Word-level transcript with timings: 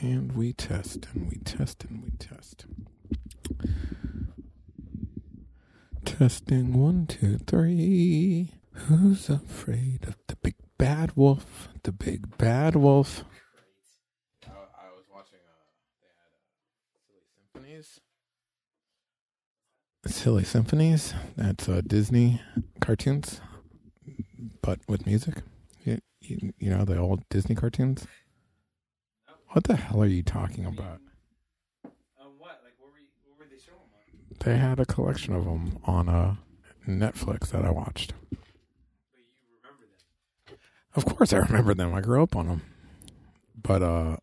And 0.00 0.32
we 0.32 0.52
test 0.52 1.06
and 1.14 1.30
we 1.30 1.36
test 1.44 1.84
and 1.84 2.02
we 2.02 2.10
test 2.18 2.64
and 2.64 2.66
we 3.54 3.60
test. 3.68 3.78
Testing 6.04 6.72
one, 6.72 7.06
two, 7.06 7.38
three. 7.38 8.50
Who's 8.72 9.30
afraid 9.30 10.08
of 10.08 10.16
the 10.26 10.34
big 10.42 10.56
bad 10.76 11.16
wolf? 11.16 11.68
The 11.84 11.92
big 11.92 12.36
bad 12.36 12.74
wolf. 12.74 13.22
I, 14.44 14.50
I 14.50 14.90
was 14.96 15.04
watching. 15.12 15.38
Uh, 15.38 15.70
they 16.02 16.10
had 16.18 16.34
uh, 16.34 16.98
silly 17.06 17.22
symphonies. 17.36 18.00
Silly 20.06 20.44
symphonies. 20.44 21.14
That's 21.36 21.68
uh, 21.68 21.80
Disney 21.86 22.40
cartoons, 22.80 23.40
but 24.62 24.80
with 24.88 25.06
music. 25.06 25.42
You, 25.84 26.00
you, 26.20 26.52
you 26.58 26.70
know 26.70 26.84
the 26.84 26.98
old 26.98 27.22
Disney 27.28 27.54
cartoons. 27.54 28.04
What 29.50 29.64
the 29.64 29.76
hell 29.76 30.02
are 30.02 30.06
you 30.06 30.22
talking 30.22 30.66
about? 30.66 31.00
Um, 31.84 32.32
what? 32.38 32.60
Like, 32.64 32.74
what 32.78 32.92
were, 32.92 32.98
you, 32.98 33.08
what 33.24 33.38
were 33.38 33.46
they 33.50 33.58
showing 33.58 33.78
on? 33.78 34.36
They 34.44 34.58
had 34.58 34.78
a 34.78 34.84
collection 34.84 35.34
of 35.34 35.44
them 35.44 35.78
on 35.84 36.08
uh, 36.08 36.36
Netflix 36.86 37.50
that 37.50 37.64
I 37.64 37.70
watched. 37.70 38.12
But 38.30 38.38
you 39.18 39.56
remember 39.62 39.86
them. 40.46 40.56
Of 40.94 41.04
course, 41.06 41.32
I 41.32 41.38
remember 41.38 41.74
them. 41.74 41.94
I 41.94 42.00
grew 42.00 42.22
up 42.22 42.36
on 42.36 42.46
them, 42.48 42.62
but 43.60 43.82
uh, 43.82 44.16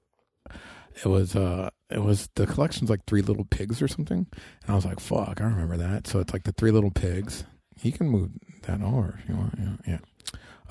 it 1.03 1.08
was 1.08 1.36
uh, 1.36 1.70
it 1.90 2.03
was 2.03 2.30
the 2.36 2.46
collection's 2.46 2.90
like 2.90 3.06
Three 3.06 3.22
Little 3.22 3.46
Pigs 3.46 3.81
or 3.81 3.88
something, 3.88 4.28
and 4.31 4.70
I 4.70 4.76
was 4.76 4.86
like, 4.86 5.00
"Fuck, 5.00 5.42
I 5.42 5.46
remember 5.46 5.78
that." 5.78 6.08
So 6.08 6.20
it's 6.20 6.34
like 6.34 6.44
the 6.44 6.53
Three 6.53 6.72
Little 6.72 6.92
Pigs. 6.92 7.46
You 7.81 7.92
can 7.92 8.08
move 8.08 8.30
that 8.64 8.81
over 8.81 9.20
if 9.22 9.30
you 9.30 9.36
want. 9.36 9.56
Yeah, 9.59 9.76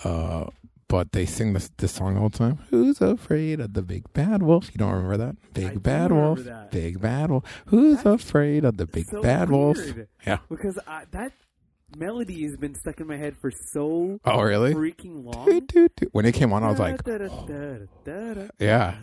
yeah. 0.04 0.08
Uh, 0.10 0.46
but 0.94 1.10
they 1.10 1.26
sing 1.26 1.54
this 1.54 1.70
this 1.78 1.90
song 1.90 2.16
all 2.16 2.28
the 2.28 2.38
time. 2.38 2.56
Who's 2.70 3.00
afraid 3.00 3.58
of 3.58 3.72
the 3.74 3.82
big 3.82 4.04
bad 4.12 4.44
wolf? 4.44 4.70
You 4.72 4.78
don't 4.78 4.92
remember 4.92 5.16
that? 5.16 5.34
Big 5.52 5.72
I 5.72 5.74
bad 5.74 6.12
wolf. 6.12 6.38
that. 6.44 6.70
Big 6.70 7.00
bad 7.00 7.30
wolf. 7.32 7.42
Who's 7.66 8.04
That's 8.04 8.22
afraid 8.22 8.64
of 8.64 8.76
the 8.76 8.86
big 8.86 9.06
so 9.06 9.20
bad 9.20 9.50
wolf? 9.50 9.76
Yeah. 10.24 10.38
Because 10.48 10.78
I, 10.86 11.02
that 11.10 11.32
melody 11.96 12.44
has 12.44 12.56
been 12.56 12.76
stuck 12.76 13.00
in 13.00 13.08
my 13.08 13.16
head 13.16 13.34
for 13.40 13.50
so 13.72 14.20
Oh, 14.24 14.40
really? 14.40 14.72
freaking 14.72 15.24
long. 15.24 15.46
Doo, 15.46 15.60
doo, 15.62 15.88
doo. 15.96 16.06
When 16.12 16.26
it 16.26 16.32
came 16.34 16.52
on, 16.52 16.62
I 16.62 16.70
was 16.70 16.78
like, 16.78 17.00
yeah. 18.60 18.94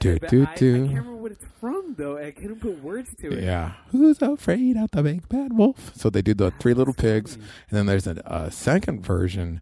Do, 0.00 0.16
do, 0.18 0.42
I, 0.46 0.52
I 0.52 0.54
can't 0.54 0.60
remember 0.60 1.16
what 1.16 1.32
it's 1.32 1.44
from 1.60 1.94
though. 1.98 2.18
I 2.18 2.30
couldn't 2.30 2.60
put 2.60 2.80
words 2.82 3.10
to 3.20 3.32
it. 3.36 3.42
yeah. 3.42 3.72
Who's 3.90 4.22
afraid 4.22 4.76
of 4.76 4.90
the 4.92 5.02
big 5.02 5.28
bad 5.28 5.52
wolf? 5.52 5.90
So 5.96 6.08
they 6.08 6.22
do 6.22 6.34
the 6.34 6.52
three 6.52 6.72
little 6.72 6.94
pigs, 6.94 7.34
and 7.34 7.44
then 7.76 7.86
there's 7.86 8.06
a, 8.06 8.22
a 8.24 8.50
second 8.52 9.04
version 9.04 9.60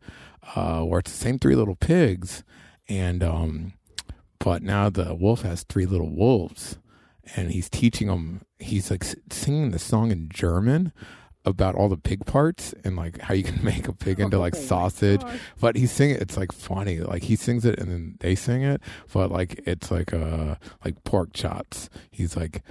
uh, 0.54 0.82
where 0.82 1.00
it's 1.00 1.10
the 1.12 1.18
same 1.18 1.38
three 1.38 1.54
little 1.54 1.76
pigs, 1.76 2.44
and 2.88 3.22
um, 3.22 3.72
but 4.38 4.62
now 4.62 4.88
the 4.90 5.14
wolf 5.14 5.42
has 5.42 5.62
three 5.64 5.86
little 5.86 6.10
wolves, 6.10 6.78
and 7.34 7.50
he's 7.50 7.68
teaching 7.68 8.08
them. 8.08 8.42
He's 8.58 8.90
like 8.90 9.04
singing 9.30 9.70
the 9.70 9.78
song 9.78 10.10
in 10.10 10.28
German 10.28 10.92
about 11.44 11.76
all 11.76 11.88
the 11.88 11.96
pig 11.96 12.26
parts 12.26 12.74
and 12.84 12.96
like 12.96 13.20
how 13.20 13.32
you 13.32 13.44
can 13.44 13.62
make 13.64 13.86
a 13.86 13.92
pig 13.92 14.18
into 14.20 14.38
like 14.38 14.56
Oh 14.56 14.60
sausage. 14.60 15.22
But 15.60 15.76
he's 15.76 15.92
singing 15.92 16.16
it's 16.16 16.36
like 16.36 16.52
funny. 16.52 16.98
Like 16.98 17.22
he 17.22 17.36
sings 17.36 17.64
it 17.64 17.78
and 17.78 17.90
then 17.90 18.16
they 18.20 18.34
sing 18.34 18.62
it, 18.62 18.80
but 19.12 19.30
like 19.30 19.60
it's 19.66 19.90
like 19.90 20.12
uh 20.12 20.56
like 20.84 21.02
pork 21.04 21.32
chops. 21.32 21.88
He's 22.10 22.36
like 22.36 22.62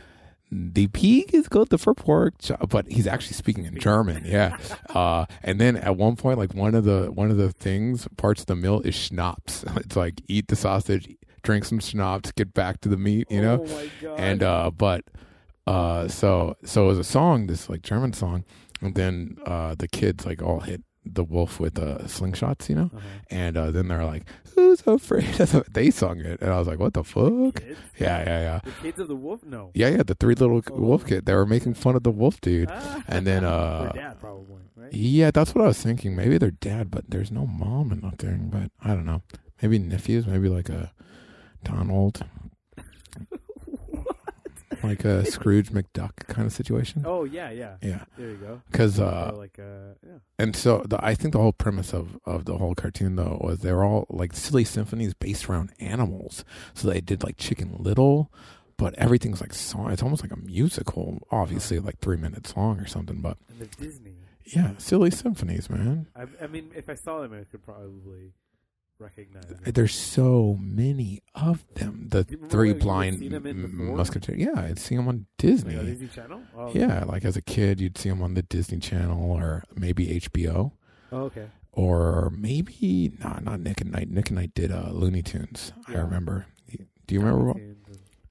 the 0.74 0.88
pig 0.88 1.34
is 1.34 1.48
good 1.48 1.70
for 1.80 1.94
pork 1.94 2.34
but 2.70 2.90
he's 2.92 3.08
actually 3.08 3.34
speaking 3.34 3.66
in 3.66 3.78
German. 3.78 4.24
Yeah. 4.26 4.58
Uh, 4.90 5.26
and 5.44 5.60
then 5.60 5.76
at 5.78 5.98
one 5.98 6.16
point, 6.16 6.38
like 6.38 6.54
one 6.54 6.76
of 6.76 6.84
the 6.86 7.12
one 7.12 7.32
of 7.32 7.38
the 7.38 7.52
things 7.52 8.08
parts 8.18 8.42
of 8.42 8.48
the 8.48 8.56
meal 8.56 8.82
is 8.82 8.96
schnapps. 8.96 9.64
It's 9.78 9.96
like 9.96 10.22
eat 10.28 10.48
the 10.48 10.56
sausage, 10.56 11.08
drink 11.44 11.66
some 11.66 11.80
schnapps, 11.80 12.32
get 12.32 12.54
back 12.54 12.82
to 12.82 12.90
the 12.90 12.98
meat. 12.98 13.28
You 13.30 13.42
know 13.42 13.66
Oh 14.04 14.16
and 14.16 14.42
uh 14.44 14.72
but 14.72 15.04
uh 15.68 16.08
so 16.08 16.56
so 16.64 16.86
it 16.86 16.88
was 16.88 17.00
a 17.00 17.04
song 17.04 17.48
this 17.48 17.70
like 17.70 17.82
german 17.82 18.14
song 18.14 18.44
and 18.82 18.94
then 18.96 19.38
uh 19.46 19.74
the 19.76 19.88
kids 19.88 20.26
like 20.26 20.42
all 20.42 20.60
hit 20.60 20.84
the 21.06 21.24
wolf 21.24 21.60
with 21.60 21.78
uh 21.80 22.00
slingshots 22.00 22.68
you 22.70 22.76
know 22.76 22.90
Uh-huh. 22.94 23.02
and 23.30 23.58
uh 23.58 23.72
then 23.72 23.88
they're 23.88 24.06
like 24.06 24.26
who's 24.56 24.82
afraid 24.88 25.40
of 25.40 25.52
the 25.52 25.64
they 25.72 25.92
sung 25.92 26.20
it 26.20 26.42
and 26.42 26.52
i 26.52 26.58
was 26.58 26.68
like 26.68 26.80
what 26.80 26.94
the 26.94 27.04
fuck 27.04 27.56
Kids? 27.56 27.80
yeah 28.00 28.24
yeah 28.24 28.40
yeah 28.42 28.60
The 28.64 28.72
kids 28.82 29.00
of 29.00 29.08
the 29.08 29.16
wolf? 29.16 29.44
No. 29.44 29.72
yeah 29.74 29.90
yeah 29.90 30.04
the 30.04 30.16
three 30.16 30.36
little 30.36 30.62
Oh. 30.72 30.76
wolf 30.80 31.06
kid 31.06 31.26
they 31.26 31.34
were 31.36 31.46
making 31.46 31.74
fun 31.76 31.96
of 31.96 32.04
the 32.04 32.12
wolf 32.12 32.42
dude 32.42 32.70
Ah. 32.72 33.04
and 33.08 33.26
then 33.28 33.44
Their 33.48 33.52
uh 33.52 33.92
dad 33.94 34.20
probably, 34.20 34.62
right? 34.76 34.94
yeah 34.94 35.32
that's 35.32 35.54
what 35.54 35.64
i 35.64 35.68
was 35.68 35.82
thinking 35.82 36.16
maybe 36.16 36.38
their 36.38 36.52
dad 36.52 36.90
but 36.92 37.06
there's 37.10 37.32
no 37.32 37.46
mom 37.46 37.92
in 37.92 38.02
that 38.02 38.18
thing 38.20 38.50
but 38.52 38.72
i 38.84 38.94
don't 38.96 39.06
know 39.06 39.22
maybe 39.62 39.78
nephews 39.80 40.26
maybe 40.28 40.50
like 40.50 40.70
a 40.70 40.92
donald 41.64 42.24
like 44.88 45.04
a 45.06 45.26
scrooge 45.26 45.70
mcduck 45.72 46.16
kind 46.28 46.46
of 46.46 46.54
situation 46.54 47.04
Oh 47.06 47.24
yeah, 47.24 47.50
yeah. 47.52 47.76
yeah 47.82 48.04
There 48.18 48.30
you 48.30 48.38
go. 48.38 48.62
because 48.72 49.00
uh 49.00 49.32
like 49.36 49.58
uh, 49.60 49.94
yeah. 50.06 50.20
and 50.40 50.56
so 50.56 50.84
the, 50.88 51.04
i 51.04 51.16
think 51.16 51.34
the 51.34 51.40
whole 51.40 51.54
premise 51.54 51.94
of 51.94 52.18
of 52.26 52.46
the 52.46 52.58
whole 52.58 52.76
cartoon 52.76 53.16
though 53.16 53.38
was 53.44 53.60
they're 53.60 53.84
all 53.84 54.06
like 54.10 54.34
silly 54.34 54.64
symphonies 54.64 55.14
based 55.14 55.50
around 55.50 55.72
animals 55.80 56.44
so 56.74 56.88
they 56.90 57.02
did 57.02 57.24
like 57.24 57.38
chicken 57.38 57.76
little 57.80 58.32
but 58.78 58.94
everything's 58.96 59.40
like 59.42 59.54
song 59.54 59.92
it's 59.92 60.04
almost 60.04 60.22
like 60.24 60.32
a 60.32 60.38
musical 60.38 61.20
obviously 61.32 61.80
like 61.80 62.00
three 62.00 62.18
minutes 62.18 62.56
long 62.58 62.80
or 62.80 62.86
something 62.88 63.22
but 63.22 63.38
And 63.50 63.60
the 63.60 63.66
Disney. 63.84 64.16
yeah 64.44 64.72
silly 64.78 65.12
symphonies 65.12 65.70
man 65.70 66.08
I, 66.16 66.24
I 66.44 66.48
mean, 66.48 66.72
if 66.76 66.90
I 66.90 66.96
saw 66.96 67.22
them, 67.22 67.34
I 67.34 67.44
could 67.46 67.64
probably 67.64 68.34
recognize 69.00 69.44
them. 69.46 69.60
there's 69.74 69.94
so 69.94 70.58
many 70.62 71.22
of 71.36 71.66
them 71.76 72.08
the 72.10 72.24
three 72.24 72.72
blind 72.74 73.20
see 73.20 73.28
them 73.28 73.46
in 73.46 73.64
m- 73.66 73.72
before? 73.78 73.96
musketeers 73.98 74.38
yeah 74.40 74.54
i'd 74.62 74.80
see 74.80 74.96
them 74.96 75.08
on 75.08 75.26
disney 75.38 75.78
on 75.78 75.86
Disney 75.86 76.08
Channel. 76.08 76.42
Oh, 76.58 76.72
yeah 76.74 77.04
like 77.04 77.26
as 77.26 77.36
a 77.36 77.42
kid 77.42 77.82
you'd 77.82 77.98
see 77.98 78.10
them 78.10 78.22
on 78.22 78.34
the 78.36 78.42
disney 78.42 78.80
channel 78.80 79.32
or 79.32 79.64
maybe 79.76 80.08
hbo 80.20 80.72
Oh, 81.12 81.24
okay. 81.24 81.48
or 81.74 82.32
maybe 82.36 83.12
nah, 83.20 83.40
not 83.40 83.60
Nick 83.60 83.80
at 83.82 83.88
Nite. 83.88 84.10
Nick 84.10 84.28
at 84.28 84.32
Nite 84.34 84.54
did 84.56 84.72
uh, 84.72 84.90
Looney 84.92 85.22
Tunes. 85.22 85.72
I 85.88 85.94
remember. 86.00 86.48
Do 87.06 87.14
you 87.16 87.20
remember? 87.22 87.46
What, 87.46 87.58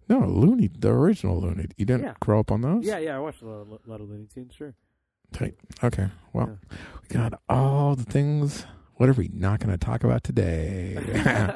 no, 0.09 0.27
Looney, 0.27 0.69
the 0.77 0.89
original 0.91 1.41
Looney. 1.41 1.67
You 1.79 1.87
didn't 1.87 2.03
Yeah. 2.03 2.15
grow 2.21 2.41
up 2.41 2.51
on 2.51 2.61
those? 2.63 2.85
Yeah, 2.85 2.99
yeah. 2.99 3.17
I 3.17 3.21
watched 3.21 3.43
a 3.43 3.47
lot, 3.47 3.61
of- 3.61 3.87
lot 3.87 4.01
of 4.01 4.11
Looney 4.11 4.27
Tunes. 4.35 4.55
Sure. 4.55 4.75
Tight. 5.33 5.55
Okay. 5.85 6.09
Well, 6.33 6.59
we 7.03 7.09
got 7.09 7.41
all 7.49 7.95
the 7.95 8.03
things. 8.05 8.67
What 8.97 9.09
are 9.09 9.13
we 9.13 9.29
not 9.33 9.61
going 9.61 9.73
to 9.77 9.79
talk 9.79 10.05
about 10.05 10.23
today? 10.25 10.97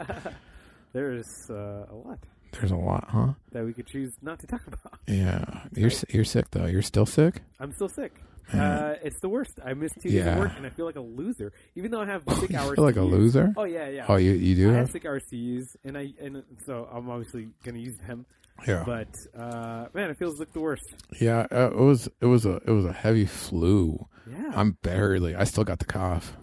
There's 0.93 1.27
uh, 1.51 1.87
a 1.91 1.95
lot 1.95 2.19
There's 2.53 2.71
a 2.71 2.77
lot, 2.77 3.07
huh? 3.09 3.35
that 3.53 3.65
we 3.65 3.73
could 3.73 3.87
choose 3.87 4.13
not 4.23 4.39
to 4.41 4.47
talk 4.47 4.63
about. 4.67 4.99
Yeah. 5.07 5.45
You're 5.75 5.91
s- 5.91 6.05
you're 6.09 6.25
sick 6.25 6.51
though. 6.51 6.67
You're 6.67 6.83
still 6.83 7.07
sick. 7.07 7.43
I'm 7.61 7.73
still 7.73 7.89
sick. 7.89 8.13
Uh, 8.53 8.95
it's 9.03 9.21
the 9.21 9.29
worst. 9.29 9.61
I 9.63 9.75
missed 9.75 9.97
two 10.03 10.09
days 10.09 10.15
Yeah. 10.25 10.33
of 10.33 10.39
work, 10.39 10.53
and 10.57 10.65
I 10.65 10.71
feel 10.71 10.87
like 10.87 10.97
a 10.97 11.01
loser, 11.03 11.53
even 11.77 11.91
though 11.91 12.01
I 12.01 12.07
have 12.07 12.23
sick 12.41 12.55
hours. 12.55 12.77
feel 12.77 12.85
like 12.85 12.95
to 12.95 13.03
a 13.03 13.05
use. 13.05 13.13
loser. 13.13 13.53
Oh 13.59 13.65
yeah, 13.65 13.89
yeah. 13.91 14.07
Oh, 14.09 14.17
you 14.17 14.33
you 14.33 14.55
do 14.55 14.69
I 14.71 14.73
have. 14.73 14.87
have 14.87 14.91
sick 14.91 15.05
hours 15.05 15.23
to 15.29 15.37
use, 15.37 15.77
and 15.85 15.99
I 15.99 16.15
and 16.21 16.43
so 16.65 16.89
I'm 16.91 17.11
obviously 17.11 17.49
gonna 17.63 17.79
use 17.79 17.99
them. 18.07 18.25
Yeah. 18.67 18.85
But 18.87 19.09
uh, 19.39 19.89
man, 19.93 20.09
it 20.11 20.17
feels 20.19 20.39
like 20.41 20.53
the 20.55 20.61
worst. 20.61 20.83
Yeah. 21.21 21.47
Uh, 21.53 21.67
it 21.73 21.77
was 21.77 22.09
it 22.23 22.27
was 22.27 22.47
a 22.47 22.55
it 22.67 22.71
was 22.71 22.87
a 22.87 22.93
heavy 22.95 23.27
flu. 23.27 24.07
Yeah. 24.29 24.53
I'm 24.57 24.79
barely. 24.83 25.37
I 25.37 25.45
still 25.45 25.65
got 25.65 25.79
the 25.79 25.85
cough. 25.85 26.35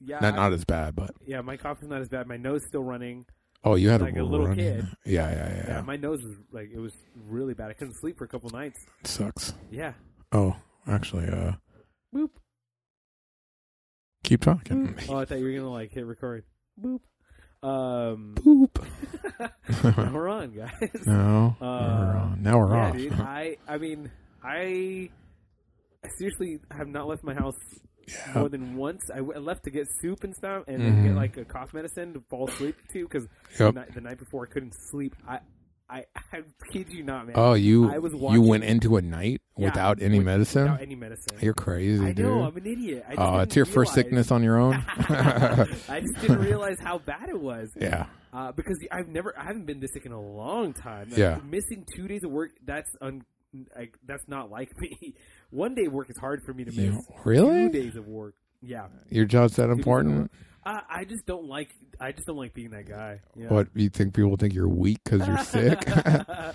Yeah. 0.00 0.20
Not 0.20 0.34
I- 0.34 0.36
not 0.36 0.52
as 0.52 0.64
bad, 0.64 0.94
but 0.94 1.10
yeah. 1.26 1.40
My 1.40 1.56
cough 1.56 1.82
is 1.82 1.88
not 1.88 2.00
as 2.00 2.08
bad. 2.08 2.26
My 2.26 2.36
nose 2.36 2.62
still 2.68 2.84
running. 2.84 3.24
oh, 3.64 3.74
you 3.74 3.88
had 3.88 4.00
Like 4.00 4.16
a 4.16 4.22
little 4.22 4.46
running- 4.46 4.64
kid. 4.64 4.86
Yeah, 5.04 5.30
yeah, 5.30 5.48
yeah. 5.56 5.64
Yeah. 5.68 5.80
My 5.82 5.96
nose 5.96 6.22
was 6.22 6.36
like 6.52 6.70
it 6.72 6.78
was 6.78 6.92
really 7.28 7.54
bad. 7.54 7.70
I 7.70 7.72
couldn't 7.72 7.94
sleep 7.94 8.16
for 8.18 8.24
a 8.24 8.28
couple 8.28 8.48
nights. 8.50 8.78
It 9.00 9.06
sucks. 9.08 9.54
Yeah. 9.70 9.94
Oh, 10.32 10.56
actually, 10.86 11.26
uh, 11.28 11.52
Boop. 12.14 12.30
keep 14.24 14.40
talking. 14.42 14.88
Boop. 14.94 15.08
Oh, 15.08 15.16
I 15.18 15.24
thought 15.24 15.38
you 15.38 15.44
were 15.44 15.52
gonna 15.52 15.70
like 15.70 15.92
hit 15.92 16.06
record. 16.06 16.44
Boop. 16.80 17.00
Um. 17.62 18.34
Boop. 18.36 18.84
now 19.40 20.10
we're 20.14 20.28
on, 20.28 20.52
guys. 20.52 20.90
no, 21.06 21.56
Uh, 21.60 21.64
we're 21.64 22.16
on. 22.20 22.42
now 22.42 22.58
we're 22.58 22.74
yeah, 22.76 22.86
off. 22.88 22.96
dude. 22.96 23.12
I 23.14 23.56
I 23.66 23.78
mean, 23.78 24.10
I 24.44 25.10
I 26.04 26.08
seriously 26.18 26.60
have 26.70 26.86
not 26.88 27.08
left 27.08 27.24
my 27.24 27.34
house 27.34 27.56
yeah. 28.06 28.38
more 28.38 28.48
than 28.48 28.76
once. 28.76 29.02
I, 29.12 29.16
w- 29.18 29.34
I 29.34 29.38
left 29.40 29.64
to 29.64 29.70
get 29.70 29.86
soup 30.00 30.24
and 30.24 30.34
stuff, 30.34 30.64
and 30.68 30.80
then 30.80 30.96
Mhm. 30.96 31.04
get 31.08 31.14
like 31.16 31.36
a 31.36 31.44
cough 31.44 31.72
medicine 31.74 32.12
to 32.14 32.20
fall 32.30 32.48
asleep 32.48 32.76
to 32.92 33.02
because 33.02 33.26
Yep. 33.58 33.74
the, 33.74 33.80
night, 33.80 33.94
the 33.94 34.00
night 34.00 34.18
before 34.18 34.46
I 34.48 34.52
couldn't 34.52 34.74
sleep. 34.90 35.14
I 35.28 35.40
I 35.88 36.04
I 36.32 36.42
kid 36.72 36.88
you 36.90 37.04
not, 37.04 37.26
man. 37.26 37.34
Oh, 37.38 37.54
you 37.54 37.88
I 37.90 37.98
was 37.98 38.12
you 38.12 38.42
went 38.42 38.64
into 38.64 38.96
a 38.96 39.02
night 39.02 39.40
Yeah, 39.56 39.66
without 39.66 40.02
any 40.02 40.18
with- 40.18 40.26
medicine. 40.26 40.62
Without 40.64 40.82
any 40.82 40.94
medicine. 40.96 41.38
You're 41.40 41.54
crazy, 41.54 42.04
I 42.04 42.12
dude. 42.12 42.26
know. 42.26 42.42
I'm 42.42 42.56
an 42.56 42.66
idiot. 42.66 43.04
Oh, 43.16 43.38
it's 43.38 43.54
your 43.54 43.66
first 43.66 43.94
sickness 43.94 44.30
on 44.32 44.42
your 44.42 44.58
own. 44.58 44.74
I 44.98 46.00
just 46.00 46.20
didn't 46.20 46.40
realize 46.40 46.76
how 46.80 46.98
bad 46.98 47.28
it 47.28 47.40
was. 47.40 47.70
yeah, 47.80 48.06
Uh, 48.32 48.52
because 48.52 48.76
I've 48.90 49.08
never, 49.08 49.32
I 49.38 49.44
haven't 49.44 49.66
been 49.66 49.78
this 49.80 49.90
sick 49.94 50.06
in 50.06 50.12
a 50.12 50.20
long 50.20 50.72
time. 50.72 51.10
Like, 51.10 51.18
Yeah. 51.18 51.38
missing 51.48 51.84
two 51.94 52.08
days 52.08 52.24
of 52.24 52.30
work, 52.30 52.50
that's 52.64 52.90
un, 53.00 53.22
like 53.76 53.94
that's 54.06 54.26
not 54.28 54.50
like 54.50 54.70
me. 54.80 55.14
One 55.50 55.74
day 55.74 55.86
of 55.86 55.92
work 55.92 56.10
is 56.10 56.18
hard 56.18 56.42
for 56.44 56.52
me 56.52 56.64
to 56.64 56.72
You- 56.72 56.92
miss. 56.92 57.06
really? 57.24 57.68
Two 57.68 57.72
days 57.72 57.96
of 57.96 58.06
work, 58.06 58.34
yeah. 58.62 58.86
Your 59.10 59.24
job's 59.26 59.56
that 59.56 59.70
important? 59.70 60.30
I, 60.64 60.70
uh, 60.76 60.80
I 60.90 61.04
just 61.04 61.24
don't 61.26 61.46
like. 61.46 61.70
I 62.00 62.12
just 62.12 62.26
don't 62.26 62.36
like 62.36 62.52
being 62.54 62.70
that 62.70 62.86
guy. 62.88 63.20
Yeah. 63.36 63.48
What 63.48 63.68
you 63.74 63.88
think 63.88 64.14
people 64.14 64.36
think 64.36 64.52
you're 64.52 64.68
weak 64.68 64.98
because 65.04 65.26
you're 65.26 65.38
sick? 65.38 65.80
that 65.86 66.54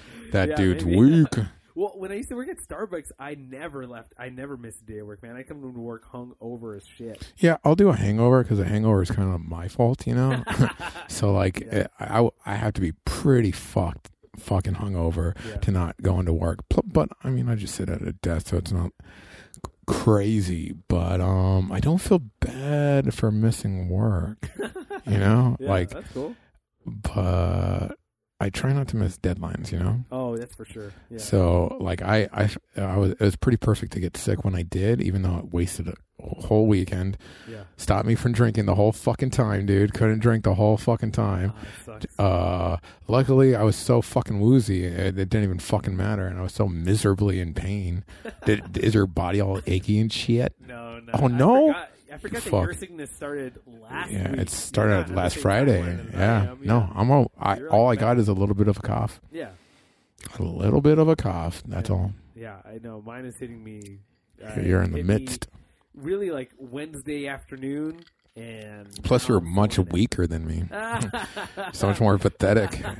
Yeah, 0.49 0.55
dude's 0.55 0.85
maybe. 0.85 0.99
weak. 0.99 1.33
Well, 1.73 1.93
when 1.95 2.11
I 2.11 2.15
used 2.15 2.27
to 2.29 2.35
work 2.35 2.49
at 2.49 2.57
Starbucks, 2.57 3.11
I 3.17 3.35
never 3.35 3.88
left. 3.88 4.13
I 4.19 4.27
never 4.27 4.57
missed 4.57 4.81
a 4.81 4.85
day 4.85 4.99
of 4.99 5.07
work, 5.07 5.23
man. 5.23 5.37
I 5.37 5.44
come 5.44 5.61
to 5.61 5.67
work 5.69 6.03
hung 6.11 6.33
over 6.41 6.75
as 6.75 6.83
shit. 6.85 7.31
Yeah, 7.37 7.57
I'll 7.63 7.75
do 7.77 7.87
a 7.87 7.95
hangover 7.95 8.44
because 8.44 8.59
a 8.59 8.65
hangover 8.65 9.01
is 9.01 9.09
kind 9.09 9.33
of 9.33 9.39
my 9.39 9.69
fault, 9.69 10.05
you 10.05 10.13
know. 10.13 10.44
so 11.07 11.31
like, 11.31 11.61
Yeah. 11.61 11.87
I, 11.97 12.19
I 12.23 12.29
I 12.45 12.55
have 12.55 12.73
to 12.73 12.81
be 12.81 12.91
pretty 13.05 13.51
fucked, 13.53 14.11
fucking 14.38 14.75
hungover 14.75 15.36
Yeah. 15.48 15.57
to 15.57 15.72
not 15.72 15.95
go 16.01 16.19
into 16.19 16.33
work. 16.33 16.60
But 16.86 17.10
I 17.24 17.30
mean, 17.30 17.50
I 17.50 17.56
just 17.56 17.75
sit 17.75 17.89
at 17.89 18.01
a 18.01 18.13
desk, 18.13 18.48
so 18.50 18.57
it's 18.57 18.72
not 18.72 18.92
crazy. 19.88 20.74
But 20.88 21.22
um, 21.22 21.72
I 21.72 21.80
don't 21.80 22.00
feel 22.00 22.19
bad 22.39 23.13
for 23.13 23.31
missing 23.31 23.89
work, 23.89 24.50
you 25.06 25.18
know. 25.18 25.57
Yeah, 25.60 25.69
like, 25.69 25.89
that's 25.89 26.12
cool. 26.13 26.36
but 26.86 27.89
I 28.39 28.50
try 28.50 28.74
not 28.74 28.88
to 28.89 28.98
miss 28.98 29.18
deadlines, 29.18 29.72
you 29.72 29.80
know. 29.80 30.04
Oh, 30.12 30.36
that's 30.38 30.56
for 30.56 30.66
sure. 30.66 30.92
Yeah. 31.10 31.19
So 31.19 31.78
like 31.80 32.01
I, 32.01 32.28
I 32.33 32.50
I 32.81 32.98
was 32.98 33.12
it 33.12 33.19
was 33.19 33.36
pretty 33.36 33.57
perfect 33.57 33.94
to 33.94 34.00
get 34.00 34.18
sick 34.18 34.44
when 34.44 34.56
I 34.56 34.63
did, 34.63 35.01
even 35.01 35.22
though 35.22 35.38
it 35.38 35.54
wasted 35.54 35.88
a 35.88 35.94
whole 36.21 36.65
weekend. 36.68 37.18
yeah. 37.47 37.63
Stopped 37.77 38.06
me 38.06 38.15
from 38.15 38.31
drinking 38.31 38.65
the 38.65 38.75
whole 38.75 38.91
fucking 38.91 39.31
time, 39.31 39.65
dude. 39.65 39.94
Couldn't 39.94 40.19
drink 40.19 40.44
the 40.44 40.53
whole 40.56 40.77
fucking 40.77 41.12
time. 41.12 41.53
Sucks. 41.85 42.06
Uh, 42.19 42.77
luckily 43.07 43.56
I 43.56 43.63
was 43.63 43.75
so 43.75 44.01
fucking 44.01 44.39
woozy, 44.39 44.85
it, 44.85 45.18
it 45.18 45.29
didn't 45.29 45.44
even 45.44 45.59
fucking 45.59 45.95
matter, 45.97 46.27
and 46.27 46.39
I 46.39 46.44
was 46.44 46.53
so 46.53 46.68
miserably 46.68 47.39
in 47.39 47.53
pain. 47.53 48.03
Did, 48.45 48.77
is 48.77 48.94
your 48.94 49.07
body 49.07 49.41
all 49.41 49.59
achy 49.65 50.00
and 50.00 50.12
shit? 50.12 50.53
No, 50.68 51.00
no. 51.00 51.12
Oh, 51.13 51.25
I 51.25 51.27
no? 51.27 51.68
forgot, 51.68 51.89
I 52.13 52.18
forgot 52.18 52.44
that 52.44 52.51
your 52.51 52.73
sickness 52.73 53.09
started 53.12 53.59
last 53.89 54.12
Yeah, 54.12 54.31
week. 54.31 54.39
it 54.41 54.50
started 54.50 55.07
You're 55.07 55.18
last 55.18 55.25
at 55.25 55.29
the 55.29 55.29
same 55.31 55.41
Friday. 55.41 55.81
timeline 55.81 56.13
as 56.13 56.19
Yeah, 56.19 56.56
no, 56.62 56.91
I'm 56.94 57.09
all. 57.12 57.31
I, 57.39 57.57
You're 57.57 57.69
all 57.71 57.85
I 57.85 57.89
like 57.89 58.00
got 58.00 58.18
is 58.19 58.27
a 58.27 58.33
little 58.33 58.56
bit 58.56 58.68
of 58.68 58.77
a 58.77 58.81
cough. 58.81 59.21
Yeah. 59.31 59.50
A 60.38 60.44
little 60.44 60.81
bit 60.81 61.00
of 61.00 61.07
a 61.07 61.15
cough. 61.15 61.63
That's 61.68 61.89
Yeah. 61.89 61.95
all. 61.95 62.13
Yeah, 62.35 62.56
I 62.65 62.79
know. 62.83 63.01
Mine 63.06 63.25
is 63.25 63.38
hitting 63.38 63.63
me. 63.63 64.00
Uh, 64.44 64.59
You're 64.62 64.81
in 64.81 64.91
the 64.91 64.97
hit 64.97 65.06
me 65.06 65.13
midst. 65.19 65.47
Really, 65.93 66.31
like 66.31 66.51
Wednesday 66.57 67.27
afternoon, 67.27 68.05
and 68.35 68.88
Plus, 69.03 69.27
you're 69.27 69.41
much 69.41 69.77
weaker 69.77 70.25
than 70.25 70.47
me. 70.47 70.63
so 71.73 71.88
much 71.88 71.99
more 71.99 72.17
pathetic. 72.17 72.83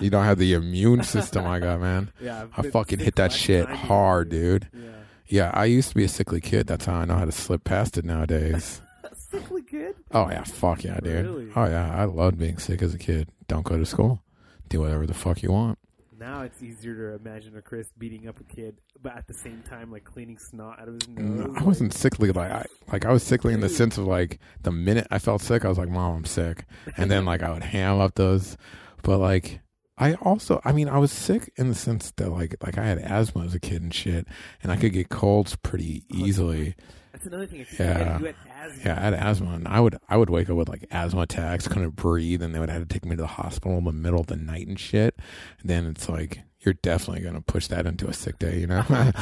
You 0.00 0.10
don't 0.10 0.24
have 0.24 0.38
the 0.38 0.52
immune 0.52 1.02
system 1.02 1.44
I 1.44 1.58
got, 1.58 1.80
man. 1.80 2.12
Yeah, 2.20 2.46
I 2.56 2.62
fucking 2.70 3.00
hit 3.00 3.16
that 3.16 3.32
shit 3.32 3.68
hard, 3.68 4.28
dude. 4.28 4.68
Yeah, 4.72 4.90
Yeah, 5.26 5.50
I 5.52 5.64
used 5.64 5.88
to 5.88 5.96
be 5.96 6.04
a 6.04 6.08
sickly 6.08 6.40
kid. 6.40 6.68
That's 6.68 6.84
how 6.84 6.94
I 6.94 7.04
know 7.04 7.16
how 7.16 7.24
to 7.24 7.32
slip 7.32 7.64
past 7.64 7.98
it 7.98 8.04
nowadays. 8.04 8.80
sickly 9.16 9.62
kid. 9.62 9.96
Oh 10.12 10.28
yeah, 10.30 10.44
fuck 10.44 10.84
yeah, 10.84 11.00
dude. 11.00 11.26
Really? 11.26 11.48
Oh 11.56 11.64
yeah, 11.66 11.92
I 12.00 12.04
loved 12.04 12.38
being 12.38 12.58
sick 12.58 12.80
as 12.80 12.94
a 12.94 12.98
kid. 12.98 13.28
Don't 13.48 13.64
go 13.64 13.76
to 13.76 13.84
school. 13.84 14.22
Do 14.68 14.82
whatever 14.82 15.04
the 15.04 15.14
fuck 15.14 15.42
you 15.42 15.50
want. 15.50 15.80
Now 16.18 16.42
it's 16.42 16.62
easier 16.62 16.94
to 16.94 17.14
imagine 17.14 17.56
a 17.56 17.62
Chris 17.62 17.92
beating 17.96 18.26
up 18.26 18.40
a 18.40 18.44
kid, 18.44 18.80
but 19.00 19.16
at 19.16 19.28
the 19.28 19.34
same 19.34 19.62
time, 19.68 19.92
like 19.92 20.04
cleaning 20.04 20.36
snot 20.36 20.80
out 20.80 20.88
of 20.88 20.94
his 20.94 21.02
mm, 21.02 21.18
nose. 21.18 21.46
No, 21.46 21.60
I 21.60 21.62
wasn't 21.62 21.94
sickly 21.94 22.32
like 22.32 22.50
I 22.50 22.66
like 22.90 23.04
I 23.04 23.12
was 23.12 23.22
sickly 23.22 23.54
in 23.54 23.60
the 23.60 23.68
sense 23.68 23.98
of 23.98 24.04
like 24.04 24.40
the 24.62 24.72
minute 24.72 25.06
I 25.12 25.20
felt 25.20 25.42
sick, 25.42 25.64
I 25.64 25.68
was 25.68 25.78
like, 25.78 25.88
"Mom, 25.88 26.16
I'm 26.16 26.24
sick," 26.24 26.64
and 26.96 27.08
then 27.08 27.24
like 27.24 27.42
I 27.42 27.52
would 27.52 27.62
ham 27.62 28.00
up 28.00 28.16
those. 28.16 28.56
But 29.02 29.18
like 29.18 29.60
I 29.98 30.14
also, 30.14 30.60
I 30.64 30.72
mean, 30.72 30.88
I 30.88 30.98
was 30.98 31.10
sick 31.12 31.52
in 31.56 31.68
the 31.68 31.74
sense 31.74 32.12
that 32.16 32.30
like 32.30 32.56
like 32.62 32.78
I 32.78 32.84
had 32.84 32.98
asthma 32.98 33.44
as 33.44 33.54
a 33.54 33.60
kid 33.60 33.82
and 33.82 33.92
shit, 33.94 34.26
and 34.62 34.70
I 34.72 34.76
could 34.76 34.92
get 34.92 35.08
colds 35.08 35.56
pretty 35.56 36.04
oh, 36.12 36.16
easily. 36.16 36.74
That's 37.12 37.26
another 37.26 37.46
thing. 37.46 37.62
I 37.62 37.64
keep 37.64 37.78
Yeah. 37.80 38.18
had 38.18 38.34
asthma. 38.60 38.82
Yeah, 38.84 38.96
I 38.96 39.00
had 39.00 39.14
asthma, 39.14 39.50
and 39.54 39.66
I 39.68 39.80
would 39.80 39.96
I 40.08 40.16
would 40.16 40.30
wake 40.30 40.48
up 40.50 40.56
with 40.56 40.68
like 40.68 40.86
asthma 40.90 41.22
attacks, 41.22 41.66
couldn't 41.66 41.96
breathe, 41.96 42.42
and 42.42 42.54
they 42.54 42.58
would 42.60 42.70
have 42.70 42.82
to 42.82 42.86
take 42.88 43.04
me 43.04 43.16
to 43.16 43.22
the 43.22 43.26
hospital 43.26 43.76
in 43.78 43.84
the 43.84 43.92
middle 43.92 44.20
of 44.20 44.28
the 44.28 44.36
night 44.36 44.68
and 44.68 44.78
shit. 44.78 45.18
And 45.60 45.68
then 45.68 45.86
it's 45.86 46.08
like 46.08 46.40
you're 46.60 46.74
definitely 46.74 47.22
gonna 47.24 47.40
push 47.40 47.66
that 47.68 47.86
into 47.86 48.06
a 48.08 48.12
sick 48.12 48.38
day, 48.38 48.58
you 48.60 48.66
know. 48.66 48.84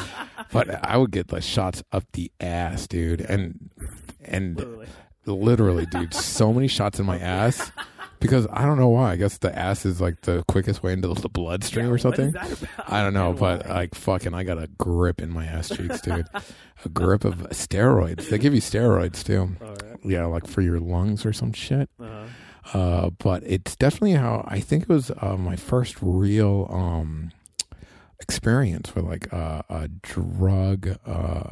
but 0.53 0.85
I 0.85 0.97
would 0.99 1.11
get 1.11 1.33
like 1.33 1.43
shots 1.43 1.83
up 1.93 2.05
the 2.13 2.31
ass, 2.41 2.87
dude, 2.87 3.21
and 3.23 3.71
and 4.25 4.57
Literally. 4.57 4.87
literally, 5.27 5.87
dude, 5.87 6.13
so 6.15 6.53
many 6.53 6.69
shots 6.69 6.99
in 7.01 7.07
my 7.07 7.19
ass. 7.21 7.71
Because 8.21 8.47
I 8.51 8.65
don't 8.65 8.79
know 8.79 8.89
why. 8.89 9.13
I 9.13 9.17
guess 9.17 9.39
the 9.39 9.57
ass 9.57 9.85
is 9.85 10.01
like 10.01 10.23
the 10.23 10.43
quickest 10.49 10.83
way 10.83 10.93
into 10.93 11.09
the 11.09 11.29
bloodstream 11.29 11.87
Yeah, 11.87 11.93
or 11.93 11.99
something. 11.99 12.33
What 12.33 12.47
is 12.51 12.61
that 12.61 12.71
about? 12.77 12.93
I 12.93 13.03
don't 13.03 13.15
know, 13.15 13.33
but 13.33 13.69
like 13.69 13.95
fucking, 13.95 14.33
I 14.35 14.43
got 14.45 14.59
a 14.59 14.69
grip 14.79 15.21
in 15.21 15.31
my 15.31 15.45
ass 15.47 15.69
cheeks, 15.69 16.01
dude. 16.01 16.27
a 16.85 16.89
grip 16.89 17.25
of 17.25 17.37
steroids. 17.51 18.29
They 18.31 18.39
give 18.39 18.55
you 18.55 18.61
steroids 18.61 19.23
too. 19.25 19.57
Right. 19.61 19.99
Yeah, 20.05 20.27
like 20.27 20.47
for 20.47 20.61
your 20.63 20.79
lungs 20.81 21.27
or 21.27 21.33
some 21.33 21.53
shit. 21.53 21.91
Uh-huh. 22.01 22.79
Uh, 22.79 23.11
but 23.11 23.43
it's 23.47 23.77
definitely 23.77 24.13
how 24.15 24.45
I 24.49 24.61
think 24.61 24.85
it 24.85 24.89
was 24.89 25.11
uh, 25.21 25.37
my 25.39 25.55
first 25.57 25.97
real 26.01 26.67
um 26.71 27.31
experience 28.21 28.95
with 28.95 29.05
like 29.05 29.33
uh, 29.33 29.63
a 29.69 29.89
drug. 29.89 30.99
Uh, 31.07 31.51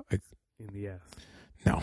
In 0.58 0.66
the 0.72 0.88
ass. 0.88 1.00
no, 1.66 1.80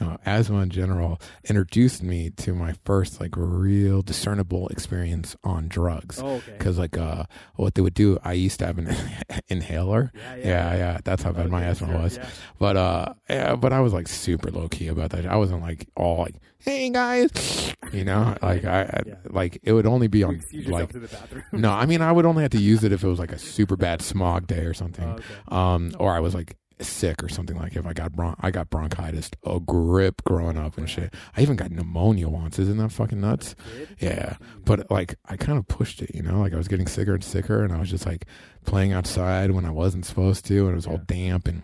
no, 0.00 0.18
asthma 0.26 0.60
in 0.62 0.70
general 0.70 1.20
introduced 1.48 2.02
me 2.02 2.30
to 2.30 2.54
my 2.54 2.74
first 2.84 3.20
like 3.20 3.34
real 3.36 4.02
discernible 4.02 4.68
experience 4.68 5.36
on 5.44 5.68
drugs. 5.68 6.20
Oh, 6.22 6.36
okay. 6.36 6.52
Because 6.58 6.78
like 6.78 6.98
uh, 6.98 7.24
what 7.56 7.74
they 7.74 7.82
would 7.82 7.94
do, 7.94 8.18
I 8.24 8.32
used 8.32 8.58
to 8.60 8.66
have 8.66 8.78
an 8.78 8.94
inhaler. 9.48 10.10
Yeah, 10.14 10.34
Yeah, 10.36 10.44
yeah, 10.44 10.76
yeah. 10.76 10.98
that's 11.04 11.22
how 11.22 11.32
bad 11.32 11.50
my 11.50 11.62
asthma 11.64 11.88
sure, 11.88 11.98
was. 11.98 12.16
yeah. 12.16 12.28
But 12.58 12.76
uh, 12.76 13.14
yeah, 13.28 13.56
but 13.56 13.72
I 13.72 13.80
was 13.80 13.92
like 13.92 14.08
super 14.08 14.50
low 14.50 14.68
key 14.68 14.88
about 14.88 15.10
that. 15.10 15.26
I 15.26 15.36
wasn't 15.36 15.62
like 15.62 15.88
all 15.96 16.18
like, 16.18 16.34
"Hey 16.58 16.90
guys," 16.90 17.74
you 17.92 18.04
know, 18.04 18.36
like 18.42 18.64
I, 18.64 19.02
Yeah. 19.06 19.14
like 19.28 19.58
it 19.62 19.72
would 19.72 19.86
only 19.86 20.08
be 20.08 20.22
on 20.24 20.40
like 20.66 20.90
to 20.92 20.98
the 20.98 21.08
bathroom. 21.08 21.44
no, 21.52 21.70
I 21.70 21.86
mean 21.86 22.00
I 22.02 22.12
would 22.12 22.26
only 22.26 22.42
have 22.42 22.50
to 22.52 22.58
use 22.60 22.84
it 22.84 22.92
if 22.92 23.02
it 23.04 23.08
was 23.08 23.18
like 23.18 23.32
a 23.32 23.38
super 23.38 23.76
bad 23.76 24.02
smog 24.02 24.46
day 24.46 24.64
or 24.64 24.74
something, 24.74 25.04
Oh, 25.08 25.12
okay. 25.12 25.24
um, 25.48 25.92
or 25.98 26.12
I 26.14 26.20
was 26.20 26.34
like 26.34 26.56
sick 26.82 27.22
or 27.22 27.28
something 27.28 27.56
like 27.56 27.76
if 27.76 27.86
I 27.86 27.92
got 27.92 28.12
bron- 28.12 28.36
I 28.40 28.50
got 28.50 28.70
bronchitis, 28.70 29.30
a 29.44 29.60
grip 29.60 30.22
growing 30.24 30.56
up 30.56 30.78
and 30.78 30.88
shit. 30.88 31.12
I 31.36 31.42
even 31.42 31.56
got 31.56 31.70
pneumonia 31.70 32.28
once. 32.28 32.58
Isn't 32.58 32.78
that 32.78 32.92
fucking 32.92 33.20
nuts? 33.20 33.54
Yeah, 33.98 34.36
but 34.64 34.90
like 34.90 35.16
I 35.26 35.36
kind 35.36 35.58
of 35.58 35.68
pushed 35.68 36.02
it, 36.02 36.14
you 36.14 36.22
know, 36.22 36.40
like 36.40 36.52
I 36.52 36.56
was 36.56 36.68
getting 36.68 36.86
sicker 36.86 37.14
and 37.14 37.24
sicker, 37.24 37.62
and 37.62 37.72
I 37.72 37.78
was 37.78 37.90
just 37.90 38.06
like 38.06 38.26
playing 38.64 38.92
outside 38.92 39.50
when 39.50 39.64
I 39.64 39.70
wasn't 39.70 40.06
supposed 40.06 40.44
to, 40.46 40.64
and 40.64 40.72
it 40.72 40.76
was 40.76 40.86
all 40.86 40.98
damp, 41.06 41.48
and 41.48 41.62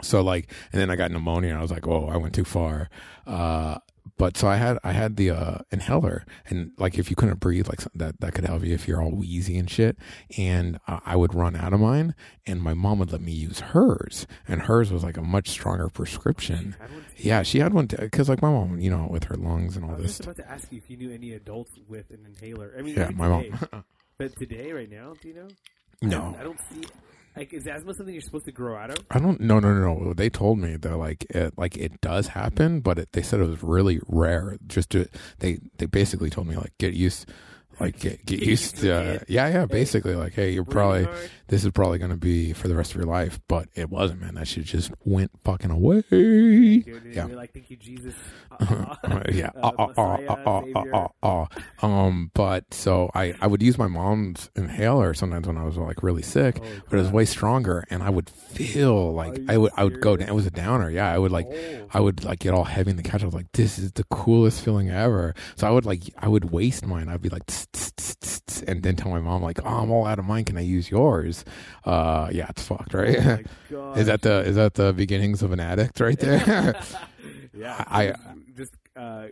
so 0.00 0.20
like, 0.20 0.50
and 0.72 0.80
then 0.80 0.90
I 0.90 0.96
got 0.96 1.10
pneumonia, 1.10 1.50
and 1.50 1.58
I 1.58 1.62
was 1.62 1.70
like, 1.70 1.86
whoa, 1.86 2.08
I 2.08 2.16
went 2.16 2.34
too 2.34 2.44
far. 2.44 2.88
Uh, 3.26 3.78
but 4.18 4.36
so 4.36 4.48
I 4.48 4.56
had 4.56 4.78
I 4.84 4.92
had 4.92 5.16
the 5.16 5.30
uh, 5.30 5.58
inhaler, 5.70 6.24
and 6.48 6.72
like 6.78 6.98
if 6.98 7.10
you 7.10 7.16
couldn't 7.16 7.40
breathe, 7.40 7.68
like 7.68 7.80
that 7.94 8.20
that 8.20 8.34
could 8.34 8.44
help 8.46 8.64
you 8.64 8.74
if 8.74 8.86
you're 8.86 9.02
all 9.02 9.10
wheezy 9.10 9.58
and 9.58 9.68
shit. 9.70 9.96
And 10.36 10.78
uh, 10.86 11.00
I 11.04 11.16
would 11.16 11.34
run 11.34 11.56
out 11.56 11.72
of 11.72 11.80
mine, 11.80 12.14
and 12.46 12.62
my 12.62 12.74
mom 12.74 12.98
would 13.00 13.12
let 13.12 13.20
me 13.20 13.32
use 13.32 13.60
hers, 13.60 14.26
and 14.46 14.62
hers 14.62 14.92
was 14.92 15.02
like 15.02 15.16
a 15.16 15.22
much 15.22 15.48
stronger 15.48 15.88
prescription. 15.88 16.76
Yeah, 17.16 17.42
she 17.42 17.58
had 17.60 17.72
one 17.74 17.86
because 17.86 18.28
like 18.28 18.42
my 18.42 18.50
mom, 18.50 18.78
you 18.78 18.90
know, 18.90 19.06
with 19.10 19.24
her 19.24 19.36
lungs 19.36 19.76
and 19.76 19.84
I 19.84 19.88
all 19.88 19.94
was 19.94 20.02
this. 20.02 20.10
just 20.18 20.20
about 20.24 20.36
to 20.36 20.50
ask 20.50 20.70
you 20.72 20.78
if 20.78 20.90
you 20.90 20.96
knew 20.96 21.10
any 21.12 21.32
adults 21.32 21.72
with 21.88 22.10
an 22.10 22.26
inhaler. 22.26 22.72
I 22.78 22.82
mean, 22.82 22.94
Yeah, 22.96 23.10
my 23.14 23.28
today, 23.42 23.54
mom. 23.72 23.84
But 24.18 24.36
today, 24.36 24.72
right 24.72 24.90
now, 24.90 25.14
do 25.20 25.28
you 25.28 25.34
know? 25.34 25.48
I 26.02 26.06
no, 26.06 26.18
don't, 26.20 26.36
I 26.36 26.42
don't 26.44 26.60
see. 26.70 26.82
Like, 27.36 27.52
is 27.54 27.66
asthma 27.66 27.94
something 27.94 28.14
you're 28.14 28.20
supposed 28.20 28.44
to 28.44 28.52
grow 28.52 28.76
out 28.76 28.90
of? 28.90 28.98
I 29.10 29.18
don't. 29.18 29.40
No, 29.40 29.58
no, 29.58 29.72
no, 29.72 29.94
no. 29.94 30.12
They 30.12 30.28
told 30.28 30.58
me 30.58 30.76
they're 30.76 30.96
like, 30.96 31.24
it, 31.30 31.56
like 31.56 31.76
it 31.76 32.00
does 32.00 32.28
happen, 32.28 32.80
but 32.80 32.98
it, 32.98 33.12
they 33.12 33.22
said 33.22 33.40
it 33.40 33.48
was 33.48 33.62
really 33.62 34.00
rare. 34.06 34.58
Just 34.66 34.90
to 34.90 35.08
they, 35.38 35.58
they 35.78 35.86
basically 35.86 36.28
told 36.28 36.46
me 36.46 36.56
like 36.56 36.76
get 36.78 36.92
used, 36.92 37.30
like 37.80 37.98
get, 37.98 38.26
get 38.26 38.40
used 38.40 38.76
to. 38.78 38.92
Uh, 38.92 39.18
yeah, 39.28 39.48
yeah. 39.48 39.64
Basically, 39.64 40.14
like, 40.14 40.34
hey, 40.34 40.50
you're 40.50 40.64
probably 40.64 41.04
hard. 41.04 41.30
This 41.52 41.66
is 41.66 41.70
probably 41.70 41.98
going 41.98 42.10
to 42.10 42.16
be 42.16 42.54
for 42.54 42.66
the 42.66 42.74
rest 42.74 42.92
of 42.92 42.96
your 42.96 43.04
life, 43.04 43.38
but 43.46 43.68
it 43.74 43.90
wasn't, 43.90 44.22
man. 44.22 44.36
That 44.36 44.48
shit 44.48 44.64
just 44.64 44.90
went 45.04 45.30
fucking 45.44 45.70
away. 45.70 46.00
Dude, 46.08 46.86
Yeah. 47.12 47.26
You're 47.26 47.36
like, 47.36 47.52
thank 47.52 47.70
you, 47.70 47.76
Jesus. 47.76 48.14
Uh, 48.60 48.96
Uh, 49.04 49.22
yeah. 49.32 51.08
uh. 51.22 51.46
Um, 51.82 52.30
but 52.34 52.72
so 52.72 53.10
I, 53.14 53.34
I 53.40 53.46
would 53.46 53.62
use 53.62 53.76
my 53.76 53.86
mom's 53.86 54.50
inhaler 54.56 55.14
sometimes 55.14 55.46
when 55.46 55.56
I 55.58 55.64
was 55.64 55.76
like 55.76 56.02
really 56.02 56.22
sick, 56.22 56.58
Holy 56.58 56.70
but 56.88 56.98
it 56.98 57.02
was 57.02 57.10
way 57.10 57.24
stronger, 57.24 57.84
and 57.90 58.02
I 58.02 58.10
would 58.10 58.28
feel 58.30 59.12
like 59.14 59.38
I 59.48 59.56
would 59.58 59.72
I 59.76 59.84
would 59.84 60.00
go 60.00 60.16
down. 60.16 60.28
serious? 60.28 60.30
It 60.30 60.34
was 60.34 60.46
a 60.46 60.50
downer. 60.50 60.90
Yeah, 60.90 61.12
I 61.12 61.18
would 61.18 61.32
like 61.32 61.46
Oh. 61.50 61.86
I 61.92 62.00
would 62.00 62.24
like 62.24 62.38
get 62.40 62.54
all 62.54 62.64
heavy 62.64 62.90
in 62.90 62.96
the 62.96 63.02
couch. 63.02 63.22
I 63.22 63.26
was 63.26 63.34
like, 63.34 63.50
this 63.52 63.78
is 63.78 63.92
the 63.92 64.04
coolest 64.04 64.62
feeling 64.64 64.90
ever. 64.90 65.34
So 65.56 65.66
I 65.66 65.70
would 65.70 65.86
like 65.86 66.02
I 66.18 66.28
would 66.28 66.50
waste 66.52 66.86
mine. 66.86 67.08
I'd 67.08 67.22
be 67.22 67.30
like, 67.30 67.42
and 68.66 68.82
then 68.82 68.96
tell 68.96 69.10
my 69.10 69.20
mom 69.20 69.42
like, 69.42 69.58
oh, 69.64 69.68
I'm 69.68 69.90
all 69.90 70.06
out 70.06 70.18
of 70.18 70.24
mine. 70.24 70.44
Can 70.44 70.56
I 70.56 70.60
use 70.62 70.90
yours? 70.90 71.41
Uh, 71.84 72.28
yeah, 72.32 72.46
it's 72.48 72.62
fucked, 72.62 72.94
right? 72.94 73.44
Oh 73.72 73.92
is 73.96 74.06
that 74.06 74.22
the 74.22 74.40
is 74.40 74.56
that 74.56 74.74
the 74.74 74.92
beginnings 74.92 75.42
of 75.42 75.52
an 75.52 75.60
addict 75.60 76.00
right 76.00 76.18
there? 76.18 76.74
yeah, 77.54 77.84
I- 77.88 78.14
just 78.56 78.74
uh, 78.96 79.00
uh, 79.00 79.26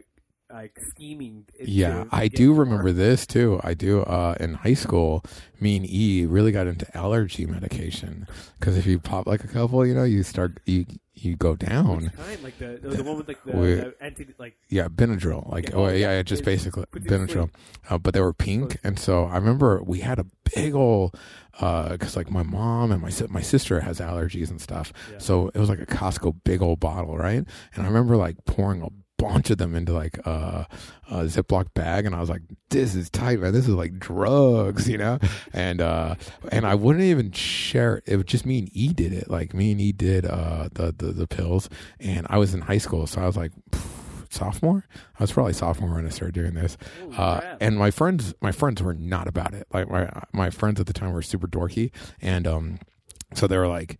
like 0.52 0.78
scheming. 0.90 1.44
Yeah, 1.60 2.04
I 2.10 2.28
do 2.28 2.52
more. 2.52 2.64
remember 2.64 2.92
this 2.92 3.26
too. 3.26 3.60
I 3.62 3.74
do. 3.74 4.00
Uh, 4.02 4.34
in 4.40 4.54
high 4.54 4.74
school, 4.74 5.24
me 5.60 5.76
and 5.76 5.86
E 5.88 6.26
really 6.26 6.52
got 6.52 6.66
into 6.66 6.86
allergy 6.96 7.46
medication 7.46 8.26
because 8.58 8.76
if 8.76 8.86
you 8.86 8.98
pop 8.98 9.26
like 9.26 9.44
a 9.44 9.48
couple, 9.48 9.86
you 9.86 9.94
know, 9.94 10.04
you 10.04 10.22
start 10.22 10.58
you 10.66 10.86
you 11.14 11.36
go 11.36 11.54
down. 11.54 12.10
Kind? 12.16 12.42
Like 12.42 12.58
the 12.58 12.78
the 12.82 13.02
one 13.02 13.18
with 13.18 13.28
like 13.28 13.42
the, 13.44 13.52
We- 13.56 13.74
the 13.74 13.94
anti 14.00 14.26
like 14.38 14.56
Yeah, 14.68 14.88
Benadryl. 14.88 15.50
Like, 15.50 15.68
Yeah, 15.70 15.74
oh 15.76 15.88
yeah, 15.88 16.12
yeah. 16.16 16.22
just 16.22 16.44
basically 16.44 16.86
puts 16.86 17.04
you 17.04 17.10
to 17.10 17.18
Benadryl. 17.18 17.50
Uh, 17.88 17.98
but 17.98 18.14
they 18.14 18.20
were 18.20 18.32
pink, 18.32 18.78
and 18.82 18.98
so 18.98 19.24
I 19.24 19.36
remember 19.36 19.82
we 19.82 20.00
had 20.00 20.18
a 20.18 20.26
big 20.54 20.74
old 20.74 21.16
because 21.52 22.16
like 22.16 22.30
my 22.30 22.42
mom 22.42 22.90
and 22.90 23.02
my 23.02 23.12
my 23.28 23.42
sister 23.42 23.80
has 23.80 24.00
allergies 24.00 24.50
and 24.50 24.60
stuff. 24.60 24.92
Yeah. 25.12 25.18
So 25.18 25.48
it 25.54 25.58
was 25.58 25.68
like 25.68 25.80
a 25.80 25.86
Costco 25.86 26.36
big 26.44 26.62
old 26.62 26.80
bottle, 26.80 27.16
right? 27.18 27.44
And 27.74 27.84
I 27.84 27.86
remember 27.86 28.16
like 28.16 28.36
pouring 28.46 28.80
a 28.82 28.88
bunch 29.20 29.50
of 29.50 29.58
them 29.58 29.74
into 29.74 29.92
like 29.92 30.18
a, 30.26 30.66
a 31.10 31.24
Ziploc 31.24 31.74
bag, 31.74 32.06
and 32.06 32.14
I 32.14 32.20
was 32.20 32.30
like, 32.30 32.42
"This 32.70 32.94
is 32.94 33.10
tight, 33.10 33.40
man. 33.40 33.52
This 33.52 33.68
is 33.68 33.74
like 33.74 33.98
drugs," 33.98 34.88
you 34.88 34.98
know. 34.98 35.18
And 35.52 35.80
uh, 35.80 36.14
and 36.52 36.66
I 36.66 36.74
wouldn't 36.74 37.04
even 37.04 37.32
share. 37.32 38.02
It 38.06 38.10
It 38.12 38.16
was 38.16 38.26
just 38.26 38.46
me 38.46 38.58
and 38.60 38.68
E 38.72 38.92
did 38.92 39.12
it. 39.12 39.30
Like 39.30 39.52
me 39.54 39.72
and 39.72 39.80
E 39.80 39.92
did 39.92 40.24
uh 40.26 40.68
the 40.72 40.94
the, 40.96 41.12
the 41.12 41.26
pills, 41.26 41.68
and 41.98 42.26
I 42.30 42.38
was 42.38 42.54
in 42.54 42.60
high 42.62 42.78
school, 42.78 43.06
so 43.06 43.20
I 43.20 43.26
was 43.26 43.36
like. 43.36 43.52
Sophomore, 44.32 44.84
I 45.18 45.24
was 45.24 45.32
probably 45.32 45.52
sophomore 45.54 45.92
when 45.92 46.06
I 46.06 46.10
started 46.10 46.34
doing 46.34 46.54
this, 46.54 46.78
Holy 47.00 47.16
uh, 47.16 47.56
and 47.60 47.76
my 47.76 47.90
friends, 47.90 48.32
my 48.40 48.52
friends 48.52 48.80
were 48.80 48.94
not 48.94 49.26
about 49.26 49.54
it. 49.54 49.66
Like 49.72 49.90
my 49.90 50.08
my 50.32 50.50
friends 50.50 50.78
at 50.78 50.86
the 50.86 50.92
time 50.92 51.12
were 51.12 51.20
super 51.20 51.48
dorky, 51.48 51.90
and 52.22 52.46
um, 52.46 52.78
so 53.34 53.48
they 53.48 53.58
were 53.58 53.66
like, 53.66 53.98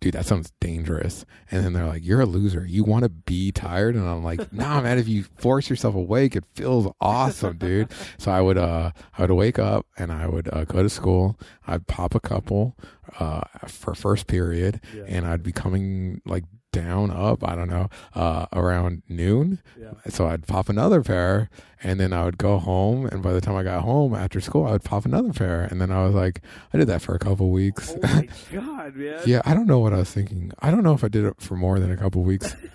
"Dude, 0.00 0.14
that 0.14 0.26
sounds 0.26 0.52
dangerous." 0.60 1.24
And 1.50 1.64
then 1.64 1.72
they're 1.72 1.86
like, 1.86 2.04
"You're 2.04 2.20
a 2.20 2.26
loser. 2.26 2.64
You 2.66 2.84
want 2.84 3.02
to 3.04 3.08
be 3.08 3.52
tired?" 3.52 3.94
And 3.96 4.08
I'm 4.08 4.22
like, 4.22 4.52
"Nah, 4.52 4.80
man. 4.80 4.98
If 4.98 5.08
you 5.08 5.24
force 5.38 5.68
yourself 5.70 5.94
awake, 5.94 6.36
it 6.36 6.44
feels 6.54 6.92
awesome, 7.00 7.58
dude." 7.58 7.88
So 8.18 8.30
I 8.32 8.40
would 8.40 8.58
uh, 8.58 8.92
I 9.16 9.22
would 9.22 9.30
wake 9.30 9.58
up 9.58 9.86
and 9.96 10.10
I 10.12 10.26
would 10.26 10.48
uh, 10.52 10.64
go 10.64 10.82
to 10.82 10.88
school. 10.88 11.38
I'd 11.66 11.86
pop 11.86 12.14
a 12.14 12.20
couple 12.20 12.76
uh 13.18 13.40
for 13.66 13.94
first 13.94 14.26
period, 14.26 14.80
Yeah. 14.94 15.04
and 15.08 15.26
I'd 15.26 15.42
be 15.42 15.52
coming 15.52 16.20
like 16.26 16.44
down 16.72 17.10
up 17.10 17.42
i 17.48 17.54
don't 17.54 17.68
know 17.68 17.88
uh 18.14 18.46
around 18.52 19.02
noon 19.08 19.58
yeah. 19.80 19.92
so 20.08 20.26
I'd 20.26 20.46
pop 20.46 20.68
another 20.68 21.02
pair 21.02 21.48
and 21.82 22.00
then 22.00 22.12
I 22.12 22.24
would 22.24 22.38
go 22.38 22.58
home. 22.58 23.06
And 23.06 23.22
by 23.22 23.32
the 23.32 23.40
time 23.40 23.56
I 23.56 23.62
got 23.62 23.82
home 23.82 24.14
after 24.14 24.40
school, 24.40 24.66
I 24.66 24.72
would 24.72 24.84
pop 24.84 25.04
another 25.04 25.32
pair. 25.32 25.62
And 25.62 25.80
then 25.80 25.90
I 25.90 26.04
was 26.04 26.14
like, 26.14 26.42
I 26.72 26.78
did 26.78 26.88
that 26.88 27.02
for 27.02 27.14
a 27.14 27.18
couple 27.18 27.50
weeks. 27.50 27.94
Oh 27.94 28.00
my 28.02 28.28
god, 28.52 28.96
man. 28.96 29.20
yeah, 29.26 29.42
I 29.44 29.54
don't 29.54 29.66
know 29.66 29.78
what 29.78 29.92
I 29.92 29.98
was 29.98 30.10
thinking. 30.10 30.52
I 30.60 30.70
don't 30.70 30.82
know 30.82 30.94
if 30.94 31.04
I 31.04 31.08
did 31.08 31.24
it 31.24 31.40
for 31.40 31.56
more 31.56 31.78
than 31.78 31.90
a 31.90 31.96
couple 31.96 32.22
weeks. 32.22 32.56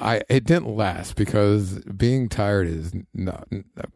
I 0.00 0.22
it 0.28 0.44
didn't 0.44 0.76
last 0.76 1.16
because 1.16 1.78
being 1.80 2.28
tired 2.28 2.68
is 2.68 2.92
not, 3.12 3.48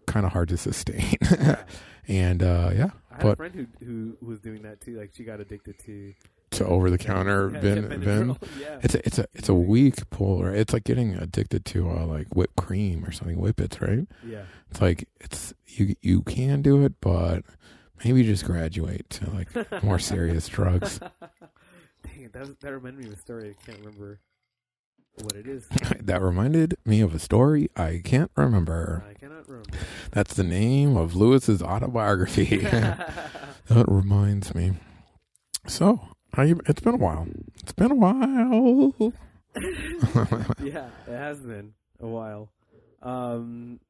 kind 0.07 0.27
of 0.27 0.33
hard 0.33 0.49
to 0.49 0.57
sustain. 0.57 1.17
and 2.09 2.43
uh, 2.43 2.71
yeah, 2.75 2.91
I 3.11 3.17
had 3.17 3.27
a 3.27 3.37
friend 3.37 3.55
who 3.55 3.87
who 3.87 4.17
was 4.21 4.41
doing 4.41 4.63
that 4.63 4.81
too. 4.81 4.99
Like 4.99 5.13
she 5.15 5.25
got 5.25 5.41
addicted 5.41 5.79
to 5.81 6.13
to 6.55 6.67
over 6.67 6.91
the 6.91 6.99
counter 6.99 7.51
Yeah. 8.61 8.79
It's 8.83 8.95
a 8.95 9.07
it's 9.07 9.19
a 9.19 9.27
it's 9.35 9.49
a 9.49 9.55
weak 9.55 10.09
pull. 10.11 10.45
Right? 10.45 10.57
It's 10.57 10.73
like 10.73 10.85
getting 10.85 11.15
addicted 11.15 11.65
to 11.67 11.91
uh, 11.91 12.07
like 12.07 12.29
whipped 12.35 12.57
cream 12.57 13.05
or 13.05 13.13
something. 13.13 13.37
Whippets, 13.37 13.81
right? 13.81 14.07
yeah. 14.27 14.43
It's 14.71 14.81
like 14.81 15.09
it's 15.21 15.55
you 15.67 15.95
you 16.01 16.23
can 16.23 16.63
do 16.63 16.85
it, 16.85 16.95
but 17.01 17.45
maybe 18.05 18.23
just 18.23 18.45
graduate 18.45 19.09
to 19.11 19.31
like 19.31 19.83
more 19.83 19.99
serious 19.99 20.49
drugs. 20.49 20.99
Dang 22.03 22.23
it, 22.23 22.33
that 22.33 22.61
that 22.61 22.73
reminded 22.73 23.01
me 23.01 23.07
of 23.09 23.15
a 23.15 23.21
story. 23.21 23.51
I 23.51 23.65
can't 23.65 23.79
remember 23.79 24.21
what 25.23 25.33
it 25.37 25.47
is. 25.47 25.67
that 26.01 26.21
reminded 26.21 26.77
me 26.85 27.01
of 27.01 27.15
a 27.15 27.19
story 27.19 27.71
I 27.77 28.01
can't 28.05 28.31
remember. 28.37 29.05
I 29.09 29.15
cannot 29.15 29.49
remember. 29.49 29.71
That's 30.11 30.35
the 30.35 30.45
name 30.45 30.97
of 30.97 31.15
Lewis's 31.15 31.63
autobiography. 31.63 32.59
that 32.59 33.85
reminds 33.89 34.55
me. 34.55 34.73
So, 35.67 36.09
it's 36.39 36.81
been 36.81 36.95
a 36.95 36.99
while. 36.99 37.27
It's 37.63 37.73
been 37.73 37.91
a 37.91 37.95
while. 37.95 38.95
yeah, 40.63 40.89
it 41.07 41.17
has 41.17 41.41
been 41.41 41.75
a 42.01 42.07
while. 42.07 42.51
Um, 43.03 43.81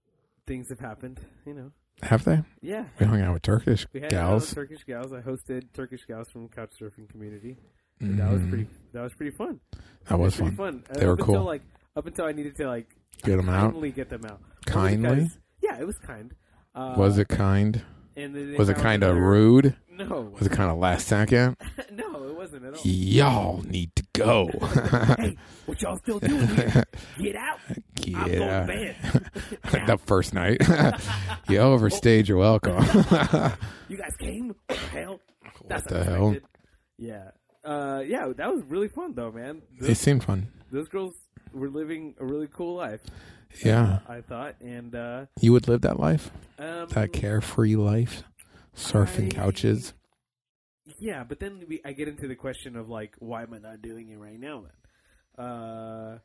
things 0.46 0.68
have 0.68 0.80
happened, 0.80 1.20
you 1.46 1.54
know. 1.54 1.70
Have 2.02 2.24
they? 2.24 2.42
Yeah, 2.60 2.86
We 2.98 3.06
hung 3.06 3.20
out 3.22 3.32
with 3.34 3.42
Turkish 3.42 3.86
we 3.92 4.00
had 4.00 4.10
gals. 4.10 4.52
uh, 4.52 4.56
Turkish 4.56 4.84
gals. 4.84 5.12
I 5.12 5.20
hosted 5.20 5.72
Turkish 5.72 6.04
gals 6.06 6.28
from 6.30 6.48
Couchsurfing 6.48 7.08
community. 7.08 7.56
And 8.00 8.18
That 8.18 8.32
was 8.32 8.42
Mhm. 8.42 8.48
pretty. 8.48 8.66
That 8.92 9.02
was 9.02 9.14
pretty 9.14 9.30
fun. 9.36 9.60
That 10.08 10.18
was 10.18 10.36
pretty 10.36 10.54
fun. 10.56 10.82
fun. 10.82 10.84
They 10.98 11.04
Uh, 11.04 11.06
were 11.06 11.12
up 11.12 11.18
cool. 11.20 11.34
Until, 11.36 11.44
like 11.46 11.62
up 11.96 12.06
until 12.06 12.24
I 12.26 12.32
needed 12.32 12.56
to 12.56 12.66
like 12.66 12.88
Get 13.22 13.38
'em 13.38 13.48
out? 13.48 13.70
kindly 13.72 13.92
get 13.92 14.10
them 14.10 14.24
out. 14.26 14.40
Kindly? 14.66 15.14
because- 15.14 15.38
yeah, 15.62 15.78
it 15.78 15.86
was 15.86 15.96
kind. 15.98 16.34
Uh, 16.74 16.94
Was 16.98 17.16
it 17.18 17.28
kind? 17.28 17.82
And 18.16 18.34
then 18.34 18.52
they 18.52 18.56
Was 18.58 18.68
it 18.68 18.74
found 18.74 18.82
kind 18.84 19.02
of 19.02 19.10
another- 19.16 19.26
rude? 19.26 19.76
No, 19.90 20.32
Was 20.36 20.46
it 20.46 20.52
kind 20.52 20.70
of 20.70 20.78
last 20.78 21.06
second? 21.06 21.56
no, 21.92 22.24
it 22.28 22.36
wasn't 22.36 22.64
at 22.64 22.74
all. 22.74 22.80
Y'all 22.84 23.62
need 23.62 23.94
to 23.94 24.04
go. 24.12 24.48
hey, 25.18 25.36
what 25.66 25.80
y'all 25.82 25.96
still 25.98 26.18
doing 26.18 26.48
here? 26.48 26.84
Get 27.18 27.36
out! 27.36 27.58
I'm 27.68 28.12
going 28.12 28.28
to 28.28 28.36
yeah. 28.36 28.66
bed. 28.66 29.86
the 29.86 29.98
first 30.04 30.34
night. 30.34 30.60
you 31.48 31.58
overstayed 31.58 32.26
your 32.28 32.38
welcome. 32.38 32.74
You 33.88 33.96
guys 33.96 34.16
came? 34.18 34.48
What 34.48 34.58
the 34.68 34.74
hell? 34.74 35.20
That's 35.68 35.86
the 35.86 36.02
hell? 36.04 36.26
unexpected. 36.28 36.48
Yeah. 36.98 37.30
Uh, 37.64 38.02
yeah, 38.06 38.32
that 38.36 38.52
was 38.52 38.62
really 38.64 38.88
fun 38.88 39.14
though, 39.14 39.30
man. 39.32 39.62
they 39.80 39.88
Those, 39.88 39.98
seemed 39.98 40.24
fun. 40.24 40.48
those 40.70 40.88
girls 40.88 41.14
were 41.54 41.68
living 41.70 42.14
a 42.18 42.24
really 42.24 42.48
cool 42.52 42.74
life. 42.76 43.00
Yeah. 43.64 44.00
I 44.08 44.20
thought, 44.20 44.56
and 44.60 44.94
uh, 44.94 45.26
You 45.40 45.52
would 45.52 45.68
live 45.68 45.82
that 45.82 45.98
life? 46.00 46.30
um, 46.58 46.88
That 46.88 47.12
carefree 47.12 47.76
life? 47.76 48.24
Surfing 48.76 49.26
I- 49.32 49.36
couches? 49.36 49.94
Yeah, 50.98 51.24
but 51.24 51.40
then 51.40 51.64
we, 51.68 51.80
I 51.84 51.92
get 51.92 52.08
into 52.08 52.28
the 52.28 52.34
question 52.34 52.76
of 52.76 52.90
like, 52.90 53.14
why 53.18 53.42
am 53.44 53.54
I 53.54 53.58
not 53.58 53.80
doing 53.80 54.10
it 54.10 54.18
right 54.18 54.38
now? 54.38 54.64
Then, 55.36 55.46
uh, 55.46 56.18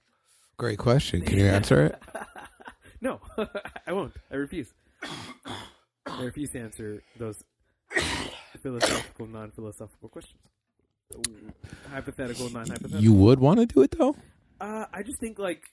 Great 0.58 0.80
question. 0.80 1.22
Can 1.22 1.38
you 1.40 1.46
answer 1.60 1.86
it? 1.86 2.04
no, 3.00 3.22
I 3.88 3.94
won't. 3.94 4.14
I 4.30 4.36
refuse. 4.36 4.74
I 6.06 6.24
refuse 6.24 6.50
to 6.52 6.60
answer 6.60 7.02
those 7.18 7.42
philosophical, 8.62 9.28
non-philosophical 9.28 10.10
questions. 10.10 10.42
Hypothetical, 11.90 12.50
non-hypothetical. 12.50 13.00
You 13.02 13.14
would 13.14 13.40
want 13.40 13.60
to 13.62 13.66
do 13.66 13.82
it 13.82 13.96
though? 13.98 14.16
Uh, 14.60 14.86
I 14.94 15.04
just 15.04 15.20
think 15.20 15.40
like, 15.40 15.64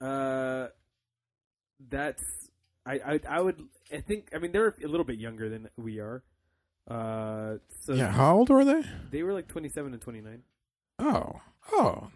uh, 0.00 0.68
that's 1.88 2.22
I, 2.86 2.94
I 2.94 3.20
I 3.28 3.40
would 3.40 3.62
I 3.92 4.00
think 4.00 4.28
I 4.34 4.38
mean 4.38 4.52
they're 4.52 4.74
a 4.82 4.86
little 4.88 5.04
bit 5.04 5.18
younger 5.18 5.48
than 5.48 5.68
we 5.76 6.00
are. 6.00 6.22
Uh, 6.88 7.56
so 7.84 7.94
Yeah. 7.94 8.10
How 8.12 8.36
old 8.36 8.50
were 8.50 8.64
they? 8.64 8.82
they 9.10 9.22
were 9.22 9.32
like 9.32 9.48
twenty 9.48 9.68
seven 9.70 9.92
and 9.92 10.02
twenty 10.02 10.20
nine. 10.20 10.42
Oh. 10.98 11.40
Oh. 11.72 12.08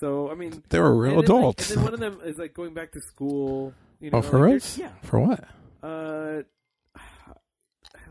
So 0.00 0.30
I 0.30 0.34
mean, 0.34 0.62
They 0.70 0.80
were 0.80 0.94
real 0.94 1.18
and 1.18 1.28
then, 1.28 1.34
like- 1.36 1.40
adults. 1.42 1.70
and 1.70 1.78
then 1.78 1.84
one 1.84 1.94
of 1.94 2.00
them 2.00 2.20
is 2.24 2.38
like 2.38 2.54
going 2.54 2.74
back 2.74 2.92
to 2.92 3.00
school. 3.00 3.74
You 4.00 4.10
know, 4.10 4.18
oh, 4.18 4.22
for 4.22 4.48
like, 4.48 4.56
us? 4.56 4.78
Yeah. 4.78 4.90
For 5.02 5.20
what? 5.20 5.44
Uh, 5.82 6.42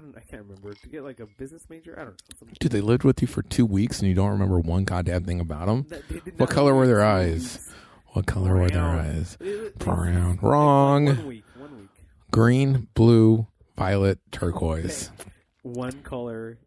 don't. 0.01 0.17
I 0.17 0.21
can't 0.21 0.43
remember 0.43 0.73
to 0.73 0.89
get 0.89 1.03
like 1.03 1.19
a 1.19 1.25
business 1.37 1.63
major. 1.69 1.93
I 1.97 2.03
don't 2.03 2.09
know. 2.11 2.15
Something. 2.39 2.57
Dude, 2.59 2.71
they 2.71 2.81
lived 2.81 3.03
with 3.03 3.21
you 3.21 3.27
for 3.27 3.41
two 3.43 3.65
weeks 3.65 3.99
and 3.99 4.09
you 4.09 4.15
don't 4.15 4.31
remember 4.31 4.59
one 4.59 4.83
goddamn 4.83 5.23
thing 5.23 5.39
about 5.39 5.67
them? 5.67 5.85
That- 5.89 6.37
What 6.39 6.49
color 6.49 6.73
were 6.75 6.87
their 6.87 7.03
eyes? 7.03 7.33
weeks. 7.41 7.69
What 8.13 8.25
color 8.25 8.57
were 8.57 8.69
their 8.69 8.81
eyes? 8.83 9.37
Brown. 9.77 10.37
Wrong. 10.41 11.05
One 11.05 11.25
week. 11.27 11.43
One 11.57 11.77
week. 11.79 11.89
Green, 12.31 12.87
blue, 12.93 13.47
violet, 13.77 14.19
turquoise. 14.31 15.11
One 15.63 16.01
color 16.01 16.57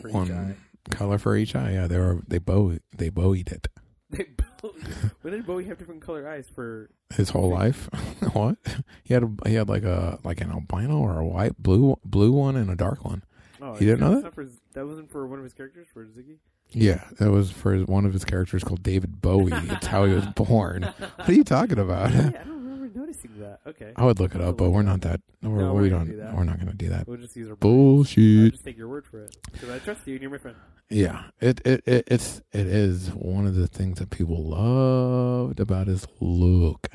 for 0.00 0.08
each 0.08 0.14
One 0.14 0.32
eye. 0.32 0.54
color 0.94 1.18
for 1.18 1.36
each 1.36 1.54
eye. 1.54 1.72
Yeah, 1.72 1.86
they 1.88 1.98
were 1.98 2.22
they 2.26 2.38
bow 2.38 2.78
they 2.96 3.10
bowied 3.10 3.48
it 3.52 3.68
They 4.16 4.26
both, 4.62 4.74
when 5.22 5.34
did 5.34 5.46
Bowie 5.46 5.64
have 5.66 5.78
different 5.78 6.00
color 6.02 6.28
eyes 6.28 6.48
for? 6.52 6.90
his 7.14 7.30
whole 7.30 7.48
life. 7.50 7.88
what? 8.32 8.56
He 9.04 9.12
had 9.14 9.22
a, 9.22 9.30
he 9.48 9.54
had 9.54 9.68
like 9.68 9.84
a 9.84 10.18
like 10.24 10.40
an 10.40 10.50
albino 10.50 10.98
or 10.98 11.18
a 11.18 11.26
white 11.26 11.62
blue 11.62 11.96
blue 12.04 12.32
one 12.32 12.56
and 12.56 12.70
a 12.70 12.74
dark 12.74 13.04
one. 13.04 13.22
Oh, 13.60 13.74
You 13.74 13.80
didn't 13.86 14.00
know 14.00 14.20
that? 14.20 14.34
For, 14.34 14.46
that 14.74 14.86
wasn't 14.86 15.10
for 15.10 15.26
one 15.26 15.38
of 15.38 15.44
his 15.44 15.52
characters 15.52 15.86
for 15.92 16.04
Ziggy. 16.06 16.38
Yeah, 16.70 17.04
that 17.18 17.30
was 17.30 17.50
for 17.50 17.72
his, 17.74 17.86
one 17.86 18.04
of 18.04 18.12
his 18.12 18.24
characters 18.24 18.62
called 18.62 18.82
David 18.82 19.20
Bowie. 19.22 19.52
It's 19.54 19.86
how 19.86 20.04
he 20.04 20.14
was 20.14 20.26
born. 20.36 20.82
What 20.82 21.28
are 21.28 21.32
you 21.32 21.44
talking 21.44 21.78
about? 21.78 22.10
Yeah, 22.10 22.18
I 22.18 22.22
don't 22.22 22.34
remember 22.34 22.57
noticing 22.98 23.30
that. 23.40 23.60
Okay, 23.66 23.92
I 23.96 24.04
would 24.04 24.18
look 24.20 24.34
it 24.34 24.40
up, 24.40 24.56
but 24.56 24.70
we're 24.70 24.82
not 24.82 25.00
that. 25.02 25.20
We're, 25.42 25.60
No, 25.62 25.72
we 25.74 25.82
we're 25.82 25.88
don't. 25.90 25.98
gonna 26.00 26.10
do 26.10 26.16
that. 26.18 26.34
We're 26.34 26.44
not 26.44 26.56
going 26.56 26.70
to 26.70 26.76
do 26.76 26.88
that. 26.90 27.06
we'll 27.08 27.16
just 27.18 27.36
use 27.36 27.46
our. 27.48 27.52
I'll 27.52 27.56
Bullshit. 27.56 28.52
just 28.52 28.64
take 28.64 28.76
your 28.76 28.88
word 28.88 29.06
for 29.06 29.22
it 29.24 29.36
because 29.52 29.70
I 29.70 29.78
trust 29.78 30.06
you 30.06 30.14
and 30.14 30.22
you're 30.22 30.30
my 30.30 30.38
friend. 30.38 30.56
Yeah, 30.90 31.24
it, 31.40 31.60
it 31.66 31.82
it 31.86 32.04
it's 32.08 32.40
it 32.52 32.66
is 32.66 33.08
one 33.10 33.46
of 33.46 33.54
the 33.54 33.66
things 33.66 33.98
that 33.98 34.10
people 34.10 34.42
loved 34.44 35.60
about 35.60 35.86
his 35.86 36.06
look. 36.20 36.86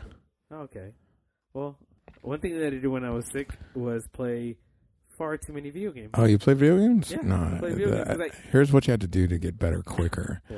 Oh, 0.51 0.61
okay. 0.61 0.93
Well, 1.53 1.77
one 2.21 2.39
thing 2.39 2.57
that 2.57 2.65
I 2.67 2.69
did 2.71 2.87
when 2.87 3.03
I 3.05 3.11
was 3.11 3.25
sick 3.31 3.49
was 3.75 4.07
play 4.07 4.57
far 5.17 5.37
too 5.37 5.53
many 5.53 5.69
video 5.69 5.91
games. 5.91 6.09
Oh, 6.15 6.25
you 6.25 6.39
play 6.39 6.55
video 6.55 6.77
games? 6.79 7.11
Yeah, 7.11 7.19
no. 7.23 7.35
I 7.35 7.59
play 7.59 7.69
video 7.73 7.91
games 7.91 8.07
that- 8.07 8.17
'cause 8.17 8.31
I- 8.31 8.49
here's 8.51 8.71
what 8.73 8.87
you 8.87 8.91
had 8.91 9.01
to 9.01 9.07
do 9.07 9.27
to 9.27 9.37
get 9.37 9.59
better 9.59 9.83
quicker. 9.83 10.41
Yeah. 10.49 10.57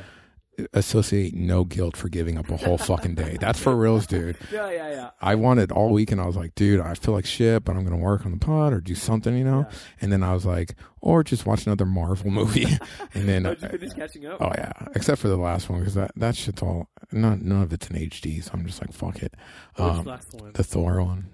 Associate 0.74 1.34
no 1.34 1.64
guilt 1.64 1.98
for 1.98 2.08
giving 2.10 2.38
up 2.38 2.50
a 2.50 2.58
whole 2.58 2.78
fucking 2.78 3.16
day. 3.16 3.38
That's 3.40 3.60
for 3.60 3.76
reals, 3.76 4.08
dude. 4.08 4.38
Yeah, 4.52 4.70
yeah, 4.72 4.90
yeah. 4.92 5.10
I 5.22 5.36
wanted 5.36 5.72
all 5.72 5.90
weekend. 5.92 6.22
I 6.22 6.26
was 6.26 6.36
like, 6.38 6.56
dude, 6.56 6.80
I 6.80 6.94
feel 6.94 7.14
like 7.14 7.26
shit, 7.26 7.64
but 7.66 7.76
I'm 7.76 7.84
gonna 7.84 7.98
work 7.98 8.26
on 8.26 8.32
the 8.32 8.38
pod 8.38 8.72
or 8.74 8.80
do 8.80 8.96
something, 8.96 9.36
you 9.38 9.44
know. 9.44 9.66
Yeah. 9.70 9.78
And 10.02 10.12
then 10.12 10.24
I 10.24 10.34
was 10.34 10.46
like, 10.46 10.76
or 11.02 11.24
just 11.24 11.46
watch 11.46 11.66
another 11.66 11.86
Marvel 11.86 12.32
movie. 12.32 12.68
and 13.14 13.28
then, 13.28 13.46
Oh, 13.46 13.56
finish 13.56 13.94
catching 13.94 14.26
up? 14.26 14.42
oh 14.42 14.52
yeah, 14.58 14.72
except 14.96 15.20
for 15.22 15.28
the 15.28 15.38
last 15.38 15.70
one 15.70 15.80
because 15.80 15.96
that 15.96 16.12
that 16.16 16.36
shit's 16.36 16.62
all 16.62 16.90
not 17.12 17.42
none 17.42 17.62
of 17.62 17.74
it's 17.74 17.88
in 17.90 17.98
HD. 17.98 18.42
So 18.44 18.52
I'm 18.54 18.66
just 18.66 18.80
like, 18.82 18.94
fuck 18.94 19.22
it. 19.22 19.34
Um, 19.78 20.06
last 20.06 20.34
one? 20.34 20.52
the 20.54 20.64
Thor 20.64 21.04
one, 21.04 21.28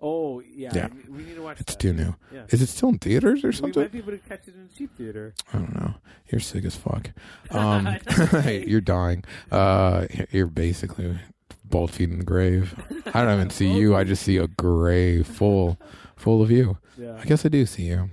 oh, 0.00 0.40
yeah. 0.40 0.70
Yeah. 0.74 0.88
We 1.08 1.22
need 1.24 1.34
to 1.36 1.42
watch 1.42 1.60
it's 1.60 1.74
that. 1.74 1.80
too 1.80 1.92
new. 1.92 2.14
Yeah. 2.32 2.42
Is 2.50 2.62
it 2.62 2.68
still 2.68 2.90
in 2.90 2.98
theaters 2.98 3.44
or 3.44 3.52
something? 3.52 3.74
We 3.80 3.82
might 3.82 3.92
be 3.92 3.98
able 3.98 4.12
to 4.12 4.18
catch 4.18 4.48
it 4.48 4.54
in 4.54 4.68
cheap 4.76 4.96
theater. 4.96 5.34
I 5.52 5.58
don't 5.58 5.74
know. 5.74 5.94
You're 6.30 6.40
sick 6.40 6.64
as 6.64 6.76
fuck. 6.76 7.10
Um, 7.50 7.96
you're 8.46 8.80
dying. 8.82 9.24
Uh, 9.50 10.06
you're 10.30 10.46
basically 10.46 11.18
both 11.64 11.94
feet 11.94 12.10
in 12.10 12.18
the 12.18 12.24
grave. 12.24 12.74
I 13.14 13.24
don't 13.24 13.34
even 13.34 13.50
see 13.50 13.72
you. 13.78 13.96
I 13.96 14.04
just 14.04 14.22
see 14.22 14.36
a 14.36 14.46
grave 14.46 15.26
full, 15.26 15.78
full 16.16 16.42
of 16.42 16.50
you. 16.50 16.78
Yeah. 16.98 17.16
I 17.18 17.24
guess 17.24 17.44
I 17.46 17.48
do 17.48 17.64
see 17.64 17.84
you. 17.84 18.10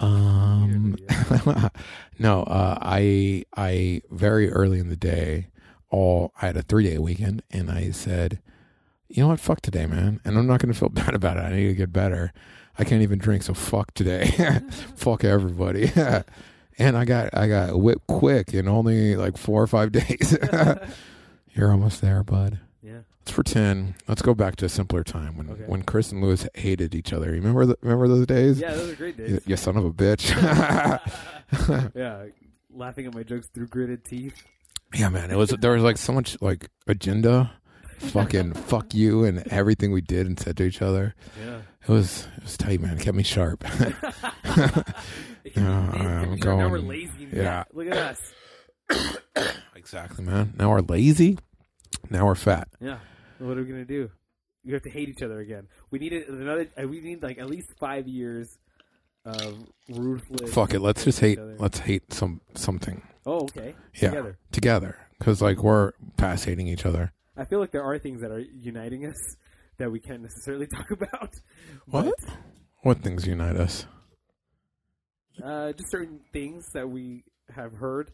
Um, 0.00 0.96
no. 2.18 2.42
Uh, 2.42 2.78
I 2.82 3.44
I 3.56 4.02
very 4.10 4.50
early 4.50 4.78
in 4.78 4.88
the 4.90 4.96
day, 4.96 5.48
all 5.90 6.32
I 6.42 6.46
had 6.46 6.56
a 6.56 6.62
three 6.62 6.84
day 6.84 6.98
weekend, 6.98 7.42
and 7.50 7.70
I 7.70 7.90
said, 7.92 8.40
you 9.08 9.22
know 9.22 9.28
what, 9.28 9.40
fuck 9.40 9.60
today, 9.60 9.86
man, 9.86 10.20
and 10.24 10.38
I'm 10.38 10.46
not 10.46 10.60
going 10.60 10.72
to 10.72 10.78
feel 10.78 10.88
bad 10.90 11.14
about 11.14 11.36
it. 11.36 11.40
I 11.40 11.50
need 11.54 11.68
to 11.68 11.74
get 11.74 11.92
better. 11.92 12.32
I 12.78 12.84
can't 12.84 13.02
even 13.02 13.18
drink, 13.18 13.42
so 13.42 13.54
fuck 13.54 13.94
today. 13.94 14.26
fuck 14.96 15.24
everybody. 15.24 15.90
and 16.78 16.96
I 16.96 17.04
got 17.06 17.30
I 17.34 17.48
got 17.48 17.78
whipped 17.80 18.06
quick 18.06 18.52
in 18.52 18.68
only 18.68 19.16
like 19.16 19.38
four 19.38 19.62
or 19.62 19.66
five 19.66 19.92
days. 19.92 20.36
You're 21.54 21.70
almost 21.70 22.02
there, 22.02 22.22
bud. 22.22 22.58
Yeah. 22.82 22.98
Let's 23.20 23.32
pretend. 23.32 23.94
Let's 24.06 24.20
go 24.20 24.34
back 24.34 24.56
to 24.56 24.66
a 24.66 24.68
simpler 24.68 25.02
time 25.02 25.38
when 25.38 25.48
Okay. 25.50 25.62
when 25.66 25.82
Chris 25.84 26.12
and 26.12 26.22
Lewis 26.22 26.46
hated 26.54 26.94
each 26.94 27.14
other. 27.14 27.26
You 27.28 27.40
remember 27.40 27.64
the, 27.64 27.78
remember 27.80 28.08
those 28.08 28.26
days? 28.26 28.60
Yeah, 28.60 28.74
those 28.74 28.92
are 28.92 28.96
great 28.96 29.16
days. 29.16 29.30
You, 29.30 29.36
days. 29.38 29.46
you 29.46 29.56
son 29.56 29.76
of 29.78 29.84
a 29.86 29.90
bitch. 29.90 30.34
yeah. 31.94 32.26
Laughing 32.70 33.06
at 33.06 33.14
my 33.14 33.22
jokes 33.22 33.46
through 33.46 33.68
gritted 33.68 34.04
teeth. 34.04 34.34
yeah, 34.94 35.08
man. 35.08 35.30
It 35.30 35.36
was 35.38 35.48
there 35.60 35.72
was 35.72 35.82
like 35.82 35.96
so 35.96 36.12
much 36.12 36.36
like 36.42 36.68
agenda, 36.86 37.52
fucking 37.98 38.52
fuck 38.54 38.94
you, 38.94 39.24
and 39.24 39.46
everything 39.48 39.92
we 39.92 40.00
did 40.00 40.26
and 40.26 40.38
said 40.38 40.56
to 40.58 40.64
each 40.64 40.82
other. 40.82 41.14
Yeah. 41.44 41.60
It 41.82 41.88
was 41.92 42.26
it 42.36 42.42
was 42.42 42.56
tight, 42.56 42.80
man. 42.80 42.96
It 42.98 43.00
kept 43.00 43.16
me 43.16 43.22
sharp. 43.22 43.64
Yeah, 45.54 45.90
I'm 45.92 46.30
Now 46.30 46.36
going- 46.36 46.70
we're 46.70 46.78
lazy. 46.80 47.28
yeah. 47.32 47.64
Look 47.72 47.86
at 47.86 47.96
us. 47.96 49.14
exactly, 49.76 50.24
man. 50.24 50.52
Now 50.58 50.70
we're 50.70 50.80
lazy. 50.80 51.38
Now 52.10 52.26
we're 52.26 52.34
fat. 52.34 52.68
Yeah. 52.80 52.98
What 53.38 53.56
are 53.56 53.62
we 53.62 53.68
gonna 53.68 53.84
do? 53.84 54.10
We 54.64 54.72
have 54.72 54.82
to 54.82 54.90
hate 54.90 55.08
each 55.08 55.22
other 55.22 55.38
again. 55.40 55.68
We 55.90 55.98
need 56.00 56.12
another. 56.12 56.66
uh, 56.82 56.88
We 56.88 57.00
need 57.00 57.22
like 57.22 57.38
at 57.38 57.48
least 57.48 57.68
five 57.78 58.08
years 58.08 58.58
of 59.24 59.56
ruthless. 59.88 60.52
Fuck 60.52 60.74
it. 60.74 60.80
Let's 60.80 61.04
just 61.04 61.20
hate. 61.20 61.38
Let's 61.40 61.78
hate 61.78 62.12
some 62.12 62.40
something 62.54 63.02
Oh, 63.24 63.42
okay. 63.44 63.74
Yeah. 63.94 64.10
Together. 64.10 64.38
together 64.52 64.98
because 65.18 65.40
like 65.40 65.62
we're 65.62 65.92
past 66.16 66.44
hating 66.44 66.66
each 66.68 66.84
other. 66.86 67.12
I 67.36 67.44
feel 67.44 67.60
like 67.60 67.70
there 67.70 67.84
are 67.84 67.98
things 67.98 68.22
that 68.22 68.30
are 68.30 68.40
uniting 68.40 69.06
us 69.06 69.36
that 69.78 69.90
we 69.90 70.00
can't 70.00 70.22
necessarily 70.22 70.66
talk 70.74 70.90
about. 70.90 71.34
What? 71.86 72.14
What 72.82 73.02
things 73.02 73.26
unite 73.26 73.56
us? 73.56 73.86
Uh, 75.42 75.72
just 75.72 75.90
certain 75.90 76.20
things 76.32 76.64
that 76.72 76.88
we 76.88 77.24
have 77.54 77.72
heard 77.74 78.10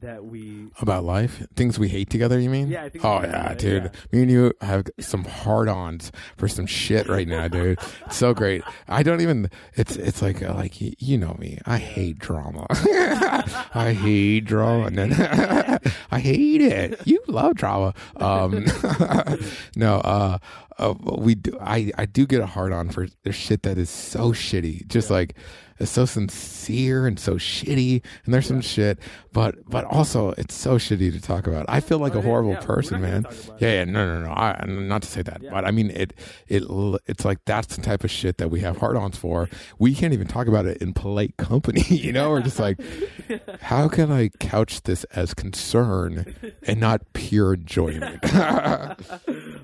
that 0.00 0.24
we. 0.24 0.68
About 0.80 1.04
life, 1.04 1.46
things 1.56 1.78
we 1.78 1.88
hate 1.88 2.10
together. 2.10 2.38
You 2.38 2.50
mean? 2.50 2.68
Yeah, 2.68 2.84
I 2.84 2.88
think 2.88 3.04
Oh 3.04 3.20
yeah, 3.22 3.54
together, 3.54 3.80
dude. 3.80 4.12
Me 4.12 4.22
and 4.22 4.30
you 4.30 4.52
have 4.60 4.86
some 5.00 5.24
hard-ons 5.24 6.12
for 6.36 6.48
some 6.48 6.66
shit 6.66 7.08
right 7.08 7.26
now, 7.28 7.48
dude. 7.48 7.78
It's 8.06 8.16
so 8.16 8.34
great. 8.34 8.62
I 8.88 9.02
don't 9.02 9.20
even. 9.20 9.50
It's 9.74 9.96
it's 9.96 10.22
like 10.22 10.42
uh, 10.42 10.54
like 10.54 10.74
you 10.80 11.18
know 11.18 11.34
me. 11.38 11.58
I 11.66 11.78
hate 11.78 12.18
drama. 12.18 12.66
I 12.70 13.96
hate 13.98 14.44
drama. 14.44 14.86
And 14.86 14.98
then 14.98 15.80
I 16.10 16.18
hate 16.18 16.60
it. 16.60 17.00
You 17.06 17.22
love 17.26 17.54
drama. 17.54 17.94
Um, 18.16 18.64
no. 19.76 19.96
Uh, 19.96 20.38
uh, 20.78 20.94
we 21.02 21.34
do. 21.34 21.56
I 21.60 21.90
I 21.98 22.06
do 22.06 22.26
get 22.26 22.40
a 22.40 22.46
hard 22.46 22.72
on 22.72 22.90
for 22.90 23.08
the 23.24 23.32
shit 23.32 23.62
that 23.64 23.78
is 23.78 23.90
so 23.90 24.32
shitty. 24.32 24.86
Just 24.86 25.10
like 25.10 25.34
it's 25.80 25.90
so 25.90 26.04
sincere 26.04 27.06
and 27.06 27.18
so 27.18 27.34
shitty. 27.34 28.02
And 28.24 28.34
there's 28.34 28.46
some 28.46 28.60
shit, 28.60 28.98
but 29.32 29.54
but 29.68 29.84
also 29.84 30.30
it's 30.38 30.54
so 30.54 30.76
shitty 30.76 31.12
to 31.12 31.20
talk 31.20 31.46
about. 31.46 31.66
I 31.68 31.80
feel 31.80 31.98
like 31.98 32.14
Oh, 32.14 32.18
a 32.18 32.22
horrible 32.22 32.52
yeah, 32.52 32.60
person, 32.60 33.00
man. 33.00 33.26
Yeah, 33.58 33.72
yeah, 33.74 33.84
no, 33.84 34.06
no, 34.20 34.26
no. 34.26 34.30
I, 34.32 34.64
not 34.66 35.02
to 35.02 35.08
say 35.08 35.22
that, 35.22 35.42
Yeah. 35.42 35.50
but 35.50 35.64
I 35.64 35.70
mean 35.70 35.90
it. 35.90 36.14
It 36.48 36.64
it's 37.06 37.24
like 37.24 37.38
that's 37.44 37.76
the 37.76 37.82
type 37.82 38.04
of 38.04 38.10
shit 38.10 38.38
that 38.38 38.50
we 38.50 38.60
have 38.60 38.78
hard-ons 38.78 39.16
for. 39.16 39.48
We 39.78 39.94
can't 39.94 40.12
even 40.12 40.26
talk 40.26 40.46
about 40.48 40.66
it 40.66 40.78
in 40.78 40.92
polite 40.94 41.36
company. 41.36 41.82
You 42.08 42.12
know, 42.12 42.30
we're 42.30 42.42
just 42.42 42.58
like, 42.60 42.80
how 43.60 43.88
can 43.88 44.10
I 44.12 44.30
couch 44.40 44.82
this 44.82 45.04
as 45.14 45.34
concern 45.34 46.34
and 46.62 46.80
not 46.80 47.02
pure 47.12 47.54
enjoyment? 47.54 48.20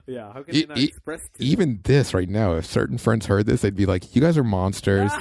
yeah, 0.06 0.32
how 0.32 0.42
can 0.42 0.54
E- 0.54 0.66
not 0.68 0.78
e- 0.78 0.84
express 0.84 1.28
even 1.38 1.80
this 1.84 2.12
right 2.14 2.28
now, 2.28 2.54
if 2.54 2.66
certain 2.66 2.98
friends 2.98 3.26
heard 3.26 3.46
this, 3.46 3.62
they'd 3.62 3.74
be 3.76 3.86
like, 3.86 4.14
"You 4.14 4.20
guys 4.20 4.36
are 4.36 4.44
monsters." 4.44 5.12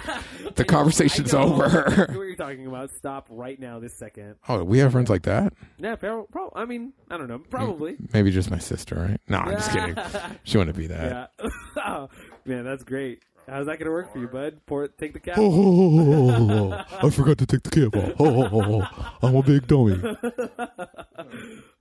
The 0.55 0.65
conversation's 0.65 1.33
I 1.33 1.43
know. 1.45 1.53
over. 1.53 1.63
I 2.09 2.11
know 2.13 2.17
what 2.19 2.23
you're 2.27 2.35
talking 2.35 2.67
about. 2.67 2.91
Stop 2.91 3.27
right 3.29 3.59
now, 3.59 3.79
this 3.79 3.97
second. 3.97 4.35
Oh, 4.47 4.63
we 4.63 4.79
have 4.79 4.91
friends 4.91 5.09
like 5.09 5.23
that. 5.23 5.53
Yeah, 5.77 5.95
pro- 5.95 6.23
pro- 6.25 6.51
I 6.55 6.65
mean, 6.65 6.93
I 7.09 7.17
don't 7.17 7.27
know. 7.27 7.39
Probably. 7.39 7.95
Maybe 8.13 8.31
just 8.31 8.51
my 8.51 8.59
sister, 8.59 8.95
right? 8.95 9.21
No, 9.27 9.37
I'm 9.39 9.51
just 9.53 9.71
kidding. 9.71 9.95
She 10.43 10.57
wouldn't 10.57 10.77
be 10.77 10.87
that. 10.87 11.29
yeah. 11.41 11.49
Oh, 11.85 12.09
Man, 12.45 12.63
that's 12.65 12.83
great. 12.83 13.23
How's 13.47 13.65
that 13.65 13.77
gonna 13.77 13.91
work 13.91 14.11
for 14.13 14.19
you, 14.19 14.27
bud? 14.27 14.61
Pour, 14.65 14.87
take 14.87 15.11
the 15.13 15.19
cap. 15.19 15.35
Oh, 15.37 16.71
I 17.01 17.09
forgot 17.09 17.37
to 17.39 17.45
take 17.45 17.63
the 17.63 17.69
cap 17.89 17.95
off. 17.95 18.13
Oh, 18.19 18.87
I'm 19.21 19.35
a 19.35 19.43
big 19.43 19.67
dummy. 19.67 20.01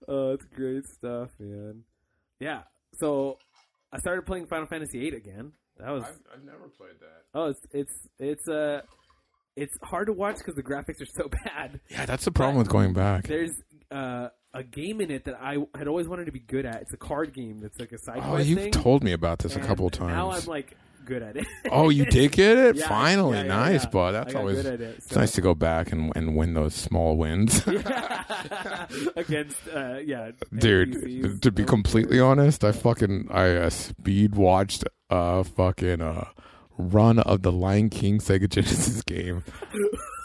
oh, 0.09 0.33
it's 0.33 0.45
great 0.55 0.87
stuff, 0.87 1.31
man. 1.39 1.83
Yeah. 2.41 2.63
So 2.99 3.39
I 3.93 3.99
started 3.99 4.27
playing 4.27 4.47
Final 4.47 4.67
Fantasy 4.67 4.99
VIII 4.99 5.17
again. 5.17 5.53
That 5.79 5.91
was 5.91 6.05
I've 6.05 6.45
never 6.45 6.69
played 6.77 6.99
that. 7.01 7.23
oh, 7.35 7.47
it's 7.47 7.61
it's 7.73 8.09
it's 8.19 8.49
uh 8.49 8.83
it's 9.57 9.77
hard 9.83 10.07
to 10.07 10.13
watch 10.13 10.39
because 10.39 10.55
the 10.55 10.63
graphics 10.63 11.01
are 11.01 11.07
so 11.07 11.29
bad. 11.45 11.81
Yeah, 11.91 12.07
that's 12.07 12.25
the 12.25 12.31
problem 12.33 12.57
with 12.59 12.69
going 12.69 12.93
back. 12.93 13.27
There's 13.27 13.53
uh, 13.91 14.29
a 14.55 14.63
game 14.63 15.01
in 15.01 15.11
it 15.11 15.25
that 15.27 15.39
I 15.41 15.59
had 15.77 15.89
always 15.89 16.09
wanted 16.09 16.25
to 16.27 16.33
be 16.33 16.39
good 16.41 16.65
at. 16.65 16.83
It's 16.83 16.93
a 16.93 16.97
card 16.99 17.35
game 17.35 17.59
that's 17.61 17.79
like 17.79 17.93
a 17.93 17.99
side 17.99 18.19
Oh, 18.25 18.31
quest 18.31 18.49
you've 18.49 18.59
thing. 18.59 18.71
told 18.73 19.03
me 19.05 19.13
about 19.13 19.41
this 19.41 19.55
a 19.55 19.59
and 19.59 19.67
couple 19.69 19.87
of 19.89 20.01
Now 20.01 20.29
I'm 20.29 20.33
times. 20.33 20.49
like 20.49 20.77
good 21.05 21.23
at 21.23 21.37
it. 21.37 21.47
Oh, 21.71 21.89
you 21.89 22.05
did 22.05 22.33
get 22.33 22.59
it? 22.59 22.77
Yeah, 22.77 22.89
Finally. 22.89 23.39
yeah, 23.39 23.45
yeah, 23.45 23.49
nice, 23.49 23.87
bud. 23.87 24.15
I 24.15 24.39
always 24.39 24.59
it. 24.65 24.81
it's 24.81 25.15
nice 25.15 25.33
to 25.33 25.41
go 25.41 25.55
back 25.55 25.91
and, 25.93 26.13
and 26.15 26.37
win 26.37 26.55
those 26.55 26.75
small 26.75 27.17
wins. 27.17 27.67
against 29.17 29.59
uh, 29.75 29.99
yeah 30.05 30.33
Dude, 30.55 30.95
NPCs. 30.95 31.41
to 31.41 31.51
be 31.51 31.65
completely 31.65 32.21
honest, 32.21 32.65
I 32.65 32.73
fucking 32.73 33.29
I 33.31 33.57
uh, 33.57 33.71
speed 33.71 34.35
watched 34.35 34.85
a 35.11 35.45
fucking 35.45 36.01
uh, 36.03 36.29
run 36.79 37.19
of 37.21 37.43
the 37.43 37.53
Lion 37.53 37.89
King 37.91 38.19
Sega 38.19 38.49
Genesis 38.49 39.03
game. 39.03 39.45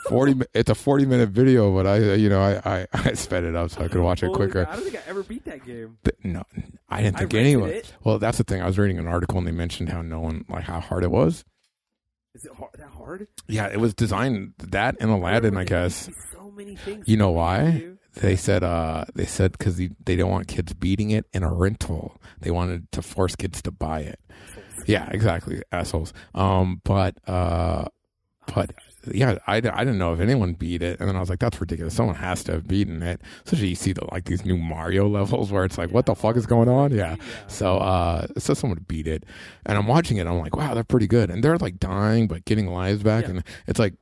Forty. 0.10 0.36
It's 0.54 0.70
a 0.70 0.76
forty 0.76 1.06
minute 1.06 1.30
video, 1.30 1.74
but 1.74 1.86
I, 1.88 2.12
uh, 2.12 2.14
you 2.16 2.30
know, 2.30 2.42
I, 2.42 2.62
I, 2.80 2.88
I 2.94 3.14
sped 3.14 3.44
it 3.44 3.56
up 3.56 3.72
so 3.72 3.82
I 3.84 3.88
could 3.88 4.02
watch 4.02 4.24
it 4.24 4.32
quicker. 4.34 4.66
God, 4.66 4.74
I 4.74 4.76
don't 4.76 4.84
think 4.86 4.96
I 4.98 5.10
ever 5.10 5.24
beat 5.24 5.46
that 5.46 5.66
game. 5.66 5.98
Th- 6.04 6.16
No, 6.24 6.44
I 6.90 7.02
didn't 7.02 7.18
think 7.18 7.34
rented 7.34 7.46
anyone. 7.54 7.70
it. 7.70 7.94
Well, 8.04 8.20
that's 8.20 8.38
the 8.38 8.44
thing. 8.44 8.62
I 8.62 8.66
was 8.68 8.78
reading 8.78 8.98
an 9.00 9.08
article 9.08 9.38
and 9.38 9.48
they 9.48 9.52
mentioned 9.52 9.90
how 9.90 10.02
no 10.02 10.20
one 10.20 10.46
like 10.50 10.64
how 10.64 10.80
hard 10.80 11.04
it 11.04 11.12
was. 11.12 11.44
Is 12.36 12.46
it 12.46 12.52
hard, 12.54 12.72
that 12.78 12.90
hard? 12.90 13.28
Yeah, 13.48 13.68
it 13.68 13.80
was 13.80 13.94
designed 13.94 14.54
that 14.60 14.96
and 15.00 15.10
Aladdin, 15.10 15.58
I 15.58 15.64
guess. 15.64 16.10
So 16.32 16.52
many 16.52 16.76
things. 16.76 17.08
You 17.08 17.18
know 17.18 17.32
why? 17.32 17.88
They 18.16 18.36
said 18.36 18.64
uh 18.64 19.06
they 19.16 19.26
said 19.26 19.52
because 19.54 19.78
they 19.78 20.16
don't 20.16 20.32
want 20.32 20.48
kids 20.48 20.74
beating 20.74 21.12
it 21.12 21.26
in 21.34 21.44
a 21.44 21.52
rental. 21.54 22.20
They 22.40 22.52
wanted 22.52 22.92
to 22.94 23.02
force 23.02 23.36
kids 23.36 23.62
to 23.64 23.72
buy 23.72 24.02
it. 24.02 24.20
Yeah, 24.86 25.10
exactly, 25.12 25.62
assholes. 25.72 26.14
Um, 26.34 26.82
but 26.84 27.18
uh, 27.28 27.86
but 28.56 28.72
yeah, 29.14 29.38
I, 29.48 29.58
I 29.58 29.60
didn't 29.60 29.98
know 29.98 30.14
if 30.14 30.20
anyone 30.20 30.54
beat 30.54 30.82
it, 30.82 31.00
and 31.00 31.08
then 31.10 31.16
I 31.16 31.20
was 31.20 31.30
like, 31.30 31.40
that's 31.40 31.60
ridiculous. 31.60 31.94
Someone 31.94 32.16
has 32.16 32.44
to 32.46 32.54
have 32.54 32.68
beaten 32.68 33.02
it. 33.04 33.22
Especially 33.46 33.70
you 33.70 33.76
see 33.76 33.94
the 33.94 34.06
like 34.12 34.26
these 34.26 34.46
new 34.46 34.58
Mario 34.58 35.08
levels 35.08 35.52
where 35.52 35.66
it's 35.66 35.78
like, 35.78 35.92
what 35.92 36.06
the 36.06 36.16
fuck 36.16 36.36
is 36.38 36.46
going 36.46 36.70
on? 36.70 36.92
Yeah. 36.92 37.16
So 37.48 37.78
uh, 37.78 38.28
so 38.38 38.54
someone 38.54 38.84
beat 38.88 39.08
it, 39.08 39.26
and 39.66 39.78
I'm 39.78 39.88
watching 39.88 40.18
it. 40.18 40.28
I'm 40.28 40.40
like, 40.40 40.56
wow, 40.56 40.74
they're 40.74 40.84
pretty 40.84 41.08
good, 41.08 41.30
and 41.30 41.44
they're 41.44 41.58
like 41.58 41.80
dying 41.80 42.28
but 42.28 42.46
getting 42.46 42.68
lives 42.68 43.04
back, 43.04 43.24
Yeah. 43.26 43.30
and 43.32 43.44
it's 43.68 43.80
like 43.80 43.94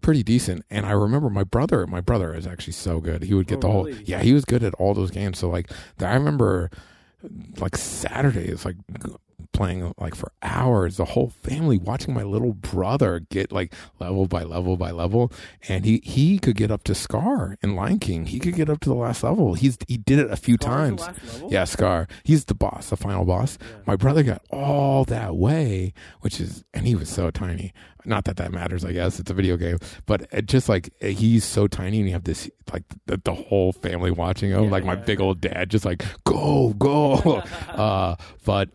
pretty 0.00 0.22
decent. 0.22 0.64
And 0.70 0.84
I 0.84 0.90
remember 0.92 1.30
my 1.30 1.44
brother. 1.44 1.86
My 1.86 2.00
brother 2.02 2.34
is 2.34 2.46
actually 2.46 2.74
so 2.74 3.00
good. 3.00 3.22
He 3.22 3.32
would 3.34 3.46
get 3.46 3.58
Oh, 3.58 3.60
the 3.60 3.68
whole. 3.68 3.84
really? 3.84 4.02
Yeah, 4.04 4.20
he 4.22 4.32
was 4.34 4.44
good 4.44 4.62
at 4.62 4.74
all 4.74 4.92
those 4.94 5.10
games. 5.10 5.38
So 5.38 5.48
like, 5.48 5.70
I 6.00 6.12
remember 6.14 6.70
like 7.58 7.76
Saturdays, 7.76 8.64
like 8.66 8.76
playing 9.54 9.94
like 9.98 10.14
for 10.14 10.30
hours. 10.42 10.98
The 10.98 11.06
whole 11.06 11.30
family 11.30 11.78
watching 11.78 12.12
my 12.12 12.22
little 12.22 12.52
brother 12.52 13.20
get 13.30 13.50
like 13.52 13.72
level 13.98 14.26
by 14.26 14.42
level 14.42 14.76
by 14.76 14.90
level, 14.90 15.32
and 15.68 15.86
he 15.86 16.02
he 16.04 16.38
could 16.38 16.56
get 16.56 16.70
up 16.70 16.84
to 16.84 16.94
Scar 16.94 17.56
in 17.62 17.74
Lion 17.74 17.98
King. 17.98 18.26
He 18.26 18.38
could 18.38 18.54
get 18.54 18.68
up 18.68 18.80
to 18.80 18.90
the 18.90 18.94
last 18.94 19.22
level. 19.22 19.54
He's 19.54 19.78
he 19.88 19.96
did 19.96 20.18
it 20.18 20.30
a 20.30 20.36
few 20.36 20.56
Scar's 20.60 20.96
times. 21.00 21.42
Yeah, 21.48 21.64
Scar. 21.64 22.06
He's 22.24 22.44
the 22.44 22.54
boss, 22.54 22.90
the 22.90 22.96
final 22.96 23.24
boss. 23.24 23.56
Yeah. 23.60 23.76
My 23.86 23.96
brother 23.96 24.22
got 24.22 24.42
all 24.50 25.04
that 25.06 25.36
way, 25.36 25.94
which 26.20 26.40
is, 26.40 26.64
and 26.74 26.86
he 26.86 26.94
was 26.94 27.08
so 27.08 27.30
tiny. 27.30 27.72
Not 28.06 28.24
that 28.24 28.36
that 28.36 28.52
matters, 28.52 28.84
I 28.84 28.92
guess. 28.92 29.18
It's 29.18 29.30
a 29.30 29.34
video 29.34 29.56
game, 29.56 29.78
but 30.06 30.26
it 30.32 30.46
just 30.46 30.68
like 30.68 30.90
he's 31.00 31.44
so 31.44 31.66
tiny, 31.66 31.98
and 31.98 32.06
you 32.06 32.12
have 32.12 32.24
this 32.24 32.50
like 32.72 32.82
the, 33.06 33.20
the 33.24 33.34
whole 33.34 33.72
family 33.72 34.10
watching 34.10 34.50
him, 34.50 34.64
Yeah, 34.64 34.70
like 34.70 34.84
my 34.84 34.94
yeah. 34.94 35.00
big 35.04 35.20
old 35.20 35.40
dad, 35.40 35.70
just 35.70 35.84
like 35.84 36.04
go 36.24 36.74
go. 36.74 37.14
uh, 37.68 38.16
but 38.44 38.68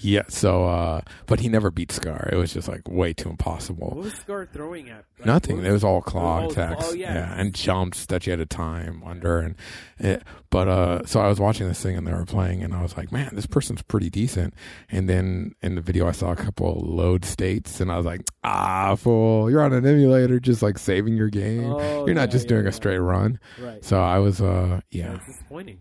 yeah, 0.00 0.22
so 0.28 0.64
uh, 0.66 1.00
but 1.26 1.40
he 1.40 1.48
never 1.48 1.70
beat 1.70 1.92
Scar. 1.92 2.28
It 2.32 2.36
was 2.36 2.52
just 2.52 2.68
like 2.68 2.88
way 2.88 3.12
too 3.12 3.28
impossible. 3.30 3.88
What 3.88 4.04
was 4.04 4.14
Scar 4.14 4.46
throwing 4.46 4.88
at? 4.90 5.04
Like, 5.18 5.26
Nothing. 5.26 5.56
what 5.58 5.66
It 5.66 5.72
was 5.72 5.84
all 5.84 6.02
claw 6.02 6.44
Oh, 6.44 6.50
attacks. 6.50 6.86
oh, 6.88 6.94
yeah. 6.94 7.34
and 7.38 7.54
jumps 7.54 8.06
that 8.06 8.26
you 8.26 8.32
had 8.32 8.38
to 8.38 8.46
time 8.46 9.02
under, 9.04 9.38
and 9.40 9.54
it, 9.98 10.22
but 10.50 10.68
uh, 10.68 11.06
so 11.06 11.20
I 11.20 11.28
was 11.28 11.40
watching 11.40 11.66
this 11.68 11.82
thing 11.82 11.96
and 11.96 12.06
they 12.06 12.12
were 12.12 12.24
playing, 12.26 12.62
and 12.62 12.74
I 12.74 12.82
was 12.82 12.96
like, 12.96 13.10
man, 13.12 13.30
this 13.32 13.46
person's 13.46 13.82
pretty 13.82 14.10
decent. 14.10 14.54
And 14.90 15.08
then 15.08 15.54
in 15.62 15.74
the 15.74 15.80
video, 15.80 16.06
I 16.06 16.12
saw 16.12 16.32
a 16.32 16.36
couple 16.36 16.80
load 16.84 17.24
states, 17.24 17.80
and 17.80 17.90
I 17.90 17.96
was 17.96 18.06
like, 18.06 18.22
ah, 18.44 18.94
fool, 18.96 19.50
you're 19.50 19.62
on 19.62 19.72
an 19.72 19.86
emulator, 19.86 20.38
just 20.40 20.62
like 20.62 20.78
saving 20.78 21.16
your 21.16 21.28
game. 21.30 21.64
Oh, 21.72 22.06
you're 22.06 22.14
not 22.14 22.22
yeah, 22.22 22.26
just 22.26 22.44
yeah, 22.44 22.48
doing 22.50 22.62
yeah. 22.64 22.70
a 22.70 22.72
straight 22.72 22.98
run. 22.98 23.38
Right. 23.58 23.84
So 23.84 24.00
I 24.00 24.18
was, 24.18 24.40
uh, 24.40 24.80
yeah. 24.90 25.12
That's 25.12 25.26
disappointing. 25.26 25.78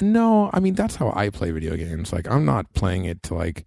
No, 0.00 0.50
I 0.52 0.60
mean 0.60 0.74
that's 0.74 0.96
how 0.96 1.12
I 1.16 1.30
play 1.30 1.50
video 1.50 1.76
games. 1.76 2.12
Like 2.12 2.28
I'm 2.30 2.44
not 2.44 2.72
playing 2.74 3.04
it 3.06 3.22
to 3.24 3.34
like 3.34 3.64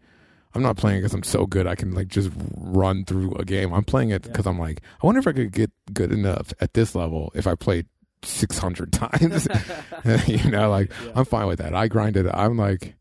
I'm 0.54 0.62
not 0.62 0.78
playing 0.78 0.98
it 0.98 1.02
because 1.02 1.14
I'm 1.14 1.24
so 1.24 1.46
good 1.46 1.68
I 1.68 1.76
can 1.76 1.94
like 1.94 2.08
just 2.08 2.30
run 2.56 3.06
through 3.06 3.34
a 3.36 3.46
game. 3.46 3.74
I'm 3.74 3.84
playing 3.84 4.10
it 4.10 4.24
Yeah. 4.26 4.32
because 4.32 4.46
I'm 4.48 4.60
like 4.60 4.82
I 5.02 5.06
wonder 5.06 5.20
if 5.20 5.28
I 5.28 5.32
could 5.34 5.52
get 5.52 5.72
good 5.94 6.12
enough 6.12 6.54
at 6.62 6.74
this 6.74 6.94
level 6.96 7.32
if 7.36 7.48
I 7.48 7.56
played 7.56 7.88
600 8.24 8.92
times. 8.94 9.48
you 10.28 10.52
know, 10.52 10.70
like 10.70 10.92
Yeah. 11.06 11.12
I'm 11.16 11.26
fine 11.26 11.48
with 11.48 11.60
that. 11.60 11.74
I 11.74 11.88
grinded. 11.88 12.28
I'm 12.28 12.58
like 12.58 12.96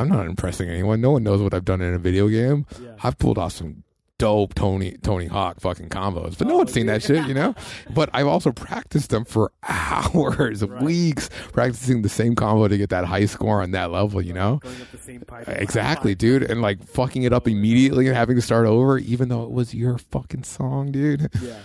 I'm 0.00 0.08
not 0.08 0.26
impressing 0.26 0.68
anyone. 0.68 1.00
No 1.00 1.10
one 1.12 1.24
knows 1.24 1.40
what 1.42 1.54
I've 1.54 1.64
done 1.64 1.80
in 1.80 1.92
a 1.94 1.98
video 1.98 2.28
game. 2.28 2.66
Yeah. 2.80 2.94
I've 3.02 3.18
pulled 3.18 3.38
off 3.38 3.52
some 3.52 3.82
dope 4.18 4.54
Tony 4.54 4.96
Tony 5.02 5.26
Hawk 5.26 5.60
fucking 5.60 5.88
combos, 5.88 6.36
but 6.36 6.46
no 6.48 6.54
Oh, 6.54 6.58
one's 6.58 6.72
seen 6.72 6.86
that 6.86 7.02
shit, 7.02 7.26
you 7.26 7.34
know. 7.34 7.54
But 7.94 8.10
I've 8.12 8.26
also 8.26 8.50
practiced 8.52 9.10
them 9.10 9.24
for 9.24 9.52
hours, 9.68 10.62
Right. 10.64 10.82
weeks, 10.82 11.30
practicing 11.52 12.02
the 12.02 12.08
same 12.08 12.34
combo 12.34 12.66
to 12.68 12.76
get 12.76 12.90
that 12.90 13.04
high 13.04 13.26
score 13.26 13.62
on 13.62 13.70
that 13.72 13.90
level, 13.92 14.20
you 14.20 14.32
know. 14.32 14.58
Going 14.62 14.80
up 14.82 14.90
the 14.90 14.98
same 14.98 15.20
pipe. 15.20 15.48
Uh, 15.48 15.52
exactly, 15.52 16.14
dude, 16.14 16.42
and 16.42 16.60
like 16.62 16.82
fucking 16.84 17.22
it 17.22 17.32
up 17.32 17.46
immediately 17.48 18.06
and 18.08 18.16
having 18.16 18.36
to 18.36 18.42
start 18.42 18.66
over, 18.66 18.98
even 18.98 19.28
though 19.28 19.44
it 19.44 19.50
was 19.50 19.72
your 19.74 19.98
fucking 19.98 20.42
song, 20.44 20.90
dude. 20.90 21.28
Yeah. 21.40 21.58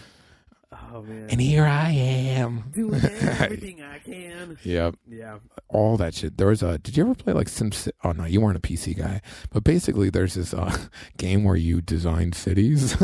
Oh 0.93 1.01
man. 1.01 1.27
And 1.32 1.41
here 1.41 1.65
I 1.65 1.89
am. 1.91 2.65
doing 2.71 3.01
everything 3.03 3.82
I 3.82 3.97
can. 3.99 4.58
Yep, 4.63 4.95
Yeah. 5.10 5.39
all 5.69 5.97
that 5.97 6.13
shit. 6.13 6.38
There 6.38 6.47
was 6.47 6.62
a. 6.62 6.77
Did 6.77 6.95
you 6.95 7.03
ever 7.03 7.15
play 7.15 7.34
like 7.34 7.49
Sim? 7.49 7.71
Oh 8.03 8.12
no, 8.12 8.25
you 8.25 8.39
weren't 8.41 8.58
a 8.58 8.62
PC 8.62 8.95
guy. 8.97 9.21
But 9.51 9.63
basically, 9.63 10.10
there's 10.12 10.36
this 10.36 10.53
uh, 10.53 10.77
game 11.17 11.43
where 11.43 11.56
you 11.56 11.82
design 11.82 12.34
cities, 12.34 12.95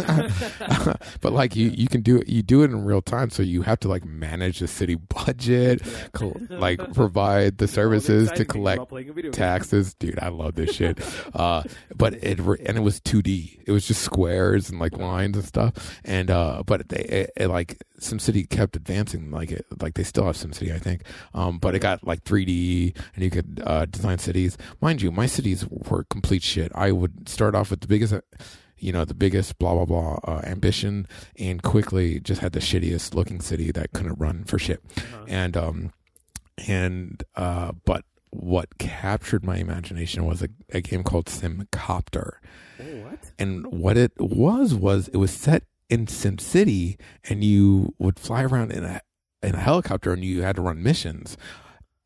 but 1.21 1.33
like 1.33 1.55
you 1.55 1.69
you 1.69 1.87
can 1.87 2.01
do 2.01 2.17
it. 2.17 2.27
You 2.29 2.43
do 2.43 2.61
it 2.61 2.65
in 2.71 2.85
real 2.85 3.01
time, 3.01 3.29
so 3.29 3.41
you 3.43 3.63
have 3.63 3.79
to 3.81 3.87
like 3.87 4.05
manage 4.05 4.59
the 4.59 4.67
city 4.67 4.95
budget, 4.95 5.81
col- 6.13 6.39
like 6.49 6.93
provide 6.93 7.57
the 7.57 7.67
services 7.67 8.29
to 8.31 8.45
collect 8.45 8.77
about 8.77 8.89
playing 8.89 9.09
a 9.09 9.13
video 9.13 9.31
game. 9.31 9.37
taxes 9.39 9.93
dude 9.95 10.19
i 10.19 10.27
love 10.29 10.55
this 10.55 10.75
shit 10.75 10.99
uh 11.33 11.63
but 11.95 12.13
it 12.23 12.39
re- 12.39 12.57
and 12.65 12.77
it 12.77 12.81
was 12.81 12.99
2d 13.01 13.59
it 13.65 13.71
was 13.71 13.87
just 13.87 14.01
squares 14.01 14.69
and 14.69 14.79
like 14.79 14.97
lines 14.97 15.35
and 15.37 15.45
stuff 15.45 15.99
and 16.03 16.29
uh 16.31 16.61
but 16.65 16.87
they 16.89 16.97
it, 17.03 17.31
it, 17.37 17.47
like 17.47 17.78
SimCity 17.99 18.49
kept 18.49 18.75
advancing 18.75 19.31
like 19.31 19.51
it 19.51 19.65
like 19.81 19.95
they 19.95 20.03
still 20.03 20.25
have 20.25 20.35
SimCity 20.35 20.73
I 20.73 20.79
think. 20.79 21.03
Um 21.33 21.57
but 21.59 21.75
it 21.75 21.79
got 21.79 22.05
like 22.05 22.23
3D 22.23 22.95
and 23.15 23.23
you 23.23 23.29
could 23.29 23.61
uh 23.65 23.85
design 23.85 24.17
cities. 24.19 24.57
Mind 24.81 25.01
you 25.01 25.11
my 25.11 25.25
cities 25.25 25.65
were 25.69 26.03
complete 26.05 26.43
shit. 26.43 26.71
I 26.75 26.91
would 26.91 27.27
start 27.27 27.55
off 27.55 27.71
with 27.71 27.81
the 27.81 27.87
biggest 27.87 28.13
you 28.77 28.91
know 28.93 29.05
the 29.05 29.13
biggest 29.13 29.59
blah 29.59 29.73
blah 29.73 29.85
blah 29.85 30.19
uh, 30.23 30.41
ambition 30.45 31.07
and 31.37 31.61
quickly 31.61 32.19
just 32.19 32.41
had 32.41 32.53
the 32.53 32.59
shittiest 32.59 33.13
looking 33.13 33.41
city 33.41 33.71
that 33.71 33.91
couldn't 33.93 34.15
run 34.19 34.43
for 34.45 34.57
shit. 34.57 34.81
Uh-huh. 34.97 35.25
and 35.27 35.57
um 35.57 35.93
and 36.67 37.23
uh 37.35 37.71
but 37.85 38.03
what 38.31 38.77
captured 38.77 39.43
my 39.43 39.57
imagination 39.57 40.25
was 40.25 40.43
a, 40.43 40.49
a 40.71 40.81
game 40.81 41.03
called 41.03 41.25
Simcopter. 41.25 42.33
Oh, 42.79 42.83
what? 43.03 43.31
and 43.39 43.65
what 43.67 43.97
it 43.97 44.11
was 44.19 44.73
was 44.73 45.07
it 45.09 45.17
was 45.17 45.31
set 45.31 45.63
in 45.89 46.07
Sim 46.07 46.37
City 46.37 46.97
and 47.29 47.43
you 47.43 47.93
would 47.97 48.19
fly 48.19 48.43
around 48.43 48.71
in 48.71 48.83
a 48.83 49.01
in 49.41 49.55
a 49.55 49.59
helicopter 49.59 50.11
and 50.13 50.23
you 50.23 50.41
had 50.43 50.55
to 50.57 50.61
run 50.61 50.83
missions 50.83 51.37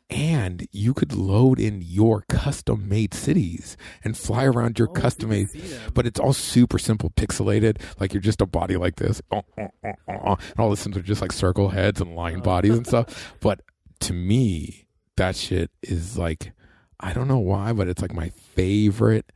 and 0.09 0.67
you 0.71 0.93
could 0.93 1.13
load 1.13 1.59
in 1.59 1.81
your 1.81 2.21
custom 2.29 2.87
made 2.87 3.13
cities 3.13 3.75
and 4.03 4.15
fly 4.15 4.43
around 4.45 4.77
your 4.77 4.89
Oh, 4.89 4.93
custom 4.93 5.29
made 5.29 5.51
can 5.51 5.61
see 5.61 5.67
them. 5.67 5.91
but 5.95 6.05
it's 6.05 6.19
all 6.19 6.33
super 6.33 6.77
simple, 6.77 7.09
pixelated. 7.09 7.81
Like 7.99 8.13
you're 8.13 8.21
just 8.21 8.41
a 8.41 8.45
body 8.45 8.75
like 8.77 8.97
this, 8.97 9.21
uh, 9.31 9.41
uh, 9.57 9.67
uh, 9.83 9.91
uh, 10.07 10.11
uh, 10.11 10.35
and 10.35 10.59
all 10.59 10.69
the 10.69 10.77
Sims 10.77 10.97
are 10.97 11.01
just 11.01 11.21
like 11.21 11.31
circle 11.31 11.69
heads 11.69 11.99
and 11.99 12.15
line 12.15 12.39
Oh. 12.39 12.41
bodies 12.41 12.77
and 12.77 12.85
stuff. 12.85 13.33
But 13.39 13.61
to 14.01 14.13
me, 14.13 14.85
that 15.17 15.35
shit 15.35 15.71
is 15.81 16.17
like, 16.17 16.51
I 16.99 17.13
don't 17.13 17.27
know 17.27 17.39
why, 17.39 17.73
but 17.73 17.87
it's 17.87 18.01
like 18.01 18.13
my 18.13 18.29
favorite 18.29 19.31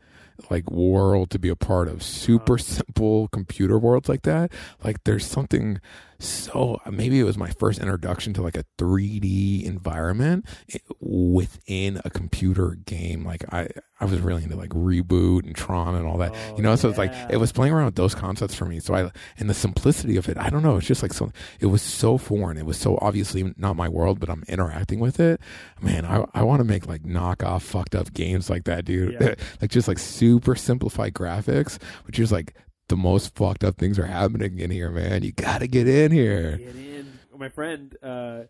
like 0.49 0.69
world 0.71 1.29
to 1.31 1.39
be 1.39 1.49
a 1.49 1.55
part 1.55 1.87
of. 1.87 2.03
Super 2.03 2.57
simple 2.57 3.27
computer 3.29 3.77
worlds 3.77 4.09
like 4.09 4.23
that. 4.23 4.51
Like 4.83 5.03
there's 5.03 5.25
something 5.25 5.79
so 6.19 6.79
uh, 6.85 6.91
maybe 6.91 7.19
it 7.19 7.23
was 7.23 7.37
my 7.37 7.51
first 7.51 7.79
introduction 7.79 8.33
to 8.33 8.41
like 8.41 8.57
a 8.57 8.63
3D 8.77 9.63
environment 9.63 10.45
eh, 10.73 10.79
within 10.99 12.01
a 12.03 12.09
computer 12.09 12.77
game. 12.85 13.23
Like 13.23 13.45
I, 13.53 13.69
I 13.99 14.05
was 14.05 14.19
really 14.19 14.43
into 14.43 14.55
like 14.55 14.71
reboot 14.71 15.45
and 15.45 15.55
Tron 15.55 15.95
and 15.95 16.07
all 16.07 16.17
that. 16.17 16.33
Oh, 16.33 16.57
you 16.57 16.63
know, 16.63 16.75
so 16.75 16.89
it's 16.89 16.97
like 16.97 17.13
it 17.29 17.37
was 17.37 17.51
playing 17.51 17.73
around 17.73 17.85
with 17.85 17.95
those 17.95 18.15
concepts 18.15 18.55
for 18.55 18.65
me. 18.65 18.79
So 18.79 18.95
I 18.95 19.11
and 19.37 19.49
the 19.49 19.53
simplicity 19.53 20.17
of 20.17 20.27
it. 20.29 20.37
I 20.37 20.49
don't 20.49 20.63
know. 20.63 20.77
It's 20.77 20.87
just 20.87 21.03
like 21.03 21.13
so. 21.13 21.31
It 21.59 21.67
was 21.67 21.81
so 21.81 22.17
foreign. 22.17 22.57
It 22.57 22.65
was 22.65 22.77
so 22.77 22.97
obviously 23.01 23.53
not 23.57 23.75
my 23.75 23.89
world, 23.89 24.19
but 24.19 24.29
I'm 24.29 24.43
interacting 24.47 24.99
with 24.99 25.19
it. 25.19 25.39
Man, 25.81 26.05
I 26.05 26.25
I 26.33 26.43
want 26.43 26.59
to 26.59 26.65
make 26.65 26.87
like 26.87 27.03
knockoff 27.03 27.61
fucked 27.61 27.95
up 27.95 28.13
games 28.13 28.49
like 28.49 28.65
that, 28.65 28.85
dude. 28.85 29.17
Yeah. 29.19 29.35
like 29.61 29.69
just 29.69 29.87
like 29.87 29.99
super 29.99 30.55
simplified 30.55 31.13
graphics, 31.13 31.81
which 32.05 32.19
is 32.19 32.31
like 32.31 32.55
the 32.89 32.95
most 32.97 33.35
fucked 33.35 33.63
up 33.63 33.77
things 33.77 33.99
are 33.99 34.05
happening 34.05 34.59
in 34.59 34.71
here, 34.71 34.89
man. 34.89 35.23
You 35.23 35.31
gotta 35.31 35.67
get 35.67 35.87
in 35.87 36.11
here. 36.11 36.57
Get 36.57 36.75
in. 36.75 37.19
My 37.37 37.49
friend, 37.49 37.95
uh, 38.01 38.41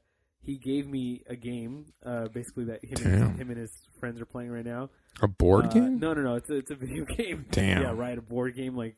he 0.41 0.57
gave 0.57 0.87
me 0.87 1.23
a 1.27 1.35
game, 1.35 1.87
uh, 2.05 2.27
basically 2.29 2.65
that 2.65 2.83
him 2.85 2.97
and, 3.11 3.39
him 3.39 3.49
and 3.49 3.57
his 3.59 3.71
friends 3.99 4.21
are 4.21 4.25
playing 4.25 4.49
right 4.51 4.63
now. 4.65 4.89
A 5.21 5.27
board 5.27 5.65
Uh, 5.65 5.69
game? 5.69 5.99
No, 5.99 6.13
no, 6.13 6.21
no. 6.21 6.35
It's 6.35 6.49
a, 6.49 6.55
it's 6.55 6.71
a 6.71 6.75
video 6.75 7.03
game. 7.17 7.45
Damn. 7.51 7.81
Yeah, 7.81 7.91
right. 7.93 8.17
A 8.17 8.21
board 8.21 8.55
game. 8.55 8.75
Like, 8.77 8.95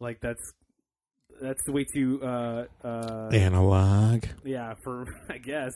like 0.00 0.20
that's 0.20 0.42
that's 1.40 1.62
the 1.64 1.72
way 1.72 1.84
to. 1.94 2.22
Uh, 2.22 2.64
uh, 2.84 3.28
Analog. 3.32 4.24
yeah, 4.44 4.74
for 4.82 5.06
I 5.30 5.38
guess. 5.38 5.72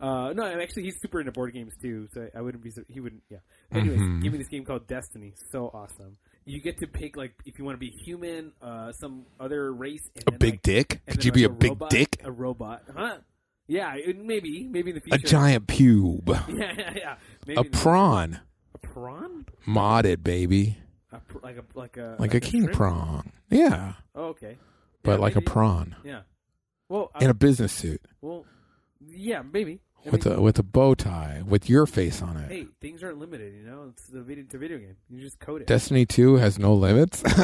Uh, 0.00 0.32
no, 0.34 0.44
actually, 0.44 0.82
he's 0.82 0.96
super 1.00 1.20
into 1.20 1.32
board 1.32 1.54
games 1.54 1.72
too. 1.80 2.08
So 2.12 2.28
I 2.36 2.40
wouldn't 2.42 2.62
be. 2.62 2.72
He 2.88 3.00
wouldn't. 3.00 3.22
Yeah. 3.30 3.38
Anyways, 3.72 4.00
Mhm. 4.00 4.22
give 4.22 4.32
me 4.32 4.38
this 4.38 4.48
game 4.48 4.64
called 4.64 4.86
Destiny. 4.86 5.32
So 5.52 5.68
awesome. 5.72 6.18
You 6.46 6.60
get 6.60 6.78
to 6.80 6.86
pick 6.86 7.16
like 7.16 7.32
if 7.46 7.58
you 7.58 7.64
want 7.64 7.74
to 7.76 7.80
be 7.80 7.90
human, 7.90 8.52
uh, 8.60 8.92
some 8.92 9.24
other 9.40 9.72
race. 9.72 10.10
And 10.14 10.24
A 10.26 10.30
then, 10.32 10.38
big 10.38 10.52
like, 10.54 10.62
dick? 10.62 10.92
and 11.06 11.16
Could 11.16 11.20
then, 11.20 11.26
you 11.26 11.32
be 11.32 11.44
a 11.44 11.48
like, 11.48 11.58
big 11.58 11.70
robot- 11.70 11.90
dick? 11.90 12.20
A 12.24 12.30
robot, 12.32 12.82
huh? 12.94 13.16
Yeah, 13.66 13.94
it, 13.94 14.18
maybe, 14.22 14.68
maybe 14.70 14.90
in 14.90 14.96
the 14.96 15.00
future. 15.00 15.24
A 15.24 15.28
giant 15.28 15.66
pube. 15.66 16.28
Yeah, 16.54 16.72
yeah, 16.76 16.92
yeah. 16.96 17.16
Maybe 17.46 17.60
A 17.60 17.64
prawn. 17.64 18.40
A 18.74 18.78
prawn? 18.86 19.46
Modded, 19.66 20.22
baby. 20.22 20.76
A 21.12 21.18
pr- 21.20 21.38
like 21.42 21.56
a 21.56 21.64
like 21.78 21.96
a 21.96 22.16
Like 22.18 22.34
a 22.34 22.40
king 22.40 22.62
shrimp? 22.64 22.76
prawn. 22.76 23.32
Yeah. 23.50 23.94
Oh, 24.14 24.26
okay. 24.26 24.58
But 25.02 25.12
Yeah, 25.12 25.16
like 25.18 25.36
a 25.36 25.40
prawn. 25.40 25.96
Yeah. 26.04 26.22
Well, 26.90 27.10
I, 27.14 27.24
In 27.24 27.30
a 27.30 27.34
business 27.34 27.72
suit. 27.72 28.02
well, 28.20 28.44
yeah, 29.00 29.42
maybe. 29.50 29.80
I 30.06 30.10
With 30.10 30.26
mean, 30.26 30.34
a 30.36 30.40
with 30.42 30.58
a 30.58 30.62
bow 30.62 30.94
tie. 30.94 31.42
With 31.46 31.68
your 31.70 31.86
face 31.86 32.20
on 32.20 32.36
it. 32.36 32.50
hey, 32.52 32.66
things 32.80 33.02
aren't 33.02 33.18
limited. 33.18 33.54
You 33.54 33.62
know, 33.62 33.86
it's 33.90 34.10
a 34.12 34.20
video, 34.22 34.44
it's 34.44 34.54
a 34.54 34.58
video 34.58 34.78
game. 34.78 34.96
You 35.08 35.20
just 35.20 35.38
code 35.40 35.62
it. 35.62 35.66
Destiny 35.66 36.04
2 36.04 36.36
has 36.36 36.58
no 36.58 36.74
limits. 36.74 37.22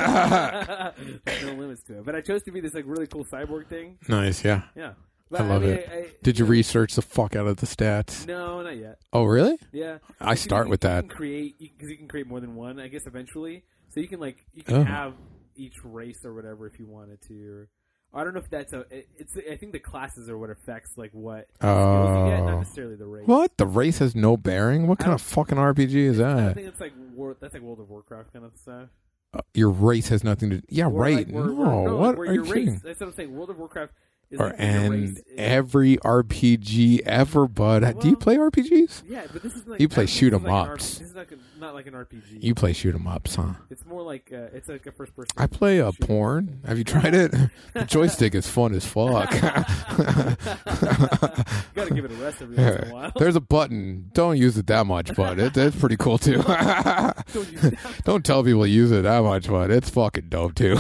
No 1.43 1.53
limits 1.55 1.83
to 1.85 1.99
it. 1.99 2.05
But 2.05 2.15
I 2.15 2.21
chose 2.21 2.43
to 2.45 2.53
be 2.53 2.61
this 2.61 2.75
like 2.75 2.85
really 2.87 3.07
cool 3.07 3.25
cyborg 3.25 3.69
thing. 3.69 3.99
nice, 4.09 4.45
yeah. 4.45 4.63
Yeah. 4.75 4.93
But, 5.31 5.43
I 5.43 5.47
love 5.47 5.63
mean, 5.63 5.71
it. 5.73 5.89
I, 5.91 5.95
I, 5.95 6.07
Did 6.25 6.39
you 6.41 6.45
research 6.45 6.95
the 6.97 7.03
fuck 7.03 7.37
out 7.37 7.47
of 7.47 7.57
the 7.59 7.67
stats? 7.67 8.27
No, 8.27 8.63
not 8.63 8.77
yet. 8.77 8.99
Oh, 9.13 9.25
really? 9.25 9.57
Yeah. 9.73 9.99
I 10.21 10.31
Because 10.31 10.41
start 10.41 10.67
you, 10.67 10.71
with 10.71 10.83
you 10.85 10.91
that. 10.91 11.01
Can 11.03 11.09
create 11.09 11.59
because 11.61 11.89
you 11.89 11.97
can 11.97 12.09
create 12.09 12.27
more 12.27 12.41
than 12.41 12.57
one. 12.57 12.81
I 12.81 12.89
guess 12.89 13.07
eventually, 13.07 13.63
so 13.91 14.01
you 14.01 14.09
can 14.09 14.19
like 14.21 14.45
you 14.55 14.65
can 14.65 14.75
Oh. 14.77 14.85
have 14.85 15.15
each 15.57 15.77
race 15.85 16.25
or 16.25 16.35
whatever 16.35 16.67
if 16.67 16.79
you 16.81 16.87
wanted 16.87 17.21
to. 17.29 17.49
Or, 17.49 17.69
I 18.13 18.25
don't 18.25 18.35
know 18.35 18.41
if 18.41 18.51
that's 18.51 18.73
a. 18.73 18.81
it- 18.91 19.09
It's. 19.17 19.37
I 19.37 19.57
think 19.57 19.73
the 19.73 19.79
classes 19.79 20.29
are 20.29 20.37
what 20.37 20.51
affects 20.51 20.99
like 20.99 21.13
what 21.13 21.47
you 21.63 21.69
get, 21.69 21.69
not 21.69 22.55
Oh. 22.55 22.59
necessarily 22.59 22.97
the 22.97 23.07
race. 23.07 23.27
What? 23.27 23.57
The 23.57 23.67
race 23.67 23.99
has 23.99 24.17
no 24.17 24.37
bearing? 24.37 24.87
What 24.89 24.99
kind 24.99 25.13
of 25.13 25.21
fucking 25.23 25.59
RPG 25.59 25.95
is 25.95 26.17
that? 26.19 26.37
I 26.39 26.53
think 26.55 26.67
it's 26.67 26.81
like 26.81 26.93
war, 27.15 27.37
that's 27.41 27.55
like 27.55 27.63
World 27.63 27.79
of 27.81 27.89
Warcraft 27.89 28.33
kind 28.33 28.45
of 28.45 28.57
stuff. 28.57 28.89
Uh, 29.33 29.41
your 29.55 29.71
race 29.71 30.09
has 30.09 30.25
nothing 30.25 30.51
to. 30.51 30.63
Yeah, 30.69 30.87
Or, 30.87 30.91
right. 30.91 31.19
like, 31.19 31.29
where- 31.31 31.45
no, 31.45 31.85
no, 31.85 31.97
what 31.99 32.19
like, 32.19 32.29
are 32.31 32.33
your 32.35 32.45
you 32.47 32.53
race? 32.53 32.65
kidding? 32.65 32.81
That's 32.83 32.99
what 32.99 33.07
I'm 33.07 33.13
saying. 33.13 33.33
World 33.37 33.51
of 33.51 33.59
Warcraft 33.59 33.93
Or 34.39 34.47
like 34.51 34.59
where 34.59 34.71
your 34.71 34.85
and 34.85 35.17
is- 35.17 35.23
every 35.37 35.97
RPG 35.99 37.01
ever, 37.05 37.49
bud. 37.49 37.99
Do 38.01 38.09
you 38.09 38.17
play 38.17 38.37
RPGs? 38.37 39.03
Yeah, 39.09 39.23
but 39.33 39.43
this 39.43 39.57
is 39.57 39.67
like 39.67 39.81
You 39.81 39.89
play 39.89 40.07
shoot 40.07 40.33
'em 40.33 40.45
don't 40.45 40.69
think 40.69 40.79
shoot 40.79 40.79
this 40.79 40.87
is 40.87 40.87
'em 40.93 40.93
like 40.95 40.95
ups. 40.95 40.99
This 40.99 41.09
is 41.09 41.15
like 41.17 41.33
a, 41.33 41.37
not 41.61 41.75
like 41.75 41.87
an 41.89 41.95
RPG. 41.95 42.39
You 42.43 42.55
play 42.55 42.73
shoot 42.73 42.95
'em 42.95 43.09
ups, 43.09 43.35
huh? 43.35 43.55
It's 43.71 43.85
more 43.85 44.03
like 44.03 44.31
uh, 44.33 44.55
it's 44.55 44.69
like 44.69 44.87
a 44.87 44.93
first 44.93 45.17
person. 45.17 45.31
I 45.37 45.47
play 45.49 45.79
a 45.79 45.91
porn. 45.93 46.61
Have 46.65 46.79
you 46.79 46.85
tried 46.85 47.15
it? 47.15 47.33
the 47.75 47.85
joystick 47.87 48.35
is 48.37 48.47
fun 48.47 48.73
as 48.75 48.87
fuck. 48.87 49.33
You 49.35 49.41
gotta 51.75 51.93
give 51.95 52.05
it 52.05 52.13
a 52.13 52.23
rest 52.23 52.41
every 52.43 52.57
once 52.57 52.77
in 52.85 52.89
a 52.89 52.91
while. 52.95 53.13
There's 53.17 53.35
a 53.37 53.41
button. 53.41 54.11
Don't 54.13 54.37
use 54.39 54.57
it 54.57 54.69
that 54.69 54.87
much, 54.87 55.13
but 55.17 55.41
it, 55.41 55.57
it's 55.57 55.75
pretty 55.77 55.97
cool 55.97 56.19
too. 56.19 56.41
Don't. 56.43 58.05
Don't 58.05 58.25
tell 58.25 58.45
people 58.45 58.63
to 58.63 58.69
use 58.69 58.93
it 58.93 59.03
that 59.03 59.23
much, 59.25 59.49
but 59.49 59.71
it's 59.73 59.91
fucking 59.91 60.29
dope 60.29 60.55
too. 60.55 60.77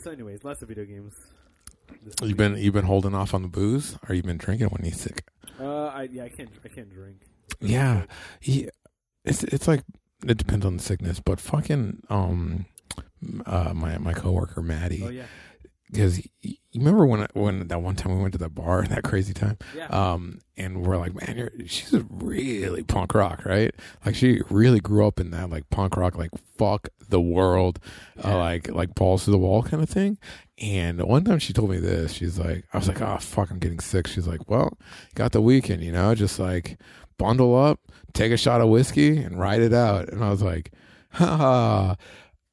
So, 0.00 0.12
anyways, 0.12 0.44
lots 0.44 0.62
of 0.62 0.68
video 0.68 0.84
games. 0.84 1.14
you've 2.22 2.36
been 2.36 2.56
you've 2.56 2.74
been 2.74 2.84
holding 2.84 3.14
off 3.14 3.34
on 3.34 3.42
the 3.42 3.48
booze, 3.48 3.98
or 4.08 4.14
you've 4.14 4.24
been 4.24 4.36
drinking 4.38 4.68
when 4.68 4.84
you're 4.84 4.94
sick. 4.94 5.24
Uh, 5.58 5.86
I 5.86 6.08
yeah, 6.12 6.24
I 6.24 6.28
can't. 6.28 6.50
I 6.64 6.68
can't 6.68 6.92
drink. 6.92 7.22
Yeah, 7.60 8.04
he, 8.38 8.68
it's 9.24 9.42
it's 9.44 9.66
like 9.66 9.82
it 10.24 10.36
depends 10.36 10.64
on 10.64 10.76
the 10.76 10.82
sickness, 10.82 11.18
but 11.18 11.40
fucking 11.40 12.02
um, 12.08 12.66
uh, 13.44 13.72
my 13.74 13.98
my 13.98 14.12
coworker 14.12 14.62
Maddie, 14.62 15.02
Oh 15.04 15.08
yeah, 15.08 15.24
because 15.90 16.18
you 16.42 16.54
remember 16.74 17.06
when 17.06 17.26
when 17.34 17.68
that 17.68 17.80
one 17.82 17.96
time 17.96 18.14
we 18.16 18.20
went 18.22 18.32
to 18.32 18.38
the 18.38 18.48
bar, 18.48 18.84
that 18.84 19.02
crazy 19.04 19.32
time, 19.34 19.58
yeah. 19.74 19.86
um, 19.86 20.40
and 20.56 20.84
we're 20.86 20.96
like, 20.98 21.14
man, 21.14 21.36
you're, 21.36 21.50
she's 21.66 21.94
really 22.10 22.82
punk 22.82 23.14
rock, 23.14 23.44
right? 23.44 23.74
Like 24.04 24.14
she 24.14 24.40
really 24.50 24.80
grew 24.80 25.06
up 25.06 25.18
in 25.20 25.30
that 25.30 25.50
like 25.50 25.68
punk 25.70 25.96
rock, 25.96 26.16
like 26.16 26.30
fuck 26.56 26.88
the 27.08 27.20
world, 27.20 27.78
Yeah. 28.16 28.34
uh, 28.34 28.38
like 28.38 28.70
like 28.70 28.94
balls 28.94 29.24
to 29.24 29.30
the 29.30 29.38
wall 29.38 29.62
kind 29.62 29.82
of 29.82 29.88
thing. 29.88 30.18
And 30.58 31.00
one 31.02 31.24
time 31.24 31.38
she 31.38 31.52
told 31.52 31.70
me 31.70 31.78
this, 31.78 32.12
she's 32.12 32.38
like, 32.38 32.64
I 32.72 32.78
was 32.78 32.88
like, 32.88 33.00
oh 33.00 33.16
fuck, 33.18 33.50
I'm 33.50 33.58
getting 33.60 33.80
sick. 33.80 34.06
She's 34.06 34.26
like, 34.26 34.48
well, 34.50 34.76
got 35.14 35.32
the 35.32 35.40
weekend, 35.40 35.82
you 35.84 35.92
know, 35.92 36.14
just 36.14 36.38
like 36.38 36.78
bundle 37.16 37.56
up, 37.56 37.80
take 38.12 38.32
a 38.32 38.36
shot 38.36 38.60
of 38.60 38.68
whiskey, 38.68 39.18
and 39.18 39.38
ride 39.38 39.60
it 39.62 39.72
out. 39.72 40.08
And 40.08 40.22
I 40.22 40.30
was 40.30 40.42
like, 40.42 40.72
ha 41.12 41.36
ha. 41.36 41.96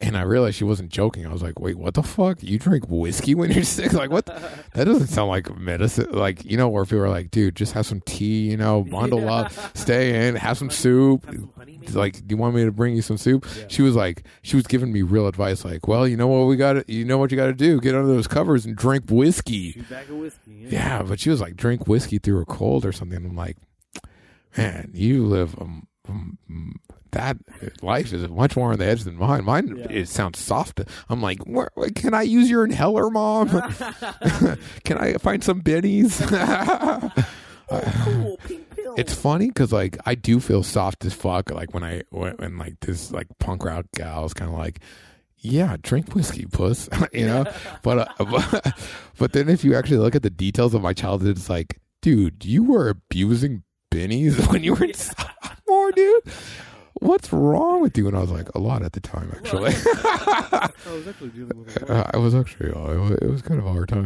And 0.01 0.17
I 0.17 0.23
realized 0.23 0.57
she 0.57 0.65
wasn't 0.65 0.89
joking. 0.91 1.25
I 1.25 1.31
was 1.31 1.41
like, 1.41 1.57
wait, 1.57 1.77
what 1.77 1.93
the 1.93 2.03
fuck? 2.03 2.43
You 2.43 2.59
drink 2.59 2.83
whiskey 2.89 3.33
when 3.33 3.49
you're 3.49 3.63
sick? 3.77 3.93
Like, 3.93 4.09
what? 4.09 4.25
the- 4.25 4.33
that 4.73 4.83
doesn't 4.83 5.07
sound 5.07 5.29
like 5.29 5.57
medicine. 5.57 6.07
Like, 6.11 6.43
you 6.43 6.57
know, 6.57 6.67
where 6.67 6.83
people 6.83 6.99
are 6.99 7.09
like, 7.09 7.31
dude, 7.31 7.55
just 7.55 7.71
have 7.73 7.85
some 7.85 8.01
tea, 8.01 8.49
you 8.49 8.57
know, 8.57 8.83
bundle 8.91 9.21
Yeah. 9.21 9.33
up, 9.33 9.53
stay 9.77 10.27
in, 10.27 10.35
have 10.35 10.57
some 10.57 10.69
soup. 10.69 11.25
Have 11.25 11.35
some 11.35 11.49
honey, 11.57 11.79
like, 11.93 12.15
do 12.27 12.33
you 12.33 12.37
want 12.37 12.55
me 12.55 12.65
to 12.65 12.73
bring 12.73 12.93
you 12.93 13.01
some 13.01 13.15
soup? 13.17 13.45
Yeah. 13.57 13.63
She 13.69 13.81
was 13.83 13.95
like, 13.95 14.23
she 14.41 14.57
was 14.57 14.67
giving 14.67 14.91
me 14.91 15.01
real 15.01 15.27
advice, 15.27 15.63
like, 15.63 15.87
well, 15.87 16.05
you 16.05 16.17
know 16.17 16.27
what 16.27 16.45
we 16.47 16.57
got 16.57 16.73
to, 16.73 16.83
you 16.91 17.05
know 17.05 17.17
what 17.17 17.31
you 17.31 17.37
got 17.37 17.45
to 17.47 17.53
do? 17.53 17.79
Get 17.79 17.95
under 17.95 18.07
those 18.07 18.27
covers 18.27 18.65
and 18.65 18.75
drink 18.75 19.05
whiskey. 19.09 19.71
Shoot 19.71 19.89
back 19.89 20.09
of 20.09 20.17
whiskey. 20.17 20.67
Yeah, 20.69 21.03
but 21.03 21.21
she 21.21 21.29
was 21.29 21.39
like, 21.39 21.55
drink 21.55 21.87
whiskey 21.87 22.17
through 22.17 22.41
a 22.41 22.45
cold 22.45 22.85
or 22.85 22.91
something. 22.91 23.17
I'm 23.25 23.35
like, 23.37 23.55
man, 24.57 24.91
you 24.93 25.25
live 25.25 25.57
um, 25.59 25.87
that 27.11 27.37
life 27.81 28.11
is 28.11 28.27
much 28.29 28.55
more 28.57 28.71
on 28.73 28.79
the 28.79 28.85
edge 28.85 29.03
than 29.03 29.15
mine. 29.15 29.45
Mine 29.45 29.77
Yeah. 29.77 29.87
it 29.89 30.09
sounds 30.09 30.39
soft. 30.39 30.81
I'm 31.09 31.21
like, 31.21 31.39
where, 31.45 31.69
can 31.95 32.13
I 32.13 32.23
use 32.23 32.49
your 32.49 32.65
inhaler, 32.65 33.09
mom? 33.09 33.49
can 34.83 34.97
I 34.97 35.13
find 35.13 35.43
some 35.43 35.61
bennies? 35.61 36.19
cool 38.03 38.37
pink 38.43 38.69
pill. 38.75 38.95
It's 38.97 39.13
funny 39.13 39.47
because 39.47 39.71
like 39.71 39.97
I 40.05 40.15
do 40.15 40.39
feel 40.39 40.63
soft 40.63 41.05
as 41.05 41.13
fuck. 41.13 41.51
Like 41.51 41.73
when 41.73 41.83
I 41.83 42.03
when, 42.09 42.57
like 42.57 42.79
this 42.81 43.11
like 43.11 43.27
punk 43.39 43.63
rock 43.65 43.85
gal 43.95 44.25
is 44.25 44.33
kind 44.33 44.51
of 44.51 44.57
like, 44.57 44.79
yeah, 45.37 45.77
drink 45.81 46.13
whiskey, 46.15 46.45
puss, 46.45 46.89
you 47.13 47.25
know. 47.27 47.45
but, 47.83 48.09
uh, 48.19 48.25
but 48.25 48.77
but 49.17 49.33
then 49.33 49.47
if 49.47 49.63
you 49.63 49.75
actually 49.75 49.97
look 49.97 50.15
at 50.15 50.23
the 50.23 50.29
details 50.29 50.73
of 50.73 50.81
my 50.81 50.93
childhood, 50.93 51.37
it's 51.37 51.49
like, 51.49 51.79
dude, 52.01 52.43
you 52.45 52.63
were 52.63 52.89
abusing 52.89 53.63
bennies 53.91 54.51
when 54.51 54.63
you 54.63 54.73
were 54.73 54.85
in 54.85 54.93
sophomore, 55.65 55.91
dude. 55.91 56.23
What's 57.01 57.31
wrong 57.33 57.81
with 57.81 57.97
you? 57.97 58.07
And 58.07 58.15
I 58.15 58.21
was 58.21 58.31
like, 58.31 58.47
a 58.55 58.59
lot 58.59 58.81
at 58.81 58.93
the 58.93 59.01
time, 59.01 59.29
actually. 59.35 59.73
I 59.85 60.69
was 60.91 61.07
actually 61.07 61.29
dealing 61.29 61.59
with 61.65 61.75
it. 61.75 61.89
Uh, 61.89 62.05
I 62.13 62.17
was 62.17 62.33
actually, 62.33 62.71
oh, 62.71 63.11
it, 63.21 63.29
was, 63.29 63.41
kind 63.41 63.59
of 63.59 63.65
a 63.65 63.71
hard 63.71 63.89
time. 63.89 64.05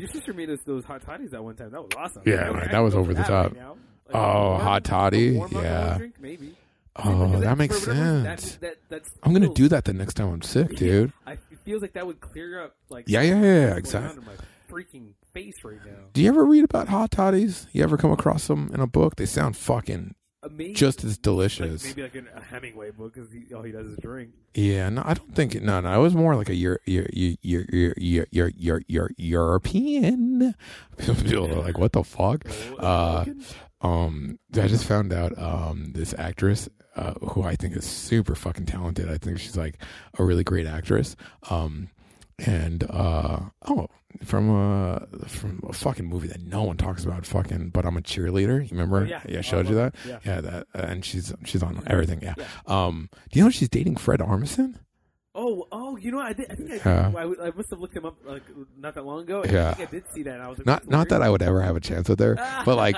Your 0.00 0.08
sister 0.10 0.32
made 0.32 0.48
us 0.48 0.60
those 0.64 0.84
hot 0.84 1.02
toddies 1.04 1.30
that 1.32 1.44
one 1.44 1.54
time. 1.54 1.70
That 1.70 1.82
was 1.82 1.90
awesome. 1.96 2.22
Yeah, 2.24 2.48
Like, 2.48 2.60
man, 2.62 2.68
that 2.72 2.78
was 2.80 2.94
over 2.94 3.12
the 3.12 3.22
top. 3.22 3.52
right 3.52 3.56
now. 3.56 3.76
Like, 4.06 4.14
Oh, 4.16 4.56
hot 4.56 4.84
toddy? 4.84 5.34
a 5.36 5.38
warm 5.38 5.54
alcohol 5.54 5.62
Yeah. 5.64 5.98
Drink, 5.98 6.14
maybe. 6.18 6.56
oh, 6.96 7.26
Because 7.26 7.42
that 7.42 7.58
makes 7.58 7.80
for 7.84 7.90
whatever 7.90 8.06
reason, 8.06 8.24
sense. 8.24 8.52
That, 8.56 8.60
that, 8.60 8.76
that's 8.88 9.10
I'm 9.22 9.32
gonna 9.34 9.52
do 9.52 9.68
that 9.68 9.84
the 9.84 9.92
next 9.92 10.14
time 10.14 10.28
I'm 10.32 10.42
sick, 10.42 10.74
dude. 10.76 11.12
I, 11.26 11.32
it 11.32 11.58
feels 11.64 11.82
like 11.82 11.92
that 11.92 12.06
would 12.06 12.20
clear 12.20 12.64
up 12.64 12.74
like 12.88 13.04
Yeah, 13.06 13.20
yeah, 13.20 13.40
yeah, 13.42 13.66
yeah, 13.68 13.76
exactly. 13.76 14.24
my 14.24 14.32
freaking 14.74 15.12
face 15.34 15.62
right 15.62 15.78
now. 15.84 15.92
Do 16.14 16.22
you 16.22 16.28
ever 16.28 16.44
read 16.44 16.64
about 16.64 16.88
hot 16.88 17.10
toddies? 17.10 17.66
You 17.72 17.82
ever 17.82 17.98
come 17.98 18.12
across 18.12 18.46
them 18.46 18.70
in 18.72 18.80
a 18.80 18.86
book? 18.86 19.16
They 19.16 19.26
sound 19.26 19.56
fucking 19.58 20.14
Amazing. 20.44 20.74
just 20.74 21.04
as 21.04 21.12
like, 21.12 21.22
delicious. 21.22 21.84
maybe 21.84 22.02
like 22.02 22.14
an, 22.14 22.28
a 22.34 22.40
Hemingway 22.40 22.90
book 22.90 23.14
because 23.14 23.30
he, 23.32 23.52
all 23.54 23.62
he 23.62 23.72
does 23.72 23.86
is 23.86 23.96
drink. 23.98 24.30
Yeah, 24.54 24.88
no, 24.90 25.02
I 25.04 25.14
don't 25.14 25.34
think. 25.34 25.60
No, 25.62 25.80
no, 25.80 25.92
it 25.98 26.02
was 26.02 26.14
more 26.14 26.36
like 26.36 26.48
a 26.48 26.54
Euro, 26.54 26.78
Euro, 26.86 27.08
Euro, 27.12 27.34
Euro, 27.42 27.94
Euro, 27.96 28.50
Euro, 28.58 28.80
Euro, 28.86 29.08
European. 29.16 30.54
People 30.98 31.52
are 31.52 31.62
like, 31.62 31.78
what 31.78 31.92
the 31.92 32.04
fuck? 32.04 32.44
Uh, 32.78 33.24
Um, 33.80 34.38
I 34.54 34.66
just 34.66 34.86
found 34.86 35.12
out 35.12 35.36
um 35.38 35.92
this 35.92 36.14
actress 36.16 36.70
uh, 36.96 37.14
who 37.14 37.42
I 37.42 37.54
think 37.56 37.76
is 37.76 37.84
super 37.84 38.34
fucking 38.34 38.64
talented. 38.66 39.10
I 39.10 39.18
think 39.18 39.38
she's 39.38 39.56
like 39.56 39.78
a 40.18 40.24
really 40.24 40.44
great 40.44 40.66
actress. 40.66 41.16
Um, 41.50 41.88
and 42.38 42.84
uh 42.90 43.40
oh, 43.68 43.88
from 44.24 44.50
a 44.50 45.06
from 45.28 45.60
a 45.68 45.72
fucking 45.72 46.06
movie 46.06 46.28
that 46.28 46.42
no 46.42 46.62
one 46.64 46.76
talks 46.76 47.04
about. 47.04 47.24
Fucking, 47.26 47.70
but 47.70 47.84
I'm 47.86 47.96
a 47.96 48.00
cheerleader. 48.00 48.62
You 48.62 48.68
remember? 48.72 49.02
Oh, 49.02 49.04
yeah. 49.04 49.20
I 49.28 49.38
Oh, 49.38 49.42
showed 49.42 49.68
you 49.68 49.74
that. 49.76 49.94
Yeah. 50.06 50.18
Yeah, 50.24 50.40
that, 50.40 50.66
uh, 50.74 50.78
and 50.78 51.04
she's 51.04 51.32
she's 51.44 51.62
on 51.62 51.82
everything. 51.86 52.20
Yeah. 52.22 52.34
Yeah. 52.38 52.44
Um, 52.66 53.08
do 53.30 53.38
you 53.38 53.44
know 53.44 53.50
she's 53.50 53.68
dating 53.68 53.96
Fred 53.96 54.20
Armisen? 54.20 54.74
Oh, 55.36 55.66
oh, 55.72 55.96
you 55.96 56.12
know. 56.12 56.20
I, 56.20 56.32
did, 56.32 56.48
I 56.48 56.54
think 56.54 56.70
I, 56.86 56.90
Yeah. 56.90 57.12
I, 57.16 57.46
I 57.48 57.50
must 57.50 57.68
have 57.70 57.80
looked 57.80 57.96
him 57.96 58.04
up 58.06 58.16
like 58.24 58.44
not 58.78 58.94
that 58.94 59.04
long 59.04 59.22
ago. 59.22 59.42
Yeah. 59.44 59.70
I 59.70 59.74
think 59.74 59.88
I 59.88 59.92
did 59.92 60.04
see 60.14 60.22
that. 60.24 60.34
And 60.34 60.42
I 60.42 60.48
was 60.48 60.58
like, 60.58 60.66
Not 60.66 60.88
not 60.88 61.08
that 61.08 61.22
I 61.22 61.28
would 61.30 61.42
ever 61.42 61.60
have 61.60 61.74
a 61.76 61.80
chance 61.80 62.08
with 62.08 62.20
her, 62.20 62.34
but 62.64 62.76
like 62.76 62.96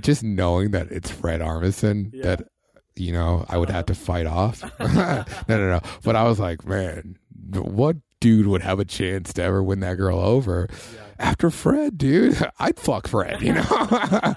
just 0.00 0.22
knowing 0.24 0.72
that 0.72 0.90
it's 0.90 1.10
Fred 1.10 1.40
Armisen 1.40 2.10
Yeah. 2.12 2.22
that 2.36 2.48
you 2.96 3.12
know 3.12 3.44
I 3.48 3.56
would 3.58 3.70
have 3.70 3.86
to 3.86 3.94
fight 3.94 4.26
off. 4.26 4.62
no, 4.80 5.24
no, 5.48 5.68
no. 5.68 5.80
But 6.02 6.16
I 6.16 6.24
was 6.24 6.40
like, 6.40 6.66
man, 6.66 7.18
what 7.52 7.96
dude 8.20 8.46
would 8.46 8.62
have 8.62 8.78
a 8.80 8.84
chance 8.84 9.32
to 9.34 9.42
ever 9.42 9.62
win 9.62 9.80
that 9.80 9.96
girl 9.96 10.18
over? 10.18 10.68
Yeah. 10.70 11.00
After 11.18 11.50
Fred, 11.50 11.96
dude, 11.98 12.36
I'd 12.58 12.78
fuck 12.78 13.08
Fred. 13.08 13.40
You 13.42 13.54
know? 13.54 13.64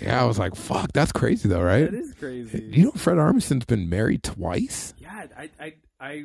yeah, 0.00 0.20
I 0.20 0.24
was 0.24 0.38
like, 0.38 0.54
fuck, 0.54 0.92
that's 0.92 1.12
crazy 1.12 1.48
though, 1.48 1.62
right? 1.62 1.90
that 1.90 1.94
is 1.98 2.14
crazy. 2.14 2.68
You 2.72 2.86
know, 2.86 2.90
Fred 2.92 3.18
Armisen's 3.18 3.64
been 3.64 3.88
married 3.88 4.22
twice. 4.22 4.94
yeah, 4.98 5.26
I, 5.36 5.50
I, 5.60 5.74
I, 6.00 6.24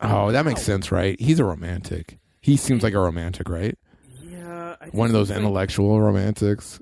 Oh, 0.00 0.32
that 0.32 0.44
makes 0.44 0.60
Wow. 0.60 0.64
sense, 0.64 0.92
right? 0.92 1.18
He's 1.20 1.38
a 1.40 1.44
romantic. 1.44 2.18
He 2.40 2.56
seems 2.56 2.82
like 2.82 2.94
a 2.94 2.98
romantic, 3.00 3.48
right? 3.48 3.78
yeah. 4.22 4.76
One 4.92 5.06
of 5.06 5.12
those 5.12 5.28
think, 5.28 5.36
like, 5.38 5.44
intellectual 5.44 6.00
romantics 6.00 6.80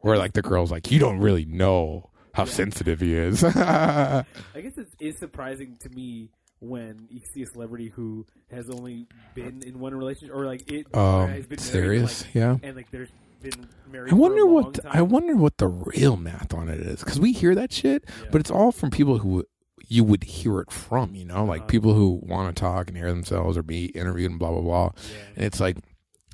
where 0.00 0.16
like 0.18 0.32
the 0.32 0.42
girl's 0.42 0.70
like 0.72 0.90
you 0.90 0.98
don't 0.98 1.18
really 1.20 1.44
know 1.44 2.10
how 2.34 2.44
sensitive 2.44 3.00
he 3.00 3.14
is 3.14 3.42
I 3.44 4.24
guess 4.54 4.76
it 4.76 4.88
is 5.00 5.16
surprising 5.18 5.76
to 5.80 5.88
me 5.90 6.30
when 6.62 7.06
you 7.10 7.20
see 7.20 7.42
a 7.42 7.46
celebrity 7.46 7.88
who 7.88 8.24
has 8.50 8.70
only 8.70 9.06
been 9.34 9.62
in 9.66 9.78
one 9.80 9.94
relationship 9.94 10.34
or 10.34 10.46
like 10.46 10.70
it 10.70 10.86
um, 10.94 11.28
has 11.28 11.44
been 11.46 11.58
serious 11.58 12.24
like, 12.24 12.34
yeah 12.34 12.56
and 12.62 12.76
like 12.76 12.88
there's 12.92 13.08
been 13.42 13.66
married. 13.90 14.12
i 14.12 14.14
wonder 14.14 14.46
what 14.46 14.78
i 14.86 15.02
wonder 15.02 15.34
what 15.34 15.58
the 15.58 15.66
real 15.66 16.16
math 16.16 16.54
on 16.54 16.68
it 16.68 16.78
is 16.78 17.00
because 17.02 17.18
we 17.18 17.32
hear 17.32 17.54
that 17.56 17.72
shit 17.72 18.04
Yeah. 18.06 18.28
but 18.30 18.40
it's 18.40 18.50
all 18.50 18.70
from 18.70 18.90
people 18.90 19.18
who 19.18 19.44
you 19.88 20.04
would 20.04 20.22
hear 20.22 20.60
it 20.60 20.70
from 20.70 21.16
you 21.16 21.24
know 21.24 21.44
like 21.44 21.62
Uh-huh. 21.62 21.66
people 21.68 21.94
who 21.94 22.20
want 22.22 22.54
to 22.54 22.60
talk 22.60 22.86
and 22.88 22.96
hear 22.96 23.10
themselves 23.10 23.58
or 23.58 23.64
be 23.64 23.86
interviewed 23.86 24.30
and 24.30 24.38
blah 24.38 24.52
blah 24.52 24.60
blah 24.60 24.90
Yeah. 25.10 25.16
and 25.34 25.44
it's 25.44 25.58
like 25.58 25.78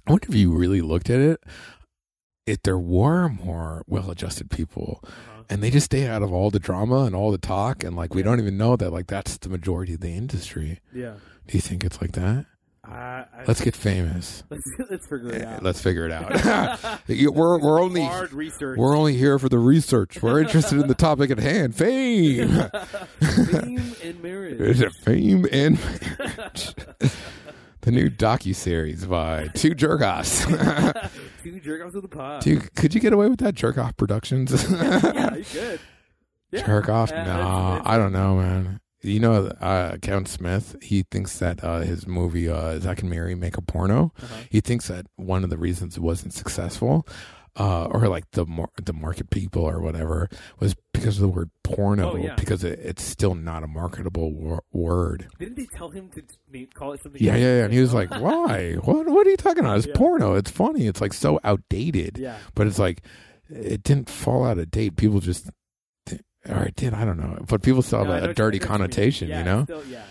i 0.07 0.11
wonder 0.11 0.27
if 0.29 0.35
you 0.35 0.53
really 0.53 0.83
looked 0.83 1.09
at 1.09 1.21
it 1.21 1.41
if 2.47 2.63
there 2.63 2.79
were 2.79 3.29
more 3.31 3.83
well-adjusted 3.87 4.51
people 4.51 5.01
Uh-huh. 5.05 5.38
And 5.51 5.63
they 5.63 5.71
just 5.71 5.87
stay 5.87 6.07
out 6.07 6.23
of 6.23 6.33
all 6.33 6.51
the 6.51 6.59
drama 6.59 7.05
and 7.05 7.15
all 7.15 7.31
the 7.31 7.39
talk 7.39 7.83
and 7.85 7.97
like 7.97 8.15
we 8.15 8.23
don't 8.23 8.39
even 8.41 8.57
know 8.57 8.77
that 8.77 8.91
like 8.91 9.07
that's 9.07 9.37
the 9.39 9.49
majority 9.49 9.95
of 9.95 10.01
the 10.01 10.11
industry 10.11 10.81
Yeah. 10.93 11.15
Do 11.47 11.57
you 11.57 11.61
think 11.63 11.83
it's 11.85 12.01
like 12.01 12.13
that? 12.13 12.45
I, 12.85 13.25
Let's 13.47 13.61
get 13.61 13.77
famous. 13.77 14.45
let's 14.51 14.63
let's 14.91 15.07
figure 15.07 15.31
it 15.35 15.43
eh, 15.43 15.47
out. 15.47 15.63
Let's 15.63 15.81
figure 15.81 16.07
it 16.07 16.13
out. 16.13 17.01
We're 17.09 17.59
we're 17.59 17.81
only 17.83 18.03
hard 18.03 18.33
research. 18.33 18.79
we're 18.79 18.97
only 18.97 19.15
here 19.15 19.39
for 19.39 19.49
the 19.51 19.59
research. 19.59 20.23
We're 20.23 20.41
interested 20.41 20.81
in 20.81 20.89
the 20.89 20.95
topic 20.95 21.31
at 21.31 21.39
hand, 21.39 21.75
fame. 21.75 22.49
Fame 23.21 23.95
and 24.03 24.23
marriage. 24.23 24.95
Fame 25.05 25.47
and 25.53 25.79
marriage? 26.19 26.75
The 27.89 27.93
new 27.93 28.11
docu 28.11 28.55
series 28.55 29.07
by 29.07 29.47
two 29.55 29.75
jerk 29.75 30.03
offs. 30.03 30.45
Two 30.45 31.59
jerk 31.65 31.87
offs 31.87 31.95
of 31.95 32.03
the 32.03 32.09
pod. 32.09 32.43
Dude, 32.43 32.75
could 32.75 32.95
you 32.95 33.01
get 33.01 33.15
away 33.15 33.31
with 33.31 33.39
that 33.39 33.55
jerk 33.55 33.79
off 33.79 33.97
productions? 33.97 34.53
yeah, 34.71 35.35
you 35.35 35.43
could. 35.43 35.81
Yeah. 36.51 36.67
jerk 36.67 36.91
off? 36.91 37.11
Uh, 37.11 37.15
no, 37.15 37.21
it's- 37.23 37.77
it's- 37.79 37.83
I 37.87 37.97
don't 37.97 38.13
know, 38.13 38.37
man. 38.37 38.81
You 39.01 39.21
know, 39.21 39.47
uh, 39.47 39.97
Kevin 40.03 40.27
Smith. 40.27 40.77
He 40.83 41.05
thinks 41.11 41.39
that 41.39 41.65
uh, 41.65 41.79
his 41.79 42.07
movie 42.07 42.47
uh, 42.51 42.79
"Zack 42.79 43.01
and 43.01 43.09
Miri 43.09 43.35
Make 43.35 43.57
a 43.57 43.63
Porno." 43.63 44.13
Uh-huh. 44.23 44.35
He 44.51 44.61
thinks 44.61 44.89
that 44.89 45.07
one 45.17 45.43
of 45.43 45.49
the 45.49 45.57
reasons 45.57 45.97
it 45.97 46.01
wasn't 46.01 46.35
successful, 46.35 47.07
uh, 47.59 47.87
or 47.87 48.09
like 48.09 48.31
the 48.33 48.47
mar- 48.47 48.71
the 48.83 48.93
market 48.93 49.31
people 49.31 49.63
or 49.63 49.81
whatever, 49.81 50.29
was 50.61 50.75
because 50.93 51.17
of 51.17 51.23
the 51.23 51.29
word 51.29 51.51
porno. 51.65 52.13
Oh, 52.13 52.17
yeah. 52.17 52.35
Because 52.37 52.63
it, 52.65 52.79
it's 52.81 53.03
still 53.03 53.35
not 53.35 53.63
a 53.63 53.67
marketable 53.67 54.33
wor- 54.33 54.63
word. 54.73 55.29
Didn't 55.39 55.57
they 55.57 55.67
tell 55.67 55.89
him 55.91 56.09
to 56.11 56.23
name, 56.53 56.69
call 56.75 56.93
it 56.93 57.03
something? 57.03 57.23
Yeah, 57.23 57.37
yeah, 57.37 57.59
yeah. 57.59 57.65
And 57.65 57.73
he 57.73 57.81
was 57.81 57.93
like, 57.93 58.11
"Why? 58.21 58.75
What? 58.75 59.07
What 59.09 59.27
are 59.27 59.31
you 59.31 59.37
talking 59.37 59.65
about? 59.65 59.79
It's 59.79 59.87
Yeah. 59.87 59.95
porno. 59.97 60.35
It's 60.35 60.51
funny. 60.51 60.87
It's 60.87 61.01
like 61.01 61.13
so 61.13 61.41
outdated." 61.45 62.19
yeah. 62.19 62.37
But 62.55 62.67
it's 62.69 62.79
like 62.79 63.03
it 63.51 63.83
didn't 63.83 64.09
fall 64.11 64.45
out 64.47 64.59
of 64.59 64.71
date. 64.71 64.97
People 64.97 65.21
just, 65.21 65.49
or 66.49 66.65
it 66.65 66.77
did. 66.77 66.95
I 66.95 67.05
don't 67.05 67.19
know. 67.19 67.45
But 67.49 67.63
people 67.63 67.83
still 67.83 68.05
No, 68.05 68.13
a, 68.13 68.21
dirty 68.21 68.29
you- 68.29 68.35
I 68.35 68.39
know 68.39 68.45
what 68.45 68.55
you 68.55 68.61
connotation, 68.61 69.29
Yeah, 69.29 69.39
you 69.39 69.45
know, 69.45 69.65
Still, 69.65 69.83
yeah. 69.91 70.03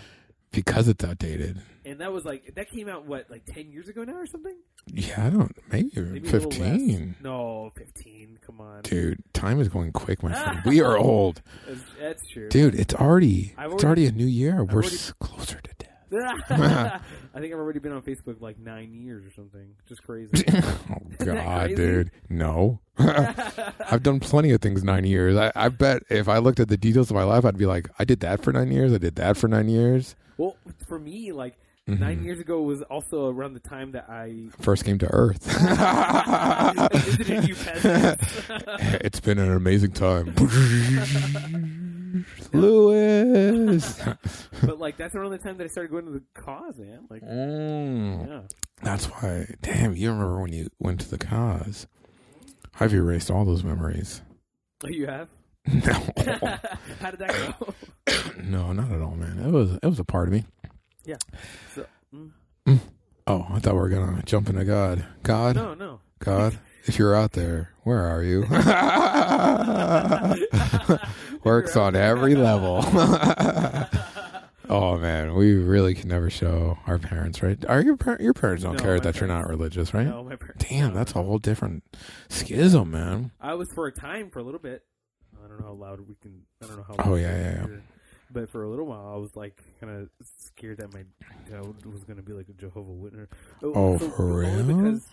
because 0.52 0.88
it's 0.88 1.04
outdated. 1.04 1.60
And 1.88 2.00
that 2.00 2.12
was 2.12 2.24
like 2.24 2.54
that 2.54 2.70
came 2.70 2.88
out 2.88 3.06
what 3.06 3.30
like 3.30 3.44
ten 3.46 3.70
years 3.70 3.88
ago 3.88 4.04
now 4.04 4.14
or 4.16 4.26
something? 4.26 4.54
Yeah, 4.86 5.26
I 5.26 5.30
don't. 5.30 5.56
Maybe, 5.72 5.90
Maybe 5.96 6.28
a 6.28 6.32
little 6.32 6.50
less. 6.50 6.58
fifteen. 6.58 7.14
No, 7.22 7.70
fifteen. 7.76 8.38
Come 8.46 8.60
on, 8.60 8.82
Dude, 8.82 9.22
time 9.32 9.60
is 9.60 9.68
going 9.68 9.92
quick, 9.92 10.22
my 10.22 10.32
friend. 10.32 10.60
We 10.66 10.80
are 10.80 10.96
old, 10.98 11.42
That's, 11.66 11.80
that's 12.00 12.26
true. 12.28 12.48
dude. 12.48 12.74
It's 12.74 12.94
already. 12.94 13.54
I've 13.56 13.72
it's 13.72 13.84
already- 13.84 14.02
already 14.02 14.06
a 14.06 14.12
new 14.12 14.26
year. 14.26 14.64
We're 14.64 14.74
already- 14.74 14.88
s- 14.88 15.12
closer 15.20 15.60
to 15.60 15.70
death. 15.78 15.84
I 16.50 17.00
think 17.40 17.52
I've 17.52 17.58
already 17.58 17.80
been 17.80 17.92
on 17.92 18.00
Facebook 18.02 18.40
like 18.40 18.58
nine 18.58 18.94
years 18.94 19.26
or 19.26 19.30
something. 19.30 19.74
Just 19.86 20.02
crazy. 20.02 20.42
oh 20.54 20.96
God, 21.24 21.66
crazy? 21.66 21.74
dude. 21.74 22.10
No, 22.30 22.80
I've 22.98 24.02
done 24.02 24.18
plenty 24.20 24.50
of 24.52 24.60
things 24.62 24.82
nine 24.82 25.04
years. 25.04 25.36
I, 25.36 25.52
I 25.54 25.68
bet 25.68 26.02
if 26.08 26.28
I 26.28 26.38
looked 26.38 26.60
at 26.60 26.68
the 26.68 26.76
details 26.78 27.10
of 27.10 27.14
my 27.14 27.24
life, 27.24 27.44
I'd 27.44 27.58
be 27.58 27.66
like, 27.66 27.88
I 27.98 28.04
did 28.04 28.20
that 28.20 28.42
for 28.42 28.52
nine 28.52 28.70
years. 28.72 28.92
I 28.92 28.98
did 28.98 29.16
that 29.16 29.36
for 29.36 29.48
nine 29.48 29.68
years. 29.68 30.16
well, 30.38 30.56
for 30.86 30.98
me, 30.98 31.32
like 31.32 31.58
Mhm. 31.88 32.00
nine 32.00 32.22
years 32.22 32.38
ago 32.38 32.60
was 32.62 32.82
also 32.82 33.30
around 33.30 33.54
the 33.54 33.60
time 33.60 33.92
that 33.92 34.10
I 34.10 34.48
First 34.60 34.84
came 34.84 34.98
to 34.98 35.08
Earth. 35.10 35.46
peasants. 37.64 38.42
it's 39.00 39.20
been 39.20 39.38
an 39.38 39.50
amazing 39.52 39.92
time. 39.92 40.34
Lewis. 42.52 44.00
but 44.62 44.78
like 44.78 44.96
that's 44.96 45.14
around 45.14 45.30
the 45.30 45.38
time 45.38 45.56
that 45.58 45.64
I 45.64 45.68
started 45.68 45.90
going 45.90 46.06
to 46.06 46.12
the 46.12 46.22
cause, 46.34 46.78
man. 46.78 47.06
Like, 47.08 47.22
Mm. 47.22 48.26
yeah. 48.28 48.40
That's 48.82 49.06
why. 49.06 49.54
Damn, 49.62 49.94
you 49.96 50.10
remember 50.10 50.40
when 50.40 50.52
you 50.52 50.68
went 50.78 51.00
to 51.00 51.10
the 51.10 51.18
cause? 51.18 51.86
I've 52.80 52.94
erased 52.94 53.30
all 53.30 53.44
those 53.44 53.64
memories. 53.64 54.22
Oh, 54.84 54.88
you 54.88 55.06
have? 55.06 55.28
No, 55.68 55.92
How 57.00 57.10
did 57.10 57.18
that 57.20 57.56
go? 57.58 57.74
no, 58.44 58.72
not 58.72 58.90
at 58.90 59.02
all, 59.02 59.16
man. 59.16 59.38
It 59.38 59.50
was 59.50 59.78
it 59.82 59.86
was 59.86 59.98
a 59.98 60.04
part 60.04 60.28
of 60.28 60.34
me. 60.34 60.44
So, 61.74 61.86
mm, 62.14 62.30
Oh, 63.26 63.46
I 63.50 63.58
thought 63.58 63.74
we 63.74 63.80
were 63.80 63.88
gonna 63.88 64.22
jump 64.24 64.48
into 64.48 64.64
God. 64.64 65.04
God, 65.22 65.56
no, 65.56 65.74
no. 65.74 66.00
God, 66.18 66.58
if 66.84 66.98
you're 66.98 67.14
out 67.14 67.32
there, 67.32 67.70
where 67.82 68.04
are 68.06 68.22
you? 68.22 68.40
Works 71.44 71.76
on 71.76 71.94
every 71.94 72.34
level. 72.34 72.80
oh 74.70 74.98
man, 74.98 75.34
we 75.34 75.54
really 75.54 75.94
can 75.94 76.08
never 76.08 76.30
show 76.30 76.78
our 76.86 76.98
parents, 76.98 77.42
right? 77.42 77.62
Are 77.66 77.80
your 77.82 77.96
par- 77.96 78.18
your 78.20 78.34
parents 78.34 78.64
don't 78.64 78.76
No, 78.78 78.82
care 78.82 78.98
that 79.00 79.20
you're 79.20 79.28
not 79.28 79.48
religious, 79.48 79.92
right? 79.94 80.06
No, 80.06 80.24
my 80.24 80.36
parents. 80.36 80.64
Damn, 80.68 80.94
that's 80.94 81.14
a 81.14 81.22
whole 81.22 81.38
different 81.38 81.84
schism, 82.28 82.90
man. 82.92 83.30
I 83.40 83.54
was 83.54 83.68
for 83.74 83.86
a 83.86 83.92
time, 83.92 84.30
for 84.30 84.38
a 84.38 84.42
little 84.42 84.60
bit. 84.60 84.82
I 85.44 85.48
don't 85.48 85.60
know 85.60 85.66
how 85.66 85.72
loud 85.74 86.00
we 86.00 86.14
can. 86.16 86.42
I 86.62 86.66
don't 86.66 86.76
know 86.78 86.84
how. 86.88 86.96
Oh, 87.10 87.14
yeah, 87.14 87.36
yeah, 87.36 87.66
yeah. 87.68 87.76
But 88.30 88.50
for 88.50 88.62
a 88.62 88.68
little 88.68 88.86
while, 88.86 89.12
I 89.14 89.16
was 89.16 89.34
like 89.36 89.62
kind 89.80 89.92
of 90.02 90.08
scared 90.44 90.78
that 90.78 90.92
my 90.92 91.04
dad 91.50 91.64
was 91.84 92.04
going 92.04 92.18
to 92.18 92.22
be 92.22 92.32
like 92.34 92.48
a 92.48 92.52
Jehovah 92.52 92.92
Witness. 92.92 93.28
Oh, 93.62 93.96
for 93.98 94.44
Only 94.44 94.62
real? 94.74 94.76
because, 94.84 95.06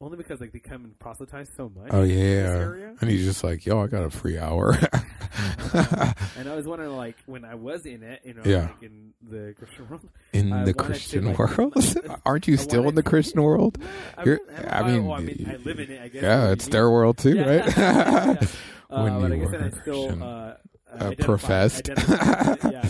only 0.00 0.16
because 0.16 0.40
like 0.40 0.52
they 0.52 0.58
come 0.58 0.84
and 0.84 0.98
proselytize 0.98 1.50
so 1.56 1.68
much. 1.68 1.88
Oh 1.90 2.02
yeah, 2.02 2.92
and 3.00 3.10
he's 3.10 3.24
just 3.24 3.44
like, 3.44 3.66
"Yo, 3.66 3.80
I 3.82 3.86
got 3.88 4.04
a 4.04 4.10
free 4.10 4.38
hour." 4.38 4.76
And 6.36 6.48
I 6.48 6.56
was 6.56 6.66
wondering, 6.66 6.90
like, 6.96 7.16
when 7.26 7.44
I 7.44 7.54
was 7.54 7.86
in 7.86 8.02
it, 8.02 8.20
you 8.24 8.34
know, 8.34 8.42
Yeah. 8.44 8.62
like 8.62 8.82
in 8.82 9.12
the 9.22 9.54
Christian 9.56 9.88
world, 9.88 10.08
in 10.32 10.52
I 10.52 10.64
the 10.64 10.72
to, 10.72 10.78
Christian 10.78 11.26
like- 11.26 11.38
world, 11.38 11.74
aren't 12.26 12.48
you 12.48 12.56
still 12.56 12.88
in 12.88 12.94
the 12.94 13.02
to- 13.02 13.08
Christian 13.08 13.42
world? 13.42 13.78
I, 14.16 14.24
don't- 14.24 14.40
I 14.50 14.80
I, 14.80 14.90
mean, 14.92 15.06
oh, 15.06 15.12
I 15.12 15.20
mean, 15.20 15.46
I 15.48 15.56
live 15.56 15.78
in 15.78 15.90
it. 15.90 16.00
I 16.02 16.08
guess. 16.08 16.22
Yeah, 16.22 16.50
it's 16.50 16.66
their 16.68 16.90
world 16.90 17.18
too, 17.18 17.34
mean? 17.34 17.46
right? 17.46 17.76
Yeah. 17.76 18.36
Uh, 18.90 19.02
When 19.04 19.20
but 19.20 19.32
I 19.32 19.34
you 19.36 19.42
guess 19.42 19.52
were 19.52 19.58
then 19.58 19.72
still 19.82 20.06
Christian, 20.06 20.22
uh, 20.22 20.56
uh, 20.92 21.04
uh, 21.04 21.06
identified- 21.08 21.18
professed. 21.24 21.90
identified- 21.90 22.72
yeah. 22.72 22.86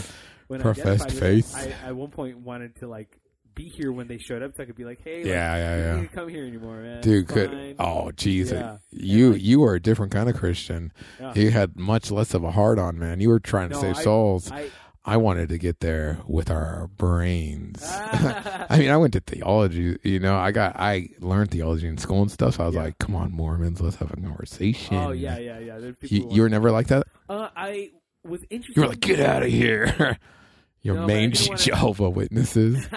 When 0.49 0.61
Professed 0.61 1.11
faith. 1.13 1.55
I, 1.57 1.87
I 1.87 1.89
at 1.89 1.97
one 1.97 2.11
point 2.11 2.37
wanted 2.39 2.77
to 2.81 2.87
like 2.87 3.19
be 3.55 3.65
here 3.69 3.91
when 3.93 4.07
they 4.07 4.19
showed 4.19 4.43
up, 4.43 4.55
so 4.57 4.63
I 4.63 4.67
could 4.67 4.77
be 4.77 4.85
like, 4.85 5.01
"Hey, 5.03 5.25
yeah, 5.27 5.57
you 5.57 5.63
yeah, 5.63 5.95
yeah. 5.97 6.01
to 6.03 6.09
come 6.09 6.29
here 6.29 6.45
anymore, 6.45 6.77
man." 6.77 7.01
Dude, 7.03 7.25
It's 7.25 7.33
could 7.33 7.51
fine." 7.51 7.77
oh 7.79 8.11
Jesus, 8.13 8.53
Yeah. 8.59 8.77
you 8.91 9.33
like- 9.33 9.43
you 9.43 9.61
were 9.61 9.75
a 9.75 9.81
different 9.81 10.13
kind 10.13 10.29
of 10.29 10.37
Christian. 10.37 10.93
Yeah. 11.21 11.33
You 11.35 11.51
had 11.51 11.77
much 11.77 12.11
less 12.11 12.35
of 12.35 12.45
a 12.45 12.51
heart 12.51 12.79
on, 12.79 12.99
man. 12.99 13.21
You 13.21 13.31
were 13.31 13.41
trying 13.41 13.71
to 13.71 13.75
No, 13.77 13.81
save 13.81 13.97
I- 13.97 14.03
souls. 14.03 14.51
I, 14.53 14.69
I 15.05 15.17
wanted 15.17 15.49
to 15.49 15.59
get 15.59 15.81
there 15.81 16.21
with 16.27 16.51
our 16.51 16.87
brains. 16.97 17.83
I 17.91 18.77
mean, 18.79 18.91
I 18.91 18.97
went 18.97 19.15
to 19.15 19.21
theology. 19.21 19.99
You 20.05 20.21
know, 20.21 20.37
I 20.37 20.53
got 20.53 20.77
I 20.79 21.09
learned 21.19 21.51
theology 21.51 21.89
in 21.89 21.99
school 21.99 22.23
and 22.23 22.31
stuff. 22.31 22.55
So 22.57 22.63
I 22.63 22.67
was 22.67 22.75
Yeah. 22.77 22.83
like, 22.85 22.99
"Come 22.99 23.17
on, 23.17 23.33
Mormons, 23.33 23.81
let's 23.81 23.97
have 23.97 24.13
a 24.13 24.17
conversation." 24.17 24.97
oh 24.97 25.11
yeah, 25.11 25.39
yeah, 25.39 25.59
yeah. 25.59 25.79
There 25.79 25.91
are 25.91 25.93
people 25.95 26.17
You, 26.17 26.37
you 26.37 26.43
were 26.43 26.49
never 26.49 26.71
like 26.71 26.87
that. 26.89 27.07
Uh, 27.29 27.49
I 27.57 27.91
was 28.25 28.41
interested. 28.51 28.77
You 28.77 28.83
were 28.83 28.89
like, 28.91 29.01
"Get 29.01 29.19
out 29.21 29.43
of 29.43 29.49
here!" 29.51 30.19
Your 30.83 30.97
No, 30.97 31.07
main 31.07 31.33
Jehovah 31.33 32.11
Witnesses. 32.11 32.89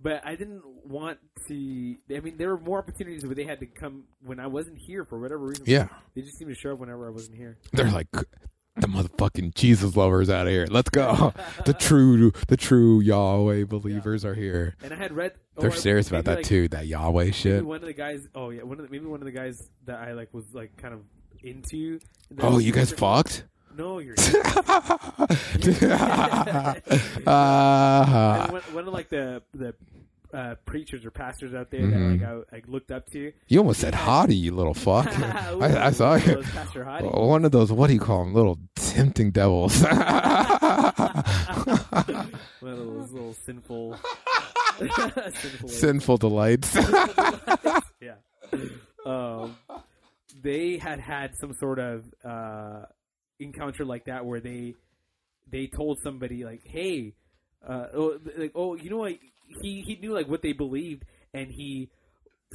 but 0.00 0.22
I 0.24 0.36
didn't 0.36 0.62
want 0.86 1.18
to. 1.48 1.96
I 2.14 2.20
mean, 2.20 2.36
there 2.38 2.48
were 2.48 2.60
more 2.60 2.78
opportunities 2.78 3.24
where 3.26 3.34
they 3.34 3.44
had 3.44 3.60
to 3.60 3.66
come 3.66 4.04
when 4.24 4.40
I 4.40 4.46
wasn't 4.46 4.78
here 4.78 5.04
for 5.04 5.18
whatever 5.18 5.46
reason. 5.46 5.64
Yeah, 5.66 5.88
they 6.14 6.22
just 6.22 6.38
seemed 6.38 6.50
to 6.50 6.54
show 6.58 6.72
up 6.72 6.78
whenever 6.78 7.06
I 7.06 7.10
wasn't 7.10 7.36
here. 7.36 7.58
they're 7.72 7.90
like 7.90 8.08
the 8.80 8.86
motherfucking 8.86 9.54
Jesus 9.54 9.96
lovers 9.96 10.30
out 10.30 10.46
of 10.46 10.52
here. 10.52 10.66
Let's 10.70 10.90
go. 10.90 11.32
the 11.64 11.74
true, 11.74 12.32
the 12.48 12.56
true 12.56 13.00
Yahweh 13.00 13.64
believers 13.64 14.24
are 14.24 14.34
here. 14.34 14.76
And 14.82 14.92
I 14.92 14.96
had 14.96 15.12
read. 15.12 15.34
They're 15.56 15.72
serious 15.72 16.08
about 16.08 16.24
that 16.26 16.36
like, 16.36 16.46
too. 16.46 16.68
That 16.68 16.86
Yahweh 16.86 17.24
Maybe 17.24 17.32
shit. 17.32 17.66
one 17.66 17.76
of 17.76 17.86
the 17.86 17.92
guys. 17.92 18.28
Oh 18.34 18.50
yeah, 18.50 18.62
one 18.62 18.78
of 18.78 18.86
the, 18.86 18.92
maybe 18.92 19.06
one 19.06 19.20
of 19.20 19.26
the 19.26 19.32
guys 19.32 19.68
that 19.86 19.98
I 19.98 20.12
like 20.12 20.32
was 20.32 20.54
like 20.54 20.76
kind 20.76 20.94
of 20.94 21.00
into. 21.42 21.98
Oh, 22.40 22.58
you 22.58 22.72
guys 22.72 22.92
fucked. 22.92 23.44
No, 23.76 23.98
you're. 23.98 24.14
Uh-huh. 27.26 28.40
And 28.42 28.52
one, 28.52 28.62
one 28.72 28.88
of 28.88 28.94
like 28.94 29.08
the 29.08 29.42
the 29.52 29.74
uh, 30.34 30.54
preachers 30.66 31.04
or 31.06 31.10
pastors 31.10 31.54
out 31.54 31.70
there 31.70 31.80
Mhm. 31.80 32.20
that 32.20 32.26
like 32.26 32.44
I, 32.52 32.56
I 32.58 32.62
looked 32.66 32.90
up 32.90 33.08
to. 33.12 33.32
you 33.46 33.58
almost 33.58 33.80
said 33.80 33.94
hottie, 33.94 34.38
you 34.38 34.52
little 34.54 34.74
fuck. 34.74 35.06
I, 35.18 35.86
I 35.86 35.90
saw 35.90 36.14
you. 36.16 36.36
Hottie. 36.36 37.12
One 37.26 37.44
of 37.44 37.52
those, 37.52 37.72
what 37.72 37.86
do 37.88 37.94
you 37.94 38.00
call 38.00 38.24
them? 38.24 38.34
Little 38.34 38.58
tempting 38.76 39.30
devils. 39.30 39.82
One 42.60 42.72
of 42.72 42.78
those 42.78 43.12
little 43.12 43.34
sinful, 43.44 43.96
sinful, 44.78 45.68
Sinful 45.68 46.16
delights. 46.18 46.74
yeah. 48.00 48.14
Um, 49.06 49.56
they 50.42 50.76
had 50.78 51.00
had 51.00 51.34
some 51.40 51.52
sort 51.54 51.78
of 51.78 52.04
uh, 52.24 52.82
encounter 53.40 53.84
like 53.84 54.04
that 54.06 54.24
where 54.26 54.40
they 54.40 54.74
they 55.50 55.66
told 55.66 55.98
somebody 56.02 56.44
like, 56.44 56.60
"Hey, 56.64 57.14
uh, 57.66 57.86
oh, 57.94 58.18
like, 58.36 58.52
oh, 58.54 58.74
you 58.74 58.90
know 58.90 58.98
what?" 58.98 59.14
He 59.62 59.82
he 59.82 59.96
knew 59.96 60.12
like 60.12 60.28
what 60.28 60.42
they 60.42 60.52
believed, 60.52 61.04
and 61.34 61.50
he 61.50 61.90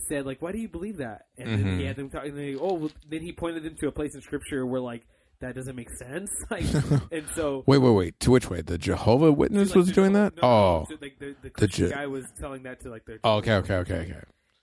said 0.07 0.25
like, 0.25 0.41
"Why 0.41 0.51
do 0.51 0.57
you 0.59 0.67
believe 0.69 0.97
that?" 0.97 1.25
And 1.37 1.49
then 1.49 1.63
Mhm. 1.63 1.79
he 1.79 1.85
had 1.85 1.95
them 1.95 2.09
talking. 2.09 2.29
And 2.31 2.37
they, 2.39 2.55
oh, 2.55 2.73
well, 2.73 2.91
then 3.09 3.21
he 3.21 3.31
pointed 3.31 3.63
them 3.63 3.75
to 3.79 3.87
a 3.87 3.91
place 3.91 4.15
in 4.15 4.21
Scripture 4.21 4.65
where 4.65 4.81
like 4.81 5.05
that 5.39 5.55
doesn't 5.55 5.75
make 5.75 5.89
sense. 5.91 6.29
Like, 6.49 6.63
and 7.11 7.27
so 7.35 7.63
wait, 7.67 7.79
wait, 7.79 7.91
wait. 7.91 8.19
To 8.21 8.31
which 8.31 8.49
way? 8.49 8.61
The 8.61 8.77
Jehovah 8.77 9.31
Witness 9.31 9.69
like, 9.69 9.75
was 9.75 9.87
the- 9.87 9.93
doing 9.93 10.13
that? 10.13 10.35
no, 10.37 10.41
oh. 10.43 10.85
so, 10.89 10.95
like 11.01 11.19
the 11.19 11.35
the 11.41 11.49
Christian 11.49 11.89
Je- 11.89 11.93
guy 11.93 12.07
was 12.07 12.25
telling 12.39 12.63
that 12.63 12.79
to 12.81 12.89
like 12.89 13.05
the 13.05 13.19
oh. 13.23 13.35
Okay, 13.37 13.53
okay, 13.55 13.75
okay, 13.77 13.99
okay. 13.99 14.21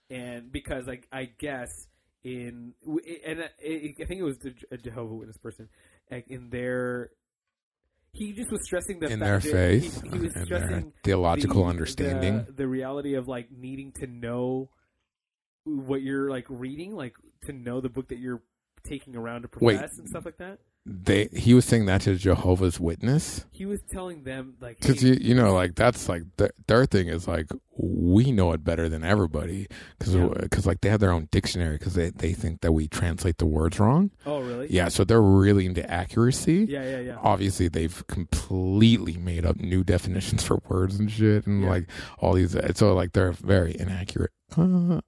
and 0.09 0.51
because 0.51 0.87
like 0.87 1.07
I 1.11 1.25
guess 1.37 1.69
in 2.23 2.73
and 3.25 3.41
I 3.41 3.49
I 3.65 4.05
think 4.05 4.19
it 4.19 4.23
was 4.23 4.37
the- 4.39 4.53
a 4.71 4.77
Jehovah 4.77 5.13
Witness 5.15 5.37
person 5.37 5.69
like 6.09 6.27
in 6.29 6.49
their 6.49 7.11
he 8.13 8.33
just 8.33 8.51
was 8.51 8.59
stressing 8.63 8.99
the 8.99 9.07
in 9.07 9.19
fact 9.19 9.43
their 9.43 9.51
that 9.53 9.81
faith 9.81 10.01
He, 10.03 10.09
he 10.09 10.19
was 10.19 10.33
and 10.35 10.35
their 10.35 10.45
stressing 10.45 10.93
theological 11.03 11.63
the- 11.63 11.69
understanding. 11.69 12.43
the, 12.45 12.51
the 12.53 12.67
reality 12.67 13.13
of 13.15 13.27
like 13.27 13.49
needing 13.51 13.91
to 13.99 14.07
know 14.07 14.69
what 15.63 16.01
you're 16.01 16.29
like 16.29 16.45
reading, 16.49 16.95
like 16.95 17.13
to 17.45 17.53
know 17.53 17.81
the 17.81 17.89
book 17.89 18.07
that 18.09 18.17
you're 18.19 18.41
taking 18.83 19.15
around 19.15 19.43
to 19.43 19.49
Wait. 19.59 19.75
profess 19.77 19.97
and 19.99 20.07
stuff 20.09 20.25
like 20.25 20.37
that. 20.37 20.59
They 20.83 21.27
he 21.31 21.53
was 21.53 21.65
saying 21.65 21.85
that 21.85 22.01
to 22.01 22.15
Jehovah's 22.15 22.79
Witness 22.79 23.45
He 23.51 23.67
was 23.67 23.81
telling 23.83 24.23
them 24.23 24.55
like, 24.59 24.79
because 24.79 25.01
hey, 25.01 25.09
you 25.09 25.17
you 25.21 25.35
know 25.35 25.53
like 25.53 25.75
that's 25.75 26.09
like 26.09 26.23
their, 26.37 26.49
their 26.67 26.85
thing 26.87 27.07
is 27.07 27.27
like 27.27 27.45
we 27.77 28.31
know 28.31 28.51
it 28.51 28.63
better 28.63 28.89
than 28.89 29.03
everybody 29.03 29.67
because 29.99 30.15
Yeah. 30.15 30.29
like 30.65 30.81
they 30.81 30.89
have 30.89 30.99
their 30.99 31.11
own 31.11 31.27
dictionary 31.31 31.77
because 31.77 31.93
they 31.93 32.09
they 32.09 32.33
think 32.33 32.61
that 32.61 32.71
we 32.71 32.87
translate 32.87 33.37
the 33.37 33.45
words 33.45 33.79
wrong. 33.79 34.09
oh 34.25 34.39
really? 34.41 34.69
Yeah, 34.71 34.87
so 34.89 35.03
they're 35.03 35.21
really 35.21 35.67
into 35.67 35.87
accuracy. 35.87 36.65
yeah, 36.67 36.83
yeah, 36.83 36.99
yeah. 36.99 37.17
Obviously, 37.21 37.67
they've 37.67 38.03
completely 38.07 39.17
made 39.17 39.45
up 39.45 39.57
new 39.57 39.83
definitions 39.83 40.43
for 40.47 40.63
words 40.67 40.99
and 40.99 41.11
shit, 41.11 41.45
and 41.45 41.61
Yeah. 41.61 41.69
like 41.69 41.87
all 42.17 42.33
these. 42.33 42.57
So 42.73 42.95
like 42.95 43.13
they're 43.13 43.33
very 43.33 43.75
inaccurate. 43.79 44.31
Uh, 44.57 45.01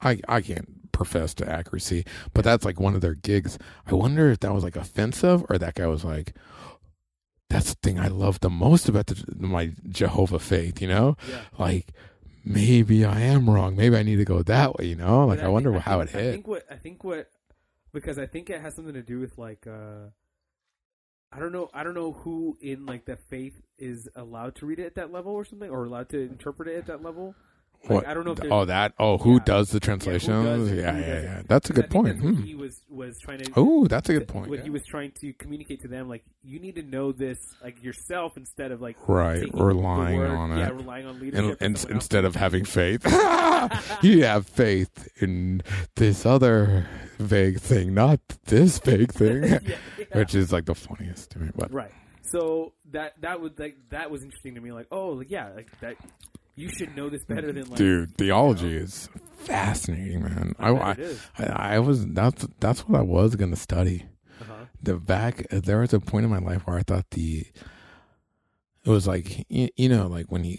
I 0.00 0.20
I 0.28 0.42
can't 0.42 0.68
profess 0.98 1.32
to 1.34 1.48
accuracy, 1.48 2.04
but 2.34 2.44
that's 2.44 2.64
like 2.66 2.78
one 2.78 2.94
of 2.94 3.00
their 3.00 3.14
gigs. 3.14 3.56
I 3.86 3.94
wonder 3.94 4.30
if 4.30 4.40
that 4.40 4.52
was 4.52 4.64
like 4.64 4.76
offensive 4.76 5.44
or 5.48 5.56
that 5.56 5.74
guy 5.76 5.86
was 5.86 6.04
like, 6.04 6.34
"That's 7.48 7.70
the 7.70 7.78
thing 7.82 7.98
I 7.98 8.08
love 8.08 8.40
the 8.40 8.50
most 8.50 8.88
about 8.88 9.06
the, 9.06 9.24
my 9.38 9.72
Jehovah 9.88 10.38
faith." 10.40 10.82
You 10.82 10.88
know, 10.88 11.16
yeah. 11.28 11.40
like 11.58 11.92
maybe 12.44 13.04
I 13.04 13.20
am 13.20 13.48
wrong. 13.48 13.76
Maybe 13.76 13.96
I 13.96 14.02
need 14.02 14.16
to 14.16 14.24
go 14.24 14.42
that 14.42 14.76
way. 14.76 14.86
You 14.86 14.96
know, 14.96 15.26
like 15.26 15.38
But 15.38 15.46
I, 15.46 15.48
wonder 15.48 15.70
think- 15.72 15.84
how 15.84 15.98
think- 16.00 16.10
it 16.14 16.18
I 16.18 16.22
hit. 16.22 16.32
think 16.32 16.46
what 16.48 16.62
I 16.70 16.74
think 16.76 17.04
what 17.04 17.30
because 17.92 18.18
I 18.18 18.26
think 18.26 18.50
it 18.50 18.60
has 18.60 18.74
something 18.74 18.94
to 18.94 19.02
do 19.02 19.18
with 19.20 19.38
like 19.38 19.66
uh 19.66 20.10
I 21.32 21.38
don't 21.40 21.52
know 21.52 21.70
I 21.72 21.84
don't 21.84 21.94
know 21.94 22.12
who 22.12 22.58
in 22.60 22.86
like 22.86 23.04
the 23.04 23.16
faith 23.16 23.60
is 23.78 24.08
allowed 24.16 24.54
to 24.56 24.66
read 24.66 24.78
it 24.78 24.86
at 24.86 24.94
that 24.96 25.12
level 25.12 25.32
or 25.32 25.44
something 25.44 25.70
or 25.70 25.84
allowed 25.84 26.08
to 26.10 26.18
interpret 26.20 26.68
it 26.68 26.76
at 26.76 26.86
that 26.86 27.02
level. 27.02 27.34
Like? 27.88 28.06
I 28.06 28.12
don't 28.14 28.24
know 28.26 28.32
if 28.32 28.40
oh, 28.50 28.64
that. 28.66 28.92
Oh, 28.98 29.18
who 29.18 29.34
Yeah. 29.34 29.44
does 29.44 29.70
the 29.70 29.76
yeah, 29.76 29.80
who 29.80 29.84
translations? 29.84 30.44
does 30.44 30.72
Yeah, 30.72 30.98
yeah, 30.98 31.22
yeah. 31.22 31.42
That's 31.46 31.70
a 31.70 31.72
good 31.72 31.88
point. 31.88 32.18
Hmm. 32.20 32.34
He 32.42 32.54
was 32.54 32.82
was 32.90 33.18
trying 33.18 33.38
to 33.38 33.52
Oh, 33.56 33.86
that's 33.86 34.08
a 34.10 34.14
good 34.14 34.28
point. 34.28 34.48
what 34.50 34.58
yeah. 34.58 34.64
he 34.64 34.70
was 34.70 34.84
trying 34.84 35.12
to 35.20 35.32
communicate 35.34 35.80
to 35.82 35.88
them 35.88 36.08
like 36.08 36.24
you 36.42 36.58
need 36.58 36.74
to 36.74 36.82
know 36.82 37.12
this 37.12 37.38
like 37.62 37.82
yourself 37.82 38.36
instead 38.36 38.72
of 38.72 38.80
like 38.82 38.96
Right, 39.08 39.44
relying 39.54 40.18
word- 40.18 40.30
on 40.30 40.58
yeah 40.58 40.68
it. 40.68 40.74
relying 40.74 41.06
on 41.06 41.18
leadership 41.20 41.58
and 41.60 41.76
else. 41.76 41.84
instead 41.84 42.24
of 42.24 42.34
having 42.36 42.64
faith, 42.64 43.04
you 44.02 44.24
have 44.24 44.46
faith 44.46 45.08
in 45.22 45.62
this 45.96 46.26
other 46.26 46.86
vague 47.18 47.58
thing, 47.60 47.94
not 47.94 48.20
this 48.46 48.78
vague 48.80 49.12
thing, 49.12 49.42
yeah, 49.44 49.58
yeah. 49.98 50.04
which 50.12 50.34
is 50.34 50.52
like 50.52 50.66
the 50.66 50.74
funniest 50.74 51.30
to 51.30 51.38
me. 51.38 51.50
But 51.56 51.72
Right. 51.72 51.92
So 52.22 52.74
that 52.90 53.14
that 53.22 53.40
was 53.40 53.52
like 53.58 53.76
that 53.90 54.10
was 54.10 54.22
interesting 54.22 54.54
to 54.56 54.60
me. 54.60 54.70
Like, 54.72 54.86
oh, 54.90 55.10
like, 55.10 55.30
yeah, 55.30 55.48
like 55.54 55.68
that. 55.80 55.96
You 56.58 56.68
should 56.68 56.96
know 56.96 57.08
this 57.08 57.24
better 57.24 57.52
than 57.52 57.64
like. 57.68 57.76
dude, 57.76 58.16
theology 58.18 58.76
is 58.76 59.08
fascinating, 59.36 60.22
man. 60.22 60.54
I, 60.58 60.70
I 60.70 60.72
I, 60.88 60.90
it 60.92 60.98
is. 60.98 61.20
I, 61.38 61.78
was 61.78 62.06
that's 62.08 62.46
that's 62.60 62.80
what 62.88 62.98
I 62.98 63.02
was 63.02 63.36
gonna 63.36 63.56
study. 63.56 64.06
Uh-huh. 64.40 64.66
the 64.82 64.94
back 64.96 65.46
there 65.50 65.80
was 65.80 65.92
a 65.92 66.00
point 66.00 66.24
in 66.24 66.30
my 66.30 66.38
life 66.38 66.66
where 66.66 66.76
I 66.78 66.82
thought 66.82 67.10
the 67.10 67.44
it 68.84 68.90
was 68.90 69.06
like 69.06 69.44
you, 69.48 69.68
you 69.76 69.88
know 69.88 70.06
like 70.06 70.26
when 70.30 70.44
you 70.44 70.56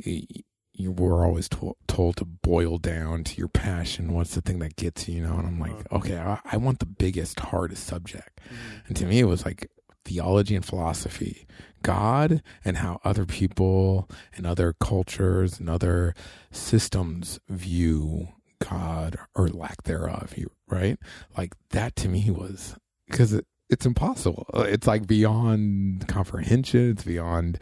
you 0.74 0.92
were 0.92 1.26
always 1.26 1.48
to, 1.50 1.76
told 1.88 2.16
to 2.18 2.26
boil 2.26 2.78
down 2.78 3.24
to 3.26 3.38
your 3.38 3.48
passion 3.50 4.14
what's 4.14 4.36
the 4.36 4.42
thing 4.42 4.60
that 4.60 4.76
gets 4.76 5.08
you 5.08 5.16
you 5.16 5.22
know 5.28 5.36
and 5.38 5.48
I'm 5.48 5.60
like 5.60 5.72
Uh-huh. 5.72 5.98
okay 5.98 6.18
I, 6.18 6.40
I 6.46 6.58
want 6.58 6.80
the 6.80 6.86
biggest 6.86 7.40
hardest 7.40 7.86
subject 7.86 8.40
Mhm. 8.48 8.88
and 8.88 8.98
to 8.98 9.06
me 9.06 9.20
it 9.20 9.26
was 9.26 9.46
like 9.46 9.70
theology 10.06 10.56
and 10.56 10.66
philosophy 10.66 11.46
God 11.84 12.42
and 12.66 12.78
how 12.78 13.00
other 13.04 13.26
people 13.26 14.10
and 14.36 14.46
other 14.46 14.74
cultures 14.80 15.60
and 15.60 15.70
other 15.70 16.14
systems 16.52 17.40
view 17.48 18.30
God 18.60 19.18
or 19.36 19.48
lack 19.48 19.84
thereof, 19.84 20.34
you- 20.36 20.52
right? 20.68 20.98
Like 21.38 21.54
that 21.70 21.96
to 21.98 22.10
me 22.10 22.30
was 22.32 22.76
because 23.08 23.32
it, 23.34 23.46
it's 23.70 23.86
impossible. 23.86 24.46
It's 24.56 24.88
like 24.88 25.08
beyond 25.08 26.08
comprehension. 26.08 26.90
It's 26.92 27.04
beyond 27.04 27.60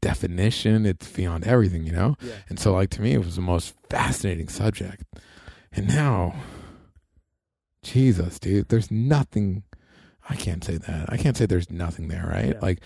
definition. 0.00 0.86
It's 0.86 1.10
beyond 1.10 1.44
everything, 1.44 1.84
you 1.84 1.92
know? 1.92 2.16
Yeah. 2.22 2.34
And 2.48 2.58
so, 2.60 2.72
like, 2.72 2.90
to 2.90 3.02
me, 3.02 3.12
it 3.14 3.18
was 3.18 3.34
the 3.36 3.42
most 3.42 3.74
fascinating 3.90 4.48
subject. 4.48 5.02
And 5.72 5.88
now, 5.88 6.34
Jesus, 7.82 8.38
dude, 8.38 8.68
there's 8.68 8.90
nothing. 8.90 9.62
I 10.28 10.36
can't 10.36 10.62
say 10.64 10.76
that. 10.78 11.10
I 11.12 11.16
can't 11.16 11.36
say 11.36 11.46
there's 11.46 11.70
nothing 11.70 12.08
there, 12.08 12.26
right? 12.30 12.54
Yeah. 12.54 12.58
Like, 12.60 12.80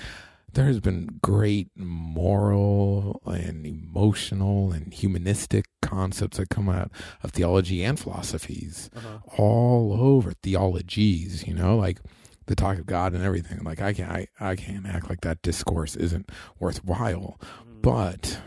there 0.52 0.66
has 0.66 0.80
been 0.80 1.18
great 1.22 1.68
moral 1.74 3.22
and 3.24 3.66
emotional 3.66 4.70
and 4.72 4.92
humanistic 4.92 5.64
concepts 5.80 6.36
that 6.36 6.50
come 6.50 6.68
out 6.68 6.90
of 7.22 7.30
theology 7.32 7.82
and 7.82 7.98
philosophies 7.98 8.90
Uh-huh. 8.94 9.18
all 9.38 9.94
over 9.98 10.32
theologies, 10.42 11.46
you 11.46 11.54
know, 11.54 11.76
like 11.76 12.00
the 12.46 12.54
talk 12.54 12.78
of 12.78 12.86
God 12.86 13.14
and 13.14 13.24
everything. 13.24 13.60
Like 13.64 13.80
I 13.80 13.92
can't, 13.94 14.10
I, 14.12 14.26
I 14.40 14.56
can't 14.56 14.86
act 14.86 15.08
like 15.08 15.22
that 15.22 15.40
discourse 15.42 15.96
isn't 15.96 16.30
worthwhile. 16.60 17.38
Mhm. 17.40 17.80
But 17.82 18.38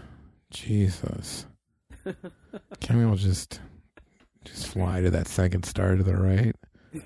Jesus, 0.51 1.47
can 2.81 2.97
we 2.97 3.03
all 3.03 3.15
just 3.15 3.59
just 4.43 4.67
fly 4.67 5.01
to 5.01 5.09
that 5.09 5.27
second 5.27 5.65
star 5.65 5.95
to 5.95 6.03
the 6.03 6.15
right? 6.15 6.55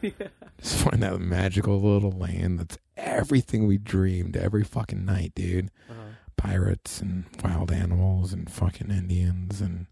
Yeah. 0.01 0.11
Just 0.61 0.75
find 0.83 1.01
that 1.03 1.19
magical 1.19 1.79
little 1.79 2.11
land 2.11 2.59
that's 2.59 2.77
everything 2.97 3.67
we 3.67 3.77
dreamed 3.77 4.35
every 4.37 4.63
fucking 4.63 5.05
night, 5.05 5.33
dude. 5.35 5.69
Uh-huh. 5.89 5.99
Pirates 6.37 7.01
and 7.01 7.25
wild 7.43 7.71
animals 7.71 8.31
and 8.33 8.49
fucking 8.49 8.89
Indians 8.91 9.61
and 9.61 9.87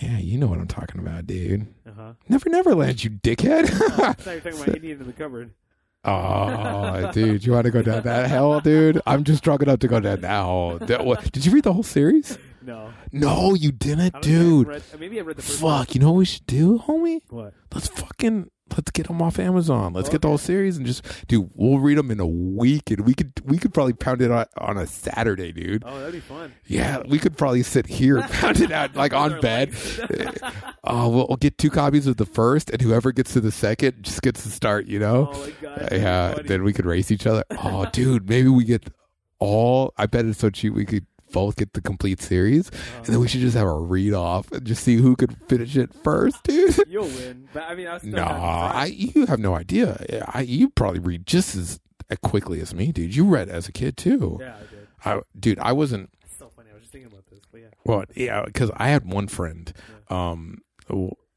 yeah, 0.00 0.18
you 0.18 0.38
know 0.38 0.46
what 0.46 0.58
I'm 0.58 0.68
talking 0.68 1.00
about, 1.00 1.26
dude. 1.26 1.66
Uh-huh. 1.86 2.12
Never, 2.28 2.48
never 2.48 2.74
land, 2.74 3.04
you 3.04 3.10
dickhead. 3.10 3.64
I 4.00 4.12
thought 4.14 4.26
you 4.26 4.34
were 4.34 4.40
talking 4.40 4.62
about 4.62 4.68
Indian 4.76 5.00
in 5.00 5.06
the 5.06 5.12
cupboard. 5.12 5.50
Oh, 6.02 7.10
dude, 7.12 7.44
you 7.44 7.52
want 7.52 7.66
to 7.66 7.70
go 7.70 7.82
down 7.82 8.02
that 8.04 8.30
hell, 8.30 8.60
dude? 8.60 9.02
I'm 9.06 9.22
just 9.24 9.42
drunk 9.44 9.60
enough 9.62 9.80
to 9.80 9.88
go 9.88 10.00
down 10.00 10.22
that 10.22 10.44
hole. 10.44 10.78
That- 10.78 11.04
what- 11.04 11.30
Did 11.32 11.44
you 11.44 11.52
read 11.52 11.64
the 11.64 11.74
whole 11.74 11.82
series? 11.82 12.38
No, 12.62 12.92
No, 13.12 13.54
you 13.54 13.72
didn't, 13.72 14.20
dude. 14.22 14.66
read- 14.68 14.82
maybe 14.98 15.18
I 15.18 15.22
read 15.22 15.36
the 15.36 15.42
first 15.42 15.60
Fuck, 15.60 15.94
you 15.94 16.00
know 16.00 16.12
what 16.12 16.18
we 16.18 16.24
should 16.24 16.46
do, 16.46 16.78
homie? 16.78 17.20
What? 17.30 17.54
Let's 17.74 17.88
fucking 17.88 18.50
let's 18.76 18.90
get 18.92 19.08
them 19.08 19.20
off 19.20 19.38
Amazon. 19.40 19.92
Let's 19.92 20.08
Oh, 20.08 20.12
get 20.12 20.22
the 20.22 20.28
whole 20.28 20.38
series 20.38 20.76
and 20.76 20.86
just, 20.86 21.02
dude, 21.26 21.50
we'll 21.54 21.80
read 21.80 21.98
them 21.98 22.08
in 22.12 22.20
a 22.20 22.26
week, 22.26 22.90
and 22.92 23.00
we 23.00 23.14
could 23.14 23.32
we 23.44 23.58
could 23.58 23.74
probably 23.74 23.94
pound 23.94 24.22
it 24.22 24.30
on, 24.30 24.46
on 24.58 24.76
a 24.78 24.86
Saturday, 24.86 25.50
dude. 25.52 25.82
Oh, 25.86 25.98
that'd 25.98 26.12
be 26.14 26.20
fun. 26.20 26.52
Yeah, 26.66 27.02
we 27.08 27.18
could 27.18 27.36
probably 27.36 27.62
sit 27.64 27.86
here, 27.86 28.22
pound 28.22 28.60
it 28.60 28.70
out 28.70 28.94
like 28.94 29.12
on 29.12 29.40
bed. 29.42 29.74
Oh, 30.84 31.08
we'll, 31.08 31.26
we'll 31.28 31.36
get 31.36 31.58
two 31.58 31.70
copies 31.70 32.06
of 32.06 32.16
the 32.16 32.26
first, 32.26 32.70
and 32.70 32.80
whoever 32.80 33.10
gets 33.10 33.32
to 33.32 33.40
the 33.40 33.50
second 33.50 34.02
just 34.04 34.22
gets 34.22 34.42
to 34.44 34.50
start. 34.50 34.86
You 34.86 34.98
know. 35.00 35.30
Oh 35.32 35.40
my 35.40 35.52
god. 35.62 35.92
Uh, 35.92 35.96
yeah, 35.96 36.32
funny. 36.34 36.48
then 36.48 36.62
we 36.62 36.72
could 36.72 36.86
race 36.86 37.10
each 37.10 37.26
other. 37.26 37.42
Oh, 37.50 37.86
dude, 37.92 38.28
maybe 38.28 38.48
we 38.48 38.64
get 38.64 38.88
all. 39.40 39.92
I 39.96 40.06
bet 40.06 40.26
it's 40.26 40.38
so 40.38 40.50
cheap 40.50 40.74
we 40.74 40.84
could 40.84 41.06
both 41.32 41.56
get 41.56 41.72
the 41.72 41.80
complete 41.80 42.20
series, 42.20 42.70
and 42.96 43.06
then 43.06 43.20
we 43.20 43.28
should 43.28 43.40
just 43.40 43.56
have 43.56 43.66
a 43.66 43.72
read 43.78 44.12
off 44.14 44.50
and 44.52 44.64
just 44.64 44.82
see 44.84 44.96
who 44.96 45.16
could 45.16 45.36
finish 45.48 45.76
it 45.76 45.92
first, 46.02 46.42
dude. 46.44 46.76
You'll 46.88 47.04
win, 47.04 47.48
but 47.52 47.64
I 47.64 47.74
mean, 47.74 47.86
I 47.86 47.98
still 47.98 48.10
No, 48.10 48.24
I 48.24 48.86
you 48.86 49.26
have 49.26 49.38
no 49.38 49.54
idea. 49.54 50.24
I 50.28 50.42
you 50.42 50.70
probably 50.70 51.00
read 51.00 51.26
just 51.26 51.54
as 51.56 51.80
quickly 52.22 52.60
as 52.60 52.74
me, 52.74 52.92
dude. 52.92 53.14
You 53.14 53.24
read 53.24 53.48
as 53.48 53.68
a 53.68 53.72
kid 53.72 53.96
too. 53.96 54.38
Yeah, 54.40 54.54
I 54.56 54.60
did. 54.60 54.88
I, 55.04 55.22
dude, 55.38 55.58
I 55.58 55.72
wasn't. 55.72 56.10
It's 56.24 56.36
so 56.36 56.50
funny. 56.54 56.70
I 56.70 56.74
was 56.74 56.82
just 56.82 56.92
thinking 56.92 57.10
about 57.10 57.26
this, 57.30 57.40
but 57.50 57.60
yeah. 57.60 57.68
Well, 57.84 58.04
yeah, 58.14 58.42
because 58.44 58.70
I 58.76 58.88
had 58.88 59.10
one 59.10 59.28
friend. 59.28 59.72
Um, 60.08 60.62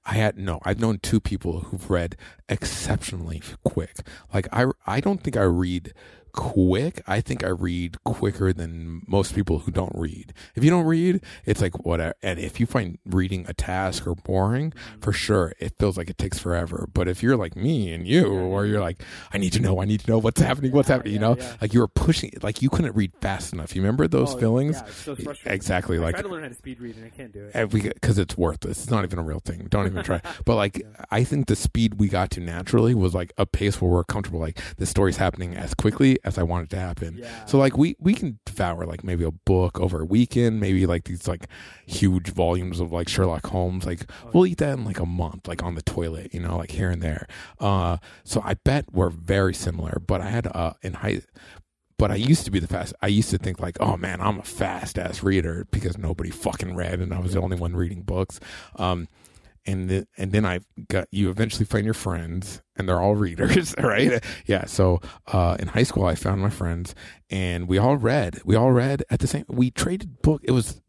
I 0.06 0.16
had 0.16 0.38
no. 0.38 0.60
I've 0.64 0.80
known 0.80 1.00
two 1.00 1.20
people 1.20 1.62
who've 1.62 1.90
read 1.90 2.18
exceptionally 2.50 3.42
quick. 3.64 3.98
Like 4.34 4.48
I, 4.52 4.66
I 4.86 5.00
don't 5.00 5.22
think 5.24 5.38
I 5.38 5.44
read 5.44 5.94
quick. 6.34 7.02
I 7.08 7.22
think 7.22 7.44
I 7.44 7.50
read 7.50 8.04
quicker 8.04 8.52
than 8.52 9.04
most 9.08 9.34
people 9.36 9.60
who 9.60 9.72
don't 9.72 9.92
read. 9.96 10.34
If 10.56 10.64
you 10.64 10.70
don't 10.70 10.86
read, 10.86 11.22
it's 11.46 11.62
like 11.62 11.86
whatever. 11.86 12.16
And 12.22 12.40
if 12.40 12.60
you 12.60 12.66
find 12.66 12.98
reading 13.06 13.46
a 13.48 13.54
task 13.54 14.06
or 14.06 14.16
boring, 14.16 14.72
mm-hmm. 14.72 15.00
for 15.00 15.14
sure, 15.14 15.54
it 15.60 15.74
feels 15.80 15.98
like 15.98 16.10
it 16.10 16.18
takes 16.18 16.40
forever. 16.40 16.90
But 16.94 17.08
if 17.08 17.24
you're 17.24 17.38
like 17.38 17.56
me 17.56 17.92
and 17.94 18.08
you, 18.08 18.28
or 18.28 18.66
you're 18.66 18.82
like, 18.82 19.02
I 19.32 19.38
need 19.38 19.54
to 19.54 19.60
know, 19.62 19.82
I 19.82 19.86
need 19.86 20.02
to 20.02 20.10
know 20.12 20.18
what's 20.18 20.42
happening, 20.42 20.72
what's 20.72 20.90
Yeah, 20.90 20.96
happening. 20.96 21.14
You 21.14 21.20
yeah, 21.20 21.28
know, 21.28 21.38
yeah. 21.38 21.56
like 21.62 21.74
you 21.74 21.80
were 21.80 21.88
pushing, 21.88 22.32
like 22.42 22.62
you 22.62 22.70
couldn't 22.70 22.96
read 22.96 23.12
fast 23.22 23.54
enough. 23.54 23.76
You 23.76 23.82
remember 23.82 24.08
those 24.08 24.34
Oh, 24.34 24.38
feelings? 24.40 24.78
Yeah, 24.78 24.88
it's 24.88 24.96
so. 24.98 25.16
Exactly. 25.46 25.98
I 25.98 26.02
Like 26.02 26.16
try 26.16 26.22
to 26.24 26.28
learn 26.30 26.44
how 26.44 26.50
to 26.50 26.56
speed 26.56 26.80
read 26.80 26.96
and 26.96 27.06
I 27.06 27.10
can't 27.10 27.32
do 27.32 27.50
it. 27.54 27.94
because 27.94 28.18
it's 28.18 28.38
worthless. 28.38 28.84
It's 28.84 28.92
not 28.92 29.04
even 29.04 29.20
a 29.20 29.24
real 29.24 29.40
thing. 29.40 29.68
Don't 29.70 29.86
even 29.86 30.04
try. 30.04 30.22
But 30.46 30.56
like, 30.56 30.82
I 31.12 31.24
think 31.24 31.48
the 31.48 31.56
speed 31.56 31.96
we 32.00 32.08
got 32.08 32.32
to 32.32 32.40
naturally 32.40 32.94
was 32.96 33.14
like 33.14 33.32
a 33.38 33.46
pace 33.46 33.80
where 33.82 33.90
we're 33.92 34.04
comfortable. 34.04 34.40
Like 34.40 34.60
the 34.78 34.86
story's 34.86 35.18
happening 35.18 35.56
as 35.56 35.74
quickly 35.74 36.18
as 36.24 36.38
I 36.38 36.44
want 36.44 36.66
it 36.66 36.70
to 36.72 36.80
happen. 36.80 37.18
Yeah. 37.18 37.46
So 37.46 37.58
like 37.58 37.78
we 37.78 37.96
we 38.00 38.14
can 38.14 38.40
devour 38.46 38.86
like 38.86 39.04
maybe 39.04 39.24
a 39.24 39.32
book 39.32 39.80
over 39.80 40.02
a 40.02 40.06
weekend, 40.06 40.60
maybe 40.60 40.86
like 40.86 41.04
these 41.06 41.28
like 41.28 41.48
huge 41.86 42.30
volumes 42.32 42.80
of 42.80 42.92
like 42.92 43.10
Sherlock 43.10 43.46
Holmes. 43.48 43.86
Like 43.86 44.10
Oh, 44.26 44.30
we'll 44.34 44.48
eat 44.48 44.60
that 44.60 44.78
in 44.78 44.86
like 44.86 45.00
a 45.00 45.06
month, 45.06 45.48
like 45.48 45.64
on 45.64 45.76
the 45.76 45.82
toilet, 45.82 46.34
you 46.34 46.40
know, 46.40 46.58
like 46.58 46.72
here 46.72 46.90
and 46.90 47.02
there. 47.02 47.28
Uh, 47.60 47.98
so 48.24 48.42
I 48.44 48.54
bet 48.56 48.86
we're 48.94 49.10
very 49.10 49.54
similar. 49.54 50.02
But 50.06 50.22
I 50.22 50.30
had 50.30 50.48
uh 50.48 50.74
in 50.82 50.94
high. 50.94 51.22
but 51.98 52.12
I 52.12 52.16
used 52.16 52.46
to 52.46 52.52
be 52.52 52.60
the 52.60 52.68
fast. 52.68 52.94
I 53.02 53.08
used 53.08 53.30
to 53.30 53.38
think 53.38 53.60
like, 53.60 53.78
oh 53.80 53.98
man, 53.98 54.20
I'm 54.22 54.40
a 54.40 54.44
fast 54.44 54.98
ass 54.98 55.24
reader 55.24 55.68
because 55.72 55.98
nobody 55.98 56.30
fucking 56.32 56.76
read, 56.76 57.00
and 57.00 57.14
I 57.14 57.20
was 57.20 57.34
the 57.34 57.42
only 57.42 57.58
one 57.58 57.76
reading 57.76 58.02
books. 58.02 58.40
Um, 58.78 59.08
and 59.66 59.90
then 59.90 60.08
and 60.18 60.32
then 60.32 60.46
I 60.46 60.60
got 60.90 61.08
you 61.12 61.30
eventually 61.30 61.66
find 61.66 61.86
your 61.86 61.94
friends 61.94 62.62
and 62.76 62.88
they're 62.88 63.00
all 63.00 63.16
readers, 63.16 63.76
right? 63.84 64.24
Yeah. 64.46 64.66
So 64.66 65.00
uh, 65.28 65.58
in 65.60 65.68
high 65.68 65.84
school, 65.84 66.06
I 66.06 66.16
found 66.16 66.42
my 66.42 66.50
friends 66.50 66.96
and 67.30 67.68
we 67.68 67.78
all 67.78 67.98
read. 67.98 68.42
We 68.46 68.56
all 68.56 68.72
read 68.72 69.04
at 69.10 69.20
the 69.20 69.28
same. 69.28 69.46
We 69.48 69.72
traded 69.72 70.22
book. 70.22 70.42
It 70.44 70.52
was 70.52 70.82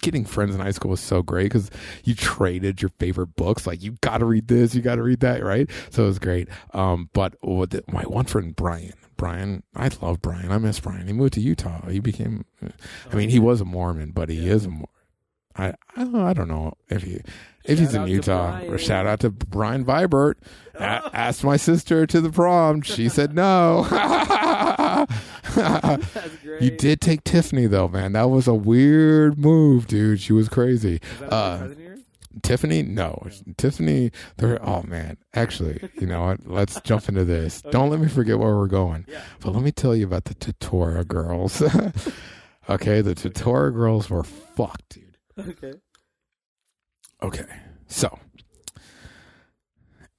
getting 0.00 0.24
friends 0.24 0.54
in 0.54 0.60
high 0.60 0.70
school 0.72 0.90
was 0.90 1.00
so 1.00 1.22
great 1.22 1.44
because 1.44 1.70
you 2.04 2.14
traded 2.14 2.82
your 2.82 2.90
favorite 2.98 3.34
books. 3.36 3.66
Like 3.66 3.82
you 3.82 3.92
got 4.00 4.18
to 4.18 4.24
read 4.24 4.48
this, 4.48 4.74
you 4.74 4.82
got 4.82 4.96
to 4.96 5.02
read 5.02 5.20
that, 5.20 5.42
right? 5.42 5.70
So 5.90 6.04
it 6.04 6.06
was 6.06 6.18
great. 6.18 6.48
Um, 6.72 7.10
but 7.12 7.34
the, 7.42 7.84
my 7.88 8.02
one 8.02 8.24
friend 8.24 8.54
Brian, 8.54 8.94
Brian, 9.16 9.62
I 9.74 9.90
love 10.02 10.20
Brian. 10.20 10.50
I 10.50 10.58
miss 10.58 10.80
Brian. 10.80 11.06
He 11.06 11.12
moved 11.12 11.34
to 11.34 11.40
Utah. 11.40 11.88
He 11.88 12.00
became. 12.00 12.44
I 13.10 13.14
mean, 13.14 13.30
he 13.30 13.38
was 13.38 13.60
a 13.60 13.64
Mormon, 13.64 14.12
but 14.12 14.28
he 14.28 14.48
is 14.48 14.66
a. 14.66 14.70
I 15.58 15.72
I 15.96 16.04
don't 16.34 16.48
know 16.48 16.74
if 16.88 17.02
he 17.02 17.20
if 17.68 17.78
Shout 17.78 17.78
he's 17.78 17.94
in 17.94 18.06
Utah. 18.08 18.60
Or 18.66 18.78
Shout 18.78 19.06
out 19.06 19.20
to 19.20 19.30
Brian 19.30 19.84
Vibert. 19.84 20.34
A- 20.74 20.80
asked 21.12 21.44
my 21.44 21.56
sister 21.56 22.06
to 22.06 22.20
the 22.20 22.30
prom. 22.30 22.82
She 22.82 23.08
said 23.08 23.34
no. 23.34 23.86
You 26.60 26.70
did 26.70 27.00
take 27.00 27.24
Tiffany 27.24 27.66
though, 27.66 27.88
man. 27.88 28.12
That 28.12 28.30
was 28.30 28.46
a 28.46 28.54
weird 28.54 29.38
move, 29.38 29.86
dude. 29.86 30.20
She 30.20 30.32
was 30.32 30.48
crazy. 30.48 31.00
Uh, 31.22 31.58
cousin 31.58 31.72
of 31.72 31.80
yours? 31.80 32.00
Tiffany, 32.42 32.82
no, 32.82 33.26
Tiffany. 33.56 34.10
They're 34.36 34.58
oh 34.66 34.82
man. 34.82 35.16
Actually, 35.34 35.88
you 35.98 36.06
know 36.06 36.24
what? 36.26 36.46
Let's 36.46 36.80
jump 36.82 37.08
into 37.08 37.24
this. 37.24 37.62
Don't 37.70 37.90
let 37.90 38.00
me 38.00 38.08
forget 38.08 38.38
where 38.38 38.54
we're 38.56 38.66
going. 38.66 39.06
Yeah. 39.08 39.22
But 39.40 39.52
let 39.52 39.62
me 39.62 39.72
tell 39.72 39.94
you 39.96 40.04
about 40.06 40.24
the 40.24 40.34
Tutora 40.34 41.06
girls. 41.06 41.62
okay, 42.68 43.00
the 43.00 43.14
Tutora 43.14 43.72
girls 43.72 44.10
were 44.10 44.24
fucked, 44.24 44.90
dude. 44.90 45.16
Okay. 45.38 45.74
Okay, 47.26 47.44
so 47.88 48.20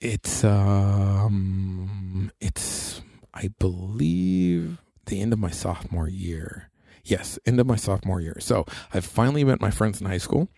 it's 0.02 0.44
um, 0.44 2.34
it's 2.42 3.02
I 3.34 3.48
believe 3.60 4.82
the 5.06 5.22
end 5.22 5.32
of 5.32 5.40
my 5.40 5.50
sophomore 5.50 6.10
year. 6.10 6.70
Yes, 7.06 7.40
end 7.46 7.62
of 7.62 7.66
my 7.66 7.78
sophomore 7.78 8.20
year. 8.20 8.36
So 8.42 8.66
I've 8.94 9.06
finally 9.06 9.46
met 9.46 9.62
my 9.62 9.72
friends 9.72 10.02
in 10.02 10.08
high 10.08 10.18
school. 10.18 10.50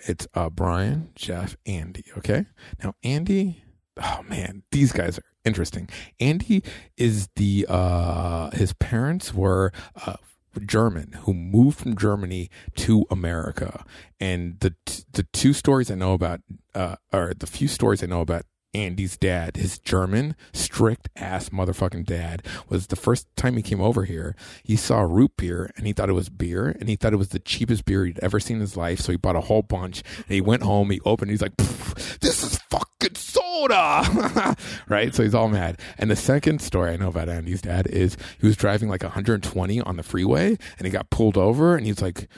It's 0.00 0.28
uh 0.34 0.50
Brian, 0.50 1.12
Jeff, 1.14 1.56
Andy. 1.64 2.04
Okay, 2.18 2.44
now 2.84 2.92
Andy. 3.02 3.64
Oh 3.96 4.20
man, 4.28 4.64
these 4.72 4.92
guys 4.92 5.18
are 5.18 5.24
interesting. 5.46 5.88
Andy 6.20 6.62
is 6.98 7.30
the 7.36 7.64
uh 7.70 8.50
his 8.50 8.74
parents 8.74 9.32
were 9.32 9.72
uh 10.04 10.16
German 10.60 11.12
who 11.22 11.34
moved 11.34 11.78
from 11.78 11.96
Germany 11.96 12.50
to 12.76 13.04
America, 13.10 13.84
and 14.20 14.58
the 14.60 14.74
the 15.12 15.24
two 15.32 15.52
stories 15.52 15.90
I 15.90 15.94
know 15.94 16.12
about, 16.12 16.40
uh, 16.74 16.96
or 17.12 17.32
the 17.38 17.46
few 17.46 17.68
stories 17.68 18.02
I 18.02 18.06
know 18.06 18.20
about 18.20 18.44
Andy's 18.74 19.16
dad, 19.16 19.56
his 19.56 19.78
German 19.78 20.36
strict 20.52 21.08
ass 21.16 21.48
motherfucking 21.48 22.04
dad, 22.04 22.42
was 22.68 22.88
the 22.88 22.96
first 22.96 23.26
time 23.36 23.56
he 23.56 23.62
came 23.62 23.80
over 23.80 24.04
here. 24.04 24.36
He 24.62 24.76
saw 24.76 25.00
root 25.00 25.32
beer 25.36 25.70
and 25.76 25.86
he 25.86 25.92
thought 25.92 26.10
it 26.10 26.14
was 26.14 26.28
beer, 26.28 26.76
and 26.78 26.88
he 26.88 26.96
thought 26.96 27.12
it 27.12 27.18
was 27.18 27.30
the 27.30 27.38
cheapest 27.38 27.84
beer 27.84 28.04
he'd 28.04 28.18
ever 28.20 28.38
seen 28.38 28.56
in 28.56 28.60
his 28.60 28.76
life. 28.76 29.00
So 29.00 29.12
he 29.12 29.18
bought 29.18 29.36
a 29.36 29.40
whole 29.40 29.62
bunch, 29.62 30.02
and 30.18 30.34
he 30.34 30.40
went 30.40 30.62
home. 30.62 30.90
He 30.90 31.00
opened. 31.04 31.30
He's 31.30 31.42
like, 31.42 31.56
"This 31.56 32.42
is 32.42 32.58
fucking 32.70 33.14
soda," 33.14 34.56
right? 34.88 35.14
So 35.14 35.22
he's 35.22 35.34
all 35.34 35.48
mad. 35.48 35.80
And 35.98 36.10
the 36.10 36.16
second 36.16 36.60
story 36.60 36.92
I 36.92 36.96
know 36.96 37.08
about 37.08 37.28
Andy's 37.28 37.62
dad 37.62 37.86
is 37.86 38.16
he 38.38 38.46
was 38.46 38.56
driving 38.56 38.88
like 38.88 39.02
120 39.02 39.80
on 39.80 39.96
the 39.96 40.02
freeway, 40.02 40.56
and 40.78 40.86
he 40.86 40.90
got 40.90 41.10
pulled 41.10 41.38
over, 41.38 41.76
and 41.76 41.86
he's 41.86 42.02
like 42.02 42.28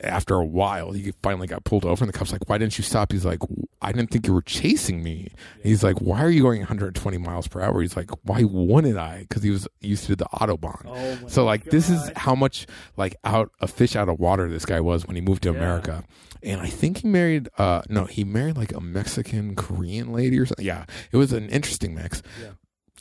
after 0.00 0.34
a 0.36 0.44
while, 0.44 0.92
he 0.92 1.12
finally 1.22 1.46
got 1.48 1.64
pulled 1.64 1.84
over, 1.84 2.04
and 2.04 2.12
the 2.12 2.16
cop's 2.16 2.30
like, 2.32 2.48
"Why 2.48 2.56
didn't 2.58 2.78
you 2.78 2.84
stop?" 2.84 3.10
He's 3.12 3.24
like, 3.24 3.40
"I 3.82 3.90
didn't 3.92 4.10
think 4.10 4.26
you 4.26 4.32
were 4.32 4.42
chasing 4.42 5.02
me." 5.02 5.28
He's 5.62 5.82
like, 5.82 6.00
"Why 6.00 6.22
are 6.22 6.30
you 6.30 6.42
going 6.42 6.60
120 6.60 7.18
miles 7.18 7.48
per 7.48 7.60
hour?" 7.60 7.80
He's 7.82 7.96
like, 7.96 8.10
"Why 8.22 8.44
wouldn't 8.44 8.96
I?" 8.96 9.26
Because 9.28 9.42
he 9.42 9.50
was 9.50 9.66
used 9.80 10.06
to 10.06 10.14
the 10.16 10.26
autobahn. 10.26 10.82
Oh 10.86 11.28
so 11.28 11.44
like, 11.44 11.64
this 11.64 11.90
is 11.90 12.10
how 12.16 12.34
much 12.34 12.66
like 12.96 13.16
out 13.24 13.50
a 13.60 13.66
fish 13.66 13.96
out 13.96 14.08
of 14.08 14.18
water 14.20 14.48
this 14.48 14.64
guy 14.64 14.80
was 14.80 15.06
when 15.06 15.16
he 15.16 15.22
moved 15.22 15.42
to 15.42 15.50
Yeah. 15.50 15.56
America. 15.58 16.04
And 16.42 16.60
I 16.60 16.68
think 16.68 16.98
he 16.98 17.08
married. 17.08 17.48
uh 17.58 17.82
No, 17.88 18.04
he 18.04 18.22
married 18.22 18.56
like 18.56 18.72
a 18.72 18.80
Mexican 18.80 19.56
Korean 19.56 20.12
lady 20.12 20.38
or 20.38 20.46
something. 20.46 20.64
Yeah, 20.64 20.84
it 21.10 21.16
was 21.16 21.32
an 21.32 21.48
interesting 21.48 21.94
mix. 21.96 22.22
Yeah. 22.40 22.50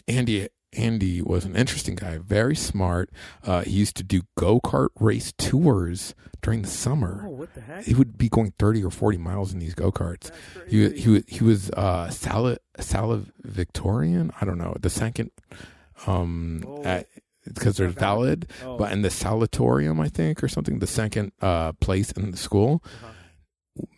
Andy 0.07 0.47
Andy 0.73 1.21
was 1.21 1.45
an 1.45 1.55
interesting 1.55 1.95
guy, 1.95 2.17
very 2.17 2.55
smart. 2.55 3.09
Uh, 3.43 3.61
he 3.61 3.71
used 3.71 3.95
to 3.97 4.03
do 4.03 4.21
go 4.37 4.59
kart 4.59 4.89
race 4.99 5.31
tours 5.37 6.13
during 6.41 6.61
the 6.61 6.67
summer. 6.67 7.23
Oh, 7.25 7.29
what 7.29 7.53
the 7.53 7.61
heck? 7.61 7.85
He 7.85 7.93
would 7.93 8.17
be 8.17 8.27
going 8.29 8.53
thirty 8.59 8.83
or 8.83 8.91
forty 8.91 9.17
miles 9.17 9.53
in 9.53 9.59
these 9.59 9.73
go 9.73 9.91
karts. 9.91 10.29
He 10.67 10.89
he 10.91 11.23
he 11.27 11.43
was 11.43 11.69
uh, 11.71 12.09
Sala 12.09 12.57
Victorian. 13.43 14.31
I 14.41 14.45
don't 14.45 14.57
know 14.57 14.75
the 14.79 14.89
second, 14.89 15.31
um, 16.05 16.63
Oh. 16.67 17.03
because 17.45 17.77
there's 17.77 17.95
Not 17.95 17.99
valid. 18.01 18.45
valid, 18.59 18.73
Oh, 18.73 18.77
but 18.77 18.91
in 18.91 19.01
the 19.03 19.09
Salatorium, 19.09 19.99
I 20.01 20.09
think, 20.09 20.43
or 20.43 20.47
something, 20.47 20.79
the 20.79 20.87
second 20.87 21.31
uh, 21.41 21.71
place 21.73 22.11
in 22.11 22.31
the 22.31 22.37
school. 22.37 22.83
uh-huh. 22.85 23.13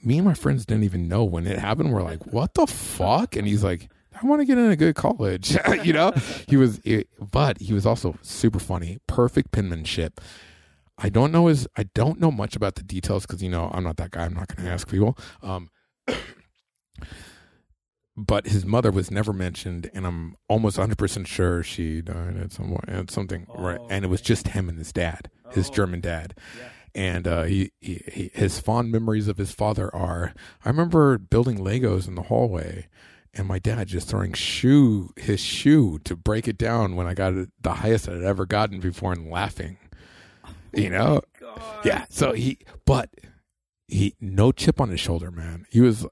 Me 0.04 0.18
and 0.18 0.28
my 0.28 0.34
friends 0.34 0.66
didn't 0.66 0.84
even 0.84 1.08
know 1.08 1.24
when 1.24 1.48
it 1.48 1.58
happened. 1.58 1.92
We're 1.94 2.04
like, 2.04 2.26
"What 2.28 2.54
the 2.54 2.68
fuck?" 2.68 3.36
And 3.38 3.48
he's 3.48 3.64
like, 3.64 3.90
"I 4.22 4.26
want 4.28 4.42
to 4.42 4.46
get 4.46 4.58
in 4.58 4.70
a 4.72 4.76
good 4.76 4.96
college," 4.96 5.56
you 5.84 5.94
know. 5.94 6.12
he 6.48 6.58
was, 6.58 6.80
but 7.32 7.60
he 7.60 7.74
was 7.74 7.86
also 7.86 8.18
super 8.22 8.60
funny, 8.60 9.00
perfect 9.08 9.52
penmanship. 9.52 10.20
I 10.98 11.10
don't 11.10 11.32
know 11.32 11.48
his. 11.48 11.68
I 11.78 11.84
don't 11.96 12.20
know 12.20 12.32
much 12.32 12.56
about 12.56 12.76
the 12.76 12.84
details 12.84 13.26
because 13.26 13.42
you 13.42 13.50
know 13.50 13.70
I'm 13.74 13.84
not 13.84 13.98
that 13.98 14.12
guy. 14.12 14.26
I'm 14.26 14.34
not 14.34 14.54
going 14.54 14.66
to 14.68 14.72
ask 14.74 14.90
people. 14.90 15.18
Um, 15.42 15.70
but 18.18 18.48
his 18.48 18.66
mother 18.66 18.92
was 18.92 19.10
never 19.10 19.32
mentioned, 19.32 19.90
and 19.94 20.06
I'm 20.06 20.36
almost 20.50 20.78
100 20.78 20.98
percent 20.98 21.28
sure 21.28 21.64
she 21.64 22.02
died 22.02 22.36
at 22.38 22.52
some 22.52 22.78
at 22.88 23.10
something 23.12 23.46
right. 23.56 23.80
Oh, 23.82 23.88
And 23.90 24.04
it 24.04 24.10
was 24.10 24.22
just 24.22 24.50
him 24.50 24.68
and 24.68 24.78
his 24.78 24.92
dad, 24.92 25.30
his 25.52 25.70
Oh. 25.70 25.74
German 25.74 26.02
dad 26.02 26.34
Yeah. 26.58 26.70
and 26.96 27.28
uh, 27.28 27.44
he, 27.44 27.72
he, 27.80 28.02
he 28.12 28.32
his 28.34 28.60
fond 28.60 28.92
memories 28.92 29.28
of 29.30 29.38
his 29.38 29.52
father 29.54 29.94
are 29.96 30.34
I 30.66 30.70
remember 30.70 31.18
building 31.18 31.60
Legos 31.60 32.08
in 32.10 32.16
the 32.16 32.24
hallway, 32.24 32.88
and 33.40 33.48
my 33.48 33.58
dad 33.58 33.88
just 33.88 34.10
throwing 34.10 34.34
shoe 34.34 35.14
his 35.16 35.40
shoe 35.40 35.98
to 36.00 36.18
break 36.18 36.46
it 36.46 36.58
down 36.58 36.98
when 36.98 37.08
I 37.08 37.14
got 37.14 37.34
it 37.34 37.50
the 37.62 37.76
highest 37.76 38.10
I'd 38.10 38.22
ever 38.22 38.46
gotten 38.46 38.82
before 38.82 39.14
and 39.14 39.32
laughing, 39.32 39.78
you 40.74 40.88
oh 40.88 40.98
know, 40.98 41.22
God. 41.40 41.86
yeah. 41.86 42.06
So 42.10 42.34
he, 42.34 42.60
but 42.86 43.10
he 43.88 44.16
no 44.20 44.52
chip 44.52 44.82
on 44.82 44.90
his 44.90 45.00
shoulder, 45.00 45.32
man. 45.32 45.66
He 45.70 45.80
was, 45.80 46.06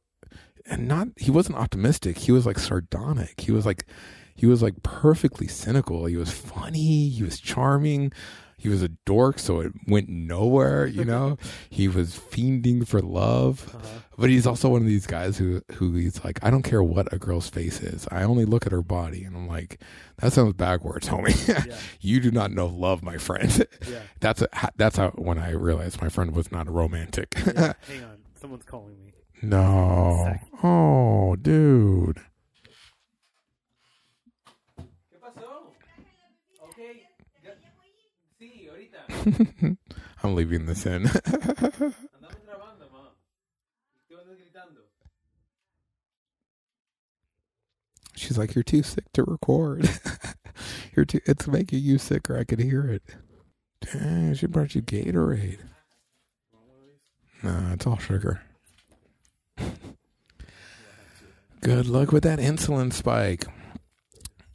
and 0.66 0.88
not 0.88 1.10
he 1.18 1.30
wasn't 1.30 1.58
optimistic. 1.58 2.18
He 2.18 2.32
was 2.32 2.46
like 2.46 2.58
sardonic. 2.58 3.42
He 3.42 3.52
was 3.52 3.66
like, 3.66 3.86
he 4.34 4.46
was 4.46 4.64
like 4.64 4.82
perfectly 4.82 5.48
cynical. 5.48 6.06
He 6.06 6.16
was 6.16 6.32
funny. 6.32 7.10
He 7.10 7.24
was 7.24 7.42
charming. 7.42 8.14
He 8.60 8.70
was 8.70 8.82
a 8.82 8.90
dork, 8.90 9.38
so 9.38 9.60
it 9.60 9.72
went 9.88 10.10
nowhere. 10.10 10.88
You 10.88 11.06
know, 11.06 11.38
he 11.70 11.88
was 11.88 12.18
fiending 12.18 12.88
for 12.88 13.02
love. 13.02 13.72
Uh-huh. 13.76 14.00
But 14.18 14.32
he's 14.32 14.48
also 14.48 14.70
one 14.70 14.82
of 14.82 14.88
these 14.88 15.06
guys 15.06 15.38
who 15.38 15.62
who 15.74 15.94
he's 15.94 16.24
like, 16.26 16.44
I 16.44 16.50
don't 16.50 16.64
care 16.64 16.82
what 16.82 17.12
a 17.14 17.20
girl's 17.20 17.50
face 17.50 17.82
is. 17.82 18.08
I 18.10 18.24
only 18.24 18.46
look 18.46 18.66
at 18.66 18.72
her 18.72 18.82
body, 18.82 19.24
and 19.24 19.36
I'm 19.36 19.48
like, 19.48 19.80
that 20.18 20.34
sounds 20.34 20.54
backwards, 20.54 21.08
homie. 21.08 21.38
Yeah. 21.68 21.76
you 22.02 22.20
do 22.20 22.32
not 22.32 22.52
know 22.52 22.66
love, 22.66 23.04
my 23.04 23.18
friend. 23.18 23.66
Yeah. 23.88 24.00
That's 24.22 24.42
a, 24.42 24.48
that's 24.76 24.98
how 24.98 25.10
when 25.12 25.38
I 25.38 25.52
realized 25.52 26.02
my 26.02 26.10
friend 26.10 26.36
was 26.36 26.52
not 26.52 26.68
a 26.68 26.72
romantic. 26.72 27.36
yeah. 27.46 27.74
Hang 27.88 28.04
on. 28.04 28.18
Someone's 28.36 28.64
calling 28.66 28.98
me. 29.06 29.14
no. 29.44 30.36
Oh, 30.64 31.36
dude. 31.36 32.20
I'm 40.24 40.36
leaving 40.36 40.66
this 40.66 40.86
in. 40.86 41.10
She's 48.16 48.38
like, 48.38 48.56
"You're 48.56 48.64
too 48.64 48.84
sick 48.84 49.12
to 49.14 49.24
record. 49.24 49.90
You're 50.96 51.06
too. 51.06 51.20
It's 51.26 51.48
making 51.48 51.80
you 51.84 51.98
sicker. 51.98 52.38
I 52.38 52.44
could 52.46 52.60
hear 52.60 52.88
it." 52.88 53.04
Dang, 53.82 54.34
she 54.34 54.48
brought 54.48 54.74
you 54.74 54.82
Gatorade. 54.82 55.60
Nah, 57.44 57.74
it's 57.74 57.86
all 57.86 57.98
sugar. 57.98 58.42
Good 61.62 61.88
luck 61.88 62.12
with 62.12 62.24
that 62.24 62.40
insulin 62.40 62.92
spike. 62.92 63.46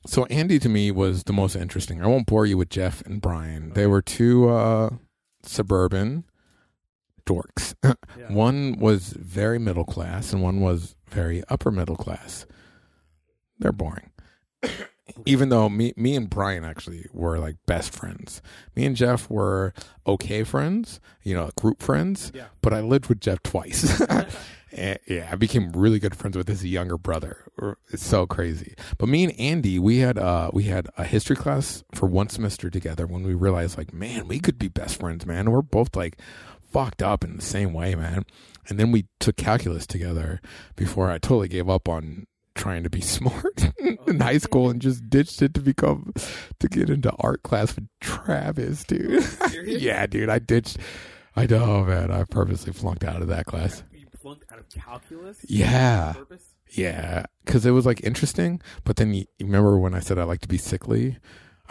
So 0.07 0.25
Andy 0.27 0.59
to 0.59 0.69
me 0.69 0.91
was 0.91 1.25
the 1.25 1.33
most 1.33 1.55
interesting. 1.57 2.03
I 2.03 2.07
won't 2.07 2.27
bore 2.27 2.47
you 2.47 2.57
with 2.57 2.71
Jeff 2.71 3.03
and 3.03 3.21
Brian. 3.21 3.73
They 3.75 3.87
were 3.87 4.03
two 4.03 4.49
uh, 4.49 4.91
suburban 5.43 6.25
dorks. 7.27 7.75
Yeah. 8.19 8.31
One 8.31 8.79
was 8.79 9.15
very 9.15 9.59
middle 9.59 9.87
class 9.87 10.35
and 10.35 10.43
one 10.43 10.61
was 10.61 10.97
very 11.09 11.43
upper 11.49 11.71
middle 11.71 11.97
class. 11.97 12.45
They're 13.59 13.73
boring. 13.73 14.11
even 15.27 15.49
though 15.49 15.69
me 15.69 15.93
me 15.97 16.15
and 16.15 16.29
Brian 16.29 16.65
actually 16.65 17.07
were 17.13 17.39
like 17.39 17.57
best 17.67 17.93
friends. 17.93 18.43
Me 18.77 18.85
and 18.85 18.95
Jeff 18.95 19.31
were 19.31 19.73
okay 20.07 20.45
friends, 20.45 21.01
you 21.23 21.35
know, 21.35 21.51
group 21.59 21.83
friends. 21.83 22.33
Yeah. 22.35 22.47
But 22.61 22.75
I 22.75 22.81
lived 22.81 23.07
with 23.07 23.21
Jeff 23.21 23.43
twice. 23.43 24.01
And, 24.73 24.99
yeah, 25.07 25.29
I 25.31 25.37
became 25.37 25.71
really 25.73 25.99
good 25.99 26.15
friends 26.15 26.37
with 26.37 26.49
his 26.49 26.65
younger 26.65 26.97
brother. 26.97 27.45
It's 27.93 28.05
so 28.05 28.27
crazy. 28.27 28.75
But 28.99 29.09
me 29.09 29.25
and 29.25 29.39
Andy, 29.39 29.79
we 29.79 29.99
had 29.99 30.19
uh 30.19 30.51
we 30.53 30.65
had 30.65 30.89
a 30.97 31.05
history 31.05 31.37
class 31.37 31.85
for 31.95 32.07
one 32.07 32.29
semester 32.29 32.71
together 32.71 33.07
when 33.07 33.23
we 33.23 33.35
realized 33.35 33.77
like, 33.77 33.93
man, 33.93 34.29
we 34.29 34.41
could 34.41 34.59
be 34.59 34.69
best 34.69 34.99
friends, 34.99 35.27
man. 35.27 35.51
We're 35.51 35.63
both 35.63 35.95
like 35.95 36.19
fucked 36.61 37.03
up 37.03 37.23
in 37.23 37.37
the 37.37 37.43
same 37.43 37.73
way, 37.73 37.95
man. 37.95 38.25
And 38.69 38.79
then 38.79 38.93
we 38.93 39.07
took 39.21 39.37
calculus 39.37 39.87
together 39.87 40.41
before 40.77 41.11
I 41.11 41.19
totally 41.19 41.49
gave 41.49 41.69
up 41.69 41.89
on 41.89 42.27
trying 42.55 42.83
to 42.83 42.91
be 42.91 43.01
smart 43.03 43.73
in 44.07 44.21
high 44.21 44.39
school 44.39 44.71
and 44.71 44.81
just 44.81 45.09
ditched 45.11 45.43
it 45.43 45.55
to 45.55 45.61
become 45.61 46.13
to 46.61 46.69
get 46.69 46.89
into 46.89 47.13
art 47.19 47.43
class 47.43 47.75
with 47.75 47.89
Travis, 48.01 48.85
dude. 48.85 49.25
Yeah, 49.65 50.07
dude, 50.07 50.29
I 50.29 50.39
ditched. 50.39 50.79
I 51.37 51.47
know, 51.47 51.85
man. 51.85 52.11
I 52.11 52.25
purposely 52.25 52.73
flunked 52.73 53.05
out 53.05 53.23
of 53.23 53.29
that 53.29 53.47
class. 53.47 53.83
Flunked 54.23 54.51
out 54.53 54.59
of 54.59 54.69
calculus? 54.71 55.39
Yeah. 55.49 56.15
Yeah, 56.71 57.27
because 57.45 57.67
it 57.67 57.73
was 57.73 57.85
like 57.85 58.03
interesting. 58.03 58.61
But 58.85 58.97
then 58.97 59.13
you, 59.13 59.27
you 59.39 59.45
remember 59.47 59.77
when 59.79 59.95
I 59.95 60.01
said 60.01 60.19
I 60.19 60.25
like 60.25 60.41
to 60.43 60.49
be 60.49 60.57
sickly? 60.59 61.19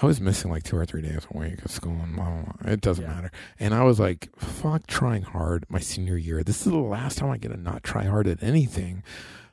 I 0.02 0.06
was 0.06 0.20
missing 0.22 0.52
like 0.52 0.64
two 0.64 0.78
or 0.78 0.86
three 0.86 1.02
days 1.02 1.26
a 1.34 1.38
week 1.38 1.64
of 1.66 1.72
school 1.72 1.94
and 1.94 2.16
blah, 2.16 2.26
blah, 2.30 2.54
blah. 2.62 2.72
It 2.72 2.82
doesn't 2.82 3.04
Yeah. 3.04 3.12
matter. 3.14 3.32
And 3.60 3.74
I 3.74 3.84
was 3.84 4.00
like, 4.00 4.30
fuck 4.38 4.86
trying 4.88 5.22
hard 5.24 5.66
my 5.70 5.80
senior 5.80 6.18
year. 6.18 6.44
This 6.44 6.66
is 6.66 6.72
the 6.72 6.78
last 6.78 7.18
time 7.20 7.30
I 7.32 7.38
get 7.38 7.50
to 7.50 7.58
not 7.58 7.84
try 7.84 8.04
hard 8.06 8.28
at 8.28 8.42
anything. 8.44 9.04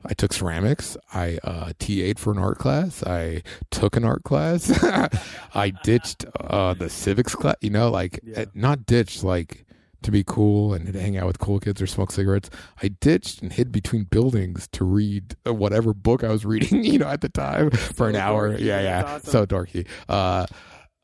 I 0.05 0.15
took 0.15 0.33
ceramics. 0.33 0.97
I 1.13 1.39
uh, 1.45 1.73
TA'd 1.79 2.19
for 2.19 2.31
an 2.33 2.39
art 2.39 2.59
class. 2.59 3.03
I 3.05 3.43
took 3.71 3.97
an 3.97 4.05
art 4.05 4.23
class. 4.25 4.71
I 5.55 5.71
ditched 5.83 6.25
uh, 6.41 6.75
the 6.75 6.89
civics 6.89 7.35
class. 7.35 7.57
You 7.61 7.71
know, 7.71 7.91
like 7.91 8.21
Yeah. 8.23 8.41
eh, 8.41 8.45
not 8.55 8.87
ditched, 8.87 9.25
like 9.25 9.65
to 10.03 10.11
be 10.11 10.23
cool 10.25 10.73
and 10.75 10.93
to 10.93 11.01
hang 11.01 11.17
out 11.17 11.27
with 11.27 11.39
cool 11.39 11.59
kids 11.61 11.83
or 11.83 11.87
smoke 11.87 12.13
cigarettes. 12.13 12.51
I 12.83 12.89
ditched 12.89 13.43
and 13.43 13.53
hid 13.53 13.73
between 13.73 14.05
buildings 14.05 14.69
to 14.73 14.85
read 14.85 15.37
uh, 15.47 15.53
whatever 15.55 15.93
book 15.93 16.23
I 16.23 16.29
was 16.29 16.45
reading, 16.45 16.85
you 16.85 16.99
know, 16.99 17.09
at 17.09 17.21
the 17.21 17.29
time 17.29 17.71
for 17.71 18.09
an 18.09 18.15
So 18.15 18.21
hour. 18.21 18.53
dorky. 18.53 18.61
Yeah, 18.61 18.81
yeah. 18.81 19.05
Awesome. 19.05 19.31
So 19.31 19.47
dorky. 19.47 19.87
Uh, 20.09 20.47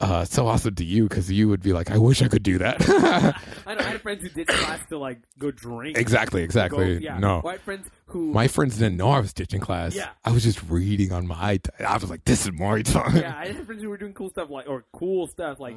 uh, 0.05 0.25
so 0.25 0.47
awesome 0.47 0.75
to 0.77 0.85
you 0.85 1.09
because 1.09 1.31
you 1.31 1.49
would 1.49 1.63
be 1.63 1.73
like, 1.73 1.91
I 1.91 1.99
wish 1.99 2.23
I 2.23 2.29
could 2.29 2.43
do 2.43 2.59
that. 2.59 2.77
I 3.67 3.75
know. 3.75 3.81
I 3.81 3.83
had 3.91 4.03
friends 4.03 4.23
who 4.23 4.29
ditched 4.29 4.51
class 4.51 4.81
to 4.89 4.99
like 4.99 5.19
go 5.39 5.51
drink. 5.51 5.97
exactly, 5.99 6.41
Go- 6.41 6.45
exactly. 6.45 6.99
yeah. 7.03 7.19
No. 7.19 7.43
I 7.45 7.53
had 7.53 7.61
friends 7.63 7.89
who. 8.07 8.33
My 8.33 8.49
friends 8.49 8.77
didn't 8.79 8.97
know 8.97 9.09
I 9.11 9.21
was 9.21 9.33
ditching 9.33 9.61
class. 9.61 9.95
Yeah. 9.97 10.11
I 10.25 10.31
was 10.33 10.43
just 10.43 10.63
reading 10.69 11.13
on 11.13 11.27
my. 11.27 11.59
I 11.85 11.95
was 11.97 12.11
like, 12.11 12.25
"This 12.25 12.47
is 12.47 12.53
my 12.53 12.83
time." 12.83 13.17
yeah, 13.17 13.35
I 13.37 13.47
had 13.49 13.67
friends 13.67 13.83
who 13.83 13.89
were 13.89 13.97
doing 13.99 14.13
cool 14.13 14.31
stuff 14.31 14.51
like, 14.51 14.69
or 14.69 14.85
cool 14.93 15.27
stuff 15.27 15.59
like 15.61 15.77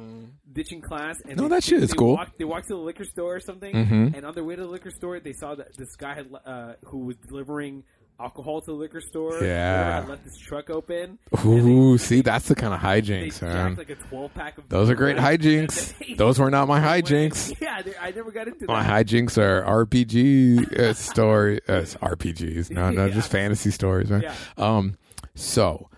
ditching 0.52 0.80
class. 0.80 1.16
And 1.26 1.36
No, 1.36 1.44
they, 1.44 1.56
that 1.56 1.64
shit 1.64 1.78
they, 1.78 1.84
is 1.84 1.90
they 1.90 1.96
cool. 1.96 2.14
Walked, 2.16 2.38
they 2.38 2.44
walked 2.44 2.68
to 2.68 2.74
the 2.74 2.80
liquor 2.80 3.04
store 3.04 3.36
or 3.36 3.40
something, 3.40 3.74
Mhm. 3.74 4.14
and 4.16 4.24
on 4.26 4.34
their 4.34 4.44
way 4.44 4.56
to 4.56 4.62
the 4.62 4.68
liquor 4.68 4.90
store, 4.90 5.18
they 5.20 5.32
saw 5.32 5.54
that 5.54 5.76
this 5.76 5.96
guy 5.96 6.14
had 6.14 6.28
uh, 6.44 6.74
who 6.86 6.98
was 6.98 7.16
delivering 7.16 7.84
alcohol 8.20 8.60
to 8.60 8.66
the 8.66 8.72
liquor 8.72 9.00
store. 9.00 9.42
Yeah. 9.42 10.02
I 10.04 10.08
left 10.08 10.24
this 10.24 10.36
truck 10.36 10.70
open. 10.70 11.18
Ooh, 11.46 11.96
see, 11.98 12.20
that's 12.20 12.48
the 12.48 12.54
kind 12.54 12.74
of 12.74 12.80
hijinks, 12.80 13.40
man. 13.42 13.76
like 13.76 13.90
a 13.90 13.94
twelve 13.94 14.34
pack 14.34 14.58
of. 14.58 14.68
Those 14.68 14.90
are 14.90 14.94
great 14.94 15.16
hijinks. 15.16 15.94
Those 16.16 16.38
were 16.38 16.50
not 16.50 16.68
my 16.68 16.80
hijinks. 17.00 17.54
Yeah, 17.60 17.82
they, 17.82 17.94
I 18.00 18.10
never 18.10 18.30
got 18.30 18.48
into 18.48 18.66
My 18.66 18.82
that. 18.82 19.06
hijinks 19.06 19.38
are 19.38 19.62
RPG 19.86 20.78
uh, 20.78 20.92
story, 20.94 21.60
uh, 21.68 21.82
RPGs. 21.82 22.70
No, 22.70 22.90
no, 22.90 23.06
Yeah. 23.06 23.14
just 23.14 23.30
fantasy 23.30 23.70
stories, 23.70 24.10
man. 24.10 24.22
Yeah. 24.22 24.34
Um, 24.56 24.96
so, 25.34 25.88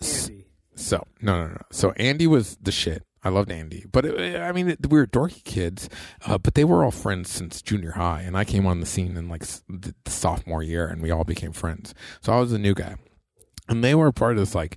Andy. 0.00 0.46
so 0.74 1.06
no, 1.20 1.42
no, 1.44 1.48
no. 1.52 1.60
So 1.70 1.92
Andy 1.92 2.26
was 2.26 2.56
the 2.60 2.72
shit. 2.72 3.04
I 3.24 3.30
loved 3.30 3.50
Andy, 3.50 3.84
but 3.90 4.04
it, 4.04 4.40
I 4.40 4.52
mean, 4.52 4.68
it, 4.68 4.86
we 4.90 4.98
were 4.98 5.06
dorky 5.06 5.42
kids, 5.44 5.88
uh, 6.26 6.36
but 6.36 6.54
they 6.54 6.64
were 6.64 6.84
all 6.84 6.90
friends 6.90 7.30
since 7.30 7.62
junior 7.62 7.92
high, 7.92 8.20
and 8.20 8.36
I 8.36 8.44
came 8.44 8.66
on 8.66 8.80
the 8.80 8.86
scene 8.86 9.16
in 9.16 9.28
like 9.28 9.46
the, 9.46 9.94
the 10.04 10.10
sophomore 10.10 10.62
year, 10.62 10.86
and 10.86 11.00
we 11.00 11.10
all 11.10 11.24
became 11.24 11.52
friends. 11.52 11.94
So 12.20 12.32
I 12.32 12.40
was 12.40 12.52
a 12.52 12.58
new 12.58 12.74
guy, 12.74 12.96
and 13.68 13.82
they 13.82 13.94
were 13.94 14.12
part 14.12 14.32
of 14.32 14.38
this 14.38 14.54
like 14.54 14.76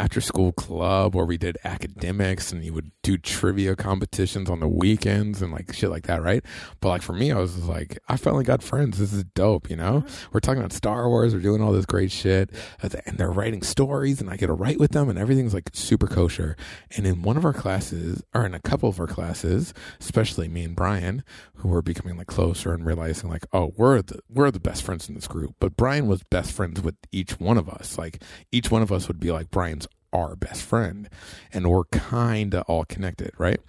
after 0.00 0.22
school 0.22 0.50
club 0.52 1.14
where 1.14 1.26
we 1.26 1.36
did 1.36 1.58
academics 1.62 2.52
and 2.52 2.64
you 2.64 2.72
would 2.72 2.90
do 3.02 3.18
trivia 3.18 3.76
competitions 3.76 4.48
on 4.48 4.60
the 4.60 4.66
weekends 4.66 5.42
and 5.42 5.52
like 5.52 5.74
shit 5.74 5.90
like 5.90 6.04
that, 6.04 6.22
right? 6.22 6.42
But 6.80 6.88
like 6.88 7.02
for 7.02 7.12
me, 7.12 7.30
I 7.30 7.36
was 7.36 7.66
like, 7.66 7.98
I 8.08 8.16
finally 8.16 8.44
got 8.44 8.62
friends. 8.62 8.98
This 8.98 9.12
is 9.12 9.24
dope, 9.24 9.68
you 9.68 9.76
know? 9.76 10.00
Mm-hmm. 10.00 10.28
We're 10.32 10.40
talking 10.40 10.60
about 10.60 10.72
Star 10.72 11.06
Wars, 11.06 11.34
we're 11.34 11.40
doing 11.40 11.60
all 11.60 11.72
this 11.72 11.84
great 11.84 12.10
shit, 12.10 12.50
uh, 12.82 12.88
and 13.04 13.18
they're 13.18 13.30
writing 13.30 13.60
stories, 13.60 14.22
and 14.22 14.30
I 14.30 14.36
get 14.36 14.46
to 14.46 14.54
write 14.54 14.80
with 14.80 14.92
them, 14.92 15.10
and 15.10 15.18
everything's 15.18 15.52
like 15.52 15.68
super 15.74 16.06
kosher. 16.06 16.56
And 16.96 17.06
in 17.06 17.20
one 17.20 17.36
of 17.36 17.44
our 17.44 17.52
classes, 17.52 18.22
or 18.34 18.46
in 18.46 18.54
a 18.54 18.60
couple 18.60 18.88
of 18.88 18.98
our 18.98 19.06
classes, 19.06 19.74
especially 20.00 20.48
me 20.48 20.64
and 20.64 20.74
Brian, 20.74 21.24
who 21.56 21.68
were 21.68 21.82
becoming 21.82 22.16
like 22.16 22.26
closer 22.26 22.72
and 22.72 22.86
realizing 22.86 23.28
like, 23.28 23.44
oh, 23.52 23.74
we're 23.76 24.00
the 24.00 24.20
we're 24.30 24.50
the 24.50 24.60
best 24.60 24.82
friends 24.82 25.10
in 25.10 25.14
this 25.14 25.28
group. 25.28 25.56
But 25.60 25.76
Brian 25.76 26.06
was 26.06 26.22
best 26.22 26.52
friends 26.52 26.80
with 26.80 26.94
each 27.12 27.38
one 27.38 27.58
of 27.58 27.68
us. 27.68 27.98
Like 27.98 28.22
each 28.50 28.70
one 28.70 28.80
of 28.80 28.90
us 28.90 29.08
would 29.08 29.20
be 29.20 29.30
like 29.30 29.50
Brian's 29.50 29.86
our 30.12 30.34
best 30.36 30.62
friend, 30.62 31.08
and 31.52 31.68
we're 31.70 31.84
kind 31.84 32.54
of 32.54 32.62
all 32.68 32.84
connected, 32.84 33.32
right? 33.38 33.60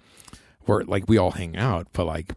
We're 0.66 0.82
like 0.84 1.08
we 1.08 1.18
all 1.18 1.32
hang 1.32 1.56
out, 1.56 1.88
but 1.92 2.04
like 2.04 2.34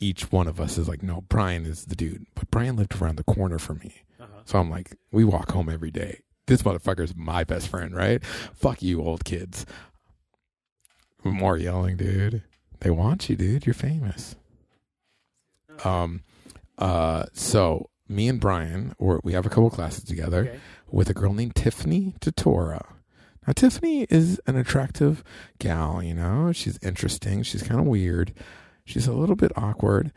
each 0.00 0.32
one 0.32 0.48
of 0.48 0.60
us 0.60 0.78
is 0.78 0.88
like, 0.88 1.02
no, 1.02 1.20
Brian 1.28 1.64
is 1.64 1.84
the 1.86 1.94
dude. 1.94 2.26
But 2.34 2.50
Brian 2.50 2.76
lived 2.76 3.00
around 3.00 3.16
the 3.16 3.24
corner 3.24 3.58
from 3.58 3.78
me, 3.78 4.02
Uh-huh. 4.20 4.40
so 4.44 4.58
I'm 4.58 4.68
like, 4.70 4.96
we 5.12 5.24
walk 5.24 5.52
home 5.52 5.68
every 5.68 5.90
day. 5.92 6.20
This 6.46 6.62
motherfucker's 6.62 7.14
my 7.14 7.44
best 7.44 7.68
friend, 7.68 7.94
right? 7.94 8.22
Fuck 8.24 8.82
you, 8.82 9.00
old 9.00 9.24
kids. 9.24 9.64
More 11.24 11.56
yelling, 11.56 11.96
dude. 11.96 12.42
They 12.80 12.90
want 12.90 13.28
you, 13.28 13.36
dude. 13.36 13.64
You're 13.64 13.74
famous. 13.74 14.34
Um, 15.84 16.22
uh, 16.78 17.26
so 17.32 17.90
me 18.08 18.28
and 18.28 18.40
Brian, 18.40 18.94
or 18.98 19.20
we 19.22 19.32
have 19.34 19.46
a 19.46 19.48
couple 19.48 19.70
classes 19.70 20.02
together 20.04 20.40
Okay. 20.40 20.60
with 20.90 21.08
a 21.08 21.14
girl 21.14 21.32
named 21.32 21.54
Tiffany 21.54 22.14
Totora. 22.20 22.84
Now, 23.46 23.52
Tiffany 23.54 24.04
is 24.08 24.40
an 24.46 24.56
attractive 24.56 25.24
gal, 25.58 26.02
you 26.02 26.14
know. 26.14 26.52
She's 26.52 26.78
interesting. 26.82 27.42
She's 27.42 27.62
kind 27.62 27.80
of 27.80 27.86
weird. 27.86 28.32
She's 28.84 29.06
a 29.06 29.12
little 29.12 29.36
bit 29.36 29.52
awkward. 29.56 30.12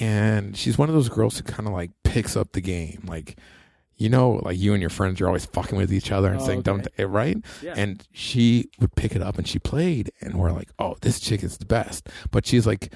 And 0.00 0.56
she's 0.56 0.76
one 0.76 0.88
of 0.88 0.94
those 0.94 1.08
girls 1.08 1.38
who 1.38 1.44
kind 1.44 1.66
of 1.66 1.72
like 1.72 1.90
picks 2.04 2.36
up 2.36 2.52
the 2.52 2.60
game. 2.60 3.02
Like, 3.06 3.38
you 3.96 4.08
know, 4.10 4.40
like 4.44 4.58
you 4.58 4.72
and 4.74 4.80
your 4.82 4.90
friends, 4.90 5.18
you're 5.20 5.28
always 5.28 5.46
fucking 5.46 5.78
with 5.78 5.92
each 5.92 6.10
other 6.12 6.28
and 6.30 6.40
Oh, 6.40 6.44
saying 6.44 6.62
dumb, 6.62 6.80
okay. 6.80 6.88
th- 6.96 7.08
eh, 7.08 7.10
right? 7.10 7.36
Yeah. 7.62 7.74
And 7.76 8.06
she 8.12 8.68
would 8.80 8.94
pick 8.96 9.14
it 9.16 9.22
up 9.22 9.38
and 9.38 9.46
she 9.46 9.58
played. 9.58 10.10
And 10.20 10.34
we're 10.34 10.52
like, 10.52 10.68
oh, 10.78 10.96
this 11.02 11.20
chick 11.20 11.42
is 11.44 11.58
the 11.58 11.66
best. 11.66 12.08
But 12.30 12.46
she's 12.46 12.66
like, 12.66 12.92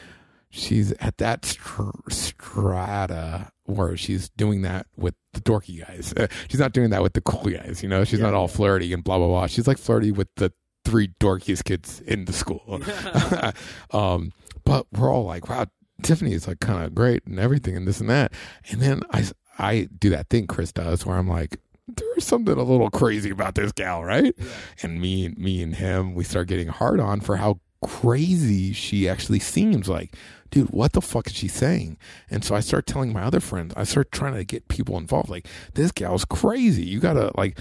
she's 0.51 0.93
at 1.01 1.19
that 1.19 1.45
str- 1.45 1.91
strata 2.09 3.51
where 3.65 3.97
she's 3.97 4.29
doing 4.31 4.63
that 4.63 4.87
with 4.97 5.15
the 5.33 5.41
dorky 5.41 5.87
guys. 5.87 6.13
She's 6.49 6.59
not 6.59 6.73
doing 6.73 6.91
that 6.91 7.03
with 7.03 7.13
the 7.13 7.21
cool 7.21 7.53
guys, 7.53 7.85
you 7.85 7.89
know? 7.89 8.03
She's 8.03 8.19
Yeah, 8.19 8.27
not 8.27 8.35
all 8.35 8.49
flirty 8.49 8.93
and 8.93 9.05
blah, 9.05 9.17
blah, 9.19 9.29
blah. 9.29 9.47
She's 9.47 9.69
like 9.69 9.79
flirty 9.79 10.11
with 10.11 10.27
the 10.37 10.53
three 10.85 11.09
dorkiest 11.21 11.65
kids 11.65 12.01
in 12.01 12.25
the 12.25 12.33
school. 12.33 12.83
um, 13.97 14.33
but 14.65 14.87
we're 14.93 15.09
all 15.09 15.25
like, 15.25 15.49
wow, 15.49 15.67
Tiffany 16.03 16.33
is 16.33 16.49
like 16.49 16.59
kind 16.59 16.85
of 16.85 16.95
great 16.97 17.25
and 17.27 17.39
everything 17.39 17.77
and 17.77 17.87
this 17.87 18.01
and 18.01 18.11
that. 18.11 18.33
And 18.71 18.81
then 18.83 19.03
I, 19.13 19.25
I 19.59 19.89
do 19.97 20.11
that 20.11 20.29
thing 20.31 20.49
Chris 20.49 20.73
does 20.73 21.07
where 21.07 21.17
I'm 21.17 21.29
like, 21.29 21.59
there's 21.87 22.25
something 22.25 22.57
a 22.57 22.63
little 22.63 22.91
crazy 22.91 23.31
about 23.31 23.55
this 23.55 23.73
gal, 23.73 24.05
right? 24.05 24.35
Yeah. 24.37 24.45
And 24.83 25.01
me 25.01 25.27
and 25.27 25.39
me 25.39 25.63
and 25.63 25.75
him, 25.77 26.15
we 26.15 26.25
start 26.25 26.49
getting 26.49 26.69
hard 26.69 26.99
on 27.01 27.21
for 27.21 27.37
how 27.37 27.61
crazy 27.85 28.73
she 28.73 29.09
actually 29.09 29.41
seems. 29.41 29.89
Like, 29.89 30.15
dude, 30.51 30.71
what 30.71 30.93
the 30.93 31.01
fuck 31.01 31.27
is 31.29 31.35
she 31.35 31.49
saying? 31.49 31.99
And 32.31 32.45
so 32.45 32.55
I 32.55 32.61
start 32.61 32.87
telling 32.87 33.13
my 33.13 33.23
other 33.23 33.41
friends, 33.41 33.73
I 33.77 33.85
start 33.85 34.13
trying 34.13 34.35
to 34.35 34.45
get 34.45 34.69
people 34.69 34.97
involved. 34.97 35.29
Like, 35.29 35.47
this 35.75 35.93
gal's 35.93 36.25
crazy. 36.25 36.85
You 36.85 37.01
gotta 37.01 37.31
like, 37.37 37.59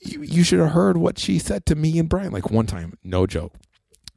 you, 0.00 0.22
you 0.22 0.44
should 0.44 0.60
have 0.60 0.70
heard 0.70 0.96
what 0.96 1.18
she 1.18 1.38
said 1.38 1.66
to 1.66 1.74
me 1.74 1.98
and 1.98 2.08
Brian. 2.08 2.32
Like 2.32 2.50
one 2.50 2.66
time, 2.66 2.98
no 3.02 3.26
joke. 3.26 3.54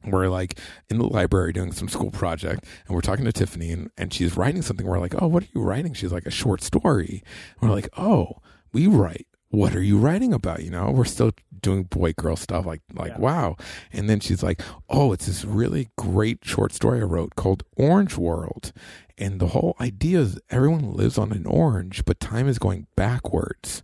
We're 0.04 0.28
like 0.28 0.58
in 0.88 0.98
the 0.98 1.06
library 1.06 1.52
doing 1.52 1.72
some 1.72 1.88
school 1.88 2.10
project, 2.10 2.64
and 2.86 2.94
we're 2.94 3.00
talking 3.00 3.24
to 3.24 3.32
Tiffany, 3.32 3.72
and, 3.72 3.90
and 3.98 4.12
she's 4.12 4.36
writing 4.36 4.62
something. 4.62 4.86
We're 4.86 5.00
like, 5.00 5.20
"Oh, 5.20 5.26
what 5.26 5.42
are 5.42 5.48
you 5.54 5.60
writing?" 5.60 5.92
She's 5.92 6.12
like, 6.12 6.24
"A 6.24 6.30
short 6.30 6.62
story." 6.62 7.22
And 7.60 7.68
we're 7.68 7.74
like, 7.74 7.88
"Oh, 7.98 8.38
we 8.72 8.86
write. 8.86 9.26
What 9.50 9.74
are 9.74 9.82
you 9.82 9.98
writing 9.98 10.32
about?" 10.32 10.62
You 10.62 10.70
know, 10.70 10.90
we're 10.90 11.04
still 11.04 11.32
doing 11.60 11.84
boy 11.84 12.12
girl 12.12 12.36
stuff. 12.36 12.66
Like, 12.66 12.82
like, 12.94 13.10
Yeah. 13.12 13.18
wow. 13.18 13.56
And 13.92 14.08
then 14.08 14.20
she's 14.20 14.42
like, 14.42 14.60
"Oh, 14.88 15.12
it's 15.12 15.26
this 15.26 15.44
really 15.44 15.88
great 15.96 16.44
short 16.44 16.72
story 16.72 17.00
I 17.00 17.04
wrote 17.04 17.34
called 17.36 17.62
Orange 17.76 18.16
World." 18.16 18.72
And 19.16 19.40
the 19.40 19.48
whole 19.48 19.74
idea 19.80 20.20
is 20.20 20.38
everyone 20.50 20.92
lives 20.92 21.18
on 21.18 21.32
an 21.32 21.44
orange, 21.46 22.04
but 22.04 22.20
time 22.20 22.46
is 22.46 22.58
going 22.58 22.86
backwards. 22.94 23.82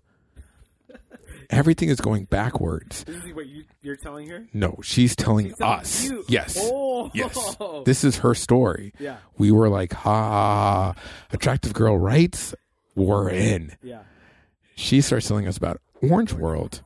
Everything 1.50 1.88
is 1.88 2.00
going 2.00 2.24
backwards. 2.26 3.04
This 3.04 3.16
is 3.24 3.34
what 3.34 3.46
you, 3.46 3.64
you're 3.82 3.96
telling 3.96 4.28
her? 4.28 4.46
No, 4.52 4.78
she's 4.82 5.14
telling 5.16 5.48
She's 5.48 5.60
us. 5.60 6.10
Yes. 6.28 6.56
Oh. 6.60 7.10
Yes. 7.14 7.56
This 7.84 8.04
is 8.04 8.18
her 8.18 8.34
story. 8.34 8.92
Yeah. 8.98 9.16
We 9.36 9.50
were 9.50 9.68
like, 9.68 9.92
ha, 9.92 10.94
attractive 11.32 11.74
girl 11.74 11.98
writes, 11.98 12.54
we're 12.94 13.28
in. 13.30 13.76
Yeah. 13.82 14.02
She 14.74 15.00
starts 15.00 15.28
telling 15.28 15.46
us 15.46 15.56
about 15.56 15.80
Orange 16.02 16.32
World, 16.32 16.82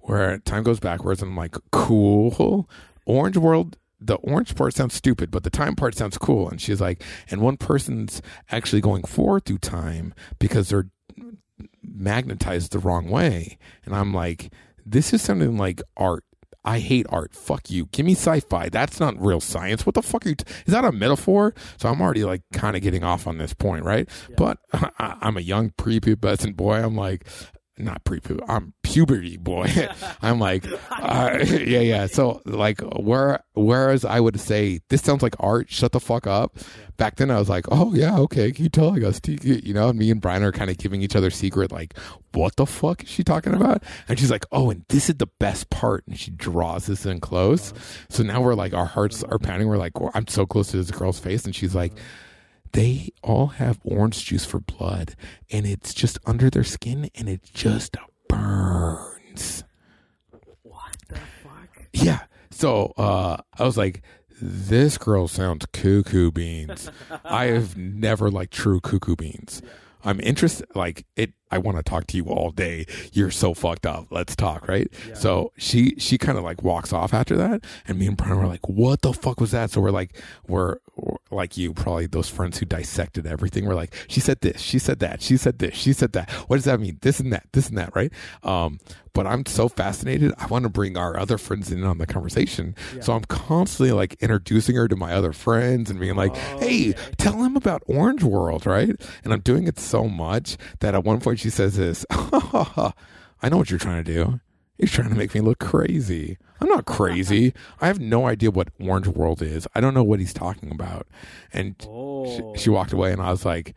where 0.00 0.38
time 0.38 0.62
goes 0.62 0.80
backwards 0.80 1.22
and 1.22 1.30
I'm 1.30 1.36
like, 1.36 1.56
cool. 1.72 2.68
Orange 3.06 3.36
World, 3.36 3.76
the 4.00 4.16
orange 4.16 4.54
part 4.54 4.74
sounds 4.74 4.94
stupid, 4.94 5.30
but 5.30 5.42
the 5.42 5.50
time 5.50 5.76
part 5.76 5.94
sounds 5.94 6.18
cool. 6.18 6.48
And 6.48 6.60
she's 6.60 6.80
like, 6.80 7.02
and 7.30 7.40
one 7.40 7.56
person's 7.56 8.22
actually 8.50 8.80
going 8.80 9.04
forward 9.04 9.44
through 9.44 9.58
time 9.58 10.14
because 10.38 10.68
they're 10.68 10.88
magnetized 11.82 12.72
the 12.72 12.78
wrong 12.78 13.10
way. 13.10 13.58
And 13.84 13.94
I'm 13.94 14.14
like, 14.14 14.52
this 14.86 15.12
is 15.12 15.22
something 15.22 15.56
like 15.56 15.82
art. 15.96 16.24
I 16.64 16.78
hate 16.78 17.06
art. 17.08 17.34
Fuck 17.34 17.70
you. 17.70 17.86
Give 17.86 18.04
me 18.04 18.12
sci-fi. 18.12 18.68
That's 18.68 19.00
not 19.00 19.20
real 19.20 19.40
science. 19.40 19.86
What 19.86 19.94
the 19.94 20.02
fuck 20.02 20.26
are 20.26 20.30
you? 20.30 20.34
T- 20.34 20.44
is 20.66 20.72
that 20.72 20.84
a 20.84 20.92
metaphor? 20.92 21.54
So 21.78 21.88
I'm 21.88 22.00
already 22.02 22.24
like 22.24 22.42
kind 22.52 22.76
of 22.76 22.82
getting 22.82 23.02
off 23.02 23.26
on 23.26 23.38
this 23.38 23.54
point, 23.54 23.84
right? 23.84 24.08
But 24.36 24.58
I, 24.72 25.16
I'm 25.20 25.36
a 25.36 25.40
young 25.40 25.70
prepubescent 25.70 26.56
boy. 26.56 26.82
I'm 26.82 26.96
like, 26.96 27.26
not 27.84 28.04
pre 28.04 28.20
I'm 28.48 28.74
puberty 28.82 29.36
boy. 29.36 29.68
I'm 30.22 30.38
like, 30.38 30.66
uh, 30.90 31.38
yeah, 31.44 31.80
yeah. 31.80 32.06
So 32.06 32.42
like, 32.44 32.80
where 32.80 33.42
whereas 33.54 34.04
I 34.04 34.20
would 34.20 34.38
say 34.40 34.80
this 34.88 35.02
sounds 35.02 35.22
like 35.22 35.34
art. 35.40 35.70
Shut 35.70 35.92
the 35.92 36.00
fuck 36.00 36.26
up. 36.26 36.56
Back 36.96 37.16
then 37.16 37.30
I 37.30 37.38
was 37.38 37.48
like, 37.48 37.66
oh 37.70 37.94
yeah, 37.94 38.18
okay. 38.18 38.52
Keep 38.52 38.72
telling 38.72 39.04
us, 39.04 39.20
you 39.24 39.72
know. 39.72 39.92
Me 39.92 40.10
and 40.10 40.20
Brian 40.20 40.42
are 40.42 40.52
kind 40.52 40.70
of 40.70 40.78
giving 40.78 41.02
each 41.02 41.16
other 41.16 41.30
secret, 41.30 41.72
like, 41.72 41.96
what 42.32 42.56
the 42.56 42.66
fuck 42.66 43.02
is 43.02 43.08
she 43.08 43.24
talking 43.24 43.54
about? 43.54 43.82
And 44.08 44.18
she's 44.18 44.30
like, 44.30 44.44
oh, 44.52 44.70
and 44.70 44.84
this 44.88 45.08
is 45.08 45.16
the 45.16 45.26
best 45.26 45.70
part. 45.70 46.06
And 46.06 46.18
she 46.18 46.30
draws 46.30 46.86
this 46.86 47.06
in 47.06 47.20
close. 47.20 47.72
So 48.08 48.22
now 48.22 48.40
we're 48.40 48.54
like, 48.54 48.74
our 48.74 48.86
hearts 48.86 49.22
are 49.24 49.38
pounding. 49.38 49.68
We're 49.68 49.78
like, 49.78 49.92
I'm 50.14 50.26
so 50.26 50.46
close 50.46 50.70
to 50.72 50.76
this 50.76 50.90
girl's 50.90 51.18
face, 51.18 51.44
and 51.44 51.54
she's 51.54 51.74
like 51.74 51.94
they 52.72 53.10
all 53.22 53.48
have 53.48 53.80
orange 53.84 54.24
juice 54.24 54.44
for 54.44 54.60
blood 54.60 55.14
and 55.50 55.66
it's 55.66 55.92
just 55.92 56.18
under 56.26 56.50
their 56.50 56.64
skin 56.64 57.10
and 57.14 57.28
it 57.28 57.42
just 57.52 57.96
burns. 58.28 59.64
What 60.62 60.96
the 61.08 61.16
fuck? 61.42 61.86
Yeah. 61.92 62.20
So 62.50 62.92
uh, 62.96 63.38
I 63.58 63.64
was 63.64 63.76
like, 63.76 64.02
this 64.40 64.96
girl 64.98 65.28
sounds 65.28 65.66
cuckoo 65.72 66.30
beans. 66.30 66.90
I 67.24 67.46
have 67.46 67.76
never 67.76 68.30
liked 68.30 68.52
true 68.52 68.80
cuckoo 68.80 69.16
beans. 69.16 69.62
I'm 70.02 70.20
interested, 70.20 70.66
like 70.74 71.04
it. 71.16 71.32
I 71.50 71.58
want 71.58 71.76
to 71.76 71.82
talk 71.82 72.06
to 72.08 72.16
you 72.16 72.24
all 72.26 72.52
day. 72.52 72.86
You're 73.12 73.30
so 73.30 73.54
fucked 73.54 73.84
up. 73.84 74.06
Let's 74.10 74.34
talk, 74.34 74.66
right? 74.68 74.88
Yeah. 75.06 75.14
So 75.14 75.52
she 75.58 75.94
she 75.98 76.16
kind 76.16 76.38
of 76.38 76.44
like 76.44 76.62
walks 76.62 76.92
off 76.92 77.12
after 77.12 77.36
that, 77.36 77.64
and 77.86 77.98
me 77.98 78.06
and 78.06 78.16
Brian 78.16 78.38
were 78.38 78.46
like, 78.46 78.66
"What 78.68 79.02
the 79.02 79.12
fuck 79.12 79.40
was 79.40 79.50
that?" 79.50 79.70
So 79.70 79.80
we're 79.80 79.90
like, 79.90 80.16
we're, 80.46 80.68
we're 80.68 80.78
like 81.30 81.56
you, 81.56 81.72
probably 81.72 82.06
those 82.06 82.28
friends 82.28 82.58
who 82.58 82.66
dissected 82.66 83.26
everything. 83.26 83.66
We're 83.66 83.74
like, 83.74 83.94
she 84.08 84.20
said 84.20 84.40
this, 84.40 84.60
she 84.60 84.78
said 84.78 84.98
that, 85.00 85.22
she 85.22 85.36
said 85.36 85.58
this, 85.58 85.74
she 85.74 85.92
said 85.92 86.12
that. 86.12 86.30
What 86.48 86.56
does 86.56 86.64
that 86.64 86.80
mean? 86.80 86.98
This 87.00 87.20
and 87.20 87.32
that, 87.32 87.46
this 87.52 87.68
and 87.68 87.78
that, 87.78 87.94
right? 87.94 88.12
Um, 88.42 88.80
but 89.12 89.26
I'm 89.26 89.46
so 89.46 89.68
fascinated. 89.68 90.32
I 90.38 90.46
want 90.46 90.64
to 90.64 90.68
bring 90.68 90.96
our 90.96 91.18
other 91.18 91.38
friends 91.38 91.72
in 91.72 91.84
on 91.84 91.98
the 91.98 92.06
conversation. 92.06 92.74
Yeah. 92.94 93.02
So 93.02 93.12
I'm 93.14 93.24
constantly 93.24 93.92
like 93.92 94.14
introducing 94.20 94.76
her 94.76 94.88
to 94.88 94.96
my 94.96 95.12
other 95.12 95.32
friends 95.32 95.90
and 95.90 95.98
being 95.98 96.16
like, 96.16 96.32
Oh, 96.32 96.58
"Hey, 96.58 96.90
okay. 96.90 96.94
tell 97.18 97.36
them 97.38 97.56
about 97.56 97.82
Orange 97.86 98.22
World, 98.22 98.66
right? 98.66 98.94
And 99.24 99.32
I'm 99.32 99.40
doing 99.40 99.66
it 99.66 99.78
so 99.78 100.04
much 100.08 100.56
that 100.80 100.94
at 100.94 101.04
one 101.04 101.20
point 101.20 101.38
she 101.40 101.50
says 101.50 101.76
this, 101.76 102.04
I 102.10 103.48
know 103.48 103.56
what 103.56 103.70
you're 103.70 103.78
trying 103.78 104.04
to 104.04 104.12
do. 104.12 104.40
You're 104.80 104.88
trying 104.88 105.10
to 105.10 105.14
make 105.14 105.34
me 105.34 105.40
look 105.40 105.58
crazy. 105.58 106.38
I'm 106.60 106.68
not 106.68 106.86
crazy. 106.86 107.52
I 107.80 107.86
have 107.86 108.00
no 108.00 108.26
idea 108.26 108.50
what 108.50 108.68
Orange 108.80 109.06
World 109.08 109.42
is. 109.42 109.68
I 109.74 109.80
don't 109.80 109.94
know 109.94 110.02
what 110.04 110.20
he's 110.20 110.32
talking 110.34 110.70
about. 110.72 111.06
And 111.52 111.74
Oh, 111.86 112.54
she, 112.56 112.62
she 112.64 112.70
walked 112.70 112.92
away 112.92 113.12
and 113.12 113.20
I 113.20 113.30
was 113.30 113.44
like, 113.44 113.76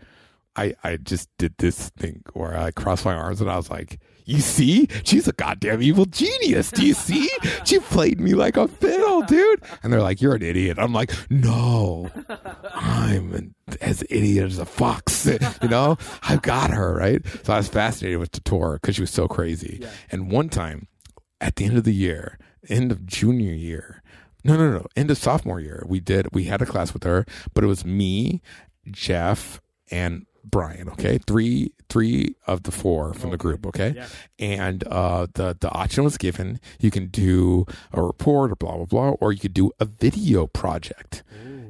I, 0.55 0.75
I 0.83 0.97
just 0.97 1.29
did 1.37 1.55
this 1.57 1.89
thing 1.89 2.21
where 2.33 2.55
I 2.55 2.71
crossed 2.71 3.05
my 3.05 3.13
arms 3.15 3.41
and 3.41 3.49
I 3.49 3.57
was 3.57 3.69
like, 3.71 3.99
you 4.25 4.39
see? 4.39 4.87
She's 5.03 5.27
a 5.27 5.33
goddamn 5.33 5.81
evil 5.81 6.05
genius. 6.05 6.71
Do 6.71 6.85
you 6.85 6.93
see? 6.93 7.29
She 7.65 7.79
played 7.79 8.21
me 8.21 8.35
like 8.35 8.55
a 8.55 8.67
fiddle, 8.69 9.23
dude. 9.23 9.61
And 9.81 9.91
they're 9.91 10.01
like, 10.01 10.21
you're 10.21 10.35
an 10.35 10.43
idiot. 10.43 10.77
I'm 10.79 10.93
like, 10.93 11.11
no, 11.29 12.09
I'm 12.73 13.33
an, 13.33 13.55
as 13.81 14.03
idiot 14.09 14.45
as 14.45 14.59
a 14.59 14.65
fox. 14.65 15.27
You 15.61 15.69
know, 15.69 15.97
I've 16.23 16.41
got 16.41 16.71
her, 16.71 16.93
right? 16.95 17.21
So 17.43 17.53
I 17.53 17.57
was 17.57 17.67
fascinated 17.69 18.19
with 18.19 18.31
Tator 18.31 18.75
because 18.75 18.95
she 18.95 19.01
was 19.01 19.09
so 19.11 19.27
crazy. 19.27 19.79
Yeah. 19.81 19.89
And 20.11 20.29
one 20.31 20.49
time 20.49 20.87
at 21.43 21.57
the 21.57 21.65
end 21.65 21.77
of 21.77 21.83
the 21.83 21.93
year, 21.93 22.39
end 22.69 22.91
of 22.91 23.05
junior 23.05 23.53
year, 23.53 24.01
no, 24.43 24.55
no, 24.57 24.71
no, 24.71 24.85
end 24.95 25.11
of 25.11 25.17
sophomore 25.17 25.59
year, 25.59 25.83
we 25.87 25.99
did, 25.99 26.27
we 26.33 26.45
had 26.45 26.61
a 26.61 26.65
class 26.65 26.93
with 26.93 27.03
her, 27.03 27.25
but 27.53 27.63
it 27.63 27.67
was 27.67 27.85
me, 27.85 28.41
Jeff, 28.91 29.61
and 29.91 30.25
Brian. 30.43 30.89
Okay, 30.89 31.17
three, 31.25 31.71
three 31.89 32.35
of 32.47 32.63
the 32.63 32.71
four 32.71 33.13
from 33.13 33.31
the 33.31 33.37
group. 33.37 33.65
Okay, 33.67 33.93
Yeah. 33.95 34.07
and 34.39 34.83
uh, 34.87 35.27
the 35.35 35.55
the 35.59 35.69
option 35.71 36.03
was 36.03 36.17
given. 36.17 36.59
You 36.79 36.91
can 36.91 37.07
do 37.07 37.65
a 37.93 38.01
report 38.01 38.51
or 38.51 38.55
blah 38.57 38.75
blah 38.75 38.85
blah, 38.85 39.09
or 39.21 39.31
you 39.31 39.39
could 39.39 39.53
do 39.53 39.71
a 39.79 39.85
video 39.85 40.47
project. 40.47 41.23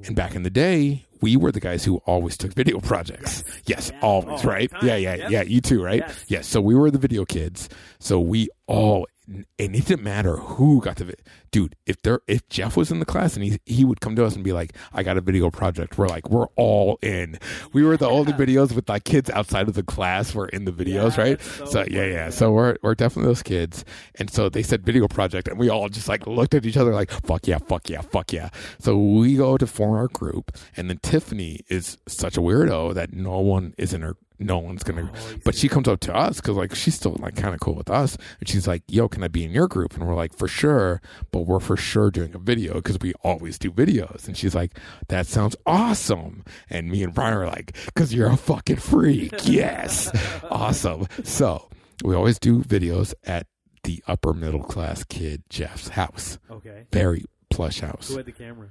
And 0.05 0.15
back 0.15 0.33
in 0.35 0.41
the 0.43 0.49
day, 0.49 1.05
we 1.21 1.37
were 1.37 1.51
the 1.51 1.59
guys 1.61 1.85
who 1.85 1.97
always 2.05 2.35
took 2.35 2.53
video 2.53 2.79
projects. 2.81 3.43
Yes, 3.67 3.91
Yeah. 3.93 3.99
always, 4.01 4.43
All 4.43 4.51
right? 4.51 4.69
Yeah, 4.81 4.97
yeah, 4.97 5.15
Yep. 5.15 5.31
yeah. 5.31 5.41
You 5.43 5.61
too, 5.61 5.81
right? 5.81 6.03
Yes. 6.05 6.25
Yes. 6.27 6.47
So 6.47 6.59
we 6.59 6.75
were 6.75 6.91
the 6.91 6.97
video 6.97 7.23
kids. 7.25 7.69
So 7.99 8.19
we 8.19 8.49
all, 8.67 9.07
and 9.27 9.45
it 9.75 9.85
didn't 9.85 10.03
matter 10.03 10.37
who 10.37 10.81
got 10.81 10.97
the, 10.97 11.05
vi- 11.05 11.13
dude. 11.51 11.75
If 11.85 12.01
there, 12.01 12.21
if 12.27 12.47
Jeff 12.49 12.75
was 12.75 12.91
in 12.91 12.99
the 12.99 13.05
class 13.05 13.35
and 13.35 13.43
he 13.45 13.59
he 13.65 13.85
would 13.85 14.01
come 14.01 14.15
to 14.15 14.25
us 14.25 14.35
and 14.35 14.43
be 14.43 14.51
like, 14.53 14.73
"I 14.93 15.03
got 15.03 15.17
a 15.17 15.21
video 15.21 15.49
project," 15.49 15.97
we're 15.97 16.07
like, 16.07 16.29
we're 16.29 16.47
all 16.55 16.99
in. 17.01 17.39
We 17.73 17.83
were 17.83 17.97
the 17.97 18.09
only 18.09 18.33
videos 18.33 18.73
with 18.73 18.89
like 18.89 19.03
kids 19.05 19.29
outside 19.29 19.67
of 19.67 19.75
the 19.75 19.83
class 19.83 20.33
were 20.35 20.47
in 20.49 20.65
the 20.65 20.71
videos, 20.71 21.17
Yeah, 21.17 21.23
right? 21.23 21.41
so 21.41 21.65
So 21.65 21.79
yeah, 21.81 21.85
yeah. 21.89 22.05
yeah. 22.05 22.29
So 22.29 22.51
we're 22.51 22.75
we're 22.81 22.95
definitely 22.95 23.29
those 23.29 23.43
kids. 23.43 23.85
And 24.15 24.29
so 24.29 24.49
they 24.49 24.63
said 24.63 24.85
video 24.85 25.07
project, 25.07 25.47
and 25.47 25.57
we 25.57 25.69
all 25.69 25.89
just 25.89 26.07
like 26.09 26.27
looked 26.27 26.53
at 26.53 26.65
each 26.65 26.77
other 26.77 26.93
like, 26.93 27.11
"Fuck 27.11 27.47
yeah, 27.47 27.59
fuck 27.59 27.89
yeah, 27.89 28.01
fuck 28.01 28.33
yeah." 28.33 28.49
So 28.79 28.97
we 28.97 29.35
go 29.35 29.57
to 29.57 29.67
form 29.67 29.93
our 29.95 30.07
group, 30.07 30.51
and 30.75 30.89
then 30.89 30.99
Tiffany 31.01 31.61
is 31.69 31.97
such 32.07 32.37
a 32.37 32.41
weirdo 32.41 32.93
that 32.93 33.13
no 33.13 33.39
one 33.39 33.73
is 33.77 33.93
in 33.93 34.01
her. 34.01 34.15
No 34.39 34.57
one's 34.57 34.83
gonna. 34.83 35.11
Oh, 35.13 35.35
but 35.45 35.55
she 35.55 35.69
comes 35.69 35.87
up 35.87 35.99
to 36.01 36.15
us 36.15 36.41
because 36.41 36.55
like 36.55 36.75
she's 36.75 36.95
still 36.95 37.15
like 37.19 37.35
kind 37.35 37.53
of 37.53 37.59
cool 37.59 37.75
with 37.75 37.89
us, 37.89 38.17
and 38.39 38.49
she's 38.49 38.67
like, 38.67 38.83
"Yo, 38.87 39.07
can 39.07 39.23
I 39.23 39.27
be 39.27 39.43
in 39.43 39.51
your 39.51 39.67
group?" 39.67 39.93
And 39.95 40.07
we're 40.07 40.15
like, 40.15 40.33
"For 40.33 40.47
sure," 40.47 41.01
but 41.31 41.41
we're 41.41 41.59
for 41.59 41.77
sure 41.77 42.11
doing 42.11 42.33
a 42.35 42.39
video 42.39 42.75
because 42.75 42.99
we 42.99 43.13
always 43.23 43.57
do 43.57 43.71
videos. 43.71 44.27
And 44.27 44.35
she's 44.35 44.55
like, 44.55 44.77
"That 45.07 45.27
sounds 45.27 45.55
awesome." 45.65 46.43
And 46.69 46.89
me 46.89 47.03
and 47.03 47.13
Brian 47.13 47.35
are 47.35 47.47
like, 47.47 47.77
"Cause 47.95 48.13
you're 48.13 48.31
a 48.31 48.37
fucking 48.37 48.77
freak." 48.77 49.33
yes, 49.43 50.11
awesome. 50.49 51.07
So 51.23 51.69
we 52.03 52.15
always 52.15 52.39
do 52.39 52.63
videos 52.63 53.13
at 53.23 53.47
the 53.83 54.03
upper 54.07 54.33
middle 54.33 54.63
class 54.63 55.03
kid 55.03 55.43
Jeff's 55.49 55.89
house. 55.89 56.39
Okay. 56.49 56.85
Very 56.91 57.25
plush 57.49 57.81
house. 57.81 58.09
Who 58.09 58.17
had 58.17 58.25
the 58.25 58.31
camera? 58.31 58.69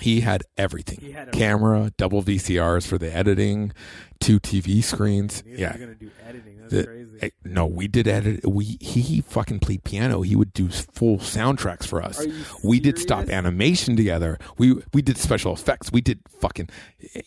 He 0.00 0.20
had 0.20 0.42
everything. 0.56 0.98
He 1.00 1.12
had 1.12 1.28
a 1.28 1.30
Camera, 1.32 1.92
double 1.96 2.22
VCRs 2.22 2.86
for 2.86 2.98
the 2.98 3.14
editing, 3.14 3.72
two 4.20 4.38
TV 4.40 4.82
screens. 4.82 5.42
Yeah. 5.46 5.76
gonna 5.76 5.94
do 5.94 6.10
editing. 6.26 6.58
That's 6.58 6.72
The- 6.72 6.84
crazy. 6.84 7.08
eh, 7.22 7.30
no, 7.44 7.66
we 7.66 7.88
did 7.88 8.06
edit. 8.06 8.46
We 8.46 8.76
he, 8.80 9.00
he 9.00 9.20
fucking 9.22 9.60
played 9.60 9.84
piano. 9.84 10.22
He 10.22 10.36
would 10.36 10.52
do 10.52 10.68
full 10.68 11.18
soundtracks 11.18 11.86
for 11.86 12.02
us. 12.02 12.24
We 12.62 12.78
did 12.80 12.98
stop 12.98 13.28
animation 13.30 13.96
together. 13.96 14.38
We 14.58 14.76
we 14.92 15.00
did 15.02 15.16
special 15.16 15.52
effects. 15.52 15.90
We 15.92 16.00
did 16.00 16.20
fucking. 16.28 16.68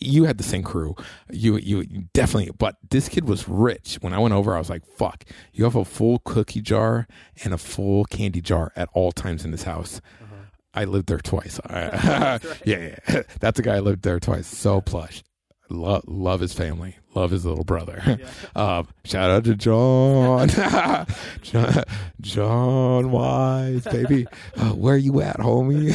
You 0.00 0.24
had 0.24 0.38
the 0.38 0.44
same 0.44 0.62
crew. 0.62 0.94
You 1.30 1.56
you 1.56 1.84
definitely. 2.12 2.52
But 2.56 2.76
this 2.90 3.08
kid 3.08 3.26
was 3.26 3.48
rich. 3.48 3.98
When 4.00 4.12
I 4.12 4.18
went 4.18 4.34
over, 4.34 4.54
I 4.54 4.58
was 4.58 4.70
like, 4.70 4.86
"Fuck! 4.86 5.24
You 5.52 5.64
have 5.64 5.74
a 5.76 5.84
full 5.84 6.20
cookie 6.20 6.60
jar 6.60 7.06
and 7.44 7.52
a 7.52 7.58
full 7.58 8.04
candy 8.04 8.40
jar 8.40 8.72
at 8.76 8.88
all 8.92 9.10
times 9.12 9.44
in 9.44 9.50
this 9.50 9.64
house." 9.64 10.00
I 10.74 10.84
lived 10.84 11.08
there 11.08 11.18
twice. 11.18 11.60
yeah, 11.70 12.40
yeah. 12.64 13.22
That's 13.40 13.58
a 13.58 13.62
guy 13.62 13.76
I 13.76 13.80
lived 13.80 14.02
there 14.02 14.20
twice. 14.20 14.46
So 14.46 14.80
plush. 14.80 15.22
Love, 15.72 16.04
love 16.06 16.40
his 16.40 16.52
family. 16.52 16.96
Love 17.14 17.30
his 17.30 17.44
little 17.44 17.64
brother. 17.64 18.18
um, 18.56 18.88
shout 19.04 19.30
out 19.30 19.44
to 19.44 19.54
John. 19.54 20.48
John, 21.42 21.84
John 22.20 23.10
Wise, 23.10 23.84
baby. 23.84 24.26
Uh, 24.56 24.70
where 24.70 24.96
you 24.96 25.20
at, 25.20 25.38
homie? 25.38 25.92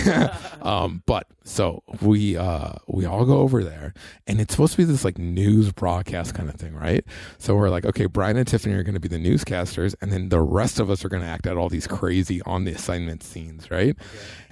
um, 0.66 1.02
but 1.06 1.28
so 1.44 1.82
we 2.02 2.38
uh, 2.38 2.74
we 2.88 3.06
all 3.06 3.26
go 3.26 3.38
over 3.40 3.64
there, 3.64 3.94
and 4.28 4.40
it's 4.40 4.54
supposed 4.54 4.74
to 4.74 4.78
be 4.78 4.84
this 4.84 5.04
like 5.06 5.18
news 5.18 5.72
broadcast 5.72 6.36
kind 6.36 6.50
of 6.50 6.56
thing, 6.56 6.76
right? 6.76 7.04
So 7.40 7.56
we're 7.56 7.70
like, 7.70 7.86
okay, 7.86 8.06
Brian 8.06 8.38
and 8.38 8.48
Tiffany 8.48 8.76
are 8.76 8.84
going 8.84 8.94
to 8.94 9.00
be 9.00 9.08
the 9.08 9.18
newscasters, 9.18 9.96
and 10.02 10.12
then 10.12 10.30
the 10.30 10.42
rest 10.42 10.80
of 10.80 10.90
us 10.90 11.04
are 11.04 11.10
going 11.10 11.24
to 11.24 11.28
act 11.30 11.48
out 11.48 11.58
all 11.58 11.70
these 11.70 11.88
crazy 11.88 12.42
on 12.44 12.64
the 12.66 12.74
assignment 12.74 13.24
scenes, 13.24 13.72
right? 13.72 13.96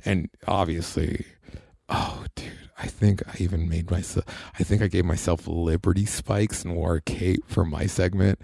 And 0.04 0.30
obviously, 0.48 1.26
oh, 1.90 2.26
dude, 2.36 2.64
I 2.78 2.88
think 2.88 3.22
I 3.28 3.36
even 3.40 3.70
made 3.70 3.90
myself. 3.90 4.26
I 4.60 4.64
think 4.64 4.82
I 4.82 4.88
gave 4.88 5.06
myself 5.06 5.48
Liberty 5.48 6.06
spikes 6.06 6.64
and 6.64 6.76
wore 6.76 6.96
a 6.96 7.02
cape 7.02 7.44
for 7.48 7.64
my 7.64 7.86
segment. 7.86 8.40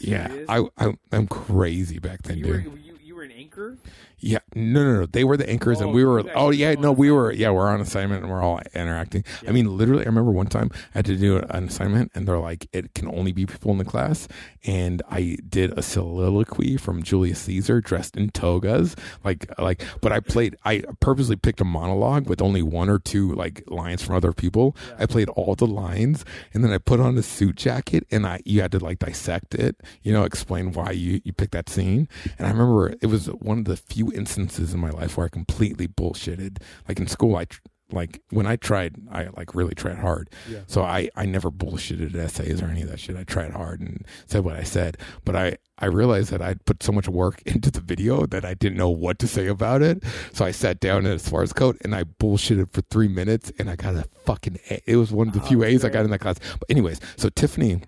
Yeah. 0.00 0.44
I, 0.48 0.64
I 0.76 0.94
I'm 1.12 1.26
crazy 1.26 1.98
back 1.98 2.22
then, 2.22 2.38
you 2.38 2.46
were 2.46 2.60
you, 2.60 2.98
you 3.02 3.14
were 3.14 3.22
an 3.22 3.32
anchor. 3.32 3.76
Yeah, 4.20 4.38
no, 4.54 4.84
no, 4.84 5.00
no. 5.00 5.06
They 5.06 5.24
were 5.24 5.36
the 5.36 5.48
anchors, 5.48 5.80
and 5.80 5.90
Oh, 5.90 5.92
we 5.92 6.04
were. 6.04 6.22
Oh, 6.34 6.50
yeah, 6.50 6.74
no, 6.74 6.92
we 6.92 7.10
were. 7.10 7.32
Yeah, 7.32 7.50
we're 7.50 7.68
on 7.68 7.80
assignment, 7.80 8.22
and 8.22 8.30
we're 8.30 8.42
all 8.42 8.60
interacting. 8.74 9.24
Yeah. 9.42 9.50
I 9.50 9.52
mean, 9.52 9.76
literally, 9.76 10.02
I 10.02 10.06
remember 10.06 10.30
one 10.30 10.46
time 10.46 10.70
I 10.94 10.98
had 10.98 11.06
to 11.06 11.16
do 11.16 11.38
an 11.38 11.64
assignment, 11.68 12.12
and 12.14 12.28
they're 12.28 12.38
like, 12.38 12.68
"It 12.72 12.94
can 12.94 13.08
only 13.08 13.32
be 13.32 13.46
people 13.46 13.70
in 13.72 13.78
the 13.78 13.84
class." 13.84 14.28
And 14.66 15.02
I 15.10 15.38
did 15.48 15.76
a 15.78 15.82
soliloquy 15.82 16.76
from 16.76 17.02
Julius 17.02 17.40
Caesar 17.40 17.80
dressed 17.80 18.16
in 18.16 18.28
togas, 18.30 18.94
like, 19.24 19.46
like. 19.58 19.82
But 20.02 20.12
I 20.12 20.20
played. 20.20 20.56
I 20.64 20.82
purposely 21.00 21.36
picked 21.36 21.60
a 21.62 21.64
monologue 21.64 22.28
with 22.28 22.42
only 22.42 22.62
one 22.62 22.90
or 22.90 22.98
two 22.98 23.32
like 23.32 23.64
lines 23.68 24.02
from 24.02 24.16
other 24.16 24.32
people. 24.32 24.76
Yeah. 24.88 24.96
I 25.00 25.06
played 25.06 25.30
all 25.30 25.54
the 25.54 25.66
lines, 25.66 26.24
and 26.52 26.62
then 26.62 26.72
I 26.72 26.78
put 26.78 27.00
on 27.00 27.16
a 27.16 27.22
suit 27.22 27.56
jacket, 27.56 28.06
and 28.10 28.26
I 28.26 28.40
you 28.44 28.60
had 28.60 28.72
to 28.72 28.78
like 28.78 28.98
dissect 28.98 29.54
it, 29.54 29.76
you 30.02 30.12
know, 30.12 30.24
explain 30.24 30.72
why 30.72 30.90
you 30.90 31.20
you 31.24 31.32
picked 31.32 31.52
that 31.52 31.70
scene. 31.70 32.08
And 32.38 32.46
I 32.46 32.50
remember 32.50 32.94
it 33.00 33.06
was 33.06 33.26
one 33.26 33.60
of 33.60 33.64
the 33.64 33.76
few 33.76 34.09
instances 34.12 34.74
in 34.74 34.80
my 34.80 34.90
life 34.90 35.16
where 35.16 35.26
I 35.26 35.28
completely 35.28 35.86
bullshitted. 35.88 36.58
Like 36.88 36.98
in 36.98 37.06
school, 37.06 37.36
I 37.36 37.44
tr- 37.46 37.60
like 37.92 38.20
when 38.30 38.46
I 38.46 38.54
tried, 38.54 38.94
I 39.10 39.28
like 39.36 39.52
really 39.52 39.74
tried 39.74 39.98
hard. 39.98 40.30
Yeah. 40.48 40.60
So 40.68 40.82
I 40.82 41.08
I 41.16 41.26
never 41.26 41.50
bullshitted 41.50 42.14
essays 42.14 42.62
or 42.62 42.66
any 42.66 42.82
of 42.82 42.88
that 42.88 43.00
shit. 43.00 43.16
I 43.16 43.24
tried 43.24 43.50
hard 43.50 43.80
and 43.80 44.06
said 44.26 44.44
what 44.44 44.54
I 44.54 44.62
said, 44.62 44.96
but 45.24 45.34
I 45.34 45.56
I 45.78 45.86
realized 45.86 46.30
that 46.30 46.40
I'd 46.40 46.64
put 46.66 46.82
so 46.84 46.92
much 46.92 47.08
work 47.08 47.42
into 47.46 47.70
the 47.70 47.80
video 47.80 48.26
that 48.26 48.44
I 48.44 48.54
didn't 48.54 48.78
know 48.78 48.90
what 48.90 49.18
to 49.18 49.26
say 49.26 49.48
about 49.48 49.82
it. 49.82 50.04
So 50.32 50.44
I 50.44 50.52
sat 50.52 50.78
down 50.78 51.04
as 51.04 51.28
far 51.28 51.42
as 51.42 51.52
code 51.52 51.78
and 51.82 51.92
I 51.94 52.04
bullshitted 52.04 52.72
for 52.72 52.82
three 52.82 53.08
minutes 53.08 53.50
and 53.58 53.68
I 53.68 53.74
got 53.74 53.96
a 53.96 54.04
fucking 54.24 54.58
A. 54.70 54.80
It 54.86 54.96
was 54.96 55.10
one 55.10 55.26
of 55.28 55.34
the 55.34 55.40
Oh, 55.42 55.46
few 55.46 55.64
A's 55.64 55.84
I 55.84 55.88
got 55.88 56.04
in 56.04 56.10
that 56.12 56.20
class. 56.20 56.38
But 56.38 56.70
anyways, 56.70 57.00
so 57.16 57.28
Tiffany, 57.28 57.82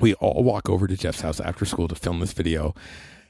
we 0.00 0.12
all 0.14 0.42
walk 0.44 0.68
over 0.68 0.86
to 0.86 0.96
Jeff's 0.98 1.22
house 1.22 1.40
after 1.40 1.64
school 1.64 1.88
to 1.88 1.94
film 1.94 2.20
this 2.20 2.32
video. 2.34 2.74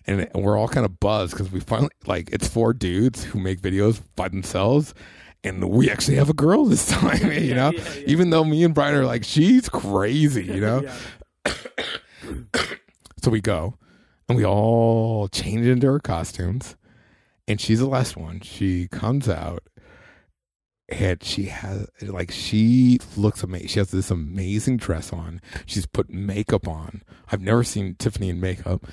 And 0.06 0.28
we're 0.34 0.58
all 0.58 0.68
kind 0.68 0.86
of 0.86 0.98
buzzed 0.98 1.32
because 1.32 1.52
we 1.52 1.60
finally 1.60 1.90
like 2.06 2.30
it's 2.32 2.48
four 2.48 2.72
dudes 2.72 3.22
who 3.22 3.38
make 3.38 3.60
videos 3.60 4.00
by 4.16 4.28
themselves, 4.28 4.94
and 5.44 5.68
we 5.70 5.90
actually 5.90 6.16
have 6.16 6.30
a 6.30 6.34
girl 6.34 6.64
this 6.64 6.88
time. 6.90 7.32
You 7.32 7.54
know, 7.54 7.70
yeah, 7.70 7.94
yeah. 7.94 8.02
even 8.06 8.30
though 8.30 8.44
me 8.44 8.64
and 8.64 8.74
Brian 8.74 8.94
are 8.94 9.04
like, 9.04 9.24
she's 9.24 9.68
crazy. 9.68 10.44
You 10.44 10.60
know, 10.60 10.90
so 13.22 13.30
we 13.30 13.40
go 13.40 13.74
and 14.30 14.36
we 14.36 14.44
all 14.44 15.26
change 15.26 15.66
into 15.66 15.88
our 15.88 15.98
costumes. 15.98 16.76
And 17.48 17.60
she's 17.60 17.80
the 17.80 17.86
last 17.86 18.16
one. 18.16 18.40
She 18.42 18.86
comes 18.86 19.28
out 19.28 19.64
and 20.88 21.20
she 21.20 21.46
has, 21.46 21.88
like, 22.00 22.30
she 22.30 23.00
looks 23.16 23.42
amazing. 23.42 23.66
She 23.66 23.80
has 23.80 23.90
this 23.90 24.08
amazing 24.08 24.76
dress 24.76 25.12
on. 25.12 25.40
She's 25.66 25.84
put 25.84 26.10
makeup 26.10 26.68
on. 26.68 27.02
I've 27.32 27.40
never 27.40 27.64
seen 27.64 27.96
Tiffany 27.96 28.28
in 28.28 28.40
makeup. 28.40 28.86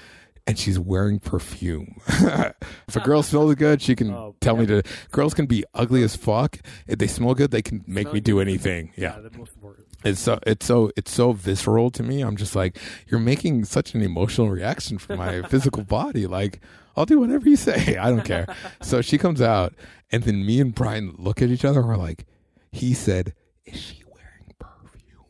And 0.48 0.58
she's 0.58 0.80
wearing 0.80 1.20
perfume. 1.20 2.00
if 2.08 2.96
a 2.96 3.00
girl 3.02 3.22
smells 3.22 3.54
good, 3.56 3.82
she 3.82 3.96
can 3.98 4.12
Oh, 4.12 4.34
tell 4.40 4.56
me 4.56 4.64
yeah. 4.64 4.82
to. 4.82 4.84
Girls 5.12 5.34
can 5.34 5.46
be 5.46 5.66
ugly 5.74 6.04
as 6.04 6.16
fuck. 6.16 6.58
If 6.88 7.00
they 7.00 7.08
smell 7.08 7.34
good, 7.36 7.52
they 7.52 7.62
can 7.62 7.84
make 7.86 8.14
me 8.14 8.22
do 8.22 8.40
is- 8.40 8.48
anything. 8.48 8.94
Yeah 8.96 9.18
important. 9.18 9.86
it's 10.06 10.22
so 10.22 10.40
it's 10.48 10.66
so 10.66 10.90
it's 10.96 11.12
so 11.12 11.34
visceral 11.34 11.90
to 11.92 12.02
me. 12.04 12.22
I'm 12.22 12.38
just 12.38 12.56
like, 12.56 12.78
you're 13.08 13.20
making 13.20 13.66
such 13.66 13.94
an 13.94 14.02
emotional 14.02 14.50
reaction 14.50 14.98
from 14.98 15.18
my 15.18 15.42
physical 15.50 15.84
body. 15.84 16.26
Like, 16.28 16.62
I'll 16.96 17.06
do 17.06 17.20
whatever 17.20 17.50
you 17.50 17.58
say. 17.58 17.98
I 18.00 18.10
don't 18.10 18.24
care. 18.24 18.48
So 18.82 19.02
she 19.02 19.18
comes 19.18 19.42
out, 19.42 19.74
and 20.12 20.24
then 20.24 20.46
me 20.46 20.62
and 20.62 20.74
Brian 20.74 21.14
look 21.18 21.42
at 21.42 21.50
each 21.50 21.66
other. 21.66 21.80
and 21.82 21.90
We're 21.90 21.98
like, 21.98 22.26
he 22.72 22.94
said, 22.94 23.34
"Is 23.66 23.78
she 23.80 24.04
wearing 24.06 24.54
perfume?" 24.60 25.26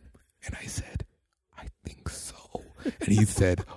And 0.46 0.56
I 0.62 0.68
said, 0.68 1.06
"I 1.58 1.70
think 1.84 2.08
so." 2.10 2.36
And 2.84 3.10
he 3.10 3.26
said, 3.26 3.64
"Why? 3.68 3.77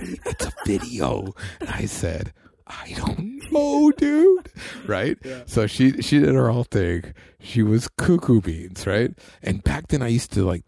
It's 0.00 0.46
a 0.46 0.52
video." 0.66 1.34
And 1.60 1.70
I 1.70 1.86
said. 1.86 2.32
I 2.70 2.92
don't 2.98 3.50
know, 3.50 3.90
dude. 3.92 4.52
Right? 4.86 5.16
Yeah. 5.24 5.44
So 5.46 5.66
she 5.66 6.02
she 6.02 6.18
did 6.18 6.34
her 6.34 6.50
whole 6.50 6.64
thing. 6.64 7.14
She 7.40 7.62
was 7.62 7.88
cuckoo 7.96 8.42
beans, 8.42 8.86
right? 8.86 9.12
And 9.42 9.64
back 9.64 9.88
then 9.88 10.02
I 10.02 10.08
used 10.08 10.32
to 10.32 10.44
like 10.44 10.64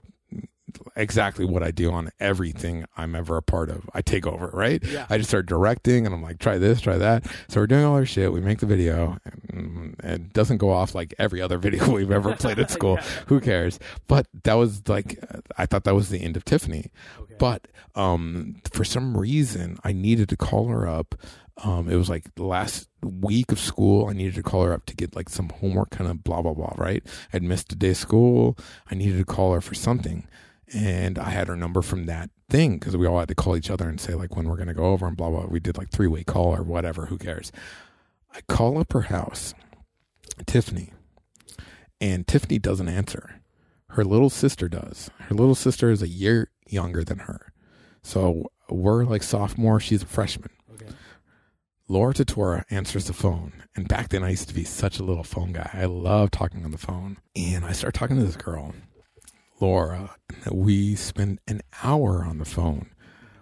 exactly 0.96 1.44
what 1.44 1.62
I 1.62 1.70
do 1.70 1.90
on 1.90 2.10
everything 2.20 2.84
I'm 2.96 3.14
ever 3.14 3.36
a 3.36 3.42
part 3.42 3.70
of. 3.70 3.88
I 3.94 4.02
take 4.02 4.26
over, 4.26 4.48
right? 4.52 4.82
Yeah. 4.84 5.06
I 5.08 5.18
just 5.18 5.30
start 5.30 5.46
directing 5.46 6.06
and 6.06 6.14
I'm 6.14 6.22
like, 6.22 6.38
try 6.38 6.58
this, 6.58 6.80
try 6.80 6.98
that. 6.98 7.26
So 7.48 7.60
we're 7.60 7.66
doing 7.66 7.84
all 7.84 7.94
our 7.94 8.06
shit. 8.06 8.32
We 8.32 8.40
make 8.40 8.58
the 8.58 8.66
video 8.66 9.18
and 9.48 9.96
it 10.02 10.32
doesn't 10.32 10.58
go 10.58 10.70
off 10.70 10.94
like 10.94 11.14
every 11.18 11.40
other 11.40 11.58
video 11.66 11.90
we've 11.90 12.10
ever 12.10 12.34
played 12.36 12.58
at 12.58 12.70
school. 12.70 12.96
Yeah. 12.96 13.06
Who 13.26 13.40
cares? 13.40 13.78
But 14.06 14.26
that 14.44 14.54
was 14.54 14.88
like, 14.88 15.18
I 15.56 15.66
thought 15.66 15.84
that 15.84 15.94
was 15.94 16.08
the 16.08 16.22
end 16.22 16.36
of 16.36 16.44
Tiffany. 16.44 16.90
Okay. 17.20 17.34
But 17.38 17.68
um, 17.94 18.56
for 18.72 18.84
some 18.84 19.16
reason, 19.16 19.78
I 19.84 19.92
needed 19.92 20.28
to 20.30 20.36
call 20.36 20.68
her 20.68 20.86
up. 20.88 21.14
Um, 21.62 21.88
it 21.90 21.96
was 21.96 22.08
like 22.08 22.34
the 22.36 22.44
last 22.44 22.88
week 23.02 23.52
of 23.52 23.58
school. 23.58 24.08
I 24.08 24.12
needed 24.12 24.34
to 24.36 24.42
call 24.42 24.64
her 24.64 24.72
up 24.72 24.86
to 24.86 24.96
get 24.96 25.14
like 25.14 25.28
some 25.28 25.50
homework, 25.50 25.90
kind 25.90 26.10
of 26.10 26.24
blah 26.24 26.40
blah 26.42 26.54
blah. 26.54 26.72
Right? 26.76 27.02
I'd 27.32 27.42
missed 27.42 27.72
a 27.72 27.76
day 27.76 27.90
of 27.90 27.96
school. 27.96 28.56
I 28.90 28.94
needed 28.94 29.18
to 29.18 29.24
call 29.24 29.52
her 29.52 29.60
for 29.60 29.74
something, 29.74 30.26
and 30.80 31.18
I 31.18 31.28
had 31.28 31.48
her 31.48 31.56
number 31.56 31.82
from 31.82 32.06
that 32.06 32.30
thing 32.48 32.78
because 32.78 32.96
we 32.96 33.06
all 33.06 33.18
had 33.18 33.28
to 33.28 33.34
call 33.34 33.54
each 33.54 33.70
other 33.70 33.86
and 33.86 34.00
say 34.00 34.14
like 34.14 34.34
when 34.34 34.48
we're 34.48 34.56
gonna 34.56 34.74
go 34.74 34.86
over 34.86 35.06
and 35.06 35.16
blah 35.16 35.28
blah. 35.28 35.46
We 35.46 35.60
did 35.60 35.76
like 35.76 35.90
three 35.90 36.06
way 36.06 36.24
call 36.24 36.56
or 36.56 36.62
whatever. 36.62 37.06
Who 37.06 37.18
cares? 37.18 37.52
I 38.34 38.40
call 38.48 38.78
up 38.78 38.92
her 38.94 39.02
house, 39.02 39.54
Tiffany, 40.46 40.92
and 42.00 42.26
Tiffany 42.26 42.58
doesn't 42.58 42.88
answer. 42.88 43.40
Her 43.90 44.04
little 44.04 44.30
sister 44.30 44.68
does. 44.68 45.10
Her 45.18 45.34
little 45.34 45.54
sister 45.54 45.90
is 45.90 46.00
a 46.00 46.08
year 46.08 46.50
younger 46.66 47.04
than 47.04 47.18
her. 47.20 47.52
So 48.02 48.50
we're 48.70 49.04
like 49.04 49.22
sophomore, 49.22 49.80
she's 49.80 50.02
a 50.02 50.06
freshman. 50.06 50.50
Okay. 50.72 50.86
Laura 51.88 52.14
Tatora 52.14 52.62
answers 52.70 53.06
the 53.06 53.12
phone. 53.12 53.52
And 53.76 53.88
back 53.88 54.08
then 54.08 54.22
I 54.22 54.30
used 54.30 54.48
to 54.48 54.54
be 54.54 54.64
such 54.64 54.98
a 54.98 55.04
little 55.04 55.24
phone 55.24 55.52
guy. 55.52 55.68
I 55.74 55.84
love 55.86 56.30
talking 56.30 56.64
on 56.64 56.70
the 56.70 56.78
phone. 56.78 57.18
And 57.36 57.64
I 57.64 57.72
start 57.72 57.94
talking 57.94 58.16
to 58.16 58.24
this 58.24 58.36
girl, 58.36 58.72
Laura. 59.60 60.16
and 60.44 60.54
We 60.54 60.94
spend 60.94 61.38
an 61.46 61.60
hour 61.82 62.24
on 62.24 62.38
the 62.38 62.44
phone. 62.44 62.90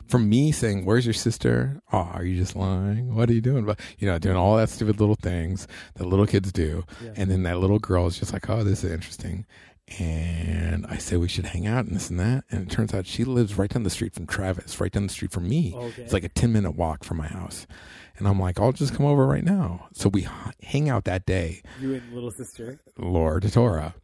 From 0.06 0.28
me 0.28 0.52
saying, 0.52 0.84
Where's 0.86 1.04
your 1.04 1.12
sister? 1.12 1.80
Oh, 1.92 1.98
are 2.14 2.24
you 2.24 2.36
just 2.36 2.56
lying? 2.56 3.14
What 3.14 3.28
are 3.28 3.34
you 3.34 3.42
doing? 3.42 3.64
But 3.66 3.78
you 3.98 4.08
know, 4.08 4.18
doing 4.18 4.36
all 4.36 4.56
that 4.56 4.70
stupid 4.70 5.00
little 5.00 5.16
things 5.16 5.68
that 5.96 6.06
little 6.06 6.26
kids 6.26 6.50
do. 6.50 6.84
Yeah. 7.04 7.12
And 7.16 7.30
then 7.30 7.42
that 7.42 7.58
little 7.58 7.78
girl 7.78 8.06
is 8.06 8.18
just 8.18 8.32
like, 8.32 8.48
Oh, 8.48 8.64
this 8.64 8.82
is 8.84 8.90
interesting. 8.90 9.44
And 9.98 10.86
I 10.86 10.96
say 10.98 11.16
we 11.16 11.28
should 11.28 11.46
hang 11.46 11.66
out 11.66 11.86
and 11.86 11.94
this 11.96 12.10
and 12.10 12.20
that. 12.20 12.44
And 12.50 12.62
it 12.62 12.70
turns 12.70 12.92
out 12.94 13.06
she 13.06 13.24
lives 13.24 13.56
right 13.56 13.70
down 13.70 13.82
the 13.84 13.90
street 13.90 14.14
from 14.14 14.26
Travis, 14.26 14.80
right 14.80 14.92
down 14.92 15.06
the 15.06 15.12
street 15.12 15.30
from 15.32 15.48
me. 15.48 15.72
Okay. 15.74 16.02
It's 16.02 16.12
like 16.12 16.24
a 16.24 16.28
10 16.28 16.52
minute 16.52 16.72
walk 16.72 17.04
from 17.04 17.16
my 17.18 17.26
house. 17.26 17.66
And 18.18 18.26
I'm 18.28 18.38
like, 18.40 18.58
I'll 18.60 18.72
just 18.72 18.94
come 18.94 19.06
over 19.06 19.26
right 19.26 19.44
now. 19.44 19.88
So 19.94 20.08
we 20.08 20.22
h- 20.22 20.28
hang 20.62 20.88
out 20.88 21.04
that 21.04 21.24
day, 21.24 21.62
you 21.80 21.94
and 21.94 22.12
little 22.12 22.30
sister. 22.30 22.80
Laura 22.98 23.40
Torah. 23.40 23.94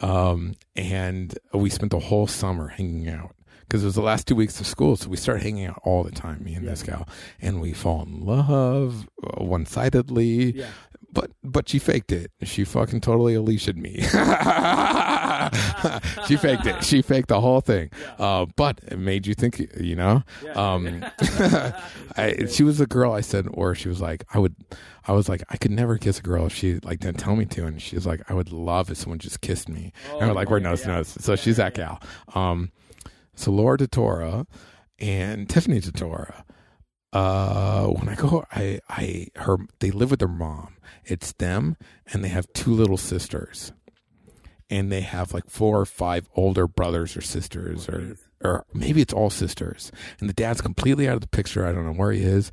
Um, 0.00 0.54
and 0.76 1.36
we 1.52 1.70
spent 1.70 1.90
the 1.92 1.98
whole 1.98 2.26
summer 2.26 2.68
hanging 2.68 3.08
out 3.08 3.34
because 3.60 3.82
it 3.82 3.86
was 3.86 3.94
the 3.96 4.02
last 4.02 4.26
two 4.26 4.34
weeks 4.36 4.60
of 4.60 4.66
school. 4.66 4.96
So 4.96 5.08
we 5.08 5.16
started 5.16 5.42
hanging 5.42 5.66
out 5.66 5.80
all 5.84 6.04
the 6.04 6.10
time, 6.12 6.42
me 6.44 6.54
and 6.54 6.64
Yeah. 6.64 6.70
this 6.70 6.82
gal. 6.82 7.08
And 7.40 7.60
we 7.60 7.72
fall 7.72 8.02
in 8.04 8.24
love 8.24 9.08
one 9.36 9.66
sidedly. 9.66 10.54
Yeah. 10.56 10.66
But 11.10 11.30
but 11.42 11.68
she 11.68 11.78
faked 11.78 12.12
it. 12.12 12.30
She 12.42 12.64
fucking 12.64 13.00
totally 13.00 13.34
Alicia'd 13.34 13.78
me. 13.78 13.96
she 16.26 16.36
faked 16.36 16.66
it. 16.66 16.84
She 16.84 17.02
faked 17.02 17.28
the 17.28 17.40
whole 17.40 17.60
thing. 17.60 17.90
Uh, 18.18 18.46
but 18.56 18.80
it 18.86 18.98
made 18.98 19.26
you 19.26 19.34
think, 19.34 19.58
you 19.80 19.96
know. 19.96 20.22
Yeah. 20.44 20.52
Um, 20.52 21.04
I, 22.16 22.46
she 22.50 22.62
was 22.62 22.80
a 22.80 22.86
girl. 22.86 23.12
I 23.12 23.20
said, 23.20 23.46
or 23.52 23.74
she 23.74 23.88
was 23.88 24.00
like, 24.00 24.24
I 24.32 24.38
would. 24.38 24.54
I 25.06 25.12
was 25.12 25.28
like, 25.28 25.42
I 25.48 25.56
could 25.56 25.70
never 25.70 25.96
kiss 25.96 26.18
a 26.18 26.22
girl 26.22 26.44
if 26.46 26.54
she 26.54 26.80
like 26.80 27.00
didn't 27.00 27.18
tell 27.18 27.34
me 27.34 27.46
to, 27.46 27.64
and 27.64 27.80
she 27.80 27.94
was 27.94 28.06
like, 28.06 28.20
I 28.30 28.34
would 28.34 28.52
love 28.52 28.90
if 28.90 28.98
someone 28.98 29.18
just 29.18 29.40
kissed 29.40 29.68
me. 29.68 29.92
Oh, 30.10 30.18
and 30.18 30.28
we're 30.28 30.34
like, 30.34 30.50
we're 30.50 30.58
nose 30.58 30.82
to 30.82 30.88
yeah. 30.88 30.96
nose. 30.96 31.16
So 31.18 31.32
Yeah, 31.32 31.36
she's 31.36 31.58
yeah, 31.58 31.64
that 31.64 31.74
gal. 31.74 32.02
Um, 32.34 32.72
so 33.34 33.50
Laura 33.50 33.78
Torah 33.78 34.46
and 34.98 35.48
Tiffany 35.48 35.80
Torah 35.80 36.44
uh 37.12 37.86
when 37.86 38.08
i 38.08 38.14
go 38.14 38.44
i 38.52 38.78
i 38.90 39.26
her 39.36 39.56
they 39.80 39.90
live 39.90 40.10
with 40.10 40.18
their 40.18 40.28
mom 40.28 40.76
it's 41.04 41.32
them 41.34 41.76
and 42.12 42.22
they 42.22 42.28
have 42.28 42.46
two 42.52 42.70
little 42.70 42.98
sisters 42.98 43.72
and 44.70 44.92
they 44.92 45.00
have 45.00 45.32
like 45.32 45.48
four 45.48 45.80
or 45.80 45.86
five 45.86 46.28
older 46.34 46.66
brothers 46.66 47.16
or 47.16 47.20
sisters 47.20 47.88
or 47.88 48.16
or 48.40 48.64
maybe 48.72 49.00
it's 49.00 49.12
all 49.12 49.30
sisters. 49.30 49.90
And 50.20 50.28
the 50.28 50.34
dad's 50.34 50.60
completely 50.60 51.08
out 51.08 51.16
of 51.16 51.22
the 51.22 51.28
picture. 51.28 51.66
I 51.66 51.72
don't 51.72 51.86
know 51.86 51.92
where 51.92 52.12
he 52.12 52.22
is. 52.22 52.52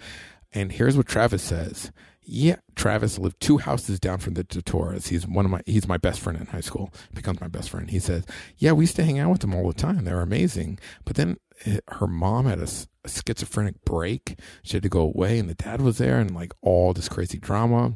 And 0.52 0.72
here's 0.72 0.98
what 0.98 1.08
travis 1.08 1.44
says. 1.44 1.92
Yeah 2.28 2.56
travis 2.76 3.20
lived 3.20 3.40
two 3.40 3.60
houses 3.60 4.00
down 4.00 4.18
from 4.18 4.34
the 4.34 4.44
Torres. 4.44 5.08
he's 5.08 5.28
one 5.28 5.46
of 5.46 5.52
my 5.52 5.62
he's 5.66 5.88
my 5.88 5.98
best 5.98 6.20
friend 6.20 6.40
in 6.40 6.48
high 6.48 6.62
school. 6.62 6.94
Becomes 7.14 7.42
my 7.42 7.48
best 7.48 7.70
friend. 7.70 7.90
He 7.90 8.00
says 8.00 8.26
yeah 8.58 8.72
we 8.72 8.84
used 8.84 8.96
to 8.96 9.04
hang 9.04 9.20
out 9.20 9.32
with 9.32 9.42
them 9.42 9.54
all 9.54 9.68
the 9.68 9.74
time. 9.74 10.06
They 10.06 10.14
were 10.14 10.22
amazing. 10.22 10.80
But 11.04 11.18
then 11.18 11.38
eh, 11.66 11.80
her 11.90 12.08
mom 12.08 12.46
had 12.46 12.60
a 12.60 12.68
schizophrenic 13.08 13.84
break. 13.86 14.40
She 14.64 14.74
had 14.74 14.84
to 14.84 14.90
go 14.90 15.02
away 15.02 15.38
and 15.38 15.50
the 15.50 15.54
dad 15.54 15.82
was 15.82 16.00
there 16.00 16.18
and 16.18 16.34
like 16.34 16.54
all 16.62 16.94
this 16.94 17.10
crazy 17.10 17.38
drama 17.38 17.94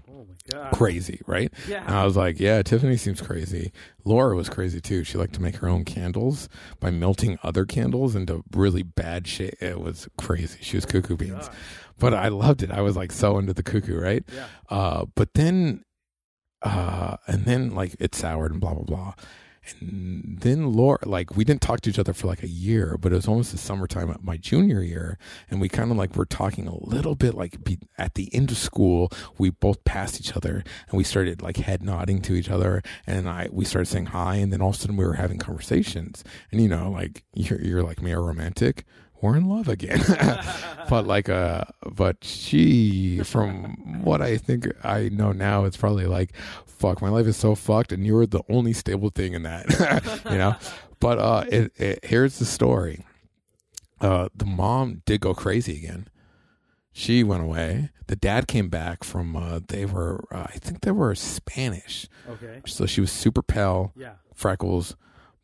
god. 0.49 0.73
crazy, 0.73 1.21
right? 1.25 1.51
Yeah. 1.67 1.85
And 1.85 1.95
I 1.95 2.05
was 2.05 2.17
like, 2.17 2.39
yeah, 2.39 2.61
Tiffany 2.61 2.97
seems 2.97 3.21
crazy. 3.21 3.71
Laura 4.03 4.35
was 4.35 4.49
crazy 4.49 4.81
too. 4.81 5.03
She 5.03 5.17
liked 5.17 5.33
to 5.33 5.41
make 5.41 5.57
her 5.57 5.67
own 5.67 5.85
candles 5.85 6.49
by 6.79 6.89
melting 6.91 7.37
other 7.43 7.65
candles 7.65 8.15
into 8.15 8.43
really 8.53 8.83
bad 8.83 9.27
shit. 9.27 9.55
It 9.61 9.79
was 9.79 10.07
crazy. 10.17 10.59
She 10.61 10.77
was 10.77 10.85
cuckoo 10.85 11.15
beans. 11.17 11.47
God. 11.47 11.55
But 11.99 12.13
I 12.13 12.29
loved 12.29 12.63
it. 12.63 12.71
I 12.71 12.81
was 12.81 12.95
like 12.95 13.11
so 13.11 13.37
into 13.37 13.53
the 13.53 13.63
cuckoo, 13.63 13.99
right? 13.99 14.23
Yeah. 14.33 14.47
Uh, 14.69 15.05
but 15.15 15.33
then, 15.33 15.83
uh, 16.61 17.17
and 17.27 17.45
then 17.45 17.75
like 17.75 17.95
it 17.99 18.15
soured 18.15 18.51
and 18.51 18.61
blah 18.61 18.73
blah 18.73 18.83
blah. 18.83 19.13
And 19.79 20.39
then 20.41 20.73
Laura, 20.73 20.99
like 21.05 21.35
we 21.35 21.43
didn't 21.43 21.61
talk 21.61 21.81
to 21.81 21.89
each 21.89 21.99
other 21.99 22.13
for 22.13 22.27
like 22.27 22.43
a 22.43 22.47
year, 22.47 22.97
but 22.99 23.11
it 23.11 23.15
was 23.15 23.27
almost 23.27 23.51
the 23.51 23.57
summertime 23.57 24.09
of 24.09 24.23
my 24.23 24.37
junior 24.37 24.81
year, 24.81 25.17
and 25.49 25.61
we 25.61 25.69
kind 25.69 25.91
of 25.91 25.97
like 25.97 26.15
were 26.15 26.25
talking 26.25 26.67
a 26.67 26.75
little 26.75 27.15
bit 27.15 27.35
like 27.35 27.63
be, 27.63 27.79
at 27.97 28.15
the 28.15 28.33
end 28.33 28.51
of 28.51 28.57
school. 28.57 29.11
We 29.37 29.49
both 29.49 29.83
passed 29.83 30.19
each 30.19 30.35
other, 30.35 30.63
and 30.89 30.97
we 30.97 31.03
started 31.03 31.41
like 31.41 31.57
head 31.57 31.81
nodding 31.83 32.21
to 32.23 32.33
each 32.33 32.49
other, 32.49 32.81
and 33.05 33.29
I 33.29 33.49
we 33.51 33.65
started 33.65 33.87
saying 33.87 34.07
hi, 34.07 34.35
and 34.35 34.51
then 34.51 34.61
all 34.61 34.69
of 34.69 34.75
a 34.75 34.79
sudden 34.79 34.97
we 34.97 35.05
were 35.05 35.13
having 35.13 35.37
conversations, 35.39 36.23
and 36.51 36.61
you 36.61 36.67
know 36.67 36.91
like 36.91 37.23
you're 37.33 37.61
you're 37.61 37.83
like 37.83 38.01
me 38.01 38.11
a 38.11 38.19
romantic. 38.19 38.85
We're 39.21 39.35
in 39.35 39.49
love 39.49 39.67
again, 39.67 40.01
but 40.89 41.05
like 41.05 41.27
uh, 41.27 41.65
but 41.91 42.23
she, 42.23 43.19
from 43.23 44.01
what 44.03 44.21
I 44.21 44.37
think 44.37 44.67
I 44.83 45.09
know 45.09 45.31
now, 45.33 45.65
it's 45.65 45.75
probably 45.77 46.05
like, 46.05 46.33
fuck, 46.65 47.01
my 47.01 47.09
life 47.09 47.25
is 47.27 47.35
so 47.35 47.53
fucked, 47.55 47.91
and 47.91 48.05
you're 48.05 48.25
the 48.25 48.41
only 48.49 48.71
stable 48.73 49.09
thing 49.09 49.33
in 49.33 49.43
that, 49.43 50.21
you 50.31 50.37
know. 50.37 50.55
But 51.01 51.19
uh, 51.19 51.43
it, 51.49 51.71
it, 51.75 51.99
here's 52.03 52.39
the 52.39 52.45
story. 52.45 53.05
Uh, 53.99 54.29
the 54.33 54.45
mom 54.45 55.01
did 55.05 55.19
go 55.19 55.33
crazy 55.33 55.75
again. 55.77 56.07
She 56.93 57.23
went 57.23 57.43
away. 57.43 57.89
The 58.07 58.15
dad 58.15 58.47
came 58.47 58.69
back 58.69 59.03
from. 59.03 59.35
Uh, 59.35 59.59
they 59.67 59.85
were, 59.85 60.23
uh, 60.31 60.47
I 60.47 60.57
think 60.59 60.81
they 60.81 60.91
were 60.91 61.13
Spanish. 61.15 62.07
Okay. 62.29 62.61
So 62.65 62.85
she 62.85 63.01
was 63.01 63.11
super 63.11 63.41
pale, 63.41 63.91
Yeah. 63.97 64.13
freckles, 64.33 64.95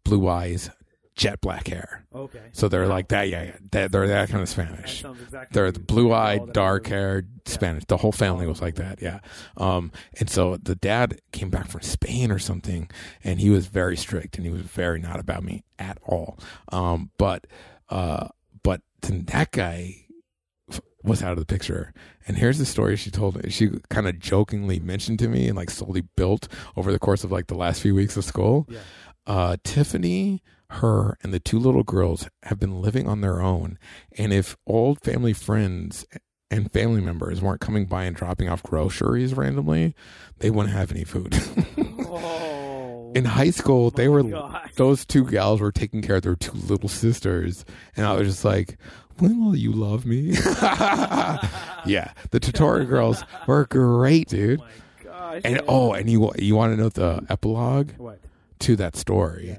blue 0.06 0.28
eyes, 0.30 0.70
jet 1.16 1.40
black 1.42 1.68
hair. 1.68 2.06
Okay. 2.14 2.42
So 2.52 2.68
they're 2.68 2.88
like 2.88 3.08
that. 3.10 3.30
Yeah, 3.30 3.44
yeah. 3.44 3.58
That, 3.72 3.92
they're 3.92 4.08
that 4.08 4.30
kind 4.30 4.42
of 4.42 4.50
Spanish. 4.50 5.04
exactly. 5.04 5.48
They're 5.52 5.72
the 5.72 5.80
blue-eyed, 5.80 6.52
dark 6.54 6.90
know. 6.90 6.96
haired 6.96 7.30
Spanish. 7.46 7.86
The 7.86 7.98
whole 7.98 8.12
family 8.12 8.48
was 8.48 8.62
like 8.62 8.76
that. 8.76 9.02
Yeah. 9.02 9.20
Um, 9.58 9.92
and 10.20 10.30
so 10.30 10.58
the 10.58 10.76
dad 10.76 11.20
came 11.32 11.50
back 11.50 11.68
from 11.70 11.82
Spain 11.82 12.32
or 12.32 12.40
something, 12.40 12.90
and 13.24 13.40
he 13.40 13.50
was 13.50 13.68
very 13.68 13.96
strict, 13.96 14.36
and 14.38 14.46
he 14.46 14.52
was 14.52 14.62
very 14.64 15.00
not 15.00 15.20
about 15.20 15.44
me 15.44 15.64
at 15.80 15.98
all. 16.06 16.38
Um, 16.72 17.12
but, 17.18 17.48
uh, 17.90 18.28
but 18.64 18.82
then 19.02 19.26
that 19.26 19.52
guy 19.52 19.96
f- 20.70 20.82
was 21.04 21.24
out 21.24 21.32
of 21.34 21.40
the 21.40 21.46
picture. 21.46 21.94
And 22.28 22.38
here's 22.38 22.58
the 22.58 22.66
story 22.66 22.96
she 22.98 23.12
told 23.12 23.42
me. 23.42 23.50
She 23.52 23.70
kind 23.90 24.08
of 24.08 24.20
jokingly 24.20 24.80
mentioned 24.80 25.20
to 25.20 25.30
me 25.30 25.48
and 25.48 25.56
like 25.56 25.70
slowly 25.70 26.02
built 26.18 26.48
over 26.76 26.92
the 26.92 27.00
course 27.00 27.24
of 27.24 27.32
like 27.32 27.48
the 27.48 27.56
last 27.56 27.82
few 27.82 27.94
weeks 27.96 28.18
of 28.18 28.26
school 28.26 28.66
Yeah. 28.70 28.80
uh, 29.28 29.58
Tiffany, 29.64 30.42
her, 30.70 31.18
and 31.24 31.34
the 31.34 31.40
two 31.40 31.60
little 31.60 31.84
girls 31.84 32.28
have 32.44 32.60
been 32.60 32.82
living 32.82 33.08
on 33.08 33.22
their 33.22 33.42
own. 33.42 33.78
And 34.18 34.34
if 34.34 34.58
old 34.66 35.02
family 35.02 35.34
friends 35.34 36.06
and 36.52 36.72
family 36.72 37.02
members 37.02 37.42
weren't 37.42 37.62
coming 37.62 37.86
by 37.86 38.04
and 38.04 38.16
dropping 38.16 38.50
off 38.50 38.64
groceries 38.64 39.34
randomly, 39.34 39.96
they 40.40 40.50
wouldn't 40.50 40.76
have 40.76 40.92
any 40.92 41.04
food. 41.04 41.36
Oh. 42.08 43.12
In 43.16 43.26
high 43.26 43.50
school, 43.50 43.90
they 43.92 44.08
my 44.08 44.14
were 44.14 44.24
God. 44.24 44.70
those 44.76 45.06
two 45.06 45.26
gals 45.26 45.62
were 45.62 45.72
taking 45.72 46.02
care 46.02 46.18
of 46.18 46.22
their 46.24 46.36
two 46.36 46.52
little 46.52 46.90
sisters, 46.90 47.66
and 47.96 48.06
I 48.06 48.14
was 48.14 48.28
just 48.28 48.46
like, 48.46 48.78
"When 49.20 49.44
will 49.44 49.56
you 49.56 49.72
love 49.72 50.06
me?" 50.06 50.32
yeah, 51.86 52.12
the 52.32 52.40
tutorial 52.42 52.86
girls 52.86 53.24
were 53.48 53.66
great, 53.66 54.28
dude. 54.30 54.60
Oh 54.60 54.64
my 54.64 55.04
gosh. 55.04 55.42
And 55.46 55.62
oh, 55.68 55.94
and 55.94 56.10
you 56.10 56.32
you 56.38 56.56
want 56.56 56.74
to 56.74 56.82
know 56.82 56.90
the 56.90 57.26
epilogue? 57.30 57.92
What? 57.98 58.20
to 58.60 58.76
that 58.76 58.96
story. 58.96 59.58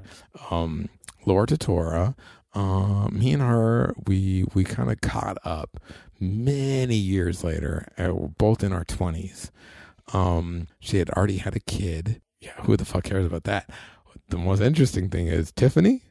Um, 0.51 0.89
Laura 1.27 1.45
Tatora, 1.45 2.15
um, 2.53 3.19
me 3.19 3.33
and 3.33 3.43
her, 3.43 3.93
we 4.07 4.45
we 4.53 4.63
kind 4.63 4.89
of 4.89 5.01
caught 5.01 5.37
up 5.43 5.77
many 6.19 6.95
years 6.95 7.43
later. 7.43 7.91
Uh, 7.97 8.13
both 8.13 8.63
in 8.63 8.71
our 8.71 8.85
twenties. 8.85 9.51
Um, 10.13 10.67
she 10.79 10.97
had 10.97 11.09
already 11.11 11.37
had 11.37 11.55
a 11.55 11.59
kid. 11.59 12.21
Yeah, 12.39 12.53
who 12.61 12.77
the 12.77 12.85
fuck 12.85 13.03
cares 13.03 13.25
about 13.25 13.43
that? 13.43 13.69
The 14.29 14.37
most 14.37 14.61
interesting 14.61 15.09
thing 15.09 15.27
is 15.27 15.51
Tiffany 15.51 16.03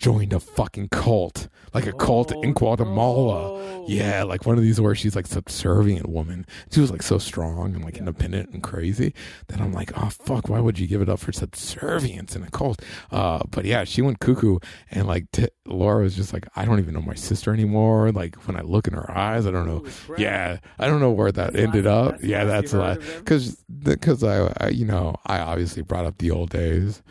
joined 0.00 0.32
a 0.32 0.40
fucking 0.40 0.88
cult, 0.88 1.48
like 1.74 1.86
a 1.86 1.92
cult 1.92 2.32
in 2.32 2.50
Oh, 2.50 2.52
Guatemala. 2.54 3.58
no. 3.58 3.84
Yeah, 3.86 4.22
like 4.24 4.46
one 4.46 4.56
of 4.56 4.62
these 4.62 4.80
where 4.80 4.94
she's 4.94 5.14
like 5.14 5.26
subservient 5.26 6.08
woman. 6.08 6.46
She 6.72 6.80
was 6.80 6.90
like 6.90 7.02
so 7.02 7.18
strong 7.18 7.74
and 7.74 7.84
like 7.84 7.94
Yeah. 7.94 8.00
independent 8.00 8.50
and 8.50 8.62
crazy 8.62 9.14
that 9.48 9.60
I'm 9.60 9.72
like, 9.72 9.92
oh 9.96 10.08
fuck, 10.08 10.48
why 10.48 10.58
would 10.58 10.78
you 10.78 10.86
give 10.86 11.02
it 11.02 11.08
up 11.10 11.18
for 11.20 11.32
subservience 11.32 12.34
in 12.34 12.42
a 12.42 12.50
cult? 12.50 12.82
Uh, 13.12 13.42
but 13.50 13.66
yeah, 13.66 13.84
she 13.84 14.00
went 14.00 14.20
cuckoo 14.20 14.58
and 14.90 15.06
like 15.06 15.30
t- 15.32 15.48
Laura 15.66 16.02
was 16.02 16.16
just 16.16 16.32
like, 16.32 16.46
I 16.56 16.64
don't 16.64 16.78
even 16.78 16.94
know 16.94 17.02
my 17.02 17.14
sister 17.14 17.52
anymore. 17.52 18.10
Like 18.10 18.36
when 18.46 18.56
I 18.56 18.62
look 18.62 18.88
in 18.88 18.94
her 18.94 19.10
eyes, 19.10 19.46
I 19.46 19.50
don't 19.50 19.66
know. 19.66 19.84
Crap. 20.06 20.18
Yeah, 20.18 20.58
I 20.78 20.86
don't 20.86 21.00
know 21.00 21.10
where 21.10 21.30
that 21.30 21.52
That's 21.52 21.62
ended 21.62 21.86
up. 21.86 22.12
that's 22.12 22.24
yeah, 22.24 22.44
that's 22.44 22.72
a 22.72 22.78
lot 22.78 23.00
because 23.18 23.56
because 23.82 24.24
I, 24.24 24.50
I 24.60 24.68
you 24.70 24.86
know 24.86 25.14
I 25.26 25.40
obviously 25.40 25.82
brought 25.82 26.06
up 26.06 26.16
the 26.18 26.30
old 26.30 26.48
days. 26.50 27.02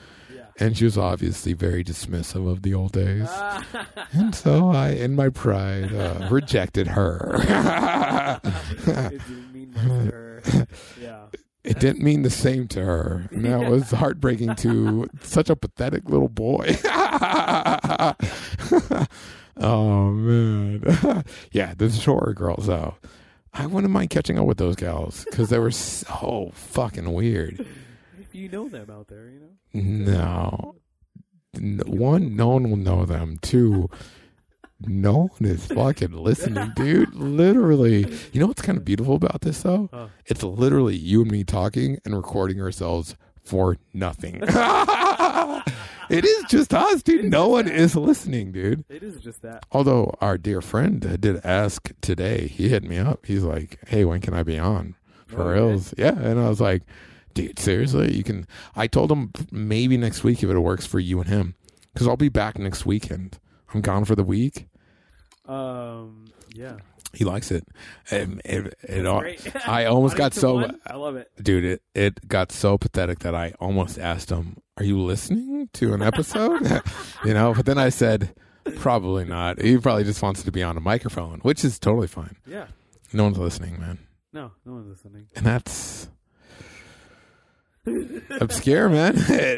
And 0.60 0.78
she 0.78 0.84
was 0.84 0.98
obviously 0.98 1.54
very 1.54 1.84
dismissive 1.84 2.50
of 2.50 2.62
the 2.62 2.74
old 2.74 2.92
days. 2.92 3.30
And 4.12 4.34
so 4.34 4.70
I, 4.70 4.90
in 4.90 5.16
my 5.16 5.30
pride, 5.30 5.94
uh, 5.94 6.30
rejected 6.32 6.88
her. 6.88 7.36
it 7.44 9.22
didn't 9.28 9.54
mean 9.54 9.72
much 9.72 9.84
to 9.86 10.12
her. 10.12 10.68
Yeah. 11.00 11.26
it 11.64 11.80
didn't 11.80 12.02
mean 12.02 12.24
the 12.24 12.32
same 12.32 12.68
to 12.70 12.84
her. 12.84 13.30
And 13.30 13.46
that 13.46 13.70
was 13.70 13.92
heartbreaking 13.92 14.56
to 14.56 15.08
such 15.22 15.52
a 15.52 15.56
pathetic 15.56 16.10
little 16.10 16.28
boy. 16.28 16.76
oh, 19.58 20.10
man. 20.12 21.24
yeah, 21.52 21.76
the 21.78 21.92
shorter 21.92 22.34
girls, 22.34 22.66
though. 22.66 22.96
I 23.54 23.68
wouldn't 23.68 23.94
mind 23.94 24.10
catching 24.10 24.40
up 24.40 24.46
with 24.46 24.58
those 24.58 24.76
gals 24.76 25.26
because 25.30 25.50
they 25.50 25.60
were 25.60 25.72
so 25.72 26.52
fucking 26.54 27.14
weird. 27.14 27.64
You 28.34 28.50
know 28.50 28.68
them 28.70 28.90
out 28.90 29.08
there, 29.08 29.28
you 29.30 29.40
know. 29.40 29.50
No. 29.74 30.76
One, 31.86 32.36
no 32.36 32.50
one 32.50 32.70
will 32.70 32.78
know 32.78 33.06
them. 33.06 33.38
Two, 33.42 33.90
no 34.82 35.28
one 35.38 35.50
is 35.50 35.66
fucking 35.68 36.12
listening, 36.14 36.72
dude. 36.76 37.14
Literally. 37.16 38.06
You 38.32 38.40
know 38.40 38.48
what's 38.48 38.62
kind 38.62 38.78
of 38.78 38.86
beautiful 38.86 39.16
about 39.16 39.42
this, 39.42 39.62
though? 39.64 39.90
Huh. 39.92 40.08
It's 40.26 40.44
literally 40.44 40.96
you 40.96 41.22
and 41.24 41.32
me 41.32 41.44
talking 41.44 42.00
and 42.06 42.16
recording 42.16 42.62
ourselves 42.62 43.16
for 43.42 43.78
nothing. 43.94 44.36
it 46.10 46.26
is 46.26 46.44
just 46.50 46.74
us, 46.74 47.02
dude. 47.04 47.26
No 47.26 47.48
one 47.48 47.68
is 47.68 47.96
listening, 47.96 48.52
dude. 48.52 48.86
It 48.90 49.04
is 49.04 49.20
just 49.20 49.42
that. 49.42 49.66
Although 49.72 50.16
our 50.22 50.38
dear 50.38 50.62
friend 50.62 51.20
did 51.20 51.44
ask 51.46 51.92
today, 52.02 52.48
he 52.48 52.70
hit 52.70 52.84
me 52.84 52.98
up. 52.98 53.26
He's 53.26 53.44
like, 53.44 53.80
hey, 53.88 54.06
when 54.06 54.22
can 54.22 54.34
I 54.34 54.44
be 54.44 54.58
on? 54.60 54.96
For 55.28 55.42
Oh, 55.42 55.48
okay. 55.50 55.60
reals. 55.60 55.94
Yeah. 55.98 56.18
And 56.18 56.40
I 56.40 56.48
was 56.50 56.62
like, 56.62 56.84
dude, 57.48 57.60
seriously? 57.60 58.16
You 58.16 58.24
can. 58.24 58.48
I 58.76 58.88
told 58.88 59.12
him 59.12 59.32
maybe 59.52 59.98
next 59.98 60.24
week 60.24 60.44
if 60.44 60.50
it 60.50 60.60
works 60.60 60.86
for 60.86 61.00
you 61.00 61.20
and 61.20 61.30
him. 61.30 61.56
Because 61.94 62.08
I'll 62.08 62.18
be 62.18 62.30
back 62.30 62.58
next 62.60 62.86
weekend. 62.86 63.40
I'm 63.74 63.82
gone 63.82 64.06
for 64.06 64.16
the 64.16 64.24
week. 64.24 64.68
Um. 65.46 66.26
Yeah. 66.54 66.78
He 67.14 67.26
likes 67.26 67.50
it. 67.50 67.68
Um, 68.12 68.40
it, 68.46 68.76
it, 68.84 69.06
all. 69.08 69.24
I 69.66 69.86
almost 69.86 70.16
got 70.16 70.34
so 70.36 70.54
one? 70.56 70.80
I 70.86 70.96
love 70.96 71.16
it. 71.16 71.32
dude 71.42 71.64
it, 71.66 71.82
it 71.96 72.28
got 72.28 72.52
so 72.52 72.78
pathetic 72.78 73.20
that 73.20 73.34
i 73.34 73.52
almost 73.60 73.98
asked 73.98 74.30
him 74.30 74.58
are 74.78 74.84
you 74.84 75.00
listening 75.00 75.70
to 75.74 75.94
an 75.96 76.04
episode 76.04 76.62
you 77.26 77.34
know 77.34 77.54
but 77.56 77.66
then 77.66 77.80
i 77.80 77.90
said 77.90 78.36
probably 78.76 79.26
not 79.26 79.60
he 79.60 79.76
probably 79.80 80.04
just 80.04 80.22
wants 80.22 80.44
to 80.44 80.52
be 80.52 80.62
on 80.62 80.78
a 80.78 80.80
microphone 80.80 81.40
which 81.40 81.66
is 81.66 81.80
totally 81.80 82.08
fine 82.08 82.36
Yeah. 82.46 82.68
no 83.12 83.24
one's 83.24 83.40
listening 83.40 83.80
man 83.80 83.98
No, 84.32 84.52
no 84.66 84.74
one's 84.74 84.88
listening. 84.90 85.26
and 85.36 85.44
that's 85.46 86.10
obscure 88.42 88.90
man 88.90 89.16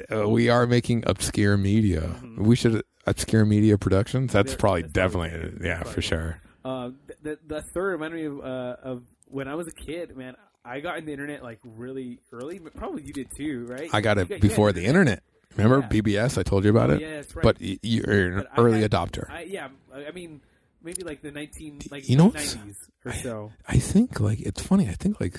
Uh, 0.12 0.28
we 0.30 0.50
are 0.50 0.66
making 0.68 1.04
obscure 1.08 1.58
media 1.58 2.16
we 2.38 2.56
should 2.56 2.84
obscure 3.08 3.46
media 3.46 3.78
productions 3.78 4.32
that's 4.34 4.52
Yeah, 4.54 4.58
probably 4.60 4.82
that's 4.84 4.94
definitely 4.94 5.30
probably- 5.40 5.68
yeah 5.68 5.84
for 5.84 6.02
sure 6.02 6.40
Uh, 6.64 6.92
the 7.24 7.40
the 7.48 7.62
third 7.62 7.92
reminded 7.94 8.18
me 8.22 8.26
of 8.28 8.40
uh, 8.40 8.76
of 8.84 9.04
when 9.26 9.48
I 9.48 9.56
was 9.56 9.68
a 9.68 9.72
kid. 9.72 10.16
Man, 10.16 10.36
I 10.64 10.80
got 10.80 11.00
in 11.00 11.06
the 11.06 11.12
internet 11.12 11.42
like 11.42 11.58
really 11.64 12.20
early. 12.32 12.60
But 12.60 12.76
probably 12.76 13.02
you 13.02 13.14
did 13.14 13.30
too, 13.36 13.66
right? 13.66 13.90
i 13.94 14.00
got 14.02 14.18
it 14.20 14.30
you 14.30 14.38
before 14.40 14.68
had 14.68 14.76
the 14.76 14.86
internet 14.86 15.24
remember 15.58 15.80
Yeah. 15.82 16.02
bbs 16.02 16.38
i 16.38 16.44
told 16.44 16.64
you 16.66 16.70
about 16.70 16.92
Oh, 16.92 16.94
it 16.94 17.02
yeah, 17.02 17.16
that's 17.16 17.36
right. 17.36 17.44
but 17.44 17.56
you're 17.60 18.28
an 18.28 18.36
But 18.38 18.48
I 18.54 18.62
early 18.62 18.82
had- 18.82 18.92
adopter 18.92 19.26
I, 19.32 19.42
yeah, 19.50 19.70
I 19.92 20.06
I 20.10 20.12
mean 20.12 20.42
maybe 20.84 21.02
like 21.04 21.22
the 21.24 21.32
nineteen 21.32 21.80
like 21.90 22.08
You 22.08 22.18
know 22.18 22.30
nineties 22.30 22.78
or 23.06 23.14
so. 23.14 23.52
I 23.68 23.78
think 23.80 24.20
like 24.20 24.40
it's 24.42 24.62
funny. 24.62 24.88
I 24.88 24.94
think 25.02 25.20
like 25.20 25.38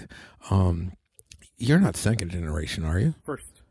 um 0.50 0.92
you're 1.62 1.80
not 1.80 1.96
second 1.96 2.30
generation, 2.30 2.84
are 2.84 2.98
you? 2.98 3.14
First, 3.24 3.62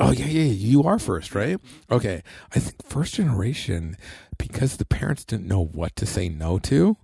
Oh 0.00 0.10
yeah, 0.10 0.26
yeah, 0.26 0.42
yeah. 0.42 0.52
you 0.52 0.82
are 0.82 0.98
first, 0.98 1.34
right? 1.34 1.58
Okay. 1.90 2.22
I 2.52 2.58
think 2.58 2.84
first 2.84 3.14
generation 3.14 3.96
because 4.38 4.76
the 4.76 4.84
parents 4.84 5.24
didn't 5.24 5.46
know 5.46 5.64
what 5.64 5.94
to 5.96 6.06
say 6.06 6.28
no 6.28 6.58
to. 6.60 6.96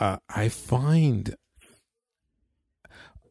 uh, 0.00 0.16
I 0.28 0.48
find 0.48 1.36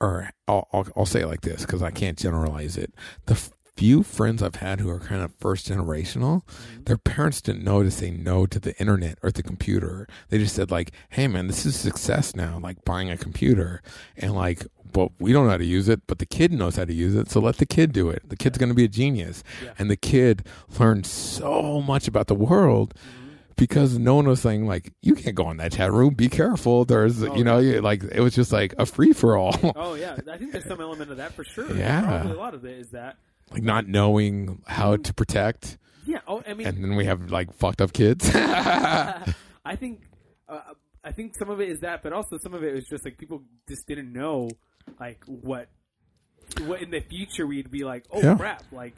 or 0.01 0.29
I'll, 0.47 0.67
I'll, 0.73 0.87
I'll 0.95 1.05
say 1.05 1.21
it 1.21 1.27
like 1.27 1.41
this 1.41 1.61
because 1.65 1.81
I 1.81 1.91
can't 1.91 2.17
generalize 2.17 2.77
it. 2.77 2.93
The 3.25 3.35
few 3.77 4.03
friends 4.03 4.41
I've 4.41 4.55
had 4.55 4.79
who 4.79 4.89
are 4.89 4.99
kind 4.99 5.21
of 5.21 5.33
first 5.39 5.67
generational, 5.69 6.41
their 6.85 6.97
parents 6.97 7.41
didn't 7.41 7.63
know 7.63 7.83
to 7.83 7.91
say 7.91 8.09
no 8.11 8.45
to 8.45 8.59
the 8.59 8.77
internet 8.79 9.17
or 9.21 9.31
the 9.31 9.43
computer. 9.43 10.07
They 10.29 10.37
just 10.37 10.55
said 10.55 10.71
like, 10.71 10.91
"Hey, 11.09 11.27
man, 11.27 11.47
this 11.47 11.65
is 11.65 11.75
success 11.75 12.35
now. 12.35 12.57
Like 12.61 12.85
buying 12.85 13.09
a 13.09 13.17
computer, 13.17 13.81
and 14.17 14.33
like, 14.33 14.65
but 14.95 15.11
we 15.19 15.33
don't 15.33 15.43
know 15.45 15.51
how 15.51 15.57
to 15.57 15.65
use 15.65 15.89
it, 15.89 15.99
but 16.07 16.19
the 16.19 16.25
kid 16.25 16.53
knows 16.53 16.77
how 16.77 16.85
to 16.85 16.93
use 16.93 17.15
it, 17.15 17.29
so 17.29 17.41
let 17.41 17.57
the 17.57 17.65
kid 17.65 17.91
do 17.91 18.09
it. 18.09 18.21
The 18.29 18.37
kid's 18.37 18.57
going 18.57 18.69
to 18.69 18.75
be 18.75 18.85
a 18.85 18.87
genius, 18.87 19.43
Yeah. 19.63 19.73
and 19.77 19.91
the 19.91 19.97
kid 19.97 20.45
learned 20.79 21.05
so 21.05 21.81
much 21.81 22.07
about 22.07 22.27
the 22.27 22.35
world." 22.35 22.93
Because 23.57 23.97
no 23.97 24.15
one 24.15 24.27
was 24.27 24.41
saying 24.41 24.67
like 24.67 24.91
you 25.01 25.15
can't 25.15 25.33
go 25.33 25.49
in 25.49 25.55
that 25.57 25.71
chat 25.71 25.89
room. 25.93 26.13
Be 26.13 26.27
careful. 26.27 26.83
There's 26.83 27.23
Oh, 27.23 27.33
you 27.37 27.43
know 27.45 27.59
you- 27.59 27.79
like 27.79 28.03
it 28.03 28.19
was 28.19 28.35
just 28.35 28.51
like 28.51 28.73
a 28.77 28.85
free 28.85 29.13
for 29.13 29.37
all. 29.37 29.55
Oh 29.77 29.93
yeah, 29.95 30.17
I 30.29 30.37
think 30.37 30.51
there's 30.51 30.67
some 30.67 30.81
element 30.81 31.09
of 31.09 31.17
that 31.17 31.31
for 31.33 31.45
sure. 31.45 31.73
Yeah. 31.77 32.01
probably 32.01 32.31
a 32.33 32.35
lot 32.35 32.53
of 32.53 32.65
it 32.65 32.77
is 32.79 32.89
that. 32.91 33.15
like 33.51 33.63
not 33.63 33.87
knowing 33.87 34.61
how 34.67 34.97
to 34.97 35.13
protect, 35.13 35.77
Yeah. 36.05 36.19
Oh, 36.27 36.43
I 36.45 36.53
mean, 36.53 36.67
and 36.67 36.83
then 36.83 36.95
we 36.97 37.05
have 37.05 37.31
like 37.31 37.53
fucked 37.53 37.79
up 37.81 37.93
kids. 37.93 38.29
I 38.35 39.75
think 39.79 40.01
uh, 40.49 40.59
I 41.03 41.11
think 41.13 41.37
some 41.37 41.49
of 41.49 41.61
it 41.61 41.69
is 41.69 41.79
that, 41.79 42.03
but 42.03 42.11
also 42.13 42.37
some 42.37 42.53
of 42.53 42.61
it 42.63 42.75
is 42.75 42.85
just 42.85 43.05
like 43.05 43.17
people 43.17 43.41
just 43.69 43.87
didn't 43.87 44.11
know 44.11 44.49
like 44.99 45.23
what 45.25 45.67
what 46.61 46.81
in 46.81 46.91
the 46.91 47.01
future 47.01 47.45
we'd 47.47 47.71
be 47.71 47.83
like. 47.83 48.05
Oh 48.11 48.21
Yeah. 48.21 48.35
crap! 48.35 48.63
Like 48.71 48.93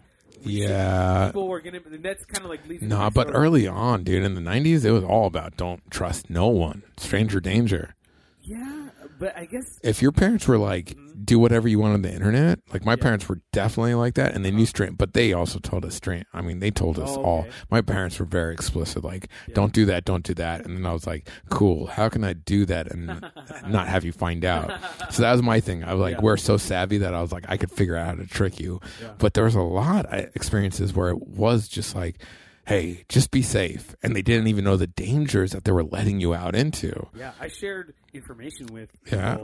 we 0.46 0.62
should- 0.62 0.70
yeah, 0.70 1.28
people 1.28 1.48
were 1.48 1.62
gonna. 1.62 1.80
And 1.86 2.04
that's 2.04 2.26
kind 2.26 2.44
of 2.44 2.50
like 2.50 2.68
leads. 2.68 2.84
to 2.84 2.88
no, 2.88 2.98
my 2.98 3.10
but 3.10 3.30
early 3.32 3.68
on, 3.68 4.04
dude, 4.04 4.24
in 4.24 4.36
the 4.36 4.42
'90s, 4.42 4.86
it 4.86 4.92
was 4.92 5.04
all 5.04 5.26
about 5.28 5.58
don't 5.58 5.82
trust 5.90 6.30
no 6.30 6.48
one, 6.48 6.84
stranger 6.98 7.40
danger. 7.40 7.96
Yeah, 8.44 8.87
but 9.20 9.38
I 9.38 9.46
guess 9.46 9.80
If 9.84 10.02
your 10.02 10.12
parents 10.12 10.48
were 10.48 10.58
like, 10.58 10.88
mm-hmm. 10.88 11.24
do 11.24 11.40
whatever 11.40 11.68
you 11.68 11.80
want 11.80 11.94
on 11.94 12.02
the 12.02 12.14
internet, 12.14 12.60
like 12.72 12.86
my 12.86 12.94
Yeah. 12.94 13.04
parents 13.04 13.28
were 13.28 13.42
definitely 13.52 13.96
like 13.96 14.16
that, 14.16 14.34
and 14.34 14.44
they 14.46 14.52
knew 14.52 14.58
uh-huh. 14.64 14.66
straight, 14.68 14.98
but 14.98 15.14
they 15.14 15.34
also 15.34 15.60
told 15.60 15.86
us 15.86 15.96
straight. 15.96 16.26
I 16.34 16.42
mean, 16.42 16.60
they 16.60 16.72
told 16.72 17.00
us 17.00 17.10
Oh, 17.18 17.24
all. 17.24 17.48
My 17.70 17.82
parents 17.82 18.20
were 18.20 18.26
very 18.26 18.54
explicit, 18.54 19.04
like, 19.04 19.28
Yeah. 19.48 19.56
don't 19.56 19.74
do 19.74 19.86
that, 19.86 20.06
don't 20.06 20.24
do 20.24 20.34
that, 20.36 20.66
and 20.66 20.78
then 20.78 20.86
I 20.86 20.94
was 20.94 21.08
like, 21.08 21.30
cool. 21.50 21.88
How 21.88 22.10
can 22.10 22.24
I 22.24 22.34
do 22.34 22.66
that 22.66 22.92
and 22.92 23.08
not- 23.68 23.88
have 23.88 24.04
you 24.06 24.12
find 24.12 24.44
out? 24.46 24.72
So 25.12 25.22
that 25.24 25.32
was 25.32 25.42
my 25.42 25.60
thing. 25.60 25.84
I 25.84 25.94
was 25.94 26.02
like, 26.02 26.16
Yeah. 26.16 26.22
we're 26.22 26.38
so 26.38 26.58
savvy 26.58 26.98
that 27.00 27.14
I 27.14 27.22
was 27.22 27.32
like, 27.32 27.46
I 27.48 27.58
could 27.58 27.72
figure 27.72 27.96
out 27.96 28.08
how 28.08 28.16
to 28.16 28.28
trick 28.28 28.60
you. 28.60 28.80
But 29.18 29.34
there 29.34 29.44
was 29.46 29.56
a 29.56 29.62
lot 29.62 30.06
of 30.08 30.26
experiences 30.36 30.94
where 30.94 31.10
it 31.10 31.28
was 31.28 31.68
just 31.68 31.96
like, 31.96 32.22
hey, 32.68 33.06
just 33.10 33.32
be 33.32 33.42
safe, 33.42 33.96
and 34.04 34.16
they 34.16 34.22
didn't 34.22 34.48
even 34.48 34.64
know 34.66 34.76
the 34.78 34.88
dangers 34.88 35.52
that 35.54 35.64
they 35.64 35.72
were 35.72 35.84
letting 35.84 36.20
you 36.20 36.34
out 36.36 36.56
into. 36.56 37.08
yeah, 37.16 37.32
I 37.40 37.48
shared 37.48 37.94
information 38.14 38.68
with 38.68 38.90
Yeah. 39.12 39.38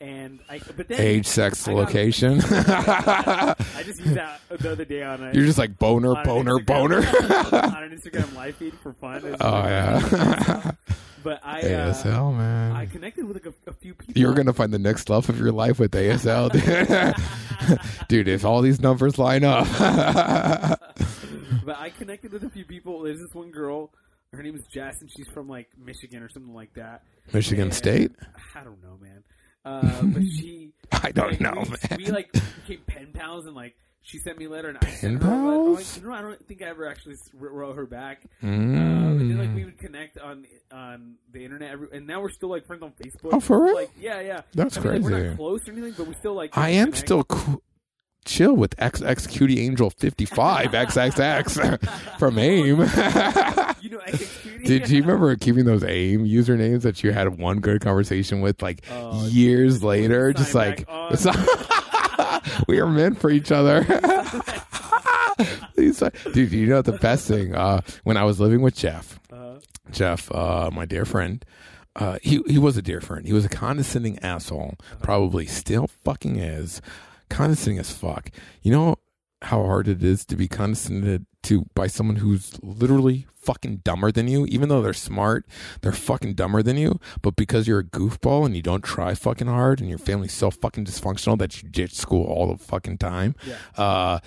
and 0.00 0.40
I 0.48 0.60
but 0.76 0.88
then 0.88 1.00
Age, 1.00 1.26
sex, 1.26 1.66
I 1.68 1.72
got- 1.72 1.78
location. 1.78 2.40
I 2.50 3.54
just 3.84 4.00
used 4.00 4.14
that 4.14 4.40
the 4.50 4.72
other 4.72 4.84
day 4.84 5.02
on 5.02 5.22
a 5.22 5.32
You're 5.32 5.44
just 5.46 5.58
like 5.58 5.78
boner, 5.78 6.14
boner, 6.24 6.58
boner. 6.60 6.98
on 7.06 7.82
an 7.82 7.98
Instagram 7.98 8.34
live 8.34 8.56
feed 8.56 8.74
for 8.82 8.92
fun. 8.94 9.22
Oh 9.40 9.50
like- 9.50 9.64
yeah, 9.70 10.70
But 11.22 11.40
I 11.44 11.60
uh, 11.62 11.92
ASL 11.92 12.36
man. 12.36 12.72
I 12.72 12.86
connected 12.86 13.24
with 13.26 13.36
like 13.36 13.46
a, 13.46 13.70
a 13.70 13.74
few 13.74 13.94
people. 13.94 14.20
You're 14.20 14.34
gonna 14.34 14.52
find 14.52 14.72
the 14.72 14.78
next 14.78 15.10
love 15.10 15.28
of 15.28 15.38
your 15.40 15.50
life 15.52 15.78
with 15.80 15.90
ASL, 15.92 16.50
dude. 16.52 17.78
dude 18.08 18.28
if 18.28 18.44
all 18.44 18.62
these 18.62 18.80
numbers 18.80 19.18
line 19.18 19.42
up, 19.42 19.66
but 21.64 21.76
I 21.78 21.90
connected 21.90 22.32
with 22.32 22.44
a 22.44 22.50
few 22.50 22.64
people. 22.64 23.02
There's 23.02 23.18
this 23.20 23.34
one 23.34 23.50
girl. 23.50 23.90
Her 24.32 24.42
name 24.42 24.56
is 24.56 24.62
Jess, 24.72 24.96
and 25.00 25.10
she's 25.16 25.28
from 25.32 25.48
like 25.48 25.68
Michigan 25.78 26.22
or 26.22 26.28
something 26.28 26.52
like 26.54 26.74
that. 26.74 27.02
Michigan 27.32 27.64
And- 27.64 27.74
State. 27.74 28.12
I 28.54 28.64
don't 28.64 28.82
know, 28.82 28.98
man. 29.00 29.22
Uh, 29.64 30.02
but 30.02 30.22
she. 30.38 30.72
I 30.92 31.10
don't 31.10 31.30
like, 31.32 31.40
know, 31.40 31.52
we, 31.62 31.68
man. 31.90 31.98
We 31.98 32.06
like 32.06 32.32
became 32.32 32.82
pen 32.86 33.10
pals, 33.14 33.46
and 33.46 33.54
like 33.54 33.74
she 34.02 34.18
sent 34.18 34.38
me 34.38 34.44
a 34.44 34.50
letter, 34.50 34.68
and 34.68 34.78
I 34.80 34.86
sent 34.90 35.20
Pen 35.20 35.30
her. 35.30 35.34
a 35.36 35.48
letter. 35.48 35.74
pals? 35.76 36.00
Oh, 36.04 36.08
no, 36.08 36.14
I 36.14 36.20
don't 36.22 36.46
think 36.46 36.62
I 36.62 36.66
ever 36.66 36.88
actually 36.88 37.16
wrote 37.34 37.74
her 37.76 37.86
back. 37.86 38.22
Mm. 38.42 38.76
Um, 38.76 39.20
and 39.20 39.30
then 39.30 39.38
like 39.38 39.54
we 39.54 39.64
would 39.64 39.78
connect 39.78 40.18
on 40.18 40.44
on 40.70 41.16
the 41.32 41.44
internet, 41.44 41.70
every, 41.72 41.88
and 41.92 42.06
now 42.06 42.20
we're 42.20 42.30
still 42.30 42.50
like 42.50 42.66
friends 42.66 42.82
on 42.84 42.92
Facebook. 42.92 43.30
Oh, 43.32 43.40
for 43.40 43.64
real? 43.64 43.74
Like, 43.74 43.90
yeah, 43.98 44.20
yeah. 44.20 44.42
That's 44.54 44.76
I 44.76 44.80
mean, 44.82 44.92
like, 44.92 45.02
we're 45.02 45.24
not 45.28 45.36
close 45.36 45.66
or 45.68 45.72
anything, 45.72 45.94
but 45.96 46.06
we 46.06 46.14
still 46.14 46.34
like. 46.34 46.56
I 46.56 46.70
am 46.70 46.86
connect. 46.88 47.06
still 47.06 47.24
cool. 47.24 47.62
Chill 48.26 48.54
with 48.54 48.76
XX 48.76 49.28
Cutie 49.30 49.60
Angel 49.64 49.88
55 49.90 50.66
XXX 50.72 52.18
from 52.18 52.38
AIM. 52.38 52.86
You 53.86 53.90
know, 53.92 54.00
Did 54.64 54.90
you 54.90 55.00
remember 55.02 55.36
keeping 55.36 55.64
those 55.64 55.84
AIM 55.84 56.26
usernames 56.26 56.82
that 56.82 57.04
you 57.04 57.12
had 57.12 57.38
one 57.38 57.60
good 57.60 57.80
conversation 57.80 58.40
with 58.40 58.60
like 58.60 58.82
Oh, 58.90 59.24
years 59.28 59.84
later? 59.84 60.32
sign 60.32 60.42
Just 60.42 60.54
like 60.56 60.86
back 60.86 60.88
on. 60.88 61.12
it's 61.12 61.24
not- 61.24 62.64
we 62.68 62.80
are 62.80 62.88
meant 62.88 63.20
for 63.20 63.30
each 63.30 63.52
other. 63.52 63.84
Dude, 66.32 66.52
you 66.52 66.66
know 66.66 66.82
the 66.82 66.98
best 67.00 67.28
thing? 67.28 67.54
Uh, 67.54 67.80
when 68.04 68.16
I 68.16 68.24
was 68.24 68.40
living 68.40 68.60
with 68.62 68.74
Jeff, 68.74 69.20
Uh, 69.32 69.56
Jeff, 69.92 70.32
uh, 70.32 70.70
my 70.72 70.84
dear 70.84 71.04
friend, 71.04 71.44
uh, 71.94 72.18
he 72.22 72.42
he 72.48 72.58
was 72.58 72.76
a 72.76 72.82
dear 72.82 73.00
friend. 73.00 73.26
He 73.26 73.32
was 73.32 73.44
a 73.44 73.48
condescending 73.48 74.18
asshole. 74.20 74.74
Probably 75.02 75.46
still 75.46 75.86
fucking 76.04 76.36
is. 76.36 76.80
Condescending 77.28 77.78
as 77.78 77.90
fuck. 77.90 78.30
You 78.62 78.72
know 78.72 78.96
how 79.42 79.62
hard 79.64 79.86
it 79.88 80.02
is 80.02 80.24
to 80.26 80.36
be 80.36 80.48
condescended 80.48 81.26
to 81.42 81.66
by 81.74 81.86
someone 81.86 82.16
who's 82.16 82.58
literally 82.62 83.26
fucking 83.34 83.78
dumber 83.78 84.10
than 84.10 84.28
you. 84.28 84.46
Even 84.46 84.68
though 84.68 84.82
they're 84.82 84.92
smart, 84.92 85.46
they're 85.80 85.92
fucking 85.92 86.34
dumber 86.34 86.62
than 86.62 86.76
you. 86.76 86.98
But 87.22 87.36
because 87.36 87.68
you're 87.68 87.80
a 87.80 87.84
goofball 87.84 88.44
and 88.44 88.56
you 88.56 88.62
don't 88.62 88.82
try 88.82 89.14
fucking 89.14 89.46
hard, 89.46 89.80
and 89.80 89.88
your 89.88 89.98
family's 89.98 90.32
so 90.32 90.50
fucking 90.50 90.84
dysfunctional 90.84 91.38
that 91.38 91.62
you 91.62 91.68
ditch 91.68 91.94
school 91.94 92.24
all 92.26 92.52
the 92.52 92.62
fucking 92.62 92.98
time. 92.98 93.34
yeah. 93.46 93.56
Uh, 93.76 94.18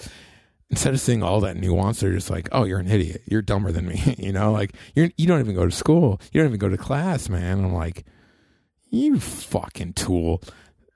instead 0.69 0.93
of 0.93 1.01
seeing 1.01 1.23
all 1.23 1.41
that 1.41 1.57
nuance, 1.57 1.99
they're 1.99 2.13
just 2.13 2.29
like, 2.29 2.47
"Oh, 2.51 2.63
you're 2.63 2.79
an 2.79 2.89
idiot. 2.89 3.23
You're 3.25 3.41
dumber 3.41 3.71
than 3.71 3.87
me." 3.87 4.15
you 4.17 4.31
know, 4.31 4.51
like 4.51 4.73
you're 4.95 5.09
you 5.17 5.27
don't 5.27 5.39
even 5.39 5.55
go 5.55 5.65
to 5.65 5.71
school. 5.75 6.21
You 6.31 6.41
don't 6.41 6.49
even 6.51 6.59
go 6.59 6.69
to 6.69 6.77
class, 6.77 7.27
man. 7.29 7.63
I'm 7.63 7.73
like, 7.73 8.05
you 8.89 9.19
fucking 9.19 9.93
tool, 9.93 10.41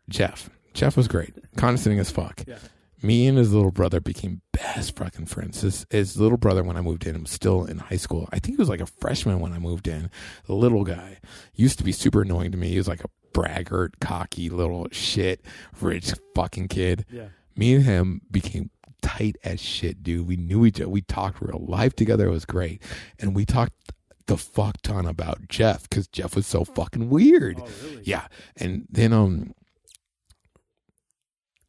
Jeff. 0.09 0.49
Jeff 0.73 0.97
was 0.97 1.07
great, 1.07 1.33
condescending 1.57 1.99
as 1.99 2.11
fuck. 2.11 2.43
Yeah. 2.47 2.57
Me 3.01 3.27
and 3.27 3.37
his 3.37 3.53
little 3.53 3.71
brother 3.71 3.99
became 3.99 4.41
best 4.53 4.95
fucking 4.95 5.25
friends. 5.25 5.59
His, 5.61 5.85
his 5.89 6.17
little 6.17 6.37
brother, 6.37 6.63
when 6.63 6.77
I 6.77 6.81
moved 6.81 7.05
in, 7.05 7.21
was 7.21 7.31
still 7.31 7.65
in 7.65 7.77
high 7.79 7.97
school. 7.97 8.29
I 8.31 8.39
think 8.39 8.55
he 8.55 8.61
was 8.61 8.69
like 8.69 8.79
a 8.79 8.85
freshman 8.85 9.39
when 9.41 9.51
I 9.51 9.59
moved 9.59 9.87
in. 9.89 10.09
The 10.45 10.53
little 10.55 10.85
guy 10.85 11.19
used 11.53 11.77
to 11.79 11.83
be 11.83 11.91
super 11.91 12.21
annoying 12.21 12.51
to 12.53 12.57
me. 12.57 12.69
He 12.69 12.77
was 12.77 12.87
like 12.87 13.03
a 13.03 13.09
braggart, 13.33 13.99
cocky 13.99 14.49
little 14.49 14.87
shit, 14.91 15.43
rich 15.81 16.13
fucking 16.33 16.69
kid 16.69 17.05
Yeah. 17.11 17.27
me 17.57 17.73
and 17.75 17.83
him 17.83 18.21
became 18.31 18.69
tight 19.01 19.35
as 19.43 19.59
shit, 19.59 20.01
dude. 20.01 20.25
We 20.25 20.37
knew 20.37 20.65
each 20.65 20.79
other. 20.79 20.89
We 20.89 21.01
talked 21.01 21.41
real 21.41 21.65
life 21.67 21.93
together. 21.95 22.27
It 22.27 22.31
was 22.31 22.45
great. 22.45 22.81
And 23.19 23.35
we 23.35 23.45
talked 23.45 23.73
the 24.27 24.37
fuck 24.37 24.81
ton 24.81 25.05
about 25.05 25.49
Jeff 25.49 25.89
because 25.89 26.07
Jeff 26.07 26.37
was 26.37 26.47
so 26.47 26.63
fucking 26.63 27.09
weird. 27.09 27.59
Oh, 27.61 27.67
really? 27.83 28.03
Yeah. 28.05 28.27
And 28.55 28.85
then, 28.89 29.11
um, 29.11 29.53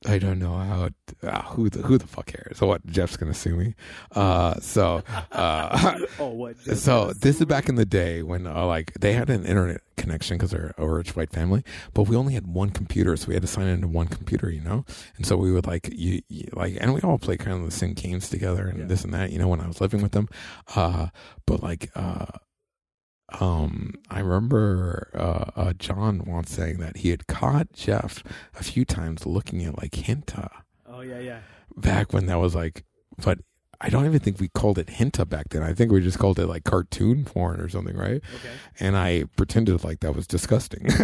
I 0.06 0.18
don't 0.18 0.38
know 0.38 0.56
how 0.56 0.88
uh, 1.22 1.42
who 1.42 1.70
the 1.70 1.80
who 1.82 1.96
the 1.98 2.06
fuck 2.06 2.26
cares. 2.26 2.58
So 2.58 2.66
what? 2.66 2.84
Jeff's 2.86 3.16
gonna 3.16 3.32
sue 3.34 3.56
me. 3.56 3.74
Uh, 4.12 4.54
so 4.60 5.02
uh, 5.32 5.98
Oh, 6.18 6.28
what? 6.28 6.60
Jeff 6.64 6.76
so 6.78 7.12
this 7.12 7.40
is 7.40 7.46
back 7.46 7.68
in 7.68 7.76
the 7.76 7.86
day 7.86 8.22
when 8.22 8.46
uh, 8.46 8.66
like 8.66 8.92
they 9.00 9.12
had 9.14 9.30
an 9.30 9.44
internet 9.46 9.80
connection 9.96 10.36
because 10.36 10.50
they're 10.50 10.74
a 10.76 10.86
rich 10.86 11.16
white 11.16 11.30
family, 11.30 11.62
but 11.94 12.02
we 12.04 12.16
only 12.16 12.34
had 12.34 12.46
one 12.46 12.70
computer, 12.70 13.16
so 13.16 13.28
we 13.28 13.34
had 13.34 13.42
to 13.42 13.46
sign 13.48 13.66
into 13.66 13.88
one 13.88 14.08
computer, 14.08 14.50
you 14.50 14.60
know. 14.60 14.84
And 15.16 15.24
so 15.24 15.36
we 15.36 15.50
would 15.52 15.66
like 15.66 15.88
you, 15.92 16.20
you 16.28 16.48
like, 16.52 16.76
and 16.80 16.92
we 16.92 17.00
all 17.00 17.16
play 17.18 17.36
kind 17.36 17.56
of 17.58 17.64
the 17.64 17.70
same 17.70 17.94
games 17.94 18.28
together 18.28 18.66
and 18.66 18.80
Yeah. 18.80 18.84
this 18.86 19.04
and 19.04 19.14
that, 19.14 19.30
you 19.32 19.38
know. 19.38 19.48
When 19.48 19.60
I 19.60 19.66
was 19.66 19.80
living 19.80 20.02
with 20.02 20.12
them, 20.12 20.28
uh, 20.76 21.08
but 21.46 21.62
like, 21.62 21.90
uh, 21.94 22.26
um, 23.40 23.94
I 24.10 24.20
remember 24.20 25.10
uh, 25.14 25.60
uh, 25.60 25.72
John 25.74 26.24
once 26.26 26.50
saying 26.52 26.78
that 26.78 26.98
he 26.98 27.10
had 27.10 27.26
caught 27.26 27.72
Jeff 27.72 28.22
a 28.58 28.62
few 28.62 28.84
times 28.84 29.26
looking 29.26 29.64
at 29.64 29.78
like 29.78 29.92
hentai. 29.92 30.50
Oh 30.86 31.00
yeah, 31.00 31.18
yeah. 31.18 31.40
back 31.76 32.12
when 32.12 32.26
that 32.26 32.38
was 32.38 32.54
like, 32.54 32.84
but 33.24 33.38
I 33.80 33.88
don't 33.90 34.06
even 34.06 34.20
think 34.20 34.40
we 34.40 34.48
called 34.48 34.78
it 34.78 34.86
hentai 34.86 35.28
back 35.28 35.48
then. 35.50 35.62
I 35.62 35.74
think 35.74 35.90
we 35.90 36.00
just 36.00 36.18
called 36.18 36.38
it 36.38 36.46
like 36.46 36.64
cartoon 36.64 37.24
porn 37.24 37.60
or 37.60 37.68
something, 37.68 37.96
right? 37.96 38.22
Okay. 38.36 38.54
And 38.80 38.96
I 38.96 39.24
pretended 39.36 39.82
like 39.84 40.00
that 40.00 40.14
was 40.14 40.26
disgusting. 40.26 40.86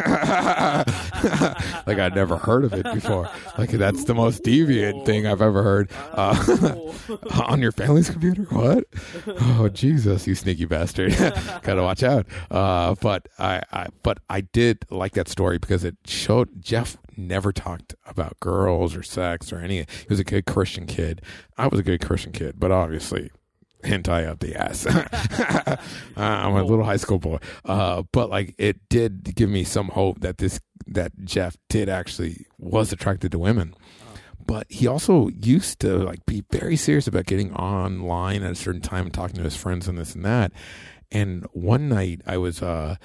like 1.87 1.99
I'd 1.99 2.15
never 2.15 2.37
heard 2.37 2.65
of 2.65 2.73
it 2.73 2.85
before. 2.95 3.29
Like 3.59 3.71
that's 3.71 4.05
the 4.05 4.15
most 4.15 4.43
deviant 4.43 5.07
thing 5.07 5.27
I've 5.27 5.43
ever 5.43 5.63
heard. 5.63 5.91
Uh, 6.13 6.93
on 7.47 7.61
your 7.61 7.73
family's 7.73 8.11
computer? 8.11 8.43
What? 8.45 8.85
Oh 9.27 9.69
Jesus, 9.69 10.27
you 10.27 10.35
sneaky 10.35 10.67
bastard! 10.67 11.17
Gotta 11.63 11.83
watch 11.83 12.03
out. 12.03 12.27
Uh, 12.51 12.95
but 13.01 13.29
I, 13.39 13.63
I, 13.73 13.89
but 14.03 14.19
I 14.29 14.43
did 14.43 14.85
like 14.91 15.13
that 15.13 15.29
story 15.29 15.59
because 15.59 15.85
it 15.85 15.97
showed 16.07 16.63
Jeff 16.63 16.97
never 17.17 17.53
talked 17.53 17.95
about 18.07 18.39
girls 18.41 18.97
or 18.97 19.03
sex 19.03 19.53
or 19.53 19.59
any. 19.59 19.79
He 19.79 19.87
was 20.09 20.21
a 20.21 20.25
good 20.25 20.47
Christian 20.47 20.87
kid. 20.87 21.23
I 21.59 21.67
was 21.67 21.81
a 21.81 21.83
good 21.83 22.01
Christian 22.01 22.33
kid, 22.33 22.55
but 22.59 22.71
obviously 22.71 23.31
hentai 23.83 24.27
up 24.27 24.41
the 24.41 24.55
ass. 24.57 24.87
I'm 26.17 26.55
a 26.55 26.65
little 26.65 26.85
high 26.85 26.97
school 26.97 27.19
boy, 27.19 27.39
uh, 27.65 28.03
but 28.13 28.31
like 28.31 28.55
it 28.59 28.89
did 28.89 29.35
give 29.35 29.51
me 29.51 29.65
some 29.65 29.89
hope 29.89 30.21
that 30.21 30.39
this 30.39 30.61
that 30.87 31.13
Jeff 31.25 31.57
did 31.69 31.89
actually 31.89 32.47
was 32.59 32.93
attracted 32.93 33.33
to 33.33 33.39
women. 33.39 33.75
But 34.45 34.67
he 34.69 34.87
also 34.87 35.29
used 35.29 35.81
to 35.81 35.99
like 35.99 36.25
be 36.27 36.43
very 36.51 36.77
serious 36.77 37.07
about 37.07 37.27
getting 37.27 37.55
online 37.55 38.43
at 38.43 38.53
a 38.53 38.57
certain 38.57 38.81
time 38.81 39.05
and 39.05 39.15
talking 39.15 39.37
to 39.37 39.43
his 39.43 39.57
friends 39.57 39.87
and 39.87 39.97
this 39.97 40.15
and 40.15 40.25
that. 40.25 40.53
And 41.13 41.47
one 41.53 41.89
night 41.89 42.23
I 42.27 42.37
was 42.39 42.63
uh, 42.63 42.97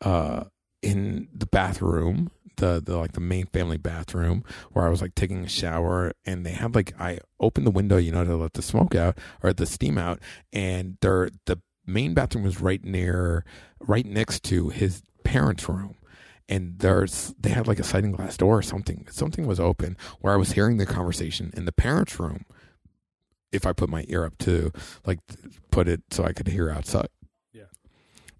uh, 0.00 0.44
in 0.82 1.28
the 1.34 1.46
bathroom 1.46 2.30
the 2.56 2.82
the 2.84 2.96
like 2.96 3.12
the 3.12 3.20
main 3.20 3.46
family 3.46 3.76
bathroom 3.76 4.44
where 4.72 4.86
I 4.86 4.90
was 4.90 5.02
like 5.02 5.14
taking 5.14 5.44
a 5.44 5.48
shower 5.48 6.12
and 6.24 6.44
they 6.44 6.52
had 6.52 6.74
like 6.74 6.92
I 7.00 7.20
opened 7.40 7.66
the 7.66 7.72
window, 7.72 7.96
you 7.96 8.12
know, 8.12 8.24
to 8.24 8.36
let 8.36 8.54
the 8.54 8.62
smoke 8.62 8.94
out 8.94 9.18
or 9.42 9.52
the 9.52 9.66
steam 9.66 9.98
out, 9.98 10.20
and 10.52 10.96
there 11.00 11.30
the 11.46 11.60
main 11.86 12.14
bathroom 12.14 12.44
was 12.44 12.60
right 12.60 12.82
near 12.84 13.44
right 13.80 14.06
next 14.06 14.42
to 14.44 14.70
his 14.70 15.02
parents' 15.24 15.68
room. 15.68 15.96
And 16.48 16.78
there's 16.78 17.34
they 17.38 17.50
had 17.50 17.66
like 17.66 17.78
a 17.78 17.84
sliding 17.84 18.12
glass 18.12 18.36
door 18.36 18.58
or 18.58 18.62
something. 18.62 19.06
Something 19.10 19.46
was 19.46 19.60
open 19.60 19.96
where 20.20 20.32
I 20.32 20.36
was 20.36 20.52
hearing 20.52 20.76
the 20.76 20.86
conversation 20.86 21.52
in 21.56 21.64
the 21.64 21.72
parents' 21.72 22.18
room. 22.20 22.44
If 23.50 23.66
I 23.66 23.72
put 23.72 23.88
my 23.88 24.04
ear 24.08 24.24
up 24.24 24.36
to 24.38 24.72
like 25.06 25.20
put 25.70 25.88
it 25.88 26.02
so 26.10 26.24
I 26.24 26.32
could 26.32 26.48
hear 26.48 26.70
outside 26.70 27.08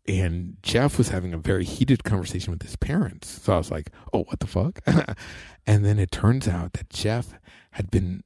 and 0.06 0.56
Jeff 0.62 0.98
was 0.98 1.08
having 1.08 1.32
a 1.32 1.38
very 1.38 1.64
heated 1.64 2.04
conversation 2.04 2.52
with 2.52 2.62
his 2.62 2.76
parents. 2.76 3.42
So 3.42 3.54
I 3.54 3.58
was 3.58 3.70
like, 3.70 3.90
"Oh, 4.12 4.24
what 4.24 4.40
the 4.40 4.46
fuck?" 4.46 4.80
and 5.66 5.84
then 5.84 5.98
it 5.98 6.10
turns 6.10 6.46
out 6.46 6.74
that 6.74 6.90
Jeff 6.90 7.34
had 7.72 7.90
been 7.90 8.22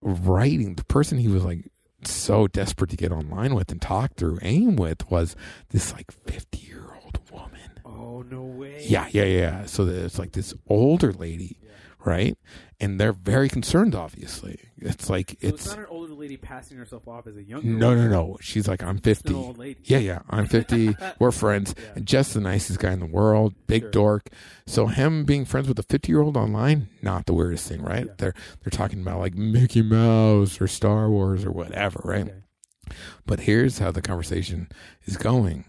writing 0.00 0.74
the 0.74 0.84
person 0.84 1.18
he 1.18 1.28
was 1.28 1.44
like 1.44 1.70
so 2.04 2.46
desperate 2.46 2.90
to 2.90 2.96
get 2.96 3.10
online 3.10 3.54
with 3.54 3.72
and 3.72 3.82
talk 3.82 4.14
through 4.14 4.38
AIM 4.42 4.76
with 4.76 5.10
was 5.10 5.34
this 5.70 5.92
like 5.92 6.10
50 6.10 6.58
year 6.58 6.84
old 7.02 7.18
woman. 7.32 7.80
Oh 7.84 8.22
no 8.22 8.42
way. 8.42 8.84
Yeah, 8.86 9.08
yeah, 9.10 9.24
yeah. 9.24 9.66
So 9.66 9.86
it's 9.86 10.18
like 10.18 10.32
this 10.32 10.54
older 10.68 11.12
lady, 11.12 11.58
yeah. 11.60 11.70
Right? 12.08 12.36
And 12.80 12.98
they're 13.00 13.12
very 13.12 13.48
concerned. 13.48 13.94
Obviously, 13.94 14.58
it's 14.78 15.10
like 15.10 15.30
so 15.30 15.36
it's, 15.40 15.66
it's 15.66 15.68
not 15.68 15.78
an 15.80 15.86
older 15.90 16.14
lady 16.14 16.36
passing 16.36 16.78
herself 16.78 17.06
off 17.06 17.26
as 17.26 17.36
a 17.36 17.42
younger. 17.42 17.66
No, 17.68 17.94
no, 17.94 18.08
no. 18.08 18.38
She's 18.40 18.66
like, 18.66 18.82
I'm 18.82 18.98
50. 18.98 19.34
old 19.34 19.58
lady. 19.58 19.80
Yeah, 19.84 19.98
yeah. 19.98 20.20
I'm 20.30 20.46
50. 20.46 20.96
We're 21.18 21.30
friends. 21.32 21.74
Yeah. 21.76 21.90
And 21.96 22.06
just 22.06 22.34
the 22.34 22.40
nicest 22.40 22.78
guy 22.78 22.92
in 22.92 23.00
the 23.00 23.06
world. 23.06 23.54
Big 23.66 23.82
Sure. 23.82 23.90
dork. 23.90 24.28
So 24.66 24.86
him 24.86 25.24
being 25.24 25.44
friends 25.44 25.68
with 25.68 25.78
a 25.78 25.82
50 25.82 26.10
year 26.10 26.22
old 26.22 26.36
online, 26.36 26.88
not 27.02 27.26
the 27.26 27.34
weirdest 27.34 27.68
thing, 27.68 27.82
right? 27.82 28.06
Yeah. 28.06 28.12
They're 28.18 28.34
they're 28.62 28.70
talking 28.70 29.00
about 29.02 29.18
like 29.20 29.34
Mickey 29.34 29.82
Mouse 29.82 30.60
or 30.60 30.66
Star 30.66 31.10
Wars 31.10 31.44
or 31.44 31.50
whatever, 31.52 32.00
right? 32.04 32.22
Okay. 32.28 32.34
But 33.26 33.40
here's 33.40 33.78
how 33.80 33.90
the 33.90 34.00
conversation 34.02 34.68
is 35.04 35.16
going. 35.16 35.64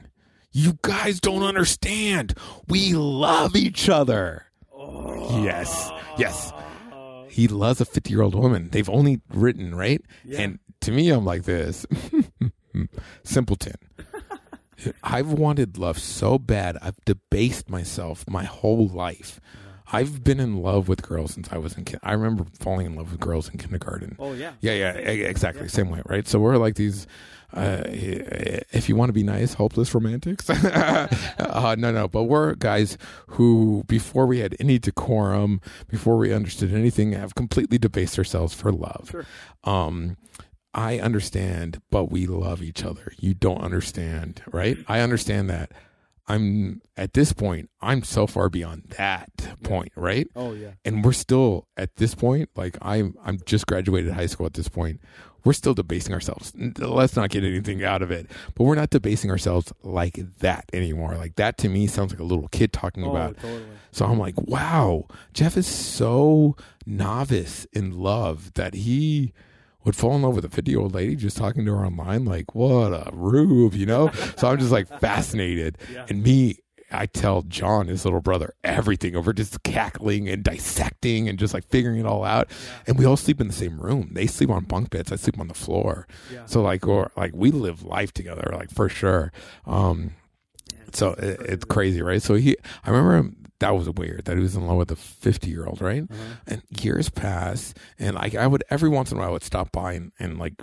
You 0.52 0.80
guys 0.82 1.20
don't 1.20 1.44
understand. 1.44 2.34
We 2.68 2.94
love 2.94 3.56
each 3.56 3.90
other. 3.90 4.46
Yes. 5.44 5.92
Yes. 6.18 6.52
He 7.30 7.48
loves 7.48 7.80
a 7.82 7.86
50 7.86 8.10
year 8.10 8.22
old 8.22 8.36
woman. 8.36 8.70
They've 8.72 8.90
only 8.90 9.22
written, 9.34 9.76
right? 9.76 10.02
Yeah. 10.26 10.42
And 10.42 10.60
to 10.82 10.92
me, 10.92 11.10
I'm 11.10 11.26
like 11.26 11.44
this 11.44 11.86
simpleton. 13.24 13.76
I've 15.04 15.32
wanted 15.34 15.78
love 15.78 16.00
so 16.00 16.38
bad. 16.40 16.78
I've 16.82 16.96
debased 17.06 17.70
myself 17.70 18.24
my 18.30 18.46
whole 18.46 18.88
life. 18.88 19.40
I've 19.92 20.24
been 20.24 20.40
in 20.40 20.62
love 20.62 20.88
with 20.88 21.02
girls 21.02 21.34
since 21.34 21.50
I 21.52 21.58
was 21.58 21.76
in. 21.78 21.84
Kin- 21.84 22.00
I 22.04 22.14
remember 22.14 22.46
falling 22.60 22.86
in 22.86 22.96
love 22.96 23.12
with 23.12 23.20
girls 23.20 23.50
in 23.50 23.58
kindergarten. 23.58 24.16
Oh 24.20 24.34
yeah. 24.34 24.54
Yeah, 24.62 24.74
yeah, 24.74 24.92
exactly. 24.94 25.68
Same 25.68 25.90
way, 25.90 26.02
right? 26.06 26.28
So 26.28 26.40
we're 26.40 26.58
like 26.58 26.76
these. 26.76 27.08
Uh, 27.54 27.82
if 27.88 28.88
you 28.88 28.96
want 28.96 29.10
to 29.10 29.14
be 29.14 29.24
nice, 29.24 29.54
hopeless 29.56 29.94
romantics. 29.96 30.50
uh, 30.50 31.76
no, 31.78 31.92
no, 31.92 32.08
but 32.08 32.24
we're 32.24 32.54
guys 32.56 32.98
who, 33.28 33.84
before 33.88 34.26
we 34.28 34.40
had 34.40 34.56
any 34.60 34.78
decorum, 34.78 35.60
before 35.88 36.18
we 36.18 36.34
understood 36.34 36.74
anything, 36.74 37.14
have 37.14 37.36
completely 37.36 37.78
debased 37.78 38.18
ourselves 38.18 38.54
for 38.54 38.72
love. 38.72 39.10
Sure. 39.12 39.26
Um, 39.64 40.18
I 40.74 41.00
understand, 41.00 41.82
but 41.90 42.12
we 42.12 42.28
love 42.28 42.62
each 42.62 42.84
other. 42.86 43.12
You 43.18 43.34
don't 43.34 43.62
understand, 43.62 44.44
right? 44.52 44.78
I 44.88 45.00
understand 45.00 45.50
that. 45.50 45.72
I'm 46.28 46.82
at 46.96 47.14
this 47.16 47.34
point. 47.34 47.72
I'm 47.82 48.04
so 48.04 48.28
far 48.28 48.50
beyond 48.50 48.94
that 48.98 49.32
point, 49.64 49.92
right? 49.96 50.28
Oh 50.36 50.54
yeah. 50.54 50.74
and 50.86 51.04
we're 51.04 51.12
still 51.12 51.68
at 51.76 51.96
this 51.96 52.14
point 52.14 52.50
like 52.56 52.78
i'm 52.84 53.16
i'm 53.26 53.40
just 53.46 53.66
graduated 53.66 54.12
high 54.14 54.28
school 54.28 54.46
at 54.46 54.54
this 54.54 54.68
point 54.68 55.00
we're 55.44 55.54
still 55.54 55.74
debasing 55.74 56.14
ourselves. 56.14 56.54
Let's 56.78 57.16
not 57.16 57.30
get 57.30 57.44
anything 57.44 57.84
out 57.84 58.02
of 58.02 58.12
it. 58.12 58.30
But 58.56 58.64
we're 58.66 58.76
not 58.76 58.90
debasing 58.90 59.30
ourselves 59.32 59.72
like 59.84 60.20
that 60.40 60.66
anymore. 60.74 61.16
Like 61.16 61.36
that 61.36 61.58
to 61.60 61.70
me 61.70 61.88
sounds 61.88 62.12
like 62.12 62.20
a 62.20 62.24
little 62.24 62.48
kid 62.50 62.74
talking 62.74 63.04
Oh 63.06 63.12
about 63.12 63.38
totally. 63.38 63.64
so 63.92 64.06
i'm 64.06 64.20
like 64.20 64.40
wow 64.42 65.06
jeff 65.34 65.58
is 65.58 65.66
so 65.68 66.56
novice 66.86 67.66
in 67.74 67.92
love 67.98 68.54
that 68.56 68.74
he 68.74 69.34
would 69.86 69.96
fall 69.96 70.16
in 70.16 70.22
love 70.22 70.36
with 70.36 70.46
a 70.46 70.50
50 70.50 70.70
year 70.72 70.80
old 70.80 70.94
lady 70.94 71.16
just 71.16 71.38
talking 71.38 71.66
to 71.66 71.72
her 71.74 71.86
online 71.86 72.26
like 72.26 72.54
what 72.54 72.92
a 72.92 73.10
rube 73.14 73.74
you 73.74 73.86
know? 73.86 74.12
So 74.38 74.48
i'm 74.50 74.60
just 74.60 74.72
like 74.72 74.88
fascinated. 75.00 75.78
Yeah. 75.94 76.06
and 76.10 76.22
me 76.24 76.58
I 76.92 77.06
tell 77.06 77.44
John, 77.44 77.88
his 77.88 78.06
little 78.06 78.22
brother, 78.22 78.54
everything 78.64 79.16
over 79.16 79.34
just 79.34 79.62
cackling 79.64 80.28
and 80.30 80.44
dissecting 80.44 81.30
and 81.30 81.38
just 81.38 81.54
like 81.54 81.66
figuring 81.68 82.00
it 82.00 82.06
all 82.06 82.24
out. 82.24 82.50
And 82.88 82.98
we 82.98 83.06
all 83.06 83.18
sleep 83.18 83.40
in 83.40 83.48
the 83.48 83.54
same 83.54 83.80
room. 83.80 84.10
They 84.14 84.28
sleep 84.28 84.50
on 84.50 84.66
bunk 84.66 84.90
beds. 84.90 85.12
I 85.12 85.16
sleep 85.16 85.40
on 85.40 85.48
the 85.48 85.54
floor. 85.54 86.08
Yeah. 86.34 86.46
So 86.46 86.62
like, 86.62 86.88
or 86.88 87.12
like 87.16 87.32
we 87.34 87.52
live 87.52 87.84
life 87.84 88.14
together, 88.14 88.52
like 88.54 88.72
for 88.72 88.90
sure. 88.90 89.32
Um, 89.66 90.12
so 90.94 91.12
it, 91.14 91.40
it's 91.42 91.66
crazy, 91.66 92.02
right? 92.02 92.22
So 92.22 92.36
he, 92.36 92.58
I 92.84 92.90
remember 92.90 93.18
him, 93.18 93.36
that 93.60 93.76
was 93.76 93.90
weird 93.90 94.26
that 94.26 94.38
he 94.38 94.42
was 94.42 94.56
in 94.56 94.66
love 94.66 94.78
with 94.78 94.92
a 94.92 94.96
50 94.96 95.50
year 95.50 95.66
old, 95.66 95.82
right? 95.82 96.04
Uh-huh. 96.04 96.36
And 96.48 96.62
years 96.82 97.10
pass, 97.10 97.74
and 97.98 98.16
like 98.16 98.36
I 98.36 98.48
would 98.48 98.64
every 98.70 98.90
once 98.90 99.12
in 99.12 99.18
a 99.18 99.20
while 99.20 99.30
I 99.30 99.34
would 99.34 99.44
stop 99.44 99.72
by 99.72 99.94
and, 99.94 100.12
and 100.18 100.40
like 100.40 100.54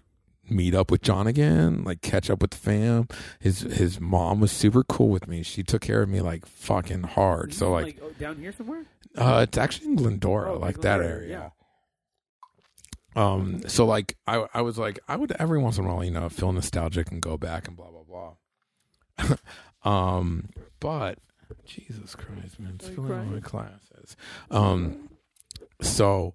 meet 0.48 0.74
up 0.74 0.90
with 0.90 1.02
John 1.02 1.26
again, 1.26 1.84
like 1.84 2.00
catch 2.02 2.30
up 2.30 2.40
with 2.42 2.50
the 2.52 2.56
fam. 2.56 3.08
His 3.40 3.60
his 3.60 4.00
mom 4.00 4.40
was 4.40 4.52
super 4.52 4.82
cool 4.84 5.08
with 5.08 5.26
me. 5.28 5.42
She 5.42 5.62
took 5.62 5.82
care 5.82 6.02
of 6.02 6.08
me 6.08 6.20
like 6.20 6.46
fucking 6.46 7.02
hard. 7.04 7.50
Is 7.50 7.58
So 7.58 7.76
it, 7.78 7.82
like, 7.82 8.00
oh, 8.02 8.10
down 8.18 8.36
here 8.36 8.52
somewhere. 8.52 8.84
uh, 9.16 9.46
it's 9.48 9.58
actually 9.58 9.88
in 9.88 9.96
Glendora, 9.96 10.52
Oh, 10.54 10.58
like 10.58 10.76
that 10.82 10.98
Glendora, 10.98 11.08
area. 11.22 11.52
Um, 13.14 13.62
so 13.66 13.86
like 13.86 14.16
I 14.26 14.46
I 14.52 14.60
was 14.60 14.76
like 14.78 14.98
I 15.08 15.16
would 15.16 15.32
every 15.38 15.58
once 15.58 15.78
in 15.78 15.84
a 15.86 15.88
while 15.94 16.04
you 16.04 16.10
know 16.10 16.28
feel 16.28 16.52
nostalgic 16.52 17.10
and 17.10 17.22
go 17.22 17.38
back 17.38 17.66
and 17.66 17.76
blah 17.76 17.88
blah 17.90 18.34
blah. 19.22 19.36
um, 19.90 20.50
but 20.80 21.18
Jesus 21.64 22.14
Christ, 22.14 22.60
man, 22.60 22.78
spilling 22.80 23.12
all 23.12 23.24
my 23.24 23.40
classes. 23.40 24.16
Um, 24.50 25.08
so 25.80 26.34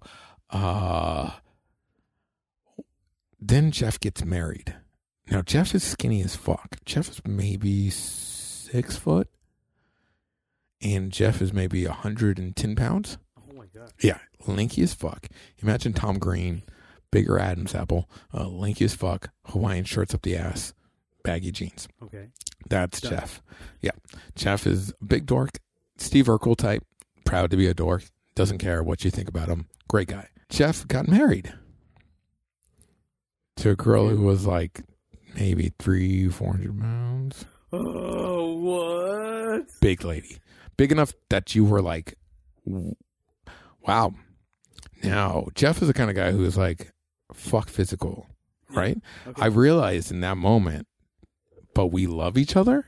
uh, 0.50 1.30
then 3.48 3.70
Jeff 3.70 3.98
gets 3.98 4.24
married. 4.24 4.74
Now 5.30 5.42
Jeff 5.42 5.74
is 5.74 5.82
skinny 5.82 6.22
as 6.22 6.36
fuck. 6.36 6.76
Jeff 6.84 7.08
is 7.08 7.20
maybe 7.26 7.90
six 7.90 8.96
foot, 8.96 9.28
and 10.80 11.10
Jeff 11.12 11.40
is 11.40 11.52
maybe 11.52 11.84
hundred 11.84 12.38
and 12.38 12.54
ten 12.54 12.76
pounds. 12.76 13.18
Oh 13.38 13.54
my 13.54 13.66
god. 13.74 13.92
Yeah, 14.00 14.18
lanky 14.46 14.82
as 14.82 14.94
fuck. 14.94 15.26
Imagine 15.62 15.92
Tom 15.92 16.18
Green, 16.18 16.62
bigger 17.10 17.38
Adam's 17.38 17.74
apple, 17.74 18.08
uh, 18.34 18.48
lanky 18.48 18.84
as 18.84 18.94
fuck, 18.94 19.30
Hawaiian 19.46 19.84
shirts 19.84 20.14
up 20.14 20.22
the 20.22 20.36
ass, 20.36 20.72
baggy 21.24 21.52
jeans. 21.52 21.88
Okay. 22.02 22.28
That's 22.68 23.00
Done. 23.00 23.12
Jeff. 23.12 23.42
Yeah, 23.80 23.92
Jeff 24.34 24.66
is 24.66 24.90
a 25.00 25.04
big 25.04 25.26
dork, 25.26 25.58
Steve 25.96 26.26
Urkel 26.26 26.56
type, 26.56 26.84
proud 27.24 27.50
to 27.50 27.56
be 27.56 27.66
a 27.66 27.74
dork, 27.74 28.04
doesn't 28.34 28.58
care 28.58 28.82
what 28.82 29.04
you 29.04 29.10
think 29.10 29.28
about 29.28 29.48
him. 29.48 29.66
Great 29.88 30.08
guy. 30.08 30.28
Jeff 30.48 30.86
got 30.86 31.08
married 31.08 31.54
to 33.62 33.70
a 33.70 33.76
girl 33.76 34.08
who 34.08 34.22
was 34.22 34.44
like 34.44 34.82
maybe 35.36 35.72
three, 35.78 36.28
four 36.28 36.52
hundred 36.52 36.78
pounds. 36.80 37.44
Oh 37.72 38.52
what? 38.54 39.68
big 39.80 40.04
lady, 40.04 40.38
big 40.76 40.90
enough 40.92 41.12
that 41.30 41.54
you 41.54 41.64
were 41.64 41.80
like, 41.80 42.16
wow. 43.86 44.14
Now 45.02 45.46
Jeff 45.54 45.80
is 45.80 45.88
the 45.88 45.94
kind 45.94 46.10
of 46.10 46.16
guy 46.16 46.32
who 46.32 46.44
is 46.44 46.56
like, 46.56 46.92
fuck 47.32 47.68
physical, 47.68 48.26
right? 48.70 48.98
Okay. 49.26 49.42
I 49.42 49.46
realized 49.46 50.10
in 50.10 50.20
that 50.20 50.36
moment, 50.36 50.88
but 51.74 51.86
we 51.86 52.06
love 52.06 52.36
each 52.36 52.56
other. 52.56 52.84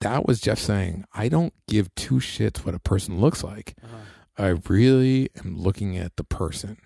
That 0.00 0.26
was 0.26 0.40
Jeff 0.40 0.58
saying, 0.58 1.04
I 1.14 1.28
don't 1.28 1.54
give 1.68 1.94
two 1.94 2.16
shits 2.16 2.64
what 2.64 2.74
a 2.74 2.80
person 2.80 3.20
looks 3.20 3.42
like. 3.44 3.74
uh-huh. 3.82 3.96
I 4.36 4.48
really 4.68 5.30
am 5.38 5.56
looking 5.56 5.96
at 5.96 6.16
the 6.16 6.24
person. 6.24 6.78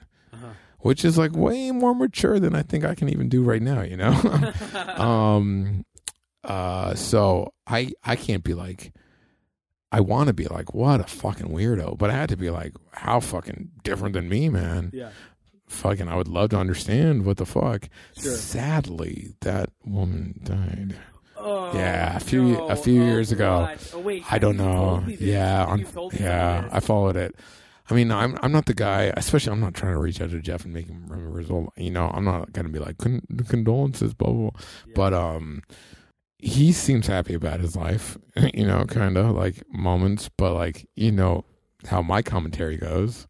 Which 0.81 1.05
is 1.05 1.19
like 1.19 1.35
way 1.37 1.71
more 1.71 1.95
mature 1.95 2.39
than 2.41 2.55
I 2.55 2.63
think 2.63 2.85
I 2.85 2.95
can 2.95 3.09
even 3.09 3.29
do 3.29 3.43
right 3.43 3.63
now, 3.63 3.83
you 3.83 3.97
know? 3.97 4.13
um 4.97 5.85
uh 6.45 6.95
so 6.95 7.53
i 7.67 7.91
i 8.05 8.15
can't 8.15 8.45
be 8.45 8.55
like 8.55 8.93
i 9.91 10.01
want 10.01 10.29
to 10.29 10.33
be 10.33 10.47
like 10.47 10.73
what 10.73 11.01
a 11.01 11.05
fucking 11.05 11.49
weirdo 11.49 11.99
but 11.99 12.11
i 12.11 12.13
had 12.15 12.29
to 12.29 12.37
be 12.37 12.49
like 12.49 12.73
how 12.93 13.19
fucking 13.19 13.69
different 13.83 14.13
than 14.15 14.29
me 14.29 14.49
man 14.49 14.91
yeah. 14.95 15.11
fucking, 15.67 16.09
I 16.09 16.15
would 16.17 16.29
love 16.29 16.51
to 16.51 16.59
understand 16.59 17.27
what 17.27 17.37
the 17.37 17.45
fuck. 17.45 17.89
Sure. 18.19 18.33
Sadly, 18.35 19.35
that 19.43 19.71
woman 19.85 20.41
died. 20.43 20.97
Oh, 21.37 21.73
Yeah, 21.75 22.17
a 22.17 22.21
few- 22.21 22.53
no. 22.53 22.69
a 22.69 22.77
few 22.77 23.03
Oh, 23.03 23.05
years 23.05 23.33
ago. 23.33 23.69
Oh, 23.95 23.99
wait, 23.99 24.25
I 24.33 24.39
don't 24.39 24.57
know. 24.57 24.73
told 24.97 25.07
me 25.07 25.17
this. 25.17 25.29
Yeah, 25.29 25.65
on, 25.67 25.79
You've 25.81 25.93
told 25.93 26.13
me 26.15 26.21
yeah. 26.23 26.69
I 26.73 26.81
followed 26.81 27.17
it. 27.17 27.35
I 27.91 27.95
mean, 27.95 28.11
I'm 28.13 28.39
I'm 28.43 28.53
not 28.53 28.67
the 28.67 28.75
guy. 28.75 29.13
Especially, 29.17 29.53
I'm 29.53 29.61
not 29.61 29.75
trying 29.75 29.93
to 29.93 29.99
reach 29.99 30.21
out 30.21 30.31
to 30.31 30.41
Jeff 30.41 30.65
and 30.65 30.75
make 30.75 30.89
him 30.89 31.07
remember 31.09 31.39
his 31.39 31.51
old. 31.51 31.71
You 31.77 31.91
know, 31.91 32.11
I'm 32.13 32.25
not 32.25 32.53
gonna 32.53 32.69
be 32.69 32.79
like 32.79 32.99
Con- 32.99 33.23
condolences, 33.49 34.15
blah 34.15 34.31
blah. 34.31 34.51
blah. 34.51 34.61
Yeah. 34.87 34.93
But 34.95 35.15
um, 35.15 35.63
he 36.39 36.73
seems 36.73 37.07
happy 37.07 37.35
about 37.35 37.61
his 37.61 37.77
life. 37.77 38.19
You 38.55 38.67
know, 38.67 38.85
kind 38.85 39.17
of 39.17 39.35
like 39.35 39.65
moments, 39.73 40.31
but 40.37 40.55
like 40.55 40.89
you 40.95 41.11
know 41.11 41.45
how 41.87 42.03
my 42.03 42.23
commentary 42.23 42.77
goes. 42.77 43.27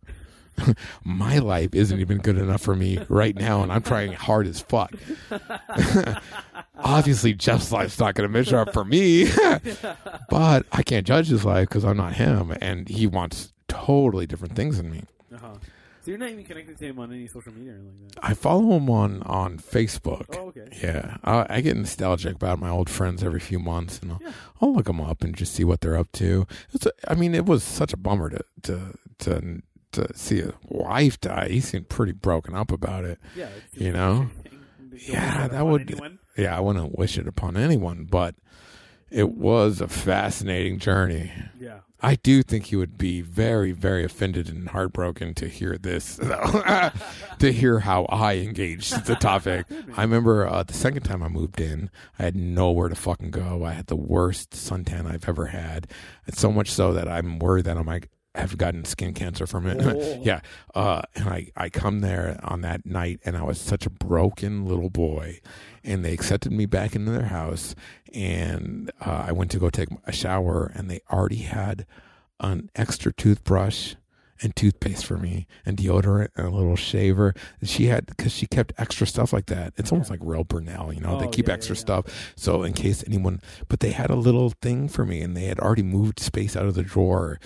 my 1.04 1.38
life 1.38 1.74
isn't 1.74 2.00
even 2.00 2.18
good 2.18 2.36
enough 2.36 2.60
for 2.60 2.74
me 2.74 2.98
right 3.08 3.34
now, 3.36 3.62
and 3.62 3.72
I'm 3.72 3.82
trying 3.82 4.12
hard 4.12 4.46
as 4.46 4.60
fuck. 4.60 4.92
Obviously, 6.76 7.34
Jeff's 7.34 7.72
life's 7.72 7.98
not 7.98 8.14
going 8.14 8.28
to 8.28 8.32
measure 8.32 8.58
up 8.58 8.72
for 8.72 8.84
me, 8.84 9.30
but 10.28 10.66
I 10.72 10.82
can't 10.84 11.06
judge 11.06 11.28
his 11.28 11.44
life 11.44 11.68
because 11.68 11.84
I'm 11.84 11.96
not 11.96 12.14
him, 12.14 12.56
and 12.60 12.88
he 12.88 13.06
wants 13.06 13.52
totally 13.68 14.26
different 14.26 14.54
things 14.56 14.76
than 14.78 14.90
me. 14.90 15.04
Uh-huh. 15.34 15.54
So 16.00 16.12
you're 16.12 16.18
not 16.18 16.30
even 16.30 16.44
connected 16.44 16.78
to 16.78 16.84
him 16.86 16.98
on 17.00 17.12
any 17.12 17.26
social 17.26 17.52
media 17.52 17.72
or 17.72 17.74
anything 17.74 18.00
like 18.04 18.14
that. 18.14 18.24
I 18.24 18.34
follow 18.34 18.76
him 18.76 18.88
on 18.88 19.22
on 19.24 19.58
Facebook. 19.58 20.26
Oh, 20.38 20.46
okay. 20.48 20.68
Yeah, 20.82 21.16
I, 21.24 21.46
I 21.56 21.60
get 21.60 21.76
nostalgic 21.76 22.34
about 22.36 22.58
my 22.58 22.70
old 22.70 22.88
friends 22.88 23.22
every 23.22 23.40
few 23.40 23.58
months, 23.58 23.98
and 24.00 24.12
I'll, 24.12 24.20
Yeah. 24.22 24.32
I'll 24.62 24.74
look 24.74 24.86
them 24.86 25.00
up 25.00 25.22
and 25.22 25.36
just 25.36 25.54
see 25.54 25.64
what 25.64 25.80
they're 25.80 25.98
up 25.98 26.10
to. 26.12 26.46
It's 26.72 26.86
a, 26.86 26.92
I 27.08 27.14
mean, 27.14 27.34
it 27.34 27.44
was 27.46 27.62
such 27.62 27.92
a 27.92 27.96
bummer 27.96 28.30
to 28.30 28.40
to 28.62 28.94
to 29.18 29.62
to 29.92 30.16
see 30.16 30.36
his 30.36 30.52
wife 30.68 31.20
die. 31.20 31.48
He 31.48 31.60
seemed 31.60 31.88
pretty 31.88 32.12
broken 32.12 32.54
up 32.54 32.70
about 32.72 33.04
it. 33.04 33.18
Yeah. 33.36 33.48
You 33.72 33.92
know? 33.92 34.30
a 34.44 34.48
thing. 34.48 34.60
Don't 34.78 34.90
wish 34.92 35.08
Yeah, 35.08 35.48
that 35.48 35.56
upon 35.56 35.70
would- 35.72 35.90
anyone. 35.90 36.18
Yeah, 36.38 36.56
I 36.56 36.60
wouldn't 36.60 36.96
wish 36.96 37.18
it 37.18 37.26
upon 37.26 37.56
anyone, 37.56 38.06
but 38.08 38.36
it 39.10 39.30
was 39.30 39.80
a 39.80 39.88
fascinating 39.88 40.78
journey. 40.78 41.32
Yeah. 41.58 41.80
I 42.00 42.14
do 42.14 42.44
think 42.44 42.66
he 42.66 42.76
would 42.76 42.96
be 42.96 43.22
very, 43.22 43.72
very 43.72 44.04
offended 44.04 44.48
and 44.48 44.68
heartbroken 44.68 45.34
to 45.34 45.48
hear 45.48 45.76
this, 45.76 46.16
though, 46.22 46.90
to 47.40 47.52
hear 47.52 47.80
how 47.80 48.04
I 48.04 48.36
engaged 48.36 49.06
the 49.06 49.16
topic. 49.16 49.66
I 49.96 50.02
remember 50.02 50.46
uh, 50.46 50.62
the 50.62 50.74
second 50.74 51.02
time 51.02 51.24
I 51.24 51.28
moved 51.28 51.60
in, 51.60 51.90
I 52.18 52.22
had 52.24 52.36
nowhere 52.36 52.88
to 52.88 52.94
fucking 52.94 53.32
go. 53.32 53.64
I 53.64 53.72
had 53.72 53.88
the 53.88 53.96
worst 53.96 54.50
suntan 54.50 55.10
I've 55.12 55.28
ever 55.28 55.46
had. 55.46 55.88
It's 56.26 56.40
so 56.40 56.52
much 56.52 56.70
so 56.70 56.92
that 56.92 57.08
I'm 57.08 57.40
worried 57.40 57.64
that 57.64 57.76
I 57.76 57.82
might 57.82 58.06
have 58.38 58.56
gotten 58.58 58.84
skin 58.84 59.14
cancer 59.14 59.46
from 59.46 59.66
it. 59.66 59.78
Oh. 59.80 60.20
yeah. 60.24 60.40
Uh, 60.74 61.02
and 61.14 61.28
I, 61.28 61.48
I 61.56 61.68
come 61.68 62.00
there 62.00 62.38
on 62.42 62.60
that 62.62 62.86
night 62.86 63.20
and 63.24 63.36
I 63.36 63.42
was 63.42 63.60
such 63.60 63.86
a 63.86 63.90
broken 63.90 64.64
little 64.66 64.90
boy. 64.90 65.40
And 65.84 66.04
they 66.04 66.12
accepted 66.12 66.52
me 66.52 66.66
back 66.66 66.94
into 66.94 67.10
their 67.10 67.26
house. 67.26 67.74
And 68.14 68.90
uh, 69.04 69.24
I 69.28 69.32
went 69.32 69.50
to 69.52 69.58
go 69.58 69.70
take 69.70 69.88
a 70.06 70.12
shower 70.12 70.70
and 70.74 70.90
they 70.90 71.00
already 71.10 71.36
had 71.42 71.86
an 72.40 72.70
extra 72.74 73.12
toothbrush 73.12 73.94
and 74.40 74.54
toothpaste 74.54 75.04
for 75.04 75.16
me 75.16 75.48
and 75.66 75.76
deodorant 75.76 76.28
and 76.36 76.46
a 76.46 76.50
little 76.50 76.76
shaver. 76.76 77.34
She 77.64 77.86
had 77.86 78.06
because 78.06 78.30
she 78.32 78.46
kept 78.46 78.72
extra 78.78 79.04
stuff 79.04 79.32
like 79.32 79.46
that. 79.46 79.72
It's 79.76 79.90
almost 79.90 80.10
like 80.10 80.20
real 80.22 80.44
Burnell, 80.44 80.92
you 80.92 81.00
know. 81.00 81.18
they 81.18 81.26
Oh, 81.26 81.28
keep 81.30 81.48
yeah, 81.48 81.54
extra 81.54 81.74
yeah, 81.74 81.78
yeah. 81.78 82.02
stuff 82.02 82.32
so 82.36 82.62
in 82.62 82.72
case 82.72 83.02
anyone. 83.06 83.40
But 83.66 83.80
they 83.80 83.90
had 83.90 84.10
a 84.10 84.14
little 84.14 84.50
thing 84.62 84.88
for 84.88 85.04
me, 85.04 85.22
and 85.22 85.36
they 85.36 85.46
had 85.46 85.58
already 85.58 85.82
moved 85.82 86.20
space 86.20 86.56
out 86.56 86.66
of 86.66 86.74
the 86.76 86.84
drawer 86.84 87.40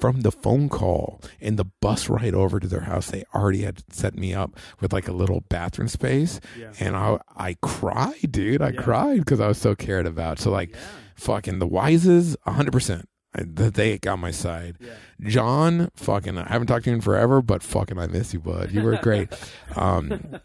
from 0.00 0.20
the 0.22 0.30
phone 0.32 0.68
call 0.68 1.20
and 1.40 1.58
the 1.58 1.64
bus 1.80 2.08
ride 2.08 2.34
over 2.34 2.60
to 2.60 2.66
their 2.68 2.82
house. 2.82 3.10
They 3.10 3.24
already 3.34 3.62
had 3.62 3.82
set 3.92 4.14
me 4.16 4.34
up 4.34 4.56
with 4.80 4.92
like 4.92 5.08
a 5.08 5.12
little 5.12 5.40
bathroom 5.48 5.88
space, 5.88 6.40
Yeah. 6.58 6.72
and 6.80 6.96
I 6.96 7.18
I 7.36 7.56
cried, 7.62 8.30
dude. 8.32 8.62
I 8.62 8.70
Yeah. 8.70 8.80
cried 8.82 9.18
because 9.20 9.40
I 9.40 9.48
was 9.48 9.58
so 9.58 9.74
cared 9.74 10.06
about. 10.06 10.38
So 10.38 10.50
like 10.50 10.70
Yeah. 10.70 10.78
fucking 11.16 11.58
the 11.58 11.68
Wises, 11.68 12.36
hundred 12.46 12.72
percent. 12.72 13.08
That 13.34 13.74
they 13.74 13.98
got 13.98 14.18
my 14.18 14.30
side. 14.30 14.76
John, 15.20 15.90
fucking, 15.94 16.38
I 16.38 16.48
haven't 16.50 16.66
talked 16.66 16.84
to 16.84 16.90
you 16.90 16.96
in 16.96 17.02
forever, 17.02 17.42
but 17.42 17.62
fucking, 17.62 17.98
I 17.98 18.06
miss 18.06 18.32
you, 18.32 18.40
bud. 18.40 18.70
You 18.72 18.82
were 18.82 18.96
great. 18.96 19.28
Um, 19.76 20.40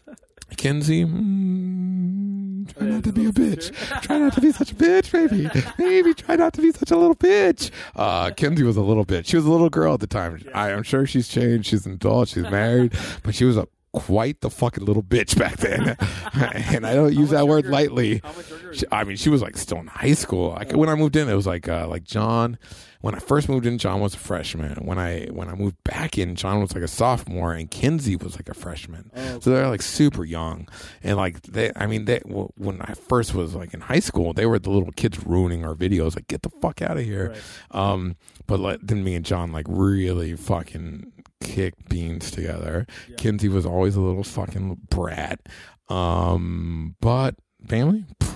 Kenzie, 0.58 1.04
mm, 1.04 2.43
try 2.66 2.86
not 2.86 3.04
to 3.04 3.12
be 3.12 3.26
a 3.26 3.32
bitch. 3.32 3.72
Try 4.02 4.18
not 4.18 4.32
to 4.34 4.40
be 4.40 4.52
such 4.52 4.72
a 4.72 4.74
bitch, 4.74 5.12
baby. 5.12 5.48
Maybe 5.78 6.14
try 6.14 6.36
not 6.36 6.52
to 6.54 6.62
be 6.62 6.72
such 6.72 6.90
a 6.90 6.96
little 6.96 7.16
bitch. 7.16 7.70
Uh, 7.94 8.30
Kenzie 8.30 8.62
was 8.62 8.76
a 8.76 8.82
little 8.82 9.04
bitch. 9.04 9.26
She 9.26 9.36
was 9.36 9.46
a 9.46 9.50
little 9.50 9.70
girl 9.70 9.94
at 9.94 10.00
the 10.00 10.06
time. 10.06 10.42
I, 10.54 10.72
I'm 10.72 10.82
sure 10.82 11.06
she's 11.06 11.28
changed. 11.28 11.68
She's 11.68 11.86
an 11.86 11.92
adult. 11.94 12.28
She's 12.28 12.44
married, 12.44 12.92
but 13.22 13.34
she 13.34 13.44
was 13.44 13.56
a 13.56 13.66
quite 13.94 14.40
the 14.40 14.50
fucking 14.50 14.84
little 14.84 15.02
bitch 15.02 15.38
back 15.38 15.56
then. 15.58 15.96
and 16.74 16.86
I 16.86 16.94
don't 16.94 17.14
use 17.14 17.30
that 17.30 17.46
word 17.48 17.66
lightly. 17.66 18.20
How 18.22 18.32
much 18.32 18.50
younger 18.50 18.72
is 18.72 18.80
She. 18.80 18.86
I 18.92 19.04
mean, 19.04 19.16
she 19.16 19.30
was 19.30 19.40
like 19.40 19.56
still 19.56 19.78
in 19.78 19.86
high 19.86 20.14
school. 20.14 20.50
Like 20.50 20.72
when 20.72 20.88
I 20.88 20.94
moved 20.94 21.16
in, 21.16 21.28
it 21.28 21.34
was 21.34 21.46
like 21.46 21.68
uh, 21.68 21.86
like 21.88 22.04
John. 22.04 22.58
When 23.00 23.14
I 23.14 23.18
first 23.18 23.50
moved 23.50 23.66
in, 23.66 23.76
John 23.76 24.00
was 24.00 24.14
a 24.14 24.18
freshman. 24.18 24.76
When 24.86 24.98
I 24.98 25.26
when 25.26 25.48
I 25.48 25.54
moved 25.54 25.76
back 25.84 26.16
in, 26.16 26.34
John 26.36 26.60
was 26.60 26.74
like 26.74 26.82
a 26.82 26.88
sophomore, 26.88 27.52
and 27.52 27.70
Kinsey 27.70 28.16
was 28.16 28.36
like 28.36 28.48
a 28.48 28.54
freshman. 28.54 29.10
Oh, 29.14 29.40
So 29.40 29.50
they're 29.50 29.68
like 29.68 29.82
super 29.82 30.24
young, 30.24 30.68
and 31.02 31.16
like 31.18 31.42
they, 31.42 31.70
I 31.76 31.86
mean, 31.86 32.06
they 32.06 32.20
when 32.24 32.80
I 32.80 32.94
first 32.94 33.34
was 33.34 33.54
like 33.54 33.74
in 33.74 33.82
high 33.82 34.00
school, 34.00 34.32
they 34.32 34.46
were 34.46 34.58
the 34.58 34.70
little 34.70 34.90
kids 34.92 35.24
ruining 35.24 35.64
our 35.64 35.74
videos. 35.74 36.16
Like, 36.16 36.28
get 36.28 36.42
the 36.42 36.50
fuck 36.62 36.80
out 36.80 36.96
of 36.96 37.04
here. 37.04 37.34
Right. 37.72 37.92
Um, 37.92 38.16
but 38.46 38.58
like, 38.58 38.80
then 38.82 39.04
me 39.04 39.14
and 39.14 39.24
John 39.24 39.52
like 39.52 39.66
really 39.68 40.34
fucking 40.34 41.12
kicked 41.44 41.88
beans 41.88 42.30
together. 42.32 42.86
Yeah. 43.08 43.16
Kinsey 43.16 43.48
was 43.48 43.64
always 43.66 43.94
a 43.94 44.00
little 44.00 44.24
fucking 44.24 44.78
brat. 44.90 45.40
Um, 45.88 46.96
but 47.00 47.36
family, 47.66 48.04
pff, 48.18 48.34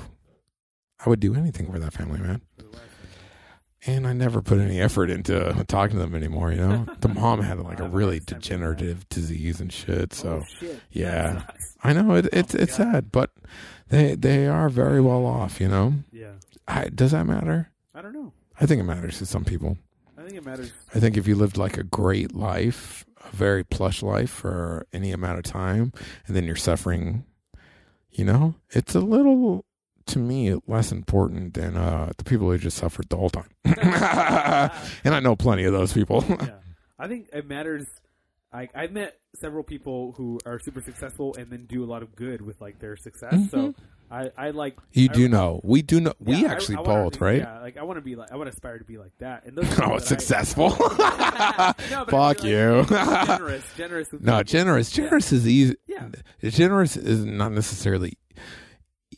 I 1.05 1.09
would 1.09 1.19
do 1.21 1.35
anything 1.35 1.71
for 1.73 1.79
that 1.79 1.93
family, 1.93 2.21
man. 2.21 2.43
And 3.87 4.07
I 4.07 4.13
never 4.13 4.43
put 4.43 4.59
any 4.59 4.81
effort 4.81 5.09
into 5.09 5.65
talking 5.69 5.97
to 5.97 6.03
them 6.05 6.15
anymore. 6.15 6.51
You 6.51 6.59
know, 6.59 6.87
the 7.01 7.09
mom 7.09 7.41
had 7.43 7.59
like 7.61 7.81
a 7.81 7.89
really 7.89 8.21
degenerative 8.21 9.09
disease 9.09 9.61
and 9.61 9.73
shit. 9.73 10.13
So 10.13 10.43
oh, 10.43 10.47
shit. 10.61 10.81
yeah. 10.91 11.45
I 11.83 11.93
know 11.93 12.15
it, 12.17 12.27
it's 12.33 12.55
Oh, 12.55 12.59
it's 12.59 12.77
God. 12.77 12.93
sad, 12.93 13.13
but 13.13 13.31
they 13.89 14.15
they 14.17 14.47
are 14.47 14.69
very 14.69 15.01
well 15.01 15.25
off. 15.25 15.61
You 15.61 15.69
know, 15.69 15.95
Yeah. 16.13 16.33
I, 16.67 16.89
does 16.89 17.13
that 17.13 17.25
matter? 17.27 17.71
I 17.95 18.03
don't 18.03 18.13
know. 18.13 18.33
I 18.61 18.67
think 18.67 18.81
it 18.81 18.85
matters 18.85 19.19
to 19.19 19.27
some 19.27 19.45
people. 19.45 19.79
I 20.39 20.41
think 20.41 20.47
it 20.47 20.51
matters. 20.51 20.73
I 20.95 21.01
think 21.01 21.17
if 21.17 21.27
you 21.27 21.35
lived 21.35 21.57
like 21.57 21.77
a 21.79 21.83
great 21.83 22.35
life, 22.35 23.05
a 23.25 23.35
very 23.35 23.65
plush 23.65 24.03
life 24.03 24.31
for 24.31 24.87
any 24.93 25.11
amount 25.11 25.39
of 25.39 25.45
time, 25.45 25.93
and 26.27 26.37
then 26.37 26.45
you're 26.45 26.55
suffering, 26.55 27.25
you 28.11 28.25
know, 28.25 28.55
it's 28.71 28.95
a 28.95 29.01
little, 29.01 29.65
to 30.07 30.19
me, 30.21 30.55
less 30.69 30.93
important 30.93 31.55
than 31.55 31.77
uh, 31.77 32.13
the 32.17 32.25
people 32.25 32.49
who 32.51 32.59
just 32.59 32.77
suffered 32.77 33.09
the 33.09 33.17
whole 33.17 33.31
time. 33.31 33.51
and 33.65 35.15
I 35.15 35.21
know 35.21 35.35
plenty 35.35 35.65
of 35.65 35.73
those 35.73 35.93
people. 35.93 36.25
yeah. 36.29 36.51
I 37.01 37.09
think 37.09 37.29
it 37.33 37.47
matters. 37.47 37.87
I 38.53 38.69
I've 38.75 38.93
met 38.93 39.19
several 39.35 39.63
people 39.63 40.13
who 40.17 40.39
are 40.47 40.59
super 40.59 40.81
successful 40.81 41.35
and 41.39 41.51
then 41.51 41.67
do 41.67 41.85
a 41.85 41.87
lot 41.87 42.03
of 42.03 42.17
good 42.17 42.41
with 42.43 42.61
like 42.61 42.79
their 42.81 42.97
success. 42.97 43.51
So 43.51 43.75
I 44.11 44.31
I 44.37 44.51
like 44.51 44.77
you 44.93 45.09
I- 45.11 45.15
do 45.15 45.29
know. 45.29 45.61
We 45.65 45.83
do 45.83 46.01
know. 46.01 46.13
We 46.19 46.37
yeah, 46.37 46.49
I- 46.49 46.53
actually 46.53 46.77
I 46.77 46.81
wanna 46.83 47.05
both, 47.05 47.21
right? 47.21 47.39
Yeah, 47.39 47.61
like 47.61 47.77
I 47.77 47.83
want 47.83 47.97
to 47.99 48.01
be 48.03 48.17
like 48.17 48.33
I 48.33 48.37
want 48.37 48.49
to 48.49 48.53
aspire 48.53 48.79
to 48.79 48.85
be 48.85 48.99
like 48.99 49.13
that. 49.19 49.45
And 49.45 49.57
those 49.57 49.79
Oh, 49.81 49.95
I- 49.95 49.99
successful. 49.99 50.71
No, 51.91 52.05
Fuck 52.09 52.43
you. 52.45 52.83
like, 52.91 53.27
generous, 53.27 53.65
generous. 53.77 54.09
No, 54.13 54.19
people. 54.39 54.45
generous. 54.45 54.97
Yeah. 54.99 55.05
Generous 55.05 55.33
is 55.33 55.47
easy. 55.47 55.77
Yeah. 55.87 56.09
Generous 56.43 56.97
is 56.97 57.25
not 57.25 57.53
necessarily 57.53 58.19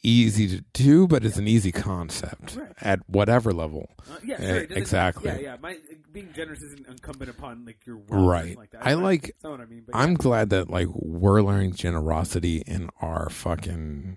easy 0.02 0.48
to 0.48 0.64
do, 0.72 1.06
but 1.06 1.24
it's 1.24 1.36
an 1.36 1.46
easy 1.46 1.70
concept 1.72 2.56
Right. 2.56 2.72
at 2.80 3.00
whatever 3.08 3.52
level. 3.52 3.90
Uh, 4.10 4.16
yeah, 4.24 4.36
Eh, 4.36 4.46
sure, 4.66 4.66
exactly. 4.78 5.30
Yeah, 5.30 5.38
yeah. 5.38 5.56
My 5.60 5.76
being 6.12 6.30
generous 6.34 6.62
isn't 6.62 6.86
incumbent 6.88 7.30
upon 7.30 7.64
like 7.66 7.84
your 7.86 7.98
wealth 7.98 8.26
Right. 8.26 8.56
Like 8.56 8.70
that. 8.70 8.86
I 8.86 8.94
like- 8.94 9.22
That's 9.22 9.44
not 9.44 9.50
what 9.52 9.60
I 9.60 9.66
mean. 9.66 9.82
But 9.86 9.96
I'm 9.96 10.12
yeah. 10.12 10.16
glad 10.16 10.50
that 10.50 10.70
like 10.70 10.88
we're 10.92 11.42
learning 11.42 11.74
generosity 11.74 12.62
in 12.66 12.88
our 13.02 13.28
fucking 13.28 14.16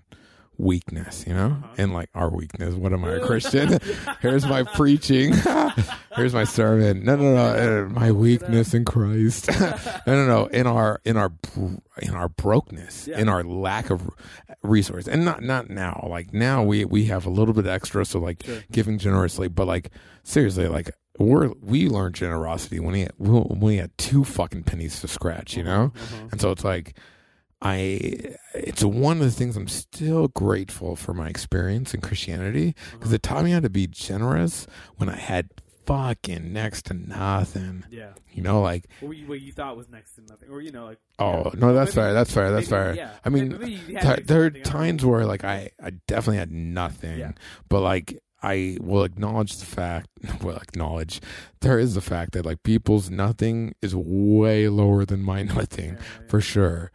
weakness, 0.58 1.24
you 1.26 1.34
know? 1.34 1.58
Uh-huh. 1.62 1.74
In 1.78 1.92
like 1.92 2.08
our 2.14 2.30
weakness. 2.30 2.74
What 2.74 2.92
am 2.92 3.04
I, 3.04 3.12
a 3.14 3.20
Christian? 3.26 3.78
Here's 4.20 4.46
my 4.46 4.62
preaching. 4.62 5.32
Here's 6.16 6.34
my 6.34 6.44
sermon. 6.44 7.04
No, 7.04 7.16
no, 7.16 7.34
no. 7.34 7.84
uh, 7.84 7.88
My 7.88 8.12
weakness 8.12 8.72
in 8.74 8.84
Christ. 8.84 9.48
no, 9.60 9.76
no, 10.06 10.26
no. 10.26 10.46
In 10.46 10.66
our 10.66 11.00
in 11.04 11.16
our 11.16 11.32
in 12.00 12.14
our 12.14 12.28
brokenness, 12.28 13.08
Yeah. 13.08 13.18
in 13.18 13.28
our 13.28 13.42
lack 13.42 13.90
of 13.90 14.08
resource, 14.62 15.08
and 15.08 15.24
not 15.24 15.42
not 15.42 15.70
now. 15.70 16.06
Like 16.08 16.32
now, 16.32 16.62
we 16.62 16.84
we 16.84 17.06
have 17.06 17.26
a 17.26 17.30
little 17.30 17.54
bit 17.54 17.66
extra, 17.66 18.04
so 18.04 18.18
like 18.20 18.42
Sure. 18.44 18.62
giving 18.70 18.98
generously. 18.98 19.48
But 19.48 19.66
like 19.66 19.90
seriously, 20.22 20.68
like 20.68 20.90
we're 21.18 21.48
we 21.60 21.88
learned 21.88 22.14
generosity 22.14 22.80
when 22.80 22.92
we 22.92 23.06
when 23.18 23.60
we 23.60 23.76
had 23.76 23.96
two 23.98 24.24
fucking 24.24 24.62
pennies 24.64 25.00
to 25.00 25.08
scratch, 25.08 25.56
you 25.56 25.62
know. 25.64 25.92
Uh-huh. 25.94 26.28
And 26.32 26.40
so 26.40 26.50
it's 26.50 26.64
like 26.64 26.96
I 27.64 28.36
it's 28.54 28.84
one 28.84 29.16
of 29.18 29.24
the 29.24 29.30
things 29.30 29.56
I'm 29.56 29.68
still 29.68 30.28
grateful 30.28 30.96
for 30.96 31.14
my 31.14 31.28
experience 31.28 31.94
in 31.94 32.02
Christianity 32.02 32.74
because 32.92 33.12
it 33.12 33.22
taught 33.22 33.42
me 33.44 33.52
how 33.52 33.60
to 33.60 33.70
be 33.70 33.86
generous 33.86 34.66
when 34.96 35.08
I 35.08 35.16
had 35.16 35.48
fucking 35.86 36.52
next 36.52 36.86
to 36.86 36.94
nothing. 36.94 37.84
Yeah. 37.90 38.10
You 38.32 38.42
know, 38.42 38.60
like 38.62 38.86
What 39.00 39.16
you, 39.16 39.26
what 39.26 39.40
you 39.40 39.52
thought 39.52 39.76
was 39.76 39.88
next 39.88 40.14
to 40.16 40.22
nothing, 40.22 40.50
or 40.50 40.60
you 40.60 40.72
know, 40.72 40.84
like 40.84 40.98
oh 41.18 41.44
yeah. 41.46 41.50
no, 41.58 41.72
that's 41.74 41.94
Maybe- 41.96 42.04
fair. 42.06 42.12
That's 42.14 42.32
fair. 42.32 42.50
That's 42.52 42.70
maybe- 42.70 42.82
fair. 42.82 42.94
Yeah. 42.96 43.10
I 43.24 43.28
mean, 43.30 43.58
Th- 43.58 44.26
there 44.26 44.44
are 44.44 44.50
times 44.50 45.04
where 45.04 45.24
like 45.26 45.44
I, 45.44 45.70
I 45.82 45.90
definitely 46.06 46.38
had 46.38 46.52
nothing 46.52 47.18
Yeah. 47.18 47.32
but 47.68 47.80
like 47.80 48.18
i 48.42 48.76
will 48.82 49.04
acknowledge 49.04 49.56
the 49.56 49.64
fact 49.64 50.06
well 50.42 50.56
acknowledge 50.58 51.18
there 51.62 51.78
is 51.78 51.94
the 51.94 52.02
fact 52.02 52.32
that 52.32 52.44
like 52.44 52.62
people's 52.62 53.08
nothing 53.08 53.74
is 53.80 53.96
way 53.96 54.68
lower 54.68 55.06
than 55.06 55.22
my 55.22 55.42
nothing 55.56 55.94
yeah, 55.94 56.28
for 56.28 56.42
sure 56.42 56.92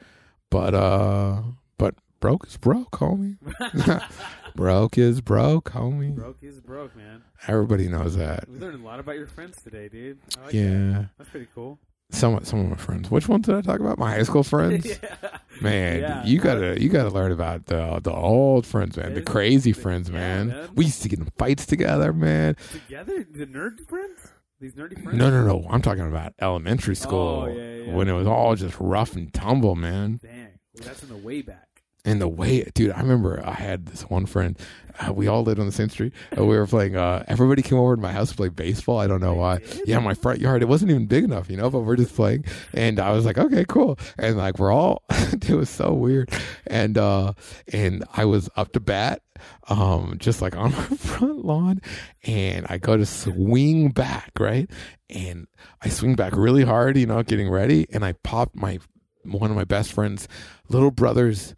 but 0.50 0.74
uh 0.74 1.42
but 1.78 1.96
broke 2.20 2.48
is 2.48 2.58
broke 2.58 2.92
homie 2.92 3.38
broke 4.56 4.98
is 4.98 5.22
broke 5.22 5.72
homie 5.72 6.14
broke 6.16 6.38
is 6.42 6.60
broke, 6.62 6.96
man. 6.96 7.22
everybody 7.48 7.88
knows 7.88 8.16
that 8.18 8.48
We 8.50 8.58
learned 8.60 8.82
a 8.82 8.86
lot 8.86 9.00
about 9.00 9.16
your 9.16 9.28
friends 9.28 9.62
today, 9.62 9.88
dude. 9.90 10.18
Like 10.44 10.54
yeah 10.54 10.64
that. 10.64 11.10
that's 11.18 11.30
pretty 11.30 11.48
cool. 11.56 11.80
some 12.12 12.44
some 12.44 12.60
of 12.60 12.70
my 12.70 12.76
friends 12.78 13.10
which 13.12 13.28
ones 13.30 13.46
did 13.46 13.56
i 13.56 13.62
talk 13.62 13.80
about 13.80 13.98
my 14.00 14.12
high 14.12 14.24
school 14.24 14.44
friends 14.44 14.86
yeah. 15.04 15.38
Man, 15.62 16.00
Yeah. 16.00 16.24
you 16.26 16.40
gotta 16.40 16.82
you 16.82 16.88
gotta 16.90 17.10
learn 17.10 17.32
about 17.34 17.66
the 17.66 18.00
the 18.02 18.14
old 18.14 18.66
friends, 18.66 18.96
man. 18.96 19.14
The 19.14 19.22
crazy 19.22 19.74
friends, 19.74 20.08
yeah, 20.10 20.16
man. 20.16 20.48
man. 20.48 20.70
We 20.74 20.86
used 20.86 21.02
to 21.02 21.10
get 21.10 21.20
in 21.20 21.26
fights 21.38 21.66
together, 21.66 22.14
man. 22.14 22.56
Together, 22.72 23.28
the 23.30 23.46
nerd 23.46 23.86
friends, 23.90 24.29
these 24.60 24.74
nerdy 24.74 25.02
friends. 25.02 25.18
No, 25.18 25.30
no, 25.30 25.46
no. 25.46 25.66
I'm 25.70 25.82
talking 25.82 26.08
about 26.08 26.34
elementary 26.42 26.92
oh, 26.92 26.96
school 26.96 27.44
Oh, 27.44 27.48
yeah, 27.48 27.54
yeah, 27.54 27.84
yeah. 27.86 27.94
when 27.94 28.08
it 28.08 28.14
was 28.14 28.28
all 28.28 28.56
just 28.56 28.76
rough 28.80 29.16
and 29.16 29.34
tumble, 29.34 29.76
man. 29.76 30.20
Dang, 30.22 30.60
well, 30.76 30.84
that's 30.88 31.04
in 31.04 31.10
the 31.10 31.18
way 31.18 31.42
back. 31.42 31.69
And 32.06 32.22
the 32.22 32.30
way, 32.30 32.64
dude, 32.74 32.92
I 32.92 33.02
remember 33.02 33.44
I 33.46 33.54
had 33.54 33.88
this 33.88 34.04
one 34.04 34.26
friend. 34.26 34.58
Uh, 35.00 35.12
we 35.12 35.28
all 35.28 35.44
lived 35.44 35.60
on 35.60 35.66
the 35.66 35.72
same 35.72 35.90
street. 35.90 36.14
And 36.32 36.48
we 36.48 36.58
were 36.58 36.66
playing. 36.66 36.96
Uh, 36.96 37.24
everybody 37.28 37.62
came 37.62 37.78
over 37.78 37.96
to 37.96 38.02
my 38.02 38.12
house 38.12 38.30
to 38.30 38.36
play 38.36 38.50
baseball. 38.50 39.00
I 39.00 39.08
don't 39.08 39.20
know 39.20 39.34
why. 39.34 39.60
Yeah, 39.86 40.00
my 40.00 40.14
front 40.14 40.40
yard. 40.40 40.62
It 40.62 40.68
wasn't 40.68 40.92
even 40.92 41.08
big 41.08 41.26
enough, 41.26 41.50
you 41.50 41.58
know. 41.58 41.70
But 41.70 41.82
we're 41.82 41.98
just 41.98 42.16
playing, 42.16 42.46
and 42.74 43.00
I 43.00 43.12
was 43.12 43.26
like, 43.26 43.38
okay, 43.38 43.66
cool. 43.68 44.00
And 44.18 44.38
like 44.38 44.60
we're 44.60 44.72
all. 44.72 45.04
it 45.10 45.50
was 45.50 45.70
so 45.70 45.94
weird. 45.94 46.32
And 46.68 46.98
uh, 46.98 47.34
and 47.72 48.04
I 48.16 48.26
was 48.26 48.50
up 48.56 48.72
to 48.74 48.80
bat, 48.80 49.22
um, 49.68 50.16
just 50.20 50.42
like 50.42 50.56
on 50.58 50.72
my 50.72 50.84
front 50.84 51.46
lawn, 51.46 51.82
and 52.24 52.66
I 52.70 52.78
go 52.78 52.96
to 52.96 53.06
swing 53.06 53.90
back, 53.90 54.32
right, 54.40 54.70
and 55.10 55.48
I 55.82 55.90
swing 55.90 56.16
back 56.16 56.36
really 56.36 56.64
hard, 56.64 56.98
you 56.98 57.06
know, 57.06 57.24
getting 57.24 57.50
ready, 57.50 57.88
and 57.92 58.06
I 58.06 58.14
popped 58.14 58.56
my 58.56 58.80
one 59.24 59.52
of 59.52 59.58
my 59.58 59.66
best 59.66 59.92
friend's 59.92 60.28
little 60.70 60.92
brother's 60.92 61.56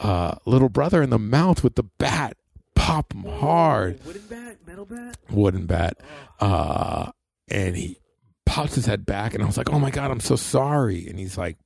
uh, 0.00 0.34
little 0.46 0.68
brother 0.68 1.02
in 1.02 1.10
the 1.10 1.18
mouth 1.18 1.62
with 1.62 1.76
the 1.76 1.84
bat. 1.84 2.36
Pop 2.74 3.12
him 3.12 3.24
hard, 3.24 4.00
Oh, 4.02 4.06
wooden 4.06 4.22
bat, 4.28 4.56
metal 4.66 4.84
bat. 4.86 5.16
wooden 5.30 5.66
bat. 5.66 5.98
Uh, 6.40 7.10
and 7.48 7.76
he 7.76 7.98
pops 8.46 8.74
his 8.74 8.86
head 8.86 9.04
back, 9.06 9.34
and 9.34 9.42
I 9.42 9.46
was 9.46 9.56
like, 9.58 9.70
"Oh 9.70 9.78
my 9.78 9.90
god, 9.90 10.10
I'm 10.10 10.20
so 10.20 10.34
sorry." 10.36 11.06
And 11.06 11.18
he's 11.18 11.36
like, 11.38 11.56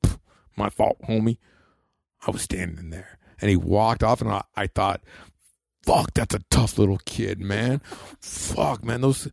"My 0.56 0.68
fault, 0.70 0.98
homie. 1.08 1.38
I 2.26 2.30
was 2.32 2.42
standing 2.42 2.90
there." 2.90 3.18
And 3.40 3.48
he 3.48 3.56
walked 3.56 4.02
off, 4.02 4.20
and 4.20 4.30
I, 4.30 4.42
I 4.56 4.66
thought, 4.66 5.02
"Fuck, 5.84 6.12
that's 6.14 6.34
a 6.34 6.40
tough 6.50 6.78
little 6.78 6.98
kid, 7.04 7.40
man. 7.40 7.80
Fuck, 8.20 8.84
man, 8.84 9.00
those." 9.02 9.28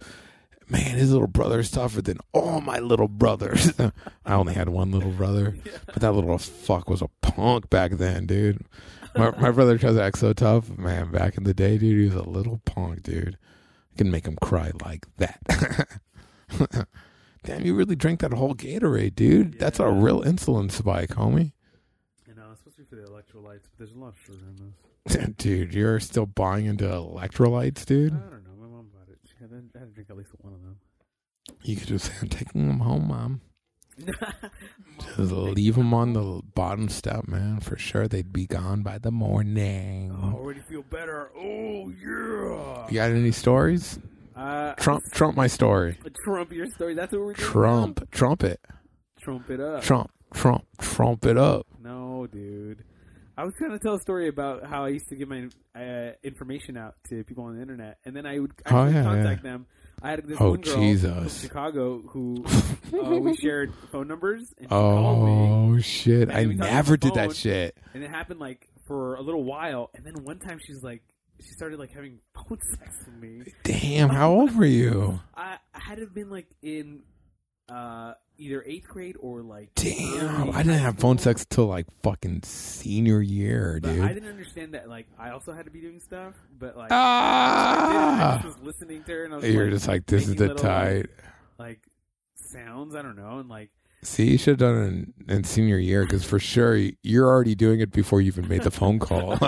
Man, 0.72 0.98
his 0.98 1.12
little 1.12 1.28
brother 1.28 1.60
is 1.60 1.70
tougher 1.70 2.02
than 2.02 2.18
all 2.32 2.62
my 2.62 2.80
little 2.80 3.10
brothers. 3.10 3.74
I 4.26 4.34
only 4.34 4.54
had 4.54 4.70
one 4.70 4.92
little 4.92 5.12
brother, 5.12 5.58
but 5.86 5.98
that 5.98 6.14
little 6.14 6.38
fuck 6.38 6.90
was 6.90 7.02
a 7.02 7.10
punk 7.22 7.70
back 7.70 7.92
then, 7.92 8.26
dude. 8.26 8.66
My, 9.16 9.32
my 9.38 9.52
brother 9.52 9.78
tries 9.78 9.96
to 9.96 10.04
act 10.04 10.20
so 10.20 10.32
tough, 10.32 10.78
man. 10.78 11.12
Back 11.12 11.38
in 11.38 11.44
the 11.44 11.54
day, 11.54 11.78
dude, 11.78 12.00
he 12.00 12.06
was 12.16 12.26
a 12.26 12.30
little 12.30 12.62
punk, 12.64 13.04
dude. 13.04 13.38
I 13.94 13.98
can 13.98 14.12
make 14.12 14.26
him 14.26 14.38
cry 14.42 14.72
like 14.82 15.06
that. 15.18 16.00
Damn, 17.44 17.66
you 17.66 17.76
really 17.76 17.98
drank 17.98 18.22
that 18.22 18.32
whole 18.32 18.56
Gatorade, 18.56 19.16
dude. 19.16 19.60
That's 19.60 19.80
a 19.82 19.90
real 19.90 20.22
insulin 20.22 20.72
spike, 20.72 21.10
homie. 21.10 21.52
You 22.26 22.36
know, 22.36 22.44
it's 22.52 22.60
supposed 22.60 22.78
to 22.78 22.84
be 22.84 22.88
for 22.88 22.96
the 22.96 23.08
electrolytes, 23.10 23.64
but 23.64 23.78
there's 23.78 23.92
a 23.92 24.00
lot 24.00 24.10
of 24.10 24.20
sugar 24.26 24.40
in 24.48 24.56
this. 24.56 25.28
dude, 25.38 25.74
you're 25.74 26.00
still 26.00 26.28
buying 26.28 26.66
into 26.66 26.86
electrolytes, 26.86 27.86
dude. 27.86 28.14
I 28.14 28.18
don't 28.18 28.44
know. 28.46 28.52
My 28.60 28.68
mom 28.68 28.90
bought 28.94 29.10
it. 29.10 29.20
She 29.26 29.34
had 29.42 29.50
to, 29.50 29.64
I 29.76 29.80
had 29.80 29.90
to 29.90 29.94
drink 29.94 30.10
at 30.10 30.18
least 30.18 30.30
one 30.40 30.54
of 30.54 30.62
them. 30.62 30.78
You 31.64 31.76
could 31.76 31.88
just 31.88 32.06
say, 32.08 32.14
I'm 32.22 32.30
taking 32.30 32.68
them 32.68 32.80
home, 32.80 33.08
mom. 33.08 33.42
Just 35.18 35.32
leave 35.32 35.76
them 35.76 35.94
on 35.94 36.14
the 36.14 36.42
bottom 36.56 36.90
step, 36.90 37.28
man. 37.28 37.60
For 37.60 37.78
sure, 37.78 38.08
they'd 38.08 38.32
be 38.34 38.48
gone 38.48 38.82
by 38.82 38.98
the 38.98 39.12
morning. 39.12 40.12
Oh, 40.12 40.38
already 40.38 40.62
feel 40.62 40.82
better. 40.84 41.32
Oh 41.38 41.90
yeah. 41.90 42.88
You 42.88 42.96
got 42.96 43.12
any 43.12 43.32
stories? 43.32 44.00
Uh, 44.36 44.74
Trump, 44.76 45.04
Trump, 45.12 45.36
my 45.36 45.48
story. 45.48 45.98
Trump 46.24 46.52
your 46.52 46.68
story. 46.72 46.96
That's 46.96 47.12
what 47.12 47.22
we're 47.22 47.34
doing. 47.34 47.48
Trump, 47.50 48.00
now? 48.00 48.08
Trump 48.12 48.44
it 48.44 49.60
up. 49.60 49.84
Trump, 49.84 50.10
Trump, 50.34 50.66
Trump 50.80 51.26
it 51.26 51.38
up. 51.38 51.68
No, 51.84 52.28
dude. 52.32 52.84
I 53.38 53.44
was 53.44 53.54
going 53.60 53.72
to 53.72 53.80
tell 53.80 53.96
a 53.96 54.00
story 54.00 54.28
about 54.30 54.66
how 54.66 54.86
I 54.86 54.90
used 54.90 55.10
to 55.10 55.16
give 55.16 55.28
my 55.30 55.48
uh, 55.76 56.12
information 56.24 56.78
out 56.78 56.96
to 57.10 57.24
people 57.24 57.44
on 57.44 57.56
the 57.56 57.62
internet, 57.62 57.98
and 58.06 58.16
then 58.16 58.26
I 58.26 58.40
would 58.40 58.52
Oh, 58.70 58.88
yeah, 58.88 59.04
contact 59.04 59.44
them. 59.44 59.66
I 60.02 60.12
had 60.12 60.28
this 60.28 60.38
Oh, 60.40 60.52
one 60.52 60.62
girl 60.62 60.76
Jesus. 60.78 61.40
from 61.40 61.48
Chicago 61.48 62.00
who 62.00 62.44
uh, 62.94 63.20
we 63.20 63.36
shared 63.36 63.74
phone 63.92 64.08
numbers, 64.08 64.54
and 64.58 64.66
she 64.66 64.70
called 64.70 65.26
me, 65.28 65.32
Oh 65.32 65.80
shit! 65.82 66.30
I 66.32 66.46
we 66.48 66.56
talked 66.56 66.70
on 66.70 66.76
never 66.76 66.98
did 66.98 67.14
that 67.16 67.36
shit. 67.36 67.78
and 67.94 68.04
it 68.04 68.10
happened 68.10 68.40
like 68.40 68.68
for 68.88 69.16
a 69.16 69.22
little 69.22 69.44
while, 69.44 69.90
and 69.96 70.04
then 70.06 70.24
one 70.24 70.40
time 70.40 70.60
she's 70.66 70.82
like, 70.84 71.02
she 71.40 71.50
started 71.52 71.80
like 71.80 71.92
having 71.94 72.20
phone 72.36 72.60
sex 72.78 72.98
with 73.06 73.16
me. 73.22 73.54
Damn, 73.64 74.10
how 74.10 74.32
old 74.32 74.56
were 74.56 74.66
you? 74.66 75.20
I, 75.36 75.58
I 75.74 75.80
had 75.80 75.96
to 75.96 76.02
have 76.06 76.14
been 76.14 76.30
like 76.30 76.48
in 76.62 77.04
uh, 77.70 78.14
either 78.42 78.64
eighth 78.66 78.88
grade 78.88 79.16
or 79.20 79.42
like 79.42 79.70
Damn, 79.76 80.50
I 80.52 80.64
didn't 80.64 80.80
have 80.80 80.98
phone 80.98 81.18
sex 81.18 81.46
till 81.50 81.68
like 81.68 81.86
fucking 82.02 82.44
senior 82.44 83.22
year, 83.22 83.80
But 83.82 83.94
dude. 83.94 84.04
I 84.04 84.14
didn't 84.14 84.30
understand 84.30 84.74
that. 84.74 84.90
Like, 84.90 85.08
I 85.20 85.30
also 85.30 85.54
had 85.54 85.66
to 85.66 85.72
be 85.72 85.80
doing 85.80 86.00
stuff, 86.00 86.34
but 86.58 86.76
like, 86.76 86.92
I, 86.92 87.76
did, 87.92 87.98
I 87.98 88.42
ah, 88.42 88.42
was 88.44 88.58
listening 88.60 89.04
to 89.04 89.12
her, 89.12 89.26
and 89.26 89.34
I 89.34 89.38
was 89.38 89.50
you're 89.50 89.66
like, 89.66 89.74
just 89.74 89.88
like 89.88 90.06
this 90.08 90.28
is 90.28 90.36
the 90.36 90.48
little, 90.48 90.58
tight. 90.58 91.08
like 91.58 91.80
sounds. 92.36 92.96
I 92.96 93.02
don't 93.02 93.16
know, 93.16 93.40
and 93.40 93.48
like, 93.48 93.70
See, 94.04 94.32
you 94.32 94.38
should 94.40 94.60
have 94.60 94.74
done 94.74 94.78
it 94.78 94.88
in, 94.88 95.14
in 95.36 95.44
senior 95.44 95.78
year 95.78 96.04
because 96.04 96.24
for 96.24 96.40
sure 96.40 96.76
you're 97.04 97.28
already 97.28 97.54
doing 97.54 97.82
it 97.82 97.92
before 97.92 98.20
you 98.20 98.28
even 98.28 98.48
made 98.48 98.64
the 98.64 98.72
phone 98.72 98.98
call. 98.98 99.38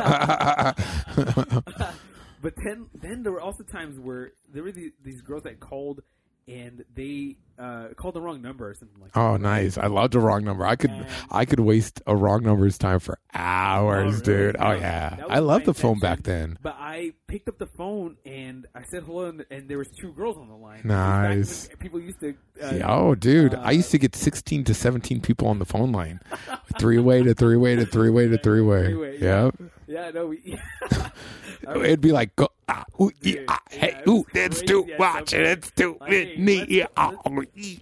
but 2.41 2.53
then 2.63 2.85
then 2.93 3.23
there 3.23 3.31
were 3.31 3.41
also 3.41 3.63
times 3.63 3.99
where 3.99 4.33
there 4.53 4.61
were 4.61 4.71
these, 4.71 4.91
these 5.03 5.21
girls 5.21 5.41
that 5.43 5.59
called 5.59 6.01
and 6.47 6.83
they 6.95 7.35
uh, 7.59 7.89
called 7.95 8.15
the 8.15 8.21
wrong 8.21 8.41
number 8.41 8.67
or 8.69 8.73
something 8.73 8.99
like. 9.01 9.11
that. 9.13 9.19
oh, 9.19 9.37
nice! 9.37 9.77
I 9.77 9.87
loved 9.87 10.13
the 10.13 10.19
wrong 10.19 10.43
number. 10.43 10.65
I 10.65 10.75
could, 10.75 10.89
And- 10.91 11.05
I 11.31 11.45
could 11.45 11.59
waste 11.59 12.01
a 12.07 12.15
wrong 12.15 12.43
number's 12.43 12.77
time 12.77 12.99
for 12.99 13.19
hours, 13.33 14.21
Oh, 14.27 14.31
really? 14.31 14.43
dude. 14.47 14.55
Oh 14.59 14.73
yeah, 14.73 15.17
I 15.29 15.39
love 15.39 15.61
my 15.61 15.65
the 15.65 15.73
phone 15.73 15.99
back 15.99 16.23
then. 16.23 16.57
But 16.61 16.75
I 16.79 17.13
picked 17.27 17.47
up 17.47 17.59
the 17.59 17.67
phone 17.67 18.17
and 18.25 18.65
I 18.75 18.83
said 18.83 19.03
hello, 19.03 19.25
and, 19.25 19.45
and 19.51 19.69
there 19.69 19.77
was 19.77 19.89
two 19.89 20.11
girls 20.13 20.37
on 20.37 20.47
the 20.47 20.55
line. 20.55 20.81
Nice. 20.83 21.69
People 21.79 21.99
used 21.99 22.19
to. 22.21 22.35
Uh, 22.61 22.79
oh, 22.85 23.15
dude, 23.15 23.53
I 23.55 23.67
uh, 23.67 23.71
used 23.71 23.91
to 23.91 23.97
get 23.97 24.15
16 24.15 24.63
to 24.65 24.73
17 24.73 25.21
people 25.21 25.47
on 25.47 25.59
the 25.59 25.65
phone 25.65 25.91
line. 25.91 26.19
three 26.79 26.99
way 26.99 27.21
to 27.23 27.33
three 27.33 27.57
way 27.57 27.75
to 27.75 27.85
three 27.85 28.09
way 28.09 28.27
to 28.27 28.37
three 28.37 28.61
way. 28.61 29.17
Yeah. 29.23 29.45
Yep. 29.45 29.55
Yeah, 29.87 30.11
no, 30.11 30.27
we. 30.27 30.59
It'd 31.75 32.01
be 32.01 32.11
like, 32.11 32.35
go, 32.35 32.49
ah, 32.69 32.83
ooh, 33.01 33.11
ee, 33.23 33.39
ah, 33.47 33.59
yeah, 33.71 33.77
hey, 33.79 34.01
ooh, 34.07 34.25
it's 34.33 34.61
too 34.61 34.87
much, 34.99 35.33
it's 35.33 35.71
too 35.71 35.97
me. 36.07 36.57
let's- 36.59 36.71
yeah, 36.71 36.85
ah, 36.97 37.13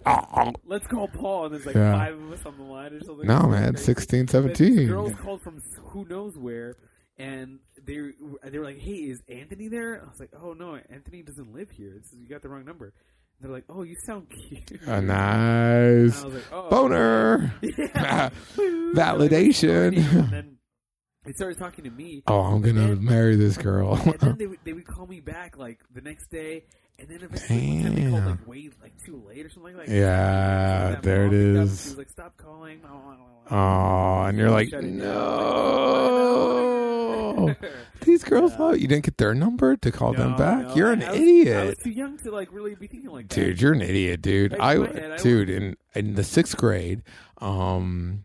ah. 0.06 0.52
let's 0.66 0.86
call 0.86 1.08
Paul, 1.08 1.46
and 1.46 1.54
there's 1.54 1.66
like 1.66 1.74
Yeah. 1.74 1.92
five 1.92 2.14
of 2.14 2.32
us 2.32 2.46
on 2.46 2.56
the 2.58 2.64
line 2.64 2.92
or 2.94 3.00
something. 3.04 3.26
No, 3.26 3.42
man, 3.48 3.72
crazy. 3.74 3.84
16, 3.84 4.26
But 4.26 4.32
these 4.56 4.58
17. 4.74 4.86
girls 4.88 5.14
called 5.16 5.42
from 5.42 5.62
who 5.90 6.04
knows 6.06 6.36
where, 6.38 6.76
and 7.18 7.58
they 7.84 8.12
they 8.44 8.58
were 8.58 8.64
like, 8.64 8.78
"Hey, 8.78 8.92
is 9.10 9.22
Anthony 9.28 9.68
there?" 9.68 10.00
I 10.04 10.08
was 10.08 10.18
like, 10.20 10.30
"Oh 10.40 10.52
no, 10.54 10.78
Anthony 10.90 11.22
doesn't 11.22 11.52
live 11.52 11.70
here. 11.70 11.92
This 11.96 12.12
is, 12.12 12.18
you 12.18 12.28
got 12.28 12.42
the 12.42 12.48
wrong 12.48 12.64
number." 12.64 12.86
And 12.86 12.92
they're 13.40 13.50
like, 13.52 13.64
"Oh, 13.68 13.82
you 13.82 13.96
sound 14.04 14.28
cute." 14.48 14.80
A 14.86 14.94
And 14.94 15.08
nice 15.08 16.22
I 16.22 16.24
was 16.24 16.34
like, 16.34 16.44
"Oh, 16.52 16.70
boner. 16.70 17.54
Yeah. 17.62 18.30
Validation. 18.94 19.96
And 19.96 20.30
then 20.32 20.56
they 21.24 21.32
started 21.32 21.58
talking 21.58 21.84
to 21.84 21.90
me. 21.90 22.22
Oh, 22.26 22.40
I'm 22.40 22.60
gonna 22.62 22.92
And- 22.92 23.02
marry 23.02 23.36
this 23.36 23.56
girl. 23.56 23.94
and 24.04 24.14
then 24.20 24.36
they 24.38 24.46
would, 24.46 24.58
they 24.64 24.72
would 24.72 24.86
call 24.86 25.06
me 25.06 25.20
back 25.20 25.56
like 25.56 25.78
the 25.94 26.00
next 26.00 26.30
day, 26.30 26.64
and 26.98 27.08
then 27.08 27.18
eventually 27.22 27.82
they 27.82 28.10
called 28.10 28.26
like 28.26 28.46
way 28.48 28.70
like 28.82 28.92
too 29.04 29.22
late 29.28 29.46
or 29.46 29.50
something 29.50 29.76
like 29.76 29.86
that. 29.86 29.94
Yeah, 29.94 30.90
That 30.92 31.02
there 31.02 31.26
it 31.26 31.32
is. 31.32 31.56
up. 31.56 31.62
She 31.84 31.88
was 31.90 31.98
like, 31.98 32.10
"Stop 32.10 32.36
calling." 32.36 32.80
Oh, 33.50 34.22
and 34.24 34.38
you're 34.38 34.50
like, 34.50 34.68
Shut 34.70 34.84
it 34.84 34.98
down. 34.98 35.00
no. 35.00 36.22
These 38.04 38.24
girls 38.24 38.58
love 38.58 38.78
you. 38.78 38.88
didn't 38.88 39.04
get 39.04 39.18
their 39.18 39.34
number 39.34 39.76
to 39.76 39.92
call 39.92 40.12
them 40.12 40.36
back. 40.36 40.66
no, 40.68 40.74
You're 40.74 40.92
an 40.92 41.02
I 41.02 41.10
was- 41.10 41.18
I 41.18 41.22
idiot. 41.22 41.66
was 41.66 41.76
too 41.78 41.90
young 41.90 42.18
to 42.18 42.30
like 42.30 42.48
really 42.52 42.74
be 42.74 42.86
thinking 42.86 43.10
like 43.10 43.28
that. 43.28 43.34
dude 43.34 43.60
you're 43.60 43.72
an 43.72 43.82
idiot 43.82 44.22
dude 44.22 44.52
Like, 44.52 44.60
i 44.60 44.72
head, 44.74 45.12
I 45.12 45.16
dude 45.18 45.50
in 45.50 45.76
in 45.94 46.14
the 46.14 46.24
sixth 46.24 46.56
grade 46.56 47.02
um 47.38 48.24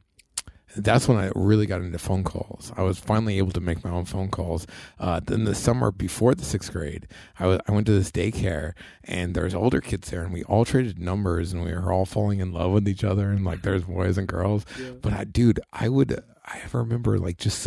that's 0.75 1.07
when 1.07 1.17
I 1.17 1.31
really 1.35 1.65
got 1.65 1.81
into 1.81 1.97
phone 1.97 2.23
calls. 2.23 2.71
I 2.75 2.81
was 2.83 2.99
finally 2.99 3.37
able 3.37 3.51
to 3.51 3.61
make 3.61 3.83
my 3.83 3.89
own 3.89 4.05
phone 4.05 4.29
calls. 4.29 4.67
Uh, 4.99 5.19
then 5.23 5.45
the 5.45 5.55
summer 5.55 5.91
before 5.91 6.35
the 6.35 6.43
sixth 6.45 6.71
grade, 6.71 7.07
I 7.39 7.47
wa- 7.47 7.59
I 7.67 7.71
went 7.71 7.87
to 7.87 7.93
this 7.93 8.11
daycare 8.11 8.73
and 9.03 9.33
there's 9.33 9.55
older 9.55 9.81
kids 9.81 10.09
there, 10.11 10.23
and 10.23 10.33
we 10.33 10.43
all 10.43 10.65
traded 10.65 10.99
numbers, 10.99 11.53
and 11.53 11.63
we 11.63 11.73
were 11.73 11.91
all 11.93 12.05
falling 12.05 12.39
in 12.39 12.51
love 12.51 12.71
with 12.71 12.87
each 12.87 13.03
other, 13.03 13.29
and 13.31 13.45
like 13.45 13.61
there's 13.61 13.83
boys 13.83 14.17
and 14.17 14.27
girls. 14.27 14.65
Yeah. 14.79 14.91
But 15.01 15.13
I, 15.13 15.23
dude, 15.23 15.59
I 15.71 15.87
would, 15.89 16.21
I 16.45 16.61
remember 16.73 17.17
like 17.17 17.37
just 17.37 17.59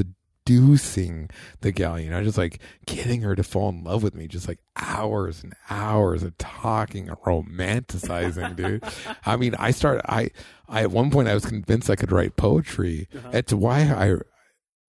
seducing 0.50 1.28
the 1.60 1.72
gal, 1.72 1.98
you 1.98 2.10
know, 2.10 2.22
just 2.22 2.38
like 2.38 2.60
getting 2.86 3.22
her 3.22 3.34
to 3.36 3.42
fall 3.42 3.68
in 3.68 3.84
love 3.84 4.02
with 4.02 4.14
me, 4.14 4.26
just 4.26 4.48
like 4.48 4.58
hours 4.76 5.42
and 5.42 5.54
hours 5.68 6.22
of 6.22 6.36
talking 6.38 7.08
and 7.08 7.18
romanticizing, 7.18 8.56
dude. 8.56 8.84
I 9.26 9.36
mean, 9.36 9.54
I 9.58 9.70
started, 9.70 10.02
I, 10.10 10.30
I 10.68 10.82
at 10.82 10.90
one 10.90 11.10
point 11.10 11.28
I 11.28 11.34
was 11.34 11.44
convinced 11.46 11.90
I 11.90 11.96
could 11.96 12.12
write 12.12 12.36
poetry. 12.36 13.08
Uh-huh. 13.16 13.30
It's 13.32 13.52
why 13.52 13.80
I, 13.82 14.16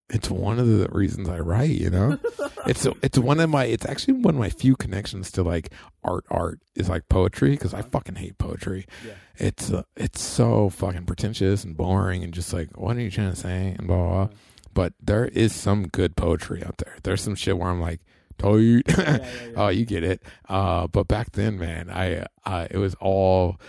it's 0.09 0.29
one 0.29 0.59
of 0.59 0.67
the 0.67 0.87
reasons 0.91 1.29
I 1.29 1.39
write, 1.39 1.69
you 1.69 1.89
know. 1.89 2.17
it's 2.67 2.85
it's 3.01 3.17
one 3.17 3.39
of 3.39 3.49
my, 3.49 3.65
it's 3.65 3.85
actually 3.85 4.15
one 4.15 4.35
of 4.35 4.39
my 4.39 4.49
few 4.49 4.75
connections 4.75 5.31
to 5.31 5.43
like 5.43 5.71
art. 6.03 6.25
Art 6.29 6.59
is 6.75 6.89
like 6.89 7.07
poetry 7.07 7.51
because 7.51 7.73
I 7.73 7.81
fucking 7.81 8.15
hate 8.15 8.37
poetry 8.37 8.85
Yeah. 9.05 9.13
it's 9.37 9.71
uh, 9.71 9.83
it's 9.95 10.21
so 10.21 10.69
fucking 10.69 11.05
pretentious 11.05 11.63
and 11.63 11.77
boring 11.77 12.23
and 12.23 12.33
just 12.33 12.51
like 12.53 12.77
what 12.77 12.97
are 12.97 13.01
you 13.01 13.09
trying 13.11 13.29
to 13.31 13.35
say 13.37 13.75
and 13.77 13.87
blah 13.87 13.97
blah. 13.97 14.25
blah. 14.25 14.35
But 14.73 14.93
there 15.01 15.25
is 15.25 15.53
some 15.53 15.87
good 15.87 16.15
poetry 16.15 16.63
out 16.63 16.77
there. 16.77 16.97
There's 17.03 17.21
some 17.21 17.35
shit 17.35 17.57
where 17.57 17.69
I'm 17.69 17.81
like. 17.81 18.01
Yeah, 18.43 18.57
yeah, 18.97 19.17
yeah. 19.17 19.51
oh, 19.55 19.67
you 19.67 19.85
get 19.85 20.03
it. 20.03 20.23
Uh, 20.49 20.87
but 20.87 21.07
back 21.07 21.33
then, 21.33 21.59
man, 21.59 21.91
I 21.91 22.25
uh, 22.43 22.65
it 22.71 22.79
was 22.79 22.95
all 22.95 23.59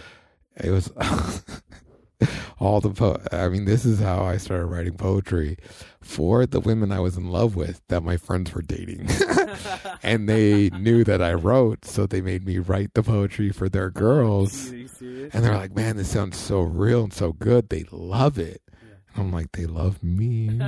it 0.57 0.71
was 0.71 0.91
all 2.59 2.81
the 2.81 2.91
po- 2.91 3.21
I 3.33 3.49
mean, 3.49 3.65
this 3.65 3.85
is 3.85 4.01
how 4.01 4.25
I 4.25 4.37
started 4.37 4.67
writing 4.67 4.95
poetry 4.95 5.59
for 6.01 6.47
the 6.47 6.61
women 6.61 6.93
I 6.93 7.01
was 7.01 7.17
in 7.17 7.29
love 7.29 7.57
with 7.57 7.81
that 7.89 8.03
my 8.03 8.17
friends 8.17 8.53
were 8.55 8.63
dating. 8.63 9.09
and 10.03 10.29
they 10.29 10.71
knew 10.71 11.05
that 11.05 11.23
I 11.23 11.35
wrote, 11.35 11.85
so 11.85 12.07
they 12.07 12.21
made 12.21 12.47
me 12.47 12.59
write 12.59 12.95
the 12.95 13.03
poetry 13.03 13.51
for 13.51 13.69
their 13.69 13.91
girls. 13.91 14.73
Are? 14.73 14.77
And 14.77 15.45
they're 15.45 15.57
like, 15.57 15.75
man, 15.75 15.97
this 15.97 16.09
sounds 16.11 16.39
so 16.39 16.61
real 16.61 17.05
and 17.05 17.13
so 17.13 17.33
good. 17.33 17.69
They 17.69 17.85
love 17.91 18.39
it. 18.39 18.62
I'm 19.17 19.31
like, 19.33 19.53
they 19.53 19.67
love 19.67 20.03
me. 20.03 20.49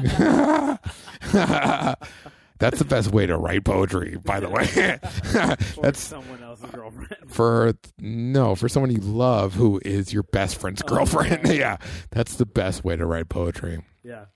That's 2.60 2.78
the 2.78 2.84
best 2.84 3.10
way 3.10 3.26
to 3.26 3.36
write 3.36 3.64
poetry, 3.64 4.16
by 4.24 4.38
the 4.40 4.48
way. 4.48 4.64
That's 5.82 6.00
someone 6.00 6.42
else's 6.42 6.70
girlfriend. 6.70 7.16
for 7.28 7.74
no, 7.98 8.54
for 8.54 8.68
someone 8.68 8.90
you 8.92 9.00
love 9.00 9.54
who 9.54 9.80
is 9.84 10.12
your 10.12 10.22
best 10.22 10.56
friend's 10.60 10.80
Oh, 10.84 10.88
girlfriend. 10.88 11.44
okay. 11.44 11.58
yeah. 11.58 11.78
That's 12.10 12.36
the 12.36 12.46
best 12.46 12.84
way 12.84 12.94
to 12.96 13.04
write 13.06 13.28
poetry. 13.28 13.82
Yeah. 14.04 14.26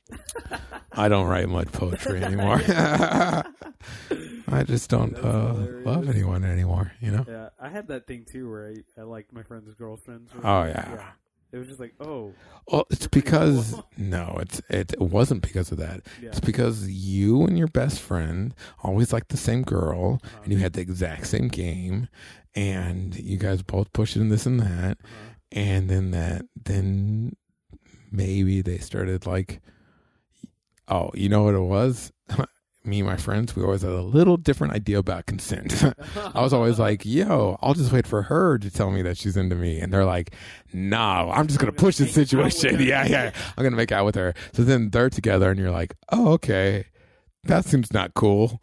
I 0.92 1.08
don't 1.08 1.26
write 1.28 1.48
much 1.48 1.70
poetry 1.72 2.22
anymore. 2.24 2.60
I 2.66 4.64
just 4.64 4.90
don't 4.90 5.14
uh, 5.16 5.54
love 5.84 6.08
anyone 6.08 6.42
anymore, 6.44 6.92
you 7.00 7.12
know? 7.12 7.24
Yeah. 7.28 7.50
I 7.60 7.68
had 7.68 7.86
that 7.88 8.06
thing 8.06 8.24
too 8.24 8.50
where 8.50 8.68
I, 8.68 9.00
I 9.00 9.04
liked 9.04 9.32
my 9.32 9.42
friend's 9.44 9.72
girlfriends. 9.74 10.32
Oh, 10.42 10.64
yeah. 10.64 11.10
It 11.52 11.56
was 11.58 11.66
just 11.68 11.80
like, 11.80 11.94
oh, 12.00 12.32
Well, 12.70 12.84
it's 12.90 13.06
because 13.20 13.74
no, 13.96 14.36
it's 14.40 14.60
it, 14.68 14.92
it 14.92 15.00
wasn't 15.00 15.42
because 15.42 15.72
of 15.72 15.78
that. 15.78 16.02
yeah. 16.20 16.28
It's 16.28 16.40
because 16.40 16.88
you 16.90 17.44
and 17.46 17.56
your 17.58 17.68
best 17.68 18.00
friend 18.00 18.54
always 18.82 19.12
liked 19.12 19.30
the 19.30 19.36
same 19.38 19.62
girl, 19.62 20.20
Uh-huh. 20.22 20.40
and 20.44 20.52
you 20.52 20.58
had 20.58 20.74
the 20.74 20.80
exact 20.82 21.26
same 21.26 21.48
game, 21.48 22.08
and 22.54 23.18
you 23.18 23.38
guys 23.38 23.62
both 23.62 23.92
pushed 23.92 24.16
in 24.16 24.28
this 24.28 24.44
and 24.46 24.60
that, 24.60 24.98
Uh-huh. 25.02 25.34
and 25.52 25.88
then 25.88 26.10
that 26.10 26.42
then 26.62 27.34
maybe 28.10 28.60
they 28.62 28.78
started 28.78 29.24
like, 29.26 29.60
oh, 30.88 31.10
you 31.14 31.28
know 31.28 31.42
what 31.44 31.54
it 31.54 31.60
was. 31.60 32.12
Me 32.88 33.00
and 33.00 33.08
my 33.08 33.16
friends, 33.16 33.54
we 33.54 33.62
always 33.62 33.82
had 33.82 33.92
a 33.92 34.00
little 34.00 34.38
different 34.38 34.72
idea 34.72 34.98
about 34.98 35.26
consent. 35.26 35.84
I 36.34 36.40
was 36.40 36.54
always 36.54 36.78
like, 36.78 37.04
yo, 37.04 37.58
I'll 37.60 37.74
just 37.74 37.92
wait 37.92 38.06
for 38.06 38.22
her 38.22 38.58
to 38.58 38.70
tell 38.70 38.90
me 38.90 39.02
that 39.02 39.18
she's 39.18 39.36
into 39.36 39.56
me. 39.56 39.78
And 39.78 39.92
they're 39.92 40.06
like, 40.06 40.34
no, 40.72 41.30
I'm 41.30 41.46
just 41.46 41.58
going 41.58 41.72
to 41.72 41.78
push 41.78 41.96
the 41.98 42.06
situation. 42.06 42.80
Yeah, 42.88 43.06
yeah. 43.06 43.32
I'm 43.56 43.62
going 43.62 43.72
to 43.72 43.76
make 43.76 43.92
out 43.92 44.06
with 44.06 44.14
her. 44.14 44.32
So 44.52 44.62
then 44.64 44.90
they're 44.90 45.10
together 45.10 45.50
and 45.50 45.60
you're 45.60 45.70
like, 45.70 45.94
oh, 46.10 46.32
okay. 46.32 46.86
That 47.44 47.64
seems 47.64 47.92
not 47.92 48.14
cool. 48.14 48.62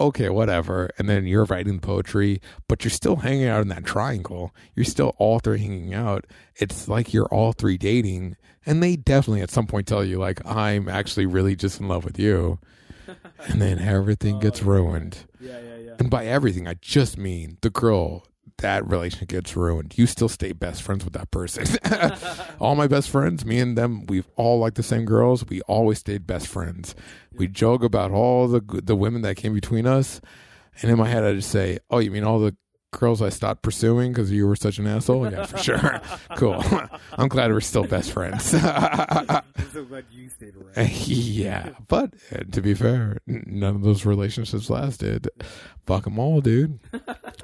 Okay, 0.00 0.28
whatever. 0.28 0.90
And 0.98 1.08
then 1.08 1.26
you're 1.26 1.44
writing 1.44 1.80
poetry, 1.80 2.40
but 2.68 2.84
you're 2.84 2.90
still 2.90 3.16
hanging 3.16 3.46
out 3.48 3.62
in 3.62 3.68
that 3.68 3.84
triangle. 3.84 4.54
You're 4.74 4.84
still 4.84 5.14
all 5.18 5.38
three 5.38 5.58
hanging 5.58 5.94
out. 5.94 6.26
It's 6.54 6.88
like 6.88 7.12
you're 7.12 7.26
all 7.26 7.52
three 7.52 7.76
dating. 7.78 8.36
And 8.64 8.82
they 8.82 8.96
definitely 8.96 9.42
at 9.42 9.50
some 9.50 9.66
point 9.66 9.86
tell 9.86 10.04
you, 10.04 10.18
like, 10.18 10.44
I'm 10.46 10.88
actually 10.88 11.26
really 11.26 11.56
just 11.56 11.80
in 11.80 11.88
love 11.88 12.04
with 12.04 12.18
you. 12.18 12.58
And 13.48 13.60
then 13.62 13.78
everything 13.78 14.38
gets 14.40 14.62
Oh, 14.62 14.66
ruined. 14.66 15.18
yeah, 15.40 15.58
yeah, 15.60 15.76
yeah. 15.76 15.94
And 15.98 16.10
by 16.10 16.26
everything, 16.26 16.66
I 16.66 16.74
just 16.74 17.16
mean 17.18 17.58
the 17.60 17.70
girl. 17.70 18.24
That 18.58 18.88
relationship 18.88 19.28
gets 19.28 19.54
ruined. 19.54 19.98
You 19.98 20.06
still 20.06 20.30
stay 20.30 20.52
best 20.52 20.82
friends 20.82 21.04
with 21.04 21.12
that 21.12 21.30
person. 21.30 21.66
all 22.58 22.74
my 22.74 22.86
best 22.86 23.10
friends, 23.10 23.44
me 23.44 23.58
and 23.58 23.76
them, 23.76 24.06
we've 24.06 24.28
all 24.36 24.58
liked 24.60 24.76
the 24.76 24.82
same 24.82 25.04
girls. 25.04 25.44
We 25.46 25.60
always 25.62 25.98
stayed 25.98 26.26
best 26.26 26.46
friends. 26.46 26.94
We 27.36 27.48
joke 27.48 27.82
about 27.84 28.12
all 28.12 28.48
the 28.48 28.62
the 28.82 28.96
women 28.96 29.20
that 29.22 29.36
came 29.36 29.52
between 29.52 29.86
us. 29.86 30.22
And 30.80 30.90
in 30.90 30.96
my 30.96 31.06
head, 31.08 31.22
I 31.22 31.34
just 31.34 31.50
say, 31.50 31.78
"Oh, 31.90 31.98
you 31.98 32.10
mean 32.10 32.24
all 32.24 32.38
the 32.38 32.56
girls 32.92 33.20
I 33.22 33.28
stopped 33.28 33.62
pursuing 33.62 34.12
because 34.12 34.30
you 34.30 34.46
were 34.46 34.56
such 34.56 34.78
an 34.78 34.86
asshole?" 34.86 35.30
Yeah, 35.30 35.46
for 35.46 35.58
sure. 35.58 36.00
cool. 36.36 36.62
I'm 37.12 37.28
glad 37.28 37.50
we're 37.52 37.60
still 37.60 37.84
best 37.84 38.10
friends. 38.12 38.54
I'm 38.54 39.42
so 39.72 39.84
glad 39.84 40.04
you 40.10 40.28
stayed 40.28 40.54
around. 40.56 40.90
yeah, 41.06 41.70
but 41.88 42.14
uh, 42.32 42.44
to 42.52 42.60
be 42.60 42.74
fair, 42.74 43.18
n- 43.28 43.44
none 43.46 43.76
of 43.76 43.82
those 43.82 44.04
relationships 44.06 44.70
lasted. 44.70 45.28
Fuck 45.86 46.04
them 46.04 46.18
all, 46.18 46.40
dude. 46.40 46.78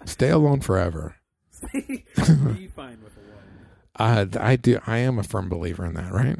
Stay 0.05 0.31
alone 0.31 0.61
forever. 0.61 1.17
Be 1.73 2.05
fine 2.75 2.99
with 3.05 3.17
a 3.17 3.21
woman. 3.21 4.35
I, 4.41 4.53
I 4.53 4.57
do. 4.57 4.81
I 4.87 4.99
am 4.99 5.19
a 5.19 5.23
firm 5.23 5.49
believer 5.49 5.85
in 5.87 5.95
that. 5.95 6.13
Right? 6.13 6.39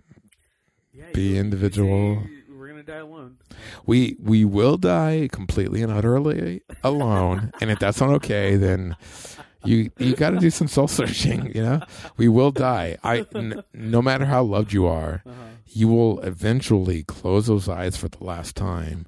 Yeah, 0.93 1.05
Be 1.15 1.23
you- 1.23 1.35
you 1.35 1.41
individual. 1.41 2.23
say 2.25 2.42
We're 2.87 2.95
gonna 2.95 2.99
die 3.01 3.07
alone. 3.09 3.37
We 3.87 4.17
we 4.21 4.45
will 4.45 4.77
die 4.77 5.29
completely 5.31 5.83
and 5.83 5.93
utterly 5.93 6.63
alone, 6.83 7.53
and 7.61 7.71
if 7.71 7.79
that's 7.79 8.01
not 8.01 8.11
okay, 8.11 8.57
then 8.57 8.97
you 9.65 9.91
you 9.99 10.15
got 10.17 10.31
to 10.31 10.39
do 10.39 10.51
some 10.51 10.69
soul 10.69 10.89
searching. 10.89 11.53
You 11.55 11.63
know, 11.63 11.81
we 12.17 12.29
will 12.29 12.51
die. 12.51 12.97
I 13.05 13.25
n- 13.35 13.63
no 13.73 14.03
matter 14.03 14.25
how 14.25 14.43
loved 14.43 14.73
you 14.73 14.87
are, 14.87 15.23
Uh-huh. 15.27 15.35
you 15.69 15.89
will 15.89 16.21
eventually 16.21 17.05
close 17.05 17.47
those 17.47 17.69
eyes 17.69 17.97
for 17.97 18.09
the 18.09 18.25
last 18.25 18.57
time 18.57 19.07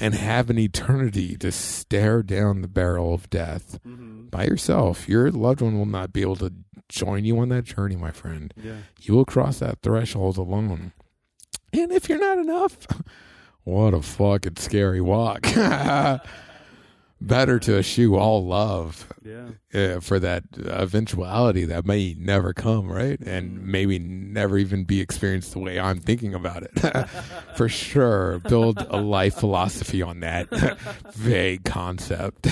and 0.00 0.14
have 0.14 0.48
an 0.48 0.58
eternity 0.58 1.36
to 1.38 1.50
stare 1.52 2.22
down 2.22 2.62
the 2.62 2.68
barrel 2.68 3.12
of 3.14 3.28
death 3.30 3.78
hmm 3.82 4.08
by 4.30 4.44
yourself. 4.44 5.08
Your 5.08 5.28
loved 5.32 5.60
one 5.60 5.76
will 5.76 5.86
not 5.86 6.12
be 6.12 6.20
able 6.20 6.36
to 6.36 6.52
join 6.88 7.24
you 7.24 7.36
on 7.40 7.48
that 7.48 7.64
journey, 7.64 7.96
my 7.96 8.12
friend. 8.12 8.54
Yeah. 8.56 8.76
You 9.00 9.14
will 9.14 9.24
cross 9.24 9.58
that 9.58 9.80
threshold 9.82 10.36
alone. 10.38 10.92
And 11.72 11.92
if 11.92 12.08
you're 12.08 12.18
not 12.18 12.38
enough, 12.38 12.76
what 13.64 13.94
a 13.94 14.02
fucking 14.02 14.56
scary 14.56 15.00
walk. 15.00 15.46
Better 17.22 17.58
to 17.58 17.76
eschew 17.78 18.16
all 18.16 18.46
love 18.46 19.06
Yeah. 19.22 19.50
uh, 19.74 20.00
for 20.00 20.18
that 20.20 20.44
eventuality 20.56 21.66
that 21.66 21.84
may 21.84 22.16
never 22.18 22.54
come, 22.54 22.90
right? 22.90 23.20
And 23.20 23.62
maybe 23.66 23.98
never 23.98 24.56
even 24.56 24.84
be 24.84 25.02
experienced 25.02 25.52
the 25.52 25.58
way 25.58 25.78
I'm 25.78 26.00
thinking 26.00 26.32
about 26.32 26.62
it. 26.62 26.78
for 27.56 27.68
sure, 27.68 28.38
build 28.38 28.78
a 28.88 28.96
life 29.02 29.34
philosophy 29.34 30.00
on 30.00 30.20
that 30.20 30.48
vague 31.14 31.64
concept. 31.64 32.46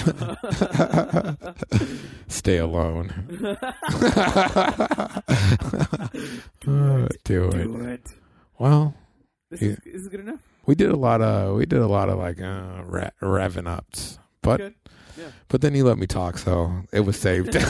Stay 2.28 2.58
alone. 2.58 3.08
Do 6.60 7.06
it. 7.06 7.24
Do 7.24 7.48
it. 7.48 8.12
Well, 8.58 8.94
This 9.50 9.62
Yeah. 9.62 9.68
is, 9.70 9.78
is 9.86 10.02
this 10.04 10.08
good 10.10 10.20
enough? 10.20 10.40
we 10.66 10.74
did 10.74 10.90
a 10.90 10.96
lot 10.96 11.22
of 11.22 11.56
we 11.56 11.64
did 11.66 11.80
a 11.80 11.86
lot 11.86 12.08
of 12.08 12.18
like 12.18 12.40
uh, 12.40 12.82
ra- 12.84 13.10
revving 13.22 13.66
ups, 13.66 14.18
but 14.42 14.58
Good. 14.58 14.74
but 15.48 15.60
then 15.62 15.74
you 15.74 15.84
let 15.84 15.96
me 15.98 16.06
talk, 16.06 16.38
so 16.38 16.82
it 16.92 17.00
was 17.00 17.18
saved. 17.18 17.56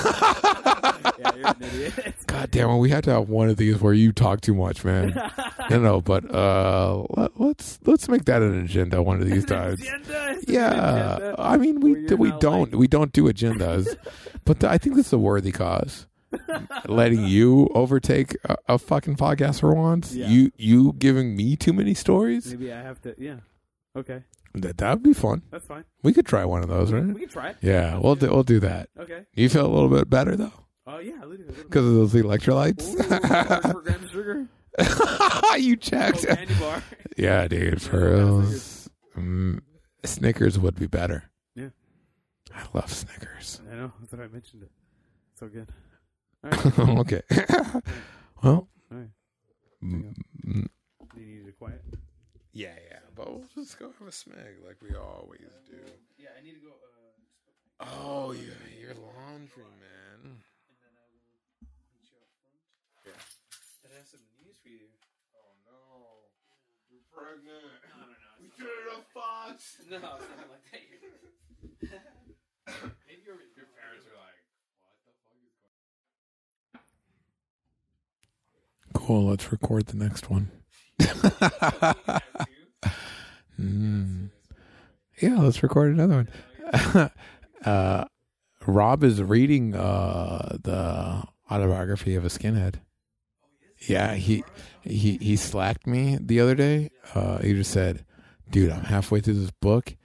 Yeah, 1.21 1.35
you're 1.35 1.47
an 1.49 1.57
idiot. 1.63 2.15
God 2.29 2.51
damn 2.53 2.71
it, 2.71 2.77
we 2.79 2.91
had 2.91 3.03
to 3.05 3.11
have 3.11 3.29
one 3.29 3.49
of 3.49 3.57
these 3.57 3.81
where 3.81 3.93
you 3.93 4.13
talk 4.13 4.41
too 4.41 4.55
much, 4.55 4.85
man. 4.85 5.13
no, 5.71 5.81
no, 5.81 6.01
but 6.01 6.33
uh, 6.33 7.05
let, 7.17 7.41
let's 7.41 7.81
let's 7.87 8.09
make 8.09 8.25
that 8.27 8.41
an 8.41 8.57
agenda 8.61 9.03
one 9.03 9.21
of 9.21 9.29
these 9.29 9.45
times. 9.45 9.81
Agenda? 9.81 10.31
Is 10.31 10.43
it 10.45 10.49
an 10.51 10.55
Yeah? 10.55 11.35
I 11.39 11.57
mean 11.57 11.81
we 11.81 12.05
we 12.15 12.31
don't 12.39 12.71
like- 12.71 12.79
we 12.79 12.87
don't 12.87 13.13
do 13.13 13.25
agendas, 13.25 13.97
but 14.45 14.63
I 14.63 14.79
think 14.79 14.95
this 14.95 15.07
is 15.09 15.13
a 15.13 15.19
worthy 15.19 15.51
cause. 15.51 16.07
Letting 16.87 17.25
you 17.25 17.69
overtake 17.75 18.37
a, 18.45 18.57
a 18.69 18.79
fucking 18.79 19.17
podcast 19.17 19.61
for 19.61 19.75
once, 19.75 20.15
Yeah. 20.15 20.29
you 20.29 20.53
you 20.57 20.93
giving 20.99 21.37
me 21.37 21.57
too 21.57 21.73
many 21.73 21.95
stories. 21.95 22.47
Maybe 22.51 22.73
I 22.73 22.83
have 22.83 23.01
to. 23.03 23.15
Yeah. 23.19 23.37
Okay, 23.97 24.23
That 24.55 24.79
that 24.79 24.91
would 24.95 25.03
be 25.03 25.13
fun. 25.15 25.43
that's 25.51 25.67
fine. 25.67 25.85
We 26.03 26.13
could 26.13 26.27
try 26.27 26.45
one 26.45 26.63
of 26.63 26.69
those, 26.69 26.93
right? 26.93 27.05
We 27.05 27.21
could 27.21 27.31
try 27.31 27.49
it. 27.51 27.57
Yeah, 27.63 27.99
we'll 27.99 28.15
do, 28.15 28.29
we'll 28.31 28.43
do 28.45 28.61
that. 28.61 28.91
Okay. 28.99 29.25
You 29.35 29.49
feel 29.49 29.67
a 29.67 29.73
little 29.73 29.89
bit 29.89 30.09
better 30.11 30.37
though 30.37 30.53
Oh 30.87 30.99
yeah, 30.99 31.25
little, 31.25 31.47
a 31.49 31.53
because 31.53 31.85
of 31.87 31.95
those 31.95 32.15
Ooh, 32.15 32.23
electrolytes. 32.25 33.73
four 33.73 33.83
grams 33.83 34.05
of 34.05 34.11
sugar. 34.11 34.47
you 35.59 35.77
checked. 35.77 36.25
Oh, 36.29 36.35
candy 36.35 36.55
bar. 36.55 36.83
Yeah, 37.17 37.49
dude, 37.49 37.83
for 37.83 37.99
Yeah, 38.09 38.15
reals. 38.25 38.89
Mm, 39.17 39.61
Snickers 40.05 40.57
would 40.59 40.77
be 40.77 40.87
better. 40.87 41.25
Yeah. 41.57 41.71
I 42.55 42.65
love 42.73 42.93
Snickers. 42.93 43.61
I 43.71 43.75
know. 43.75 43.93
That's 44.01 44.13
what 44.13 44.23
I 44.23 44.29
mentioned 44.29 44.63
it. 44.63 44.71
So 45.35 45.49
good. 45.49 45.69
All 46.45 46.51
right. 46.51 46.79
okay. 47.01 47.23
well, 48.43 48.69
All 48.91 48.99
right. 48.99 49.09
Do 49.83 51.21
you 51.21 51.27
need 51.27 51.47
to 51.47 51.53
quiet? 51.53 51.83
yeah, 52.53 52.75
yeah. 52.91 52.99
But 53.15 53.31
we'll 53.33 53.45
just 53.55 53.79
go 53.79 53.87
have 53.99 54.09
a 54.09 54.11
smeg 54.11 54.63
like 54.67 54.79
we 54.83 54.95
always 54.95 55.51
do. 55.67 55.79
Yeah, 56.19 56.31
I 56.39 56.43
need 56.45 56.55
to 56.55 56.61
go. 56.61 56.71
Uh, 56.75 56.75
Oh, 57.81 58.33
yeah, 58.35 58.59
your 58.75 58.95
laundry, 58.99 59.63
man. 59.79 60.19
and 60.19 60.35
then 60.83 60.91
I 60.99 61.07
will 61.07 61.23
meet 61.95 62.11
you 62.11 62.19
up 62.19 62.27
front. 62.43 62.59
Yeah. 63.07 63.23
And 63.87 63.91
I 63.95 64.03
have 64.03 64.11
some 64.11 64.27
news 64.43 64.59
for 64.59 64.67
you. 64.71 64.91
Oh 65.39 65.55
no, 65.63 66.27
you're 66.91 67.07
pregnant. 67.15 67.71
No, 67.87 68.03
no, 68.03 68.19
no. 68.19 68.31
We 68.43 68.51
should 68.51 68.67
have 68.91 69.07
Fox. 69.15 69.79
No, 69.91 70.03
it's 70.19 70.27
not 70.27 70.51
like 70.51 70.67
that. 70.75 72.03
Maybe 73.07 73.23
your 73.23 73.39
Your 73.55 73.71
parents 73.79 74.11
are 74.11 74.19
like, 74.19 74.43
what 74.83 74.99
the 75.07 75.15
fuck 75.23 75.39
is 75.47 75.55
going? 75.63 75.79
Cool. 78.95 79.27
Let's 79.29 79.51
record 79.53 79.87
the 79.87 79.97
next 79.97 80.31
one. 80.31 80.51
Mm. 83.61 84.31
Yeah, 85.21 85.39
let's 85.39 85.63
record 85.63 85.93
another 85.93 86.29
one. 86.73 87.11
uh, 87.65 88.05
Rob 88.67 89.03
is 89.03 89.23
reading 89.23 89.75
uh, 89.75 90.59
the 90.63 91.25
autobiography 91.51 92.15
of 92.15 92.25
a 92.25 92.29
skinhead. 92.29 92.77
Yeah, 93.89 94.15
he 94.15 94.45
he 94.83 95.19
he 95.19 95.37
slacked 95.37 95.87
me 95.87 96.19
the 96.21 96.41
other 96.41 96.55
day. 96.55 96.91
Uh, 97.15 97.39
he 97.39 97.55
just 97.55 97.71
said, 97.71 98.05
"Dude, 98.51 98.71
I'm 98.71 98.85
halfway 98.85 99.21
through 99.21 99.35
this 99.35 99.51
book. 99.51 99.97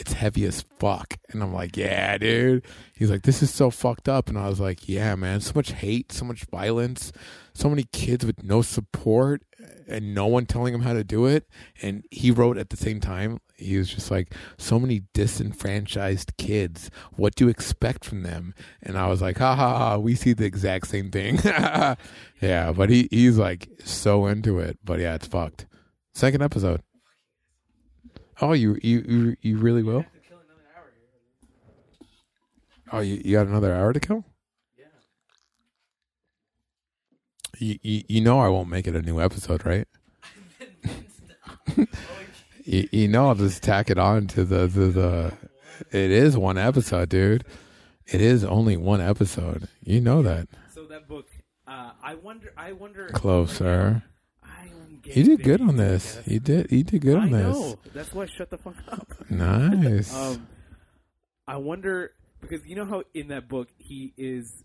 It's 0.00 0.14
heavy 0.14 0.44
as 0.46 0.62
fuck." 0.62 1.18
And 1.30 1.42
I'm 1.42 1.52
like, 1.52 1.76
"Yeah, 1.76 2.18
dude." 2.18 2.64
He's 2.94 3.10
like, 3.10 3.22
"This 3.22 3.42
is 3.42 3.50
so 3.52 3.70
fucked 3.70 4.08
up," 4.08 4.28
and 4.28 4.38
I 4.38 4.48
was 4.48 4.58
like, 4.60 4.88
"Yeah, 4.88 5.14
man. 5.14 5.40
So 5.40 5.52
much 5.54 5.72
hate, 5.72 6.10
so 6.12 6.24
much 6.24 6.46
violence, 6.50 7.12
so 7.54 7.68
many 7.68 7.84
kids 7.92 8.24
with 8.24 8.42
no 8.42 8.62
support, 8.62 9.42
and 9.86 10.14
no 10.14 10.26
one 10.26 10.46
telling 10.46 10.74
him 10.74 10.82
how 10.82 10.94
to 10.94 11.04
do 11.04 11.26
it." 11.26 11.46
And 11.82 12.04
he 12.10 12.30
wrote 12.30 12.58
at 12.58 12.70
the 12.70 12.76
same 12.76 13.00
time. 13.00 13.38
He 13.56 13.76
was 13.76 13.90
just 13.90 14.10
like, 14.10 14.34
"So 14.58 14.80
many 14.80 15.02
disenfranchised 15.12 16.36
kids. 16.38 16.90
What 17.12 17.34
do 17.34 17.44
you 17.44 17.50
expect 17.50 18.04
from 18.04 18.22
them?" 18.22 18.54
And 18.82 18.96
I 18.96 19.08
was 19.08 19.20
like, 19.20 19.38
"Ha 19.38 19.54
ha 19.54 19.78
ha. 19.78 19.98
We 19.98 20.14
see 20.14 20.32
the 20.32 20.46
exact 20.46 20.88
same 20.88 21.10
thing." 21.10 21.38
yeah, 22.40 22.72
but 22.74 22.88
he 22.88 23.08
he's 23.10 23.38
like 23.38 23.68
so 23.84 24.26
into 24.26 24.58
it. 24.58 24.78
But 24.82 24.98
yeah, 25.00 25.14
it's 25.14 25.26
fucked. 25.26 25.66
Second 26.14 26.42
episode. 26.42 26.82
Oh, 28.40 28.52
you 28.52 28.78
you 28.82 29.04
you, 29.06 29.36
you 29.42 29.58
really 29.58 29.82
will? 29.82 30.02
to 30.02 30.08
kill 30.28 30.38
another 30.38 30.62
hour 30.76 30.92
here. 32.00 32.08
Oh, 32.92 33.00
you, 33.00 33.20
you 33.24 33.36
got 33.36 33.46
another 33.46 33.74
hour 33.74 33.92
to 33.92 34.00
kill? 34.00 34.24
Yeah. 34.78 34.86
You, 37.58 37.78
you 37.82 38.02
you 38.08 38.20
know 38.20 38.40
I 38.40 38.48
won't 38.48 38.68
make 38.68 38.86
it 38.86 38.96
a 38.96 39.02
new 39.02 39.20
episode, 39.20 39.64
right? 39.66 39.86
You, 42.64 42.88
you 42.92 43.08
know 43.08 43.28
I'll 43.28 43.34
just 43.34 43.62
tack 43.62 43.90
it 43.90 43.98
on 43.98 44.26
to 44.28 44.44
the, 44.44 44.66
the 44.66 44.86
the. 44.86 45.32
It 45.90 46.10
is 46.10 46.36
one 46.36 46.58
episode, 46.58 47.08
dude. 47.08 47.44
It 48.06 48.20
is 48.20 48.44
only 48.44 48.76
one 48.76 49.00
episode. 49.00 49.66
You 49.82 50.00
know 50.00 50.22
that. 50.22 50.46
So 50.72 50.84
that 50.84 51.08
book, 51.08 51.26
uh, 51.66 51.92
I 52.02 52.14
wonder. 52.14 52.52
I 52.56 52.72
wonder. 52.72 53.08
Closer. 53.08 54.02
I 55.06 55.10
You 55.12 55.24
did 55.24 55.42
good 55.42 55.60
on 55.60 55.76
this. 55.76 56.20
You 56.26 56.40
did. 56.40 56.70
You 56.72 56.82
did 56.84 57.00
good 57.02 57.16
I 57.16 57.22
on 57.22 57.30
this. 57.30 57.56
know. 57.56 57.78
That's 57.94 58.12
why. 58.14 58.26
Shut 58.26 58.50
the 58.50 58.58
fuck 58.58 58.76
up. 58.90 59.06
Nice. 59.30 60.14
Um, 60.14 60.46
I 61.46 61.56
wonder 61.56 62.12
because 62.40 62.64
you 62.66 62.76
know 62.76 62.84
how 62.84 63.02
in 63.14 63.28
that 63.28 63.48
book 63.48 63.68
he 63.78 64.12
is 64.16 64.62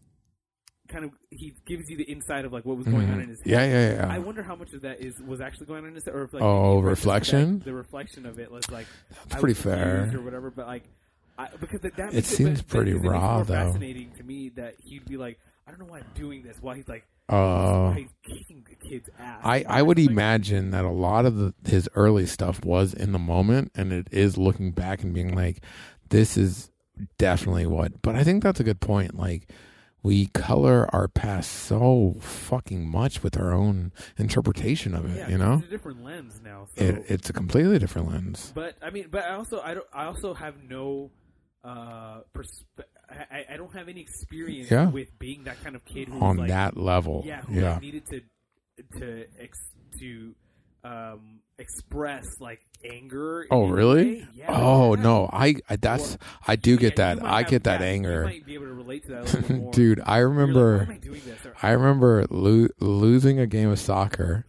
kind 0.88 1.04
of 1.06 1.12
he 1.32 1.54
gives 1.66 1.90
you 1.90 1.98
the 1.98 2.10
inside 2.12 2.46
of 2.46 2.54
like 2.54 2.64
what 2.66 2.78
was 2.78 2.86
going 2.86 3.10
on 3.10 3.20
in 3.22 3.30
his 3.30 3.40
head. 3.42 3.48
Mm-hmm. 3.48 3.72
yeah, 3.72 3.96
yeah, 4.00 4.08
yeah. 4.08 4.14
I 4.14 4.20
wonder 4.20 4.44
how 4.44 4.56
much 4.56 4.72
of 4.74 4.82
that 4.82 5.02
is 5.02 5.16
was 5.26 5.42
actually 5.42 5.66
going 5.68 5.84
on 5.84 5.90
in 5.90 5.96
his 5.96 6.06
head, 6.06 6.14
or 6.16 6.24
if 6.24 6.34
like 6.34 6.44
Oh, 6.44 6.76
maybe 6.76 6.88
it 6.88 6.90
was 6.90 6.98
just 7.00 7.06
reflection? 7.06 7.60
that- 7.60 7.66
the 7.66 7.74
reflection 7.74 8.26
of 8.26 8.40
it 8.40 8.52
was 8.52 8.70
like 8.72 8.88
That's 9.30 9.42
pretty 9.42 9.56
fair. 9.56 10.12
or 10.14 10.22
whatever. 10.22 10.52
But 10.52 10.68
like, 10.68 10.84
I, 11.38 11.48
because 11.60 11.82
that, 11.82 11.96
that 11.98 12.14
It 12.14 12.26
seems 12.26 12.62
pretty 12.62 12.92
it 12.92 12.98
it 12.98 13.00
raw, 13.08 13.44
though. 13.44 13.54
Fascinating 13.54 14.12
to 14.18 14.24
me 14.24 14.50
that 14.56 14.76
he'd 14.84 15.06
be 15.06 15.18
like, 15.18 15.40
I 15.68 15.72
don't 15.72 15.80
know 15.80 15.86
why 15.88 16.00
I'm 16.00 16.06
doing 16.14 16.44
this. 16.44 16.58
Why 16.62 16.76
he's 16.76 16.88
like, 16.88 17.06
Uh, 17.28 17.90
why 17.92 18.08
he's 18.24 18.38
kicking 18.38 18.66
the 18.70 18.76
kid's 18.76 19.10
ass. 19.20 19.42
I, 19.44 19.66
I 19.68 19.82
would 19.82 20.00
imagine 20.00 20.72
that 20.72 20.86
a 20.86 20.90
lot 20.92 21.26
of 21.26 21.38
the, 21.38 21.54
his 21.66 21.90
early 21.96 22.26
stuff 22.26 22.64
was 22.64 22.94
in 22.94 23.12
the 23.12 23.20
moment, 23.20 23.72
and 23.76 23.92
it 23.92 24.08
is 24.12 24.38
looking 24.38 24.72
back 24.72 25.04
and 25.04 25.14
being 25.14 25.36
like, 25.36 25.64
"This 26.10 26.38
is 26.38 26.72
definitely 27.18 27.66
what." 27.66 28.02
But 28.02 28.16
I 28.16 28.24
think 28.24 28.44
that's 28.44 28.60
a 28.60 28.64
good 28.64 28.80
point. 28.80 29.16
Like, 29.16 29.50
we 30.04 30.28
color 30.28 30.88
our 30.94 31.08
past 31.08 31.52
so 31.52 32.18
fucking 32.20 32.88
much 32.88 33.24
with 33.24 33.36
our 33.38 33.52
own 33.54 33.92
interpretation 34.20 34.94
of 34.94 35.12
it. 35.12 35.18
Yeah, 35.18 35.30
you 35.30 35.38
know, 35.40 35.56
it's 35.56 35.66
a 35.66 35.70
different 35.70 36.04
lens 36.04 36.40
now. 36.44 36.68
So. 36.76 36.84
it, 36.84 37.06
it's 37.08 37.30
a 37.32 37.34
completely 37.34 37.80
different 37.80 38.10
lens. 38.12 38.52
But 38.54 38.78
I 38.84 38.92
mean, 38.92 39.08
but 39.10 39.26
I 39.26 39.34
also 39.34 39.62
I 39.62 39.74
don't 39.74 39.88
I 39.92 40.06
also 40.06 40.36
have 40.36 40.62
no 40.64 41.10
uh 41.64 42.20
perspe- 42.36 42.86
I, 43.10 43.46
I 43.54 43.58
don't 43.58 43.74
have 43.74 43.88
any 43.90 44.02
experience 44.02 44.70
Yeah. 44.72 44.90
with 44.90 45.08
being 45.20 45.44
that 45.46 45.62
kind 45.64 45.76
of 45.76 45.84
kid 45.86 46.08
who 46.10 46.20
On 46.22 46.38
like, 46.38 46.50
that 46.50 46.78
level, 46.78 47.24
yeah 47.26 47.42
who 47.42 47.60
yeah. 47.62 47.74
like, 47.74 47.82
needed 47.82 48.04
to 48.08 48.22
to 49.00 49.26
ex, 49.40 49.58
to 50.00 50.36
um 50.84 51.40
express 51.58 52.26
like 52.40 52.60
anger. 52.90 53.46
Oh 53.50 53.68
really? 53.68 54.28
Yeah, 54.36 54.48
oh 54.50 54.96
yeah. 54.96 55.02
no, 55.04 55.30
I, 55.32 55.56
I 55.70 55.78
that's 55.78 56.16
Or- 56.16 56.18
I 56.48 56.56
do 56.58 56.78
get 56.78 56.98
that. 56.98 57.24
I 57.24 57.40
have- 57.42 57.50
get 57.50 57.64
that 57.64 57.82
anger, 57.82 58.20
You 58.20 58.26
might 58.26 58.46
be 58.46 58.54
able 58.56 58.66
to 58.68 58.74
relate 58.74 59.04
to 59.06 59.12
that 59.14 59.34
a 59.34 59.38
little 59.40 59.56
more. 59.58 59.72
dude. 59.72 60.00
I 60.02 60.22
like, 60.24 60.30
remember. 60.30 60.82
am 60.84 60.92
I 60.92 60.98
doing 60.98 61.22
this? 61.26 61.46
Or, 61.46 61.54
I 61.64 61.72
remember 61.72 62.26
lo- 62.30 62.68
losing 62.80 63.40
a 63.40 63.48
game 63.48 63.70
of 63.70 63.80
soccer 63.80 64.46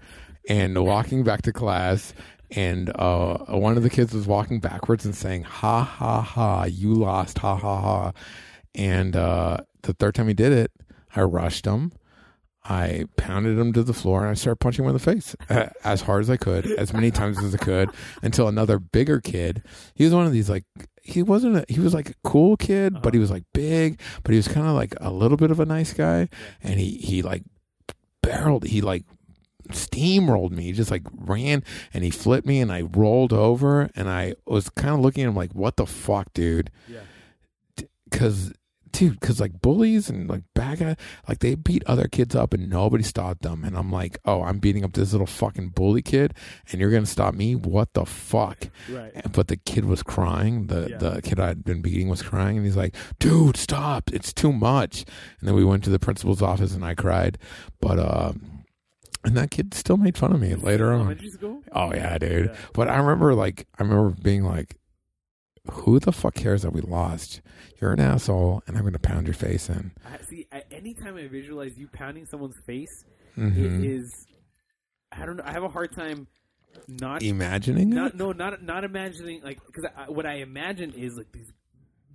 and 0.49 0.85
walking 0.85 1.23
back 1.25 1.43
to 1.43 1.53
class, 1.53 2.13
and 2.51 2.91
uh, 2.97 3.39
one 3.49 3.77
of 3.77 3.83
the 3.85 3.91
kids 3.91 4.13
was 4.13 4.27
walking 4.27 4.59
backwards 4.61 5.05
and 5.05 5.15
saying, 5.15 5.45
"Ha 5.45 5.83
ha 5.83 6.21
ha! 6.23 6.65
You 6.65 6.93
lost! 6.95 7.39
Ha 7.39 7.57
ha 7.57 7.81
ha!" 7.81 8.13
And 8.77 9.17
uh, 9.17 9.59
the 9.83 9.95
third 9.95 10.15
time 10.15 10.29
he 10.29 10.35
did 10.35 10.53
it, 10.53 10.71
I 11.15 11.23
rushed 11.23 11.67
him. 11.67 11.93
I 12.69 13.05
pounded 13.17 13.59
him 13.59 13.73
to 13.75 13.83
the 13.83 13.93
floor 13.93 14.23
and 14.23 14.31
I 14.31 14.35
started 14.35 14.57
punching 14.57 14.85
him 14.85 14.89
in 14.89 14.95
the 14.95 14.99
face 14.99 15.37
as 15.85 16.03
hard 16.03 16.23
as 16.23 16.31
I 16.31 16.37
could, 16.37 16.67
as 16.73 16.93
many 16.93 17.11
times 17.11 17.39
as 17.43 17.55
I 17.55 17.59
could, 17.59 17.91
until 18.23 18.49
another 18.49 18.79
bigger 18.79 19.21
kid. 19.21 19.63
He 19.95 20.05
was 20.05 20.13
one 20.13 20.27
of 20.27 20.33
these 20.33 20.51
like 20.51 20.65
he 21.03 21.23
wasn't. 21.23 21.59
A, 21.59 21.65
he 21.69 21.79
was 21.79 21.95
like 21.95 22.11
a 22.11 22.15
cool 22.25 22.57
kid, 22.57 23.01
but 23.03 23.15
he 23.15 23.21
was 23.21 23.31
like 23.31 23.45
big, 23.55 24.01
but 24.25 24.33
he 24.33 24.37
was 24.37 24.49
kind 24.49 24.67
of 24.67 24.75
like 24.75 24.95
a 25.01 25.13
little 25.13 25.37
bit 25.37 25.53
of 25.53 25.61
a 25.61 25.65
nice 25.65 25.93
guy, 25.93 26.29
and 26.61 26.81
he 26.81 26.97
he 26.97 27.23
like 27.23 27.45
barreled. 28.23 28.65
He 28.65 28.81
like 28.81 29.05
steamrolled 29.69 30.51
me. 30.51 30.65
He 30.65 30.73
just 30.73 30.91
like 30.91 31.05
ran 31.15 31.63
and 31.95 32.03
he 32.03 32.11
flipped 32.11 32.47
me, 32.47 32.61
and 32.61 32.73
I 32.73 32.83
rolled 32.83 33.33
over, 33.33 33.91
and 33.95 34.09
I 34.09 34.35
was 34.45 34.69
kind 34.71 34.95
of 34.95 35.01
looking 35.01 35.23
at 35.23 35.29
him 35.29 35.37
like, 35.37 35.53
"What 35.53 35.77
the 35.77 35.87
fuck, 35.87 36.33
dude?" 36.35 36.71
yeah. 36.89 37.01
because 38.11 38.53
dude 38.99 39.21
because 39.21 39.41
like 39.41 39.61
bullies 39.61 40.09
and 40.09 40.29
like 40.29 40.43
bad 40.55 40.79
guys 40.79 40.97
like 41.29 41.41
they 41.41 41.55
beat 41.55 41.83
other 41.87 42.09
kids 42.09 42.35
up 42.35 42.55
and 42.55 42.71
nobody 42.71 43.03
stopped 43.05 43.43
them. 43.43 43.63
And 43.65 43.77
i'm 43.77 43.91
like 43.91 44.19
oh 44.25 44.43
i'm 44.43 44.59
beating 44.59 44.85
up 44.85 44.93
this 44.95 45.13
little 45.13 45.27
fucking 45.27 45.71
bully 45.71 46.03
kid 46.03 46.33
and 46.71 46.81
you're 46.81 46.91
gonna 46.91 47.05
stop 47.07 47.35
me? 47.35 47.55
What 47.55 47.93
the 47.95 48.07
fuck? 48.07 48.69
Right. 48.91 49.13
And- 49.15 49.33
but 49.33 49.49
the 49.49 49.57
kid 49.57 49.85
was 49.85 50.03
crying. 50.03 50.69
The 50.69 50.89
Yeah. 50.91 50.97
the 50.99 51.23
kid 51.23 51.39
i'd 51.41 51.65
been 51.65 51.83
beating 51.83 52.09
was 52.09 52.23
crying. 52.23 52.57
And 52.57 52.65
he's 52.67 52.77
like 52.77 52.95
dude 53.19 53.57
stop. 53.57 54.11
It's 54.13 54.33
too 54.33 54.53
much. 54.53 55.05
And 55.41 55.49
then 55.49 55.55
we 55.55 55.65
went 55.65 55.85
to 55.85 55.91
the 55.91 55.99
principal's 55.99 56.41
office 56.43 56.75
and 56.75 56.85
i 56.85 56.95
cried. 56.95 57.39
But 57.81 57.99
um 57.99 58.65
and 59.25 59.37
that 59.37 59.51
kid 59.51 59.75
still 59.75 59.97
made 59.97 60.17
fun 60.17 60.33
of 60.33 60.41
me 60.41 60.55
later 60.55 60.93
on. 60.93 61.19
oh 61.73 61.93
yeah 61.93 62.17
dude. 62.19 62.47
Yeah. 62.47 62.57
but 62.73 62.89
I 62.89 62.97
remember 62.97 63.35
like 63.35 63.67
I 63.79 63.83
remember 63.83 64.11
being 64.23 64.45
like, 64.45 64.77
"Who 65.71 65.99
the 65.99 66.13
fuck 66.13 66.35
cares 66.35 66.63
that 66.63 66.73
we 66.73 66.81
lost? 66.81 67.41
You're 67.81 67.93
an 67.93 68.01
asshole, 68.01 68.63
and 68.67 68.77
I'm 68.77 68.83
going 68.83 68.93
to 68.95 68.99
pound 68.99 69.27
your 69.27 69.35
face 69.35 69.69
in." 69.69 69.93
I, 70.05 70.19
see, 70.29 70.47
I, 70.53 70.63
anytime 70.71 71.17
I 71.17 71.27
visualize 71.29 71.77
you 71.79 71.89
pounding 71.93 72.27
someone's 72.27 72.59
face, 72.67 73.05
hmm 73.35 73.49
it 73.53 73.85
is 73.85 74.11
I 75.13 75.25
don't 75.27 75.37
know. 75.37 75.45
I 75.47 75.53
have 75.53 75.63
a 75.63 75.69
hard 75.69 75.95
time 75.95 76.27
not 76.89 77.23
Imagining 77.23 77.91
not 77.91 78.11
it. 78.13 78.17
no 78.17 78.33
not 78.33 78.63
not 78.63 78.85
imagining 78.85 79.41
like 79.43 79.59
because 79.65 79.85
what 80.09 80.27
I 80.27 80.37
imagine 80.37 80.93
is 80.93 81.17
like 81.17 81.33
these 81.33 81.51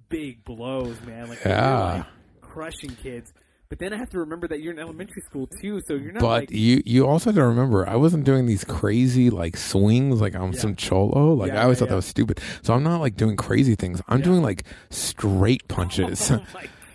big 0.10 0.44
blows, 0.44 1.00
man. 1.02 1.30
Like 1.30 1.44
Yeah. 1.46 1.94
like 1.94 2.06
crushing 2.42 2.92
kids. 2.96 3.34
But 3.72 3.80
then 3.80 3.94
I 3.94 3.96
have 3.96 4.10
to 4.10 4.20
remember 4.20 4.50
that 4.50 4.60
you're 4.60 4.74
in 4.74 4.80
elementary 4.80 5.22
school 5.22 5.48
too, 5.48 5.80
so 5.80 5.94
you're 5.94 6.12
not 6.12 6.20
But 6.20 6.28
like 6.42 6.52
you 6.52 6.84
you 6.86 7.08
also 7.08 7.30
have 7.30 7.36
to 7.36 7.46
remember 7.46 7.88
I 7.88 7.96
wasn't 7.96 8.26
doing 8.26 8.46
these 8.46 8.66
crazy 8.66 9.30
like 9.30 9.56
swings 9.56 10.20
like 10.20 10.36
I'm 10.36 10.52
Yeah. 10.52 10.60
some 10.60 10.76
cholo. 10.76 11.34
Like 11.36 11.54
Yeah, 11.54 11.62
I 11.62 11.64
always 11.64 11.78
yeah, 11.78 11.80
thought 11.86 11.90
that 11.92 11.96
was 11.96 12.06
stupid. 12.06 12.42
So 12.64 12.74
I'm 12.74 12.84
not 12.84 13.00
like 13.00 13.16
doing 13.16 13.38
crazy 13.38 13.76
things. 13.76 14.02
I'm 14.10 14.20
doing 14.20 14.42
like 14.42 14.66
straight 14.90 15.66
punches. 15.70 16.32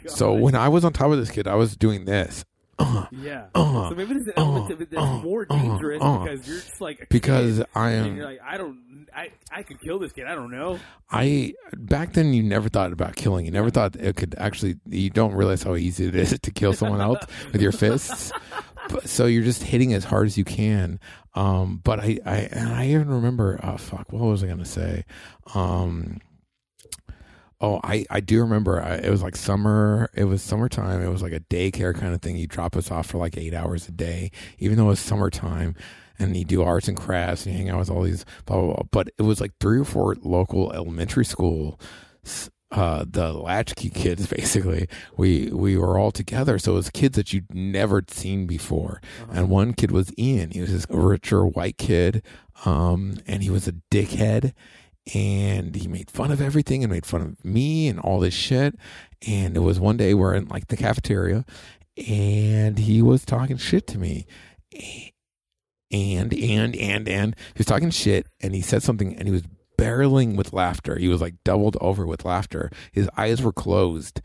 Oh 0.09 0.13
so 0.15 0.35
when 0.35 0.55
I 0.55 0.69
was 0.69 0.85
on 0.85 0.93
top 0.93 1.11
of 1.11 1.19
this 1.19 1.31
kid 1.33 1.49
I 1.49 1.57
was 1.57 1.77
doing 1.77 2.05
this 2.05 2.45
uh, 2.79 3.07
Yeah. 3.11 3.47
uh, 3.55 3.89
so 3.89 3.95
maybe 3.95 4.15
there's 4.15 4.27
an 4.27 4.33
uh, 4.37 4.41
element 4.43 4.71
of 4.73 4.81
it 4.83 4.91
that's 4.91 5.03
uh, 5.03 5.19
more 5.19 5.47
uh, 5.49 5.55
dangerous 5.57 6.03
uh. 6.03 6.19
because 6.19 6.49
you're 6.49 6.61
just 6.61 6.81
like 6.81 7.09
because 7.09 7.63
I 7.75 7.93
am 7.93 8.17
you're 8.17 8.27
like 8.27 8.41
I 8.45 8.57
don't 8.57 9.07
I 9.15 9.31
I 9.51 9.63
could 9.63 9.81
kill 9.81 9.99
this 9.99 10.13
kid. 10.13 10.27
I 10.27 10.35
don't 10.35 10.51
know. 10.51 10.79
I 11.11 11.55
back 11.75 12.13
then 12.13 12.35
you 12.35 12.43
never 12.43 12.69
thought 12.69 12.93
about 12.93 13.17
killing. 13.17 13.47
You 13.47 13.51
never 13.51 13.71
thought 13.71 13.97
it 13.97 14.17
could 14.17 14.35
actually. 14.37 14.77
You 14.87 15.11
don't 15.11 15.33
realize 15.33 15.63
how 15.63 15.75
easy 15.75 16.07
it 16.07 16.15
is 16.15 16.39
to 16.39 16.51
kill 16.51 16.75
someone 16.75 17.01
else 17.01 17.25
with 17.53 17.63
your 17.63 17.73
fists. 17.73 18.31
But, 18.91 19.09
so 19.09 19.27
you're 19.27 19.43
just 19.43 19.63
hitting 19.63 19.95
as 19.95 20.05
hard 20.05 20.27
as 20.27 20.37
you 20.37 20.45
can. 20.45 21.01
Um, 21.35 21.81
but 21.83 22.01
I, 22.01 22.19
I, 22.25 22.37
and 22.53 22.69
I 22.69 22.89
even 22.89 23.09
remember. 23.09 23.59
Oh 23.63 23.77
fuck! 23.77 24.13
What 24.13 24.23
was 24.23 24.45
I 24.45 24.49
gonna 24.49 24.65
say? 24.65 25.05
Um, 25.55 26.21
oh, 27.61 27.81
I, 27.83 28.05
I 28.11 28.21
do 28.21 28.41
remember. 28.41 28.83
I, 28.83 28.97
it 28.97 29.11
was 29.11 29.23
like 29.23 29.37
summer. 29.37 30.11
It 30.15 30.25
was 30.25 30.43
summertime. 30.43 31.03
It 31.03 31.09
was 31.09 31.23
like 31.23 31.33
a 31.33 31.41
daycare 31.41 31.95
kind 31.95 32.15
of 32.15 32.23
thing. 32.23 32.37
You 32.37 32.47
drop 32.47 32.77
us 32.77 32.91
off 32.91 33.07
for 33.07 33.19
like 33.19 33.37
eight 33.37 33.55
hours 33.55 33.89
a 33.89 33.93
day, 33.93 34.31
even 34.59 34.77
though 34.77 34.85
it 34.85 34.89
was 34.89 35.01
summertime 35.01 35.75
and 36.19 36.37
you 36.37 36.45
do 36.45 36.63
arts 36.63 36.89
and 36.89 36.97
crafts 36.97 37.47
and 37.47 37.55
you 37.55 37.59
hang 37.59 37.71
out 37.71 37.79
with 37.79 37.91
all 37.91 38.03
these 38.03 38.25
blah 38.45 38.61
blah 38.61 38.75
blah. 38.75 38.83
But 38.91 39.09
it 39.19 39.23
was 39.23 39.41
like 39.41 39.53
three 39.61 39.79
or 39.79 39.85
four 39.85 40.17
local 40.23 40.73
elementary 40.73 41.25
school. 41.25 41.81
Uh, 42.73 43.05
the 43.09 43.33
latchkey 43.33 43.91
kids, 43.91 44.27
basically, 44.37 44.89
we 45.17 45.51
we 45.53 45.77
were 45.77 45.99
all 45.99 46.11
together. 46.11 46.59
So 46.59 46.73
it 46.73 46.77
was 46.77 46.91
kids 46.91 47.17
that 47.17 47.33
you'd 47.33 47.55
never 47.55 48.03
seen 48.09 48.47
before. 48.47 49.01
And 49.31 49.49
one 49.49 49.73
kid 49.73 49.91
was 49.91 50.13
Ian. 50.19 50.51
He 50.51 50.61
was 50.61 50.73
this 50.73 50.87
richer 50.91 51.47
white 51.47 51.79
kid, 51.79 52.23
um, 52.65 53.19
and 53.27 53.43
he 53.43 53.51
was 53.51 53.69
a 53.69 53.73
dickhead. 53.91 54.53
And 55.15 55.75
he 55.75 55.87
made 55.87 56.11
fun 56.11 56.33
of 56.33 56.41
everything 56.41 56.83
and 56.83 56.93
made 56.93 57.07
fun 57.07 57.21
of 57.23 57.45
me 57.45 57.89
and 57.89 58.01
all 58.01 58.19
this 58.19 58.35
shit. 58.35 58.75
And 59.27 59.57
it 59.57 59.61
was 59.61 59.79
one 59.79 59.97
day 59.97 60.15
we're 60.15 60.35
in 60.35 60.49
like 60.49 60.67
the 60.69 60.77
cafeteria, 60.77 61.45
and 62.09 62.79
he 62.79 63.03
was 63.03 63.25
talking 63.25 63.57
shit 63.57 63.87
to 63.89 63.99
me. 63.99 64.27
And 65.93 66.35
and 66.35 66.75
and 66.77 67.09
and 67.09 67.37
he 67.55 67.59
was 67.59 67.67
talking 67.67 67.91
shit 67.91 68.27
and 68.41 68.55
he 68.55 68.61
said 68.61 68.83
something 68.83 69.15
and 69.17 69.29
he 69.29 69.33
was 69.33 69.45
barreling 69.79 70.37
with 70.37 70.53
laughter. 70.53 70.99
He 70.99 71.09
was 71.09 71.21
like 71.21 71.35
doubled 71.45 71.77
over 71.81 72.07
with 72.07 72.25
laughter. 72.25 72.71
His 72.93 73.09
eyes 73.17 73.41
were 73.43 73.53
closed 73.53 74.21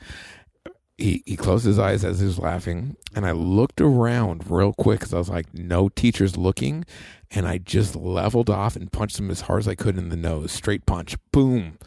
he 0.98 1.24
he 1.26 1.36
closed 1.36 1.66
his 1.66 1.80
eyes 1.80 2.04
as 2.04 2.20
he 2.20 2.26
was 2.26 2.40
laughing 2.40 2.96
and 3.16 3.26
i 3.26 3.32
looked 3.32 3.82
around 3.82 4.50
real 4.50 4.74
quick 4.74 5.00
because 5.00 5.14
i 5.14 5.18
was 5.18 5.30
like 5.30 5.54
no 5.54 5.90
teachers 5.90 6.38
looking. 6.38 6.86
And 7.34 7.48
i 7.48 7.58
just 7.58 7.96
leveled 7.96 8.50
off 8.50 8.76
and 8.76 8.92
punched 8.92 9.18
him 9.18 9.32
as 9.32 9.42
hard 9.42 9.62
as 9.62 9.68
i 9.68 9.76
could 9.76 9.98
in 9.98 10.10
the 10.10 10.18
nose. 10.18 10.52
Straight 10.52 10.86
punch. 10.86 11.16
Boom. 11.32 11.78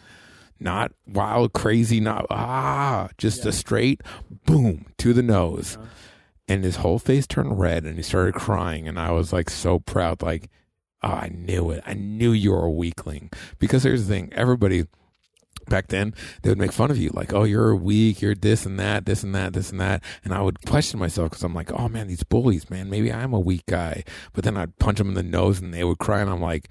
Not 0.59 0.93
wild 1.06 1.52
crazy 1.52 2.01
not 2.01 2.26
ah 2.31 3.09
just 3.18 3.44
a 3.44 3.52
straight 3.52 4.01
boom 4.47 4.86
to 4.98 5.12
the 5.12 5.22
nose. 5.22 5.76
And 6.48 6.64
his 6.64 6.76
whole 6.76 6.98
face 6.98 7.26
turned 7.26 7.59
red 7.60 7.85
and 7.85 7.97
he 7.97 8.02
started 8.02 8.35
crying. 8.35 8.89
And 8.89 8.98
i 8.98 9.10
was 9.10 9.32
like 9.32 9.51
so 9.51 9.81
proud. 9.81 10.22
Like 10.22 10.48
oh, 11.02 11.09
i 11.09 11.28
knew 11.28 11.70
it. 11.70 11.82
I 11.86 11.93
knew 11.93 12.32
you 12.32 12.52
were 12.52 12.64
a 12.64 12.70
weakling. 12.70 13.31
Because 13.59 13.82
here's 13.82 14.06
the 14.06 14.14
thing. 14.14 14.32
Everybody 14.32 14.86
back 15.66 15.89
then 15.89 16.15
they 16.43 16.51
would 16.51 16.59
make 16.59 16.73
fun 16.73 16.91
of 16.91 16.99
you 16.99 17.11
like 17.15 17.32
oh 17.32 17.45
you're 17.45 17.74
weak 17.74 18.20
you're 18.20 18.35
this 18.35 18.66
and 18.66 18.78
that 18.78 19.07
this 19.07 19.23
and 19.23 19.35
that 19.35 19.53
this 19.53 19.70
and 19.70 19.81
that. 19.81 20.03
And 20.24 20.32
i 20.35 20.41
would 20.41 20.65
question 20.66 20.99
myself 21.01 21.31
because 21.31 21.43
i'm 21.45 21.55
like 21.55 21.73
oh 21.73 21.89
man 21.89 22.09
these 22.09 22.23
bullies 22.23 22.70
man 22.70 22.91
maybe 22.91 23.12
i'm 23.12 23.32
a 23.32 23.41
weak 23.41 23.66
guy. 23.66 24.05
But 24.32 24.45
then 24.45 24.57
i'd 24.57 24.78
punch 24.78 24.99
them 24.99 25.09
in 25.09 25.15
the 25.15 25.23
nose 25.23 25.61
and 25.61 25.73
they 25.73 25.85
would 25.85 25.99
cry 25.99 26.20
and 26.20 26.31
i'm 26.31 26.41
like 26.41 26.69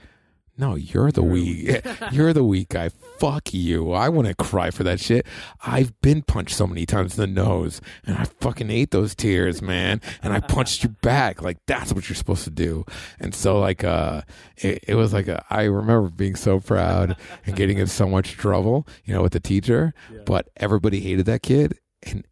no, 0.56 0.76
you're 0.76 1.12
the 1.12 1.24
weak. 1.24 1.84
You're 2.12 2.34
the 2.34 2.44
weak 2.44 2.70
guy. 2.70 2.90
Fuck 2.90 3.54
you. 3.54 3.92
I 3.94 4.10
wouldn't 4.10 4.38
cry 4.38 4.70
for 4.70 4.84
that 4.84 5.00
shit. 5.00 5.26
I've 5.66 6.00
been 6.02 6.22
punched 6.22 6.56
so 6.56 6.68
many 6.68 6.86
times 6.86 7.18
in 7.18 7.22
the 7.22 7.42
nose, 7.42 7.82
and 8.06 8.18
I 8.18 8.26
fucking 8.26 8.70
ate 8.70 8.92
those 8.92 9.16
tears, 9.16 9.62
man. 9.62 10.00
And 10.22 10.32
I 10.32 10.40
punched 10.40 10.84
you 10.84 10.90
back. 11.02 11.42
Like 11.42 11.58
that's 11.66 11.92
what 11.92 12.08
you're 12.08 12.16
supposed 12.16 12.44
to 12.44 12.52
do. 12.52 12.86
And 13.20 13.34
so, 13.34 13.60
like, 13.60 13.84
uh, 13.84 14.22
it, 14.58 14.84
it 14.88 14.96
was 14.96 15.12
like 15.12 15.28
a, 15.28 15.44
I 15.50 15.64
remember 15.64 16.10
being 16.10 16.36
so 16.36 16.60
proud 16.60 17.18
and 17.46 17.56
getting 17.56 17.80
in 17.80 17.88
so 17.88 18.08
much 18.08 18.34
trouble, 18.34 18.88
you 19.06 19.14
know, 19.14 19.24
with 19.24 19.34
the 19.34 19.40
teacher. 19.40 19.94
But 20.26 20.50
everybody 20.58 21.00
hated 21.00 21.26
that 21.26 21.42
kid, 21.42 21.80
and 22.04 22.26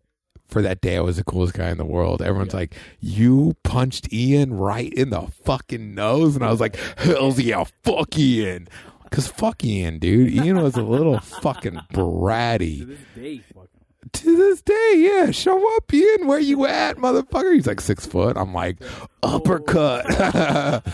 for 0.52 0.62
that 0.62 0.82
day, 0.82 0.98
I 0.98 1.02
was 1.02 1.18
the 1.18 1.24
coolest 1.24 1.54
guy 1.54 1.70
in 1.70 1.78
the 1.78 1.86
world. 1.86 2.22
Everyone's 2.22 2.54
like, 2.54 2.76
"You 3.00 3.56
punched 3.64 4.12
Ian 4.14 4.54
right 4.54 4.94
in 4.94 5.10
the 5.10 5.28
fucking 5.46 5.96
nose," 5.96 6.36
and 6.36 6.44
I 6.44 6.52
was 6.52 6.60
like, 6.60 6.76
"Hell's 6.98 7.40
yeah, 7.40 7.64
fuck 7.84 8.18
Ian." 8.18 8.68
Cause 9.12 9.28
fuck 9.28 9.66
Ian, 9.66 10.00
dude. 10.00 10.32
Ian 10.32 10.62
was 10.62 10.76
a 10.78 10.84
little 10.84 11.20
fucking 11.42 11.80
bratty. 11.94 12.80
To 12.80 12.86
this 12.86 13.00
day, 13.16 13.38
fucking. 13.54 13.68
To 14.14 14.38
this 14.38 14.62
day, 14.62 14.94
yeah. 14.96 15.32
Show 15.32 15.76
up, 15.76 15.94
Ian. 15.94 16.28
Where 16.28 16.40
you 16.40 16.66
at, 16.66 16.98
motherfucker? 16.98 17.54
He's 17.54 17.68
like 17.68 17.82
six 17.82 18.06
foot. 18.06 18.38
I'm 18.38 18.54
like, 18.54 18.78
uppercut. 19.22 20.06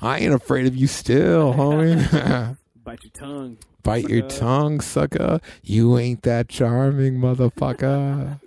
I 0.00 0.18
ain't 0.18 0.32
afraid 0.32 0.66
of 0.66 0.76
you 0.76 0.86
still, 0.86 1.52
homie. 1.54 2.56
Bite 2.84 3.04
your 3.04 3.10
tongue. 3.12 3.58
Bite 3.82 4.08
your 4.08 4.26
tongue, 4.28 4.80
sucker. 4.80 5.40
You 5.62 5.98
ain't 5.98 6.22
that 6.22 6.48
charming, 6.48 7.18
motherfucker. 7.18 8.40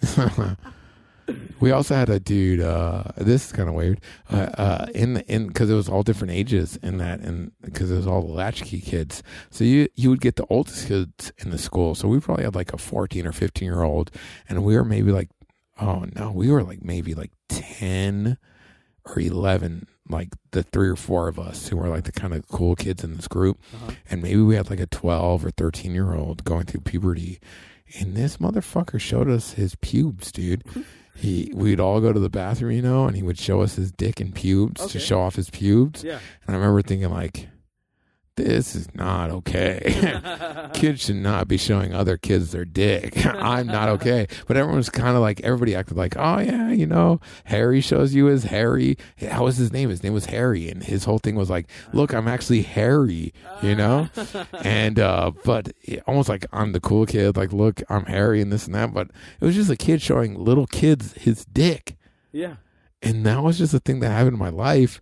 we 1.60 1.70
also 1.72 1.94
had 1.94 2.08
a 2.08 2.18
dude. 2.20 2.60
Uh, 2.60 3.04
this 3.16 3.46
is 3.46 3.52
kind 3.52 3.68
of 3.68 3.74
weird. 3.74 4.00
Uh, 4.30 4.36
uh, 4.36 4.86
in 4.94 5.18
in 5.22 5.48
because 5.48 5.68
it 5.70 5.74
was 5.74 5.88
all 5.88 6.02
different 6.02 6.32
ages 6.32 6.76
in 6.82 6.98
that, 6.98 7.20
and 7.20 7.52
because 7.62 7.90
it 7.90 7.96
was 7.96 8.06
all 8.06 8.22
the 8.22 8.32
latchkey 8.32 8.80
kids. 8.80 9.22
So 9.50 9.64
you 9.64 9.88
you 9.94 10.08
would 10.10 10.20
get 10.20 10.36
the 10.36 10.46
oldest 10.48 10.88
kids 10.88 11.32
in 11.38 11.50
the 11.50 11.58
school. 11.58 11.94
So 11.94 12.08
we 12.08 12.20
probably 12.20 12.44
had 12.44 12.54
like 12.54 12.72
a 12.72 12.78
fourteen 12.78 13.26
or 13.26 13.32
fifteen 13.32 13.66
year 13.66 13.82
old, 13.82 14.10
and 14.48 14.64
we 14.64 14.76
were 14.76 14.84
maybe 14.84 15.12
like, 15.12 15.28
oh 15.80 16.06
no, 16.14 16.30
we 16.30 16.50
were 16.50 16.62
like 16.62 16.82
maybe 16.82 17.14
like 17.14 17.32
ten 17.48 18.38
or 19.04 19.18
11 19.20 19.86
like 20.10 20.28
the 20.50 20.62
three 20.62 20.88
or 20.88 20.96
four 20.96 21.28
of 21.28 21.38
us 21.38 21.68
who 21.68 21.78
were 21.78 21.88
like 21.88 22.04
the 22.04 22.12
kind 22.12 22.34
of 22.34 22.46
cool 22.48 22.76
kids 22.76 23.02
in 23.02 23.14
this 23.14 23.26
group 23.26 23.58
Uh-huh. 23.74 23.92
and 24.10 24.22
maybe 24.22 24.42
we 24.42 24.54
had 24.54 24.68
like 24.68 24.80
a 24.80 24.86
12 24.86 25.46
or 25.46 25.50
13 25.50 25.94
year 25.94 26.12
old 26.14 26.44
going 26.44 26.64
through 26.66 26.80
puberty 26.82 27.40
and 28.00 28.14
this 28.16 28.36
motherfucker 28.38 29.00
showed 29.00 29.28
us 29.28 29.52
his 29.52 29.74
pubes 29.76 30.30
dude 30.32 30.62
he 31.16 31.50
we'd 31.54 31.80
all 31.80 32.00
go 32.00 32.12
to 32.12 32.20
the 32.20 32.30
bathroom 32.30 32.72
you 32.72 32.82
know 32.82 33.06
and 33.06 33.16
he 33.16 33.22
would 33.22 33.38
show 33.38 33.60
us 33.60 33.74
his 33.76 33.90
dick 33.92 34.20
and 34.20 34.34
pubes 34.34 34.80
Okay. 34.82 34.92
to 34.92 34.98
show 35.00 35.20
off 35.20 35.36
his 35.36 35.50
pubes 35.50 36.04
Yeah. 36.04 36.18
and 36.46 36.54
i 36.54 36.58
remember 36.58 36.82
thinking 36.82 37.10
like 37.10 37.48
this 38.38 38.74
is 38.74 38.88
not 38.94 39.30
okay 39.30 40.18
kids 40.74 41.04
should 41.04 41.16
not 41.16 41.48
be 41.48 41.56
showing 41.56 41.92
other 41.92 42.16
kids 42.16 42.52
their 42.52 42.64
dick. 42.64 43.26
I'm 43.26 43.66
not 43.66 43.88
okay. 43.88 44.26
But 44.46 44.56
everyone 44.56 44.76
was 44.76 44.88
kind 44.88 45.16
of 45.16 45.22
like, 45.22 45.40
everybody 45.42 45.74
acted 45.74 45.96
like, 45.96 46.16
oh, 46.16 46.38
yeah, 46.38 46.70
you 46.70 46.86
know, 46.86 47.20
Harry 47.44 47.80
shows 47.80 48.14
you 48.14 48.28
as 48.28 48.44
Harry. 48.44 48.96
How 49.20 49.44
was 49.44 49.56
his 49.56 49.72
name? 49.72 49.90
His 49.90 50.02
name 50.02 50.12
was 50.12 50.26
Harry. 50.26 50.68
And 50.70 50.82
his 50.82 51.04
whole 51.04 51.18
thing 51.18 51.34
was 51.34 51.50
like, 51.50 51.68
look, 51.92 52.14
I'm 52.14 52.28
actually 52.28 52.62
Harry, 52.62 53.32
you 53.62 53.74
know? 53.74 54.08
and, 54.62 54.98
uh, 54.98 55.32
but 55.44 55.72
it, 55.82 56.02
almost 56.06 56.28
like 56.28 56.46
I'm 56.52 56.72
the 56.72 56.80
cool 56.80 57.06
kid. 57.06 57.36
Like, 57.36 57.52
look, 57.52 57.82
I'm 57.88 58.04
Harry 58.06 58.40
and 58.40 58.52
this 58.52 58.66
and 58.66 58.74
that. 58.74 58.92
But 58.92 59.10
it 59.40 59.44
was 59.44 59.54
just 59.54 59.70
a 59.70 59.76
kid 59.76 60.00
showing 60.00 60.38
little 60.38 60.66
kids 60.66 61.12
his 61.14 61.44
dick. 61.44 61.96
yeah. 62.32 62.56
And 63.00 63.24
that 63.26 63.44
was 63.44 63.58
just 63.58 63.72
a 63.74 63.78
thing 63.78 64.00
that 64.00 64.10
happened 64.10 64.32
in 64.34 64.38
my 64.40 64.48
life. 64.48 65.00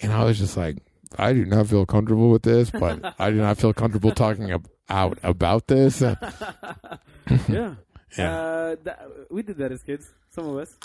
And 0.00 0.10
I 0.10 0.24
was 0.24 0.38
just 0.38 0.56
like, 0.56 0.78
I 1.18 1.32
do 1.32 1.44
not 1.44 1.68
feel 1.68 1.86
comfortable 1.86 2.30
with 2.30 2.42
this, 2.42 2.70
but 2.70 3.14
I 3.18 3.30
do 3.30 3.36
not 3.36 3.58
feel 3.58 3.72
comfortable 3.72 4.12
talking 4.12 4.50
ab- 4.52 4.68
out 4.88 5.18
about 5.22 5.66
this. 5.68 6.02
Uh, 6.18 6.96
Yeah. 7.48 7.74
Yeah. 8.16 8.36
Uh, 8.38 8.76
we 9.30 9.42
did 9.42 9.58
that 9.58 9.72
as 9.72 9.82
kids. 9.82 10.08
Some 10.30 10.46
of 10.48 10.56
us. 10.58 10.76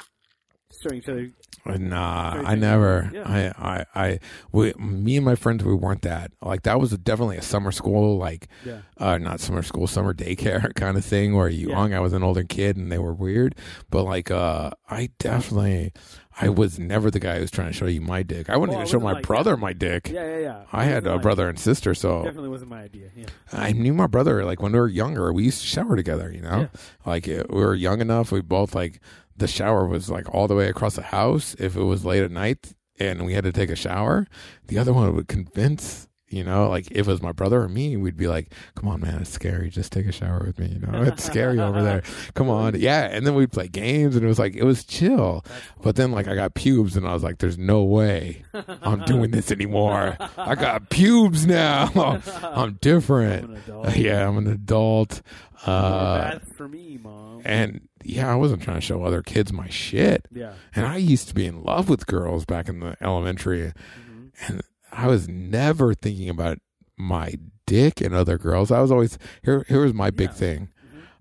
Showing 0.82 1.00
each 1.00 1.10
other. 1.10 1.30
Nah, 1.78 2.42
I 2.46 2.56
never. 2.56 3.12
Yeah. 3.14 3.24
I, 3.58 3.76
I, 3.80 3.86
I, 3.94 4.20
we, 4.54 4.74
me 4.80 5.18
and 5.18 5.26
my 5.26 5.36
friends, 5.36 5.64
we 5.64 5.76
weren't 5.76 6.02
that. 6.04 6.32
Like 6.42 6.64
that 6.64 6.80
was 6.80 6.92
definitely 6.98 7.38
a 7.38 7.42
summer 7.42 7.72
school, 7.72 8.18
like, 8.18 8.48
Yeah. 8.66 8.80
uh, 8.98 9.18
not 9.18 9.40
summer 9.42 9.62
school, 9.64 9.86
summer 9.86 10.14
daycare 10.14 10.74
kind 10.76 10.98
of 10.98 11.04
thing 11.06 11.36
where 11.36 11.50
you 11.50 11.70
Yeah. 11.70 11.76
hung 11.76 11.94
out 11.94 12.02
with 12.04 12.14
an 12.14 12.24
older 12.24 12.44
kid 12.44 12.78
and 12.78 12.90
they 12.92 12.98
were 12.98 13.14
weird. 13.14 13.54
But 13.92 14.06
like, 14.06 14.32
uh, 14.32 14.72
I 14.90 15.10
definitely, 15.20 15.92
I 16.40 16.50
was 16.50 16.80
never 16.80 17.12
the 17.12 17.20
guy 17.20 17.36
who 17.36 17.42
was 17.42 17.52
trying 17.52 17.68
to 17.68 17.74
show 17.74 17.86
you 17.88 18.02
my 18.02 18.24
dick. 18.24 18.50
I 18.50 18.56
wouldn't 18.58 18.72
Well, 18.76 18.80
I 18.80 18.84
even 18.84 18.92
show 18.92 19.00
my 19.04 19.14
like 19.14 19.28
brother 19.28 19.52
that. 19.52 19.58
my 19.58 19.74
dick. 19.74 20.10
Yeah, 20.10 20.26
yeah, 20.26 20.38
yeah. 20.40 20.64
I 20.72 20.86
had 20.86 21.06
a 21.06 21.20
brother 21.20 21.50
and 21.50 21.60
sister, 21.60 21.94
so 21.94 22.24
Definitely 22.24 22.50
wasn't 22.50 22.70
my 22.72 22.82
idea. 22.84 23.10
Yeah. 23.16 23.26
I 23.52 23.74
knew 23.74 23.94
my 23.94 24.08
brother 24.08 24.46
like 24.46 24.62
when 24.62 24.72
we 24.72 24.80
were 24.80 24.88
younger. 24.88 25.34
We 25.34 25.44
used 25.44 25.62
to 25.62 25.68
shower 25.68 25.96
together, 25.96 26.32
you 26.32 26.42
know. 26.42 26.62
Yeah. 26.62 26.80
Like 27.06 27.26
we 27.28 27.44
were 27.50 27.76
young 27.76 28.00
enough. 28.02 28.32
We 28.32 28.42
both 28.42 28.74
like 28.76 29.00
the 29.36 29.48
shower 29.48 29.88
was 29.88 30.10
like 30.10 30.34
all 30.34 30.48
the 30.48 30.56
way 30.56 30.68
across 30.70 30.96
the 30.96 31.02
house. 31.02 31.56
If 31.60 31.76
it 31.76 31.84
was 31.84 32.06
late 32.06 32.24
at 32.24 32.32
night 32.32 32.74
and 33.00 33.26
we 33.26 33.34
had 33.34 33.44
to 33.44 33.52
take 33.52 33.70
a 33.70 33.76
shower, 33.76 34.28
the 34.68 34.78
other 34.78 34.94
one 34.94 35.14
would 35.16 35.28
convince 35.28 36.08
You 36.32 36.44
know, 36.44 36.70
like 36.70 36.90
if 36.92 37.08
it 37.08 37.12
was 37.12 37.22
my 37.22 37.32
brother 37.32 37.62
or 37.62 37.68
me, 37.70 37.98
we'd 37.98 38.18
be 38.18 38.28
like, 38.28 38.54
"Come 38.76 38.88
on, 38.90 39.02
man, 39.02 39.22
it's 39.22 39.30
scary. 39.30 39.70
Just 39.70 39.92
take 39.92 40.06
a 40.06 40.12
shower 40.12 40.44
with 40.46 40.58
me." 40.60 40.68
You 40.68 40.80
know, 40.80 41.04
it's 41.04 41.24
scary 41.24 41.60
over 41.60 41.84
there. 41.84 42.04
Come 42.34 42.50
on, 42.50 42.80
yeah. 42.80 43.04
And 43.12 43.28
then 43.28 43.36
we'd 43.36 43.52
play 43.52 43.68
games, 43.68 44.16
and 44.16 44.24
it 44.24 44.28
was 44.28 44.40
like 44.40 44.56
it 44.56 44.64
was 44.64 44.84
chill. 44.84 45.44
But 45.82 45.96
then, 45.98 46.12
like, 46.12 46.28
I 46.28 46.36
got 46.36 46.54
pubes, 46.54 46.96
and 46.96 47.06
I 47.08 47.14
was 47.14 47.24
like, 47.24 47.40
"There's 47.40 47.58
no 47.58 47.84
way 47.84 48.44
I'm 48.82 49.04
doing 49.06 49.32
this 49.32 49.52
anymore. 49.52 50.18
I 50.38 50.56
got 50.56 50.90
pubes 50.90 51.46
now. 51.46 51.90
I'm 52.44 52.74
different. 52.82 53.58
I'm 53.70 53.96
yeah, 53.96 54.28
I'm 54.28 54.38
an 54.38 54.48
adult." 54.48 55.22
Uh, 55.66 56.32
That's 56.32 56.52
for 56.54 56.68
me, 56.68 56.98
mom. 57.02 57.42
and 57.46 57.88
yeah, 58.04 58.32
I 58.32 58.36
wasn't 58.36 58.64
trying 58.64 58.78
to 58.78 58.82
show 58.82 59.04
other 59.04 59.22
kids 59.22 59.54
my 59.54 59.70
shit. 59.70 60.26
Yeah. 60.34 60.54
And 60.74 60.88
I 60.88 60.98
used 60.98 61.28
to 61.28 61.36
be 61.36 61.46
in 61.46 61.62
love 61.64 61.88
with 61.88 62.08
girls 62.08 62.46
back 62.46 62.68
in 62.68 62.80
the 62.80 62.96
elementary, 63.02 63.72
hmm 64.06 64.28
and 64.48 64.62
I 64.92 65.08
was 65.08 65.28
never 65.28 65.94
thinking 65.94 66.30
about 66.30 66.60
my 66.98 67.36
dick 67.66 68.02
and 68.02 68.14
other 68.14 68.38
girls. 68.38 68.72
I 68.72 68.82
was 68.82 68.92
always 68.92 69.18
here. 69.44 69.66
Here 69.68 69.82
was 69.82 69.94
my 69.94 70.12
big 70.12 70.30
Yeah. 70.30 70.36
thing. 70.36 70.70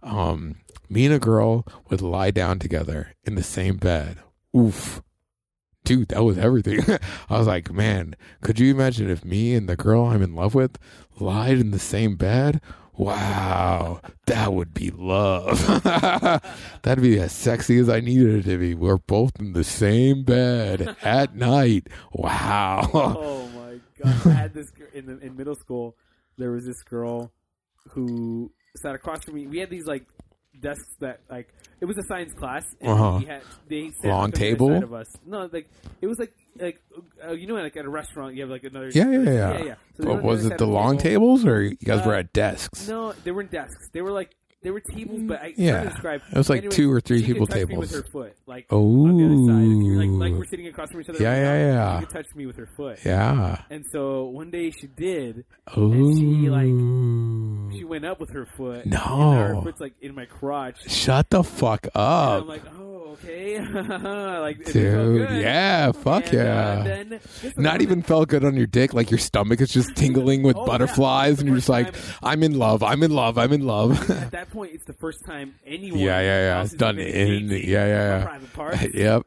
hmm 0.02 0.08
Um, 0.18 0.54
me 0.88 1.04
and 1.06 1.14
a 1.14 1.18
girl 1.20 1.66
would 1.88 2.02
lie 2.02 2.30
down 2.32 2.58
together 2.58 3.14
in 3.24 3.34
the 3.36 3.42
same 3.42 3.76
bed. 3.76 4.18
Oof. 4.56 5.02
Dude, 5.84 6.08
that 6.08 6.24
was 6.24 6.36
everything. 6.36 6.80
I 7.30 7.38
was 7.38 7.46
like, 7.46 7.72
man, 7.72 8.14
could 8.42 8.58
you 8.58 8.70
imagine 8.74 9.08
if 9.08 9.24
me 9.24 9.54
and 9.54 9.68
the 9.68 9.76
girl 9.76 10.04
I'm 10.06 10.20
in 10.22 10.34
love 10.34 10.54
with 10.54 10.78
lied 11.18 11.58
in 11.58 11.70
the 11.70 11.78
same 11.78 12.16
bed? 12.16 12.60
Wow, 12.92 14.00
that 14.26 14.52
would 14.52 14.74
be 14.74 14.90
love. 14.90 15.58
That'd 16.82 17.02
be 17.02 17.18
as 17.18 17.32
sexy 17.32 17.78
as 17.78 17.88
I 17.88 18.00
needed 18.00 18.34
it 18.46 18.50
to 18.50 18.58
be. 18.58 18.74
We're 18.74 18.98
both 18.98 19.32
in 19.40 19.54
the 19.54 19.64
same 19.64 20.22
bed 20.22 20.96
at 21.02 21.34
night. 21.34 21.88
Wow. 22.12 22.90
Oh 22.92 23.48
my 23.54 23.59
god! 24.02 24.26
I 24.26 24.30
had 24.30 24.54
this 24.58 24.66
in 24.94 25.06
the, 25.06 25.18
in 25.18 25.36
middle 25.36 25.54
school. 25.54 25.96
There 26.38 26.50
was 26.52 26.64
this 26.64 26.82
girl 26.84 27.32
who 27.90 28.50
sat 28.82 28.94
across 28.94 29.24
from 29.24 29.34
me. 29.34 29.46
We 29.46 29.58
had 29.58 29.70
these 29.70 29.86
like 29.86 30.06
desks 30.60 30.84
that 31.00 31.20
like 31.30 31.48
it 31.80 31.84
was 31.86 31.96
a 31.98 32.02
science 32.08 32.32
class. 32.34 32.64
And 32.80 32.90
Uh-huh. 32.90 33.18
we 33.20 33.24
had 33.26 33.42
they 33.68 33.90
sat 34.02 34.08
Long 34.10 34.24
on 34.24 34.30
the 34.30 34.36
other 34.36 34.44
table? 34.46 34.68
side 34.68 34.82
of 34.82 34.92
us. 34.94 35.06
No, 35.26 35.48
like 35.52 35.70
it 36.00 36.06
was 36.06 36.18
like 36.18 36.32
like 36.58 36.80
uh, 37.26 37.32
you 37.32 37.46
know 37.46 37.54
like 37.54 37.76
at 37.76 37.84
a 37.84 37.88
restaurant 37.90 38.34
you 38.34 38.42
have 38.42 38.50
like 38.50 38.64
another 38.64 38.90
Yeah, 38.92 39.10
yeah, 39.10 39.18
yeah. 39.20 39.64
yeah. 39.64 39.74
So 39.96 40.02
they 40.02 40.08
were 40.08 40.14
But 40.16 40.24
was 40.24 40.44
other 40.46 40.54
it 40.54 40.58
the 40.58 40.66
long 40.66 40.98
tables 40.98 41.46
or 41.46 41.62
you 41.62 41.76
guys 41.76 42.04
were 42.04 42.14
Uh, 42.14 42.20
at 42.20 42.32
desks? 42.32 42.88
No, 42.88 43.12
they 43.12 43.30
weren't 43.30 43.50
desks. 43.50 43.88
They 43.92 44.02
were 44.02 44.12
like 44.12 44.34
they 44.62 44.70
were 44.70 44.80
tables, 44.80 45.20
but 45.24 45.40
I 45.42 45.54
Yeah. 45.56 45.84
to 45.84 45.88
describe. 45.90 46.20
It 46.30 46.36
was 46.36 46.50
like 46.50 46.58
Anyways, 46.58 46.76
two 46.76 46.92
or 46.92 47.00
three 47.00 47.18
she 47.20 47.24
could 47.26 47.32
people 47.34 47.46
touch 47.46 47.56
Me 47.56 47.66
tables. 47.66 47.92
with 47.92 48.04
her 48.04 48.10
foot, 48.12 48.36
like 48.46 48.66
Oh. 48.70 49.06
on 49.06 49.16
the 49.16 49.24
other 49.24 49.36
side. 49.46 49.64
If 49.70 49.84
you're 49.86 49.96
like 50.20 50.30
like 50.32 50.38
we're 50.38 50.44
sitting 50.46 50.66
across 50.66 50.90
from 50.90 51.00
each 51.00 51.08
other. 51.08 51.18
Yeah, 51.22 51.30
right 51.30 51.38
yeah, 51.38 51.74
now, 51.74 51.74
yeah. 51.94 52.00
She 52.00 52.06
could 52.06 52.14
touch 52.14 52.34
me 52.36 52.46
with 52.46 52.56
her 52.56 52.68
foot. 52.76 52.98
Yeah. 53.04 53.62
And 53.70 53.84
so 53.92 54.24
one 54.26 54.50
day 54.50 54.70
she 54.70 54.86
did. 54.86 55.44
Oh. 55.76 55.90
she, 56.16 56.48
like, 56.50 57.74
She 57.78 57.84
went 57.84 58.04
up 58.04 58.20
with 58.20 58.30
her 58.30 58.46
foot. 58.56 58.86
No. 58.86 58.98
And 58.98 59.56
her 59.56 59.62
foot's 59.62 59.80
like 59.80 59.94
in 60.02 60.14
my 60.14 60.26
crotch. 60.26 60.76
Shut 60.90 61.30
the 61.30 61.42
fuck 61.44 61.84
And 61.86 61.92
up. 61.94 62.42
I'm 62.42 62.48
like, 62.48 62.62
oh, 62.78 63.16
okay. 63.22 63.60
like, 64.40 64.64
Dude, 64.64 65.30
yeah, 65.30 65.92
fuck 65.92 66.26
And, 66.32 66.34
uh, 66.40 66.42
yeah. 66.42 66.82
then, 66.82 67.20
Not 67.56 67.80
even 67.82 68.02
felt 68.02 68.28
good 68.28 68.44
on 68.44 68.56
your 68.56 68.66
dick, 68.66 68.92
like 68.94 69.10
your 69.10 69.18
stomach 69.18 69.60
is 69.60 69.70
just 69.72 69.94
tingling 69.96 70.42
with 70.42 70.56
Oh, 70.56 70.66
butterflies, 70.66 71.36
The 71.36 71.40
and 71.42 71.48
you're 71.48 71.56
just 71.58 71.68
like, 71.68 71.94
I'm 72.22 72.42
in 72.42 72.58
love, 72.58 72.82
I'm 72.82 73.02
in 73.02 73.10
love, 73.12 73.38
I'm 73.38 73.52
in 73.52 73.62
love. 73.66 73.90
That 74.50 74.56
point, 74.56 74.72
it's 74.74 74.84
the 74.84 74.94
first 74.94 75.24
time 75.24 75.54
anyone. 75.64 76.00
Yeah, 76.00 76.20
yeah, 76.20 76.62
yeah. 76.62 76.68
Done 76.76 76.98
in- 76.98 77.48
yeah, 77.48 77.58
yeah, 77.58 77.86
yeah. 78.18 78.24
Private 78.24 78.52
part. 78.52 78.94
yep. 78.94 79.22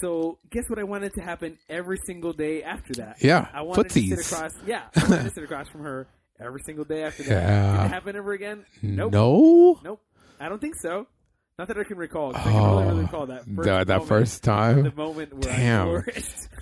So 0.00 0.38
guess 0.50 0.64
what 0.68 0.78
I 0.78 0.84
wanted 0.84 1.12
to 1.14 1.20
happen 1.22 1.58
every 1.68 1.98
single 2.06 2.32
day 2.32 2.62
after 2.62 2.94
that? 2.94 3.16
Yeah. 3.20 3.48
I 3.52 3.62
wanted 3.62 3.90
to 3.90 4.00
Footsies. 4.00 4.16
sit 4.16 4.32
across. 4.32 4.52
Yeah, 4.66 4.82
I 4.96 5.00
wanted 5.08 5.24
to 5.24 5.30
sit 5.30 5.44
across 5.44 5.68
from 5.68 5.82
her 5.82 6.06
every 6.40 6.60
single 6.64 6.84
day 6.84 7.02
after 7.02 7.24
that. 7.24 7.30
Yeah. 7.30 7.76
Did 7.78 7.84
it 7.86 7.88
happen 7.88 8.16
ever 8.16 8.32
again? 8.32 8.64
Nope. 8.80 9.12
No. 9.12 9.80
Nope. 9.82 10.00
I 10.40 10.48
don't 10.48 10.60
think 10.60 10.76
so. 10.76 11.06
Not 11.58 11.68
that 11.68 11.76
I 11.78 11.84
can 11.84 11.98
recall. 11.98 12.32
'cause 12.32 12.40
I 12.46 12.50
can 12.50 12.60
only 12.60 12.84
really 12.86 12.98
Oh, 13.00 13.02
recall 13.02 13.26
that 13.26 13.44
first 13.44 13.66
that, 13.66 13.86
that 13.88 13.94
moment, 13.94 14.08
first 14.08 14.42
time. 14.44 14.82
the 14.84 14.92
moment 14.94 15.32
where 15.34 15.42
Damn. 15.42 16.04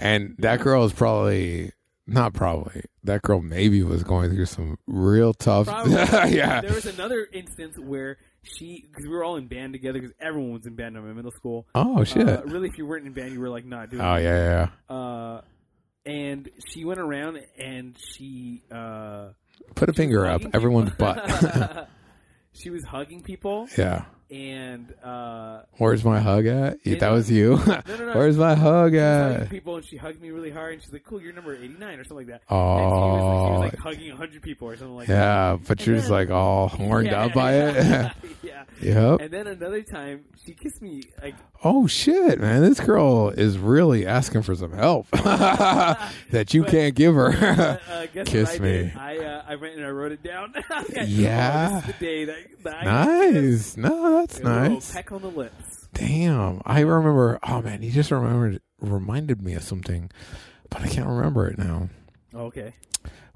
And 0.00 0.34
that 0.38 0.60
girl 0.62 0.84
is 0.84 0.92
probably 0.92 1.72
not 2.10 2.34
probably. 2.34 2.82
That 3.04 3.22
girl 3.22 3.40
maybe 3.40 3.82
was 3.82 4.02
going 4.02 4.30
through 4.30 4.46
some 4.46 4.78
real 4.86 5.32
tough. 5.32 5.66
Probably. 5.68 5.92
yeah. 6.36 6.60
There 6.60 6.74
was 6.74 6.86
another 6.86 7.26
instance 7.32 7.78
where 7.78 8.18
she, 8.42 8.84
because 8.86 9.06
we 9.06 9.10
were 9.12 9.24
all 9.24 9.36
in 9.36 9.46
band 9.46 9.72
together, 9.72 10.00
because 10.00 10.14
everyone 10.20 10.52
was 10.52 10.66
in 10.66 10.74
band 10.74 10.96
in 10.96 11.06
my 11.06 11.12
middle 11.12 11.30
school. 11.30 11.66
Oh 11.74 12.04
shit. 12.04 12.28
Uh, 12.28 12.42
really, 12.44 12.68
if 12.68 12.76
you 12.78 12.86
weren't 12.86 13.06
in 13.06 13.12
band, 13.12 13.32
you 13.32 13.40
were 13.40 13.48
like 13.48 13.64
not 13.64 13.90
doing. 13.90 14.02
oh 14.02 14.14
it. 14.14 14.24
yeah, 14.24 14.68
yeah. 14.90 14.94
Uh, 14.94 15.40
and 16.06 16.48
she 16.68 16.84
went 16.84 17.00
around 17.00 17.38
and 17.58 17.96
she 17.98 18.62
uh, 18.70 19.28
Put 19.74 19.88
a 19.88 19.92
she 19.92 19.96
finger 19.96 20.26
up 20.26 20.42
everyone's 20.52 20.90
butt. 20.92 21.88
she 22.52 22.70
was 22.70 22.84
hugging 22.84 23.22
people, 23.22 23.68
yeah. 23.78 24.04
And 24.30 24.94
uh, 25.02 25.62
Where's 25.78 26.04
my 26.04 26.20
hug 26.20 26.46
at? 26.46 26.78
In- 26.84 26.98
that 26.98 27.10
was 27.10 27.30
you. 27.30 27.56
no, 27.66 27.82
no. 27.86 28.12
Where's 28.14 28.36
my 28.36 28.54
hug 28.54 28.92
she 28.92 28.96
was 28.96 29.02
at? 29.42 29.50
people, 29.50 29.76
and 29.76 29.84
she 29.84 29.96
hugged 29.96 30.20
me 30.20 30.30
really 30.30 30.50
hard, 30.50 30.74
and 30.74 30.82
she's 30.82 30.92
like, 30.92 31.04
"Cool, 31.04 31.20
you're 31.20 31.32
number 31.32 31.54
89 31.56 31.98
or 31.98 32.04
something 32.04 32.16
like 32.16 32.26
that." 32.28 32.42
Oh, 32.48 32.76
and 32.76 32.90
she 32.90 32.92
was, 32.92 33.22
like, 33.22 33.46
she 33.46 33.50
was 33.50 33.60
like 33.72 33.78
hugging 33.96 34.08
100 34.10 34.42
people 34.42 34.68
or 34.68 34.76
something 34.76 34.96
like 34.96 35.08
that. 35.08 35.14
yeah. 35.14 35.56
But 35.66 35.86
you're 35.86 35.96
just 35.96 36.10
like 36.10 36.30
all 36.30 36.68
horned 36.68 37.08
Yeah, 37.08 37.24
up 37.24 37.34
by 37.34 37.54
it. 37.54 37.74
yeah, 37.84 38.12
yeah. 38.42 38.64
yep. 39.10 39.20
And 39.20 39.30
then 39.32 39.46
another 39.46 39.82
time, 39.82 40.24
she 40.46 40.52
kissed 40.54 40.80
me 40.80 41.02
like 41.22 41.34
Oh 41.62 41.86
shit, 41.86 42.40
man! 42.40 42.62
This 42.62 42.80
girl 42.80 43.28
is 43.28 43.58
really 43.58 44.06
asking 44.06 44.42
for 44.42 44.54
some 44.54 44.72
help 44.72 45.06
that 45.10 46.54
you 46.54 46.62
But- 46.62 46.70
can't 46.70 46.94
give 46.94 47.16
uh, 47.18 47.30
her. 47.32 47.80
uh, 47.90 48.06
guess 48.14 48.28
Kiss 48.28 48.58
me. 48.60 48.92
I 48.96 49.18
uh, 49.18 49.42
I 49.46 49.56
went 49.56 49.76
and 49.76 49.84
I 49.84 49.90
wrote 49.90 50.12
it 50.12 50.22
down. 50.22 50.54
Oh, 50.70 50.84
Yeah. 51.04 51.68
this 51.68 51.80
is 51.80 51.86
the 51.98 52.04
day 52.04 52.24
that, 52.26 52.36
that 52.64 52.74
I 52.76 52.84
nice. 53.30 53.76
That's 54.20 54.40
nice. 54.40 54.92
Peck 54.92 55.12
on 55.12 55.22
the 55.22 55.30
lips. 55.30 55.88
Damn. 55.94 56.60
I 56.66 56.80
remember. 56.80 57.38
Oh 57.42 57.62
man, 57.62 57.80
he 57.80 57.90
just 57.90 58.10
remembered 58.10 58.60
reminded 58.80 59.40
me 59.42 59.54
of 59.54 59.62
something, 59.62 60.10
but 60.68 60.82
I 60.82 60.88
can't 60.88 61.08
remember 61.08 61.48
it 61.48 61.56
now. 61.56 61.88
Okay. 62.34 62.74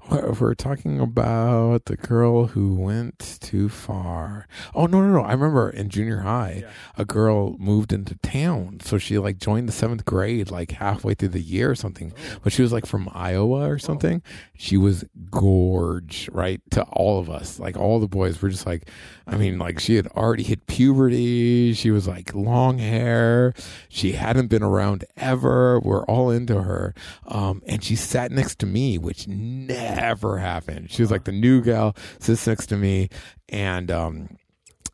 We're 0.09 0.53
talking 0.53 0.99
about 0.99 1.85
the 1.85 1.97
girl 1.97 2.47
who 2.47 2.75
went 2.75 3.37
too 3.41 3.69
far. 3.69 4.47
Oh 4.75 4.85
no, 4.85 5.01
no, 5.01 5.11
no! 5.13 5.21
I 5.23 5.31
remember 5.33 5.69
in 5.69 5.89
junior 5.89 6.19
high, 6.19 6.59
Yeah. 6.61 6.69
a 6.97 7.05
girl 7.05 7.57
moved 7.57 7.91
into 7.91 8.15
town, 8.17 8.79
so 8.83 8.97
she 8.99 9.17
like 9.17 9.39
joined 9.39 9.67
the 9.67 9.73
seventh 9.73 10.05
grade 10.05 10.51
like 10.51 10.71
halfway 10.71 11.15
through 11.15 11.29
the 11.29 11.39
year 11.41 11.71
or 11.71 11.75
something. 11.75 12.13
Oh. 12.15 12.37
But 12.43 12.53
she 12.53 12.61
was 12.61 12.71
like 12.71 12.85
from 12.85 13.09
Iowa 13.13 13.67
or 13.69 13.79
something. 13.79 14.21
She 14.55 14.77
was 14.77 15.05
gorge, 15.31 16.29
right? 16.31 16.61
To 16.71 16.83
all 16.83 17.19
of 17.19 17.29
us, 17.29 17.59
like 17.59 17.75
all 17.77 17.99
the 17.99 18.07
boys 18.07 18.41
were 18.41 18.49
just 18.49 18.65
like, 18.67 18.87
I 19.27 19.37
mean, 19.37 19.57
like 19.57 19.79
she 19.79 19.95
had 19.95 20.07
already 20.07 20.43
hit 20.43 20.67
puberty. 20.67 21.73
She 21.73 21.89
was 21.91 22.07
like 22.07 22.33
long 22.35 22.77
hair. 22.77 23.53
She 23.89 24.11
hadn't 24.13 24.47
been 24.47 24.63
around 24.63 25.03
ever. 25.17 25.79
We're 25.79 26.03
all 26.05 26.29
into 26.29 26.61
her. 26.61 26.93
Um, 27.27 27.63
and 27.65 27.83
she 27.83 27.95
sat 27.95 28.31
next 28.31 28.59
to 28.59 28.65
me, 28.65 28.97
which 28.97 29.27
never 29.27 29.94
happened. 29.95 30.91
She 30.91 31.01
was 31.01 31.11
like 31.11 31.23
the 31.23 31.31
new 31.31 31.61
gal, 31.61 31.95
sits 32.19 32.47
next 32.47 32.67
to 32.67 32.77
me, 32.77 33.09
and 33.49 33.89
um, 33.91 34.29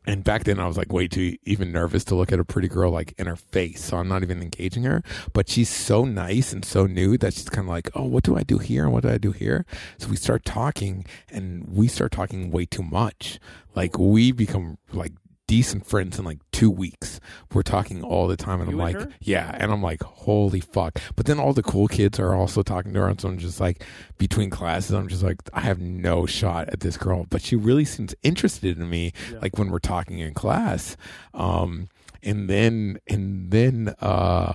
and 0.08 0.24
back 0.24 0.46
then 0.46 0.60
I 0.60 0.66
was 0.66 0.78
like 0.78 0.92
way 0.92 1.08
too 1.08 1.38
even 1.44 1.72
nervous 1.72 2.04
to 2.06 2.16
look 2.16 2.32
at 2.32 2.40
a 2.40 2.44
pretty 2.44 2.68
girl 2.68 2.92
like 2.92 3.14
in 3.20 3.28
her 3.28 3.36
face. 3.36 3.84
So 3.84 3.98
I'm 3.98 4.08
not 4.08 4.24
even 4.24 4.42
engaging 4.42 4.84
her. 4.84 5.04
But 5.34 5.48
she's 5.48 5.70
so 5.70 6.06
nice 6.06 6.52
and 6.52 6.66
so 6.66 6.88
new 6.88 7.18
that 7.20 7.34
she's 7.34 7.50
kind 7.50 7.68
of 7.68 7.70
like, 7.70 7.90
oh, 7.94 8.06
what 8.06 8.24
do 8.24 8.36
I 8.36 8.44
do 8.44 8.58
here 8.58 8.84
and 8.84 8.94
what 8.94 9.04
do 9.04 9.10
I 9.10 9.20
do 9.20 9.32
here? 9.32 9.66
So 10.00 10.08
we 10.08 10.16
start 10.16 10.44
talking 10.44 11.06
and 11.30 11.68
we 11.68 11.88
start 11.88 12.12
talking 12.12 12.50
way 12.50 12.66
too 12.66 12.84
much. 12.84 13.40
Like 13.76 14.00
we 14.00 14.32
become 14.32 14.80
like 14.92 15.14
decent 15.52 15.86
friends 15.86 16.18
in 16.18 16.24
like 16.24 16.40
two 16.54 16.72
weeks. 16.72 17.20
We're 17.54 17.62
talking 17.62 18.04
all 18.04 18.26
the 18.30 18.38
time, 18.38 18.62
and 18.62 18.72
You 18.72 18.80
I'm 18.82 18.88
and 18.88 18.96
like, 19.00 19.06
her? 19.10 19.14
yeah, 19.20 19.54
and 19.60 19.70
I'm 19.70 19.84
like, 19.84 20.02
holy 20.02 20.62
fuck. 20.62 20.98
But 21.18 21.26
then 21.26 21.40
all 21.42 21.52
the 21.52 21.62
cool 21.62 21.90
kids 21.90 22.20
are 22.22 22.34
also 22.34 22.64
talking 22.64 22.94
to 22.94 23.02
her, 23.02 23.10
and 23.10 23.20
so 23.20 23.28
I'm 23.28 23.38
just 23.38 23.60
like, 23.60 23.84
between 24.18 24.50
classes, 24.50 24.92
I'm 24.92 25.10
just 25.10 25.24
like, 25.24 25.40
I 25.54 25.60
have 25.60 25.80
no 25.82 26.26
shot 26.26 26.70
at 26.70 26.80
this 26.80 26.96
girl, 26.96 27.26
but 27.30 27.42
she 27.42 27.58
really 27.58 27.84
seems 27.84 28.16
interested 28.24 28.80
in 28.80 28.90
me, 28.90 29.12
Yeah. 29.30 29.40
like 29.42 29.58
when 29.58 29.70
we're 29.72 29.80
talking 29.80 30.20
in 30.20 30.34
class. 30.34 30.96
Um, 31.34 31.90
and 32.24 32.50
then, 32.50 33.00
and 33.10 33.52
then, 33.52 33.94
uh, 34.00 34.54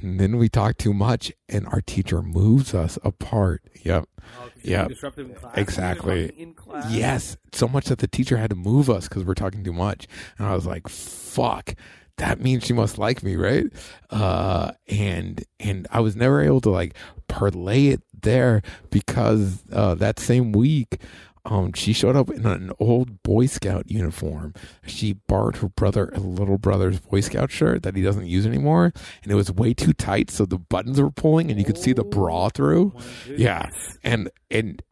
and 0.00 0.18
then 0.20 0.36
we 0.36 0.48
talk 0.48 0.78
too 0.78 0.92
much, 0.94 1.32
and 1.48 1.66
our 1.66 1.80
teacher 1.80 2.22
moves 2.22 2.74
us 2.74 2.98
apart. 3.04 3.62
Yep. 3.82 4.08
Oh, 4.18 4.22
'cause 4.42 4.50
Yeah. 4.62 4.80
you're 4.82 4.88
disruptive 4.90 5.28
in 5.30 5.34
class. 5.34 5.54
Exactly. 5.56 6.46
Yes, 6.88 7.36
so 7.52 7.66
much 7.68 7.86
that 7.86 7.98
the 7.98 8.06
teacher 8.08 8.36
had 8.36 8.50
to 8.50 8.56
move 8.56 8.88
us 8.88 9.08
because 9.08 9.24
we're 9.24 9.34
talking 9.34 9.64
too 9.64 9.72
much, 9.72 10.06
and 10.38 10.46
I 10.46 10.54
was 10.54 10.66
like, 10.66 10.88
"Fuck." 10.88 11.74
That 12.18 12.40
means 12.40 12.64
she 12.64 12.72
must 12.74 12.98
like 12.98 13.22
me, 13.22 13.36
right? 13.36 13.66
Uh, 14.10 14.72
and 14.88 15.42
and 15.58 15.86
I 15.90 16.00
was 16.00 16.14
never 16.14 16.40
able 16.42 16.60
to 16.62 16.70
like 16.70 16.94
parlay 17.26 17.88
it 17.88 18.02
there 18.22 18.62
because 18.90 19.62
uh, 19.72 19.94
that 19.96 20.20
same 20.20 20.52
week 20.52 21.00
um, 21.44 21.72
she 21.72 21.92
showed 21.92 22.14
up 22.14 22.30
in 22.30 22.46
an 22.46 22.72
old 22.78 23.22
Boy 23.22 23.46
Scout 23.46 23.90
uniform. 23.90 24.54
She 24.86 25.14
borrowed 25.14 25.56
her 25.56 25.68
brother, 25.68 26.10
a 26.14 26.20
little 26.20 26.58
brother's 26.58 27.00
Boy 27.00 27.20
Scout 27.20 27.50
shirt 27.50 27.82
that 27.82 27.96
he 27.96 28.02
doesn't 28.02 28.26
use 28.26 28.46
anymore, 28.46 28.92
and 29.22 29.32
it 29.32 29.34
was 29.34 29.50
way 29.50 29.74
too 29.74 29.92
tight, 29.92 30.30
so 30.30 30.46
the 30.46 30.58
buttons 30.58 31.00
were 31.00 31.10
pulling, 31.10 31.50
and 31.50 31.58
you 31.58 31.64
could 31.64 31.78
see 31.78 31.92
the 31.92 32.04
bra 32.04 32.48
through. 32.48 32.94
Yeah, 33.28 33.68
and 34.04 34.30
and 34.50 34.82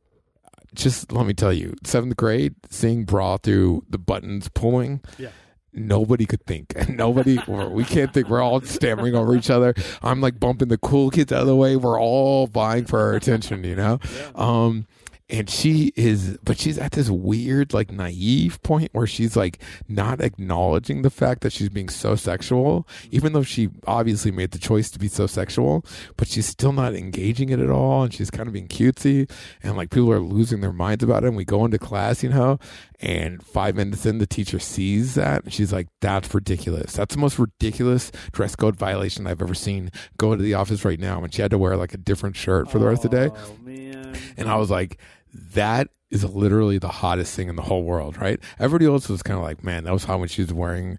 just 0.75 1.13
let 1.13 1.27
me 1.27 1.35
tell 1.35 1.53
you, 1.53 1.75
seventh 1.85 2.17
grade, 2.17 2.55
seeing 2.69 3.05
bra 3.05 3.37
through 3.37 3.85
the 3.89 3.99
buttons 3.99 4.49
pulling. 4.49 5.03
Yeah. 5.19 5.31
Nobody 5.73 6.27
could 6.27 6.45
think. 6.47 6.75
Nobody, 6.89 7.39
we 7.47 7.85
can't 7.85 8.13
think. 8.13 8.29
We're 8.29 8.43
all 8.43 8.61
stammering 8.61 9.15
over 9.15 9.37
each 9.37 9.51
other. 9.51 9.73
I'm 10.03 10.21
like 10.21 10.41
bumping 10.41 10.67
the 10.67 10.79
cool 10.79 11.11
kids 11.11 11.33
out 11.33 11.43
of 11.43 11.47
the 11.47 11.55
way. 11.55 11.77
We're 11.77 12.01
all 12.01 12.49
vying 12.49 12.87
for 12.87 12.99
our 12.99 13.15
attention, 13.15 13.63
you 13.63 13.77
know? 13.77 14.01
Yeah. 14.13 14.31
Um, 14.35 14.87
and 15.31 15.49
she 15.49 15.93
is, 15.95 16.37
but 16.43 16.59
she's 16.59 16.77
at 16.79 16.93
this 16.93 17.09
weird, 17.09 17.73
like 17.73 17.93
naive 17.93 18.61
point 18.63 18.91
where 18.93 19.07
she's 19.07 19.37
like 19.37 19.63
not 19.89 20.21
acknowledging 20.21 21.03
the 21.03 21.11
fact 21.11 21.43
that 21.43 21.53
she's 21.53 21.69
being 21.69 21.89
so 21.89 22.17
sexual, 22.17 22.87
even 23.11 23.33
though 23.33 23.43
she 23.43 23.69
obviously 23.87 24.31
made 24.33 24.51
the 24.51 24.59
choice 24.59 24.91
to 24.91 24.99
be 24.99 25.09
so 25.09 25.27
sexual, 25.27 25.85
but 26.17 26.29
she's 26.29 26.47
still 26.47 26.73
not 26.73 26.95
engaging 26.95 27.51
it 27.51 27.61
at 27.61 27.71
all. 27.71 28.03
And 28.03 28.13
she's 28.13 28.31
kind 28.31 28.49
of 28.49 28.53
being 28.53 28.69
cutesy. 28.69 29.31
And 29.63 29.77
like 29.77 29.91
people 29.91 30.13
are 30.13 30.21
losing 30.21 30.61
their 30.61 30.73
minds 30.73 31.05
about 31.05 31.23
it. 31.23 31.29
And 31.29 31.37
we 31.37 31.45
go 31.45 31.65
into 31.65 31.79
class, 31.79 32.23
you 32.23 32.31
know, 32.31 32.59
and 33.01 33.43
five 33.43 33.77
minutes 33.77 34.05
in, 34.05 34.19
the 34.19 34.27
teacher 34.27 34.59
sees 34.59 35.15
that. 35.15 35.45
And 35.45 35.53
she's 35.53 35.73
like, 35.73 35.89
that's 36.01 36.35
ridiculous. 36.35 36.95
That's 36.95 37.15
the 37.15 37.21
most 37.21 37.39
ridiculous 37.39 38.11
dress 38.33 38.57
code 38.57 38.77
violation 38.77 39.27
I've 39.27 39.43
ever 39.43 39.55
seen. 39.55 39.91
Go 40.19 40.35
to 40.35 40.43
the 40.43 40.55
office 40.55 40.85
right 40.85 40.99
now. 40.99 41.23
And 41.23 41.33
she 41.33 41.41
had 41.41 41.53
to 41.53 41.59
wear 41.59 41.77
like 41.77 41.95
a 41.95 41.99
different 41.99 42.37
shirt 42.37 42.71
for 42.71 42.79
the 42.79 42.87
rest 42.87 43.05
of 43.05 43.11
the 43.11 43.29
day. 43.29 43.35
Oh 43.35 43.57
man. 43.63 44.17
And 44.37 44.49
I 44.49 44.57
was 44.57 44.71
like, 44.71 44.99
that 45.33 45.89
is 46.11 46.25
literally 46.25 46.79
the 46.79 46.89
hottest 46.89 47.35
thing 47.37 47.49
in 47.49 47.57
the 47.57 47.63
whole 47.63 47.85
world, 47.85 48.17
right? 48.21 48.41
Everybody 48.59 48.87
else 48.87 49.09
was 49.09 49.23
kind 49.23 49.39
of 49.39 49.45
like, 49.45 49.63
man, 49.63 49.85
that 49.85 49.93
was 49.93 50.05
hot 50.05 50.19
when 50.19 50.29
she 50.29 50.43
was 50.43 50.53
wearing 50.53 50.99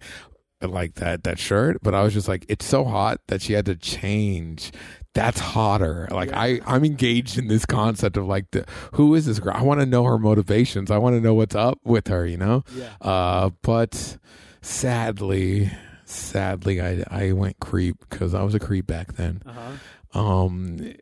like 0.62 0.96
that 0.96 1.24
that 1.24 1.38
shirt. 1.40 1.78
But 1.82 1.94
I 1.96 2.04
was 2.04 2.14
just 2.14 2.28
like, 2.28 2.46
it's 2.48 2.66
so 2.66 2.86
hot 2.86 3.20
that 3.28 3.42
she 3.42 3.54
had 3.54 3.66
to 3.66 3.76
change. 3.76 4.72
That's 5.14 5.40
hotter. 5.42 6.08
Like 6.10 6.30
Yeah. 6.30 6.40
I, 6.40 6.60
I'm 6.66 6.86
engaged 6.86 7.38
in 7.38 7.48
this 7.50 7.66
concept 7.66 8.16
of 8.16 8.26
like 8.28 8.50
the 8.52 8.64
who 8.94 9.14
is 9.16 9.26
this 9.26 9.40
girl? 9.40 9.54
I 9.54 9.64
want 9.64 9.82
to 9.82 9.86
know 9.86 10.06
her 10.06 10.18
motivations. 10.18 10.90
I 10.90 10.98
want 11.00 11.16
to 11.18 11.20
know 11.22 11.34
what's 11.34 11.56
up 11.56 11.80
with 11.84 12.08
her, 12.08 12.26
you 12.26 12.38
know? 12.38 12.64
Yeah. 12.74 12.94
Uh, 13.02 13.50
but 13.64 14.18
sadly, 14.62 15.70
sadly, 16.06 16.82
I 16.82 17.04
I 17.10 17.32
went 17.34 17.60
creep 17.60 17.98
because 18.10 18.34
I 18.34 18.44
was 18.44 18.56
a 18.56 18.60
creep 18.60 18.88
back 18.88 19.14
then. 19.16 19.42
Uh 19.46 19.52
huh. 20.14 20.20
Um, 20.20 20.78
th- 20.78 20.96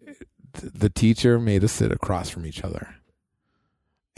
the 0.54 0.90
teacher 0.90 1.40
made 1.40 1.64
us 1.64 1.72
sit 1.72 1.92
across 1.92 2.30
from 2.30 2.46
each 2.46 2.64
other, 2.64 2.96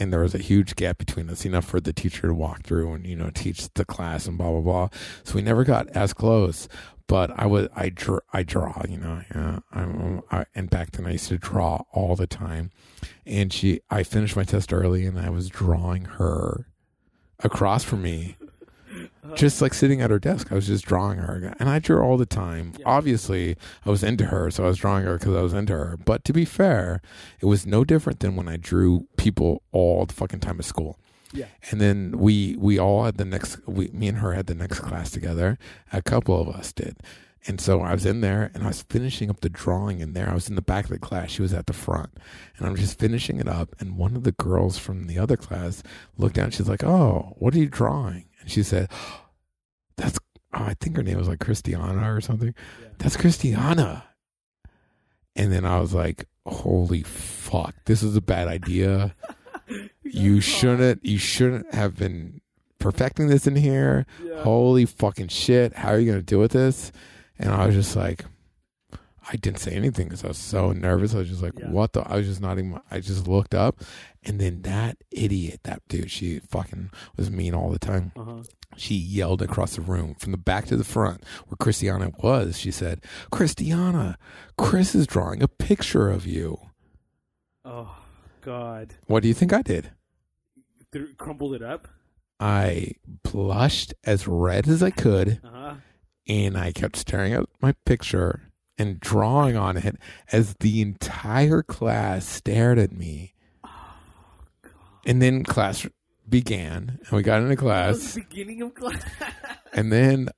and 0.02 0.12
there 0.12 0.20
was 0.20 0.34
a 0.34 0.38
huge 0.38 0.74
gap 0.74 0.98
between 0.98 1.30
us, 1.30 1.44
enough 1.44 1.64
for 1.64 1.80
the 1.80 1.92
teacher 1.92 2.26
to 2.26 2.34
walk 2.34 2.64
through 2.64 2.92
and 2.92 3.06
you 3.06 3.14
know 3.14 3.30
teach 3.32 3.72
the 3.74 3.84
class 3.84 4.26
and 4.26 4.36
blah 4.36 4.50
blah 4.50 4.60
blah. 4.60 4.88
So 5.22 5.36
we 5.36 5.42
never 5.42 5.62
got 5.64 5.88
as 5.90 6.12
close. 6.12 6.68
But 7.06 7.30
I 7.38 7.46
was 7.46 7.68
I 7.76 7.88
draw 7.88 8.18
I 8.32 8.42
draw 8.42 8.82
you 8.88 8.98
know 8.98 9.22
I'm 9.72 10.22
I, 10.30 10.46
and 10.54 10.68
back 10.68 10.90
then 10.90 11.06
I 11.06 11.12
used 11.12 11.28
to 11.28 11.38
draw 11.38 11.84
all 11.92 12.16
the 12.16 12.26
time, 12.26 12.70
and 13.24 13.52
she 13.52 13.80
I 13.90 14.02
finished 14.02 14.34
my 14.34 14.44
test 14.44 14.72
early 14.72 15.06
and 15.06 15.18
I 15.18 15.30
was 15.30 15.48
drawing 15.48 16.04
her 16.04 16.66
across 17.38 17.84
from 17.84 18.02
me 18.02 18.36
Uh-huh. 18.92 19.34
just 19.34 19.62
like 19.62 19.72
sitting 19.74 20.00
at 20.02 20.10
her 20.10 20.18
desk. 20.18 20.52
I 20.52 20.54
was 20.54 20.66
just 20.66 20.84
drawing 20.84 21.18
her, 21.18 21.54
and 21.58 21.68
I 21.68 21.78
drew 21.78 21.96
her 21.96 22.02
all 22.02 22.16
the 22.16 22.26
time. 22.26 22.74
Yeah. 22.78 22.84
Obviously, 22.86 23.56
I 23.86 23.90
was 23.90 24.02
into 24.02 24.26
her, 24.26 24.50
so 24.50 24.64
I 24.64 24.68
was 24.68 24.78
drawing 24.78 25.04
her 25.04 25.18
because 25.18 25.34
I 25.34 25.42
was 25.42 25.52
into 25.54 25.72
her. 25.72 25.96
But 25.96 26.24
to 26.24 26.32
be 26.32 26.44
fair, 26.44 27.00
it 27.40 27.46
was 27.46 27.64
no 27.66 27.84
different 27.84 28.20
than 28.20 28.36
when 28.36 28.48
I 28.48 28.56
drew 28.56 29.06
people 29.16 29.62
all 29.72 30.04
the 30.06 30.14
fucking 30.14 30.40
time 30.40 30.58
at 30.58 30.64
school. 30.64 30.98
Yeah. 31.32 31.46
And 31.70 31.80
then 31.80 32.18
we 32.18 32.56
we 32.58 32.78
all 32.78 33.04
had 33.04 33.16
the 33.16 33.24
next. 33.24 33.66
We, 33.66 33.88
me 33.88 34.08
and 34.08 34.18
her 34.18 34.32
had 34.34 34.46
the 34.46 34.54
next 34.54 34.80
class 34.80 35.10
together. 35.10 35.58
A 35.92 36.02
couple 36.02 36.38
of 36.38 36.48
us 36.48 36.72
did. 36.72 36.96
And 37.44 37.60
so 37.60 37.80
I 37.80 37.92
was 37.92 38.06
in 38.06 38.20
there 38.20 38.52
and 38.54 38.62
I 38.62 38.68
was 38.68 38.82
finishing 38.82 39.28
up 39.28 39.40
the 39.40 39.48
drawing 39.48 39.98
in 39.98 40.12
there. 40.12 40.30
I 40.30 40.34
was 40.34 40.48
in 40.48 40.54
the 40.54 40.62
back 40.62 40.84
of 40.84 40.90
the 40.90 40.98
class. 41.00 41.30
She 41.30 41.42
was 41.42 41.52
at 41.52 41.66
the 41.66 41.72
front. 41.72 42.10
And 42.56 42.66
I'm 42.68 42.76
just 42.76 43.00
finishing 43.00 43.40
it 43.40 43.48
up. 43.48 43.74
And 43.80 43.96
one 43.96 44.14
of 44.14 44.22
the 44.22 44.30
girls 44.30 44.78
from 44.78 45.08
the 45.08 45.18
other 45.18 45.36
class 45.36 45.82
looked 46.16 46.36
down. 46.36 46.52
She's 46.52 46.68
like, 46.68 46.84
Oh, 46.84 47.34
what 47.38 47.52
are 47.54 47.58
you 47.58 47.66
drawing? 47.68 48.26
And 48.42 48.50
she 48.50 48.62
said, 48.62 48.90
That's, 49.96 50.18
oh, 50.54 50.64
I 50.64 50.74
think 50.80 50.96
her 50.96 51.02
name 51.02 51.16
was 51.18 51.28
like 51.28 51.40
Christiana 51.40 52.12
or 52.14 52.20
something. 52.20 52.54
Yeah. 52.80 52.88
That's 52.98 53.16
Christiana. 53.16 54.04
And 55.34 55.50
then 55.52 55.64
I 55.64 55.80
was 55.80 55.94
like, 55.94 56.26
Holy 56.44 57.02
fuck, 57.02 57.74
this 57.86 58.02
is 58.02 58.16
a 58.16 58.20
bad 58.20 58.48
idea. 58.48 59.14
you 60.02 60.40
shouldn't, 60.40 61.04
you 61.04 61.16
shouldn't 61.18 61.72
have 61.74 61.96
been 61.96 62.40
perfecting 62.78 63.28
this 63.28 63.46
in 63.46 63.54
here 63.54 64.04
Yeah. 64.24 64.42
holy 64.42 64.86
fucking 64.86 65.28
shit 65.28 65.72
how 65.72 65.90
are 65.90 66.00
you 66.00 66.10
gonna 66.10 66.20
deal 66.20 66.40
with 66.40 66.50
this 66.50 66.90
and 67.38 67.48
i 67.52 67.64
was 67.64 67.76
just 67.76 67.94
like 67.94 68.24
i 69.30 69.36
didn't 69.36 69.58
say 69.60 69.72
anything 69.72 70.06
because 70.08 70.24
i 70.24 70.28
was 70.28 70.38
so 70.38 70.72
nervous 70.72 71.14
i 71.14 71.18
was 71.18 71.28
just 71.28 71.42
like 71.42 71.52
Yeah. 71.58 71.70
what 71.70 71.92
the 71.92 72.00
i 72.02 72.16
was 72.16 72.26
just 72.26 72.40
not 72.40 72.58
even, 72.58 72.78
i 72.90 73.00
just 73.00 73.26
looked 73.28 73.54
up 73.54 73.80
and 74.24 74.40
then 74.40 74.62
that 74.62 74.96
idiot 75.10 75.60
that 75.64 75.82
dude 75.88 76.10
she 76.10 76.38
fucking 76.40 76.90
was 77.16 77.30
mean 77.30 77.54
all 77.54 77.70
the 77.70 77.78
time 77.78 78.12
Uh 78.16 78.24
huh. 78.24 78.42
she 78.76 78.94
yelled 78.94 79.42
across 79.42 79.76
the 79.76 79.82
room 79.82 80.14
from 80.18 80.32
the 80.32 80.38
back 80.38 80.66
to 80.66 80.76
the 80.76 80.84
front 80.84 81.22
where 81.46 81.56
christiana 81.56 82.10
was 82.22 82.58
she 82.58 82.70
said 82.70 83.00
christiana 83.30 84.18
chris 84.58 84.94
is 84.94 85.06
drawing 85.06 85.42
a 85.42 85.48
picture 85.48 86.10
of 86.10 86.26
you 86.26 86.58
Oh 87.64 87.96
God. 88.40 88.94
what 89.06 89.22
do 89.22 89.28
you 89.28 89.34
think 89.34 89.52
i 89.52 89.62
did 89.62 89.92
Th- 90.92 91.16
crumbled 91.16 91.54
it 91.54 91.62
up. 91.62 91.88
i 92.40 92.92
blushed 93.22 93.94
as 94.04 94.26
red 94.26 94.66
as 94.68 94.82
i 94.82 94.90
could 94.90 95.40
Uh 95.44 95.48
huh. 95.52 95.74
and 96.28 96.56
I 96.56 96.70
kept 96.72 96.96
staring 96.96 97.32
at 97.32 97.46
my 97.60 97.74
picture 97.86 98.51
and 98.78 99.00
drawing 99.00 99.56
on 99.56 99.76
it 99.76 99.96
as 100.32 100.54
the 100.60 100.80
entire 100.80 101.62
class 101.62 102.26
stared 102.26 102.78
at 102.78 102.92
me. 102.92 103.34
Oh, 103.64 103.70
and 105.04 105.20
then 105.20 105.44
class 105.44 105.86
began, 106.28 106.98
and 107.00 107.12
we 107.12 107.22
got 107.22 107.42
into 107.42 107.56
class, 107.56 108.14
the 108.14 108.20
beginning 108.20 108.62
of 108.62 108.74
class. 108.74 109.02
and 109.72 109.92
then 109.92 110.28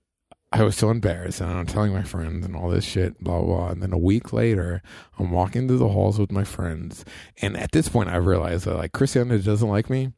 I 0.53 0.63
was 0.63 0.77
so 0.77 0.91
embarrassed, 0.91 1.41
and 1.41 1.51
I'm 1.51 1.67
telling 1.67 1.93
my 1.93 2.03
friends 2.03 2.45
and 2.45 2.55
all 2.55 2.71
this 2.71 2.85
shit, 2.85 3.19
blah 3.23 3.41
blah. 3.41 3.47
blah. 3.47 3.69
And 3.71 3.83
then 3.83 3.93
a 3.93 3.99
week 3.99 4.33
later, 4.33 4.83
I'm 5.19 5.31
walking 5.31 5.67
through 5.67 5.79
the 5.79 5.89
halls 5.89 6.19
with 6.19 6.33
my 6.33 6.45
friends, 6.45 7.05
and 7.41 7.57
at 7.57 7.73
this 7.73 7.89
point, 7.89 8.09
I 8.09 8.17
realized 8.17 8.67
that 8.67 8.77
like 8.77 8.93
Christiana 8.93 9.39
doesn't 9.39 9.69
like 9.69 9.91
me. 9.91 10.13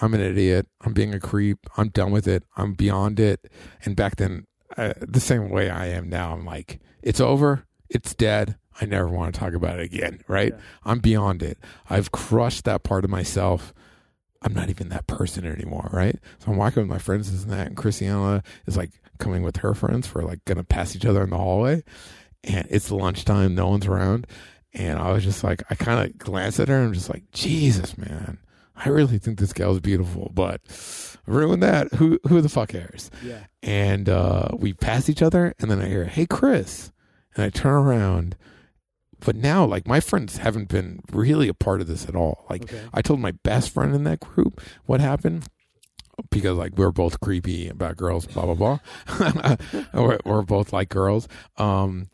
I'm 0.00 0.14
an 0.14 0.20
idiot. 0.20 0.66
I'm 0.82 0.92
being 0.92 1.14
a 1.14 1.20
creep. 1.20 1.58
I'm 1.76 1.88
done 1.88 2.10
with 2.10 2.28
it. 2.28 2.44
I'm 2.56 2.74
beyond 2.74 3.18
it. 3.18 3.50
And 3.84 3.96
back 3.96 4.16
then, 4.16 4.46
uh, 4.76 4.94
the 5.00 5.20
same 5.20 5.50
way 5.50 5.70
I 5.70 5.86
am 5.86 6.08
now, 6.08 6.32
I'm 6.32 6.44
like, 6.44 6.80
it's 7.02 7.20
over. 7.20 7.66
It's 7.88 8.14
dead. 8.14 8.56
I 8.80 8.84
never 8.84 9.08
want 9.08 9.34
to 9.34 9.40
talk 9.40 9.54
about 9.54 9.78
it 9.78 9.84
again. 9.84 10.20
Right? 10.28 10.52
Yeah. 10.52 10.60
I'm 10.84 10.98
beyond 10.98 11.42
it. 11.42 11.58
I've 11.88 12.12
crushed 12.12 12.64
that 12.64 12.82
part 12.82 13.04
of 13.04 13.10
myself. 13.10 13.72
I'm 14.42 14.52
not 14.52 14.68
even 14.68 14.90
that 14.90 15.06
person 15.06 15.46
anymore. 15.46 15.88
Right? 15.92 16.18
So 16.40 16.50
I'm 16.50 16.58
walking 16.58 16.82
with 16.82 16.90
my 16.90 16.98
friends 16.98 17.28
and 17.30 17.52
that, 17.52 17.68
and 17.68 17.76
Christiana 17.76 18.42
is 18.66 18.76
like 18.76 18.90
coming 19.18 19.42
with 19.42 19.58
her 19.58 19.74
friends 19.74 20.06
for 20.06 20.22
like 20.22 20.44
gonna 20.44 20.64
pass 20.64 20.94
each 20.94 21.06
other 21.06 21.22
in 21.22 21.30
the 21.30 21.38
hallway, 21.38 21.82
and 22.44 22.66
it's 22.70 22.90
lunchtime. 22.90 23.54
No 23.54 23.68
one's 23.68 23.86
around. 23.86 24.26
And 24.76 24.98
I 24.98 25.10
was 25.12 25.24
just 25.24 25.42
like, 25.42 25.62
I 25.70 25.74
kind 25.74 26.06
of 26.06 26.18
glanced 26.18 26.60
at 26.60 26.68
her 26.68 26.76
and 26.76 26.88
I'm 26.88 26.92
just 26.92 27.08
like, 27.08 27.30
Jesus, 27.32 27.96
man, 27.96 28.38
I 28.76 28.90
really 28.90 29.16
think 29.16 29.38
this 29.38 29.54
gal's 29.54 29.80
beautiful, 29.80 30.30
but 30.34 30.60
ruin 31.26 31.60
that. 31.60 31.92
Who 31.94 32.18
who 32.28 32.40
the 32.40 32.48
fuck 32.48 32.70
cares? 32.70 33.10
Yeah. 33.22 33.44
And 33.62 34.08
uh, 34.08 34.48
we 34.56 34.72
pass 34.72 35.08
each 35.08 35.22
other, 35.22 35.54
and 35.58 35.70
then 35.70 35.80
I 35.80 35.86
hear, 35.88 36.04
"Hey, 36.04 36.26
Chris," 36.26 36.92
and 37.34 37.44
I 37.44 37.50
turn 37.50 37.72
around. 37.74 38.36
But 39.18 39.34
now, 39.36 39.64
like 39.64 39.86
my 39.88 40.00
friends 40.00 40.36
haven't 40.38 40.68
been 40.68 41.00
really 41.12 41.48
a 41.48 41.54
part 41.54 41.80
of 41.80 41.86
this 41.86 42.06
at 42.08 42.14
all. 42.14 42.44
Like 42.50 42.64
Okay. 42.64 42.82
I 42.92 43.02
told 43.02 43.18
my 43.20 43.32
best 43.32 43.70
friend 43.70 43.94
in 43.94 44.04
that 44.04 44.20
group 44.20 44.60
what 44.84 45.00
happened 45.00 45.46
because 46.30 46.56
like 46.56 46.76
we're 46.76 46.92
both 46.92 47.18
creepy 47.20 47.68
about 47.68 47.96
girls, 47.96 48.26
blah 48.26 48.44
blah 48.44 48.54
blah. 48.54 49.56
we're, 49.94 50.18
we're 50.24 50.42
both 50.42 50.72
like 50.72 50.88
girls. 50.90 51.28
Um, 51.56 52.08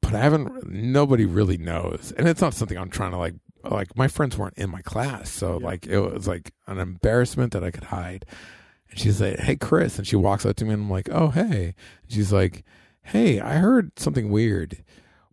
but 0.00 0.14
I 0.14 0.20
haven't. 0.20 0.70
Nobody 0.70 1.24
really 1.26 1.56
knows, 1.58 2.12
and 2.16 2.28
it's 2.28 2.40
not 2.40 2.54
something 2.54 2.78
I'm 2.78 2.90
trying 2.90 3.10
to 3.12 3.18
like. 3.18 3.34
Like 3.68 3.96
my 3.96 4.08
friends 4.08 4.36
weren't 4.36 4.58
in 4.58 4.68
my 4.70 4.82
class, 4.82 5.30
so 5.30 5.58
Yeah. 5.58 5.66
like 5.66 5.86
it 5.86 5.98
was 5.98 6.28
like 6.28 6.52
an 6.66 6.78
embarrassment 6.78 7.52
that 7.54 7.64
I 7.64 7.70
could 7.70 7.84
hide. 7.84 8.26
And 8.94 9.00
she's 9.00 9.20
like, 9.20 9.40
"Hey, 9.40 9.56
Chris," 9.56 9.98
and 9.98 10.06
she 10.06 10.14
walks 10.14 10.46
up 10.46 10.54
to 10.56 10.64
me, 10.64 10.72
and 10.72 10.82
I'm 10.84 10.90
like, 10.90 11.08
"Oh, 11.10 11.30
hey." 11.30 11.74
And 12.04 12.12
she's 12.12 12.32
like, 12.32 12.64
"Hey, 13.02 13.40
I 13.40 13.54
heard 13.56 13.90
something 13.98 14.30
weird. 14.30 14.84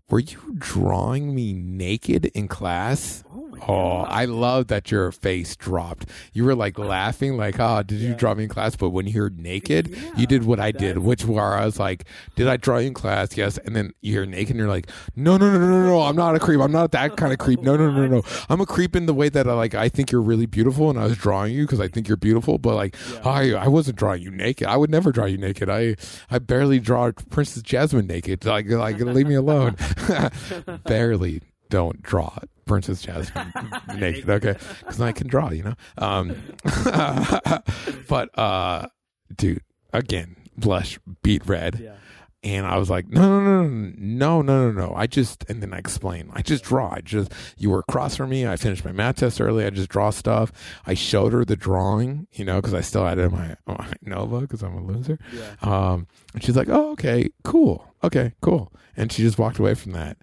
Were 0.09 0.17
you 0.17 0.55
drawing 0.57 1.35
me 1.35 1.53
naked 1.53 2.25
in 2.33 2.47
class?" 2.47 3.23
Oh, 3.31 3.50
Oh 3.67 4.01
I 4.01 4.25
love 4.25 4.67
that 4.67 4.89
your 4.91 5.11
face 5.11 5.55
dropped. 5.55 6.05
You 6.33 6.45
were 6.45 6.55
like 6.55 6.79
laughing, 6.79 7.37
like, 7.37 7.59
"Oh, 7.59 7.83
did 7.83 7.99
you 7.99 8.15
draw 8.15 8.33
me 8.33 8.43
in 8.43 8.49
class?" 8.49 8.75
But 8.75 8.89
when 8.89 9.05
you 9.07 9.13
heard 9.13 9.39
naked, 9.39 9.89
Yeah, 9.89 10.11
you 10.17 10.25
did 10.27 10.45
what 10.45 10.59
I 10.59 10.71
did, 10.71 10.97
which 10.99 11.25
where 11.25 11.53
I 11.55 11.65
was 11.65 11.79
like, 11.79 12.05
"Did 12.35 12.47
I 12.47 12.57
draw 12.57 12.77
you 12.79 12.87
in 12.87 12.93
class?" 12.93 13.37
Yes. 13.37 13.57
And 13.59 13.75
then 13.75 13.93
you 14.01 14.13
hear 14.13 14.25
naked, 14.25 14.51
and 14.51 14.59
you're 14.59 14.67
like, 14.67 14.89
"No, 15.15 15.37
no, 15.37 15.51
no, 15.51 15.59
no, 15.59 15.67
no, 15.67 15.85
no! 15.85 16.01
I'm 16.01 16.15
not 16.15 16.35
a 16.35 16.39
creep. 16.39 16.59
I'm 16.59 16.71
not 16.71 16.91
that 16.93 17.17
kind 17.17 17.31
of 17.31 17.39
creep. 17.39 17.61
No, 17.61 17.75
no, 17.77 17.91
no, 17.91 18.07
no. 18.07 18.17
no. 18.17 18.23
I'm 18.49 18.61
a 18.61 18.65
creep 18.65 18.95
in 18.95 19.05
the 19.05 19.13
way 19.13 19.29
that 19.29 19.47
I 19.47 19.53
like. 19.53 19.75
I 19.75 19.89
think 19.89 20.11
you're 20.11 20.21
really 20.21 20.47
beautiful, 20.47 20.89
and 20.89 20.97
I 20.99 21.03
was 21.05 21.17
drawing 21.17 21.53
you 21.53 21.65
because 21.65 21.79
I 21.79 21.87
think 21.87 22.07
you're 22.07 22.17
beautiful. 22.17 22.57
But 22.57 22.75
like, 22.75 22.95
Yeah. 23.13 23.29
I 23.29 23.51
I 23.51 23.67
wasn't 23.67 23.97
drawing 23.97 24.21
you 24.23 24.31
naked. 24.31 24.67
I 24.67 24.77
would 24.77 24.89
never 24.89 25.11
draw 25.11 25.25
you 25.25 25.37
naked. 25.37 25.69
I 25.69 25.95
I 26.31 26.39
barely 26.39 26.79
draw 26.79 27.11
Princess 27.29 27.61
Jasmine 27.61 28.07
naked. 28.07 28.43
Like 28.45 28.67
like 28.69 28.99
leave 28.99 29.27
me 29.27 29.35
alone. 29.35 29.75
barely 30.85 31.41
don't 31.69 32.01
draw 32.01 32.37
Princess 32.71 33.01
Jasmine 33.01 33.53
naked. 33.97 34.29
Okay, 34.29 34.55
because 34.79 35.01
I 35.01 35.11
can 35.11 35.27
draw. 35.27 35.51
You 35.51 35.63
know. 35.63 35.75
Um, 35.97 36.35
but 38.07 38.37
uh, 38.39 38.87
dude, 39.35 39.61
again, 39.91 40.37
blush, 40.57 40.99
beat 41.21 41.45
red. 41.45 41.79
Yeah. 41.83 41.95
And 42.43 42.65
I 42.65 42.79
was 42.79 42.89
like, 42.89 43.07
no, 43.07 43.21
no, 43.21 43.39
no, 43.39 43.91
no, 43.97 44.41
no, 44.41 44.71
no, 44.71 44.87
no. 44.87 44.93
I 44.95 45.05
just, 45.05 45.45
and 45.47 45.61
then 45.61 45.75
I 45.75 45.77
explained, 45.77 46.31
I 46.33 46.41
just 46.41 46.63
draw. 46.63 46.91
I 46.91 47.01
just, 47.01 47.31
you 47.55 47.69
were 47.69 47.77
across 47.77 48.15
from 48.15 48.31
me. 48.31 48.47
I 48.47 48.55
finished 48.55 48.83
my 48.83 48.91
math 48.91 49.17
test 49.17 49.39
early. 49.39 49.63
I 49.63 49.69
just 49.69 49.89
draw 49.89 50.09
stuff. 50.09 50.51
I 50.87 50.95
showed 50.95 51.33
her 51.33 51.45
the 51.45 51.55
drawing, 51.55 52.25
you 52.31 52.43
know, 52.43 52.55
because 52.55 52.73
I 52.73 52.81
still 52.81 53.05
had 53.05 53.19
it 53.19 53.25
in 53.25 53.31
my, 53.31 53.55
my 53.67 53.93
Nova 54.01 54.41
because 54.41 54.63
I'm 54.63 54.75
a 54.75 54.83
loser. 54.83 55.19
Yeah. 55.31 55.53
Um, 55.61 56.07
and 56.33 56.43
she's 56.43 56.57
like, 56.57 56.67
oh, 56.67 56.93
okay, 56.93 57.29
cool. 57.43 57.93
Okay, 58.03 58.33
cool. 58.41 58.73
And 58.97 59.11
she 59.11 59.21
just 59.21 59.37
walked 59.37 59.59
away 59.59 59.75
from 59.75 59.91
that. 59.91 60.17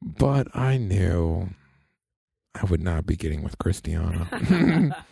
But 0.00 0.46
I 0.54 0.76
knew 0.76 1.48
I 2.62 2.64
would 2.66 2.82
not 2.82 3.06
be 3.06 3.16
getting 3.16 3.42
with 3.42 3.58
Christiana. 3.58 4.28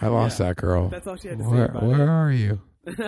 I 0.00 0.08
lost 0.08 0.38
Yeah. 0.40 0.46
that 0.48 0.56
girl. 0.56 0.88
That's 0.88 1.06
all 1.06 1.16
she 1.16 1.28
had 1.28 1.38
to 1.38 1.44
say 1.44 1.50
Where, 1.50 1.64
about 1.66 1.82
where 1.84 2.08
are 2.10 2.30
you? 2.32 2.60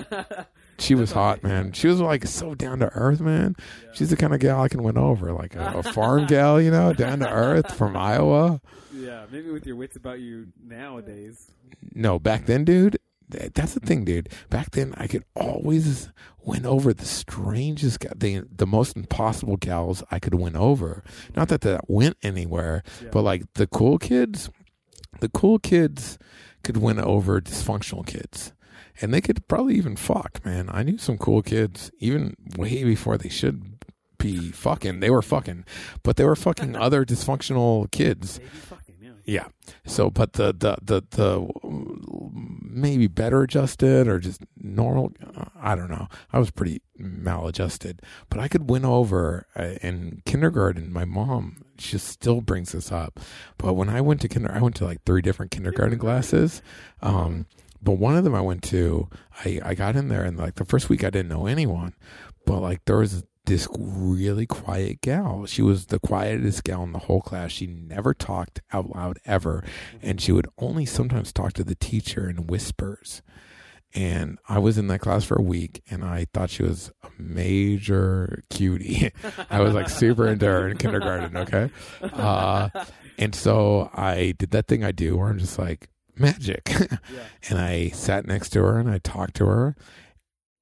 She 0.80 0.94
was 0.94 1.10
hot, 1.10 1.42
man. 1.42 1.72
She 1.72 1.88
was 1.88 2.00
like 2.00 2.24
so 2.24 2.54
down 2.54 2.78
to 2.78 2.86
earth, 2.94 3.18
man. 3.20 3.56
Yeah. 3.58 3.90
She's 3.94 4.10
the 4.10 4.16
kind 4.16 4.32
of 4.32 4.38
gal 4.38 4.62
I 4.62 4.68
can 4.68 4.84
win 4.84 4.96
over, 4.96 5.32
like 5.32 5.56
a, 5.56 5.78
a 5.78 5.82
farm 5.82 6.26
gal, 6.28 6.60
you 6.60 6.70
know, 6.70 6.92
down 6.92 7.18
to 7.18 7.28
earth 7.28 7.74
from 7.74 7.96
Iowa. 7.96 8.60
yeah, 8.94 9.26
maybe 9.28 9.50
with 9.50 9.66
your 9.66 9.74
wits 9.74 9.96
about 9.96 10.20
you 10.20 10.46
nowadays. 10.64 11.50
No, 11.96 12.20
back 12.20 12.46
then, 12.46 12.64
dude, 12.64 12.96
that's 13.28 13.74
the 13.74 13.80
thing, 13.80 14.04
dude. 14.04 14.28
Back 14.50 14.70
then, 14.72 14.94
I 14.96 15.06
could 15.06 15.24
always 15.34 16.10
win 16.44 16.64
over 16.66 16.92
the 16.94 17.04
strangest, 17.04 18.00
the 18.16 18.44
the 18.54 18.66
most 18.66 18.96
impossible 18.96 19.56
gals 19.56 20.02
I 20.10 20.18
could 20.18 20.34
win 20.34 20.56
over. 20.56 21.02
Not 21.36 21.48
that 21.48 21.60
that 21.62 21.88
went 21.90 22.16
anywhere, 22.22 22.82
Yeah. 23.02 23.08
but 23.12 23.22
like 23.22 23.44
the 23.54 23.66
cool 23.66 23.98
kids, 23.98 24.50
the 25.20 25.28
cool 25.28 25.58
kids 25.58 26.18
could 26.64 26.76
win 26.78 26.98
over 26.98 27.40
dysfunctional 27.40 28.06
kids. 28.06 28.52
And 29.00 29.14
they 29.14 29.20
could 29.20 29.46
probably 29.46 29.76
even 29.76 29.94
fuck, 29.96 30.44
man. 30.44 30.68
I 30.72 30.82
knew 30.82 30.98
some 30.98 31.18
cool 31.18 31.40
kids, 31.42 31.90
even 32.00 32.34
way 32.56 32.82
before 32.82 33.16
they 33.16 33.28
should 33.28 33.62
be 34.18 34.50
fucking. 34.50 34.98
They 34.98 35.10
were 35.10 35.22
fucking, 35.22 35.64
but 36.02 36.16
they 36.16 36.24
were 36.24 36.34
fucking 36.34 36.74
other 36.86 37.04
dysfunctional 37.04 37.88
kids. 37.92 38.40
Yeah. 39.28 39.48
So, 39.84 40.08
but 40.08 40.32
the 40.32 40.54
the 40.54 40.78
the 40.80 41.02
the 41.10 41.46
maybe 42.62 43.08
better 43.08 43.42
adjusted 43.42 44.08
or 44.08 44.18
just 44.18 44.40
normal. 44.56 45.12
I 45.60 45.74
don't 45.74 45.90
know. 45.90 46.08
I 46.32 46.38
was 46.38 46.50
pretty 46.50 46.80
maladjusted, 46.96 48.00
but 48.30 48.40
I 48.40 48.48
could 48.48 48.70
win 48.70 48.86
over 48.86 49.46
uh, 49.54 49.74
in 49.82 50.22
kindergarten. 50.24 50.90
My 50.90 51.04
mom 51.04 51.62
she 51.76 51.98
still 51.98 52.40
brings 52.40 52.72
this 52.72 52.90
up, 52.90 53.20
but 53.58 53.74
when 53.74 53.90
I 53.90 54.00
went 54.00 54.22
to 54.22 54.28
kinder, 54.28 54.50
I 54.50 54.62
went 54.62 54.76
to 54.76 54.86
like 54.86 55.04
three 55.04 55.20
different 55.20 55.50
kindergarten 55.50 55.98
classes. 55.98 56.62
Um, 57.02 57.44
but 57.82 57.98
one 57.98 58.16
of 58.16 58.24
them 58.24 58.34
I 58.34 58.40
went 58.40 58.62
to, 58.64 59.10
I 59.44 59.60
I 59.62 59.74
got 59.74 59.94
in 59.94 60.08
there 60.08 60.24
and 60.24 60.38
like 60.38 60.54
the 60.54 60.64
first 60.64 60.88
week 60.88 61.04
I 61.04 61.10
didn't 61.10 61.28
know 61.28 61.44
anyone, 61.44 61.92
but 62.46 62.60
like 62.60 62.82
there 62.86 62.96
was 62.96 63.24
this 63.48 63.66
really 63.78 64.46
quiet 64.46 65.00
gal. 65.00 65.46
She 65.46 65.62
was 65.62 65.86
the 65.86 65.98
quietest 65.98 66.62
gal 66.64 66.82
in 66.84 66.92
the 66.92 66.98
whole 67.00 67.20
class. 67.20 67.50
She 67.50 67.66
never 67.66 68.14
talked 68.14 68.60
out 68.72 68.94
loud 68.94 69.18
ever, 69.24 69.64
and 70.02 70.20
she 70.20 70.32
would 70.32 70.46
only 70.58 70.86
sometimes 70.86 71.32
talk 71.32 71.52
to 71.54 71.64
the 71.64 71.74
teacher 71.74 72.28
in 72.28 72.46
whispers. 72.46 73.22
And 73.94 74.38
I 74.48 74.58
was 74.58 74.76
in 74.76 74.88
that 74.88 75.00
class 75.00 75.24
for 75.24 75.36
a 75.38 75.42
week, 75.42 75.82
and 75.90 76.04
I 76.04 76.26
thought 76.34 76.50
she 76.50 76.62
was 76.62 76.92
a 77.02 77.08
major 77.18 78.44
cutie. 78.50 79.10
I 79.50 79.60
was 79.62 79.72
like 79.74 79.88
super 79.88 80.28
into 80.28 80.44
her 80.46 80.68
in 80.68 80.76
kindergarten. 80.76 81.36
Okay, 81.38 81.70
uh, 82.02 82.68
and 83.16 83.34
so 83.34 83.90
I 83.94 84.34
did 84.38 84.50
that 84.50 84.68
thing 84.68 84.84
I 84.84 84.92
do 84.92 85.16
where 85.16 85.28
I'm 85.28 85.38
just 85.38 85.58
like 85.58 85.88
magic, 86.16 86.68
Yeah. 86.80 87.24
and 87.48 87.58
I 87.58 87.88
sat 87.88 88.26
next 88.26 88.50
to 88.50 88.62
her 88.62 88.78
and 88.78 88.90
I 88.90 88.98
talked 88.98 89.36
to 89.36 89.46
her. 89.46 89.74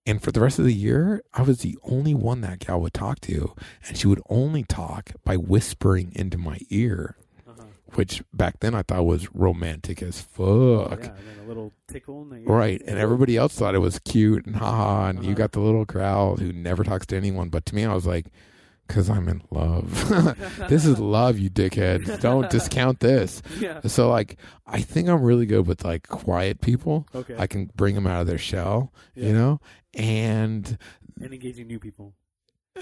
And 0.07 0.23
for 0.23 0.31
the 0.31 0.41
rest 0.41 0.59
of 0.61 0.65
the 0.65 0.73
year, 0.73 1.23
I 1.35 1.43
was 1.43 1.59
the 1.63 1.77
only 1.83 2.15
one 2.15 2.41
that 2.43 2.61
gal 2.61 2.81
would 2.81 2.95
talk 2.95 3.21
to, 3.23 3.55
and 3.89 3.97
she 3.97 4.07
would 4.07 4.23
only 4.31 4.63
talk 4.63 5.11
by 5.25 5.37
whispering 5.37 6.13
into 6.15 6.39
my 6.39 6.59
ear, 6.71 7.17
Uh-huh. 7.49 7.65
which 7.95 8.23
back 8.33 8.61
then 8.61 8.73
I 8.75 8.83
thought 8.83 9.05
was 9.05 9.35
romantic 9.35 10.03
as 10.03 10.21
fuck. 10.21 11.01
Yeah, 11.03 11.11
and 11.31 11.41
a 11.45 11.49
little 11.49 11.73
tickle. 11.89 12.25
Right, 12.25 12.81
and 12.87 12.99
everybody 12.99 13.37
else 13.37 13.55
thought 13.57 13.75
it 13.75 13.79
was 13.81 13.99
cute 13.99 14.47
and 14.47 14.57
haha, 14.57 15.09
and 15.09 15.19
you 15.25 15.31
Uh-huh. 15.31 15.39
got 15.39 15.53
the 15.53 15.61
little 15.61 15.85
crowd 15.87 16.39
who 16.39 16.53
never 16.53 16.85
talks 16.85 17.07
to 17.07 17.17
anyone. 17.17 17.49
But 17.49 17.67
to 17.67 17.75
me, 17.75 17.85
I 17.85 17.93
was 17.93 18.07
like, 18.07 18.27
because 18.87 19.09
I'm 19.11 19.29
in 19.29 19.43
love. 19.51 19.91
this 20.69 20.85
is 20.87 20.99
love, 20.99 21.39
you 21.39 21.51
dickheads. 21.51 22.21
Don't 22.21 22.49
discount 22.51 23.01
this. 23.01 23.43
yeah. 23.59 23.81
So, 23.87 24.09
like, 24.11 24.37
I 24.67 24.81
think 24.81 25.09
I'm 25.09 25.23
really 25.23 25.47
good 25.47 25.67
with 25.67 25.85
like 25.85 26.09
quiet 26.09 26.61
people. 26.61 27.07
Okay. 27.15 27.35
I 27.39 27.47
can 27.47 27.71
bring 27.77 27.95
them 27.95 28.07
out 28.07 28.21
of 28.23 28.27
their 28.27 28.39
shell, 28.39 28.93
Yeah. 29.15 29.27
you 29.27 29.33
know, 29.33 29.61
and 29.95 30.79
and 31.21 31.33
engaging 31.33 31.67
new 31.67 31.79
people. 31.79 32.15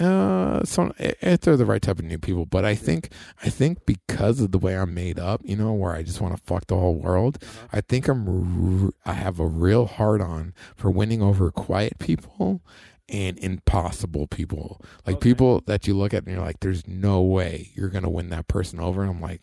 uh, 0.01 0.65
so 0.65 0.93
if 0.99 1.41
they're 1.43 1.57
the 1.57 1.65
right 1.65 1.81
type 1.81 2.01
of 2.01 2.05
new 2.05 2.19
people. 2.19 2.47
But 2.47 2.65
I 2.65 2.75
think, 2.75 3.11
I 3.45 3.49
think 3.49 3.87
because 3.87 4.41
of 4.41 4.51
the 4.51 4.59
way 4.59 4.77
I'm 4.77 4.93
made 4.93 5.21
up, 5.21 5.41
you 5.45 5.55
know, 5.55 5.73
where 5.73 5.93
I 5.95 6.03
just 6.03 6.21
want 6.21 6.37
to 6.37 6.43
fuck 6.43 6.67
the 6.67 6.77
whole 6.77 6.97
world. 6.97 7.39
Uh-huh. 7.41 7.69
I 7.75 7.81
think 7.81 8.09
I'm, 8.09 8.87
r- 8.87 8.91
I 9.07 9.13
have 9.13 9.39
a 9.39 9.47
real 9.47 9.87
hard 9.87 10.21
on 10.21 10.53
for 10.75 10.91
winning 10.91 11.23
over 11.23 11.49
quiet 11.53 12.01
people 12.01 12.61
and 13.09 13.39
impossible 13.39 14.27
people. 14.27 14.81
Like 15.07 15.17
Okay. 15.17 15.31
people 15.31 15.63
that 15.67 15.87
you 15.87 15.95
look 15.95 16.15
at 16.15 16.25
and 16.25 16.35
you're 16.35 16.45
like, 16.45 16.61
there's 16.61 16.87
no 16.89 17.21
way 17.23 17.71
you're 17.75 17.89
gonna 17.91 18.09
win 18.11 18.31
that 18.31 18.49
person 18.49 18.81
over. 18.81 19.03
And 19.03 19.11
I'm 19.11 19.21
like, 19.21 19.43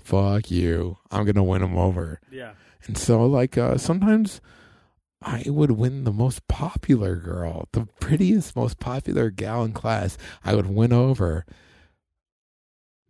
fuck 0.00 0.50
you, 0.50 0.98
I'm 1.10 1.24
gonna 1.24 1.42
win 1.44 1.62
them 1.62 1.76
over. 1.76 2.20
Yeah. 2.30 2.52
And 2.86 2.96
so, 2.98 3.24
like, 3.26 3.56
uh, 3.58 3.76
sometimes 3.78 4.40
I 5.20 5.44
would 5.46 5.72
win 5.72 6.02
the 6.04 6.12
most 6.12 6.46
popular 6.48 7.14
girl, 7.16 7.68
the 7.72 7.86
prettiest, 8.00 8.56
most 8.56 8.80
popular 8.80 9.30
gal 9.30 9.62
in 9.64 9.72
class. 9.72 10.18
I 10.44 10.54
would 10.56 10.66
win 10.66 10.92
over 10.92 11.44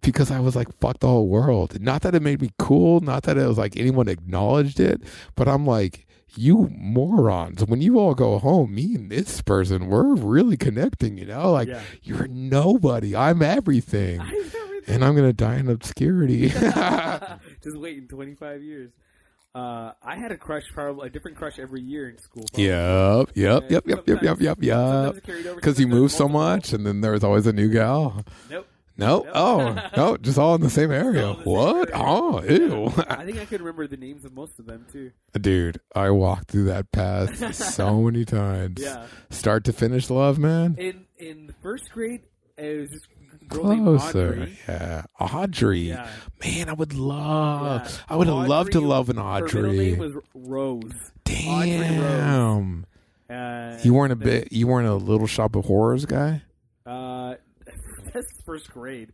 because 0.03 0.31
I 0.31 0.41
was 0.41 0.57
like, 0.57 0.69
fuck 0.81 0.99
the 0.99 1.07
whole 1.09 1.29
world. 1.29 1.81
Not 1.81 2.03
that 2.03 2.15
it 2.15 2.23
made 2.23 2.43
me 2.43 2.51
cool, 2.59 3.01
not 3.01 3.23
that 3.23 3.39
it 3.39 3.47
was 3.47 3.57
like 3.59 3.77
anyone 3.77 4.09
acknowledged 4.09 4.81
it, 4.81 5.03
but 5.37 5.49
I'm 5.49 5.65
like, 5.65 6.07
you 6.37 6.69
morons, 6.77 7.65
when 7.65 7.81
you 7.81 7.99
all 7.99 8.15
go 8.15 8.39
home, 8.39 8.75
me 8.75 8.95
and 8.95 9.11
this 9.11 9.43
person, 9.43 9.89
we're 9.89 10.15
really 10.15 10.57
connecting, 10.57 11.19
you 11.19 11.27
know? 11.27 11.53
Like, 11.53 11.69
yeah. 11.69 11.83
you're 12.03 12.29
nobody. 12.29 13.15
I'm 13.17 13.43
everything. 13.43 14.21
I 14.21 14.31
never 14.31 14.81
And 14.87 15.05
I'm 15.05 15.15
going 15.15 15.29
to 15.29 15.33
die 15.33 15.57
in 15.57 15.69
obscurity. 15.69 16.49
Just 17.63 17.77
waiting 17.77 18.09
25 18.09 18.63
years. 18.63 18.91
Uh, 19.55 19.93
I 20.03 20.17
had 20.17 20.33
a 20.33 20.37
crush, 20.39 20.63
probably 20.73 21.09
a 21.09 21.11
different 21.11 21.37
crush 21.37 21.59
every 21.59 21.83
year 21.83 22.09
in 22.09 22.17
school. 22.17 22.45
probably. 22.55 23.35
Yep, 23.35 23.71
yep, 23.71 23.71
yep, 23.71 23.87
yep, 23.87 24.07
yep, 24.07 24.23
yep, 24.23 24.41
yep, 24.41 24.63
yep. 24.63 24.79
Sometimes 24.79 25.19
it 25.19 25.25
carried 25.25 25.47
over, 25.47 25.55
Because 25.57 25.79
you 25.79 25.87
move 25.87 26.11
so 26.11 26.27
much, 26.27 26.73
and 26.73 26.87
then 26.87 27.03
there's 27.03 27.23
always 27.23 27.47
a 27.47 27.53
new 27.53 27.69
gal. 27.69 28.25
Nope. 28.49 28.67
No, 29.03 29.19
Nope. 29.25 29.29
oh, 29.35 29.89
no, 29.97 30.17
just 30.17 30.39
all 30.39 30.55
in 30.55 30.61
the 30.61 30.71
same 30.71 30.91
area. 30.91 31.23
The 31.23 31.35
same 31.37 31.45
What? 31.45 31.91
area. 31.91 31.91
Oh, 32.05 32.43
ew. 32.43 32.87
I 33.09 33.25
think 33.25 33.39
I 33.39 33.45
could 33.45 33.61
remember 33.61 33.87
the 33.87 33.97
names 33.97 34.25
of 34.25 34.33
most 34.33 34.59
of 34.59 34.67
them 34.67 34.87
too. 34.93 35.11
Dude, 35.41 35.81
I 35.95 36.11
walked 36.11 36.51
through 36.51 36.65
that 36.65 36.93
path 36.93 37.55
so 37.55 38.03
many 38.03 38.25
times. 38.25 38.81
Yeah. 38.81 39.07
Start 39.31 39.65
to 39.65 39.73
finish 39.73 40.09
love, 40.11 40.39
man. 40.39 40.77
In 40.79 41.07
in 41.19 41.55
first 41.63 41.91
grade, 41.91 42.23
it 42.57 42.81
was 42.81 42.91
just 42.91 43.07
a 43.41 43.45
girl 43.47 43.65
named 43.69 43.85
Closer. 43.85 44.29
Audrey. 44.33 44.59
Yeah. 44.69 45.03
Audrey. 45.21 45.81
Yeah. 45.81 46.09
Man, 46.45 46.69
I 46.69 46.73
would 46.75 46.95
love, 46.95 47.83
Yeah. 47.85 47.97
I 48.09 48.17
would 48.17 48.27
have 48.29 48.47
loved 48.49 48.73
to 48.73 48.81
love 48.81 49.09
an 49.09 49.19
Audrey. 49.19 49.63
Her 49.63 49.73
name 49.73 49.99
was 49.99 50.13
Rose. 50.35 50.83
Audrey 51.47 51.79
Rose. 51.79 51.89
Damn. 52.05 52.87
Uh, 53.31 53.79
You 53.83 53.95
weren't 53.95 54.13
a 54.13 54.17
bit, 54.17 54.53
you 54.53 54.67
weren't 54.67 54.87
a 54.89 54.95
little 54.95 55.27
shop 55.27 55.57
of 55.57 55.65
horrors 55.65 56.05
guy? 56.07 56.43
First 58.45 58.71
grade. 58.71 59.13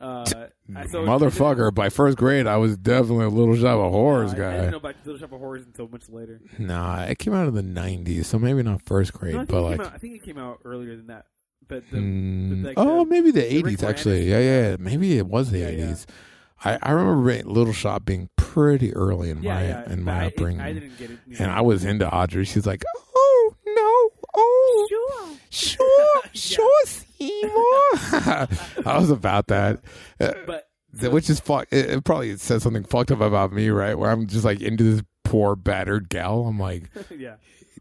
Uh, 0.00 0.24
so 0.26 0.48
Motherfucker, 0.70 1.72
by 1.72 1.88
first 1.88 2.18
grade, 2.18 2.46
I 2.46 2.56
was 2.56 2.76
definitely 2.76 3.26
a 3.26 3.28
little 3.28 3.54
shop 3.56 3.78
of 3.78 3.92
horrors 3.92 4.32
I, 4.32 4.36
I 4.36 4.38
guy. 4.38 4.52
didn't 4.56 4.70
know 4.72 4.76
about 4.78 4.94
Little 5.04 5.20
Shop 5.20 5.32
of 5.32 5.38
Horrors 5.40 5.64
until 5.64 5.88
much 5.88 6.08
later. 6.08 6.40
Nah, 6.58 7.02
it 7.04 7.18
came 7.20 7.32
out 7.32 7.46
in 7.46 7.54
the 7.54 7.62
'90s, 7.62 8.24
so 8.24 8.38
maybe 8.38 8.62
not 8.64 8.82
first 8.82 9.12
grade, 9.12 9.34
No, 9.34 9.40
I, 9.42 9.44
think 9.44 9.50
but 9.50 9.58
it 9.58 9.60
like, 9.62 9.80
out, 9.80 9.94
I 9.94 9.98
think 9.98 10.14
it 10.16 10.22
came 10.24 10.36
out 10.38 10.58
earlier 10.64 10.96
than 10.96 11.06
that. 11.06 11.26
But 11.68 11.88
the, 11.90 11.98
mm, 11.98 12.64
like 12.64 12.74
oh, 12.76 13.04
the- 13.04 13.10
maybe 13.10 13.30
the 13.30 13.40
the 13.42 13.62
Rick 13.62 13.76
'80s 13.78 13.88
actually. 13.88 14.24
Moranis- 14.26 14.28
Yeah, 14.30 14.38
yeah, 14.70 14.76
maybe 14.80 15.16
it 15.16 15.26
was 15.28 15.50
the 15.52 15.60
Yeah, 15.60 15.68
yeah. 15.70 15.84
'80s. 15.92 16.06
I, 16.64 16.78
I 16.82 16.90
remember 16.92 17.30
being, 17.30 17.46
Little 17.46 17.72
Shop 17.72 18.04
being 18.04 18.30
pretty 18.36 18.92
early 18.94 19.30
in 19.30 19.42
Yeah, 19.42 19.54
my 19.54 19.62
yeah. 19.64 19.84
in 19.92 20.04
but 20.04 20.12
my 20.12 20.22
I, 20.22 20.26
upbringing, 20.26 20.60
I 20.60 20.72
didn't 20.72 20.98
get 20.98 21.10
it. 21.10 21.18
and 21.38 21.50
I 21.52 21.60
was 21.60 21.84
into 21.84 22.12
Audrey. 22.12 22.44
She's 22.44 22.66
like, 22.66 22.82
oh 24.36 24.86
oh 24.90 25.36
sure. 25.50 26.20
sure, 26.32 26.32
sure, 26.34 26.82
Seymour. 26.86 28.48
I 28.86 28.98
was 28.98 29.10
about 29.10 29.46
that. 29.48 29.80
Uh, 30.20 30.32
But 30.46 30.68
which 31.12 31.28
is 31.30 31.40
fuck. 31.40 31.66
It, 31.70 31.90
it 31.90 32.04
probably 32.04 32.36
says 32.36 32.62
something 32.62 32.84
fucked 32.84 33.10
up 33.10 33.20
about 33.20 33.52
me, 33.52 33.68
right? 33.70 33.98
Where 33.98 34.10
I'm 34.10 34.26
just 34.26 34.44
like 34.44 34.60
into 34.60 34.84
this 34.84 35.02
poor 35.24 35.56
battered 35.56 36.08
gal. 36.08 36.46
I'm 36.46 36.58
like, 36.58 36.84
yeah, 37.16 37.36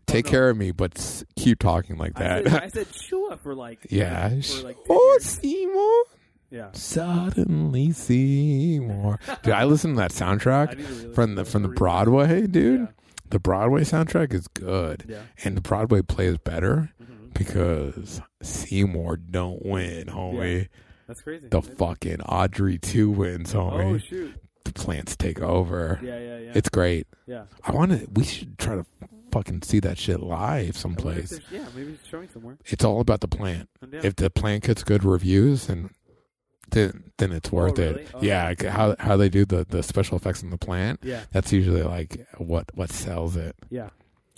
take 0.07 0.25
no. 0.25 0.31
care 0.31 0.49
of 0.49 0.57
me, 0.57 0.71
but 0.71 0.97
s- 0.97 1.23
keep 1.35 1.59
talking 1.59 1.97
like 1.97 2.13
I 2.19 2.41
that. 2.41 2.47
said, 2.51 2.63
I 2.63 2.67
said 2.69 2.87
sure 2.95 3.37
for 3.37 3.53
like 3.55 3.85
yeah. 3.89 4.29
for 4.41 4.63
like 4.67 4.77
10 4.77 4.85
oh. 4.89 5.17
Seymour. 5.21 6.03
yeah. 6.49 6.69
Suddenly 6.73 7.91
Seymour. 7.91 9.19
Dude, 9.43 9.53
I 9.53 9.65
listen 9.65 9.91
to 9.91 9.97
that 9.97 10.11
soundtrack 10.11 10.77
really 10.77 11.13
from 11.13 11.35
the 11.35 11.45
from 11.45 11.63
the 11.63 11.69
Broadway, 11.69 12.47
dude. 12.47 12.81
Yeah. 12.81 12.87
The 13.29 13.39
Broadway 13.39 13.81
soundtrack 13.81 14.33
is 14.33 14.47
good, 14.47 15.05
Yeah. 15.07 15.23
and 15.43 15.57
the 15.57 15.61
Broadway 15.61 16.01
play 16.01 16.27
is 16.27 16.37
better 16.37 16.91
Mhm. 17.01 17.33
because 17.33 18.21
Seymour 18.41 19.17
don't 19.17 19.65
win, 19.65 20.07
homie. 20.07 20.67
That's 21.07 21.21
crazy. 21.21 21.47
The 21.49 21.61
fucking 21.61 22.21
Audrey 22.21 22.77
two 22.77 23.09
wins, 23.09 23.53
oh 23.55 23.71
homie. 23.71 24.01
shoot. 24.03 24.35
the 24.65 24.71
plants 24.71 25.15
take 25.17 25.41
over. 25.41 25.99
Yeah, 26.01 26.17
yeah, 26.19 26.37
yeah. 26.37 26.51
It's 26.55 26.69
great. 26.69 27.05
yeah. 27.27 27.43
I 27.65 27.71
want 27.73 27.91
to. 27.91 28.07
We 28.13 28.23
should 28.23 28.57
try 28.57 28.75
to 28.75 28.85
fucking 29.31 29.63
see 29.63 29.79
that 29.81 29.97
shit 29.97 30.21
live 30.21 30.31
I 30.31 30.51
wonder 30.53 30.69
if 30.69 30.77
someplace. 30.77 31.39
Yeah, 31.51 31.65
maybe 31.75 31.91
it's 31.93 32.07
showing 32.07 32.29
somewhere. 32.29 32.57
It's 32.67 32.85
all 32.85 33.01
about 33.01 33.19
the 33.21 33.27
plant. 33.27 33.67
Yeah. 33.91 33.99
If 34.03 34.15
the 34.15 34.29
plant 34.29 34.63
gets 34.63 34.83
good 34.83 35.03
reviews, 35.03 35.67
and 35.67 35.89
then 36.71 37.03
then 37.17 37.31
it's 37.31 37.51
worth 37.51 37.77
really? 37.77 38.03
it. 38.03 38.07
Oh. 38.13 38.19
Yeah, 38.21 38.45
like 38.45 38.63
how 38.65 38.95
how 38.99 39.17
they 39.17 39.29
do 39.29 39.45
the 39.45 39.65
the 39.67 39.83
special 39.83 40.17
effects 40.17 40.43
in 40.43 40.49
the 40.49 40.57
plant. 40.57 40.99
yeah, 41.03 41.23
That's 41.31 41.51
usually 41.53 41.83
like 41.83 42.25
what 42.37 42.69
what 42.75 42.91
sells 42.91 43.35
it. 43.37 43.55
yeah. 43.69 43.89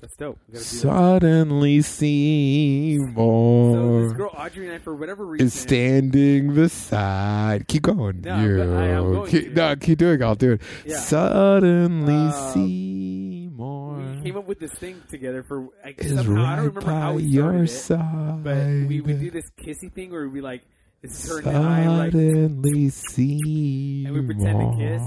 That's 0.01 0.17
dope. 0.17 0.37
We 0.49 0.55
gotta 0.55 0.65
that. 0.65 0.69
Suddenly 0.69 1.81
So 1.81 1.95
Seymour 1.99 4.03
this 4.03 4.13
girl 4.13 4.29
Audrey 4.37 4.67
and 4.67 4.75
I, 4.75 4.79
for 4.79 4.93
whatever 4.93 5.25
reason, 5.25 5.47
is 5.47 5.53
standing 5.53 6.53
beside. 6.53 7.67
Keep 7.67 7.83
going. 7.83 8.21
No, 8.21 8.39
you. 8.43 8.61
I 8.61 8.87
am 8.87 9.13
going 9.13 9.31
keep. 9.31 9.53
No, 9.53 9.75
keep 9.77 9.97
doing. 9.97 10.21
it. 10.21 10.23
I'll 10.23 10.35
do 10.35 10.53
it. 10.53 10.61
Yeah. 10.85 10.99
Suddenly 10.99 12.13
Um, 12.13 12.53
Seymour 12.53 13.97
we 14.17 14.21
came 14.21 14.37
up 14.37 14.47
with 14.47 14.59
this 14.59 14.73
thing 14.73 15.01
together 15.09 15.43
for 15.43 15.69
I, 15.83 15.95
is 15.97 16.13
somehow 16.15 16.43
I 16.45 16.55
don't 16.57 16.65
remember 16.65 16.91
how 16.91 17.09
by 17.11 17.15
we 17.15 17.23
your 17.23 17.43
started 17.43 17.63
it, 17.63 17.67
side. 17.69 18.43
but 18.43 18.87
we 18.89 19.01
would 19.01 19.19
do 19.19 19.31
this 19.31 19.45
kissy 19.57 19.91
thing 19.93 20.11
where 20.11 20.27
be 20.27 20.41
like, 20.41 20.63
"This 21.01 21.23
is 21.23 21.29
her 21.29 21.39
and 21.39 21.57
I," 21.57 21.87
like 21.97 22.11
Suddenly 22.11 22.89
Seymour 22.89 24.23
pretend 24.23 24.59
to 24.59 24.77
kiss. 24.77 25.03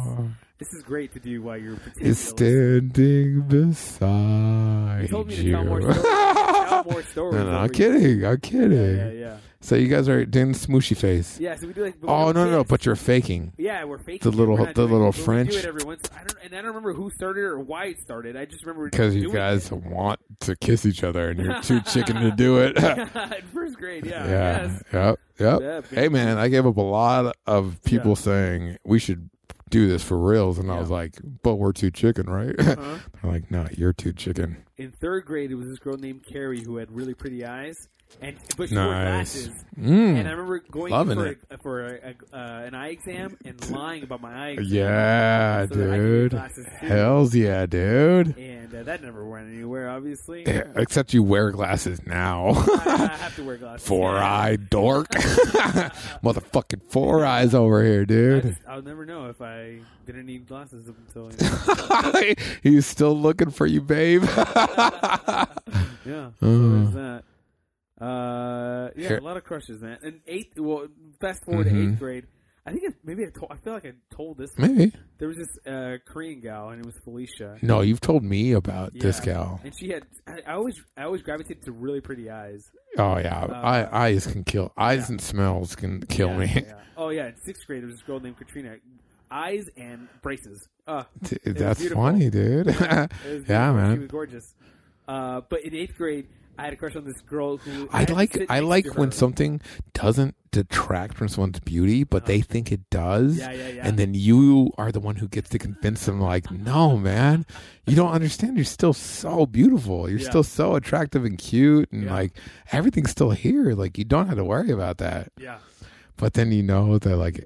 this 0.59 0.73
is 0.75 0.83
great 0.83 1.13
to 1.15 1.21
do 1.21 1.43
while 1.43 1.57
you're 1.57 1.77
pretending. 1.77 2.11
is 2.11 2.19
standing 2.19 3.43
beside 3.43 5.03
You 5.03 5.09
told 5.09 5.29
me 5.29 5.37
to 5.37 5.51
tell 5.51 5.65
more 5.65 5.81
stories. 5.81 6.03
tell 6.03 6.85
more 6.85 7.03
stories. 7.11 7.35
no, 7.35 7.45
no, 7.51 7.59
I'm 7.59 7.69
kidding. 7.71 8.25
I'm 8.25 8.39
kidding. 8.41 8.97
Yeah, 8.97 9.11
yeah, 9.11 9.11
yeah. 9.13 9.37
So 9.61 9.75
you 9.75 9.89
guys 9.89 10.09
are 10.09 10.25
doing 10.25 10.53
smooshy 10.53 10.97
face. 10.97 11.41
Yeah, 11.41 11.57
so 11.57 11.67
we 11.67 11.73
do 11.73 11.83
like. 11.85 12.01
but 12.01 12.09
Oh 12.09 12.31
no, 12.31 12.45
no, 12.45 12.51
no! 12.51 12.65
But 12.65 12.87
you're 12.87 12.95
faking. 12.95 13.53
yeah, 13.59 13.83
we're 13.85 13.99
faking. 13.99 14.31
The 14.31 14.37
it. 14.37 14.39
little- 14.39 14.55
We're 14.57 14.67
not 14.67 14.75
the 14.77 14.83
doing 14.87 14.93
little 14.93 15.09
it, 15.09 15.17
but 15.17 15.25
French- 15.25 15.49
We 15.49 15.55
do 15.55 15.59
it 15.59 15.65
every 15.67 15.85
once. 15.85 16.09
I 16.15 16.19
don't, 16.19 16.37
and 16.45 16.55
I 16.55 16.57
don't 16.59 16.67
remember 16.69 16.93
who 16.93 17.11
started 17.11 17.41
it 17.41 17.47
or 17.47 17.59
why 17.59 17.87
it 17.87 18.01
started. 18.01 18.37
I 18.37 18.45
just 18.45 18.65
remember 18.65 18.89
Because 18.89 19.17
you 19.17 19.23
doing 19.23 19.35
guys 19.35 19.73
want 19.73 20.21
to 20.41 20.55
kiss 20.55 20.87
each 20.87 21.03
other 21.03 21.31
and 21.31 21.41
you're 21.41 21.61
too 21.61 21.81
chicken 21.93 22.17
to 22.17 22.31
do 22.31 22.59
it. 22.59 22.77
in 22.83 23.47
first 23.53 23.77
grade. 23.79 24.07
Yeah. 24.07 24.27
yeah. 24.27 24.63
Yes. 24.69 24.83
Yep. 24.93 25.19
Yep. 25.41 25.61
Yeah, 25.61 25.81
Hey 26.01 26.09
man, 26.09 26.39
I 26.39 26.47
gave 26.49 26.65
up 26.65 26.77
a 26.77 26.81
lot 26.81 27.35
of 27.47 27.83
people 27.83 28.15
saying 28.15 28.79
we 28.85 29.01
should 29.01 29.29
do 29.71 29.89
this 29.89 30.03
for 30.05 30.17
reals, 30.19 30.59
and 30.59 30.71
I 30.71 30.79
was 30.81 30.89
like, 30.89 31.17
"But 31.43 31.57
we're 31.57 31.73
too 31.73 31.91
chicken, 31.91 32.27
right?" 32.31 32.55
Uh-huh. 32.59 32.99
They're 33.23 33.31
like, 33.33 33.51
"No, 33.51 33.67
you're 33.77 33.93
too 33.93 34.13
chicken." 34.15 34.57
In 34.79 34.93
third 34.93 35.27
grade, 35.27 35.51
it 35.51 35.57
was 35.57 35.69
this 35.69 35.79
girl 35.79 35.97
named 35.99 36.25
Carrie 36.25 36.61
who 36.63 36.77
had 36.79 36.91
really 36.91 37.13
pretty 37.13 37.45
eyes, 37.45 37.89
and 38.21 38.37
but 38.57 38.69
she 38.69 38.75
wore 38.75 38.85
Nice. 38.87 39.35
glasses. 39.47 39.65
Mm. 39.79 40.17
And 40.19 40.27
I 40.29 40.31
remember 40.33 40.59
going 40.73 40.91
Loving 40.91 41.19
for, 41.19 41.27
it. 41.27 41.39
a, 41.51 41.59
for 41.59 41.87
a, 41.87 42.15
a, 42.33 42.37
uh, 42.37 42.63
an 42.67 42.75
eye 42.75 42.89
exam 42.89 43.37
and 43.45 43.71
lying 43.71 44.03
about 44.03 44.21
my 44.21 44.35
eye 44.35 44.49
exam. 44.51 44.67
Yeah, 44.75 45.67
So 45.69 45.75
that 45.77 45.91
I 45.93 45.97
could 45.97 46.03
get 46.03 46.03
dude. 46.03 46.31
glasses 46.33 46.67
too. 46.81 46.87
Hell's 46.87 47.35
yeah, 47.37 47.67
dude. 47.67 48.37
And 48.37 48.75
uh, 48.75 48.83
that 48.83 49.03
never 49.05 49.25
went 49.25 49.49
anywhere, 49.53 49.89
obviously. 49.91 50.43
Yeah, 50.45 50.65
Except 50.75 51.15
you 51.15 51.23
wear 51.23 51.53
glasses 51.53 52.01
now. 52.07 52.49
I, 52.57 53.17
have 53.21 53.37
to 53.37 53.45
wear 53.45 53.57
glasses. 53.57 53.87
four 53.87 54.17
eye 54.17 54.57
dork. 54.57 55.09
Motherfucking 56.25 56.83
four 56.91 57.25
eyes 57.25 57.55
over 57.55 57.85
here, 57.85 58.03
I 58.03 58.05
dude. 58.05 58.43
just- 58.43 58.61
I'll 58.69 58.83
never 58.83 59.07
know 59.07 59.29
if 59.29 59.41
I 59.41 59.79
didn't 60.07 60.27
need 60.27 60.49
glasses 60.49 60.89
up 60.89 60.97
until. 61.07 61.31
He's 62.65 62.87
still 62.87 63.17
looking 63.17 63.51
for 63.51 63.67
you, 63.67 63.81
babe. 63.81 64.25
yeah. 64.25 65.45
So 66.05 66.27
Uh. 66.43 66.83
there's 66.83 66.95
that. 66.95 67.23
Uh, 68.01 68.91
yeah, 68.97 69.19
a 69.19 69.21
lot 69.21 69.37
of 69.37 69.45
crushes, 69.45 69.81
man. 69.83 69.99
And 70.03 70.21
eighth, 70.27 70.59
well, 70.59 70.87
fast 71.21 71.45
forward 71.45 71.67
Mhm. 71.67 71.71
to 71.71 71.83
eighth 71.93 71.99
grade. 71.99 72.27
I 72.67 72.73
think 72.73 72.85
it, 72.85 72.95
maybe 73.03 73.25
I 73.25 73.31
told. 73.31 73.51
I 73.51 73.57
feel 73.57 73.73
like 73.73 73.87
I 73.87 73.93
told 74.15 74.37
this. 74.37 74.51
one. 74.57 74.77
Maybe. 74.77 74.93
There 75.19 75.27
was 75.29 75.39
this 75.39 75.49
uh, 75.67 75.97
Korean 76.07 76.41
gal, 76.41 76.69
and 76.69 76.81
it 76.81 76.87
was 76.87 76.97
Felicia. 77.03 77.57
No, 77.63 77.81
you've 77.81 78.01
told 78.01 78.23
me 78.23 78.53
about 78.53 78.93
this 78.93 79.19
Yeah. 79.21 79.25
gal. 79.25 79.61
And 79.65 79.73
she 79.77 79.89
had. 79.89 80.03
I, 80.27 80.41
I 80.47 80.53
always, 80.55 80.81
I 80.97 81.05
always 81.05 81.23
gravitated 81.23 81.65
to 81.65 81.73
really 81.73 82.01
pretty 82.03 82.29
eyes. 82.31 82.71
Oh 82.99 83.17
yeah, 83.19 83.45
Uh, 83.45 83.53
I, 83.55 84.07
eyes 84.07 84.27
can 84.27 84.45
kill. 84.45 84.71
Eyes 84.77 85.05
yeah. 85.09 85.13
and 85.13 85.21
smells 85.21 85.75
can 85.77 86.03
kill 86.03 86.29
Yeah, 86.29 86.39
me. 86.55 86.65
Oh 86.97 87.09
yeah, 87.09 87.29
in 87.29 87.37
sixth 87.39 87.67
grade, 87.67 87.81
there 87.83 87.87
was 87.89 87.97
this 87.97 88.03
girl 88.07 88.21
named 88.21 88.37
Katrina. 88.37 88.77
Eyes 89.31 89.65
and 89.77 90.09
braces. 90.23 90.69
Uh, 90.87 91.05
That's 91.45 91.87
funny, 91.89 92.29
dude. 92.31 92.67
yeah, 92.81 93.07
man. 93.49 93.95
She 93.97 93.99
was 94.01 94.11
gorgeous. 94.11 94.55
Uh, 95.07 95.41
but 95.49 95.63
in 95.65 95.75
eighth 95.75 95.97
grade, 95.97 96.29
I 96.59 96.65
had 96.65 96.73
a 96.73 96.77
crush 96.77 96.97
on 96.97 97.05
this 97.05 97.21
girl 97.21 97.57
who 97.59 97.89
I 97.93 98.05
like 98.05 98.47
I 98.51 98.59
like 98.61 98.97
when 98.97 99.13
something 99.13 99.61
doesn't 99.95 100.35
detract 100.51 101.17
from 101.17 101.29
someone's 101.29 101.61
beauty, 101.61 102.03
but 102.05 102.27
they 102.27 102.41
think 102.41 102.73
it 102.73 102.89
does. 102.91 103.39
Uh-huh. 103.41 103.51
Yeah, 103.53 103.57
yeah, 103.57 103.69
yeah. 103.75 103.87
And 103.87 103.99
then 103.99 104.15
you 104.15 104.73
are 104.77 104.91
the 104.91 104.99
one 105.01 105.17
who 105.17 105.29
gets 105.29 105.51
to 105.51 105.59
convince 105.59 106.07
them, 106.07 106.21
like, 106.21 106.51
no, 106.51 106.97
man, 106.97 107.47
you 107.87 107.95
don't 107.95 108.11
understand. 108.13 108.57
You're 108.57 108.65
still 108.65 108.93
so 108.93 109.47
beautiful. 109.47 110.09
You're 110.11 110.19
Yeah. 110.19 110.29
still 110.31 110.43
so 110.43 110.75
attractive 110.75 111.25
and 111.25 111.39
cute, 111.39 111.93
and 111.93 112.05
Yeah. 112.05 112.13
like 112.13 112.37
everything's 112.73 113.11
still 113.11 113.31
here. 113.31 113.75
Like 113.75 113.97
you 113.97 114.05
don't 114.05 114.27
have 114.27 114.37
to 114.39 114.45
worry 114.45 114.71
about 114.73 114.99
that. 114.99 115.31
yeah. 115.39 115.59
But 116.17 116.35
then 116.35 116.51
you 116.51 116.65
know 116.65 116.99
that 116.99 117.17
like 117.17 117.45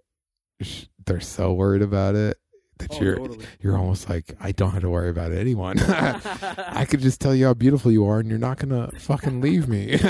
sh- 0.63 0.85
they're 1.05 1.21
so 1.21 1.53
worried 1.53 1.83
about 1.83 2.15
it 2.15 2.39
that 2.89 2.93
Oh, 2.97 3.01
you're 3.03 3.17
totally. 3.17 3.45
you're 3.61 3.77
almost 3.79 4.09
like 4.09 4.35
I 4.41 4.53
don't 4.53 4.71
have 4.73 4.83
to 4.83 4.91
worry 4.91 5.09
about 5.11 5.33
anyone. 5.33 5.79
I 5.89 6.85
could 6.89 7.01
just 7.01 7.21
tell 7.21 7.35
you 7.35 7.47
how 7.47 7.55
beautiful 7.55 7.91
you 7.91 8.05
are, 8.07 8.21
and 8.21 8.29
you're 8.29 8.39
not 8.39 8.59
gonna 8.59 8.91
fucking 8.99 9.41
leave 9.41 9.69
me. 9.69 9.87
they 9.97 10.01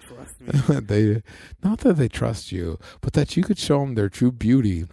trust 0.00 0.40
me. 0.40 0.80
they 0.80 1.22
not 1.62 1.78
that 1.80 1.94
they 1.96 2.08
trust 2.08 2.52
you, 2.52 2.78
but 3.00 3.12
that 3.14 3.36
you 3.36 3.42
could 3.42 3.58
show 3.58 3.80
them 3.80 3.94
their 3.94 4.08
true 4.08 4.32
beauty, 4.32 4.86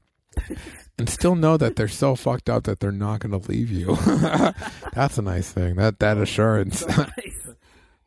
and 0.97 1.09
still 1.09 1.35
know 1.35 1.57
that 1.57 1.75
they're 1.75 1.87
so 1.87 2.15
fucked 2.15 2.49
up 2.49 2.63
that 2.63 2.79
they're 2.79 2.91
not 2.91 3.19
gonna 3.19 3.37
leave 3.37 3.71
you. 3.71 3.95
That's 4.93 5.17
a 5.17 5.21
nice 5.21 5.51
thing. 5.51 5.75
That 5.75 5.99
that 5.99 6.17
assurance. 6.17 6.79
So 6.79 6.87
nice. 6.87 7.47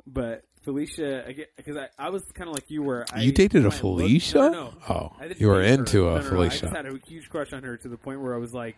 But 0.07 0.43
Felicia, 0.65 1.25
because 1.57 1.77
I, 1.77 1.89
I, 1.99 2.11
was 2.11 2.23
kind 2.35 2.49
of 2.49 2.55
like 2.55 2.71
you, 2.71 2.83
were. 2.83 3.05
I, 3.13 3.23
you 3.23 3.33
dated 3.33 3.57
a 3.57 3.61
I 3.61 3.65
looked- 3.65 3.77
Felicia? 3.79 4.39
no, 4.39 4.51
no, 4.51 4.65
no. 4.71 4.73
Oh, 4.89 5.13
I 5.21 5.33
you 5.37 5.49
were 5.49 5.55
her. 5.57 5.63
into 5.63 5.99
No, 5.99 6.09
a 6.17 6.23
no, 6.23 6.43
I 6.43 6.49
just 6.49 6.65
had 6.75 6.87
a 6.87 6.99
huge 7.07 7.29
crush 7.29 7.53
on 7.53 7.63
her 7.65 7.77
to 7.77 7.89
the 7.89 7.97
point 7.97 8.21
where 8.21 8.35
I 8.35 8.39
was 8.39 8.53
like, 8.55 8.77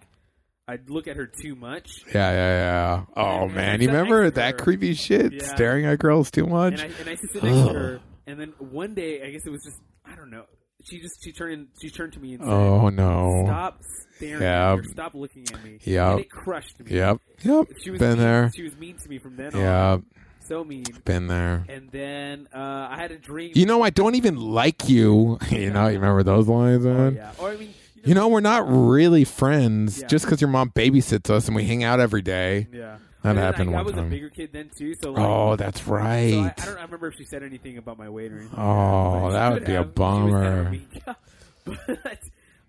I'd 0.66 0.89
look 0.89 1.06
at 1.09 1.16
her 1.16 1.27
too 1.27 1.55
much, 1.55 2.05
Yeah, 2.15 2.31
yeah, 2.31 2.35
yeah. 2.35 3.05
Oh 3.16 3.23
And- 3.23 3.43
and 3.44 3.55
man, 3.55 3.81
I 3.81 3.82
you 3.82 3.89
remember 3.89 4.31
that 4.31 4.52
her. 4.52 4.65
creepy 4.65 4.94
shit? 4.94 5.32
Yeah. 5.35 5.43
Staring 5.43 5.85
at 5.85 5.98
girls 5.98 6.31
too 6.31 6.47
much. 6.47 6.81
and 6.81 6.82
I 6.82 6.98
and 7.01 7.09
I 7.09 7.11
used 7.12 7.23
to 7.23 7.28
sit 7.28 7.43
next 7.44 7.69
to 7.69 7.73
her. 7.74 8.01
And 8.27 8.40
then 8.40 8.55
one 8.59 8.94
day, 8.94 9.23
I 9.23 9.31
guess 9.31 9.43
it 9.44 9.51
was 9.51 9.62
just 9.62 9.78
I 10.06 10.15
don't 10.16 10.31
know. 10.31 10.44
She 10.85 11.01
just 11.01 11.23
she 11.23 11.32
turned 11.32 11.69
she 11.82 11.90
turned 11.90 12.15
to 12.15 12.20
me 12.20 12.35
and 12.35 12.43
said, 12.43 12.51
oh 12.51 12.89
no. 12.89 13.43
"Stop 13.44 13.81
staring 14.16 14.40
Yeah. 14.43 14.73
at 14.73 14.78
me 14.81 14.89
stop 14.89 15.15
looking 15.15 15.44
at 15.52 15.62
me." 15.65 15.78
Yeah, 15.82 16.12
and 16.12 16.20
it 16.20 16.31
crushed 16.31 16.78
me. 16.81 16.94
Yep. 16.97 17.19
Yep. 17.43 17.66
She 17.82 17.90
was 17.90 17.98
Been 18.01 18.11
mean, 18.11 18.19
there. 18.19 18.51
She 18.56 18.62
was 18.62 18.77
mean 18.77 18.97
to 18.98 19.09
me 19.09 19.19
from 19.19 19.36
then 19.36 19.52
Yeah. 19.55 19.93
on. 19.93 20.06
So 20.45 20.62
mean. 20.65 20.85
Been 21.05 21.27
there. 21.27 21.65
And 21.69 21.91
then 21.91 22.49
uh, 22.55 22.59
I 22.91 22.97
had 22.97 23.11
a 23.12 23.16
dream. 23.19 23.53
You 23.55 23.66
know, 23.66 23.83
I 23.83 23.91
don't 23.91 24.15
even 24.15 24.37
like 24.37 24.89
you. 24.89 25.39
you 25.51 25.71
know, 25.71 25.87
you 25.89 25.95
remember 25.99 26.23
those 26.23 26.47
lines, 26.49 26.85
oh, 26.87 27.09
yeah. 27.16 27.33
Or 27.39 27.51
I 27.51 27.57
mean, 27.57 27.73
You 28.05 28.15
know, 28.15 28.29
we're 28.29 28.41
not 28.41 28.65
really 28.69 29.25
friends 29.25 30.01
Yeah. 30.03 30.07
just 30.09 30.25
because 30.27 30.41
your 30.43 30.51
mom 30.51 30.71
babysits 30.71 31.31
us 31.31 31.47
and 31.47 31.57
we 31.57 31.65
hang 31.65 31.83
out 31.83 31.99
every 32.01 32.23
day. 32.23 32.66
Yeah. 32.73 32.97
That 33.23 33.37
happened 33.37 33.71
I, 33.71 33.73
I 33.73 33.77
one 33.77 33.85
was 33.87 33.95
time. 33.95 34.07
a 34.09 34.11
bigger 34.11 34.29
kid 34.29 34.51
then 34.53 34.69
too, 34.77 34.95
so 35.01 35.12
like, 35.12 35.25
Oh, 35.25 35.57
that's 35.57 35.83
so 35.83 35.95
I, 35.95 35.97
right. 35.97 36.53
I 36.61 36.65
don't 36.66 36.77
I 36.79 36.83
remember 36.83 37.07
if 37.07 37.15
she 37.16 37.25
said 37.25 37.43
anything 37.43 37.79
about 37.79 37.97
my 37.97 38.11
weight 38.11 38.31
or 38.31 38.37
anything. 38.41 38.59
Oh, 38.59 39.33
that 39.33 39.51
would 39.55 39.65
be 39.65 39.73
a 39.73 39.77
have. 39.77 39.95
She 39.95 40.01
was 40.03 40.87
kind 40.93 41.07
of 41.07 41.15
bummer. 41.15 41.16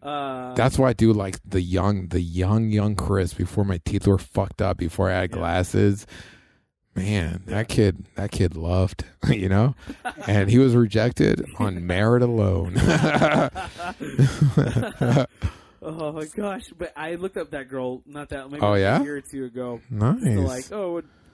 but 0.01 0.07
uh, 0.09 0.53
That's 0.53 0.79
why 0.79 0.89
I 0.89 0.93
do 0.93 1.11
like 1.11 1.39
the 1.45 1.61
young, 1.61 2.07
the 2.07 2.21
young, 2.21 2.69
young 2.69 2.95
Chris 2.95 3.33
before 3.33 3.65
my 3.65 3.79
teeth 3.83 4.07
were 4.07 4.17
fucked 4.17 4.61
up, 4.61 4.77
before 4.77 5.09
I 5.09 5.15
had 5.15 5.31
Yeah. 5.31 5.37
glasses. 5.39 6.07
Man, 6.95 7.43
that 7.47 7.67
kid, 7.67 8.05
that 8.15 8.31
kid 8.31 8.55
loved, 8.55 9.03
you 9.29 9.49
know, 9.49 9.75
and 10.27 10.49
he 10.49 10.57
was 10.57 10.75
rejected 10.75 11.45
on 11.59 11.85
merit 11.85 12.21
alone. 12.23 12.75
oh 15.81 16.11
my 16.13 16.25
gosh! 16.35 16.63
But 16.77 16.93
I 16.95 17.15
looked 17.15 17.37
up 17.37 17.51
that 17.51 17.69
girl 17.69 18.01
not 18.05 18.29
that 18.29 18.49
maybe 18.49 18.61
Oh, 18.63 18.73
yeah? 18.75 18.99
a 18.99 19.03
year 19.03 19.17
or 19.17 19.21
two 19.21 19.45
ago. 19.45 19.81
nice. 19.89 20.23
So 20.23 20.29
like, 20.41 20.71
oh, 20.71 20.93
what, 20.93 21.05
what's 21.05 21.07
that 21.07 21.24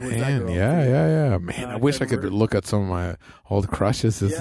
Man, 0.00 0.48
yeah, 0.48 0.84
yeah, 0.84 1.30
yeah. 1.30 1.38
Man, 1.38 1.64
Uh, 1.64 1.74
I 1.74 1.76
wish 1.76 2.00
I 2.00 2.06
could 2.06 2.24
look 2.24 2.54
at 2.54 2.66
some 2.66 2.82
of 2.82 2.88
my 2.88 3.16
old 3.50 3.68
crushes. 3.68 4.20
This 4.20 4.32
is, 4.32 4.38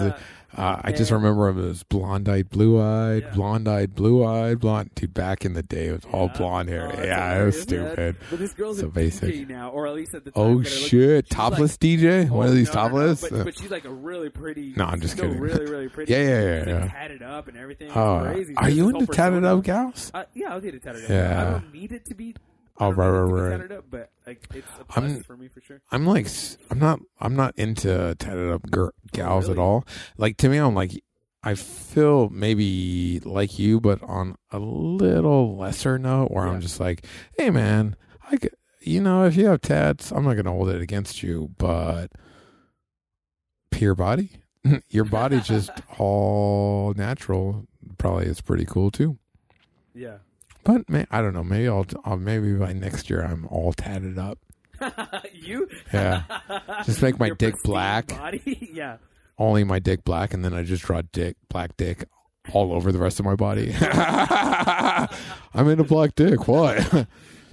uh, 0.56 0.82
I 0.84 0.92
just 0.92 1.12
remember 1.12 1.48
him 1.50 1.70
as 1.70 1.84
blonde-eyed, 1.84 2.50
blue-eyed, 2.50 3.24
Yeah. 3.24 3.30
blonde-eyed, 3.34 3.94
blue-eyed, 3.96 4.60
blonde. 4.60 4.92
Dude, 4.96 5.14
back 5.14 5.46
in 5.46 5.54
the 5.54 5.62
day, 5.64 5.88
it 5.88 5.92
was 5.94 6.06
all 6.12 6.30
blonde 6.30 6.70
hair. 6.70 6.92
Oh, 6.96 7.04
yeah, 7.04 7.42
it 7.42 7.46
was 7.46 7.62
stupid. 7.62 8.16
But 8.30 8.40
this 8.40 8.54
girl's 8.54 8.80
So 8.80 8.88
basic. 8.88 9.48
Now, 9.50 9.70
or 9.72 9.88
at 9.88 9.94
least 9.96 10.14
at 10.16 10.26
the 10.26 10.32
time. 10.32 10.44
Oh 10.44 10.52
looked- 10.54 10.68
shit! 10.70 11.30
Topless 11.30 11.74
like- 11.74 11.80
DJ? 11.80 12.30
One 12.30 12.48
Oh, 12.48 12.50
of 12.50 12.56
these 12.56 12.74
no, 12.74 12.74
no, 12.74 12.82
no, 12.84 12.90
topless? 12.90 13.22
but, 13.22 13.34
Uh, 13.34 13.44
but 13.44 13.58
she's 13.58 13.72
like 13.72 13.86
a 13.86 13.90
really 13.94 14.30
pretty. 14.30 14.74
No, 14.78 14.86
I'm 14.86 15.02
just 15.02 15.14
still 15.16 15.28
kidding. 15.28 15.42
Really, 15.42 15.66
really 15.72 15.90
pretty. 15.90 16.12
Yeah, 16.14 16.20
yeah, 16.22 16.30
yeah, 16.30 16.60
She's, 16.66 16.74
like, 16.74 16.84
yeah. 16.84 16.90
tatted 16.92 17.22
up 17.24 17.48
and 17.48 17.58
everything. 17.58 17.92
oh, 17.96 18.30
crazy. 18.32 18.54
are 18.58 18.70
you 18.70 18.90
into 18.90 19.06
tatted 19.08 19.44
up 19.44 19.64
gals? 19.64 20.12
Uh, 20.14 20.24
yeah, 20.34 20.52
I'll 20.54 20.62
get 20.62 20.76
it 20.76 20.84
tatted 20.84 21.04
up. 21.06 21.10
Yeah. 21.10 21.42
I 21.42 21.52
don't 21.52 21.74
need 21.74 21.92
it 21.92 22.06
to 22.06 22.16
be. 22.16 22.36
Oh, 22.80 22.91
right, 22.91 23.08
need 23.08 23.12
it 23.12 23.18
to 23.18 23.24
right, 23.26 23.41
right. 23.41 23.49
Tatted 23.58 23.72
up, 23.72 23.86
but 23.90 24.12
like 24.28 24.48
it's 24.54 24.68
a 24.80 24.86
plus 24.86 25.04
I'm- 25.12 25.24
for 25.24 25.36
me 25.38 25.48
for 25.48 25.62
sure. 25.62 25.82
I'm 25.91 26.06
like, 26.06 26.28
I'm 26.70 26.80
not, 26.80 26.99
I'm 27.20 27.36
not 27.36 27.58
into 27.58 28.16
tatted 28.20 28.52
up 28.52 28.70
gir- 28.70 28.94
gals 29.14 29.49
at 29.49 29.58
all. 29.58 29.86
Like 30.18 30.38
to 30.38 30.49
me, 30.49 30.58
I'm 30.58 30.76
like, 30.76 30.91
I 31.44 31.56
feel 31.56 32.30
maybe 32.30 33.20
like 33.22 33.58
you, 33.58 33.80
but 33.80 34.02
on 34.04 34.36
a 34.52 34.60
little 34.60 35.56
lesser 35.58 35.98
note, 35.98 36.30
where 36.32 36.45
Yeah. 36.45 36.52
I'm 36.54 36.62
just 36.62 36.80
like, 36.80 37.06
hey 37.38 37.49
man, 37.49 37.95
I, 38.30 38.38
you 38.82 39.02
know, 39.02 39.26
if 39.26 39.36
you 39.36 39.48
have 39.48 39.62
tats, 39.62 40.12
I'm 40.12 40.24
not 40.26 40.36
gonna 40.36 40.52
hold 40.52 40.70
it 40.70 40.82
against 40.82 41.24
you, 41.24 41.52
but 41.58 42.12
pure 43.72 43.95
body, 43.95 44.32
your 44.90 45.06
body's 45.06 45.48
just 45.48 45.70
all 45.98 46.94
natural. 46.95 47.66
Probably 47.98 48.26
is 48.26 48.41
pretty 48.41 48.66
cool 48.66 48.91
too. 48.91 49.18
Yeah. 49.95 50.18
But 50.68 50.89
may, 50.89 51.06
I 51.10 51.22
don't 51.22 51.34
know. 51.34 51.45
Maybe 51.45 51.69
I'll, 51.69 51.85
I'll 52.03 52.18
maybe 52.18 52.52
by 52.52 52.73
next 52.73 53.10
year 53.10 53.23
I'm 53.23 53.48
all 53.48 53.72
tatted 53.72 54.19
up. 54.19 54.38
you? 55.34 55.69
Yeah. 55.94 56.23
Just 56.85 57.02
make 57.02 57.18
my 57.19 57.27
Your 57.27 57.38
dick 57.38 57.56
black. 57.64 58.10
Body? 58.10 58.69
yeah. 58.73 58.98
only 59.39 59.64
my 59.64 59.80
dick 59.80 60.03
black, 60.03 60.34
and 60.34 60.44
then 60.44 60.53
I 60.53 60.64
just 60.64 60.84
draw 60.84 61.02
dick, 61.14 61.38
black 61.48 61.77
dick, 61.77 62.03
all 62.52 62.73
over 62.73 62.91
the 62.91 62.99
rest 62.99 63.18
of 63.18 63.26
my 63.26 63.35
body. 63.35 63.73
I'm 63.80 65.69
in 65.69 65.80
a 65.80 65.85
black 65.85 66.15
dick. 66.15 66.49
What? 66.49 67.07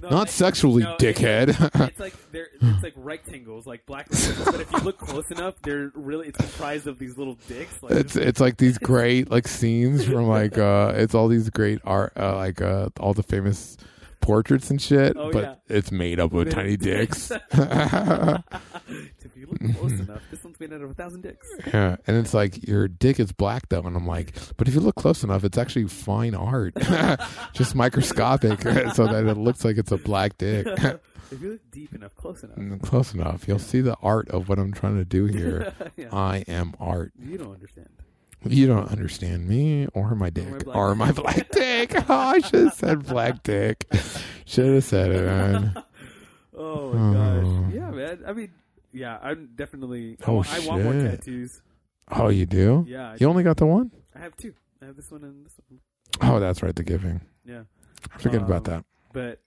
No, 0.05 0.17
Not 0.17 0.29
sexually, 0.29 0.83
no, 0.83 0.95
dickhead. 0.97 1.49
It's 1.89 1.99
like 1.99 2.13
they're 2.31 2.49
it's 2.61 2.83
like 2.83 2.93
rectangles, 2.95 3.65
like 3.65 3.85
black 3.85 4.07
rectangles. 4.11 4.45
but 4.45 4.61
if 4.61 4.71
you 4.71 4.79
look 4.79 4.97
close 4.99 5.29
enough, 5.31 5.55
they're 5.63 5.91
really 5.95 6.27
it's 6.27 6.37
comprised 6.37 6.85
of 6.87 6.99
these 6.99 7.17
little 7.17 7.37
dicks. 7.47 7.81
Like 7.81 7.93
it's 7.93 8.15
it's 8.15 8.39
like 8.39 8.57
these 8.57 8.77
great 8.77 9.31
like 9.31 9.47
scenes 9.47 10.05
from 10.05 10.27
like 10.27 10.57
uh 10.59 10.93
it's 10.95 11.15
all 11.15 11.27
these 11.27 11.49
great 11.49 11.79
art 11.85 12.13
uh, 12.17 12.35
like 12.35 12.61
uh 12.61 12.89
all 12.99 13.13
the 13.13 13.23
famous 13.23 13.77
portraits 14.21 14.69
and 14.69 14.81
shit, 14.81 15.15
Oh, 15.17 15.31
but 15.31 15.43
yeah. 15.43 15.55
it's 15.77 15.91
made 15.91 16.19
up 16.19 16.33
of 16.33 16.49
tiny 16.49 16.77
dicks. 16.77 17.31
if 17.51 19.35
you 19.35 19.47
look 19.47 19.75
close 19.77 19.91
enough, 19.99 20.21
this 20.31 20.43
one's 20.43 20.59
made 20.59 20.73
out 20.73 20.81
of 20.81 20.91
a 20.91 20.93
thousand 20.93 21.21
dicks. 21.21 21.47
Yeah, 21.67 21.97
and 22.07 22.17
it's 22.17 22.33
like 22.33 22.67
your 22.67 22.87
dick 22.87 23.19
is 23.19 23.31
black 23.31 23.69
though, 23.69 23.81
and 23.81 23.95
I'm 23.95 24.07
like, 24.07 24.35
but 24.57 24.67
if 24.67 24.73
you 24.73 24.79
look 24.79 24.95
close 24.95 25.23
enough, 25.23 25.43
it's 25.43 25.57
actually 25.57 25.87
fine 25.87 26.35
art, 26.35 26.73
just 27.53 27.75
microscopic, 27.75 28.61
so 28.93 29.07
that 29.07 29.25
it 29.25 29.37
looks 29.37 29.63
like 29.65 29.77
it's 29.77 29.91
a 29.91 29.97
black 29.97 30.37
dick. 30.37 30.67
if 30.67 31.41
you 31.41 31.51
look 31.53 31.71
deep 31.71 31.93
enough, 31.93 32.15
close 32.15 32.43
enough. 32.43 32.57
Mm, 32.57 32.81
close 32.81 33.13
enough, 33.13 33.47
you'll 33.47 33.59
see 33.59 33.81
the 33.81 33.95
art 34.01 34.29
of 34.29 34.49
what 34.49 34.59
I'm 34.59 34.73
trying 34.73 34.97
to 34.97 35.05
do 35.05 35.25
here. 35.25 35.73
yeah. 35.97 36.09
I 36.11 36.43
am 36.47 36.73
art. 36.79 37.13
you 37.19 37.37
don't 37.37 37.53
understand. 37.53 37.89
You 38.47 38.67
don't 38.67 38.89
understand 38.91 39.47
me 39.47 39.87
or 39.93 40.13
my 40.15 40.29
dick 40.29 40.67
or 40.67 40.93
my 40.95 41.11
black 41.11 41.49
dick. 41.51 41.93
Oh, 42.09 42.13
I 42.13 42.39
should 42.39 42.65
have 42.65 42.73
said 42.73 43.05
black 43.05 43.41
dick. 43.43 43.85
Should 44.45 44.73
have 44.75 44.83
said 44.83 45.11
it, 45.11 45.25
man. 45.25 45.83
Oh 46.57 46.93
my 46.93 47.13
gosh. 47.13 47.43
Oh. 47.45 47.67
Yeah, 47.73 47.91
man. 47.91 48.23
I 48.25 48.31
mean, 48.31 48.49
yeah, 48.93 49.17
I'm 49.21 49.49
definitely. 49.55 50.17
I 50.25 50.29
Oh, 50.31 50.35
want- 50.35 50.53
I 50.53 50.59
want 50.67 50.83
more 50.83 50.93
shit. 50.93 51.19
tattoos. 51.19 51.61
Oh, 52.09 52.29
you 52.29 52.45
do? 52.45 52.85
Yeah, 52.87 53.11
I, 53.11 53.17
You 53.19 53.27
only 53.27 53.43
got 53.43 53.57
the 53.57 53.65
one? 53.65 53.91
I 54.15 54.19
have 54.19 54.37
two. 54.37 54.53
I 54.81 54.85
have 54.85 54.95
this 54.95 55.11
one 55.11 55.23
and 55.25 55.45
this 55.45 55.53
one. 55.67 55.79
Oh, 56.21 56.39
that's 56.39 56.63
right, 56.63 56.73
the 56.73 56.83
giving. 56.83 57.19
Yeah, 57.43 57.63
I 58.13 58.17
forget 58.19 58.39
Um, 58.41 58.45
about 58.45 58.63
that. 58.65 58.85
but 59.11 59.39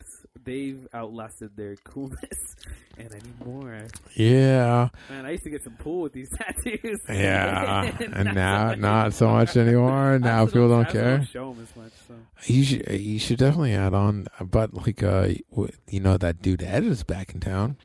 they've 0.45 0.87
outlasted 0.95 1.57
their 1.57 1.77
coolness, 1.77 2.57
and 2.99 3.09
I 3.13 3.17
need 3.17 3.45
more. 3.47 3.79
Yeah. 4.15 4.89
Man, 5.11 5.27
I 5.27 5.31
used 5.33 5.45
to 5.45 5.51
get 5.51 5.63
some 5.65 5.75
pool 5.75 6.03
with 6.03 6.13
these 6.13 6.29
tattoos. 6.37 6.99
Yeah, 7.09 7.93
and 8.13 8.35
now 8.35 8.71
so 8.71 8.75
not 8.77 9.15
so 9.15 9.29
much 9.29 9.57
anymore. 9.57 10.19
Now 10.19 10.47
people 10.47 10.69
don't 10.69 10.87
also 10.87 10.93
care. 10.93 11.25
show 11.27 11.53
them 11.53 11.63
as 11.69 11.77
much. 11.77 11.93
So 12.07 12.15
You 12.53 12.65
should 12.65 12.89
you 13.01 13.19
should 13.19 13.39
definitely 13.39 13.75
add 13.75 13.95
on, 13.95 14.27
but 14.41 14.75
like 14.75 15.03
uh, 15.03 15.29
you 15.89 16.01
know 16.01 16.17
that 16.17 16.43
dude 16.43 16.63
Ed 16.63 16.85
is 16.85 17.03
back 17.05 17.35
in 17.35 17.41
town. 17.41 17.77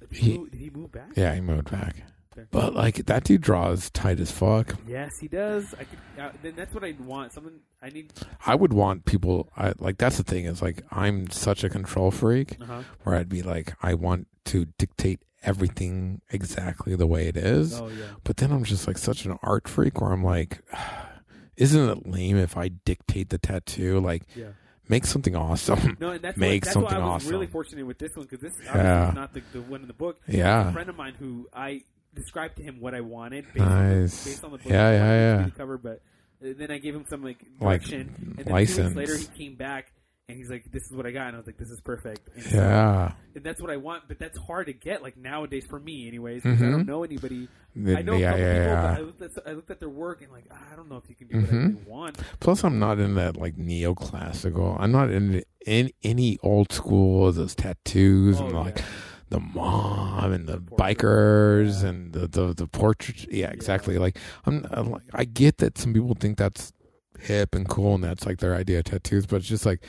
did 0.00 0.18
He- 0.18 0.30
he, 0.32 0.38
did 0.50 0.54
he 0.60 0.70
move 0.70 0.92
back? 0.92 1.10
Yeah, 1.16 1.34
he 1.34 1.40
moved 1.40 1.70
back, 1.70 2.02
But 2.50 2.74
like 2.74 3.06
that 3.06 3.24
dude 3.24 3.40
draws 3.42 3.90
tight 3.90 4.20
as 4.20 4.30
fuck. 4.30 4.76
Yes, 4.86 5.10
he 5.20 5.28
does. 5.28 5.74
I 5.74 5.84
could. 5.84 5.98
Uh, 6.18 6.30
then 6.42 6.54
that's 6.56 6.74
what 6.74 6.84
I 6.84 6.94
want. 7.00 7.32
Someone 7.32 7.60
I 7.82 7.88
need. 7.90 8.12
I 8.46 8.54
would 8.54 8.72
want 8.72 9.04
people. 9.04 9.50
I 9.56 9.72
like 9.78 9.98
that's 9.98 10.16
the 10.16 10.22
thing 10.24 10.44
is 10.46 10.62
like 10.62 10.82
I'm 10.90 11.30
such 11.30 11.62
a 11.64 11.68
control 11.68 12.10
freak 12.10 12.56
Uh 12.60 12.64
huh. 12.66 12.82
where 13.04 13.16
I'd 13.16 13.28
be 13.28 13.42
like 13.42 13.74
I 13.82 13.94
want 13.94 14.28
to 14.46 14.66
dictate 14.78 15.20
everything 15.44 16.20
exactly 16.30 16.94
the 16.96 17.06
way 17.06 17.26
it 17.28 17.36
is. 17.36 17.80
Oh 17.80 17.88
yeah. 17.88 18.04
But 18.24 18.36
then 18.38 18.52
I'm 18.52 18.64
just 18.64 18.86
like 18.86 18.98
such 18.98 19.24
an 19.24 19.38
art 19.42 19.68
freak 19.68 20.00
where 20.00 20.12
I'm 20.12 20.24
like, 20.24 20.60
isn't 21.56 21.88
it 21.90 22.06
lame 22.06 22.36
if 22.38 22.56
I 22.56 22.68
dictate 22.68 23.28
the 23.30 23.38
tattoo? 23.38 24.00
Like 24.00 24.22
Yeah. 24.34 24.48
make 24.88 25.04
something 25.06 25.34
awesome. 25.36 25.96
No, 26.00 26.10
and 26.10 26.22
that's 26.22 26.36
Make 26.38 26.62
what, 26.62 26.64
that's 26.64 26.72
something 26.74 26.96
why 26.98 27.02
I 27.02 27.14
was 27.14 27.22
awesome. 27.24 27.30
really 27.32 27.46
fortunate 27.46 27.86
with 27.86 27.98
this 27.98 28.14
one 28.16 28.26
because 28.26 28.40
this 28.40 28.54
Yeah. 28.64 29.08
is 29.10 29.14
not 29.14 29.34
the, 29.34 29.42
the 29.52 29.62
one 29.62 29.82
in 29.82 29.88
the 29.88 29.92
book. 29.94 30.20
Yeah. 30.28 30.68
a 30.70 30.72
friend 30.72 30.88
of 30.88 30.96
mine 30.96 31.14
who 31.18 31.48
I 31.52 31.82
described 32.14 32.56
to 32.56 32.62
him 32.62 32.80
what 32.80 32.94
I 32.94 33.00
wanted 33.00 33.46
based, 33.54 33.60
on, 33.66 33.88
the, 33.88 34.00
based 34.02 34.44
on 34.44 34.52
the 34.52 34.58
book. 34.58 34.66
Yeah, 34.70 34.90
yeah, 34.90 35.38
yeah. 35.38 35.44
The 35.46 35.50
cover, 35.52 35.78
but 35.78 36.02
uh, 36.44 36.48
then 36.58 36.70
I 36.70 36.78
gave 36.78 36.94
him 36.94 37.04
some 37.08 37.22
like 37.22 37.38
Like, 37.60 37.80
direction, 37.82 38.34
and 38.38 38.46
then 38.46 38.52
license. 38.52 38.92
two 38.92 38.98
weeks 38.98 39.10
later 39.10 39.16
he 39.16 39.44
came 39.44 39.54
back 39.56 39.92
and 40.28 40.38
he's 40.38 40.48
like, 40.50 40.64
"This 40.70 40.84
is 40.84 40.92
what 40.92 41.04
I 41.06 41.10
got," 41.10 41.26
and 41.28 41.36
I 41.36 41.38
was 41.38 41.46
like, 41.46 41.58
"This 41.58 41.70
is 41.70 41.80
perfect." 41.80 42.28
And 42.34 42.44
so- 42.44 42.56
Yeah. 42.58 43.12
and 43.34 43.42
that's 43.44 43.60
what 43.60 43.70
I 43.70 43.76
want, 43.76 44.04
but 44.08 44.18
that's 44.18 44.38
hard 44.38 44.66
to 44.68 44.72
get 44.72 45.02
like 45.02 45.16
nowadays 45.16 45.64
for 45.68 45.78
me, 45.80 46.06
anyways. 46.08 46.42
Because 46.42 46.62
I 46.62 46.70
don't 46.70 46.86
know 46.86 47.02
anybody. 47.02 47.48
Then- 47.74 47.96
I 47.96 48.02
know 48.02 48.12
yeah, 48.16 48.36
yeah, 48.36 48.36
people, 48.36 48.44
yeah. 48.66 48.82
but 48.82 48.98
I 48.98 49.00
looked, 49.00 49.22
at, 49.22 49.30
I 49.48 49.52
looked 49.52 49.70
at 49.70 49.80
their 49.80 49.88
work 49.88 50.22
and 50.22 50.30
like 50.30 50.44
"Ah, 50.50 50.58
I 50.72 50.76
don't 50.76 50.88
know 50.90 50.96
if 50.96 51.08
you 51.08 51.16
can 51.16 51.26
do 51.28 51.40
what 51.40 51.48
I 51.48 51.52
Mhm. 51.52 51.68
really 51.74 51.84
want. 51.86 52.18
Plus, 52.40 52.62
I'm 52.64 52.78
not 52.78 52.98
in 52.98 53.14
that 53.14 53.36
like 53.36 53.56
neoclassical. 53.56 54.76
I'm 54.78 54.92
not 54.92 55.10
in 55.10 55.42
in 55.66 55.90
any 56.02 56.38
old 56.42 56.72
school 56.72 57.28
of 57.28 57.34
those 57.36 57.54
tattoos 57.54 58.40
and 58.40 58.52
Oh, 58.54 58.62
like 58.62 58.78
yeah. 58.78 58.84
The 59.32 59.40
mom 59.40 60.30
and 60.32 60.46
the 60.46 60.58
bikers 60.58 61.82
and 61.82 62.12
the 62.12 62.28
the, 62.28 62.52
the 62.54 62.66
portrait. 62.66 63.26
Yeah, 63.32 63.50
exactly. 63.50 63.98
Like 63.98 64.18
I'm, 64.46 64.66
I'm 64.70 64.90
like 64.90 65.02
I 65.14 65.24
get 65.24 65.58
that 65.58 65.78
some 65.78 65.92
people 65.94 66.14
think 66.18 66.36
that's 66.38 66.72
hip 67.18 67.54
and 67.54 67.68
cool 67.68 67.94
and 67.94 68.04
that's 68.04 68.26
like 68.26 68.38
their 68.38 68.54
idea 68.54 68.78
of 68.80 68.84
tattoos, 68.84 69.26
but 69.26 69.36
it's 69.36 69.48
just 69.48 69.64
like 69.66 69.80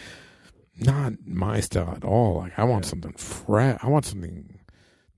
not 0.79 1.13
my 1.25 1.59
style 1.59 1.93
at 1.95 2.03
all. 2.03 2.37
Like 2.37 2.57
I 2.57 2.63
want 2.63 2.85
Yeah. 2.85 2.89
something 2.91 3.13
fresh. 3.13 3.79
I 3.83 3.87
want 3.89 4.05
something 4.05 4.59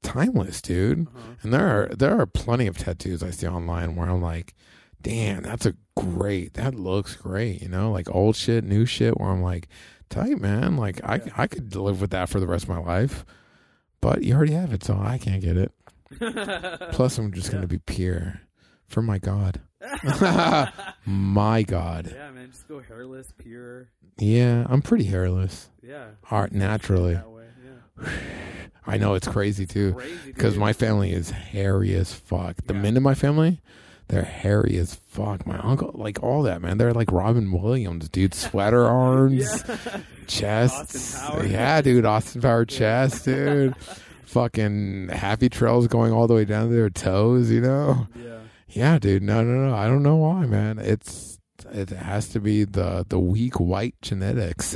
timeless, 0.01 0.61
dude. 0.61 1.07
Uh-huh. 1.07 1.19
And 1.43 1.53
there 1.53 1.67
are 1.67 1.87
there 1.95 2.19
are 2.19 2.25
plenty 2.25 2.67
of 2.67 2.77
tattoos 2.77 3.21
I 3.23 3.29
see 3.31 3.47
online 3.47 3.95
where 3.95 4.09
I'm 4.09 4.21
like, 4.21 4.53
damn, 5.01 5.43
that's 5.43 5.65
a 5.65 5.75
great. 5.95 6.55
That 6.55 6.73
looks 6.75 7.15
great. 7.15 7.61
You 7.61 7.69
know, 7.69 7.91
like 7.91 8.09
old 8.13 8.35
shit, 8.35 8.63
new 8.63 8.85
shit. 8.85 9.19
Where 9.19 9.29
I'm 9.29 9.41
like, 9.43 9.67
tight 10.09 10.41
man. 10.41 10.77
Like 10.77 10.99
I 11.03 11.17
Yeah. 11.17 11.33
I 11.37 11.47
could 11.47 11.75
live 11.75 12.01
with 12.01 12.09
that 12.11 12.27
for 12.29 12.39
the 12.39 12.47
rest 12.47 12.63
of 12.63 12.69
my 12.69 12.79
life. 12.79 13.23
But 14.01 14.23
you 14.23 14.35
already 14.35 14.53
have 14.53 14.73
it, 14.73 14.83
so 14.83 14.97
I 15.01 15.17
can't 15.17 15.41
get 15.41 15.57
it. 15.57 15.71
Plus, 16.91 17.17
I'm 17.17 17.31
just 17.31 17.51
gonna 17.51 17.67
be 17.67 17.79
pure 17.79 18.41
for 18.87 19.01
my 19.01 19.17
God. 19.17 19.61
my 21.05 21.63
God. 21.63 22.11
Yeah, 22.13 22.31
man, 22.31 22.51
just 22.51 22.67
go 22.67 22.79
hairless, 22.79 23.33
pure. 23.37 23.89
Yeah, 24.17 24.65
I'm 24.69 24.81
pretty 24.81 25.05
hairless. 25.05 25.69
Yeah, 25.81 26.05
Art 26.31 26.51
naturally. 26.51 27.13
Yeah, 27.13 28.09
I 28.87 28.97
know 28.97 29.15
it's 29.15 29.27
crazy 29.27 29.65
too. 29.65 29.95
Because 30.25 30.57
my 30.57 30.73
family 30.73 31.11
is 31.11 31.31
hairy 31.31 31.93
as 31.95 32.13
fuck. 32.13 32.57
The 32.65 32.73
Yeah. 32.73 32.81
men 32.81 32.97
in 32.97 33.03
my 33.03 33.15
family, 33.15 33.61
they're 34.07 34.23
hairy 34.23 34.77
as 34.77 34.95
fuck. 34.95 35.45
My 35.47 35.57
uncle, 35.59 35.91
like 35.93 36.21
all 36.21 36.43
that, 36.43 36.61
man. 36.61 36.77
They're 36.77 36.93
like 36.93 37.11
Robin 37.11 37.51
Williams, 37.51 38.09
dude. 38.09 38.33
Sweater 38.33 38.85
arms, 38.87 39.63
yeah. 39.67 39.99
chests. 40.27 41.19
Yeah, 41.43 41.81
dude. 41.81 42.05
Austin 42.05 42.41
Power 42.41 42.65
chest, 42.65 43.25
dude. 43.25 43.75
Fucking 44.25 45.09
happy 45.09 45.49
trails 45.49 45.87
going 45.87 46.11
all 46.11 46.27
the 46.27 46.33
way 46.33 46.45
down 46.45 46.69
to 46.69 46.75
their 46.75 46.89
toes, 46.89 47.49
you 47.49 47.61
know? 47.61 48.07
yeah. 48.15 48.39
Yeah, 48.67 48.99
dude. 48.99 49.23
No, 49.23 49.41
no, 49.43 49.69
no. 49.69 49.75
I 49.75 49.87
don't 49.87 50.03
know 50.03 50.17
why, 50.17 50.45
man. 50.45 50.79
It's 50.79 51.39
it 51.71 51.89
has 51.89 52.27
to 52.29 52.39
be 52.41 52.65
the 52.65 53.05
the 53.07 53.19
weak 53.19 53.59
white 53.59 53.95
genetics 54.01 54.75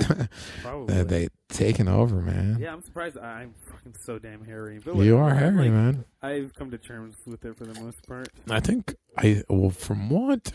Probably. 0.62 0.96
that 0.96 1.10
they 1.10 1.28
taken 1.50 1.88
over, 1.90 2.22
man. 2.22 2.58
yeah, 2.60 2.72
I'm 2.72 2.82
surprised. 2.82 3.18
I'm 3.18 3.54
fucking 3.80 3.96
so 4.00 4.20
damn 4.20 4.44
hairy. 4.46 4.80
But 4.84 4.96
you 4.98 5.18
are 5.18 5.34
hairy, 5.34 5.66
Like, 5.66 5.72
man. 5.72 6.06
I've 6.22 6.54
come 6.54 6.72
to 6.72 6.78
terms 6.78 7.16
with 7.26 7.44
it 7.46 7.58
for 7.58 7.66
the 7.66 7.80
most 7.80 8.06
part. 8.08 8.30
I 8.50 8.60
think 8.60 8.96
I 9.18 9.44
well 9.50 9.70
from 9.70 10.10
what 10.10 10.52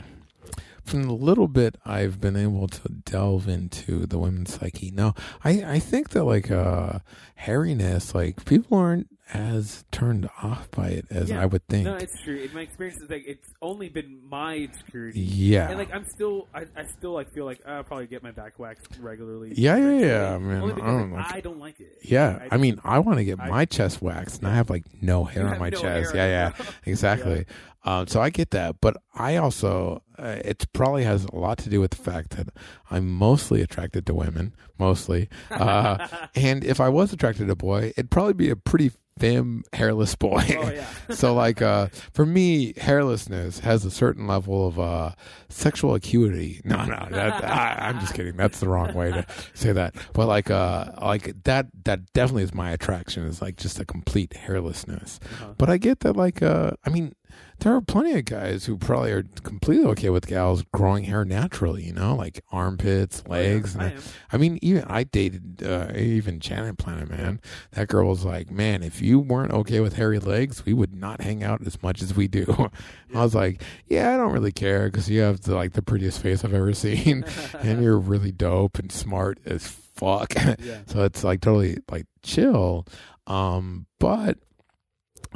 from 0.85 1.05
the 1.05 1.13
little 1.13 1.49
bit 1.49 1.77
I've 1.85 2.21
been 2.21 2.37
able 2.37 2.69
to 2.69 2.89
delve 2.89 3.49
into 3.49 4.07
the 4.07 4.19
women's 4.19 4.55
psyche. 4.55 4.91
Now, 4.91 5.15
I 5.43 5.65
I 5.65 5.79
think 5.79 6.11
that 6.11 6.25
like 6.25 6.51
uh 6.51 7.01
hairiness, 7.41 8.15
like 8.15 8.45
people 8.45 8.79
aren't 8.79 9.09
as 9.33 9.85
turned 9.91 10.29
off 10.43 10.71
by 10.71 10.89
it 10.89 11.07
as 11.11 11.31
Yeah. 11.31 11.41
I 11.43 11.47
would 11.47 11.67
think. 11.67 11.85
No, 11.87 11.95
it's 11.97 12.21
true. 12.23 12.37
In 12.37 12.53
my 12.53 12.61
experience, 12.61 13.01
it's 13.01 13.11
like 13.11 13.25
it's 13.27 13.49
only 13.63 13.89
been 13.89 14.21
my 14.29 14.57
insecurity. 14.57 15.21
yeah. 15.21 15.69
And 15.71 15.79
like 15.79 15.93
I'm 15.95 16.05
still, 16.05 16.47
I, 16.55 16.67
I 16.77 16.85
still 16.85 17.13
like 17.13 17.33
feel 17.33 17.45
like 17.47 17.61
I'll 17.67 17.85
probably 17.85 18.07
get 18.07 18.23
my 18.23 18.33
back 18.33 18.59
waxed 18.59 18.87
regularly. 19.01 19.53
Yeah, 19.57 19.77
yeah, 19.77 19.99
yeah, 19.99 20.39
man. 20.39 20.63
Only 20.63 20.75
I 20.75 20.87
don't 20.87 21.11
like, 21.13 21.25
like 21.27 21.35
I 21.37 21.41
don't 21.41 21.59
like 21.59 21.81
it. 21.81 21.99
yeah, 22.03 22.47
I 22.51 22.55
I 22.55 22.59
mean, 22.59 22.81
I 22.85 22.99
want 22.99 23.19
to 23.19 23.25
get 23.25 23.41
I- 23.41 23.49
my 23.49 23.65
chest 23.65 24.03
waxed, 24.03 24.39
and 24.43 24.49
I 24.49 24.55
have 24.55 24.69
like 24.69 24.85
no 25.01 25.25
hair 25.33 25.49
on 25.49 25.59
my 25.59 25.71
no 25.71 25.79
chest. 25.81 26.15
Yeah, 26.15 26.27
yeah, 26.27 26.49
it. 26.59 26.67
exactly. 26.85 27.47
Um, 27.87 28.07
so 28.07 28.21
I 28.21 28.31
get 28.31 28.51
that, 28.53 28.77
but 28.81 28.97
I 29.15 29.37
also 29.37 30.03
uh, 30.19 30.37
it 30.43 30.67
probably 30.73 31.05
has 31.05 31.25
a 31.27 31.37
lot 31.37 31.59
to 31.59 31.69
do 31.69 31.81
with 31.81 31.91
the 31.91 31.99
fact 31.99 32.31
that 32.31 32.49
I'm 32.91 33.11
mostly 33.11 33.61
attracted 33.61 34.07
to 34.07 34.15
women, 34.15 34.55
mostly. 34.79 35.29
Uh, 35.51 36.07
and 36.35 36.65
if 36.65 36.81
I 36.81 36.89
was 36.89 37.13
attracted 37.13 37.47
to 37.47 37.53
a 37.53 37.57
boy, 37.57 37.93
it'd 37.97 38.11
probably 38.11 38.33
be 38.33 38.49
a 38.49 38.57
pretty 38.57 38.91
thin, 39.19 39.63
hairless 39.73 40.15
boy. 40.17 40.45
Oh 40.59 40.71
yeah. 40.71 40.87
so 41.11 41.35
like 41.35 41.63
uh 41.63 41.89
for 42.13 42.27
me 42.27 42.73
hairlessness 42.75 43.61
has 43.61 43.85
a 43.85 43.91
certain 43.91 44.27
level 44.27 44.67
of 44.67 44.79
uh 44.81 45.13
sexual 45.49 45.95
acuity 45.95 46.61
no 46.65 46.85
no 46.85 47.07
that, 47.11 47.45
I, 47.45 47.89
i'm 47.89 48.01
just 48.01 48.15
kidding 48.15 48.37
that's 48.37 48.59
the 48.61 48.69
wrong 48.69 48.93
way 48.95 49.13
to 49.13 49.25
say 49.55 49.71
that 49.73 49.95
but 50.15 50.27
like 50.27 50.51
uh 50.51 50.91
like 51.01 51.45
that 51.45 51.67
that 51.85 52.13
definitely 52.13 52.43
is 52.43 52.53
my 52.55 52.71
attraction 52.73 53.25
is 53.25 53.41
like 53.41 53.57
just 53.57 53.79
a 53.79 53.85
complete 53.85 54.31
hairlessness 54.31 55.21
Uh-huh. 55.23 55.55
but 55.59 55.71
i 55.71 55.77
get 55.77 56.01
that 56.01 56.17
like 56.17 56.43
uh 56.43 56.73
i 56.85 56.91
mean 56.91 57.15
there 57.61 57.75
are 57.75 57.81
plenty 57.81 58.13
of 58.19 58.25
guys 58.25 58.67
who 58.67 58.77
probably 58.77 59.13
are 59.13 59.23
completely 59.43 59.87
okay 59.87 60.11
with 60.11 60.27
gals 60.27 60.65
growing 60.73 61.05
hair 61.05 61.25
naturally 61.25 61.85
you 61.85 61.93
know 61.93 62.15
like 62.15 62.43
armpits 62.53 63.27
legs 63.27 63.77
Oh, 63.77 63.81
I 63.81 63.85
and 63.87 63.97
am. 63.97 64.03
I 64.33 64.37
mean, 64.37 64.59
even 64.63 64.85
I 64.85 65.05
dated 65.05 65.63
uh, 65.65 65.93
even 65.95 66.41
Janet 66.41 66.77
Planet, 66.79 67.09
man. 67.09 67.41
That 67.73 67.89
girl 67.89 68.09
was 68.09 68.25
like, 68.25 68.51
man, 68.51 68.83
if 68.83 69.01
you 69.01 69.19
weren't 69.21 69.53
okay 69.53 69.81
with 69.81 69.95
hairy 69.95 70.19
legs, 70.19 70.65
we 70.67 70.73
would 70.73 70.95
not 70.95 71.21
hang 71.21 71.43
out 71.45 71.65
as 71.67 71.81
much 71.83 72.03
as 72.03 72.15
we 72.15 72.27
do. 72.29 72.71
I 73.15 73.23
was 73.23 73.35
like, 73.35 73.63
yeah, 73.87 74.13
I 74.13 74.17
don't 74.17 74.33
really 74.33 74.53
care 74.53 74.87
because 74.91 75.09
you 75.09 75.21
have 75.21 75.41
the, 75.43 75.55
like 75.55 75.73
the 75.75 75.83
prettiest 75.83 76.21
face 76.21 76.45
I've 76.45 76.53
ever 76.55 76.73
seen, 76.75 77.25
and 77.61 77.83
you're 77.83 77.99
really 77.99 78.33
dope 78.33 78.79
and 78.79 78.91
smart 78.91 79.39
as 79.47 79.67
fuck. 79.67 80.35
Yeah. 80.35 80.81
so 80.87 81.05
it's 81.05 81.23
like 81.23 81.41
totally 81.41 81.79
like 81.91 82.07
chill. 82.23 82.87
Um, 83.27 83.87
but 84.01 84.39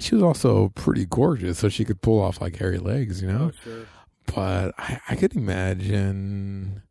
she 0.01 0.15
was 0.15 0.23
also 0.23 0.70
pretty 0.70 1.07
gorgeous, 1.07 1.59
so 1.59 1.69
she 1.69 1.85
could 1.85 2.01
pull 2.03 2.20
off 2.20 2.41
like 2.41 2.57
hairy 2.57 2.79
legs, 2.79 3.20
you 3.23 3.29
know. 3.31 3.51
Oh 3.53 3.59
sure. 3.65 3.87
But 4.35 4.75
I, 4.79 5.01
I 5.09 5.16
could 5.16 5.35
imagine 5.35 6.83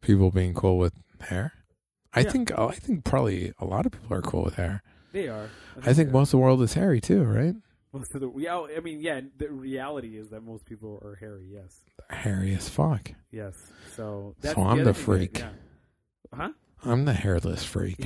people 0.00 0.30
being 0.30 0.54
cool 0.54 0.78
with 0.78 0.94
hair. 1.20 1.52
I 2.14 2.20
Yeah. 2.20 2.30
think 2.30 2.52
oh, 2.56 2.68
I 2.68 2.74
think 2.74 3.04
probably 3.04 3.52
a 3.58 3.64
lot 3.64 3.86
of 3.86 3.92
people 3.92 4.16
are 4.16 4.22
cool 4.22 4.44
with 4.44 4.54
hair. 4.54 4.82
They 5.12 5.28
are. 5.28 5.48
I 5.78 5.92
think 5.92 5.96
they 5.96 6.10
are. 6.10 6.12
most 6.12 6.28
of 6.28 6.32
the 6.32 6.38
world 6.38 6.62
is 6.62 6.74
hairy 6.74 7.00
too, 7.00 7.22
right? 7.24 7.54
most 7.92 8.14
of 8.14 8.20
the. 8.20 8.30
Yeah, 8.36 8.56
oh, 8.56 8.68
I 8.76 8.80
mean, 8.80 9.00
yeah. 9.00 9.20
The 9.38 9.48
reality 9.50 10.18
is 10.18 10.28
that 10.28 10.42
most 10.42 10.66
people 10.66 11.00
are 11.02 11.14
hairy. 11.16 11.46
Yes. 11.50 11.80
Hairy 12.10 12.54
as 12.54 12.68
fuck. 12.68 13.10
Yes. 13.30 13.72
So 13.96 14.34
that's 14.42 14.54
So 14.54 14.62
I'm 14.62 14.84
the 14.84 14.92
thing 14.92 15.04
freak. 15.04 15.38
yeah. 15.38 15.48
Huh? 16.34 16.50
I'm 16.84 17.04
the 17.04 17.12
hairless 17.12 17.64
freak. 17.64 17.98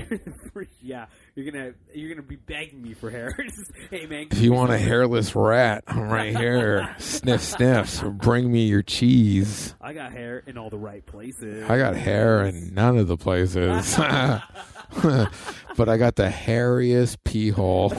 yeah, 0.80 1.06
you're 1.34 1.50
gonna 1.50 1.72
you're 1.92 2.08
gonna 2.08 2.26
be 2.26 2.36
begging 2.36 2.80
me 2.80 2.94
for 2.94 3.10
hair. 3.10 3.36
Hey 3.90 4.06
man, 4.06 4.28
If 4.30 4.38
you 4.40 4.52
want 4.52 4.70
a 4.70 4.78
hairless 4.78 5.34
rat, 5.34 5.82
I'm 5.88 6.08
right 6.10 6.34
here. 6.36 6.94
sniff, 6.98 7.42
sniff. 7.42 8.02
Bring 8.04 8.50
me 8.50 8.66
your 8.66 8.82
cheese. 8.82 9.74
I 9.80 9.92
got 9.92 10.12
hair 10.12 10.38
in 10.46 10.56
all 10.56 10.70
the 10.70 10.78
right 10.78 11.04
places. 11.04 11.68
I 11.68 11.76
got 11.76 11.96
hair 11.96 12.44
in 12.44 12.72
none 12.72 12.96
of 12.98 13.08
the 13.08 13.16
places. 13.16 13.96
but 13.96 15.88
I 15.88 15.96
got 15.96 16.16
the 16.16 16.28
hairiest 16.28 17.18
pee 17.24 17.50
hole. 17.50 17.92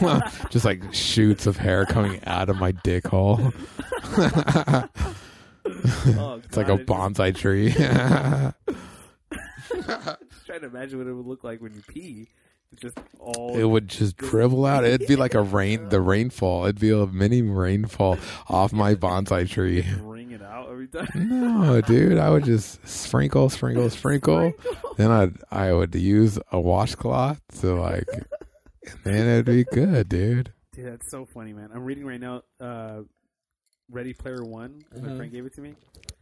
Just 0.49 0.65
like 0.65 0.93
shoots 0.93 1.45
of 1.45 1.57
hair 1.57 1.85
coming 1.85 2.21
out 2.25 2.49
of 2.49 2.55
my 2.57 2.71
dick 2.71 3.05
hole. 3.07 3.51
Oh, 4.17 4.89
It's 6.43 6.57
like 6.57 6.69
a 6.69 6.77
bonsai 6.77 7.35
tree. 7.35 7.73
Trying 10.51 10.69
to 10.69 10.77
imagine 10.77 10.97
what 10.97 11.07
it 11.07 11.13
would 11.13 11.27
look 11.27 11.45
like 11.45 11.61
when 11.61 11.73
you 11.73 11.81
pee. 11.87 12.27
It's 12.73 12.81
just 12.81 12.97
all. 13.21 13.57
it 13.57 13.63
would 13.63 13.87
just 13.87 14.17
dribble 14.17 14.65
out. 14.65 14.83
It'd 14.83 15.07
be 15.07 15.15
like 15.25 15.33
a 15.33 15.41
rain, 15.41 15.87
the 15.87 16.01
rainfall. 16.01 16.65
It'd 16.65 16.77
be 16.77 16.89
a 16.89 17.07
mini 17.07 17.41
rainfall 17.41 18.17
off 18.49 18.73
my 18.73 18.95
bonsai 18.95 19.49
tree. 19.49 19.85
Wring 20.01 20.31
it 20.31 20.41
out 20.41 20.69
every 20.69 20.89
time. 20.89 21.07
No, 21.15 21.79
dude, 21.79 22.17
I 22.17 22.29
would 22.29 22.43
just 22.43 22.85
sprinkle, 22.85 23.49
sprinkle, 23.49 23.89
sprinkle. 23.91 24.51
Then 24.97 25.09
I'd 25.09 25.37
I 25.51 25.71
would 25.71 25.95
use 25.95 26.37
a 26.51 26.59
washcloth 26.59 27.39
to 27.61 27.73
like, 27.73 28.09
and 28.11 28.99
then 29.05 29.27
it'd 29.29 29.45
be 29.45 29.63
good, 29.63 30.09
dude. 30.09 30.51
Dude, 30.73 30.87
that's 30.87 31.09
so 31.09 31.23
funny, 31.23 31.53
man. 31.53 31.69
I'm 31.73 31.85
reading 31.85 32.05
right 32.05 32.19
now. 32.19 32.41
Uh, 32.59 33.03
Ready 33.91 34.13
Player 34.13 34.43
One. 34.43 34.83
My 34.93 34.99
Mhm. 35.09 35.17
friend 35.17 35.31
gave 35.31 35.45
it 35.45 35.53
to 35.55 35.61
me. 35.61 35.75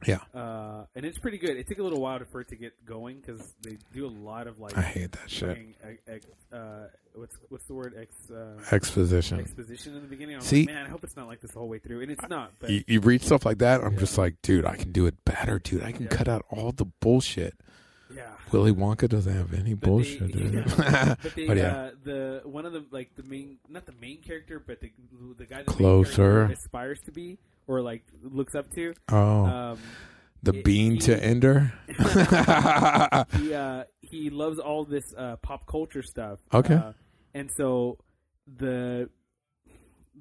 Yeah. 0.08 0.20
Uh, 0.34 0.86
and 0.96 1.06
it's 1.06 1.18
pretty 1.18 1.38
good. 1.38 1.58
It 1.58 1.68
took 1.68 1.78
a 1.80 1.84
little 1.84 2.00
while 2.02 2.20
for 2.32 2.42
it 2.42 2.48
to 2.50 2.56
get 2.56 2.74
going 2.86 3.18
because 3.20 3.54
they 3.62 3.78
do 3.94 4.06
a 4.06 4.10
lot 4.10 4.48
of 4.48 4.60
like. 4.60 4.78
I 4.78 4.82
hate 4.82 5.12
that 5.14 5.30
shit. 5.30 5.50
fucking, 5.50 5.76
ex- 6.08 6.26
uh, 6.54 6.88
what's 7.14 7.38
what's 7.50 7.66
the 7.66 7.74
word? 7.74 7.94
Ex, 7.98 8.14
uh, 8.32 8.58
Exposition. 8.72 9.40
exposition 9.40 9.96
in 9.96 10.02
the 10.02 10.08
beginning. 10.08 10.36
I'm 10.36 10.42
See- 10.42 10.62
like, 10.66 10.68
man, 10.74 10.86
I 10.86 10.90
hope 10.90 11.04
it's 11.04 11.16
not 11.18 11.28
like 11.28 11.42
this 11.42 11.52
the 11.52 11.60
whole 11.60 11.68
way 11.70 11.80
through, 11.80 12.02
and 12.02 12.12
it's 12.12 12.28
not. 12.30 12.54
But 12.60 12.70
You, 12.70 12.84
you 12.88 13.00
read 13.02 13.22
stuff 13.22 13.46
like 13.46 13.58
that, 13.60 13.84
I'm 13.84 13.94
Yeah. 13.94 14.00
just 14.00 14.18
like, 14.18 14.42
dude, 14.42 14.66
I 14.66 14.76
can 14.78 14.92
do 14.92 15.06
it 15.06 15.24
better, 15.26 15.60
dude. 15.60 15.84
I 15.84 15.92
can 15.92 16.04
Yeah. 16.04 16.10
cut 16.10 16.28
out 16.28 16.46
all 16.50 16.72
the 16.72 16.86
bullshit. 16.86 17.56
yeah, 18.16 18.32
Willy 18.52 18.72
Wonka 18.74 19.08
doesn't 19.08 19.32
have 19.34 19.54
any 19.54 19.74
But 19.76 19.86
bullshit, 19.88 20.32
they- 20.34 20.40
dude. 20.50 20.66
but 20.78 21.20
they, 21.36 21.46
But 21.46 21.58
yeah. 21.58 21.76
uh, 21.76 21.92
the 22.04 22.42
one 22.46 22.66
of 22.66 22.72
the 22.74 22.84
like 22.90 23.16
the 23.16 23.24
main, 23.24 23.58
not 23.68 23.86
the 23.86 23.92
main 24.02 24.22
character, 24.22 24.60
but 24.66 24.80
the 24.80 24.92
the 25.38 25.46
guy 25.46 25.58
that 25.58 25.66
the 25.66 25.72
main 25.74 25.78
Closer. 25.78 26.16
character 26.16 26.54
aspires 26.54 27.00
to 27.02 27.12
be 27.12 27.38
or 27.70 27.82
like 27.82 28.04
looks 28.24 28.56
up 28.56 28.70
to. 28.76 28.94
oh, 29.12 29.46
Um, 29.46 29.80
the 30.44 30.54
it- 30.54 30.64
bean 30.66 30.94
he- 30.94 30.98
to 31.08 31.24
ender. 31.24 31.72
he 33.38 33.54
uh, 33.54 33.84
he 34.02 34.30
loves 34.30 34.60
all 34.60 34.84
this 34.86 35.04
uh, 35.18 35.36
pop 35.38 35.66
culture 35.68 36.02
stuff. 36.04 36.40
Okay. 36.54 36.74
uh, 36.76 36.94
and 37.34 37.50
so 37.56 37.98
the. 38.48 39.10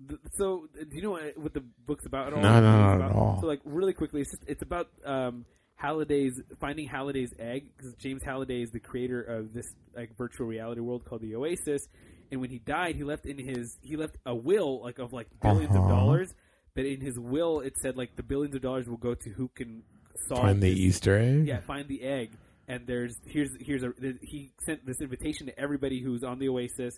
the- 0.06 0.18
So, 0.36 0.68
do 0.74 0.94
you 0.96 1.02
know 1.02 1.12
what, 1.12 1.38
what 1.38 1.54
the 1.54 1.64
book's 1.86 2.06
about 2.06 2.28
at 2.28 2.32
all? 2.34 2.42
No, 2.42 2.60
no, 2.60 2.72
not 2.72 2.96
about- 2.96 3.10
at 3.10 3.16
all. 3.16 3.38
So, 3.40 3.46
like, 3.46 3.60
really 3.64 3.94
quickly, 3.94 4.20
it's 4.20 4.30
just 4.30 4.44
it's 4.46 4.62
about 4.62 4.88
um, 5.04 5.44
Halliday's 5.76 6.40
finding 6.60 6.86
Halliday's 6.88 7.32
egg 7.38 7.70
because 7.76 7.94
James 7.94 8.22
Halliday 8.22 8.62
is 8.62 8.70
the 8.70 8.80
creator 8.80 9.22
of 9.22 9.52
this 9.54 9.66
like 9.96 10.16
virtual 10.16 10.46
reality 10.46 10.80
world 10.80 11.04
called 11.06 11.22
the 11.22 11.34
Oasis, 11.36 11.82
and 12.30 12.40
when 12.40 12.50
he 12.50 12.58
died, 12.58 12.94
he 12.96 13.04
left 13.04 13.24
in 13.26 13.38
his 13.38 13.78
he 13.82 13.96
left 13.96 14.16
a 14.26 14.34
will 14.34 14.82
like 14.82 14.98
of 14.98 15.12
like 15.12 15.28
1000000000s 15.42 15.64
of 15.64 15.70
Uh-huh. 15.76 15.88
dollars, 15.88 16.34
but 16.78 16.86
in 16.86 17.00
his 17.00 17.18
will 17.18 17.58
it 17.60 17.74
said 17.82 17.96
like 17.96 18.14
the 18.14 18.22
billions 18.22 18.54
of 18.54 18.62
dollars 18.62 18.86
will 18.88 18.96
go 19.10 19.14
to 19.14 19.30
who 19.30 19.48
can 19.48 19.82
solve 20.28 20.42
Find 20.42 20.62
the 20.62 20.70
this- 20.70 20.78
Easter 20.78 21.18
egg. 21.18 21.46
yeah, 21.48 21.60
find 21.60 21.88
the 21.88 22.02
egg. 22.02 22.30
And 22.68 22.86
there's 22.86 23.14
here's 23.26 23.50
here's 23.60 23.82
a 23.82 23.92
there- 23.98 24.18
he 24.22 24.52
sent 24.64 24.86
this 24.86 25.00
invitation 25.00 25.46
to 25.46 25.58
everybody 25.58 26.00
who's 26.00 26.22
on 26.22 26.38
the 26.38 26.48
Oasis, 26.50 26.94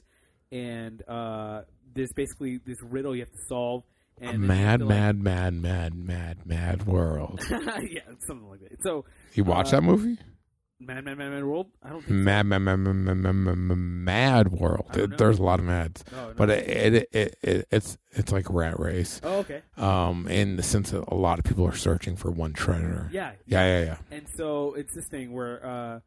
and 0.53 1.01
uh, 1.09 1.63
there's 1.95 2.13
basically 2.15 2.59
this 2.67 2.77
riddle 2.83 3.15
you 3.15 3.23
have 3.23 3.31
to 3.31 3.45
solve. 3.49 3.85
A 4.21 4.25
And 4.25 4.43
then 4.43 4.51
you 4.59 4.65
have 4.65 4.81
mad, 4.81 4.81
to, 4.81 4.85
like- 4.85 4.95
mad, 4.95 5.17
mad, 5.23 5.55
mad, 5.55 5.95
mad, 5.95 6.47
mad 6.47 6.87
world. 6.87 7.41
yeah, 7.51 8.01
something 8.27 8.49
like 8.51 8.61
that. 8.61 8.83
So, 8.83 9.05
You 9.35 9.45
watch 9.45 9.69
Uh, 9.69 9.77
that 9.81 9.83
movie? 9.83 10.19
Mad 10.81 11.05
Mad 11.05 11.19
Mad 11.19 11.31
Mad 11.31 11.45
World. 11.45 11.67
I 11.83 11.91
don't 11.91 12.01
think 12.01 12.11
Mad 12.11 12.47
Mad 12.47 12.59
Mad 12.59 12.77
Mad 12.77 13.17
Mad, 13.17 13.35
mad, 13.35 13.77
mad 13.77 14.49
World. 14.53 14.87
There's 14.93 15.39
a 15.39 15.43
lot 15.43 15.59
of 15.59 15.67
mads, 15.67 16.05
but 16.37 16.49
it, 16.51 17.09
it, 17.13 17.37
it's 17.71 17.99
it's 18.13 18.33
like 18.33 18.49
Rat 18.49 18.81
Race. 18.81 19.21
Oh, 19.23 19.39
okay. 19.39 19.63
Um, 19.77 20.27
in 20.29 20.57
the 20.57 20.63
sense 20.63 20.91
that 20.91 21.05
a 21.09 21.15
lot 21.15 21.39
of 21.39 21.45
people 21.45 21.67
are 21.67 21.77
searching 21.77 22.17
for 22.17 22.31
one 22.31 22.53
treasure. 22.53 23.09
Yeah. 23.13 23.33
Yeah, 23.47 23.67
yeah, 23.67 23.85
yeah. 23.85 23.97
And 24.11 24.27
so 24.37 24.75
it's 24.75 24.95
this 24.95 25.07
thing 25.07 25.33
where, 25.33 25.65
uh, 25.65 26.01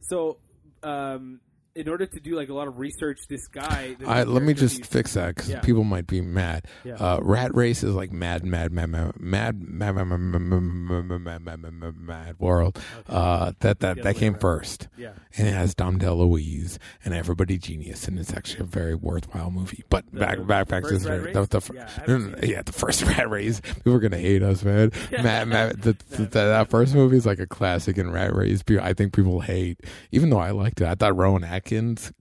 so 0.00 0.38
um, 0.82 1.40
in 1.74 1.88
order 1.88 2.04
to 2.06 2.20
do 2.20 2.34
like 2.34 2.48
a 2.48 2.54
lot 2.54 2.66
of 2.68 2.78
research, 2.78 3.20
this 3.28 3.46
guy. 3.46 3.94
the 3.98 4.06
I, 4.06 4.24
let 4.24 4.42
me 4.42 4.54
just 4.54 4.84
fix 4.84 5.14
that 5.14 5.34
because 5.36 5.50
Yeah. 5.50 5.60
people 5.60 5.84
might 5.84 6.06
be 6.06 6.20
mad. 6.20 6.66
Yeah. 6.84 6.94
Uh, 6.94 7.20
Rat 7.22 7.54
Race 7.54 7.84
is 7.84 7.94
like 7.94 8.10
mad, 8.12 8.44
mad, 8.44 8.72
mad, 8.72 8.90
mad, 8.90 9.20
mad, 9.20 9.56
mad, 9.60 9.94
mad, 9.94 10.06
mad, 10.06 10.18
mad, 10.18 10.40
mad, 10.40 10.40
mad, 10.40 11.20
mad, 11.20 11.42
mad, 11.44 11.62
mad, 11.62 11.72
mad, 11.74 11.96
mad 11.96 12.36
world. 12.40 12.78
Uh, 13.08 13.52
that 13.60 13.80
that 13.80 14.02
that 14.02 14.16
came 14.16 14.32
away 14.34 14.40
first, 14.40 14.88
Yeah. 14.96 15.12
and 15.36 15.46
it 15.46 15.54
has 15.54 15.74
Dom 15.74 15.98
DeLuise 15.98 16.78
and 17.04 17.14
everybody 17.14 17.56
genius, 17.56 18.08
and 18.08 18.18
it's 18.18 18.32
actually 18.34 18.60
a 18.60 18.64
very 18.64 18.94
worthwhile 18.96 19.50
movie. 19.52 19.84
But 19.88 20.06
The- 20.12 20.18
back 20.20 20.38
the 20.38 20.44
back 20.44 20.68
back 20.68 20.82
to 20.84 20.90
this 20.90 21.04
the, 21.04 21.46
the, 21.48 21.60
fir- 21.60 21.74
Yeah, 21.74 21.88
no, 22.08 22.18
no, 22.18 22.26
no, 22.30 22.38
yeah, 22.42 22.62
the 22.62 22.72
first 22.72 23.02
Rat 23.04 23.30
Race. 23.30 23.60
People 23.60 23.94
are 23.94 24.00
gonna 24.00 24.18
hate 24.18 24.42
us, 24.42 24.64
man. 24.64 24.90
Matt, 25.12 25.46
Matt, 25.46 25.82
the, 25.82 25.92
the, 26.10 26.16
that, 26.22 26.30
that 26.32 26.70
first 26.70 26.94
movie 26.96 27.16
is 27.16 27.26
like 27.26 27.38
a 27.38 27.46
classic 27.46 27.96
in 27.96 28.10
Rat 28.10 28.34
Race. 28.34 28.62
I 28.80 28.92
think 28.92 29.12
people 29.12 29.40
hate, 29.40 29.78
even 30.10 30.30
though 30.30 30.38
I 30.40 30.50
liked 30.50 30.80
it. 30.80 30.86
I 30.88 30.94
thought 30.96 31.16
Rowan 31.16 31.44
Atkins 31.44 31.60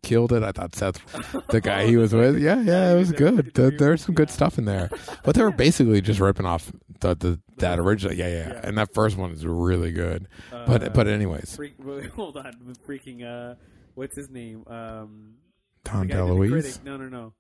killed 0.04 0.32
it. 0.34 0.44
I 0.44 0.52
thought 0.52 0.76
Seth, 0.76 1.00
the 1.48 1.62
guy 1.64 1.86
he 1.88 1.98
was 1.98 2.14
with, 2.14 2.38
yeah, 2.40 2.62
yeah, 2.62 2.94
it 2.94 2.98
was 2.98 3.12
good. 3.12 3.54
There, 3.56 3.72
there's 3.72 4.04
some 4.04 4.16
good 4.16 4.30
stuff 4.30 4.58
in 4.58 4.66
there, 4.66 4.90
but 5.24 5.36
they 5.36 5.44
were 5.44 5.52
basically 5.68 6.02
just 6.02 6.20
ripping 6.20 6.46
off 6.46 6.72
the, 7.00 7.16
the 7.16 7.40
that 7.58 7.80
original. 7.80 8.14
Yeah, 8.14 8.28
yeah, 8.28 8.48
Yeah. 8.50 8.62
and 8.64 8.78
that 8.78 8.94
first 8.94 9.18
one 9.18 9.32
is 9.32 9.46
really 9.46 9.92
good. 9.92 10.28
But 10.52 10.84
Uh, 10.84 10.90
but 10.90 11.08
anyways, 11.08 11.56
freak, 11.56 11.76
hold 12.16 12.38
on, 12.38 12.54
freaking 12.88 13.24
uh, 13.24 13.56
what's 13.96 14.16
his 14.16 14.30
name? 14.30 14.64
Um, 14.68 15.36
Tom 15.84 16.08
the 16.08 16.14
guy 16.14 16.20
who 16.28 16.44
did 16.48 16.64
the 16.64 16.68
DeLuise. 16.70 16.84
No, 16.84 16.98
no, 16.98 17.08
no. 17.10 17.34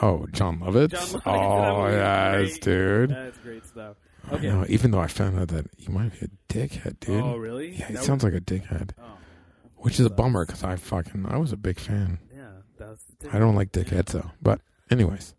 Oh, 0.00 0.26
Jon 0.32 0.60
Lovitz. 0.60 0.90
Jon 0.90 1.20
Lovitz, 1.20 1.22
oh 1.26 1.88
yes, 1.88 2.50
great. 2.58 2.60
dude. 2.62 3.10
That's 3.10 3.38
great 3.38 3.66
stuff. 3.66 3.96
Okay. 4.32 4.46
No, 4.48 4.64
even 4.68 4.90
though 4.90 5.00
I 5.00 5.06
found 5.06 5.38
out 5.38 5.48
that 5.48 5.66
he 5.76 5.88
might 5.90 6.12
be 6.12 6.26
a 6.26 6.52
dickhead, 6.52 7.00
dude. 7.00 7.22
Oh, 7.22 7.36
really? 7.36 7.70
Yeah, 7.76 7.86
he 7.86 7.94
That 7.94 8.04
sounds 8.04 8.22
was- 8.22 8.32
like 8.32 8.40
a 8.42 8.44
dickhead, 8.44 8.90
Oh, 9.00 9.17
which 9.78 9.98
is 10.00 10.06
a 10.06 10.10
bummer 10.10 10.44
because 10.46 10.62
I 10.64 10.76
fucking 10.76 11.26
I 11.28 11.36
was 11.38 11.52
a 11.52 11.56
big 11.56 11.78
fan. 11.80 12.18
yeah, 12.34 12.50
that's. 12.78 13.04
I 13.32 13.38
don't 13.38 13.54
like 13.54 13.72
dickheads 13.72 14.12
though. 14.12 14.30
But 14.42 14.60
anyways, 14.90 15.34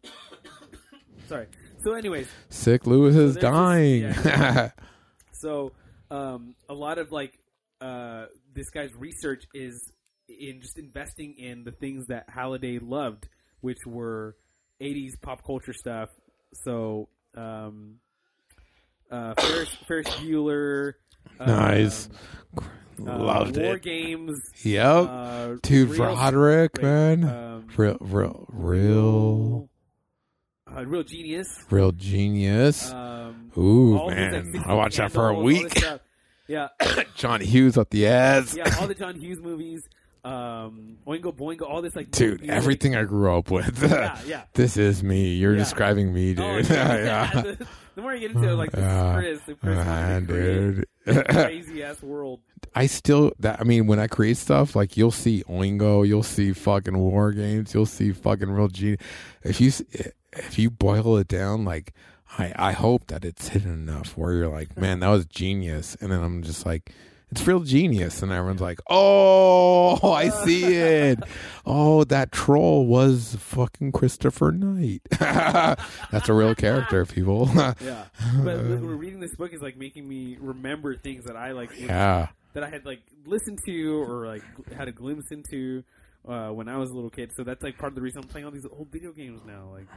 Sorry. 1.27 1.47
So, 1.83 1.93
anyways, 1.93 2.27
sick 2.49 2.85
Lewis 2.87 3.15
is 3.15 3.35
there's 3.35 3.35
this- 3.35 3.43
dying. 3.43 4.01
yeah, 4.01 4.71
so 5.31 5.71
um, 6.11 6.55
a 6.67 6.73
lot 6.73 6.97
of 6.97 7.11
like 7.11 7.37
uh, 7.81 8.25
this 8.53 8.69
guy's 8.69 8.93
research 8.95 9.43
is 9.53 9.91
in 10.27 10.59
just 10.61 10.77
investing 10.77 11.35
in 11.37 11.63
the 11.63 11.71
things 11.71 12.07
that 12.07 12.25
Halliday 12.29 12.79
loved, 12.79 13.27
which 13.61 13.77
were 13.85 14.35
'80s 14.81 15.11
pop 15.21 15.45
culture 15.45 15.73
stuff. 15.73 16.09
So, 16.65 17.07
um, 17.37 17.95
uh, 19.11 19.35
Ferris, 19.35 19.69
Ferris 19.87 20.07
Bueller. 20.15 20.93
Nice. 21.39 22.09
um, 22.57 22.63
uh, 22.63 22.63
Loved 23.05 23.57
War 23.57 23.75
it. 23.75 23.81
Games. 23.83 24.39
Yep. 24.63 24.85
Uh, 25.09 25.55
Dude, 25.61 25.89
real- 25.89 26.03
Roderick, 26.15 26.71
wait, 26.77 26.83
man. 26.83 27.23
Um, 27.23 27.67
real, 27.77 27.97
real, 28.01 28.45
real, 28.51 29.69
uh, 30.75 30.85
real 30.85 31.03
genius. 31.03 31.65
real 31.69 31.91
genius. 31.91 32.91
Um, 32.91 33.51
Ooh, 33.57 34.07
man. 34.09 34.51
like, 34.53 34.67
I 34.67 34.73
watched 34.73 34.97
that 34.97 35.11
for 35.11 35.29
a 35.29 35.33
Candles, 35.33 35.55
all 35.55 35.63
this 35.69 35.73
week. 35.83 35.99
Yeah, 36.47 36.69
John 37.15 37.41
Hughes 37.41 37.77
up 37.77 37.89
the 37.91 38.07
ass. 38.07 38.55
yeah, 38.55 38.75
all 38.79 38.87
the 38.87 38.95
John 38.95 39.15
Hughes 39.15 39.39
movies, 39.41 39.87
um, 40.23 40.97
Oingo 41.07 41.33
Boingo, 41.35 41.61
all 41.63 41.81
this 41.81 41.95
like 41.95 42.11
Dude, 42.11 42.41
music. 42.41 42.49
everything 42.55 42.95
I 42.95 43.03
grew 43.03 43.35
up 43.37 43.49
with. 43.51 43.81
Yeah, 43.81 44.19
yeah. 44.25 44.41
this 44.53 44.77
is 44.77 45.01
me. 45.03 45.33
You're 45.35 45.53
Yeah. 45.53 45.59
describing 45.59 46.13
me, 46.13 46.33
dude. 46.33 46.45
Oh, 46.45 46.57
yeah. 46.73 47.31
The, 47.41 47.67
the 47.95 48.01
more 48.03 48.13
you 48.13 48.27
get 48.27 48.35
into 48.35 48.49
it, 48.49 48.53
like 48.55 48.71
this 48.71 48.79
Yeah. 48.81 49.19
is 49.19 49.39
Chris, 49.39 49.41
the 49.45 49.55
Chris 49.55 49.83
created 50.27 50.85
dude. 51.07 51.25
crazy 51.29 51.83
ass 51.83 52.01
world. 52.01 52.39
I 52.75 52.85
still 52.85 53.33
that 53.39 53.59
I 53.59 53.63
mean 53.63 53.87
when 53.87 53.99
I 53.99 54.07
create 54.07 54.37
stuff 54.37 54.75
like 54.75 54.95
you'll 54.95 55.11
see 55.11 55.43
Oingo, 55.49 56.07
you'll 56.07 56.23
see 56.23 56.53
fucking 56.53 56.97
war 56.97 57.31
games, 57.31 57.73
you'll 57.73 57.85
see 57.85 58.11
fucking 58.11 58.49
real 58.49 58.67
genius. 58.67 59.01
If 59.43 59.59
you 59.59 59.71
if 60.33 60.59
you 60.59 60.69
boil 60.69 61.17
it 61.17 61.27
down, 61.27 61.65
like 61.65 61.93
I 62.37 62.53
I 62.55 62.71
hope 62.73 63.07
that 63.07 63.25
it's 63.25 63.49
hidden 63.49 63.71
enough 63.73 64.15
where 64.15 64.33
you're 64.33 64.47
like, 64.49 64.77
man, 64.77 64.99
that 64.99 65.07
was 65.09 65.25
genius, 65.25 65.97
and 65.99 66.11
then 66.11 66.21
I'm 66.21 66.43
just 66.43 66.65
like. 66.65 66.91
It's 67.31 67.45
real 67.45 67.59
genius, 67.59 68.23
and 68.23 68.31
everyone's 68.31 68.61
like, 68.61 68.79
"Oh, 68.89 70.13
I 70.13 70.29
see 70.29 70.65
it! 70.65 71.19
Oh, 71.63 72.03
that 72.05 72.31
troll 72.31 72.87
was 72.87 73.35
fucking 73.39 73.91
Christopher 73.91 74.51
Knight. 74.51 75.01
That's 75.19 76.27
a 76.27 76.33
real 76.33 76.55
character, 76.55 77.05
people. 77.05 77.49
Yeah, 77.81 78.05
but 78.43 78.57
we're 78.57 78.95
reading 78.95 79.19
this 79.19 79.35
book 79.35 79.53
is 79.53 79.61
like 79.61 79.77
making 79.77 80.07
me 80.07 80.37
remember 80.39 80.95
things 80.95 81.25
that 81.25 81.35
I 81.35 81.51
like 81.51 81.79
yeah, 81.79 82.29
that 82.53 82.63
I 82.63 82.69
had 82.69 82.85
like 82.85 83.01
listened 83.25 83.59
to 83.65 84.01
or 84.01 84.25
like 84.27 84.43
had 84.73 84.87
a 84.87 84.91
glimpse 84.91 85.31
into 85.31 85.83
uh, 86.27 86.49
when 86.49 86.67
I 86.67 86.77
was 86.77 86.89
a 86.89 86.93
little 86.93 87.09
kid. 87.09 87.31
So 87.35 87.43
that's 87.43 87.63
like 87.63 87.77
part 87.77 87.91
of 87.91 87.95
the 87.95 88.01
reason 88.01 88.21
I'm 88.23 88.27
playing 88.27 88.45
all 88.45 88.51
these 88.51 88.65
old 88.65 88.89
video 88.91 89.11
games 89.11 89.41
now, 89.45 89.69
like 89.71 89.87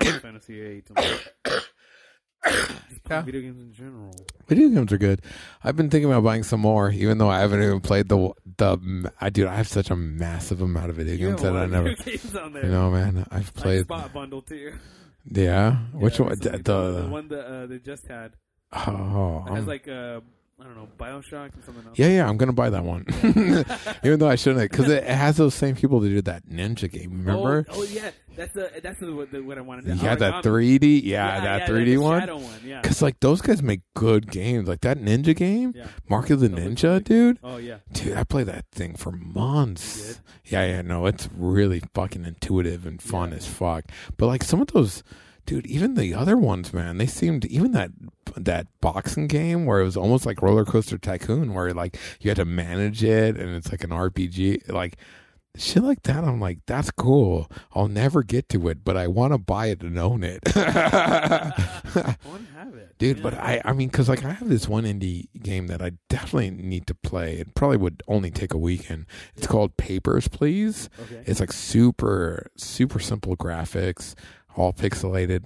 Final 0.00 0.20
Fantasy 0.20 0.60
VIII. 0.60 0.82
and, 0.94 0.96
like, 0.96 1.62
Yeah. 3.08 3.22
video 3.22 3.40
games 3.40 3.60
in 3.60 3.72
general. 3.72 4.10
Video 4.48 4.68
games 4.68 4.92
are 4.92 4.98
good. 4.98 5.22
I've 5.62 5.76
been 5.76 5.90
thinking 5.90 6.10
about 6.10 6.24
buying 6.24 6.42
some 6.42 6.58
more, 6.60 6.90
even 6.90 7.18
though 7.18 7.28
I 7.28 7.38
haven't 7.40 7.62
even 7.62 7.80
played 7.80 8.08
the 8.08 8.32
the. 8.56 9.12
I 9.20 9.30
dude, 9.30 9.46
I 9.46 9.54
have 9.54 9.68
such 9.68 9.90
a 9.90 9.96
massive 9.96 10.60
amount 10.60 10.90
of 10.90 10.96
video 10.96 11.14
You 11.14 11.28
games 11.28 11.42
that 11.42 11.54
I 11.54 11.66
never. 11.66 11.90
video 11.90 12.04
games 12.04 12.34
on 12.36 12.52
there. 12.52 12.64
You 12.64 12.70
know, 12.72 12.90
man, 12.90 13.24
I've 13.30 13.54
played. 13.54 13.86
bought 13.86 14.06
a 14.06 14.08
bundle 14.08 14.42
too. 14.42 14.72
Yeah, 15.30 15.76
which 15.92 16.18
one? 16.18 16.30
The, 16.38 16.50
the, 16.50 17.02
the 17.02 17.08
one 17.08 17.28
that 17.28 17.46
uh, 17.46 17.66
they 17.66 17.78
just 17.78 18.06
had. 18.08 18.32
oh, 18.72 19.44
It 19.48 19.54
has 19.54 19.66
like 19.66 19.86
uh, 19.88 20.20
I 20.58 20.64
don't 20.64 20.74
know 20.74 20.88
Bioshock 20.98 21.52
and 21.54 21.62
something 21.64 21.86
else. 21.86 21.98
yeah, 21.98 22.08
yeah. 22.08 22.26
I'm 22.28 22.38
gonna 22.38 22.54
buy 22.54 22.70
that 22.70 22.82
one, 22.82 23.04
even 24.02 24.18
though 24.18 24.28
I 24.28 24.36
shouldn't, 24.36 24.70
because 24.70 24.88
it, 24.88 25.02
it 25.04 25.10
has 25.10 25.36
those 25.36 25.54
same 25.54 25.76
people 25.76 26.00
that 26.00 26.08
did 26.08 26.24
that 26.24 26.48
ninja 26.48 26.90
game. 26.90 27.10
Oh, 27.12 27.16
remember? 27.18 27.66
Oh, 27.68 27.80
oh 27.80 27.82
yeah, 27.82 28.10
that's 28.34 28.54
the 28.54 28.70
that's 28.82 28.98
the, 28.98 29.12
what, 29.14 29.30
the, 29.30 29.42
what 29.42 29.58
I 29.58 29.60
wanted. 29.60 29.84
to 29.84 29.94
yeah, 29.96 30.12
oh, 30.12 30.16
that 30.16 30.42
3D. 30.42 31.02
Yeah, 31.04 31.40
that 31.40 31.68
3D 31.68 31.84
the 31.84 31.96
one. 31.98 32.20
Shadow 32.20 32.36
one. 32.38 32.60
Yeah. 32.64 32.80
Because 32.80 33.02
like 33.02 33.20
those 33.20 33.42
guys 33.42 33.62
make 33.62 33.82
good 33.94 34.30
games, 34.30 34.66
like 34.66 34.80
that 34.80 34.98
ninja 34.98 35.36
game, 35.36 35.74
Yeah. 35.76 35.88
Mark 36.08 36.30
of 36.30 36.40
the 36.40 36.48
Ninja, 36.48 37.04
dude. 37.04 37.38
Oh 37.44 37.58
yeah. 37.58 37.76
Dude, 37.92 38.16
I 38.16 38.24
played 38.24 38.46
that 38.46 38.64
thing 38.72 38.94
for 38.96 39.12
months. 39.12 40.22
Yeah, 40.46 40.64
yeah, 40.64 40.80
no, 40.80 41.04
it's 41.04 41.28
really 41.36 41.82
fucking 41.92 42.24
intuitive 42.24 42.86
and 42.86 43.02
fun 43.02 43.30
Yeah. 43.32 43.36
as 43.36 43.46
fuck. 43.46 43.84
But 44.16 44.28
like 44.28 44.42
some 44.42 44.62
of 44.62 44.68
those, 44.68 45.02
dude, 45.46 45.66
even 45.66 45.94
the 45.94 46.12
other 46.14 46.36
ones, 46.36 46.72
man, 46.74 46.98
they 46.98 47.06
seemed 47.06 47.44
even 47.46 47.72
that 47.72 47.90
that 48.36 48.66
boxing 48.82 49.26
game 49.28 49.64
where 49.64 49.80
it 49.80 49.84
was 49.84 49.96
almost 49.96 50.26
like 50.26 50.42
Roller 50.42 50.64
Coaster 50.66 50.98
Tycoon, 50.98 51.54
where 51.54 51.72
like 51.72 51.98
you 52.20 52.28
had 52.28 52.36
to 52.36 52.44
manage 52.44 53.02
it 53.02 53.36
and 53.38 53.54
it's 53.56 53.70
like 53.70 53.84
an 53.84 53.90
RPG, 53.90 54.70
like. 54.70 54.96
Shit 55.58 55.82
like 55.84 56.02
that, 56.02 56.22
I'm 56.22 56.38
like, 56.38 56.58
that's 56.66 56.90
cool. 56.90 57.50
I'll 57.74 57.88
never 57.88 58.22
get 58.22 58.50
to 58.50 58.68
it, 58.68 58.84
but 58.84 58.94
I 58.94 59.06
want 59.06 59.32
to 59.32 59.38
buy 59.38 59.68
it 59.68 59.80
and 59.80 59.98
own 59.98 60.22
it. 60.22 60.40
I 60.54 62.14
want 62.26 62.46
to 62.46 62.52
have 62.58 62.74
it, 62.74 62.98
dude 62.98 63.16
Yeah. 63.18 63.22
but 63.22 63.34
i 63.34 63.62
i 63.64 63.72
mean 63.72 63.88
because 63.88 64.08
like 64.08 64.22
i 64.24 64.32
have 64.32 64.48
this 64.48 64.68
one 64.68 64.84
indie 64.84 65.28
game 65.42 65.66
that 65.68 65.80
i 65.82 65.92
definitely 66.08 66.50
need 66.50 66.86
to 66.88 66.94
play 66.94 67.36
it 67.38 67.54
probably 67.54 67.76
would 67.76 68.02
only 68.08 68.30
take 68.30 68.52
a 68.54 68.58
weekend 68.58 69.06
it's 69.36 69.46
called 69.46 69.76
papers 69.76 70.28
please 70.28 70.88
Okay. 71.02 71.22
it's 71.26 71.40
like 71.40 71.52
super 71.52 72.50
super 72.56 72.98
simple 72.98 73.36
graphics 73.36 74.14
all 74.56 74.72
pixelated. 74.72 75.44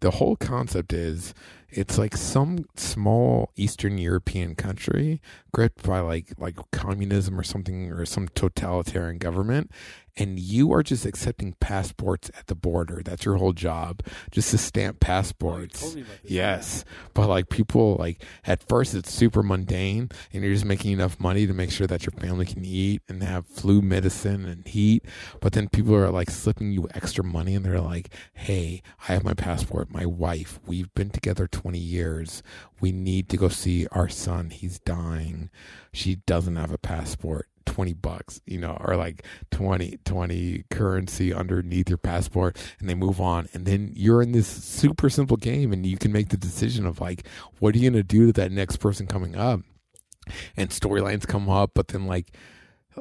The 0.00 0.12
whole 0.12 0.36
concept 0.36 0.92
is 0.92 1.34
it's 1.76 1.98
like 1.98 2.16
some 2.16 2.64
small 2.76 3.50
eastern 3.56 3.98
european 3.98 4.54
country 4.54 5.20
gripped 5.52 5.82
by 5.82 6.00
like 6.00 6.32
like 6.38 6.56
communism 6.72 7.38
or 7.38 7.42
something 7.42 7.90
or 7.90 8.04
some 8.04 8.28
totalitarian 8.28 9.18
government 9.18 9.70
and 10.16 10.38
you 10.38 10.72
are 10.72 10.82
just 10.82 11.04
accepting 11.04 11.54
passports 11.58 12.30
at 12.38 12.46
the 12.46 12.54
border 12.54 13.02
that's 13.04 13.24
your 13.24 13.36
whole 13.36 13.52
job 13.52 14.00
just 14.30 14.50
to 14.50 14.58
stamp 14.58 14.96
Oh, 14.96 15.06
passports 15.06 15.94
about. 15.94 16.06
Yes. 16.24 16.84
But 17.14 17.28
like 17.28 17.48
people 17.48 17.96
like 17.98 18.22
at 18.46 18.66
first 18.68 18.94
it's 18.94 19.12
super 19.12 19.42
mundane 19.42 20.10
and 20.32 20.42
you're 20.44 20.52
just 20.52 20.64
making 20.64 20.92
enough 20.92 21.18
money 21.18 21.46
to 21.46 21.52
make 21.52 21.70
sure 21.70 21.86
that 21.86 22.06
your 22.06 22.12
family 22.12 22.46
can 22.46 22.64
eat 22.64 23.02
and 23.08 23.22
have 23.22 23.46
flu 23.46 23.82
medicine 23.82 24.44
and 24.46 24.66
heat. 24.66 25.04
But 25.40 25.52
then 25.52 25.68
people 25.68 25.94
are 25.96 26.10
like 26.10 26.30
slipping 26.30 26.70
you 26.72 26.88
extra 26.94 27.24
money 27.24 27.54
and 27.54 27.64
they're 27.64 27.80
like, 27.80 28.08
Hey, 28.34 28.82
I 29.08 29.12
have 29.12 29.24
my 29.24 29.34
passport, 29.34 29.90
my 29.90 30.06
wife, 30.06 30.60
we've 30.66 30.92
been 30.94 31.10
together 31.10 31.46
twenty 31.64 31.78
years. 31.78 32.42
We 32.78 32.92
need 32.92 33.30
to 33.30 33.38
go 33.38 33.48
see 33.48 33.86
our 33.90 34.10
son. 34.10 34.50
He's 34.50 34.78
dying. 34.80 35.48
She 35.94 36.16
doesn't 36.16 36.56
have 36.56 36.70
a 36.70 36.76
passport. 36.76 37.48
20 37.64 37.94
bucks, 37.94 38.42
you 38.44 38.58
know, 38.58 38.76
or 38.84 38.96
like 38.96 39.24
20, 39.50 39.98
20 40.04 40.64
currency 40.70 41.32
underneath 41.32 41.88
your 41.88 41.96
passport 41.96 42.58
and 42.78 42.90
they 42.90 42.94
move 42.94 43.18
on. 43.18 43.48
And 43.54 43.64
then 43.64 43.94
you're 43.96 44.20
in 44.20 44.32
this 44.32 44.46
super 44.46 45.08
simple 45.08 45.38
game 45.38 45.72
and 45.72 45.86
you 45.86 45.96
can 45.96 46.12
make 46.12 46.28
the 46.28 46.36
decision 46.36 46.84
of 46.84 47.00
like, 47.00 47.26
what 47.60 47.74
are 47.74 47.78
you 47.78 47.90
going 47.90 47.98
to 47.98 48.06
do 48.06 48.26
to 48.26 48.32
that 48.34 48.52
next 48.52 48.76
person 48.76 49.06
coming 49.06 49.34
up? 49.34 49.60
And 50.58 50.68
storylines 50.68 51.26
come 51.26 51.48
up, 51.48 51.70
but 51.74 51.88
then 51.88 52.06
like, 52.06 52.36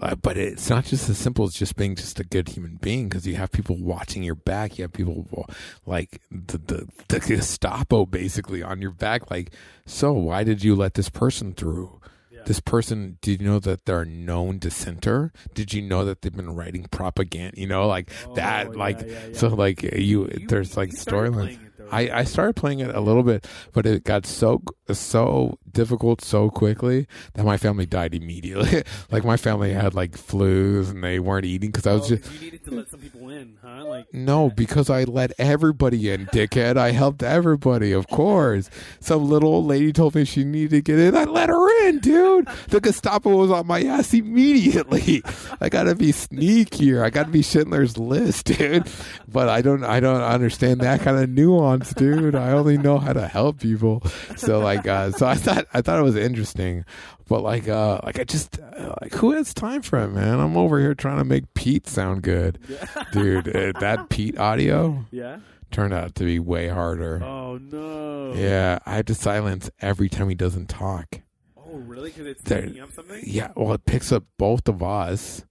uh, 0.02 0.16
but 0.16 0.38
it's 0.38 0.70
not 0.70 0.86
just 0.86 1.10
as 1.10 1.18
simple 1.18 1.46
as 1.46 1.54
just 1.54 1.76
being 1.76 1.96
just 1.96 2.20
a 2.20 2.24
good 2.24 2.50
human 2.50 2.78
being 2.82 3.08
because 3.10 3.26
you 3.28 3.36
have 3.36 3.52
people 3.52 3.78
watching 3.78 4.24
your 4.24 4.36
back. 4.36 4.78
You 4.78 4.84
have 4.84 4.94
people 4.94 5.48
like 5.86 6.22
the, 6.32 6.58
the 6.58 6.88
the 7.10 7.20
Gestapo 7.20 8.06
basically 8.06 8.64
on 8.64 8.82
your 8.82 8.92
back. 8.92 9.30
Like, 9.30 9.52
so 9.86 10.12
why 10.14 10.44
did 10.44 10.64
you 10.64 10.76
let 10.76 10.96
this 10.96 11.10
person 11.10 11.54
through? 11.54 12.00
Yeah. 12.32 12.40
This 12.46 12.60
person, 12.60 13.20
did 13.22 13.42
you 13.42 13.48
know 13.48 13.60
that 13.60 13.86
they're 13.86 14.02
a 14.02 14.06
known 14.06 14.58
dissenter? 14.58 15.32
Did 15.54 15.74
you 15.74 15.82
know 15.82 16.04
that 16.06 16.22
they've 16.24 16.36
been 16.36 16.56
writing 16.56 16.86
propaganda? 16.90 17.60
You 17.60 17.68
know, 17.68 17.88
like 17.88 18.10
Oh, 18.28 18.34
that, 18.36 18.72
yeah, 18.72 18.78
like 18.78 19.02
yeah, 19.08 19.20
so, 19.34 19.50
like 19.50 19.84
you, 19.84 20.28
You- 20.28 20.48
there's 20.48 20.76
like 20.76 20.90
storylines. 20.90 21.34
playing 21.34 21.60
it, 21.62 21.78
though, 21.78 21.88
I. 21.92 22.20
I 22.20 22.24
started 22.24 22.56
playing 22.56 22.80
it 22.80 22.94
a 22.96 23.00
little 23.02 23.24
bit, 23.24 23.46
but 23.72 23.86
it 23.86 24.04
got 24.04 24.26
so 24.26 24.64
so 24.92 25.58
difficult 25.72 26.22
so 26.22 26.50
quickly 26.50 27.08
that 27.34 27.46
my 27.46 27.58
family 27.58 27.86
died 27.86 28.14
immediately. 28.14 28.84
like 29.12 29.24
my 29.24 29.38
family 29.38 29.74
had 29.74 29.94
like 29.96 30.12
flus 30.12 30.90
and 30.92 31.04
they 31.04 31.20
weren't 31.20 31.46
eating 31.46 31.72
because 31.72 31.88
I 31.88 31.94
was 31.94 32.12
Oh, 32.12 32.16
just 32.16 32.34
you 32.34 32.40
needed 32.42 32.64
to 32.66 32.72
let 32.72 32.90
some 32.90 33.00
people 33.00 33.30
in, 33.30 33.58
huh? 33.64 33.86
Like 33.86 34.14
no 34.14 34.50
because 34.50 34.90
I 34.90 35.06
let 35.06 35.32
everybody 35.38 36.10
in, 36.12 36.26
dickhead. 36.28 36.78
I 36.78 36.92
helped 36.92 37.24
everybody, 37.24 37.92
of 37.94 38.08
course. 38.08 38.70
Some 39.00 39.30
little 39.30 39.54
old 39.54 39.66
lady 39.68 39.94
told 39.94 40.16
me 40.16 40.26
she 40.26 40.44
needed 40.44 40.72
to 40.72 40.82
get 40.82 41.00
in. 41.00 41.16
I 41.16 41.24
let 41.24 41.50
her 41.50 41.88
in, 41.88 42.00
dude. 42.00 42.48
The 42.68 42.82
Gestapo 42.82 43.30
was 43.36 43.52
on 43.52 43.68
my 43.68 43.84
ass 43.84 44.14
immediately. 44.14 45.24
I 45.62 45.70
gotta 45.70 45.96
be 45.96 46.12
sneakier. 46.12 47.04
I 47.04 47.10
gotta 47.10 47.30
be 47.32 47.42
Schindler's 47.42 47.98
List, 47.98 48.46
dude. 48.48 48.88
But 49.28 49.48
I 49.50 49.62
don't. 49.62 49.84
I 49.84 50.00
don't 50.00 50.22
understand 50.22 50.82
that 50.82 51.02
kind 51.02 51.18
of 51.18 51.30
nuance, 51.30 51.94
dude. 51.94 52.36
I 52.36 52.52
only 52.52 52.78
know 52.78 52.98
how 53.00 53.14
to 53.14 53.28
help 53.28 53.60
people. 53.60 54.02
So 54.36 54.60
like, 54.60 54.73
uh, 54.88 55.12
so 55.12 55.28
I 55.28 55.36
thought 55.36 55.68
I 55.74 55.82
thought 55.82 56.00
it 56.00 56.04
was 56.04 56.16
interesting, 56.16 56.86
but 57.28 57.42
like, 57.44 57.68
uh, 57.68 58.00
like 58.04 58.20
I 58.20 58.24
just 58.24 58.60
uh, 58.60 58.96
like 59.02 59.14
who 59.14 59.32
has 59.32 59.54
time 59.54 59.82
for 59.82 60.00
it, 60.00 60.10
man? 60.10 60.40
I'm 60.40 60.58
over 60.58 60.80
here 60.80 60.94
trying 60.96 61.18
to 61.18 61.24
make 61.24 61.54
Pete 61.54 61.88
sound 61.88 62.22
good, 62.24 62.60
dude. 63.12 63.48
Uh, 63.56 63.72
that 63.80 64.10
Pete 64.10 64.38
audio 64.38 65.06
yeah. 65.12 65.40
turned 65.72 65.94
out 65.94 66.16
to 66.16 66.24
be 66.26 66.40
way 66.40 66.68
harder. 66.68 67.24
Oh 67.24 67.58
no. 67.58 68.34
Yeah, 68.34 68.80
I 68.86 68.96
have 68.96 69.06
to 69.06 69.16
silence 69.16 69.70
every 69.82 70.10
time 70.10 70.30
he 70.30 70.36
doesn't 70.36 70.68
talk. 70.70 71.22
Oh 71.58 71.78
really? 71.78 72.10
Because 72.10 72.28
it's 72.28 72.42
There- 72.44 72.62
picking 72.64 72.82
up 72.82 72.92
something. 72.92 73.22
Yeah, 73.26 73.52
well, 73.56 73.74
it 73.74 73.86
picks 73.86 74.12
up 74.12 74.24
both 74.38 74.68
of 74.68 74.82
us. 74.84 75.46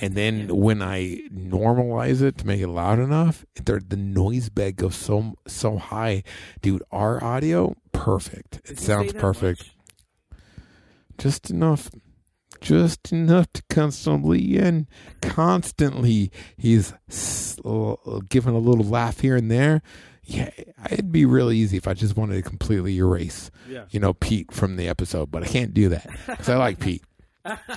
And 0.00 0.14
then 0.14 0.54
when 0.56 0.82
I 0.82 1.20
normalize 1.32 2.22
it 2.22 2.38
to 2.38 2.46
make 2.46 2.60
it 2.60 2.68
loud 2.68 2.98
enough, 2.98 3.44
the 3.54 3.80
the 3.86 3.96
noise 3.96 4.48
bed 4.48 4.76
goes 4.76 4.96
so 4.96 5.34
so 5.46 5.76
high, 5.78 6.22
dude. 6.62 6.82
Our 6.92 7.22
audio 7.22 7.74
perfect. 7.92 8.62
Did 8.64 8.72
It 8.72 8.80
sounds 8.80 9.12
perfect, 9.12 9.60
much? 10.30 10.38
just 11.18 11.50
enough, 11.50 11.90
just 12.60 13.12
enough 13.12 13.52
to 13.54 13.62
constantly 13.70 14.56
and 14.58 14.86
constantly. 15.20 16.30
He's 16.56 16.92
l- 17.64 17.98
uh, 18.06 18.20
giving 18.28 18.54
a 18.54 18.58
little 18.58 18.84
laugh 18.84 19.20
here 19.20 19.36
and 19.36 19.50
there. 19.50 19.82
Yeah, 20.30 20.50
it'd 20.90 21.10
be 21.10 21.24
real 21.24 21.50
easy 21.50 21.78
if 21.78 21.88
I 21.88 21.94
just 21.94 22.14
wanted 22.16 22.34
to 22.34 22.42
completely 22.42 22.96
erase 22.98 23.50
Yeah. 23.66 23.84
you 23.90 23.98
know 23.98 24.12
Pete 24.12 24.52
from 24.52 24.76
the 24.76 24.86
episode, 24.86 25.30
but 25.30 25.42
I 25.42 25.46
can't 25.46 25.72
do 25.72 25.88
that 25.88 26.06
because 26.26 26.50
I 26.50 26.56
like 26.58 26.78
Pete. 26.80 27.02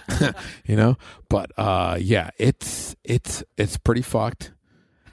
you 0.66 0.76
know, 0.76 0.98
but 1.30 1.52
uh, 1.58 1.98
yeah, 2.00 2.30
it's 2.38 2.96
it's 3.04 3.44
it's 3.58 3.78
pretty 3.78 4.02
fucked. 4.02 4.52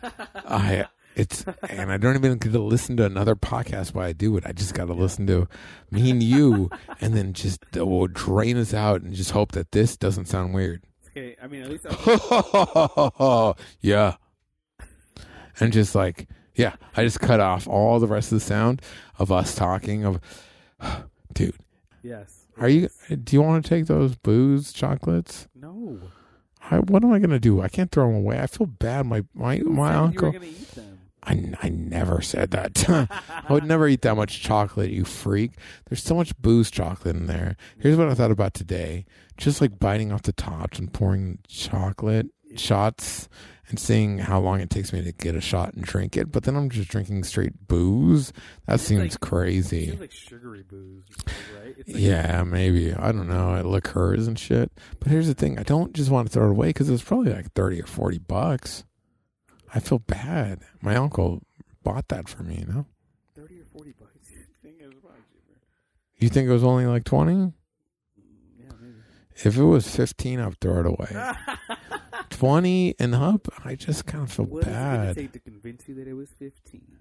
I 0.02 0.86
it's 1.16 1.44
and 1.68 1.90
I 1.90 1.96
don't 1.96 2.14
even 2.14 2.38
get 2.38 2.52
to 2.52 2.58
listen 2.60 2.96
to 2.98 3.04
another 3.04 3.34
podcast 3.34 3.92
while 3.92 4.06
I 4.06 4.12
do 4.12 4.36
it. 4.36 4.44
I 4.46 4.52
just 4.52 4.74
got 4.74 4.86
to 4.86 4.94
listen 4.94 5.26
to 5.26 5.48
me 5.90 6.10
and 6.10 6.22
you, 6.22 6.70
and 7.00 7.14
then 7.14 7.32
just 7.32 7.64
uh, 7.76 7.84
will 7.84 8.06
drain 8.06 8.56
us 8.56 8.72
out 8.72 9.02
and 9.02 9.12
just 9.12 9.32
hope 9.32 9.52
that 9.52 9.72
this 9.72 9.96
doesn't 9.96 10.26
sound 10.26 10.54
weird. 10.54 10.82
Okay. 11.08 11.34
I 11.42 11.48
mean, 11.48 11.62
at 11.62 11.70
least 11.70 11.86
I, 11.90 13.54
yeah, 13.80 14.16
and 15.58 15.72
just 15.72 15.94
like 15.94 16.28
yeah, 16.54 16.74
I 16.96 17.04
just 17.04 17.20
cut 17.20 17.40
off 17.40 17.68
all 17.68 18.00
the 18.00 18.06
rest 18.06 18.32
of 18.32 18.40
the 18.40 18.44
sound 18.44 18.82
of 19.18 19.30
us 19.32 19.54
talking 19.54 20.04
of, 20.04 20.20
dude. 21.32 21.56
Yes. 22.08 22.46
Are 22.58 22.68
you? 22.68 22.88
Do 23.08 23.36
you 23.36 23.42
want 23.42 23.64
to 23.64 23.68
take 23.68 23.86
those 23.86 24.16
booze 24.16 24.72
chocolates? 24.72 25.48
No. 25.54 26.00
I, 26.70 26.78
what 26.80 27.04
am 27.04 27.12
I 27.12 27.18
gonna 27.18 27.38
do? 27.38 27.60
I 27.60 27.68
can't 27.68 27.90
throw 27.90 28.06
them 28.06 28.16
away. 28.16 28.40
I 28.40 28.46
feel 28.46 28.66
bad. 28.66 29.06
My 29.06 29.24
my 29.34 29.58
Who 29.58 29.70
my 29.70 29.94
uncle. 29.94 30.28
You 30.28 30.32
were 30.32 30.38
gonna 30.38 30.50
eat 30.50 30.70
them. 30.72 30.98
I, 31.24 31.52
I 31.62 31.68
never 31.68 32.22
said 32.22 32.52
that. 32.52 32.88
I 33.48 33.52
would 33.52 33.64
never 33.64 33.86
eat 33.86 34.02
that 34.02 34.16
much 34.16 34.40
chocolate. 34.40 34.90
You 34.90 35.04
freak. 35.04 35.52
There's 35.88 36.02
so 36.02 36.14
much 36.14 36.36
booze 36.38 36.70
chocolate 36.70 37.16
in 37.16 37.26
there. 37.26 37.56
Here's 37.78 37.96
what 37.96 38.08
I 38.08 38.14
thought 38.14 38.30
about 38.30 38.54
today. 38.54 39.04
Just 39.36 39.60
like 39.60 39.78
biting 39.78 40.10
off 40.10 40.22
the 40.22 40.32
tops 40.32 40.78
and 40.78 40.92
pouring 40.92 41.38
chocolate 41.46 42.28
shots 42.56 43.28
and 43.68 43.78
seeing 43.78 44.18
how 44.18 44.40
long 44.40 44.60
it 44.60 44.70
takes 44.70 44.92
me 44.92 45.02
to 45.04 45.12
get 45.12 45.34
a 45.34 45.40
shot 45.40 45.74
and 45.74 45.84
drink 45.84 46.16
it. 46.16 46.32
But 46.32 46.44
then 46.44 46.56
I'm 46.56 46.70
just 46.70 46.88
drinking 46.88 47.24
straight 47.24 47.68
booze. 47.68 48.32
That 48.66 48.80
seems 48.80 49.00
like- 49.00 49.20
crazy. 49.20 49.96
like 50.00 50.10
sugary 50.12 50.62
booze, 50.62 51.04
right? 51.58 51.76
Like, 51.76 51.84
Yeah, 51.86 52.44
maybe. 52.44 52.94
I 52.94 53.12
don't 53.12 53.28
know. 53.28 53.54
It 53.56 53.66
liqueurs 53.66 54.26
and 54.26 54.38
shit. 54.38 54.72
But 55.00 55.10
here's 55.10 55.26
the 55.26 55.34
thing: 55.34 55.58
I 55.58 55.62
don't 55.64 55.92
just 55.92 56.10
want 56.10 56.26
to 56.28 56.32
throw 56.32 56.46
it 56.46 56.50
away 56.52 56.68
because 56.68 56.88
it's 56.88 57.02
probably 57.02 57.32
like 57.32 57.52
thirty 57.52 57.80
or 57.82 57.86
forty 57.86 58.18
bucks. 58.18 58.84
I 59.74 59.80
feel 59.80 59.98
bad. 59.98 60.60
My 60.80 60.96
uncle 60.96 61.42
bought 61.82 62.08
that 62.08 62.28
for 62.28 62.42
me. 62.42 62.64
You 62.66 62.72
know. 62.72 62.86
Thirty 63.36 63.60
or 63.60 63.64
forty 63.72 63.92
bucks. 63.98 64.12
You 64.30 64.44
think 64.62 64.80
it 64.80 64.86
was 64.86 64.96
probably 65.02 65.20
cheaper? 65.46 65.60
You 66.18 66.28
think 66.30 66.48
it 66.48 66.52
was 66.52 66.64
only 66.64 66.86
like 66.86 67.04
twenty? 67.04 67.52
If 69.44 69.56
it 69.56 69.62
was 69.64 69.88
fifteen, 69.94 70.40
I'd 70.40 70.58
throw 70.60 70.80
it 70.80 70.86
away. 70.86 71.32
Twenty 72.30 72.94
and 72.98 73.14
up, 73.14 73.48
I 73.64 73.74
just 73.74 74.06
kind 74.06 74.24
of 74.24 74.32
feel 74.32 74.46
What 74.46 74.62
is 74.62 74.68
it 74.68 74.72
gonna 74.72 75.06
bad. 75.06 75.16
take 75.16 75.32
to 75.32 75.38
convince 75.40 75.88
you 75.88 75.94
that 75.96 76.08
it 76.08 76.14
was 76.14 76.30
fifteen? 76.30 76.98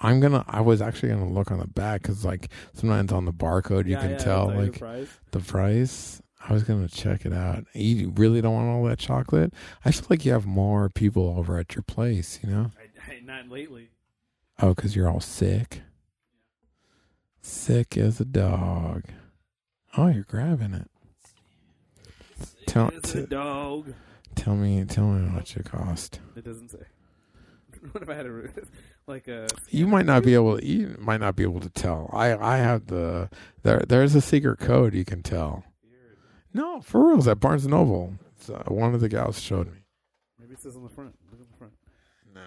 I'm 0.00 0.20
gonna. 0.20 0.44
I 0.46 0.60
was 0.60 0.80
actually 0.80 1.08
gonna 1.10 1.28
look 1.30 1.50
on 1.50 1.58
the 1.58 1.66
back 1.66 2.02
because 2.02 2.24
like 2.24 2.48
sometimes 2.74 3.12
on 3.12 3.24
the 3.24 3.32
barcode 3.32 3.86
you 3.86 3.92
Yeah, 3.92 4.00
can 4.00 4.10
yeah, 4.12 4.18
tell 4.18 4.50
it's 4.50 4.56
the 4.58 4.62
like 4.64 4.78
price. 4.78 5.08
the 5.32 5.40
price. 5.40 6.22
I 6.48 6.52
was 6.52 6.62
gonna 6.62 6.88
check 6.88 7.26
it 7.26 7.32
out. 7.32 7.64
You 7.74 8.12
really 8.16 8.40
don't 8.40 8.54
want 8.54 8.68
all 8.68 8.84
that 8.84 9.00
chocolate? 9.00 9.52
I 9.84 9.90
feel 9.90 10.06
like 10.08 10.24
you 10.24 10.32
have 10.32 10.46
more 10.46 10.88
people 10.88 11.34
over 11.36 11.58
at 11.58 11.74
your 11.74 11.82
place, 11.82 12.38
you 12.44 12.48
know? 12.48 12.70
I, 13.08 13.12
I, 13.14 13.20
not 13.24 13.48
lately. 13.48 13.88
Oh, 14.60 14.72
because 14.74 14.94
you're 14.94 15.08
all 15.08 15.18
sick. 15.20 15.82
Sick 17.42 17.96
as 17.96 18.20
a 18.20 18.24
dog. 18.24 19.04
Oh, 19.96 20.06
you're 20.08 20.22
grabbing 20.22 20.74
it. 20.74 20.88
Tell, 22.68 22.88
It's 22.88 23.12
t- 23.12 23.20
a 23.20 23.26
dog. 23.26 23.94
tell 24.34 24.54
me, 24.54 24.84
tell 24.84 25.06
me 25.06 25.26
how 25.26 25.34
much 25.34 25.56
it 25.56 25.64
cost. 25.64 26.20
It 26.36 26.44
doesn't 26.44 26.70
say. 26.70 26.78
what 27.92 28.02
if 28.02 28.08
I 28.08 28.14
had 28.14 28.26
a 28.26 28.48
like 29.06 29.26
a? 29.28 29.48
You 29.70 29.86
might 29.86 30.06
not 30.06 30.22
be 30.22 30.34
able. 30.34 30.60
You 30.62 30.96
might 30.98 31.20
not 31.20 31.34
be 31.36 31.42
able 31.42 31.60
to 31.60 31.70
tell. 31.70 32.10
I, 32.12 32.36
I 32.36 32.56
have 32.58 32.86
the 32.86 33.30
there. 33.62 33.80
There's 33.88 34.14
a 34.14 34.20
secret 34.20 34.58
code 34.58 34.94
you 34.94 35.04
can 35.04 35.22
tell. 35.22 35.64
No, 36.54 36.80
for 36.80 37.06
reals 37.08 37.28
at 37.28 37.40
Barnes 37.40 37.64
and 37.64 37.72
Noble. 37.72 38.14
It's, 38.36 38.48
uh, 38.50 38.62
one 38.68 38.94
of 38.94 39.00
the 39.00 39.08
gals 39.08 39.40
showed 39.40 39.66
me. 39.66 39.80
Maybe 40.40 40.54
it 40.54 40.60
says 40.62 40.76
on 40.76 40.82
the 40.82 40.88
front. 40.88 41.14
Look 41.30 41.40
on 41.40 41.46
the 41.50 41.56
front. 41.58 41.72
No. 42.34 42.40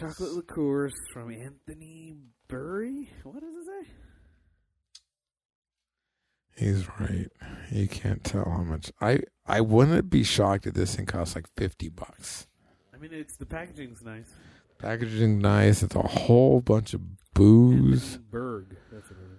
Chocolate 0.00 0.32
liqueurs 0.32 0.92
from 1.12 1.30
Anthony 1.32 2.14
Berg. 2.48 3.08
What 3.24 3.40
does 3.40 3.54
it 3.54 3.64
say? 3.66 3.90
He's 6.60 6.86
right. 7.00 7.26
You 7.72 7.88
can't 7.88 8.22
tell 8.22 8.44
how 8.44 8.62
much. 8.62 8.92
I 9.00 9.20
I 9.46 9.62
wouldn't 9.62 10.10
be 10.10 10.22
shocked 10.22 10.66
if 10.66 10.74
this 10.74 10.94
thing 10.94 11.06
costs 11.06 11.34
like 11.34 11.46
fifty 11.56 11.88
bucks. 11.88 12.46
I 12.94 12.98
mean, 12.98 13.14
it's 13.14 13.36
the 13.36 13.46
packaging's 13.46 14.02
nice. 14.02 14.30
Packaging 14.78 15.38
nice. 15.38 15.82
It's 15.82 15.96
a 15.96 16.02
whole 16.02 16.60
bunch 16.60 16.92
of 16.92 17.00
booze. 17.32 18.18
Berg. 18.30 18.76
That's 18.92 19.08
what 19.10 19.18
it 19.18 19.24
is. 19.24 19.30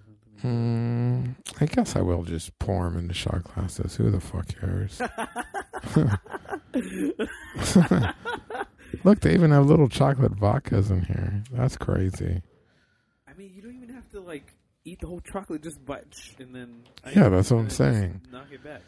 Anthony 0.42 0.42
Hmm. 0.42 1.30
I 1.60 1.66
guess 1.66 1.94
I 1.94 2.00
will 2.00 2.24
just 2.24 2.58
pour 2.58 2.90
them 2.90 2.98
into 2.98 3.14
shot 3.14 3.44
glasses. 3.44 3.94
Who 3.94 4.10
the 4.10 4.18
fuck 4.18 4.48
cares? 4.48 5.00
Look, 9.04 9.20
they 9.20 9.34
even 9.34 9.52
have 9.52 9.66
little 9.66 9.88
chocolate 9.88 10.36
vodkas 10.36 10.90
in 10.90 11.04
here. 11.04 11.44
That's 11.52 11.76
crazy. 11.76 12.42
I 13.28 13.34
mean, 13.34 13.52
you 13.54 13.62
don't 13.62 13.76
even 13.76 13.94
have 13.94 14.08
to 14.10 14.18
like 14.20 14.52
eat 14.84 15.00
the 15.00 15.06
whole 15.06 15.20
chocolate. 15.20 15.62
Just 15.62 15.84
bite 15.84 16.06
and 16.38 16.54
then. 16.54 16.82
Yeah, 17.14 17.28
that's 17.28 17.50
what 17.50 17.58
I'm 17.58 17.62
and 17.66 17.68
then 17.68 17.68
just 17.68 17.76
saying. 17.76 18.20
Knock 18.32 18.46
it 18.52 18.64
back. 18.64 18.82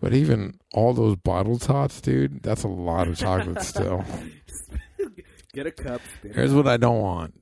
But 0.00 0.14
even 0.14 0.58
all 0.74 0.94
those 0.94 1.16
bottle 1.16 1.58
tots, 1.58 2.00
dude, 2.00 2.42
that's 2.42 2.64
a 2.64 2.68
lot 2.68 3.06
of 3.08 3.16
chocolate 3.16 3.62
still. 3.62 4.04
Get 5.52 5.66
a 5.66 5.70
cup. 5.70 6.00
Here's 6.22 6.52
what 6.54 6.66
I 6.66 6.76
don't 6.76 7.00
want 7.00 7.34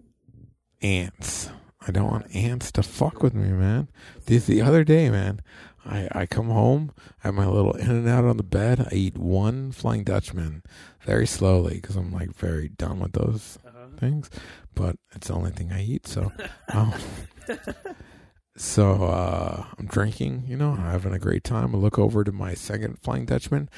ants. 0.82 1.50
I 1.86 1.90
don't 1.92 2.10
want 2.10 2.34
ants 2.34 2.70
to 2.72 2.82
fuck 2.82 3.22
with 3.22 3.34
me, 3.34 3.48
man. 3.50 3.88
This 4.26 4.46
the 4.46 4.60
other 4.62 4.84
day, 4.84 5.08
man. 5.10 5.40
I, 5.82 6.08
I 6.12 6.26
come 6.26 6.48
home, 6.50 6.92
I 7.24 7.28
have 7.28 7.34
my 7.34 7.46
little 7.46 7.72
In-N-Out 7.72 8.24
on 8.24 8.36
the 8.36 8.42
bed. 8.42 8.86
I 8.92 8.94
eat 8.94 9.16
one 9.16 9.72
Flying 9.72 10.04
Dutchman 10.04 10.62
very 11.06 11.26
slowly 11.26 11.76
because 11.76 11.96
I'm 11.96 12.12
like 12.12 12.34
very 12.34 12.68
done 12.68 13.00
with 13.00 13.12
those 13.12 13.58
Uh-huh. 13.66 13.86
things. 13.98 14.28
But 14.74 14.96
it's 15.14 15.28
the 15.28 15.34
only 15.34 15.50
thing 15.50 15.72
I 15.72 15.82
eat. 15.82 16.06
So, 16.06 16.32
um, 16.72 16.94
so 18.56 19.04
uh, 19.04 19.64
I'm 19.78 19.86
drinking, 19.86 20.44
you 20.46 20.56
know, 20.56 20.72
having 20.74 21.12
a 21.12 21.18
great 21.18 21.44
time. 21.44 21.74
I 21.74 21.78
look 21.78 21.98
over 21.98 22.24
to 22.24 22.32
my 22.32 22.54
second 22.54 22.98
Flying 23.02 23.24
Dutchman, 23.26 23.68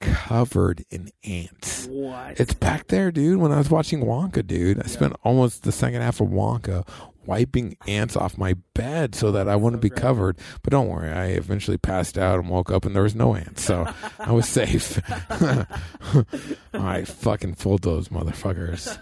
covered 0.00 0.84
in 0.90 1.10
ants. 1.24 1.86
What? 1.86 2.40
It's 2.40 2.54
back 2.54 2.88
there, 2.88 3.10
dude. 3.12 3.38
When 3.38 3.52
I 3.52 3.58
was 3.58 3.70
watching 3.70 4.00
Wonka, 4.04 4.46
dude, 4.46 4.82
I 4.82 4.86
spent 4.86 5.14
almost 5.22 5.62
the 5.62 5.72
second 5.72 6.02
half 6.02 6.20
of 6.20 6.28
Wonka 6.28 6.86
wiping 7.24 7.76
ants 7.86 8.16
off 8.16 8.36
my 8.36 8.54
bed 8.74 9.14
so 9.14 9.30
that 9.30 9.48
I 9.48 9.54
wouldn't 9.54 9.78
So 9.78 9.82
be 9.82 9.90
great. 9.90 10.00
covered. 10.02 10.38
But 10.62 10.72
don't 10.72 10.88
worry, 10.88 11.08
I 11.12 11.26
eventually 11.26 11.78
passed 11.78 12.18
out 12.18 12.40
and 12.40 12.48
woke 12.48 12.72
up 12.72 12.84
and 12.84 12.96
there 12.96 13.04
was 13.04 13.14
no 13.14 13.36
ants, 13.36 13.62
so 13.62 13.86
I 14.18 14.32
was 14.32 14.48
safe. 14.48 15.00
I 16.74 17.04
fucking 17.04 17.54
fooled 17.54 17.82
those 17.82 18.08
motherfuckers. 18.08 18.98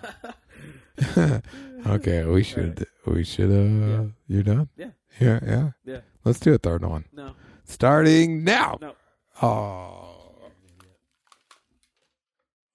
okay, 1.86 2.24
we 2.24 2.42
should 2.42 2.86
we 3.06 3.24
should 3.24 3.50
uh 3.50 3.86
Yeah. 3.88 4.04
you're 4.28 4.42
done? 4.42 4.68
Yeah. 4.76 4.90
Yeah, 5.20 5.40
yeah. 5.44 5.70
Yeah. 5.84 6.00
Let's 6.24 6.40
do 6.40 6.54
a 6.54 6.58
third 6.58 6.84
one. 6.84 7.04
No. 7.12 7.34
Starting 7.64 8.44
now. 8.44 8.78
No. 8.80 8.94
Oh. 9.42 10.06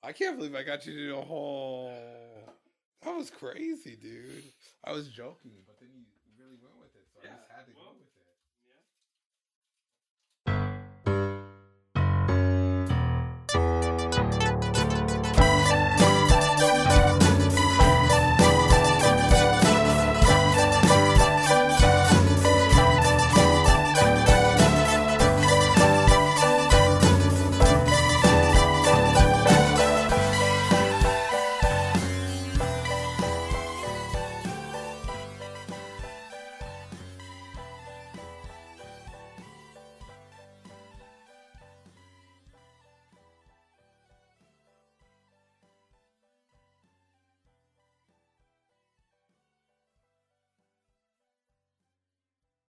I 0.04 0.12
can't 0.12 0.38
believe 0.38 0.56
I 0.56 0.64
got 0.64 0.86
you 0.86 0.94
to 0.94 1.08
do 1.08 1.18
a 1.18 1.22
whole. 1.22 1.92
That 3.04 3.16
was 3.16 3.30
crazy, 3.30 3.96
dude. 3.96 4.44
I 4.84 4.92
was 4.92 5.08
joking, 5.10 5.52
but 5.66 5.75